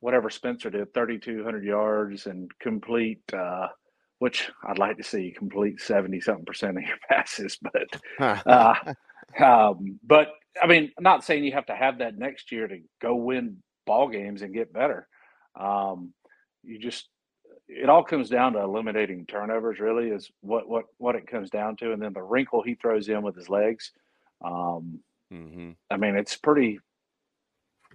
whatever 0.00 0.30
Spencer 0.30 0.70
did, 0.70 0.94
3,200 0.94 1.62
yards 1.62 2.24
and 2.24 2.50
complete, 2.58 3.20
uh, 3.34 3.66
which 4.18 4.50
I'd 4.66 4.78
like 4.78 4.96
to 4.96 5.02
see 5.02 5.34
complete 5.36 5.78
70 5.78 6.22
something 6.22 6.46
percent 6.46 6.78
of 6.78 6.84
your 6.84 6.96
passes. 7.10 7.58
But, 7.60 8.00
uh, 8.46 8.94
um, 9.44 10.00
but 10.02 10.28
I 10.62 10.66
mean, 10.66 10.90
I'm 10.96 11.04
not 11.04 11.22
saying 11.22 11.44
you 11.44 11.52
have 11.52 11.66
to 11.66 11.76
have 11.76 11.98
that 11.98 12.16
next 12.16 12.50
year 12.50 12.66
to 12.66 12.78
go 13.02 13.14
win 13.14 13.58
ball 13.86 14.08
games 14.08 14.40
and 14.40 14.54
get 14.54 14.72
better. 14.72 15.06
Um, 15.54 16.14
you 16.62 16.78
just, 16.78 17.10
it 17.70 17.88
all 17.88 18.02
comes 18.02 18.28
down 18.28 18.54
to 18.54 18.60
eliminating 18.60 19.26
turnovers. 19.26 19.78
Really, 19.78 20.08
is 20.08 20.30
what 20.40 20.68
what 20.68 20.86
what 20.98 21.14
it 21.14 21.26
comes 21.26 21.50
down 21.50 21.76
to, 21.76 21.92
and 21.92 22.02
then 22.02 22.12
the 22.12 22.22
wrinkle 22.22 22.62
he 22.62 22.74
throws 22.74 23.08
in 23.08 23.22
with 23.22 23.36
his 23.36 23.48
legs. 23.48 23.92
Um, 24.44 25.00
mm-hmm. 25.32 25.70
I 25.90 25.96
mean, 25.96 26.16
it's 26.16 26.36
pretty. 26.36 26.80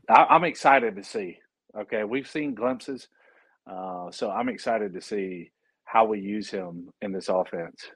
I, 0.10 0.26
I'm 0.30 0.44
excited 0.44 0.95
to 0.95 1.04
see. 1.04 1.40
Okay, 1.78 2.04
we've 2.06 2.30
seen 2.30 2.56
glimpses, 2.56 3.10
uh, 3.70 4.10
so 4.12 4.32
I'm 4.32 4.48
excited 4.48 4.94
to 4.94 5.02
see 5.02 5.52
how 5.84 6.06
we 6.06 6.20
use 6.20 6.50
him 6.50 6.90
in 7.02 7.12
this 7.12 7.28
offense. 7.28 7.90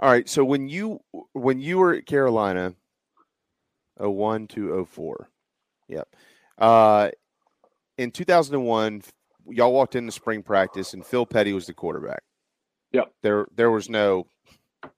All 0.00 0.10
right. 0.10 0.28
So 0.28 0.44
when 0.44 0.68
you 0.68 1.00
when 1.32 1.60
you 1.60 1.78
were 1.78 1.94
at 1.94 2.06
Carolina, 2.06 2.74
01 3.98 4.48
to 4.48 4.84
04, 4.84 5.28
yep. 5.88 6.08
Uh, 6.58 7.10
in 7.96 8.10
2001, 8.10 9.02
y'all 9.50 9.72
walked 9.72 9.94
into 9.94 10.12
spring 10.12 10.42
practice 10.42 10.94
and 10.94 11.04
Phil 11.04 11.26
Petty 11.26 11.52
was 11.52 11.66
the 11.66 11.74
quarterback. 11.74 12.22
Yep. 12.92 13.12
There 13.22 13.46
there 13.54 13.70
was 13.70 13.88
no, 13.88 14.26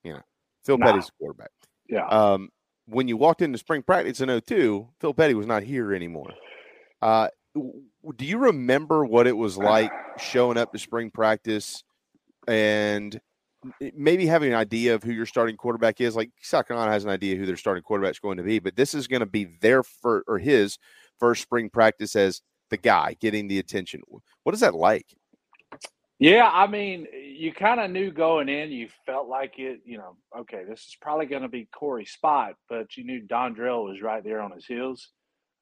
you 0.05 0.13
know, 0.13 0.23
Phil 0.65 0.79
Nah. 0.79 0.87
Petty's 0.87 1.07
the 1.07 1.13
quarterback. 1.19 1.51
Yeah. 1.89 2.07
Um, 2.07 2.51
when 2.87 3.09
you 3.09 3.17
walked 3.17 3.43
into 3.43 3.59
spring 3.59 3.83
practice 3.83 4.21
in 4.21 4.41
02, 4.41 4.89
Phil 5.01 5.15
Petty 5.15 5.35
was 5.35 5.47
not 5.47 5.63
here 5.63 5.93
anymore. 5.93 6.33
Uh, 7.03 7.29
do 7.55 8.25
you 8.25 8.39
remember 8.39 9.05
what 9.05 9.27
it 9.27 9.37
was 9.37 9.57
like 9.57 9.93
showing 10.19 10.57
up 10.57 10.73
to 10.73 10.79
spring 10.79 11.11
practice 11.11 11.83
and 12.47 13.21
maybe 13.95 14.27
having 14.27 14.53
an 14.53 14.59
idea 14.59 14.95
of 14.95 15.03
who 15.03 15.13
your 15.13 15.27
starting 15.27 15.57
quarterback 15.57 16.01
is? 16.01 16.17
Like 16.17 16.31
Carolina 16.51 16.93
has 16.93 17.05
an 17.05 17.11
idea 17.11 17.37
who 17.37 17.47
their 17.47 17.57
starting 17.57 17.83
quarterback's 17.83 18.21
going 18.21 18.39
to 18.39 18.43
be, 18.43 18.59
but 18.59 18.77
this 18.77 18.95
is 18.95 19.07
going 19.07 19.21
to 19.21 19.27
be 19.27 19.45
their 19.61 19.83
first 19.83 20.25
or 20.29 20.39
his 20.39 20.79
first 21.19 21.43
spring 21.43 21.69
practice 21.69 22.17
as 22.17 22.41
the 22.71 22.77
guy 22.77 23.17
getting 23.21 23.49
the 23.49 23.59
attention. 23.59 24.03
What 24.49 24.55
is 24.55 24.61
that 24.61 24.75
like? 24.75 25.05
Yeah, 26.19 26.49
I 26.51 26.67
mean, 26.69 27.07
you 27.13 27.53
kind 27.53 27.81
of 27.81 27.91
knew 27.91 28.11
going 28.11 28.49
in, 28.49 28.71
you 28.73 28.89
felt 29.05 29.29
like 29.29 29.59
it, 29.59 29.81
you 29.85 29.99
know, 29.99 30.17
okay, 30.39 30.63
this 30.67 30.81
is 30.81 30.97
probably 31.03 31.27
going 31.27 31.43
to 31.43 31.49
be 31.51 31.69
Corey's 31.71 32.13
spot, 32.13 32.55
but 32.67 32.97
you 32.97 33.05
knew 33.05 33.21
Dondrial 33.21 33.85
was 33.85 34.01
right 34.01 34.25
there 34.25 34.41
on 34.41 34.53
his 34.53 34.65
heels. 34.65 35.11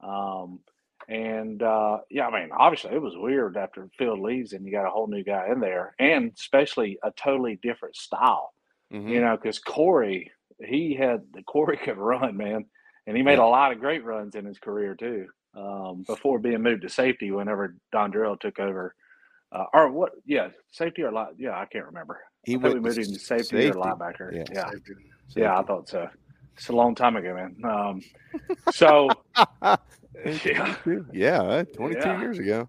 Um, 0.00 0.60
and 1.08 1.60
uh, 1.64 1.98
yeah, 2.12 2.28
I 2.28 2.40
mean, 2.40 2.50
obviously 2.56 2.92
it 2.92 3.02
was 3.02 3.14
weird 3.16 3.56
after 3.56 3.88
Phil 3.98 4.22
leaves 4.22 4.52
and 4.52 4.64
you 4.64 4.70
got 4.70 4.86
a 4.86 4.90
whole 4.90 5.08
new 5.08 5.24
guy 5.24 5.48
in 5.50 5.58
there, 5.58 5.96
and 5.98 6.30
especially 6.38 6.96
a 7.02 7.10
totally 7.10 7.58
different 7.60 7.96
style, 7.96 8.52
Mm-hmm. 8.92 9.08
you 9.08 9.20
know, 9.20 9.36
because 9.36 9.58
Corey, 9.58 10.30
he 10.64 10.94
had 10.94 11.22
the 11.34 11.42
Corey 11.42 11.76
could 11.84 11.98
run, 11.98 12.36
man, 12.36 12.66
and 13.08 13.16
he 13.16 13.24
made 13.24 13.38
Yeah. 13.38 13.46
a 13.46 13.50
lot 13.50 13.72
of 13.72 13.80
great 13.80 14.04
runs 14.04 14.36
in 14.36 14.44
his 14.44 14.60
career 14.60 14.94
too. 14.94 15.26
Um, 15.56 16.04
before 16.06 16.38
being 16.38 16.62
moved 16.62 16.82
to 16.82 16.88
safety, 16.90 17.30
whenever 17.30 17.76
Dondrial 17.94 18.38
took 18.38 18.58
over, 18.58 18.94
uh, 19.52 19.64
or 19.72 19.90
what? 19.90 20.12
Yeah, 20.26 20.48
safety 20.70 21.02
or 21.02 21.12
li- 21.12 21.34
yeah, 21.38 21.52
I 21.58 21.64
can't 21.66 21.86
remember. 21.86 22.18
He 22.44 22.54
I 22.54 22.58
we 22.58 22.74
moved 22.80 22.96
to 22.96 23.00
him 23.02 23.12
to 23.14 23.18
safety, 23.18 23.56
safety. 23.56 23.68
or 23.70 23.74
linebacker. 23.74 24.32
Yeah, 24.34 24.44
Yeah, 24.52 24.70
safety. 24.70 24.92
yeah, 25.34 25.58
I 25.58 25.62
thought 25.62 25.88
so. 25.88 26.08
It's 26.56 26.68
a 26.68 26.72
long 26.72 26.94
time 26.94 27.16
ago, 27.16 27.34
man. 27.34 27.56
Um, 27.64 28.02
so 28.72 29.08
yeah, 30.44 30.74
Yeah, 31.12 31.42
uh, 31.42 31.64
22 31.74 31.98
Yeah. 32.00 32.20
years 32.20 32.38
ago. 32.38 32.68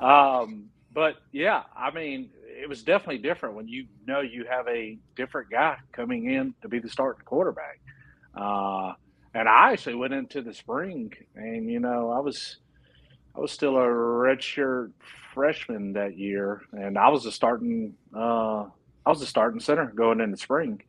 um, 0.00 0.66
but 0.92 1.16
yeah, 1.32 1.62
I 1.76 1.90
mean, 1.90 2.30
it 2.44 2.68
was 2.68 2.82
definitely 2.82 3.18
different 3.18 3.54
when 3.56 3.68
you 3.68 3.86
know 4.06 4.20
you 4.20 4.44
have 4.48 4.68
a 4.68 4.98
different 5.16 5.50
guy 5.50 5.76
coming 5.92 6.30
in 6.30 6.54
to 6.62 6.68
be 6.68 6.78
the 6.78 6.88
starting 6.88 7.24
quarterback. 7.24 7.80
Uh, 8.34 8.92
and 9.34 9.48
I 9.48 9.72
actually 9.72 9.94
went 9.94 10.14
into 10.14 10.42
the 10.42 10.54
spring, 10.54 11.12
and 11.34 11.70
you 11.70 11.80
know, 11.80 12.10
I 12.10 12.20
was 12.20 12.58
I 13.34 13.40
was 13.40 13.52
still 13.52 13.76
a 13.76 13.86
redshirt 13.86 14.92
freshman 15.34 15.94
that 15.94 16.18
year, 16.18 16.62
and 16.72 16.98
I 16.98 17.08
was 17.08 17.26
a 17.26 17.32
starting 17.32 17.94
uh, 18.14 18.64
I 19.04 19.10
was 19.10 19.22
a 19.22 19.26
starting 19.26 19.60
center 19.60 19.86
going 19.86 20.20
into 20.20 20.36
spring. 20.36 20.82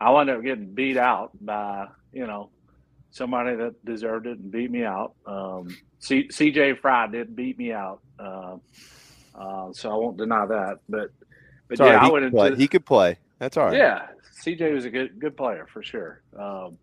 I 0.00 0.10
wound 0.10 0.30
up 0.30 0.42
getting 0.42 0.72
beat 0.72 0.96
out 0.96 1.30
by 1.40 1.88
you 2.12 2.26
know 2.26 2.50
somebody 3.10 3.56
that 3.56 3.84
deserved 3.84 4.26
it 4.26 4.38
and 4.38 4.50
beat 4.50 4.70
me 4.70 4.84
out. 4.84 5.14
Um, 5.26 5.76
C- 5.98 6.28
CJ 6.28 6.78
Fry 6.78 7.08
did 7.08 7.34
beat 7.34 7.58
me 7.58 7.72
out, 7.72 8.00
uh, 8.18 8.56
uh, 9.34 9.72
so 9.72 9.90
I 9.90 9.96
won't 9.96 10.16
deny 10.16 10.46
that. 10.46 10.78
But 10.88 11.10
but 11.68 11.80
all 11.80 11.88
yeah. 11.88 12.06
I 12.06 12.10
went 12.10 12.24
could 12.26 12.32
play. 12.32 12.54
he 12.54 12.68
could 12.68 12.86
play. 12.86 13.18
That's 13.38 13.56
all 13.56 13.66
right. 13.66 13.76
yeah, 13.76 14.06
CJ 14.42 14.72
was 14.72 14.84
a 14.84 14.90
good 14.90 15.18
good 15.18 15.36
player 15.36 15.66
for 15.72 15.82
sure. 15.82 16.22
Um, 16.38 16.78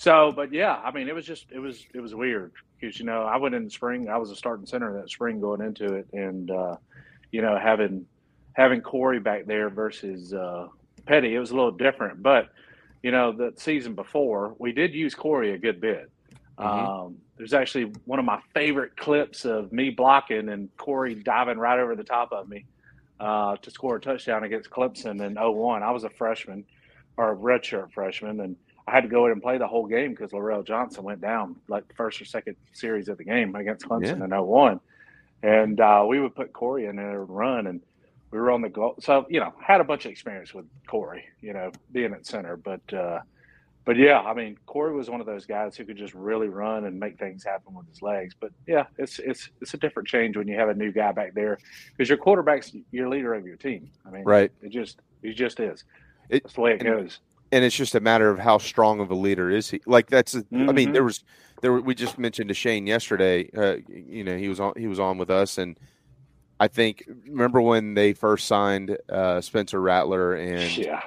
so, 0.00 0.32
but 0.32 0.50
yeah, 0.50 0.80
I 0.82 0.92
mean, 0.92 1.08
it 1.08 1.14
was 1.14 1.26
just 1.26 1.44
it 1.50 1.58
was 1.58 1.84
it 1.92 2.00
was 2.00 2.14
weird 2.14 2.52
because 2.80 2.98
you 2.98 3.04
know 3.04 3.24
I 3.24 3.36
went 3.36 3.54
in 3.54 3.64
the 3.64 3.70
spring. 3.70 4.08
I 4.08 4.16
was 4.16 4.30
a 4.30 4.34
starting 4.34 4.64
center 4.64 4.94
that 4.94 5.10
spring 5.10 5.42
going 5.42 5.60
into 5.60 5.92
it, 5.92 6.06
and 6.14 6.50
uh, 6.50 6.76
you 7.30 7.42
know 7.42 7.58
having 7.62 8.06
having 8.54 8.80
Corey 8.80 9.20
back 9.20 9.44
there 9.44 9.68
versus 9.68 10.32
uh, 10.32 10.68
Petty, 11.04 11.34
it 11.34 11.38
was 11.38 11.50
a 11.50 11.54
little 11.54 11.70
different. 11.70 12.22
But 12.22 12.48
you 13.02 13.10
know 13.10 13.32
the 13.32 13.52
season 13.58 13.94
before 13.94 14.54
we 14.58 14.72
did 14.72 14.94
use 14.94 15.14
Corey 15.14 15.52
a 15.52 15.58
good 15.58 15.82
bit. 15.82 16.10
Um, 16.56 17.18
there's 17.36 17.52
actually 17.52 17.92
one 18.06 18.18
of 18.18 18.24
my 18.24 18.40
favorite 18.54 18.96
clips 18.96 19.44
of 19.44 19.70
me 19.70 19.90
blocking 19.90 20.48
and 20.48 20.74
Corey 20.78 21.14
diving 21.14 21.58
right 21.58 21.78
over 21.78 21.94
the 21.94 22.04
top 22.04 22.32
of 22.32 22.48
me 22.48 22.64
uh, 23.20 23.56
to 23.56 23.70
score 23.70 23.96
a 23.96 24.00
touchdown 24.00 24.44
against 24.44 24.70
Clemson 24.70 25.20
in 25.20 25.34
01. 25.34 25.82
I 25.82 25.90
was 25.90 26.04
a 26.04 26.10
freshman 26.10 26.64
or 27.18 27.32
a 27.32 27.36
redshirt 27.36 27.92
freshman, 27.92 28.40
and 28.40 28.56
I 28.90 28.94
had 28.94 29.02
to 29.02 29.08
go 29.08 29.26
in 29.26 29.32
and 29.32 29.40
play 29.40 29.56
the 29.56 29.68
whole 29.68 29.86
game 29.86 30.10
because 30.10 30.32
Laurel 30.32 30.62
Johnson 30.64 31.04
went 31.04 31.20
down 31.20 31.56
like 31.68 31.86
the 31.86 31.94
first 31.94 32.20
or 32.20 32.24
second 32.24 32.56
series 32.72 33.08
of 33.08 33.18
the 33.18 33.24
game 33.24 33.54
against 33.54 33.86
Clemson 33.86 34.18
Yeah. 34.18 34.24
in 34.24 34.30
01. 34.46 34.80
And 35.42 35.80
uh, 35.80 36.04
we 36.08 36.20
would 36.20 36.34
put 36.34 36.52
Corey 36.52 36.86
in 36.86 36.96
there 36.96 37.20
and 37.22 37.30
run, 37.30 37.66
and 37.68 37.80
we 38.32 38.38
were 38.38 38.50
on 38.50 38.62
the 38.62 38.68
goal. 38.68 38.96
So, 39.00 39.26
you 39.30 39.38
know, 39.40 39.54
had 39.60 39.80
a 39.80 39.84
bunch 39.84 40.04
of 40.06 40.10
experience 40.10 40.52
with 40.52 40.66
Corey, 40.86 41.24
you 41.40 41.52
know, 41.52 41.70
being 41.92 42.12
at 42.12 42.26
center. 42.26 42.56
But, 42.56 42.92
uh, 42.92 43.20
but 43.84 43.96
yeah, 43.96 44.20
I 44.20 44.34
mean, 44.34 44.58
Corey 44.66 44.92
was 44.92 45.08
one 45.08 45.20
of 45.20 45.26
those 45.26 45.46
guys 45.46 45.76
who 45.76 45.84
could 45.84 45.96
just 45.96 46.12
really 46.14 46.48
run 46.48 46.84
and 46.84 46.98
make 46.98 47.16
things 47.18 47.44
happen 47.44 47.72
with 47.74 47.88
his 47.88 48.02
legs. 48.02 48.34
But 48.38 48.50
yeah, 48.66 48.84
it's 48.98 49.18
it's 49.20 49.48
it's 49.62 49.72
a 49.72 49.78
different 49.78 50.06
change 50.08 50.36
when 50.36 50.46
you 50.48 50.58
have 50.58 50.68
a 50.68 50.74
new 50.74 50.92
guy 50.92 51.12
back 51.12 51.32
there 51.32 51.58
because 51.96 52.08
your 52.08 52.18
quarterback's 52.18 52.72
your 52.90 53.08
leader 53.08 53.32
of 53.34 53.46
your 53.46 53.56
team. 53.56 53.88
I 54.06 54.10
mean, 54.10 54.24
Right. 54.24 54.52
It 54.62 54.70
just 54.70 55.00
He 55.22 55.32
just 55.32 55.58
is. 55.60 55.84
It, 56.28 56.42
That's 56.42 56.54
the 56.54 56.60
way 56.60 56.74
it 56.74 56.84
goes. 56.84 57.20
And 57.52 57.64
it's 57.64 57.76
just 57.76 57.94
a 57.94 58.00
matter 58.00 58.30
of 58.30 58.38
how 58.38 58.58
strong 58.58 59.00
of 59.00 59.10
a 59.10 59.14
leader 59.14 59.50
is 59.50 59.70
he. 59.70 59.80
Like 59.86 60.08
that's, 60.08 60.36
I 60.36 60.72
mean, 60.72 60.92
there 60.92 61.04
was, 61.04 61.24
there 61.62 61.72
were- 61.72 61.80
we 61.80 61.94
just 61.94 62.18
mentioned 62.18 62.48
to 62.48 62.54
Shane 62.54 62.86
yesterday. 62.86 63.50
Uh, 63.56 63.76
you 63.88 64.24
know, 64.24 64.36
he 64.36 64.48
was 64.48 64.60
on, 64.60 64.72
he 64.76 64.86
was 64.86 65.00
on 65.00 65.18
with 65.18 65.30
us, 65.30 65.58
and 65.58 65.78
I 66.58 66.68
think 66.68 67.04
remember 67.26 67.60
when 67.60 67.94
they 67.94 68.12
first 68.12 68.46
signed 68.46 68.96
uh, 69.08 69.40
Spencer 69.40 69.80
Rattler, 69.80 70.34
and 70.34 70.76
Yeah. 70.76 71.00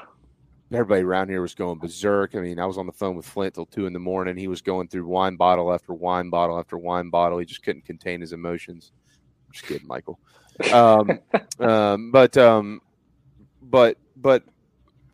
everybody 0.72 1.04
around 1.04 1.30
here 1.30 1.42
was 1.42 1.54
going 1.56 1.78
berserk. 1.80 2.36
I 2.36 2.40
mean, 2.40 2.60
I 2.60 2.66
was 2.66 2.78
on 2.78 2.88
the 2.88 2.92
phone 2.92 3.16
with 3.16 3.26
Flint 3.26 3.54
till 3.54 3.66
two 3.68 3.86
in 3.86 3.94
the 3.94 4.00
morning. 4.00 4.36
He 4.36 4.48
was 4.48 4.62
going 4.62 4.88
through 4.88 5.06
wine 5.08 5.36
bottle 5.36 5.72
after 5.74 5.94
wine 5.94 6.30
bottle 6.30 6.58
after 6.60 6.78
wine 6.78 7.10
bottle. 7.10 7.38
He 7.38 7.46
just 7.46 7.64
couldn't 7.64 7.86
contain 7.86 8.20
his 8.22 8.34
emotions. 8.34 8.92
Just 9.52 9.66
kidding, 9.68 9.88
Michael. 9.88 10.20
Um, 10.72 11.20
um, 11.60 12.12
but 12.12 12.36
um, 12.38 12.82
but 13.62 13.98
but 14.16 14.44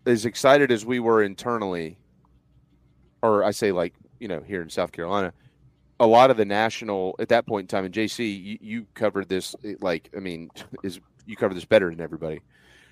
as 0.09 0.25
excited 0.25 0.71
as 0.71 0.85
we 0.85 0.99
were 0.99 1.23
internally, 1.23 1.97
or 3.21 3.43
I 3.43 3.51
say 3.51 3.71
like 3.71 3.93
you 4.19 4.27
know 4.27 4.41
here 4.41 4.61
in 4.61 4.69
South 4.69 4.91
Carolina, 4.91 5.33
a 5.99 6.07
lot 6.07 6.31
of 6.31 6.37
the 6.37 6.45
national 6.45 7.15
at 7.19 7.29
that 7.29 7.45
point 7.45 7.63
in 7.63 7.67
time, 7.67 7.85
and 7.85 7.93
JC, 7.93 8.43
you, 8.43 8.57
you 8.61 8.85
covered 8.93 9.29
this 9.29 9.55
eh, 9.63 9.75
like 9.81 10.09
I 10.15 10.19
mean, 10.19 10.49
is 10.83 10.99
you 11.25 11.35
covered 11.35 11.55
this 11.55 11.65
better 11.65 11.89
than 11.89 12.01
everybody. 12.01 12.41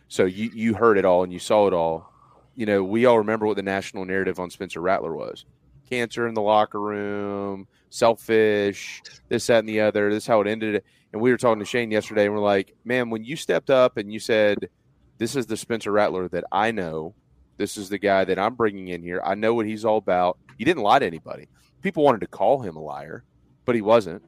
So 0.08 0.26
you 0.26 0.50
you 0.54 0.74
heard 0.74 0.98
it 0.98 1.06
all 1.06 1.24
and 1.24 1.34
you 1.34 1.40
saw 1.40 1.68
it 1.68 1.74
all. 1.74 2.14
You 2.56 2.66
know, 2.66 2.84
we 2.84 3.06
all 3.06 3.18
remember 3.18 3.46
what 3.46 3.56
the 3.56 3.64
national 3.64 4.06
narrative 4.06 4.40
on 4.40 4.50
Spencer 4.50 4.82
Rattler 4.82 5.16
was: 5.16 5.46
cancer 5.90 6.28
in 6.28 6.34
the 6.34 6.42
locker 6.42 6.80
room, 6.80 7.68
selfish, 7.90 9.02
this, 9.30 9.48
that, 9.48 9.60
and 9.60 9.70
the 9.70 9.82
other. 9.82 10.10
This 10.10 10.24
is 10.24 10.28
how 10.28 10.42
it 10.42 10.48
ended. 10.48 10.84
And 11.14 11.22
we 11.22 11.32
were 11.32 11.38
talking 11.38 11.60
to 11.60 11.66
Shane 11.66 11.92
yesterday, 11.92 12.26
and 12.26 12.34
we're 12.34 12.42
like, 12.42 12.76
man, 12.84 13.10
when 13.10 13.24
you 13.24 13.36
stepped 13.36 13.70
up 13.70 13.98
and 13.98 14.12
you 14.12 14.20
said, 14.20 14.70
"This 15.18 15.36
is 15.36 15.46
the 15.48 15.58
Spencer 15.58 15.92
Rattler 15.92 16.28
that 16.30 16.44
I 16.52 16.72
know. 16.72 17.16
This 17.58 17.78
is 17.78 17.90
the 17.90 17.98
guy 17.98 18.24
that 18.26 18.38
I'm 18.38 18.56
bringing 18.56 18.88
in 18.90 19.02
here. 19.02 19.22
I 19.24 19.36
know 19.36 19.54
what 19.54 19.66
he's 19.66 19.86
all 19.86 19.98
about." 19.98 20.38
He 20.58 20.64
didn't 20.66 20.84
lie 20.84 21.00
to 21.00 21.06
anybody. 21.06 21.48
People 21.82 22.04
wanted 22.04 22.22
to 22.22 22.28
call 22.28 22.62
him 22.62 22.76
a 22.76 22.82
liar, 22.82 23.24
but 23.66 23.76
he 23.76 23.82
wasn't. 23.82 24.24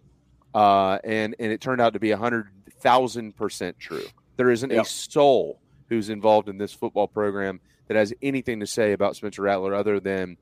Uh, 0.54 0.98
and 1.04 1.36
and 1.40 1.52
it 1.52 1.62
turned 1.62 1.82
out 1.82 1.94
to 1.94 2.00
be 2.00 2.12
a 2.12 2.18
hundred 2.18 2.48
thousand 2.82 3.36
percent 3.36 3.78
true. 3.80 4.06
There 4.38 4.50
isn't 4.52 4.72
Yep. 4.72 4.86
a 4.86 4.88
soul 4.88 5.60
who's 5.90 6.10
involved 6.10 6.50
in 6.50 6.58
this 6.58 6.72
football 6.72 7.08
program 7.08 7.60
that 7.88 7.98
has 7.98 8.14
anything 8.22 8.60
to 8.62 8.68
say 8.68 8.94
about 8.94 9.16
Spencer 9.16 9.42
Rattler 9.42 9.74
other 9.74 10.00
than 10.00 10.38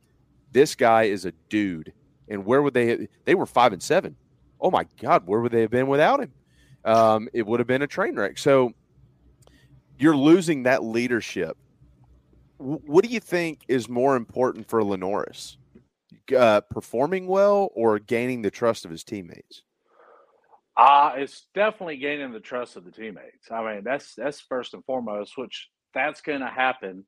this 0.52 0.76
guy 0.76 1.04
is 1.04 1.26
a 1.26 1.32
dude. 1.50 1.94
And 2.30 2.46
where 2.46 2.62
would 2.62 2.74
they? 2.74 3.08
They 3.26 3.36
were 3.36 3.46
five 3.46 3.74
and 3.74 3.82
seven. 3.82 4.16
Oh 4.60 4.72
my 4.72 4.86
God, 5.02 5.26
where 5.28 5.40
would 5.40 5.52
they 5.52 5.62
have 5.62 5.72
been 5.72 5.88
without 5.88 6.20
him? 6.22 6.32
Um, 6.84 7.30
it 7.34 7.46
would 7.46 7.60
have 7.60 7.68
been 7.68 7.82
a 7.82 7.88
train 7.88 8.16
wreck. 8.16 8.38
So 8.38 8.74
you're 10.00 10.16
losing 10.16 10.64
that 10.64 10.84
leadership. 10.84 11.58
What 12.58 13.04
do 13.04 13.10
you 13.10 13.20
think 13.20 13.62
is 13.68 13.88
more 13.88 14.16
important 14.16 14.68
for 14.68 14.82
LaNorris? 14.82 15.58
Uh, 16.36 16.62
performing 16.62 17.28
well 17.28 17.70
or 17.76 18.00
gaining 18.00 18.42
the 18.42 18.52
trust 18.52 18.84
of 18.86 18.92
his 18.92 19.04
teammates? 19.04 19.64
Uh, 20.76 21.14
it's 21.16 21.48
definitely 21.56 21.98
gaining 21.98 22.32
the 22.32 22.40
trust 22.40 22.76
of 22.76 22.86
the 22.86 22.92
teammates. 22.92 23.50
I 23.52 23.64
mean, 23.64 23.84
that's 23.84 24.14
that's 24.16 24.42
first 24.42 24.74
and 24.74 24.86
foremost, 24.86 25.38
which 25.38 25.70
that's 25.94 26.22
going 26.22 26.42
to 26.42 26.48
happen 26.48 27.06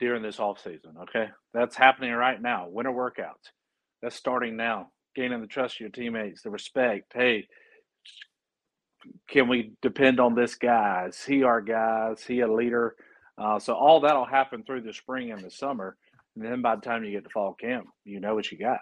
during 0.00 0.22
this 0.22 0.40
off 0.40 0.60
season. 0.62 0.94
Okay, 1.02 1.28
that's 1.52 1.76
happening 1.76 2.12
right 2.12 2.40
now. 2.40 2.68
Winter 2.68 2.90
workouts. 2.90 3.52
That's 4.02 4.16
starting 4.16 4.56
now. 4.56 4.90
Gaining 5.14 5.40
the 5.40 5.46
trust 5.46 5.76
of 5.76 5.80
your 5.80 5.90
teammates, 5.90 6.42
the 6.42 6.50
respect. 6.50 7.12
Hey, 7.14 7.46
can 9.28 9.48
we 9.48 9.72
depend 9.82 10.20
on 10.20 10.34
this 10.34 10.54
guy? 10.54 11.06
Is 11.08 11.22
he 11.24 11.42
our 11.42 11.60
guy? 11.60 12.10
Is 12.12 12.24
he 12.24 12.40
a 12.40 12.52
leader? 12.52 12.96
Uh, 13.36 13.58
so 13.58 13.74
all 13.74 14.00
that'll 14.00 14.24
happen 14.24 14.62
through 14.62 14.82
the 14.82 14.92
spring 14.92 15.32
and 15.32 15.42
the 15.42 15.50
summer, 15.50 15.96
and 16.36 16.44
then 16.44 16.62
by 16.62 16.76
the 16.76 16.82
time 16.82 17.04
you 17.04 17.10
get 17.10 17.24
to 17.24 17.30
fall 17.30 17.54
camp, 17.54 17.86
you 18.04 18.20
know 18.20 18.34
what 18.34 18.50
you 18.50 18.58
got. 18.58 18.80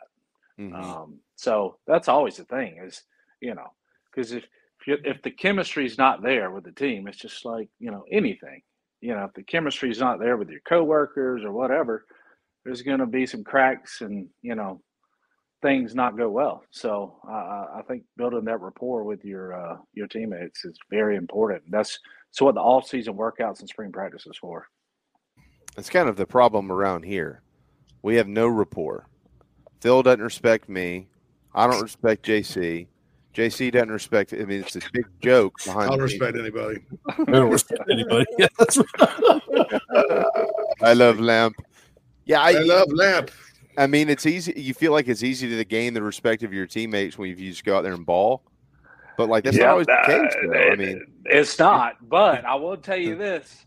Um, 0.75 1.19
so 1.37 1.79
that's 1.87 2.09
always 2.09 2.37
the 2.37 2.45
thing 2.45 2.79
is, 2.85 3.03
you 3.41 3.55
know, 3.55 3.73
because 4.11 4.33
if 4.33 4.45
if, 4.81 4.87
you, 4.89 4.99
if 5.05 5.23
the 5.23 5.31
chemistry's 5.31 5.97
not 5.97 6.23
there 6.23 6.51
with 6.51 6.65
the 6.65 6.73
team, 6.73 7.07
it's 7.07 7.19
just 7.19 7.45
like 7.45 7.69
you 7.79 7.91
know 7.91 8.05
anything. 8.11 8.63
You 9.01 9.15
know, 9.15 9.25
if 9.25 9.33
the 9.35 9.43
chemistry's 9.43 9.99
not 9.99 10.21
there 10.21 10.37
with 10.37 10.51
your 10.51 10.61
coworkers 10.61 11.45
or 11.45 11.53
whatever, 11.53 12.05
there's 12.65 12.83
going 12.83 12.99
to 12.99 13.07
be 13.07 13.27
some 13.27 13.45
cracks 13.45 14.01
and 14.01 14.29
you 14.43 14.55
know 14.55 14.81
things 15.63 15.95
not 15.95 16.17
go 16.17 16.29
well. 16.29 16.65
So 16.71 17.17
I 17.27 17.33
I 17.33 17.79
I 17.79 17.83
think 17.83 18.03
building 18.17 18.45
that 18.45 18.61
rapport 18.61 19.05
with 19.05 19.25
your 19.25 19.55
uh, 19.55 19.77
your 19.95 20.09
teammates 20.09 20.65
is 20.65 20.77
very 20.91 21.17
important. 21.17 21.63
That's 21.71 21.99
so 22.31 22.45
what 22.45 22.55
the 22.55 22.61
off 22.61 22.87
season 22.87 23.15
workouts 23.15 23.61
and 23.61 23.69
spring 23.69 23.93
practice 23.93 24.27
is 24.27 24.37
for. 24.37 24.67
It's 25.79 25.89
kind 25.89 26.09
of 26.09 26.17
the 26.17 26.27
problem 26.27 26.71
around 26.71 27.05
here. 27.05 27.43
We 28.03 28.17
have 28.17 28.29
no 28.29 28.49
rapport. 28.49 29.09
Phil 29.81 30.03
doesn't 30.03 30.21
respect 30.23 30.69
me. 30.69 31.09
I 31.55 31.67
don't 31.67 31.81
respect 31.81 32.27
JC. 32.27 32.89
JC 33.35 33.73
doesn't 33.73 33.91
respect. 33.91 34.35
I 34.35 34.45
mean, 34.45 34.61
it's 34.61 34.77
a 34.77 34.81
big 34.93 35.07
joke 35.23 35.55
I 35.63 35.65
behind. 35.67 35.91
don't 35.91 35.99
the 35.99 36.05
respect 36.05 36.37
anybody. 36.37 36.81
I 37.09 37.25
don't 37.31 37.51
respect 37.51 37.83
anybody. 37.91 38.27
Yeah, 38.39 38.49
that's 38.59 38.79
I 40.83 40.93
love 40.93 41.19
Lamp. 41.19 41.57
Yeah, 42.27 42.43
I, 42.43 42.51
I 42.51 42.59
love 42.59 42.93
Lamp. 42.93 43.31
I 43.77 43.87
mean, 43.87 44.09
it's 44.09 44.27
easy. 44.27 44.53
You 44.57 44.75
feel 44.75 44.93
like 44.93 45.09
it's 45.09 45.23
easy 45.23 45.49
to 45.49 45.65
gain 45.65 45.95
the 45.95 46.03
respect 46.03 46.43
of 46.43 46.53
your 46.53 46.67
teammates 46.67 47.17
when 47.17 47.31
you 47.31 47.37
just 47.37 47.65
go 47.65 47.77
out 47.77 47.83
there 47.83 47.95
and 47.95 48.05
ball. 48.05 48.43
But 49.17 49.29
like 49.29 49.45
that's 49.45 49.57
Yeah, 49.57 49.65
not 49.65 49.71
always 49.73 49.87
the 49.87 50.03
case. 50.07 50.35
Though. 50.43 50.53
I 50.59 50.77
mean, 50.77 51.07
It's 51.27 51.59
not, 51.59 52.09
but 52.09 52.45
I 52.45 52.55
will 52.55 52.77
tell 52.77 52.97
you 52.97 53.15
this: 53.17 53.67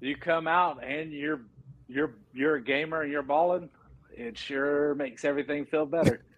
you 0.00 0.16
come 0.16 0.46
out 0.46 0.82
and 0.84 1.12
you're 1.12 1.40
you're 1.88 2.14
you're 2.32 2.56
a 2.56 2.62
gamer 2.62 3.02
and 3.02 3.10
you're 3.12 3.22
balling, 3.22 3.68
it 4.12 4.36
sure 4.36 4.94
makes 4.94 5.24
everything 5.24 5.64
feel 5.64 5.86
better. 5.86 6.24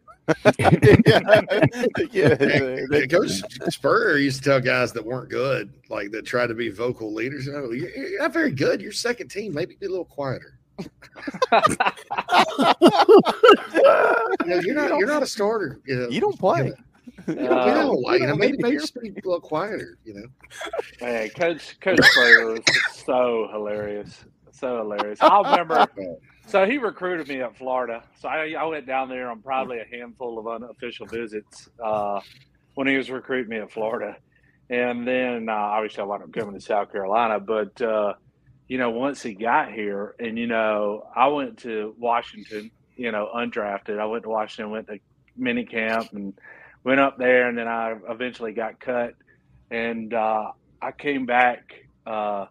Hey, 2.10 3.06
Coach 3.08 3.42
Spurrier 3.68 4.16
used 4.16 4.42
to 4.42 4.50
tell 4.50 4.60
guys 4.60 4.92
that 4.92 5.04
weren't 5.04 5.28
good, 5.28 5.72
like 5.88 6.10
that 6.10 6.24
tried 6.26 6.48
to 6.48 6.54
be 6.54 6.68
vocal 6.68 7.12
leaders. 7.12 7.48
Oh, 7.48 7.70
you're 7.70 7.90
you're 7.90 8.20
not 8.20 8.32
very 8.32 8.50
good. 8.50 8.80
You're 8.80 8.92
second 8.92 9.28
team. 9.28 9.54
Maybe 9.54 9.76
be 9.76 9.86
a 9.86 9.88
little 9.88 10.04
quieter. 10.04 10.58
You 10.78 10.86
know, 14.46 14.60
you're 14.60 14.74
not. 14.74 14.98
You're 14.98 15.06
not 15.08 15.22
a 15.22 15.26
starter. 15.26 15.80
You, 15.86 15.96
know, 15.96 16.08
you 16.08 16.20
don't 16.20 16.38
play. 16.38 16.72
You 17.26 17.34
don't, 17.34 17.38
you 17.38 17.48
know, 17.48 17.92
Uh, 17.92 18.10
like, 18.10 18.20
you 18.20 18.26
know, 18.26 18.34
you 18.34 18.38
maybe 18.38 18.52
don't 18.52 18.62
maybe 18.62 18.76
just 18.76 19.00
be 19.00 19.08
a 19.08 19.12
little 19.14 19.40
quieter. 19.40 19.98
You 20.04 20.14
know. 20.14 20.26
Man, 21.00 21.28
Coach 21.30 21.78
Coach 21.80 21.98
Slater 22.02 22.46
was 22.46 22.60
so 22.92 23.48
hilarious, 23.52 24.24
so 24.52 24.78
hilarious. 24.78 25.18
I 25.22 25.40
remember. 25.50 25.86
So 26.46 26.64
he 26.64 26.78
recruited 26.78 27.26
me 27.28 27.40
at 27.40 27.56
Florida. 27.56 28.04
So 28.20 28.28
I, 28.28 28.52
I 28.52 28.64
went 28.64 28.86
down 28.86 29.08
there 29.08 29.30
on 29.30 29.42
probably 29.42 29.80
a 29.80 29.84
handful 29.84 30.38
of 30.38 30.46
unofficial 30.46 31.06
visits 31.06 31.68
uh, 31.82 32.20
when 32.74 32.86
he 32.86 32.96
was 32.96 33.10
recruiting 33.10 33.50
me 33.50 33.56
at 33.58 33.72
Florida, 33.72 34.16
and 34.70 35.06
then 35.06 35.48
uh, 35.48 35.52
obviously 35.52 36.02
I 36.02 36.04
wound 36.04 36.22
up 36.22 36.32
coming 36.32 36.54
to 36.54 36.60
South 36.60 36.92
Carolina. 36.92 37.40
But 37.40 37.80
uh, 37.82 38.14
you 38.68 38.78
know, 38.78 38.90
once 38.90 39.22
he 39.22 39.34
got 39.34 39.72
here, 39.72 40.14
and 40.18 40.38
you 40.38 40.46
know, 40.46 41.06
I 41.14 41.28
went 41.28 41.58
to 41.58 41.94
Washington. 41.98 42.70
You 42.96 43.12
know, 43.12 43.28
undrafted. 43.34 43.98
I 43.98 44.06
went 44.06 44.22
to 44.22 44.30
Washington, 44.30 44.70
went 44.70 44.86
to 44.88 44.98
mini 45.36 45.64
camp, 45.64 46.12
and 46.12 46.32
went 46.82 47.00
up 47.00 47.18
there, 47.18 47.48
and 47.48 47.58
then 47.58 47.68
I 47.68 47.94
eventually 48.08 48.52
got 48.52 48.80
cut, 48.80 49.14
and 49.70 50.14
uh, 50.14 50.52
I 50.80 50.92
came 50.92 51.26
back, 51.26 51.74
uh, 52.06 52.46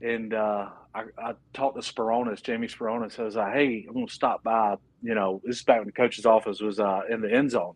and 0.00 0.32
uh, 0.32 0.68
I, 0.94 1.04
I 1.18 1.32
talked 1.52 1.82
to 1.82 1.92
Speronis, 1.92 2.42
Jamie 2.42 2.68
Speronis. 2.68 3.18
I 3.18 3.24
was 3.24 3.36
like, 3.36 3.54
"Hey, 3.54 3.84
I'm 3.88 3.94
gonna 3.94 4.08
stop 4.08 4.42
by." 4.42 4.76
You 5.02 5.14
know, 5.14 5.40
this 5.44 5.56
is 5.56 5.62
back 5.64 5.78
when 5.78 5.86
the 5.86 5.92
coach's 5.92 6.26
office 6.26 6.60
was 6.60 6.78
uh, 6.78 7.00
in 7.10 7.20
the 7.20 7.32
end 7.32 7.50
zone. 7.50 7.74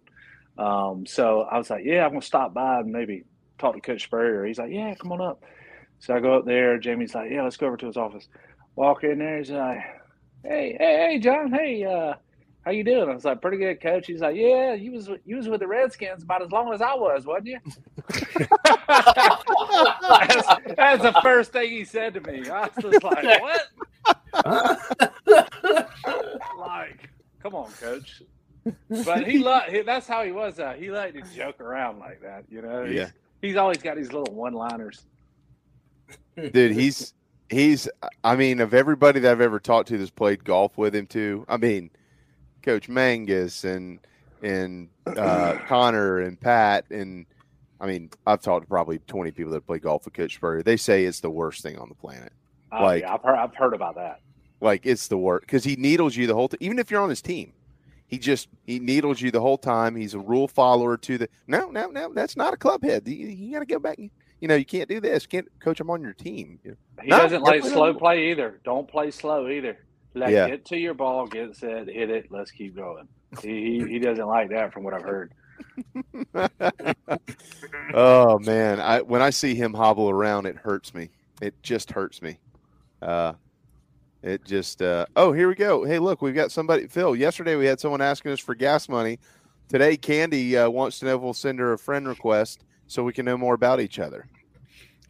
Um, 0.59 1.07
so 1.07 1.41
I 1.43 1.59
was 1.59 1.71
like, 1.71 1.85
"Yeah, 1.85 2.05
I'm 2.05 2.11
gonna 2.11 2.23
stop 2.23 2.55
by 2.55 2.81
and 2.81 2.93
maybe 2.93 3.25
talk 3.59 3.75
to 3.75 3.81
Coach 3.81 4.05
Spurrier." 4.05 4.45
He's 4.45 4.59
like, 4.59 4.71
"Yeah, 4.71 4.95
come 4.95 5.13
on 5.13 5.21
up." 5.21 5.43
So 5.99 6.15
I 6.15 6.21
go 6.21 6.35
up 6.35 6.45
there. 6.45 6.79
Jamie's 6.79 7.15
like, 7.15 7.31
"Yeah, 7.31 7.43
let's 7.43 7.57
go 7.57 7.67
over 7.67 7.77
to 7.79 7.87
his 7.87 7.97
office." 7.97 8.29
Walk 8.77 9.05
in 9.05 9.19
there. 9.19 9.39
He's 9.39 9.51
like, 9.51 9.79
"Hey, 10.43 10.77
hey, 10.79 11.09
hey, 11.11 11.19
John. 11.19 11.51
Hey, 11.51 11.85
uh, 11.85 12.15
how 12.65 12.71
you 12.71 12.85
doing?" 12.85 13.09
I 13.09 13.15
was 13.15 13.25
like, 13.25 13.41
"Pretty 13.41 13.57
good, 13.57 13.81
coach." 13.81 14.07
He's 14.07 14.21
like, 14.21 14.37
"Yeah, 14.37 14.75
you 14.75 14.93
was 14.93 15.09
you 15.25 15.37
was 15.37 15.49
with 15.49 15.61
the 15.61 15.67
Redskins 15.67 16.23
about 16.23 16.43
as 16.43 16.53
long 16.53 16.73
as 16.73 16.83
I 16.83 16.95
was, 16.95 17.25
wasn't 17.27 17.47
you?" 17.47 17.61
that's, 18.89 20.47
that's 20.77 21.03
the 21.03 21.19
first 21.23 21.53
thing 21.53 21.71
he 21.71 21.85
said 21.85 22.15
to 22.15 22.21
me. 22.21 22.49
I 22.49 22.69
was 22.69 22.93
just 22.93 23.03
like, 23.03 23.41
"What?" 23.41 23.63
like, 26.59 27.09
come 27.43 27.55
on, 27.55 27.71
coach. 27.73 28.23
But 29.05 29.27
he 29.27 29.39
loved. 29.39 29.73
That's 29.87 30.07
how 30.07 30.25
he 30.25 30.33
was. 30.33 30.59
Uh, 30.59 30.75
he 30.75 30.91
liked 30.91 31.15
to 31.15 31.23
joke 31.35 31.61
around 31.61 31.99
like 32.01 32.21
that. 32.23 32.45
You 32.51 32.63
know. 32.63 32.85
He's, 32.85 32.95
Yeah. 32.95 33.11
He's 33.41 33.57
always 33.57 33.79
got 33.79 33.97
these 33.97 34.13
little 34.13 34.35
one-liners. 34.35 35.05
Dude, 36.37 36.73
he's 36.73 37.15
he's. 37.51 37.89
I 38.25 38.37
mean, 38.37 38.61
of 38.61 38.75
everybody 38.75 39.21
that 39.21 39.31
I've 39.31 39.41
ever 39.41 39.61
talked 39.61 39.89
to 39.89 39.99
that's 39.99 40.11
played 40.11 40.45
golf 40.45 40.77
with 40.79 40.95
him, 40.95 41.07
too. 41.07 41.45
I 41.49 41.57
mean, 41.57 41.91
Coach 42.63 42.89
Mangus 42.89 43.65
and 43.65 43.99
and 44.43 44.89
uh, 45.07 45.55
Connor 45.67 46.19
and 46.21 46.41
Pat 46.41 46.85
and 46.91 47.27
I 47.81 47.87
mean, 47.87 48.11
I've 48.27 48.41
talked 48.41 48.65
to 48.65 48.69
probably 48.69 48.99
twenty 49.07 49.31
people 49.31 49.53
that 49.53 49.67
play 49.67 49.79
golf 49.79 50.05
with 50.05 50.15
Coach 50.15 50.35
Spurrier. 50.35 50.63
They 50.63 50.77
say 50.77 51.05
it's 51.05 51.21
the 51.21 51.31
worst 51.31 51.63
thing 51.63 51.79
on 51.79 51.89
the 51.89 51.95
planet. 51.95 52.33
Oh, 52.73 52.83
like 52.83 53.03
yeah, 53.03 53.15
I've 53.15 53.23
heard 53.23 53.37
I've 53.37 53.55
heard 53.55 53.75
about 53.75 53.95
that. 53.97 54.21
like 54.61 54.85
it's 54.85 55.09
the 55.09 55.19
work 55.19 55.43
because 55.43 55.65
he 55.65 55.77
needles 55.77 56.17
you 56.17 56.27
the 56.27 56.35
whole 56.35 56.49
time. 56.49 56.59
Even 56.61 56.79
if 56.79 56.91
you're 56.91 57.01
on 57.03 57.11
his 57.11 57.23
team, 57.23 57.53
he 58.07 58.19
just 58.19 58.49
he 58.65 58.79
needles 58.79 59.21
you 59.21 59.31
the 59.31 59.41
whole 59.41 59.59
time. 59.59 59.95
He's 59.95 60.15
a 60.15 60.19
rule 60.19 60.49
follower 60.49 60.97
to 60.97 61.19
the 61.19 61.29
no, 61.47 61.71
no, 61.71 61.89
no. 61.89 62.13
That's 62.13 62.37
not 62.37 62.55
a 62.55 62.57
club 62.57 62.83
head. 62.83 63.07
You, 63.07 63.29
you 63.29 63.53
got 63.53 63.61
to 63.61 63.67
go 63.67 63.79
back. 63.79 63.99
You 64.41 64.49
know, 64.49 64.55
you 64.55 64.65
can't 64.65 64.89
do 64.89 65.01
this. 65.01 65.27
Can't 65.27 65.49
coach 65.61 65.81
him 65.81 65.91
on 65.91 66.03
your 66.03 66.13
team. 66.13 66.59
He 66.63 67.09
No, 67.09 67.19
doesn't 67.19 67.43
like 67.43 67.63
no, 67.63 67.69
no, 67.69 67.75
slow 67.75 67.93
no. 67.93 67.99
play 67.99 68.31
either. 68.31 68.61
Don't 68.65 68.87
play 68.89 69.11
slow 69.11 69.49
either. 69.49 69.79
Like 70.15 70.31
Yeah. 70.31 70.49
get 70.49 70.65
to 70.67 70.77
your 70.77 70.95
ball, 70.95 71.27
get 71.27 71.57
set, 71.57 71.89
hit 71.89 72.11
it. 72.11 72.27
Let's 72.31 72.51
keep 72.51 72.77
going. 72.77 73.09
He 73.43 73.81
he, 73.81 73.89
he 73.93 73.99
doesn't 73.99 74.27
like 74.27 74.51
that, 74.51 74.73
from 74.73 74.83
what 74.85 74.95
I've 74.95 75.03
heard. 75.03 75.33
oh 77.95 78.39
man, 78.41 78.81
I 78.81 79.01
when 79.03 79.23
I 79.23 79.31
see 79.31 79.55
him 79.55 79.75
hobble 79.75 80.11
around, 80.11 80.47
it 80.47 80.57
hurts 80.57 80.95
me. 80.95 81.11
It 81.41 81.55
just 81.63 81.91
hurts 81.91 82.23
me. 82.23 82.39
Uh, 83.03 83.35
it 84.23 84.45
just. 84.45 84.81
Uh, 84.83 85.07
oh, 85.17 85.33
here 85.33 85.49
we 85.49 85.55
go. 85.55 85.85
Hey, 85.85 85.99
look, 85.99 86.23
we've 86.23 86.35
got 86.35 86.51
somebody. 86.53 86.87
Phil, 86.89 87.15
yesterday 87.17 87.57
we 87.57 87.67
had 87.67 87.81
someone 87.81 88.01
asking 88.01 88.33
us 88.33 88.41
for 88.41 88.55
gas 88.55 88.89
money. 88.89 89.19
Today, 89.69 89.97
Candy 89.97 90.57
uh, 90.57 90.69
wants 90.71 90.99
to 91.01 91.07
know 91.07 91.17
if 91.17 91.23
we'll 91.23 91.35
send 91.35 91.59
her 91.59 91.73
a 91.73 91.79
friend 91.79 92.07
request 92.09 92.65
so 92.87 93.03
we 93.05 93.13
can 93.13 93.25
know 93.25 93.37
more 93.37 93.55
about 93.55 93.81
each 93.81 93.99
other. 93.99 94.27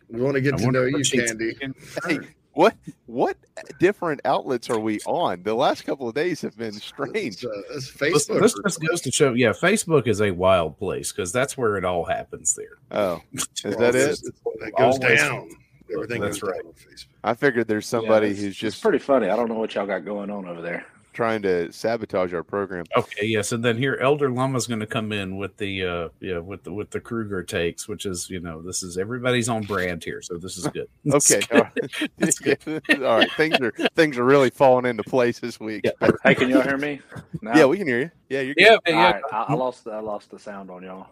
We 0.08 0.20
want 0.20 0.34
to 0.34 0.40
get 0.40 0.54
I 0.54 0.58
to 0.58 0.70
know 0.70 0.82
what 0.82 0.90
you, 0.92 1.04
she's 1.04 1.30
Candy. 1.30 1.56
Hey, 2.06 2.18
what 2.52 2.74
what 3.06 3.36
different 3.80 4.20
outlets 4.24 4.70
are 4.70 4.78
we 4.78 4.98
on? 5.00 5.42
The 5.42 5.52
last 5.54 5.84
couple 5.84 6.08
of 6.08 6.14
days 6.14 6.40
have 6.40 6.56
been 6.56 6.74
uh, 6.74 6.78
strange. 6.78 7.44
It's, 7.70 7.92
This, 7.98 8.26
this 8.26 8.54
just 8.64 8.80
goes 8.80 9.00
to 9.02 9.10
show, 9.12 9.34
yeah, 9.34 9.50
Facebook 9.50 10.06
is 10.06 10.22
a 10.22 10.30
wild 10.30 10.78
place 10.78 11.12
because 11.12 11.32
that's 11.32 11.58
where 11.58 11.76
it 11.76 11.84
all 11.84 12.04
happens 12.04 12.54
there. 12.54 12.78
Oh, 12.92 13.20
is 13.32 13.76
that 13.76 13.94
it? 13.94 14.18
It 14.22 14.74
goes 14.76 14.94
Always 14.98 15.20
down. 15.20 15.50
Everything 15.92 16.20
That's 16.20 16.40
goes 16.40 16.50
right. 16.50 16.62
down 16.62 16.66
on 16.68 16.72
Facebook. 16.72 17.06
I 17.22 17.34
figured 17.34 17.68
there's 17.68 17.86
somebody 17.86 18.26
Yeah, 18.28 18.32
it's- 18.32 18.38
who's 18.44 18.50
it's 18.52 18.58
just 18.58 18.82
pretty 18.82 18.98
funny. 18.98 19.28
I 19.28 19.36
don't 19.36 19.48
know 19.48 19.54
what 19.54 19.74
y'all 19.74 19.86
got 19.86 20.04
going 20.04 20.30
on 20.30 20.46
over 20.46 20.60
there. 20.62 20.84
Trying 21.16 21.40
to 21.40 21.72
sabotage 21.72 22.34
our 22.34 22.42
program. 22.42 22.84
Okay, 22.94 23.26
yes, 23.26 23.50
and 23.52 23.64
then 23.64 23.78
here 23.78 23.98
Elder 24.00 24.28
Llama's 24.30 24.66
going 24.66 24.80
to 24.80 24.86
come 24.86 25.12
in 25.12 25.38
with 25.38 25.56
the 25.56 25.84
uh 25.84 26.08
yeah 26.20 26.38
with 26.38 26.62
the 26.62 26.72
with 26.72 26.90
the 26.90 27.00
Kruger 27.00 27.42
takes, 27.42 27.88
which 27.88 28.04
is 28.04 28.28
you 28.28 28.38
know 28.38 28.60
this 28.60 28.82
is 28.82 28.98
everybody's 28.98 29.48
on 29.48 29.62
brand 29.62 30.04
here, 30.04 30.20
so 30.20 30.36
this 30.36 30.58
is 30.58 30.68
good. 30.68 30.88
Okay. 31.12 31.40
All 31.50 31.62
right. 31.62 32.82
All 33.02 33.16
right. 33.18 33.32
Things 33.32 33.58
are 33.60 33.72
things 33.94 34.18
are 34.18 34.24
really 34.24 34.50
falling 34.50 34.84
into 34.84 35.02
place 35.04 35.40
this 35.40 35.58
week. 35.58 35.84
Hey, 36.22 36.34
can 36.34 36.50
y'all 36.50 36.62
hear 36.62 36.76
me? 36.76 37.00
now? 37.40 37.56
Yeah, 37.56 37.64
we 37.64 37.78
can 37.78 37.86
hear 37.86 38.00
you. 38.00 38.10
Yeah, 38.28 38.40
you're 38.42 38.54
All 38.58 38.80
good. 38.84 38.94
right, 38.94 39.22
I, 39.32 39.42
I 39.48 39.54
lost 39.54 39.88
I 39.88 40.00
lost 40.00 40.30
the 40.30 40.38
sound 40.38 40.70
on 40.70 40.82
y'all. 40.82 41.06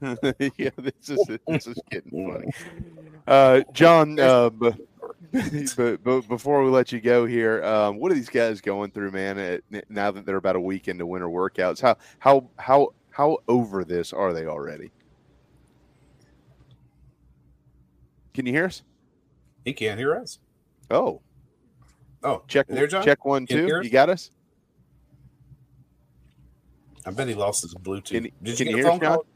yeah, 0.00 0.70
this 0.78 1.08
is 1.08 1.26
this 1.48 1.66
is 1.66 1.80
getting 1.90 2.30
funny. 2.30 2.48
Uh, 3.26 3.62
John, 3.72 4.18
uh, 4.20 4.50
b- 4.50 4.70
but, 5.76 6.02
but 6.02 6.20
before 6.28 6.64
we 6.64 6.70
let 6.70 6.90
you 6.92 7.00
go 7.00 7.26
here, 7.26 7.62
um, 7.64 7.98
what 7.98 8.10
are 8.10 8.14
these 8.14 8.30
guys 8.30 8.60
going 8.60 8.90
through, 8.90 9.10
man? 9.10 9.38
uh, 9.38 9.80
Now 9.88 10.10
that 10.10 10.24
they're 10.24 10.36
about 10.36 10.56
a 10.56 10.60
week 10.60 10.88
into 10.88 11.06
winter 11.06 11.28
workouts, 11.28 11.80
how 11.80 11.96
how 12.18 12.50
how 12.56 12.94
how 13.10 13.38
over 13.48 13.84
this 13.84 14.12
are 14.12 14.32
they 14.32 14.46
already? 14.46 14.90
Can 18.32 18.46
you 18.46 18.52
hear 18.52 18.66
us? 18.66 18.82
He 19.64 19.72
can't 19.74 19.98
hear 19.98 20.14
us. 20.16 20.38
Oh, 20.90 21.20
oh, 22.22 22.42
check 22.48 22.66
there, 22.68 22.86
John? 22.86 23.04
check 23.04 23.24
one 23.24 23.46
Can 23.46 23.66
two. 23.68 23.80
You 23.82 23.90
got 23.90 24.08
us? 24.08 24.30
I 27.04 27.10
bet 27.10 27.28
he 27.28 27.34
lost 27.34 27.62
his 27.62 27.74
Bluetooth. 27.74 28.10
Can, 28.12 28.30
Did 28.42 28.56
can 28.56 28.66
you 28.68 28.76
you 28.76 28.76
hear 28.76 28.88
us, 28.88 28.98
John? 29.00 29.00
call? 29.00 29.26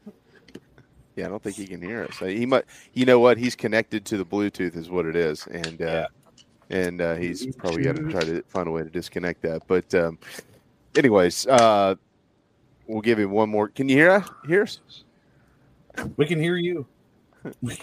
Yeah, 1.15 1.25
I 1.25 1.29
don't 1.29 1.41
think 1.43 1.55
he 1.57 1.67
can 1.67 1.81
hear 1.81 2.03
us. 2.05 2.17
He 2.19 2.45
might. 2.45 2.65
You 2.93 3.05
know 3.05 3.19
what? 3.19 3.37
He's 3.37 3.55
connected 3.55 4.03
to 4.05 4.17
the 4.17 4.25
Bluetooth, 4.25 4.75
is 4.75 4.89
what 4.89 5.05
it 5.05 5.15
is, 5.15 5.45
and 5.47 5.81
uh, 5.81 6.07
and 6.69 7.01
uh, 7.01 7.15
he's 7.15 7.45
probably 7.55 7.83
got 7.83 7.95
to 7.97 8.09
try 8.09 8.21
to 8.21 8.41
find 8.47 8.67
a 8.67 8.71
way 8.71 8.81
to 8.83 8.89
disconnect 8.89 9.41
that. 9.43 9.61
But, 9.67 9.93
um, 9.93 10.17
anyways, 10.95 11.45
uh, 11.45 11.95
we'll 12.87 13.01
give 13.01 13.19
him 13.19 13.29
one 13.31 13.49
more. 13.49 13.67
Can 13.69 13.87
you 13.89 13.95
hear 13.97 14.11
us? 14.11 14.27
Hear 14.47 14.63
us? 14.63 14.79
We 16.17 16.25
can 16.25 16.39
hear 16.39 16.55
you. 16.57 16.87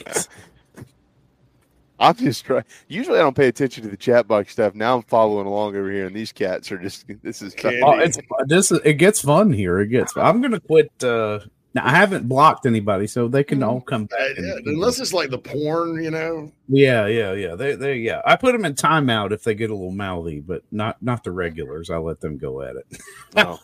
I'm 2.00 2.14
just 2.14 2.46
trying. 2.46 2.64
Usually, 2.88 3.18
I 3.18 3.22
don't 3.22 3.36
pay 3.36 3.48
attention 3.48 3.84
to 3.84 3.90
the 3.90 3.96
chat 3.96 4.26
box 4.26 4.52
stuff. 4.52 4.74
Now 4.74 4.96
I'm 4.96 5.02
following 5.02 5.46
along 5.46 5.76
over 5.76 5.90
here, 5.92 6.06
and 6.06 6.16
these 6.16 6.32
cats 6.32 6.72
are 6.72 6.78
just. 6.78 7.04
This 7.22 7.42
is. 7.42 7.54
Oh, 7.62 7.98
it's 7.98 8.18
this. 8.46 8.72
is- 8.72 8.80
It 8.84 8.94
gets 8.94 9.20
fun 9.20 9.52
here. 9.52 9.78
It 9.80 9.88
gets. 9.88 10.16
I'm 10.16 10.40
gonna 10.40 10.60
quit. 10.60 10.90
uh 11.04 11.40
now, 11.72 11.86
I 11.86 11.90
haven't 11.90 12.28
blocked 12.28 12.66
anybody, 12.66 13.06
so 13.06 13.28
they 13.28 13.44
can 13.44 13.62
all 13.62 13.80
come 13.80 14.06
back. 14.06 14.18
Uh, 14.20 14.24
and- 14.36 14.46
yeah, 14.46 14.72
unless 14.72 14.98
it's 14.98 15.12
like 15.12 15.30
the 15.30 15.38
porn, 15.38 16.02
you 16.02 16.10
know. 16.10 16.50
Yeah, 16.68 17.06
yeah, 17.06 17.32
yeah. 17.32 17.54
They, 17.54 17.74
they, 17.76 17.96
yeah. 17.98 18.22
I 18.26 18.34
put 18.36 18.52
them 18.52 18.64
in 18.64 18.74
timeout 18.74 19.30
if 19.30 19.44
they 19.44 19.54
get 19.54 19.70
a 19.70 19.74
little 19.74 19.92
mouthy, 19.92 20.40
but 20.40 20.62
not, 20.72 21.00
not 21.00 21.22
the 21.22 21.30
regulars. 21.30 21.88
I 21.90 21.98
let 21.98 22.20
them 22.20 22.38
go 22.38 22.62
at 22.62 22.76
it. 22.76 22.86
Oh. 23.36 23.60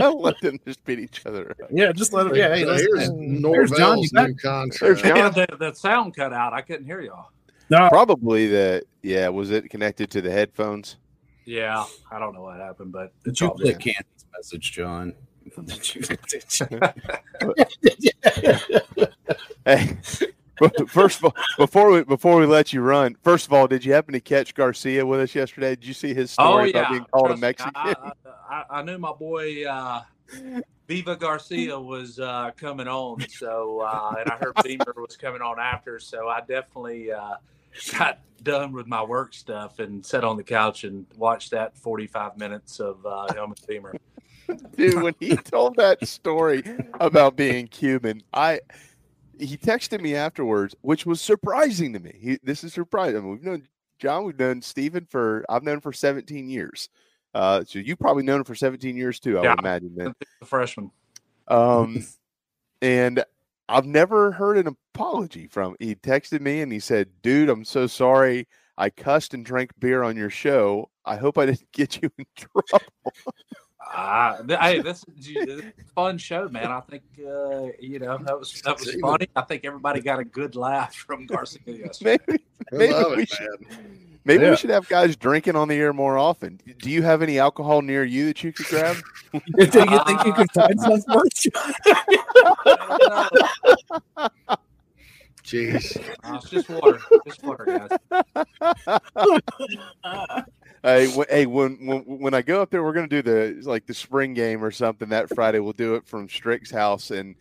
I'll 0.00 0.20
let 0.22 0.40
them 0.40 0.60
just 0.64 0.84
beat 0.84 1.00
each 1.00 1.26
other 1.26 1.50
up. 1.50 1.56
Yeah, 1.72 1.90
just 1.90 2.12
let 2.12 2.24
them. 2.28 2.36
Yeah, 2.36 2.54
hey, 2.54 2.60
Here's 2.60 2.82
listen, 2.82 3.42
there's 3.42 3.70
John. 3.72 3.98
You 3.98 4.08
Norvell's 4.08 4.10
got- 4.12 4.28
new 4.28 4.34
contract. 4.36 4.80
There's 4.80 5.02
John. 5.02 5.16
Yeah, 5.16 5.28
the, 5.30 5.56
the 5.58 5.72
sound 5.74 6.14
cut 6.14 6.32
out. 6.32 6.52
I 6.52 6.60
couldn't 6.60 6.86
hear 6.86 7.00
y'all. 7.00 7.26
No. 7.70 7.88
Probably 7.88 8.46
the. 8.46 8.84
Yeah, 9.02 9.28
was 9.30 9.50
it 9.50 9.68
connected 9.70 10.10
to 10.12 10.20
the 10.22 10.30
headphones? 10.30 10.96
Yeah, 11.44 11.84
I 12.10 12.18
don't 12.20 12.34
know 12.34 12.42
what 12.42 12.58
happened, 12.58 12.92
but 12.92 13.12
Did 13.24 13.40
you 13.40 13.48
all 13.48 13.54
click. 13.56 13.78
Candy's 13.80 14.24
message, 14.36 14.70
John? 14.72 15.14
Hey, 19.66 19.96
first 20.86 21.18
of 21.18 21.24
all, 21.24 21.34
before 21.58 21.90
we 21.90 22.04
before 22.04 22.38
we 22.38 22.46
let 22.46 22.72
you 22.72 22.80
run, 22.80 23.16
first 23.22 23.46
of 23.46 23.52
all, 23.52 23.66
did 23.66 23.84
you 23.84 23.92
happen 23.92 24.12
to 24.12 24.20
catch 24.20 24.54
Garcia 24.54 25.04
with 25.04 25.20
us 25.20 25.34
yesterday? 25.34 25.70
Did 25.70 25.84
you 25.84 25.94
see 25.94 26.14
his 26.14 26.34
Oh 26.38 26.52
story 26.52 26.72
yeah, 26.72 26.78
about 26.78 26.92
being 26.92 27.04
called 27.12 27.26
a 27.26 27.36
Trust 27.36 27.40
me, 27.40 27.48
Mexican? 27.48 27.72
I, 27.74 28.12
I, 28.48 28.64
I, 28.70 28.82
knew 28.82 28.98
my 28.98 29.12
boy 29.12 29.66
uh, 29.66 30.02
Viva 30.88 31.16
Garcia 31.16 31.78
was 31.78 32.20
uh, 32.20 32.52
coming 32.56 32.88
on, 32.88 33.20
so 33.28 33.80
uh, 33.80 34.14
and 34.20 34.30
I 34.30 34.36
heard 34.36 34.54
Beamer 34.62 34.94
was 34.96 35.16
coming 35.16 35.42
on 35.42 35.58
after, 35.58 35.98
so 35.98 36.28
I 36.28 36.40
definitely 36.40 37.12
uh, 37.12 37.34
got 37.98 38.20
done 38.42 38.72
with 38.72 38.86
my 38.86 39.02
work 39.02 39.34
stuff 39.34 39.80
and 39.80 40.04
sat 40.04 40.22
on 40.22 40.36
the 40.36 40.44
couch 40.44 40.84
and 40.84 41.06
watched 41.16 41.50
that 41.50 41.76
forty-five 41.76 42.38
minutes 42.38 42.80
of 42.80 43.04
uh, 43.04 43.26
Beamer. 43.66 43.94
Dude, 44.76 45.02
when 45.02 45.14
he 45.20 45.36
told 45.36 45.76
that 45.76 46.06
story 46.06 46.62
about 47.00 47.36
being 47.36 47.66
Cuban, 47.68 48.22
I 48.32 48.60
he 49.38 49.56
texted 49.56 50.00
me 50.00 50.14
afterwards, 50.14 50.74
which 50.80 51.04
was 51.04 51.20
surprising 51.20 51.92
to 51.92 51.98
me. 52.00 52.12
He, 52.18 52.38
this 52.42 52.64
is 52.64 52.72
surprising. 52.72 53.18
I 53.18 53.20
mean, 53.20 53.30
we've 53.32 53.42
known 53.42 53.68
John, 53.98 54.24
we've 54.24 54.38
known 54.38 54.62
Stephen 54.62 55.06
for 55.10 55.44
I've 55.48 55.62
known 55.62 55.74
him 55.76 55.80
for 55.80 55.92
17 55.92 56.48
years. 56.48 56.88
Uh, 57.34 57.62
so 57.66 57.78
you've 57.78 57.98
probably 57.98 58.22
known 58.22 58.38
him 58.38 58.44
for 58.44 58.54
17 58.54 58.96
years 58.96 59.20
too, 59.20 59.38
I 59.38 59.42
Yeah. 59.42 59.50
would 59.50 59.58
imagine. 59.60 59.92
Then. 59.94 60.14
The 60.40 60.46
freshman. 60.46 60.90
Um, 61.48 62.04
and 62.82 63.22
I've 63.68 63.84
never 63.86 64.32
heard 64.32 64.58
an 64.58 64.68
apology 64.94 65.46
from. 65.48 65.76
He 65.80 65.94
texted 65.96 66.40
me 66.40 66.60
and 66.62 66.70
he 66.72 66.78
said, 66.78 67.08
"Dude, 67.22 67.48
I'm 67.48 67.64
so 67.64 67.86
sorry. 67.86 68.46
I 68.78 68.90
cussed 68.90 69.34
and 69.34 69.44
drank 69.44 69.70
beer 69.78 70.02
on 70.02 70.16
your 70.16 70.30
show. 70.30 70.90
I 71.04 71.16
hope 71.16 71.36
I 71.36 71.46
didn't 71.46 71.66
get 71.72 72.00
you 72.00 72.10
in 72.16 72.24
trouble." 72.36 72.86
Uh, 73.94 74.42
th- 74.42 74.58
hey, 74.58 74.80
this 74.80 75.04
is 75.18 75.36
a 75.36 75.72
fun 75.94 76.18
show, 76.18 76.48
man. 76.48 76.72
I 76.72 76.80
think 76.80 77.02
uh, 77.20 77.66
you 77.80 77.98
know 77.98 78.18
that 78.18 78.38
was 78.38 78.60
that 78.62 78.78
was 78.78 78.94
funny. 79.00 79.28
I 79.36 79.42
think 79.42 79.64
everybody 79.64 80.00
got 80.00 80.18
a 80.18 80.24
good 80.24 80.56
laugh 80.56 80.94
from 80.94 81.26
Garcia 81.26 81.60
yesterday. 81.66 82.18
maybe 82.28 82.42
maybe, 82.72 82.92
love 82.92 83.16
we, 83.16 83.22
it, 83.22 83.28
should, 83.28 83.66
maybe 84.24 84.42
Yeah. 84.44 84.50
we 84.50 84.56
should 84.56 84.70
have 84.70 84.88
guys 84.88 85.16
drinking 85.16 85.54
on 85.56 85.68
the 85.68 85.76
air 85.76 85.92
more 85.92 86.18
often. 86.18 86.60
Do 86.78 86.90
you 86.90 87.02
have 87.02 87.22
any 87.22 87.38
alcohol 87.38 87.80
near 87.80 88.04
you 88.04 88.26
that 88.26 88.42
you 88.42 88.52
could 88.52 88.66
grab? 88.66 88.96
Do 89.32 89.40
you 89.56 89.66
think 89.66 90.24
you 90.24 90.32
could 90.32 90.52
find 90.52 90.80
some 90.80 91.02
first? 94.16 94.58
Jeez. 95.46 95.96
Uh, 96.24 96.34
it's 96.42 96.50
just 96.50 96.68
water, 96.68 96.98
just 97.26 97.42
water, 97.44 97.88
guys. 97.88 99.00
Hey, 100.82 101.06
wh- 101.10 101.28
hey, 101.28 101.46
when, 101.46 101.84
when 101.84 102.00
when 102.20 102.34
I 102.34 102.42
go 102.42 102.62
up 102.62 102.70
there, 102.70 102.84
we're 102.84 102.92
gonna 102.92 103.08
do 103.08 103.22
the 103.22 103.60
like 103.64 103.86
the 103.86 103.94
spring 103.94 104.34
game 104.34 104.62
or 104.62 104.70
something 104.70 105.08
that 105.08 105.28
Friday. 105.34 105.58
We'll 105.58 105.72
do 105.72 105.96
it 105.96 106.06
from 106.06 106.28
Strick's 106.28 106.70
house, 106.70 107.10
and 107.10 107.34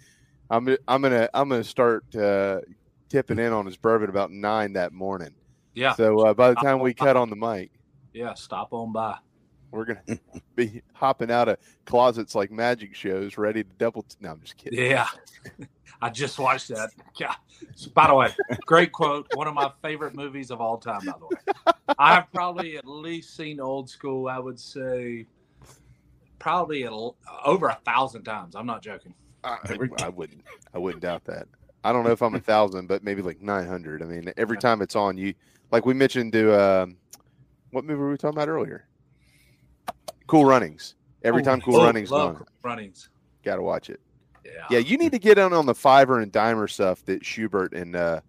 I'm 0.50 0.67
I'm 0.88 1.01
gonna 1.03 1.30
I'm 1.34 1.50
gonna 1.50 1.64
start 1.64 2.16
uh, 2.16 2.61
tipping 3.09 3.38
in 3.38 3.53
on 3.53 3.66
his 3.67 3.77
bourbon 3.77 4.09
about 4.09 4.32
nine 4.32 4.74
that 4.74 4.93
morning. 4.93 5.35
Yeah. 5.75 5.93
So 5.93 6.22
uh, 6.22 6.34
by 6.34 6.50
the 6.50 6.56
time 6.56 6.80
we 6.80 6.93
cut 6.95 7.17
on 7.17 7.30
the 7.30 7.35
mic, 7.35 7.69
Yeah, 8.14 8.34
stop 8.34 8.69
on 8.74 8.92
by. 8.92 9.17
we're 9.69 9.85
gonna 9.85 10.19
be 10.56 10.82
hopping 10.93 11.30
out 11.30 11.48
of 11.48 11.58
closets 11.85 12.34
like 12.34 12.50
magic 12.51 12.95
shows, 12.95 13.38
ready 13.38 13.64
to 13.64 13.69
double. 13.77 14.03
T- 14.03 14.16
no, 14.22 14.32
I'm 14.32 14.42
just 14.42 14.58
kidding. 14.58 14.80
Yeah, 14.80 15.08
I 16.02 16.10
just 16.10 16.38
watched 16.40 16.68
that. 16.70 16.92
Yeah. 17.20 17.34
By 17.94 18.08
the 18.08 18.16
way, 18.16 18.34
great 18.66 18.92
quote. 18.92 19.28
One 19.34 19.48
of 19.48 19.54
my 19.54 19.72
favorite 19.82 20.16
movies 20.16 20.52
of 20.52 20.62
all 20.62 20.78
time. 20.78 21.02
By 21.06 21.14
the 21.18 21.26
way, 21.26 21.76
I've 21.98 22.32
probably 22.34 22.78
at 22.78 22.86
least 22.88 23.36
seen 23.36 23.60
Old 23.60 23.90
School. 23.90 24.28
I 24.28 24.40
would 24.40 24.60
say 24.60 25.26
probably 26.40 26.84
at 26.84 26.92
l- 26.92 27.16
over 27.44 27.68
a 27.68 27.80
thousand 27.86 28.24
times. 28.24 28.56
I'm 28.56 28.66
not 28.66 28.82
joking. 28.82 29.14
I, 29.44 29.58
I 30.00 30.10
wouldn't. 30.10 30.42
I 30.74 30.78
wouldn't 30.78 31.02
doubt 31.04 31.24
that. 31.26 31.48
I 31.84 31.92
don't 31.94 32.04
know 32.04 32.12
if 32.12 32.22
I'm 32.22 32.36
a 32.36 32.40
thousand, 32.40 32.88
but 32.88 33.04
maybe 33.04 33.22
like 33.22 33.42
nine 33.42 33.68
hundred. 33.68 34.02
I 34.02 34.06
mean, 34.06 34.32
every 34.38 34.58
time 34.58 34.82
it's 34.82 34.96
on, 34.96 35.18
you 35.18 35.34
Like 35.72 35.86
we 35.86 35.94
mentioned, 35.94 36.34
to 36.34 36.60
um, 36.60 36.98
what 37.72 37.86
movie 37.86 38.00
were 38.00 38.10
we 38.12 38.18
talking 38.18 38.36
about 38.38 38.50
earlier? 38.50 38.88
Cool 40.28 40.46
Runnings. 40.46 40.96
Every 41.24 41.42
Oh, 41.42 41.46
time 41.46 41.62
Cool 41.62 41.76
love- 41.76 41.86
Runnings 41.86 42.12
love 42.12 42.30
on, 42.30 42.36
Cool 42.38 42.48
Runnings. 42.64 43.10
got 43.44 43.56
to 43.58 43.62
watch 43.62 43.90
it. 43.90 44.00
Yeah. 44.46 44.68
Yeah, 44.70 44.80
you 44.80 44.98
need 44.98 45.12
to 45.12 45.20
get 45.20 45.38
in 45.38 45.54
on 45.54 45.66
the 45.66 45.74
Fiverr 45.74 46.22
and 46.22 46.32
Dimer 46.32 46.70
stuff 46.70 47.04
that 47.06 47.24
Shurburtt 47.24 47.74
and 47.74 47.96
uh, 47.96 48.22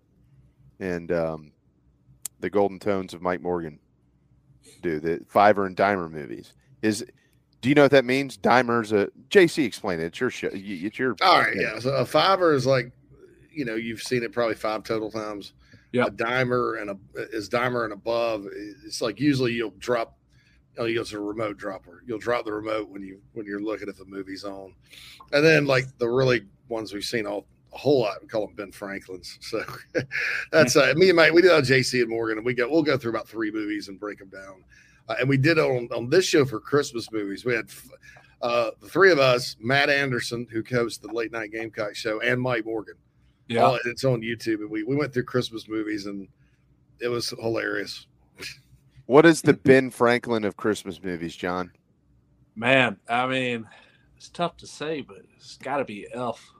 and 0.81 1.13
um, 1.13 1.53
the 2.41 2.51
Golden 2.51 2.79
Tones 2.79 3.15
of 3.15 3.23
Mike 3.23 3.41
Morgan 3.43 3.79
do. 4.83 4.99
The 5.01 5.21
Fiverr 5.33 5.67
and 5.67 5.77
Dimer 5.77 6.11
movies 6.11 6.53
is. 6.83 7.05
Do 7.63 7.71
you 7.71 7.75
know 7.75 7.83
what 7.83 7.91
that 7.93 8.05
means? 8.05 8.37
Dimer's 8.37 8.93
a 8.93 9.09
JC. 9.29 9.65
Explain 9.65 9.99
it. 9.99 10.05
It's 10.05 10.21
your 10.21 10.31
show. 10.31 10.51
It's 10.53 10.99
your. 10.99 11.17
All 11.23 11.41
right, 11.41 11.57
yeah. 11.57 11.79
So 11.81 11.91
a 11.91 12.05
fiver 12.05 12.53
is 12.53 12.67
like, 12.67 12.93
you 13.51 13.65
know, 13.65 13.75
you've 13.75 14.03
seen 14.03 14.23
it 14.23 14.31
probably 14.31 14.55
five 14.55 14.85
total 14.85 15.11
times. 15.11 15.55
Yeah. 15.91 16.05
A 16.05 16.11
dimer 16.11 16.81
and 16.81 16.91
a 16.91 16.99
is 17.33 17.49
dimer 17.49 17.85
and 17.85 17.93
above. 17.93 18.47
It's 18.85 19.01
like 19.01 19.19
usually 19.19 19.53
you'll 19.53 19.73
drop. 19.79 20.17
Oh, 20.79 20.85
you 20.85 20.97
go 20.97 21.05
to 21.05 21.17
a 21.17 21.21
remote 21.21 21.57
dropper. 21.57 22.03
You'll 22.07 22.19
drop 22.19 22.45
the 22.45 22.53
remote 22.53 22.89
when 22.89 23.03
you 23.03 23.21
when 23.33 23.47
you're 23.47 23.61
looking 23.61 23.89
if 23.89 23.99
the 23.99 24.05
movie's 24.05 24.45
on, 24.45 24.75
and 25.33 25.45
then 25.45 25.67
like 25.67 25.87
the 25.99 26.09
really 26.09 26.47
ones 26.69 26.93
we've 26.93 27.05
seen 27.05 27.27
all 27.27 27.47
a 27.73 27.79
whole 27.79 28.01
lot. 28.01 28.23
We 28.23 28.29
call 28.29 28.47
them 28.47 28.57
Ben 28.57 28.73
Franklin's. 28.73 29.39
So 29.43 29.65
that's 30.51 30.77
uh, 30.77 30.93
me 30.97 31.09
and 31.09 31.17
Mike. 31.17 31.33
We 31.33 31.43
did 31.43 31.53
on 31.53 31.63
JC 31.63 32.01
and 32.01 32.11
Morgan, 32.11 32.39
and 32.39 32.47
we 32.47 32.55
go 32.55 32.69
we'll 32.69 32.83
go 32.83 32.97
through 32.97 33.11
about 33.11 33.29
three 33.29 33.51
movies 33.51 33.89
and 33.89 33.99
break 33.99 34.19
them 34.19 34.29
down. 34.29 34.65
Uh, 35.09 35.17
and 35.21 35.29
we 35.29 35.37
did 35.37 35.59
on 35.59 35.89
on 35.95 36.11
this 36.11 36.25
show 36.25 36.45
for 36.45 36.61
Christmas 36.61 37.13
movies. 37.13 37.45
We 37.45 37.55
had 37.55 37.71
uh, 38.43 38.71
the 38.81 38.89
three 38.89 39.13
of 39.13 39.19
us, 39.19 39.57
Matt 39.61 39.89
Anderson, 39.89 40.47
who 40.51 40.63
hosts 40.69 40.99
the 40.99 41.13
late 41.13 41.33
night 41.33 41.53
Gamecock 41.53 41.95
show, 41.95 42.21
and 42.21 42.41
Mike 42.41 42.65
Morgan. 42.65 42.97
Yeah. 43.49 43.77
It's 43.85 44.05
on 44.05 44.23
YouTube, 44.23 44.57
and 44.57 44.71
we 44.71 44.83
we 44.83 44.97
went 44.97 45.13
through 45.13 45.25
Christmas 45.25 45.69
movies, 45.69 46.07
and 46.07 46.29
it 47.01 47.09
was 47.09 47.31
hilarious. 47.31 48.07
What 49.07 49.25
is 49.25 49.43
the 49.43 49.53
Ben 49.65 49.91
Franklin 49.91 50.45
of 50.45 50.57
Christmas 50.57 51.03
movies, 51.03 51.35
John? 51.35 51.73
Man, 52.55 52.99
I 53.09 53.27
mean, 53.27 53.67
it's 54.17 54.29
tough 54.29 54.57
to 54.59 54.67
say, 54.67 55.03
but 55.03 55.19
it's 55.37 55.57
got 55.59 55.79
to 55.79 55.85
be 55.85 56.07
Elf. 56.13 56.53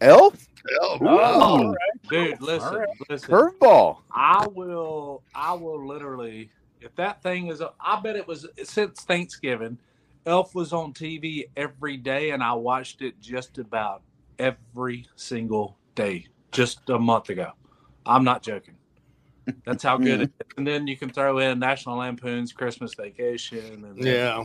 Elf? 0.00 0.34
Elf. 0.82 1.02
Oh, 1.02 1.06
Oh, 1.06 1.74
dude, 2.08 2.40
listen, 2.40 2.68
All 2.68 2.78
right. 2.78 2.88
listen. 3.08 3.30
Curveball. 3.30 3.98
I 4.10 4.46
will, 4.46 5.22
I 5.34 5.52
will 5.52 5.86
literally, 5.86 6.50
if 6.80 6.94
that 6.96 7.22
thing 7.22 7.48
is, 7.48 7.62
I 7.80 8.00
bet 8.00 8.16
it 8.16 8.26
was 8.26 8.46
since 8.64 9.02
Thanksgiving. 9.02 9.78
Elf 10.26 10.54
was 10.54 10.72
on 10.72 10.92
TV 10.92 11.44
every 11.56 11.96
day, 11.96 12.30
and 12.30 12.42
I 12.42 12.52
watched 12.54 13.02
it 13.02 13.20
just 13.20 13.58
about 13.58 14.02
every 14.38 15.06
single 15.16 15.78
day 15.94 16.26
just 16.52 16.88
a 16.90 16.98
month 16.98 17.28
ago. 17.28 17.52
I'm 18.06 18.24
not 18.24 18.42
joking. 18.42 18.77
That's 19.64 19.82
how 19.82 19.96
good 19.98 20.20
it 20.22 20.30
is. 20.40 20.46
And 20.56 20.66
then 20.66 20.86
you 20.86 20.96
can 20.96 21.10
throw 21.10 21.38
in 21.38 21.58
National 21.58 21.96
Lampoon's 21.98 22.52
Christmas 22.52 22.94
Vacation. 22.94 23.84
And 23.84 24.02
Yeah. 24.04 24.44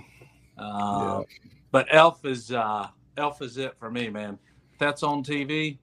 Uh, 0.57 1.23
But 1.71 1.87
Elf 1.91 2.25
is 2.25 2.51
uh, 2.51 2.87
Elf 3.17 3.41
is 3.41 3.57
it 3.57 3.75
for 3.79 3.89
me, 3.89 4.09
man. 4.09 4.37
If 4.73 4.79
that's 4.79 5.03
on 5.03 5.23
TV, 5.23 5.77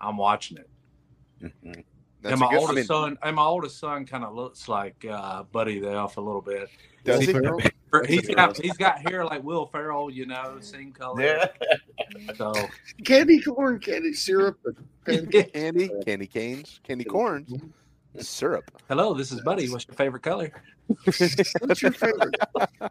I'm 0.00 0.16
watching 0.16 0.58
it. 0.58 0.70
That's 2.22 2.32
and 2.32 2.40
my 2.40 2.46
a 2.46 2.50
good- 2.50 2.56
I 2.56 2.60
oldest 2.60 2.76
mean- 2.76 2.84
son, 2.86 3.18
and 3.22 3.36
my 3.36 3.42
oldest 3.44 3.78
son, 3.78 4.06
kind 4.06 4.24
of 4.24 4.34
looks 4.34 4.68
like 4.68 5.04
uh, 5.10 5.42
Buddy 5.44 5.78
the 5.78 5.90
Elf 5.92 6.16
a 6.16 6.20
little 6.20 6.40
bit. 6.40 6.68
Does 7.04 7.20
he? 7.26 7.34
He's 8.08 8.26
got 8.28 8.56
he's 8.56 8.76
got 8.78 8.98
hair 9.08 9.24
like 9.24 9.44
Will 9.44 9.66
Ferrell, 9.66 10.10
you 10.10 10.26
know, 10.26 10.56
same 10.60 10.90
color. 10.90 11.22
Yeah. 11.22 11.46
So 12.36 12.52
Candy 13.04 13.40
corn, 13.40 13.78
candy 13.78 14.14
syrup, 14.14 14.58
and 15.06 15.30
candy, 15.52 15.90
candy 16.04 16.26
canes, 16.26 16.80
candy 16.82 17.04
corns, 17.04 17.52
syrup. 18.18 18.70
hello, 18.88 19.14
this 19.14 19.32
is 19.32 19.40
Buddy. 19.42 19.68
What's 19.70 19.86
your 19.86 19.94
favorite 19.94 20.22
color? 20.22 20.50
What's 21.04 21.80
your 21.82 21.92
favorite? 21.92 22.34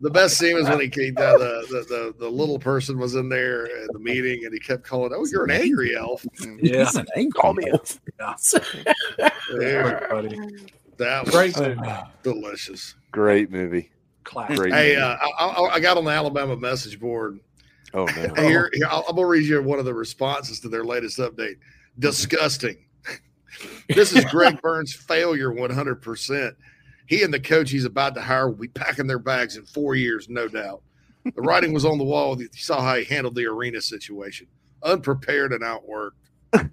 the 0.01 0.09
best 0.09 0.37
scene 0.37 0.55
was 0.55 0.67
when 0.67 0.79
he 0.81 0.89
came 0.89 1.13
down. 1.13 1.37
The, 1.39 1.65
the 1.69 1.85
the 1.87 2.15
the 2.25 2.29
little 2.29 2.57
person 2.59 2.97
was 2.97 3.15
in 3.15 3.29
there 3.29 3.65
at 3.65 3.93
the 3.93 3.99
meeting, 3.99 4.45
and 4.45 4.53
he 4.53 4.59
kept 4.59 4.83
calling, 4.83 5.11
"Oh, 5.15 5.25
you're 5.31 5.43
an 5.45 5.51
angry 5.51 5.95
elf." 5.95 6.25
Yeah. 6.61 6.83
He's 6.85 6.95
an 6.95 7.05
angry 7.15 7.31
Call 7.39 7.53
me 7.53 7.65
elf. 7.71 7.99
There. 9.57 10.07
Buddy. 10.09 10.39
That 10.97 11.25
was 11.25 11.33
Great 11.33 11.57
movie. 11.59 11.89
delicious. 12.21 12.95
Great 13.11 13.51
movie. 13.51 13.91
Classic. 14.23 14.55
Great 14.57 14.73
Hey, 14.73 14.89
movie. 14.95 15.01
uh, 15.01 15.17
I, 15.39 15.45
I, 15.47 15.73
I 15.75 15.79
got 15.79 15.97
on 15.97 16.05
the 16.05 16.11
Alabama 16.11 16.55
message 16.55 16.99
board. 16.99 17.39
oh 17.93 18.05
no. 18.05 18.33
Here, 18.43 18.69
here 18.73 18.87
I'll, 18.89 19.03
I'm 19.09 19.15
gonna 19.15 19.27
read 19.27 19.45
you 19.45 19.61
one 19.61 19.79
of 19.79 19.85
the 19.85 19.93
responses 19.93 20.59
to 20.61 20.69
their 20.69 20.83
latest 20.83 21.17
update. 21.19 21.55
Disgusting. 21.99 22.77
This 23.89 24.13
is 24.15 24.25
Greg 24.31 24.61
Byrne's 24.61 24.93
failure 24.93 25.51
100. 25.51 25.95
percent 26.01 26.55
He 27.07 27.23
and 27.23 27.33
the 27.33 27.39
coach 27.39 27.69
he's 27.71 27.85
about 27.85 28.15
to 28.15 28.21
hire 28.21 28.49
will 28.49 28.55
be 28.57 28.67
packing 28.67 29.07
their 29.07 29.19
bags 29.19 29.57
in 29.57 29.65
four 29.65 29.95
years, 29.95 30.29
no 30.29 30.47
doubt. 30.47 30.81
The 31.23 31.41
writing 31.41 31.73
was 31.73 31.85
on 31.85 31.97
the 31.97 32.03
wall. 32.03 32.39
You 32.41 32.49
saw 32.53 32.81
how 32.81 32.95
he 32.95 33.05
handled 33.05 33.35
the 33.35 33.45
arena 33.45 33.81
situation. 33.81 34.47
Unprepared 34.83 35.53
and 35.53 35.61
outworked. 35.63 36.11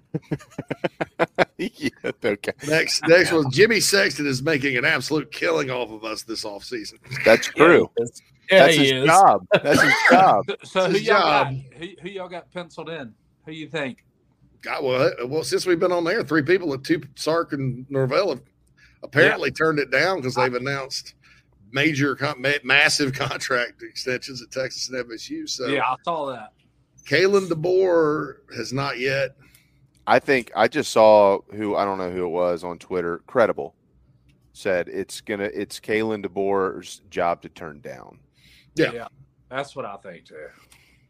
yeah, 1.57 1.89
okay. 2.23 2.51
Next, 2.67 3.07
next 3.07 3.31
one. 3.31 3.49
Jimmy 3.51 3.79
Sexton 3.79 4.27
is 4.27 4.43
making 4.43 4.77
an 4.77 4.85
absolute 4.85 5.31
killing 5.31 5.71
off 5.71 5.89
of 5.91 6.03
us 6.03 6.23
this 6.23 6.43
offseason. 6.43 6.95
That's 7.23 7.47
true. 7.47 7.89
Yeah, 8.51 8.65
That's 8.65 8.75
he 8.75 8.81
his 8.81 8.91
is. 8.91 9.05
job. 9.05 9.47
That's 9.53 9.81
his 9.81 9.93
job. 10.11 10.43
So 10.63 10.85
who 10.87 10.93
his 10.93 11.03
y'all 11.03 11.21
got? 11.21 11.53
Who, 11.53 11.87
who 12.01 12.09
y'all 12.09 12.27
got 12.29 12.51
penciled 12.51 12.89
in? 12.89 13.13
Who 13.45 13.53
you 13.53 13.69
think? 13.69 14.03
God, 14.61 14.83
well, 14.83 15.11
well, 15.27 15.43
since 15.43 15.65
we've 15.65 15.79
been 15.79 15.91
on 15.91 16.03
there, 16.03 16.23
three 16.23 16.43
people 16.43 16.73
at 16.73 16.83
two 16.83 17.01
Sark 17.15 17.53
and 17.53 17.85
Norvell 17.89 18.29
have 18.29 18.41
apparently 19.03 19.51
turned 19.51 19.79
it 19.79 19.89
down 19.89 20.17
because 20.17 20.35
they've 20.35 20.53
announced 20.53 21.15
major, 21.71 22.17
massive 22.63 23.13
contract 23.15 23.81
extensions 23.81 24.41
at 24.41 24.51
Texas 24.51 24.89
and 24.89 25.03
FSU. 25.05 25.49
So, 25.49 25.67
yeah, 25.67 25.83
I 25.83 25.95
saw 26.03 26.27
that. 26.27 26.53
Kalen 27.05 27.49
DeBoer 27.49 28.55
has 28.55 28.71
not 28.71 28.99
yet. 28.99 29.35
I 30.07 30.19
think 30.19 30.51
I 30.55 30.67
just 30.67 30.91
saw 30.91 31.39
who 31.53 31.75
I 31.75 31.85
don't 31.85 31.97
know 31.97 32.11
who 32.11 32.25
it 32.25 32.29
was 32.29 32.63
on 32.63 32.79
Twitter. 32.79 33.21
Credible 33.27 33.75
said 34.53 34.87
it's 34.89 35.21
gonna 35.21 35.49
it's 35.53 35.79
Kalen 35.79 36.25
DeBoer's 36.25 37.01
job 37.09 37.41
to 37.43 37.49
turn 37.49 37.81
down. 37.81 38.19
Yeah. 38.75 39.07
that's 39.49 39.75
what 39.75 39.85
I 39.85 39.95
think 39.97 40.25
too. 40.25 40.47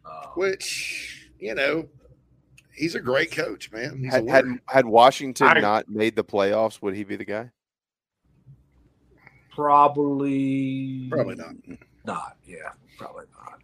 Uh, 0.05 0.27
Which 0.35 1.29
you 1.39 1.55
know, 1.55 1.87
he's 2.73 2.95
a 2.95 2.99
great 2.99 3.31
coach, 3.31 3.71
man. 3.71 3.99
He's 4.03 4.13
a 4.13 4.17
Had, 4.17 4.27
had 4.29 4.45
had 4.67 4.85
Washington 4.85 5.47
I- 5.47 5.59
not 5.59 5.89
made 5.89 6.15
the 6.15 6.23
playoffs, 6.23 6.81
would 6.81 6.95
he 6.95 7.03
be 7.03 7.15
the 7.15 7.25
guy? 7.25 7.51
probably, 9.53 11.07
Probably 11.09 11.35
not. 11.35 11.53
not. 12.05 12.37
Yeah, 12.45 12.71
probably 12.97 13.25
not. 13.37 13.59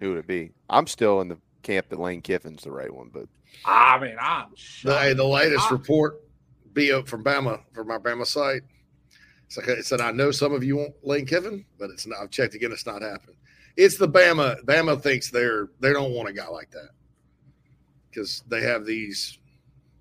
Who 0.00 0.10
would 0.10 0.18
it 0.18 0.26
be? 0.26 0.52
I'm 0.68 0.86
still 0.86 1.20
in 1.20 1.28
the 1.28 1.38
camp 1.62 1.88
that 1.90 1.98
Lane 1.98 2.22
Kiffin's 2.22 2.62
the 2.62 2.70
right 2.70 2.92
one, 2.94 3.10
but 3.12 3.26
I 3.64 3.98
mean, 3.98 4.16
I'm 4.20 4.46
The, 4.84 4.98
hey, 4.98 5.12
the 5.14 5.24
latest 5.26 5.66
I- 5.70 5.74
report, 5.74 6.20
up 6.94 7.08
from 7.08 7.22
Bama 7.24 7.60
from 7.74 7.90
our 7.90 8.00
Bama 8.00 8.24
site. 8.26 8.62
It's 9.46 9.56
like 9.58 9.66
it 9.68 9.84
said, 9.84 10.00
I 10.00 10.12
know 10.12 10.30
some 10.30 10.54
of 10.54 10.62
you 10.64 10.76
want 10.76 10.94
Lane 11.02 11.26
Kiffin, 11.26 11.64
but 11.78 11.90
it's 11.90 12.06
not. 12.06 12.20
I've 12.22 12.30
checked 12.30 12.54
again; 12.54 12.70
it's 12.72 12.86
not 12.86 13.02
happening. 13.02 13.36
It's 13.76 13.98
the 13.98 14.08
Bama. 14.08 14.62
Bama 14.64 15.02
thinks 15.02 15.30
they're 15.30 15.68
they 15.80 15.92
don't 15.92 16.12
want 16.12 16.28
a 16.28 16.32
guy 16.32 16.46
like 16.46 16.70
that 16.70 16.90
because 18.10 18.42
they 18.48 18.62
have 18.62 18.84
these. 18.84 19.38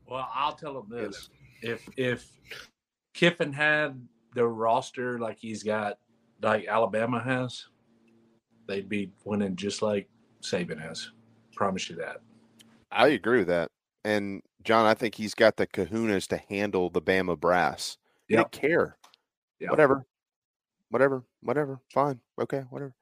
Well, 0.08 0.30
I'll 0.34 0.54
tell 0.56 0.74
them 0.74 0.90
this: 0.90 1.30
if 1.62 1.88
if 1.98 2.32
Kiffin 3.14 3.54
had 3.54 4.00
the 4.36 4.46
roster 4.48 5.20
like 5.20 5.38
he's 5.40 5.64
got, 5.64 6.00
like 6.42 6.68
Alabama 6.68 7.20
has, 7.22 7.66
they'd 8.68 8.90
be 8.90 9.12
winning 9.26 9.56
just 9.56 9.82
like 9.82 10.08
Saban 10.42 10.82
has. 10.82 11.12
Promise 11.56 11.90
you 11.90 11.96
that. 11.98 12.22
I 12.92 13.10
agree 13.10 13.40
with 13.40 13.48
that. 13.48 13.70
And 14.06 14.42
John, 14.64 14.86
I 14.86 14.94
think 14.94 15.16
he's 15.16 15.34
got 15.36 15.58
the 15.58 15.68
kahunas 15.68 16.28
to 16.28 16.38
handle 16.38 16.90
the 16.90 17.02
Bama 17.02 17.40
brass. 17.40 17.98
He 18.28 18.36
Yep. 18.36 18.52
didn't 18.52 18.70
care. 18.70 18.98
Yep. 19.60 19.72
Whatever. 19.72 20.06
Whatever. 20.90 21.24
Whatever. 21.42 21.82
Fine. 21.94 22.22
Okay. 22.42 22.62
Whatever. 22.70 22.94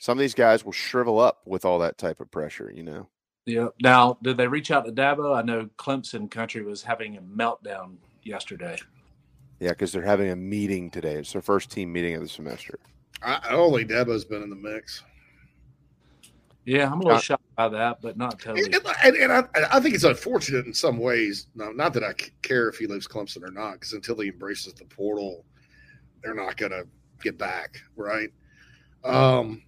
Some 0.00 0.18
of 0.18 0.20
these 0.20 0.34
guys 0.34 0.64
will 0.64 0.72
shrivel 0.72 1.18
up 1.18 1.40
with 1.46 1.64
all 1.64 1.78
that 1.78 1.98
type 1.98 2.20
of 2.20 2.30
pressure, 2.30 2.70
you 2.74 2.82
know. 2.82 3.08
Yeah. 3.46 3.68
Now, 3.82 4.18
did 4.22 4.36
they 4.36 4.48
reach 4.48 4.70
out 4.70 4.86
to 4.86 4.92
Dabo? 4.92 5.36
I 5.36 5.42
know 5.42 5.68
Clemson 5.76 6.30
country 6.30 6.62
was 6.62 6.82
having 6.82 7.16
a 7.16 7.22
meltdown 7.22 7.96
yesterday. 8.22 8.78
Yeah, 9.60 9.70
because 9.70 9.92
they're 9.92 10.02
having 10.02 10.30
a 10.30 10.36
meeting 10.36 10.90
today. 10.90 11.14
It's 11.16 11.32
their 11.32 11.42
first 11.42 11.70
team 11.70 11.92
meeting 11.92 12.14
of 12.14 12.22
the 12.22 12.28
semester. 12.28 12.78
I, 13.22 13.40
only 13.50 13.84
Dabo's 13.84 14.24
been 14.24 14.42
in 14.42 14.50
the 14.50 14.56
mix, 14.56 15.02
Yeah, 16.66 16.86
I'm 16.90 17.00
a 17.00 17.02
little 17.02 17.18
Uh, 17.18 17.20
shocked 17.20 17.54
by 17.56 17.68
that, 17.68 18.00
but 18.02 18.16
not 18.16 18.38
totally. 18.40 18.64
and, 18.64 18.74
and, 19.02 19.16
and 19.16 19.32
I, 19.32 19.44
I 19.72 19.80
think 19.80 19.94
it's 19.94 20.04
unfortunate 20.04 20.66
in 20.66 20.74
some 20.74 20.98
ways. 20.98 21.46
No, 21.54 21.70
not 21.72 21.92
that 21.94 22.04
I 22.04 22.12
care 22.42 22.68
if 22.68 22.76
he 22.78 22.86
leaves 22.86 23.06
Clemson 23.06 23.42
or 23.42 23.50
not, 23.50 23.74
because 23.74 23.92
until 23.92 24.18
he 24.20 24.28
embraces 24.28 24.74
the 24.74 24.84
portal, 24.86 25.44
they're 26.22 26.34
not 26.34 26.56
going 26.56 26.72
to 26.72 26.86
get 27.22 27.38
back, 27.38 27.80
right? 27.96 28.30
Um, 29.04 29.62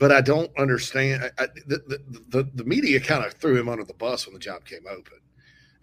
but 0.00 0.10
I 0.10 0.22
don't 0.22 0.50
understand. 0.58 1.30
I, 1.38 1.46
the, 1.66 1.76
the, 1.86 2.20
the, 2.30 2.50
the 2.54 2.64
media 2.64 2.98
kind 2.98 3.22
of 3.22 3.34
threw 3.34 3.60
him 3.60 3.68
under 3.68 3.84
the 3.84 3.94
bus 3.94 4.26
when 4.26 4.32
the 4.32 4.40
job 4.40 4.64
came 4.64 4.86
open. 4.88 5.18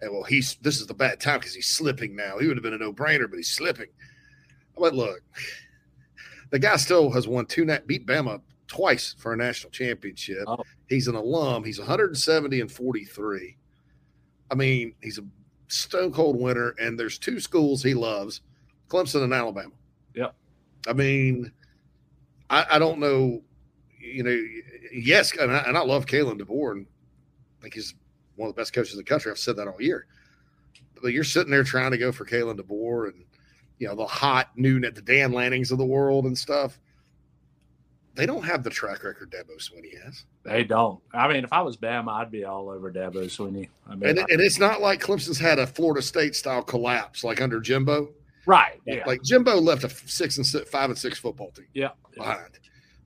And 0.00 0.12
well, 0.12 0.24
he's 0.24 0.56
this 0.56 0.80
is 0.80 0.88
the 0.88 0.94
bad 0.94 1.20
time 1.20 1.38
because 1.38 1.54
he's 1.54 1.68
slipping 1.68 2.16
now. 2.16 2.36
He 2.38 2.48
would 2.48 2.56
have 2.56 2.64
been 2.64 2.74
a 2.74 2.78
no 2.78 2.92
brainer, 2.92 3.30
but 3.30 3.36
he's 3.36 3.50
slipping. 3.50 3.86
But 4.76 4.92
look, 4.92 5.20
the 6.50 6.58
guy 6.58 6.76
still 6.76 7.10
has 7.12 7.28
won 7.28 7.46
two 7.46 7.64
net 7.64 7.86
beat 7.86 8.06
Bama 8.06 8.40
twice 8.66 9.14
for 9.18 9.32
a 9.32 9.36
national 9.36 9.70
championship. 9.70 10.44
Oh. 10.46 10.62
He's 10.88 11.06
an 11.06 11.14
alum. 11.14 11.64
He's 11.64 11.78
170 11.78 12.60
and 12.60 12.70
43. 12.70 13.56
I 14.50 14.54
mean, 14.54 14.94
he's 15.00 15.18
a 15.18 15.24
stone 15.68 16.12
cold 16.12 16.40
winner, 16.40 16.74
and 16.80 16.98
there's 16.98 17.18
two 17.18 17.38
schools 17.38 17.84
he 17.84 17.94
loves: 17.94 18.40
Clemson 18.88 19.22
and 19.22 19.32
Alabama. 19.32 19.74
Yep. 20.14 20.34
I 20.88 20.92
mean, 20.92 21.52
I, 22.50 22.66
I 22.72 22.78
don't 22.80 22.98
know. 22.98 23.42
You 24.00 24.22
know, 24.22 24.42
yes, 24.92 25.36
and 25.36 25.50
I, 25.52 25.58
and 25.58 25.76
I 25.76 25.82
love 25.82 26.06
Kalen 26.06 26.40
DeBoer, 26.40 26.72
and 26.72 26.86
I 27.58 27.62
think 27.62 27.74
he's 27.74 27.94
one 28.36 28.48
of 28.48 28.54
the 28.54 28.60
best 28.60 28.72
coaches 28.72 28.92
in 28.94 28.98
the 28.98 29.04
country. 29.04 29.30
I've 29.30 29.38
said 29.38 29.56
that 29.56 29.68
all 29.68 29.80
year. 29.80 30.06
But 31.02 31.12
you're 31.12 31.24
sitting 31.24 31.50
there 31.50 31.64
trying 31.64 31.90
to 31.92 31.98
go 31.98 32.12
for 32.12 32.24
Kalen 32.24 32.58
DeBoer 32.60 33.08
and 33.08 33.24
you 33.78 33.86
know 33.88 33.94
the 33.94 34.06
hot 34.06 34.50
noon 34.56 34.84
at 34.84 34.94
the 34.94 35.02
Dan 35.02 35.32
Lannings 35.32 35.70
of 35.70 35.78
the 35.78 35.84
world 35.86 36.24
and 36.26 36.36
stuff. 36.36 36.78
They 38.14 38.26
don't 38.26 38.42
have 38.44 38.64
the 38.64 38.70
track 38.70 39.04
record 39.04 39.30
Dabo 39.30 39.58
Swinney 39.58 40.02
has, 40.04 40.24
They 40.42 40.64
don't. 40.64 41.00
I 41.14 41.32
mean, 41.32 41.44
if 41.44 41.52
I 41.52 41.60
was 41.62 41.76
Bama, 41.76 42.08
I'd 42.14 42.32
be 42.32 42.44
all 42.44 42.68
over 42.68 42.90
Dabo 42.90 43.26
Swinney. 43.26 43.68
I 43.88 43.94
mean, 43.94 44.10
and, 44.10 44.18
it- 44.18 44.26
and 44.28 44.40
it's 44.40 44.58
not 44.58 44.80
like 44.80 45.00
Clemson's 45.00 45.38
had 45.38 45.60
a 45.60 45.66
Florida 45.68 46.02
State 46.02 46.34
style 46.34 46.62
collapse 46.64 47.22
like 47.22 47.40
under 47.40 47.60
Jimbo. 47.60 48.08
right. 48.44 48.80
Yeah. 48.86 49.04
Like 49.06 49.22
Jimbo 49.22 49.60
left 49.60 49.84
a 49.84 49.88
six 49.88 50.36
and 50.36 50.44
six, 50.44 50.68
five 50.68 50.90
and 50.90 50.98
six 50.98 51.16
football 51.16 51.52
team 51.52 51.66
yeah. 51.74 51.90
behind. 52.16 52.58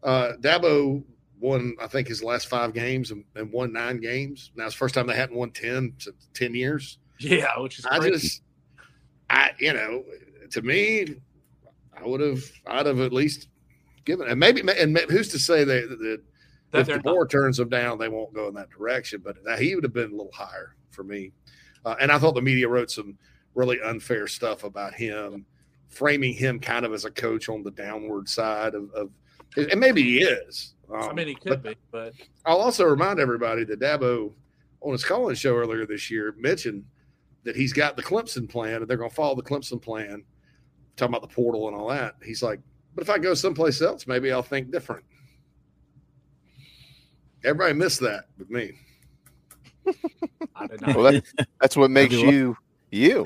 Uh, 0.03 0.33
Dabo 0.41 1.03
won, 1.41 1.77
I 1.81 1.87
think, 1.87 2.09
his 2.09 2.23
last 2.23 2.49
five 2.49 2.75
games 2.75 3.11
and, 3.11 3.25
and 3.35 3.53
won 3.53 3.73
nine 3.73 4.01
games. 4.01 4.53
Now 4.57 4.67
it's 4.67 4.75
the 4.75 4.79
first 4.79 4.95
time 4.95 5.07
they 5.07 5.17
hadn't 5.17 5.37
won 5.37 5.51
ten 5.51 5.95
since 5.99 6.29
ten 6.35 6.55
years. 6.55 6.99
Yeah, 7.19 7.59
which 7.59 7.79
is 7.79 7.87
I 7.87 7.99
crazy. 7.99 8.13
just, 8.13 8.43
I 9.31 9.51
you 9.59 9.73
know, 9.73 10.05
to 10.51 10.63
me, 10.63 11.17
I 11.97 12.07
would 12.07 12.21
have, 12.21 12.43
I'd 12.67 12.87
have 12.87 13.01
at 13.01 13.13
least 13.13 13.49
given, 14.05 14.29
and 14.29 14.41
maybe, 14.41 14.61
and 14.61 14.93
maybe, 14.93 15.13
who's 15.13 15.29
to 15.29 15.39
say 15.39 15.65
that, 15.65 15.89
that, 15.89 16.23
That 16.73 16.81
if 16.81 16.87
the 16.89 17.01
board 17.01 17.31
turns 17.31 17.59
them 17.59 17.69
down, 17.69 17.99
they 17.99 18.09
won't 18.09 18.33
go 18.33 18.49
in 18.49 18.55
that 18.55 18.71
direction. 18.71 19.23
But 19.23 19.37
he 19.59 19.75
would 19.75 19.85
have 19.85 19.93
been 19.93 20.11
a 20.11 20.17
little 20.17 20.33
higher 20.33 20.75
for 20.91 21.05
me. 21.05 21.33
Uh, 21.85 21.97
and 22.01 22.11
I 22.11 22.19
thought 22.19 22.35
the 22.35 22.41
media 22.41 22.69
wrote 22.69 22.91
some 22.91 23.19
really 23.55 23.79
unfair 23.83 24.27
stuff 24.27 24.65
about 24.65 24.95
him, 24.95 25.45
framing 25.89 26.33
him 26.33 26.59
kind 26.59 26.87
of 26.87 26.95
as 26.95 27.05
a 27.05 27.11
coach 27.11 27.51
on 27.51 27.63
the 27.63 27.71
downward 27.73 28.27
side 28.29 28.75
of, 28.75 28.91
of 28.93 29.11
and 29.57 29.81
maybe 29.81 30.03
he 30.03 30.19
is. 30.23 30.75
I 30.93 31.09
Um, 31.09 31.17
mean, 31.17 31.29
he 31.29 31.35
could 31.35 31.63
be, 31.63 31.77
but 31.91 32.13
I'll 32.45 32.59
also 32.59 32.85
remind 32.85 33.19
everybody 33.21 33.65
that 33.65 33.81
Dabo 33.81 34.33
on 34.81 34.93
his 34.93 35.05
call-in 35.05 35.35
show 35.37 35.57
earlier 35.57 35.87
this 35.87 36.11
year 36.11 36.35
mentioned 36.39 36.85
that 37.45 37.57
he's 37.57 37.73
got 37.73 37.97
the 37.97 38.03
Clemson 38.03 38.49
plan 38.49 38.77
and 38.77 38.89
they're 38.89 38.97
going 38.97 39.11
to 39.11 39.15
follow 39.17 39.35
the 39.35 39.43
Clemson 39.43 39.81
plan, 39.81 40.25
talking 40.97 41.15
about 41.15 41.29
the 41.29 41.35
portal 41.35 41.69
and 41.69 41.77
all 41.77 41.89
that. 41.89 42.15
He's 42.25 42.43
like, 42.43 42.61
but 42.95 43.03
if 43.03 43.11
I 43.11 43.19
go 43.19 43.33
someplace 43.35 43.81
else, 43.81 44.07
maybe 44.07 44.31
I'll 44.33 44.43
think 44.43 44.71
different. 44.71 45.05
Everybody 47.45 47.73
missed 47.75 48.01
that 48.01 48.25
with 48.39 48.51
me. 48.51 48.73
I 50.55 50.67
did 50.67 50.81
not. 50.83 50.95
Well, 50.97 51.13
that, 51.13 51.25
that's 51.61 51.77
what 51.77 51.91
makes 51.91 52.15
you 52.15 52.57
you. 52.91 53.25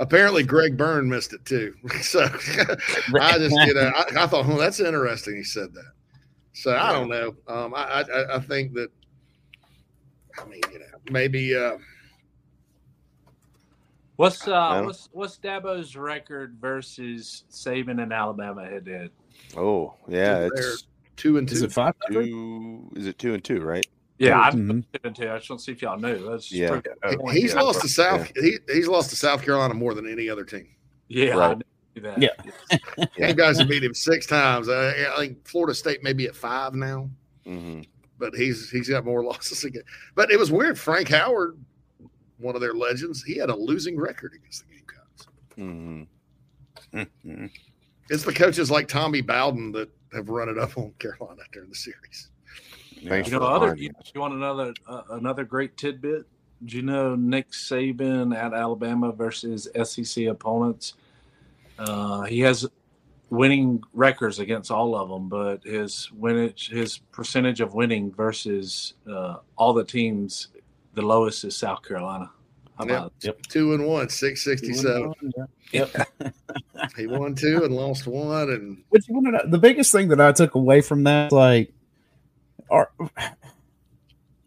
Apparently, 0.00 0.42
Greg 0.42 0.76
Byrne 0.76 1.08
missed 1.08 1.32
it 1.32 1.44
too. 1.44 1.74
So 2.02 2.20
I 3.20 3.38
just, 3.38 3.56
you 3.66 3.74
know, 3.74 3.90
I, 3.94 4.24
I 4.24 4.26
thought, 4.26 4.46
oh, 4.46 4.56
that's 4.56 4.80
interesting. 4.80 5.36
He 5.36 5.42
said 5.42 5.74
that. 5.74 5.92
So 6.52 6.76
I 6.76 6.92
don't 6.92 7.08
know. 7.08 7.34
Um, 7.46 7.74
I, 7.74 8.02
I, 8.02 8.36
I 8.36 8.40
think 8.40 8.74
that, 8.74 8.90
I 10.40 10.44
mean, 10.46 10.60
you 10.72 10.78
know, 10.78 10.86
maybe. 11.10 11.56
Uh, 11.56 11.78
What's 14.18 14.48
uh 14.48 14.82
what's 14.82 15.08
what's 15.12 15.38
Dabo's 15.38 15.94
record 15.94 16.56
versus 16.60 17.44
Saban 17.52 18.02
and 18.02 18.12
Alabama 18.12 18.64
head 18.64 18.84
to 18.86 18.98
head? 18.98 19.10
Oh 19.56 19.94
yeah, 20.08 20.40
They're 20.40 20.72
it's 20.72 20.88
two 21.14 21.38
and 21.38 21.48
two. 21.48 21.54
Is 21.54 21.62
it 21.62 21.70
five? 21.70 21.94
two. 22.10 22.90
Is 22.96 23.06
it 23.06 23.16
two 23.20 23.34
and 23.34 23.44
two? 23.44 23.60
Right? 23.60 23.86
Yeah, 24.18 24.40
I 24.40 24.50
Mhm. 24.50 24.84
two 24.92 25.00
and 25.04 25.14
two. 25.16 25.30
I 25.30 25.38
just 25.38 25.48
want 25.50 25.60
to 25.60 25.64
see 25.64 25.72
if 25.72 25.82
y'all 25.82 25.98
knew. 25.98 26.28
That's 26.30 26.50
Yeah. 26.50 26.80
pretty. 26.80 27.40
He's 27.40 27.54
Yeah. 27.54 27.60
lost 27.60 27.80
to 27.82 27.88
South. 27.88 28.30
He, 28.36 28.58
he's 28.68 28.88
lost 28.88 29.10
to 29.10 29.16
South 29.16 29.42
Carolina 29.42 29.74
more 29.74 29.94
than 29.94 30.08
any 30.10 30.28
other 30.28 30.44
team. 30.44 30.68
Yeah, 31.08 31.36
I 31.36 31.48
Right. 31.48 31.58
knew 31.94 32.02
that. 32.02 32.20
Yeah. 32.20 32.30
You 33.28 33.34
guys 33.34 33.58
have 33.58 33.68
beat 33.68 33.84
him 33.84 33.94
six 33.94 34.26
times. 34.26 34.68
I, 34.68 34.90
I 35.12 35.16
think 35.18 35.46
Florida 35.46 35.74
State 35.74 36.02
may 36.02 36.12
be 36.12 36.26
at 36.26 36.34
five 36.36 36.74
now, 36.74 37.10
hmm 37.44 37.82
but 38.18 38.34
he's 38.34 38.68
he's 38.70 38.88
got 38.88 39.04
more 39.04 39.22
losses 39.24 39.62
again. 39.64 39.84
But 40.16 40.32
it 40.32 40.38
was 40.38 40.50
weird. 40.50 40.76
Frank 40.78 41.08
Howard, 41.08 41.56
one 42.38 42.56
of 42.56 42.60
their 42.60 42.74
legends, 42.74 43.22
he 43.22 43.36
had 43.36 43.48
a 43.50 43.54
losing 43.56 43.96
record 43.98 44.32
against 44.34 44.64
the 44.66 44.74
Gamecocks. 44.74 45.26
hmm 45.54 46.02
Mm-hmm. 46.92 47.46
It's 48.10 48.24
the 48.24 48.32
coaches 48.32 48.70
like 48.70 48.88
Tommy 48.88 49.20
Bowden 49.20 49.70
that 49.72 49.90
have 50.12 50.28
run 50.30 50.48
it 50.48 50.58
up 50.58 50.76
on 50.78 50.92
Carolina 50.98 51.42
during 51.52 51.68
the 51.68 51.74
series. 51.76 52.30
Thanks 53.06 53.30
You 53.30 53.38
for 53.38 53.40
know, 53.40 53.46
other 53.46 53.74
you, 53.76 53.90
you 54.14 54.20
want 54.20 54.34
another 54.34 54.72
uh, 54.86 55.02
another 55.10 55.44
great 55.44 55.76
tidbit? 55.76 56.26
Do 56.64 56.76
you 56.76 56.82
know 56.82 57.14
Nick 57.14 57.50
Saban 57.52 58.36
at 58.36 58.52
Alabama 58.52 59.12
versus 59.12 59.68
SEC 59.84 60.26
opponents? 60.26 60.94
Uh, 61.78 62.22
he 62.22 62.40
has 62.40 62.66
winning 63.30 63.82
records 63.92 64.38
against 64.38 64.70
all 64.70 64.96
of 64.96 65.08
them, 65.08 65.28
but 65.28 65.62
his 65.64 66.10
winnage, 66.12 66.70
his 66.70 66.98
percentage 67.12 67.60
of 67.60 67.74
winning 67.74 68.10
versus 68.12 68.94
uh, 69.08 69.36
all 69.56 69.72
the 69.72 69.84
teams, 69.84 70.48
the 70.94 71.02
lowest 71.02 71.44
is 71.44 71.56
South 71.56 71.82
Carolina. 71.82 72.30
How 72.76 72.84
Yep. 72.84 72.96
about 72.96 73.12
Yep. 73.22 73.42
Two 73.42 73.74
and 73.74 73.86
one, 73.86 74.08
six 74.08 74.42
sixty 74.44 74.72
seven. 74.72 75.12
Yep. 75.72 75.90
He 76.96 77.06
won 77.06 77.34
two 77.34 77.64
and 77.64 77.74
lost 77.74 78.06
one, 78.06 78.50
and 78.50 78.82
But 78.90 79.06
you 79.08 79.14
want 79.14 79.26
to 79.26 79.32
know 79.32 79.42
the 79.48 79.58
biggest 79.58 79.92
thing 79.92 80.08
that 80.08 80.20
I 80.20 80.30
took 80.32 80.54
away 80.54 80.80
from 80.80 81.04
that, 81.04 81.32
like, 81.32 81.72
are 82.70 82.90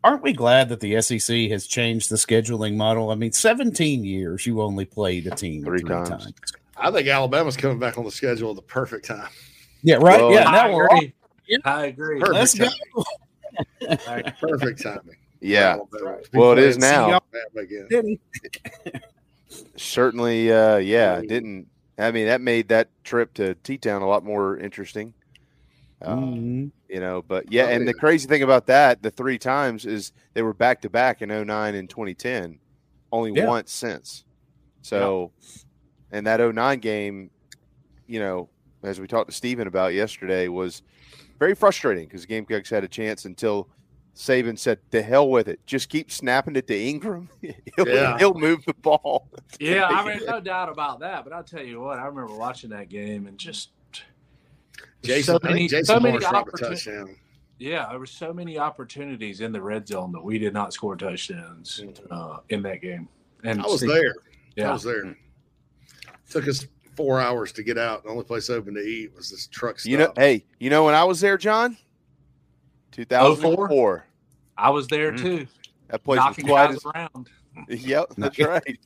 aren't 0.03 0.23
we 0.23 0.33
glad 0.33 0.69
that 0.69 0.79
the 0.79 1.01
SEC 1.01 1.49
has 1.49 1.67
changed 1.67 2.09
the 2.09 2.15
scheduling 2.15 2.75
model? 2.75 3.11
I 3.11 3.15
mean, 3.15 3.31
17 3.31 4.03
years 4.03 4.45
you 4.45 4.61
only 4.61 4.85
played 4.85 5.27
a 5.27 5.35
team 5.35 5.63
Three 5.63 5.79
three, 5.79 5.89
times. 5.89 6.09
times. 6.09 6.33
I 6.77 6.91
think 6.91 7.07
Alabama's 7.07 7.57
coming 7.57 7.79
back 7.79 7.97
on 7.97 8.05
the 8.05 8.11
schedule 8.11 8.49
at 8.51 8.55
the 8.55 8.61
perfect 8.63 9.05
time. 9.05 9.29
Yeah, 9.83 9.95
right. 9.95 10.19
Well, 10.19 10.31
yeah, 10.31 10.47
I 10.49 10.67
now 10.67 10.75
we're 10.75 10.89
all, 10.89 10.97
agree. 10.97 11.13
I 11.65 11.85
agree. 11.87 12.19
Perfect 12.19 12.35
let's 12.35 12.53
go. 12.55 12.69
timing. 14.05 14.33
Perfect 14.39 14.81
timing. 14.81 15.15
Yeah. 15.41 15.71
Alabama. 15.71 16.17
Well, 16.33 16.51
it 16.53 16.59
is 16.59 16.77
now. 16.77 17.03
Alabama 17.03 17.21
again. 17.57 17.87
Didn't 17.89 18.21
Certainly, 19.75 20.51
uh, 20.51 20.77
yeah. 20.77 21.17
it 21.17 21.27
Didn't 21.27 21.67
I 21.97 22.11
mean 22.11 22.27
that 22.27 22.41
made 22.41 22.69
that 22.69 22.89
trip 23.03 23.33
to 23.35 23.55
T 23.55 23.77
Town 23.77 24.01
a 24.01 24.07
lot 24.07 24.23
more 24.23 24.57
interesting. 24.57 25.13
Uh, 26.01 26.15
Mhm. 26.15 26.71
You 26.89 26.99
know, 26.99 27.21
but 27.21 27.51
yeah, 27.51 27.65
Oh, 27.65 27.69
and 27.69 27.87
the 27.87 27.93
crazy 27.93 28.27
thing 28.27 28.43
about 28.43 28.65
that, 28.67 29.01
the 29.01 29.11
three 29.11 29.37
times 29.37 29.85
is 29.85 30.11
they 30.33 30.41
were 30.41 30.53
back 30.53 30.81
to 30.81 30.89
back 30.89 31.21
in 31.21 31.29
09 31.31 31.75
and 31.75 31.89
2010, 31.89 32.59
only 33.11 33.31
Yeah. 33.33 33.47
once 33.47 33.71
since. 33.71 34.25
So, 34.81 35.31
and 36.11 36.25
that 36.27 36.39
09 36.41 36.79
game, 36.79 37.29
you 38.07 38.19
know, 38.19 38.49
as 38.83 38.99
we 38.99 39.07
talked 39.07 39.29
to 39.29 39.35
Steven 39.35 39.67
about 39.67 39.93
yesterday, 39.93 40.47
was 40.47 40.81
very 41.39 41.53
frustrating 41.55 42.05
because 42.07 42.25
Gamecocks 42.25 42.69
had 42.69 42.83
a 42.83 42.87
chance 42.87 43.25
until 43.25 43.69
Saban 44.15 44.57
said, 44.59 44.79
"The 44.89 45.01
hell 45.01 45.29
with 45.29 45.47
it, 45.47 45.65
just 45.65 45.87
keep 45.87 46.11
snapping 46.11 46.55
it 46.57 46.67
to 46.67 46.77
Ingram. 46.77 47.29
he'll, 47.41 47.87
Yeah. 47.87 48.17
he'll 48.17 48.33
move 48.33 48.65
the 48.65 48.73
ball." 48.73 49.29
Yeah, 49.59 49.85
I 49.87 50.05
mean, 50.05 50.25
no 50.27 50.41
doubt 50.41 50.67
about 50.69 50.99
that. 50.99 51.23
But 51.23 51.31
I'll 51.31 51.43
tell 51.43 51.63
you 51.63 51.79
what, 51.79 51.97
I 51.99 52.05
remember 52.07 52.35
watching 52.35 52.71
that 52.71 52.89
game 52.89 53.27
and 53.27 53.37
just 53.37 53.69
Jason, 55.03 55.39
so 55.41 55.47
many, 55.47 55.67
Jason 55.67 55.85
so 55.85 55.99
many 55.99 56.11
Morris 56.13 56.29
dropped 56.29 56.49
a 56.61 56.65
opportunities. 56.65 57.17
Yeah, 57.59 57.87
there 57.89 57.99
were 57.99 58.05
so 58.05 58.33
many 58.33 58.57
opportunities 58.57 59.41
in 59.41 59.51
the 59.51 59.61
red 59.61 59.87
zone 59.87 60.11
that 60.13 60.23
we 60.23 60.39
did 60.39 60.53
not 60.53 60.73
score 60.73 60.95
touchdowns 60.95 61.81
uh, 62.09 62.37
in 62.49 62.61
that 62.63 62.81
game. 62.81 63.07
And 63.43 63.59
Mm-hmm. 63.59 63.67
I 63.67 63.71
was 63.71 63.79
Steve- 63.81 63.89
there. 63.91 64.13
Yeah. 64.55 64.69
I 64.69 64.73
was 64.73 64.83
there. 64.83 65.15
Took 66.29 66.47
us 66.47 66.65
four 66.95 67.19
hours 67.21 67.51
to 67.53 67.63
get 67.63 67.77
out. 67.77 68.03
The 68.03 68.09
only 68.09 68.23
place 68.23 68.49
open 68.49 68.73
to 68.75 68.81
eat 68.81 69.13
was 69.15 69.29
this 69.29 69.47
truck 69.47 69.79
stop. 69.79 69.89
You 69.91 69.97
know, 69.97 70.13
hey, 70.15 70.45
you 70.59 70.69
know 70.69 70.83
when 70.85 70.93
I 70.95 71.03
was 71.03 71.19
there, 71.21 71.37
John? 71.37 71.77
2004. 72.91 74.05
I 74.57 74.69
was 74.69 74.87
there 74.87 75.11
Mm. 75.13 75.17
too, 75.21 75.47
That 75.87 76.03
place 76.03 76.17
was 76.19 76.25
knocking 76.25 76.45
quiet 76.47 76.67
guys 76.69 76.77
as 76.77 76.85
around. 76.85 77.29
Yep, 77.67 78.13
that's 78.17 78.39
right. 78.39 78.79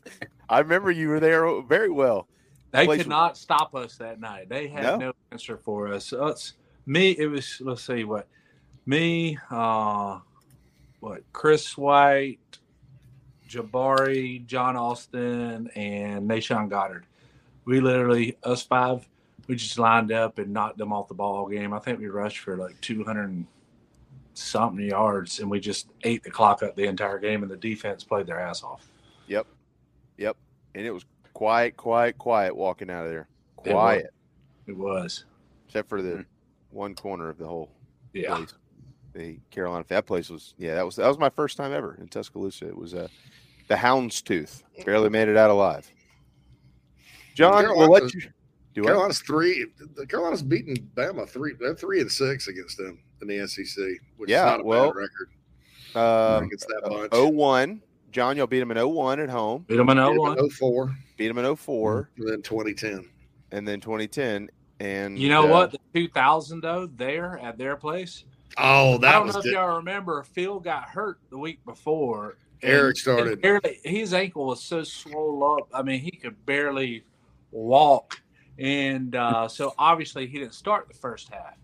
I 0.49 0.59
remember 0.59 0.89
you 0.91 1.07
were 1.09 1.19
there 1.19 1.61
very 1.61 1.89
well. 1.91 2.27
They 2.75 2.97
could 2.97 3.07
not 3.07 3.37
stop 3.37 3.75
us 3.75 3.97
that 3.97 4.19
night. 4.19 4.49
They 4.49 4.67
had 4.67 4.83
No. 4.83 4.97
no, 4.97 5.13
answer 5.31 5.57
for 5.57 5.91
us. 5.91 6.05
So 6.05 6.27
it's 6.27 6.53
me. 6.85 7.11
It 7.11 7.27
was 7.27 7.61
let's 7.61 7.83
see 7.83 8.03
what 8.03 8.27
me, 8.85 9.37
uh, 9.49 10.19
what 10.99 11.23
Chris 11.33 11.77
White, 11.77 12.39
Jabari, 13.49 14.45
John 14.45 14.75
Austin, 14.75 15.69
and 15.75 16.29
Nashawn 16.29 16.69
Goddard. 16.69 17.05
We 17.65 17.79
literally 17.79 18.37
us 18.43 18.63
five. 18.63 19.07
We 19.47 19.55
just 19.55 19.77
lined 19.77 20.11
up 20.11 20.39
and 20.39 20.51
knocked 20.51 20.77
them 20.77 20.91
off 20.91 21.07
the 21.07 21.13
ball 21.13 21.47
game. 21.47 21.73
I 21.73 21.79
think 21.79 21.99
we 21.99 22.07
rushed 22.07 22.39
for 22.39 22.57
like 22.57 22.79
two 22.81 23.03
hundred 23.03 23.45
something 24.33 24.85
yards, 24.85 25.39
and 25.39 25.49
we 25.49 25.59
just 25.59 25.87
ate 26.03 26.23
the 26.23 26.31
clock 26.31 26.61
up 26.63 26.75
the 26.75 26.85
entire 26.85 27.19
game. 27.19 27.41
And 27.43 27.51
the 27.51 27.57
defense 27.57 28.03
played 28.03 28.27
their 28.27 28.39
ass 28.39 28.63
off. 28.63 28.87
Yep. 29.27 29.47
Yep. 30.17 30.37
And 30.75 30.85
it 30.85 30.91
was 30.91 31.05
quiet, 31.35 31.77
quiet, 31.77 32.17
quiet 32.17 32.55
walking 32.55 32.89
out 32.89 33.05
of 33.05 33.11
there. 33.11 33.27
It 33.64 33.69
was. 33.69 33.73
Quiet. 33.73 34.09
It 34.67 34.75
was. 34.77 35.25
Except 35.67 35.88
for 35.88 36.01
the 36.01 36.25
one 36.72 36.95
corner 36.95 37.30
of 37.30 37.38
the 37.38 37.45
whole 37.45 37.69
Yeah. 38.14 38.38
place. 38.38 38.53
The 39.14 39.39
Carolina 39.51 39.85
that 39.89 40.05
place 40.07 40.30
was 40.30 40.55
yeah, 40.57 40.75
that 40.75 40.85
was 40.85 40.95
that 40.97 41.07
was 41.07 41.17
my 41.17 41.30
first 41.30 41.55
time 41.55 41.72
ever 41.72 41.95
in 42.01 42.07
Tuscaloosa. 42.07 42.67
It 42.67 42.75
was 42.75 42.93
uh 42.93 43.07
the 43.67 43.75
Houndstooth. 43.75 44.64
Barely 44.85 45.09
made 45.09 45.27
it 45.30 45.38
out 45.38 45.49
alive. 45.49 45.89
John, 47.35 47.64
we'll 47.65 47.89
let 47.89 48.14
you 48.14 48.22
do 48.73 48.81
what? 48.81 48.89
Carolina's 48.89 49.19
three. 49.19 49.65
The 49.95 50.05
Carolina's 50.05 50.41
beating 50.43 50.89
Bama 50.95 51.30
three. 51.30 51.53
They're 51.59 51.75
three 51.75 52.01
and 52.01 52.11
six 52.11 52.47
against 52.47 52.77
them 52.77 52.99
in 53.22 53.27
the 53.27 53.47
SEC, 53.47 53.83
which 54.17 54.30
Yeah, 54.30 54.45
is 54.47 54.51
not 54.51 54.59
a 54.61 54.64
well, 54.64 54.93
bad 54.93 54.95
record. 54.95 55.30
Um, 55.95 56.43
against 56.45 56.67
that 56.67 56.81
bunch. 56.89 57.14
01. 57.14 57.81
John, 58.11 58.35
y'all 58.38 58.47
beat 58.47 58.59
them 58.59 58.72
in 58.72 58.77
01 58.77 59.19
at 59.22 59.30
home. 59.30 59.64
Beat 59.67 59.80
'em 59.80 59.89
in 59.89 59.97
Beat 59.97 60.03
'em 60.03 60.17
01. 60.17 60.39
in 60.39 60.49
04. 60.49 60.95
Beat 61.17 61.27
them 61.29 61.37
in 61.37 61.55
04. 61.55 62.09
And 62.17 62.27
then 62.27 62.41
2010. 62.41 63.07
And 63.51 63.67
then 63.67 63.79
2010. 63.79 64.49
And 64.79 65.17
You 65.17 65.29
know 65.29 65.47
uh, 65.47 65.51
what? 65.51 65.71
The 65.71 65.79
2000 65.93 66.61
though, 66.61 66.87
there 66.87 67.39
at 67.41 67.57
their 67.57 67.75
place. 67.75 68.25
Oh, 68.57 68.95
I 68.95 69.13
don't 69.13 69.27
was 69.27 69.35
know 69.35 69.39
if 69.39 69.45
di- 69.45 69.51
y'all 69.51 69.77
remember. 69.77 70.23
Phil 70.23 70.59
got 70.59 70.89
hurt 70.89 71.19
the 71.29 71.37
week 71.37 71.63
before. 71.65 72.37
Eric 72.61 72.97
started. 72.97 73.41
Barely, 73.41 73.79
his 73.83 74.13
ankle 74.13 74.45
was 74.47 74.63
so 74.63 74.83
swollen 74.83 75.59
up. 75.59 75.69
I 75.73 75.83
mean, 75.83 75.99
he 75.99 76.11
could 76.11 76.45
barely 76.45 77.03
walk, 77.51 78.21
and 78.57 79.15
uh, 79.15 79.47
so 79.49 79.73
obviously 79.77 80.27
he 80.27 80.39
didn't 80.39 80.53
start 80.53 80.87
the 80.87 80.93
first 80.93 81.29
half. 81.29 81.57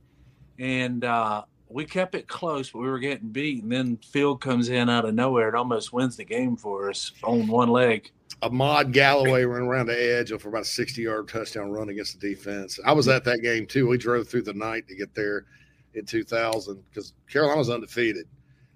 And 0.59 1.03
uh, 1.03 1.43
we 1.69 1.85
kept 1.85 2.13
it 2.13 2.27
close, 2.27 2.69
but 2.69 2.79
we 2.79 2.87
were 2.87 2.99
getting 2.99 3.29
beat. 3.29 3.63
And 3.63 3.71
then 3.71 3.97
Phil 3.97 4.35
comes 4.35 4.69
in 4.69 4.89
out 4.89 5.05
of 5.05 5.15
nowhere 5.15 5.47
and 5.47 5.57
almost 5.57 5.93
wins 5.93 6.17
the 6.17 6.25
game 6.25 6.55
for 6.55 6.89
us 6.89 7.11
on 7.23 7.47
one 7.47 7.69
leg. 7.69 8.11
Ahmad 8.41 8.91
Galloway 8.91 9.43
ran 9.43 9.63
around 9.63 9.87
the 9.87 10.17
edge 10.17 10.31
for 10.39 10.49
about 10.49 10.61
a 10.61 10.65
60 10.65 11.01
yard 11.01 11.27
touchdown 11.27 11.71
run 11.71 11.89
against 11.89 12.19
the 12.19 12.29
defense. 12.29 12.79
I 12.85 12.93
was 12.93 13.07
at 13.07 13.23
that 13.25 13.41
game 13.41 13.65
too. 13.65 13.87
We 13.87 13.97
drove 13.97 14.27
through 14.27 14.43
the 14.43 14.53
night 14.53 14.87
to 14.87 14.95
get 14.95 15.13
there 15.13 15.45
in 15.93 16.05
2000 16.05 16.83
because 16.89 17.13
Carolina 17.29 17.57
was 17.57 17.69
undefeated. 17.69 18.27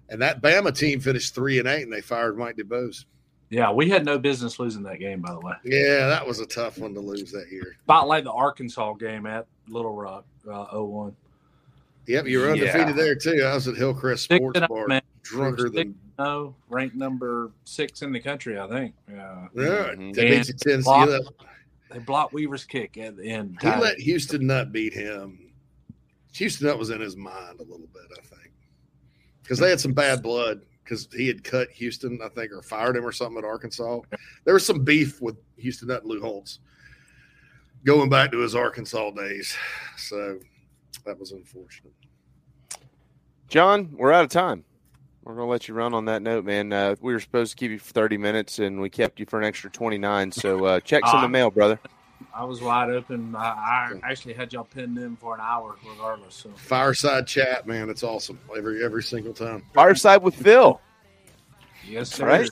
And 0.08 0.22
that 0.22 0.40
Bama 0.40 0.76
team 0.76 1.00
finished 1.00 1.34
three 1.34 1.58
and 1.58 1.66
eight 1.66 1.82
and 1.82 1.92
they 1.92 2.00
fired 2.00 2.38
Mike 2.38 2.56
DuBose. 2.56 3.04
Yeah, 3.48 3.70
we 3.70 3.88
had 3.88 4.04
no 4.04 4.18
business 4.18 4.58
losing 4.58 4.82
that 4.84 4.98
game, 4.98 5.20
by 5.20 5.32
the 5.32 5.38
way. 5.40 5.54
Yeah, 5.64 6.08
that 6.08 6.26
was 6.26 6.40
a 6.40 6.46
tough 6.46 6.78
one 6.78 6.94
to 6.94 7.00
lose 7.00 7.30
that 7.32 7.46
year. 7.50 7.76
About 7.84 8.08
like 8.08 8.24
the 8.24 8.32
Arkansas 8.32 8.94
game 8.94 9.24
at 9.26 9.46
Little 9.68 9.94
Rock, 9.94 10.24
uh, 10.50 10.66
01. 10.72 11.14
Yep, 12.08 12.26
you 12.26 12.38
were 12.38 12.46
Yeah. 12.46 12.52
undefeated 12.52 12.96
there 12.96 13.14
too. 13.14 13.42
I 13.44 13.54
was 13.54 13.68
at 13.68 13.76
Hillcrest 13.76 14.24
Sports 14.24 14.60
oh, 14.62 14.66
Bar, 14.68 14.86
man. 14.88 15.02
drunker 15.22 15.70
than 15.70 15.94
No, 16.18 16.54
ranked 16.68 16.96
number 16.96 17.52
six 17.64 18.02
in 18.02 18.12
the 18.12 18.20
country, 18.20 18.58
I 18.58 18.68
think. 18.68 18.94
Yeah, 19.10 19.48
Yeah, 19.54 19.62
mm-hmm. 19.62 20.00
And 20.00 20.14
they 20.14 20.30
beat 20.30 20.48
you 20.48 20.54
10 20.54 20.82
blocked- 20.82 21.10
zero. 21.10 21.20
They 21.90 21.98
blocked 22.00 22.32
Weaver's 22.32 22.64
kick 22.64 22.96
at 22.98 23.16
the 23.16 23.24
end. 23.30 23.58
he 23.62 23.68
let 23.68 23.98
Houston 23.98 24.46
Nutt 24.46 24.72
beat 24.72 24.92
him. 24.92 25.52
Houston 26.34 26.66
Nutt 26.66 26.78
was 26.78 26.90
in 26.90 27.00
his 27.00 27.16
mind 27.16 27.60
a 27.60 27.62
little 27.62 27.86
bit, 27.92 28.02
I 28.12 28.22
think, 28.22 28.52
because 29.42 29.58
they 29.58 29.70
had 29.70 29.80
some 29.80 29.92
bad 29.92 30.22
blood 30.22 30.62
because 30.82 31.08
he 31.14 31.28
had 31.28 31.44
cut 31.44 31.70
Houston, 31.70 32.18
I 32.24 32.28
think, 32.28 32.52
or 32.52 32.62
fired 32.62 32.96
him 32.96 33.04
or 33.04 33.12
something 33.12 33.38
at 33.38 33.44
Arkansas. 33.44 34.00
There 34.44 34.54
was 34.54 34.66
some 34.66 34.84
beef 34.84 35.20
with 35.20 35.36
Houston 35.58 35.88
Nutt 35.88 36.02
and 36.02 36.10
Lou 36.10 36.20
Holtz 36.20 36.60
going 37.84 38.08
back 38.10 38.32
to 38.32 38.38
his 38.38 38.54
Arkansas 38.54 39.12
days. 39.12 39.56
So 39.96 40.38
that 41.04 41.18
was 41.18 41.32
unfortunate. 41.32 41.92
John, 43.48 43.90
we're 43.96 44.12
out 44.12 44.24
of 44.24 44.30
time. 44.30 44.64
We're 45.26 45.34
gonna 45.34 45.46
let 45.50 45.66
you 45.66 45.74
run 45.74 45.92
on 45.92 46.04
that 46.04 46.22
note, 46.22 46.44
man. 46.44 46.72
Uh, 46.72 46.94
we 47.00 47.12
were 47.12 47.18
supposed 47.18 47.50
to 47.50 47.56
keep 47.56 47.72
you 47.72 47.80
for 47.80 47.92
thirty 47.92 48.16
minutes, 48.16 48.60
and 48.60 48.80
we 48.80 48.88
kept 48.88 49.18
you 49.18 49.26
for 49.26 49.40
an 49.40 49.44
extra 49.44 49.68
twenty 49.68 49.98
nine. 49.98 50.30
So 50.30 50.64
uh, 50.64 50.78
checks 50.84 51.12
in 51.12 51.20
the 51.20 51.24
Ah. 51.24 51.28
mail, 51.28 51.50
brother. 51.50 51.80
I 52.32 52.44
was 52.44 52.60
wide 52.62 52.90
open. 52.90 53.34
I, 53.34 53.40
I 54.04 54.10
actually 54.10 54.34
had 54.34 54.52
y'all 54.52 54.62
pinned 54.64 54.96
in 54.98 55.16
for 55.16 55.34
an 55.34 55.40
hour, 55.42 55.74
regardless. 55.84 56.36
So 56.36 56.50
Fireside 56.50 57.26
chat, 57.26 57.66
man, 57.66 57.90
it's 57.90 58.04
awesome 58.04 58.38
every 58.56 58.84
every 58.84 59.02
single 59.02 59.34
time. 59.34 59.64
Fireside 59.74 60.22
with 60.22 60.36
Phil. 60.36 60.80
yes, 61.88 62.10
sir. 62.14 62.24
Right? 62.26 62.50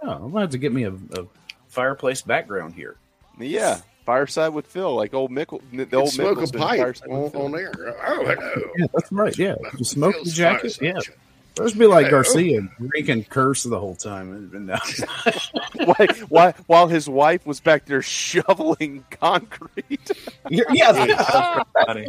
No, 0.00 0.12
I'm 0.12 0.30
gonna 0.30 0.42
have 0.42 0.50
to 0.50 0.58
get 0.58 0.72
me 0.72 0.84
a, 0.84 0.92
a 0.92 1.26
fireplace 1.66 2.22
background 2.22 2.74
here. 2.74 2.94
Yeah, 3.40 3.80
fireside 4.06 4.54
with 4.54 4.68
Phil, 4.68 4.94
like 4.94 5.14
old 5.14 5.32
Mickle, 5.32 5.60
the 5.72 5.88
old 5.96 6.10
smoke 6.10 6.40
a 6.40 6.46
pipe 6.46 6.96
on, 7.10 7.30
Phil. 7.30 7.42
on 7.42 7.58
air. 7.58 7.72
Oh, 8.06 8.24
hello. 8.24 8.70
Yeah, 8.78 8.86
that's 8.94 9.10
right. 9.10 9.36
Yeah, 9.36 9.54
the 9.76 9.84
smoking 9.84 10.22
Phil's 10.22 10.34
jacket. 10.36 10.60
fireside 10.76 10.82
Yeah, 10.86 11.00
chat. 11.00 11.16
Let's 11.56 11.74
be 11.74 11.86
like 11.86 12.06
oh. 12.06 12.10
Garcia, 12.10 12.68
drinking 12.80 13.24
curse 13.24 13.62
the 13.62 13.78
whole 13.78 13.94
time. 13.94 14.50
And 14.54 14.68
why, 15.84 16.06
why, 16.28 16.54
while 16.66 16.88
his 16.88 17.08
wife 17.08 17.46
was 17.46 17.60
back 17.60 17.86
there 17.86 18.02
shoveling 18.02 19.04
concrete. 19.10 20.10
yeah, 20.50 20.64
yeah, 20.72 21.62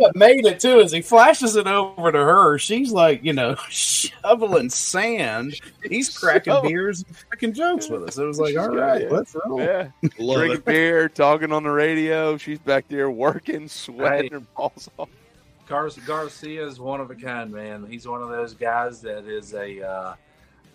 made 0.15 0.45
it 0.45 0.59
too. 0.59 0.81
As 0.81 0.91
he 0.91 1.01
flashes 1.01 1.55
it 1.55 1.67
over 1.67 2.11
to 2.11 2.17
her, 2.17 2.57
she's 2.57 2.91
like, 2.91 3.23
you 3.23 3.33
know, 3.33 3.55
shoveling 3.69 4.69
sand. 4.69 5.59
He's 5.83 6.17
cracking 6.17 6.53
Shovel- 6.53 6.69
beers 6.69 7.05
and 7.07 7.15
freaking 7.15 7.53
jokes 7.53 7.87
with 7.87 8.03
us. 8.03 8.17
It 8.17 8.25
was 8.25 8.39
like, 8.39 8.49
She's 8.49 8.57
all 8.57 8.69
got 8.69 8.75
right, 8.75 9.01
it. 9.03 9.11
let's 9.11 9.35
roll. 9.45 9.61
Yeah, 9.61 9.89
drinking 10.17 10.61
beer, 10.65 11.07
talking 11.07 11.51
on 11.51 11.63
the 11.63 11.71
radio. 11.71 12.37
She's 12.37 12.59
back 12.59 12.87
there 12.87 13.11
working, 13.11 13.67
sweating 13.67 14.31
her 14.31 14.39
balls 14.39 14.89
off. 14.97 15.09
Gar- 15.67 15.89
Garcia 16.05 16.65
is 16.67 16.79
one 16.79 17.01
of 17.01 17.09
a 17.11 17.15
kind, 17.15 17.51
man. 17.51 17.85
He's 17.89 18.07
one 18.07 18.21
of 18.21 18.29
those 18.29 18.53
guys 18.53 19.01
that 19.01 19.25
is 19.25 19.53
a 19.53 19.81
uh, 19.87 20.13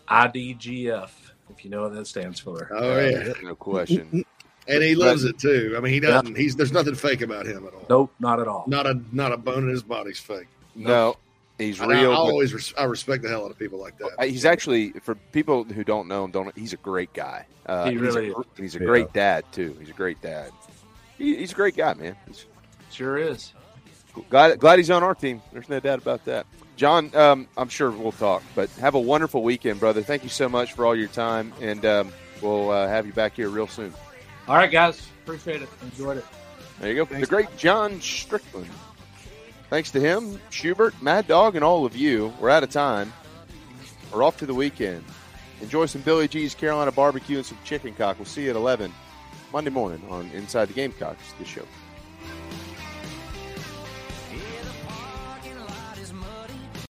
IDGF, 0.09 1.11
if 1.51 1.65
you 1.65 1.71
know 1.71 1.83
what 1.83 1.95
that 1.95 2.07
stands 2.07 2.41
for. 2.41 2.69
Oh 2.73 2.99
yeah, 2.99 3.33
no 3.43 3.55
question. 3.55 4.25
And 4.69 4.85
he 4.85 4.95
loves 4.95 5.25
it 5.25 5.37
too. 5.39 5.75
I 5.77 5.81
mean, 5.81 5.93
he 5.93 5.99
doesn't. 5.99 6.37
He's 6.37 6.55
there's 6.55 6.71
nothing 6.71 6.95
fake 6.95 7.23
about 7.23 7.45
him 7.47 7.67
at 7.67 7.73
all. 7.75 7.87
Nope, 7.89 8.13
not 8.21 8.39
at 8.39 8.47
all. 8.47 8.65
Not 8.69 8.87
a 8.87 9.01
not 9.11 9.33
a 9.33 9.37
bone 9.37 9.65
in 9.65 9.69
his 9.71 9.83
body's 9.83 10.21
fake. 10.21 10.47
No, 10.77 11.17
he's 11.59 11.81
And 11.81 11.91
real. 11.91 12.13
I 12.13 12.15
but- 12.15 12.21
always 12.21 12.55
res- 12.55 12.75
I 12.79 12.85
respect 12.85 13.25
the 13.25 13.31
hell 13.31 13.47
out 13.47 13.51
of 13.51 13.59
people 13.59 13.81
like 13.81 13.99
that. 13.99 14.11
Uh, 14.19 14.27
He's 14.27 14.45
actually 14.45 14.91
for 15.03 15.17
people 15.33 15.65
who 15.65 15.83
don't 15.83 16.07
know 16.07 16.25
him. 16.25 16.31
Don't 16.31 16.57
he's 16.57 16.73
a 16.73 16.77
great 16.77 17.13
guy. 17.15 17.47
Uh, 17.67 17.87
He 17.87 17.93
he's 17.93 18.01
really 18.01 18.29
a, 18.29 18.39
is. 18.39 18.45
He's 18.57 18.77
a 18.77 18.79
Yeah. 18.81 18.85
great 18.87 19.13
dad 19.13 19.45
too. 19.51 19.75
He's 19.81 19.89
a 19.89 19.95
great 19.95 20.21
dad. 20.23 20.53
He, 21.19 21.35
he's 21.37 21.51
a 21.51 21.57
great 21.57 21.75
guy, 21.77 21.95
man. 21.95 22.15
He's 22.29 22.45
Sure 22.93 23.17
is. 23.17 23.53
Glad 24.29 24.59
glad 24.59 24.79
he's 24.79 24.91
on 24.91 25.03
our 25.03 25.15
team. 25.15 25.43
There's 25.53 25.69
no 25.69 25.81
doubt 25.81 25.99
about 25.99 26.25
that. 26.25 26.47
John, 26.77 27.15
um, 27.15 27.47
I'm 27.57 27.69
sure 27.69 27.91
we'll 27.91 28.13
talk, 28.13 28.43
but 28.55 28.71
have 28.73 28.95
a 28.95 29.01
wonderful 29.01 29.43
weekend, 29.43 29.81
brother. 29.81 30.03
Thank 30.03 30.23
you 30.23 30.29
so 30.31 30.49
much 30.49 30.73
for 30.73 30.87
all 30.87 30.97
your 30.97 31.09
time, 31.09 31.53
and 31.61 31.85
um, 31.85 32.13
we'll 32.41 32.71
uh, 32.71 32.89
have 32.89 33.07
you 33.07 33.13
back 33.13 33.37
here 33.37 33.49
real 33.49 33.67
soon. 33.67 33.93
All 34.49 34.57
right, 34.57 34.71
guys. 34.71 35.07
Appreciate 35.23 35.63
it. 35.63 35.69
Enjoyed 35.83 36.17
it. 36.17 36.25
There 36.81 36.91
you 36.91 37.05
go. 37.05 37.19
The 37.19 37.27
great 37.27 37.55
John 37.57 38.01
Strickland. 38.01 38.71
Thanks 39.69 39.91
to 39.93 40.01
him, 40.01 40.41
Shurburtt, 40.51 41.01
Mad 41.03 41.29
Dog, 41.29 41.55
and 41.55 41.63
all 41.65 41.85
of 41.85 41.95
you. 41.95 42.33
We're 42.41 42.51
out 42.51 42.65
of 42.65 42.71
time. 42.71 43.13
We're 44.13 44.25
off 44.25 44.39
to 44.39 44.47
the 44.47 44.55
weekend. 44.55 45.05
Enjoy 45.61 45.87
some 45.87 46.01
Billy 46.01 46.27
G's 46.27 46.55
Carolina 46.55 46.91
barbecue 46.91 47.37
and 47.37 47.47
some 47.47 47.59
chicken 47.65 47.95
cock. 47.95 48.19
We'll 48.19 48.25
see 48.25 48.45
you 48.45 48.51
at 48.51 48.57
11 48.57 48.93
Monday 49.53 49.71
morning 49.71 50.03
on 50.09 50.31
Inside 50.31 50.67
the 50.67 50.73
Gamecocks, 50.73 51.33
the 51.39 51.45
show. 51.45 51.67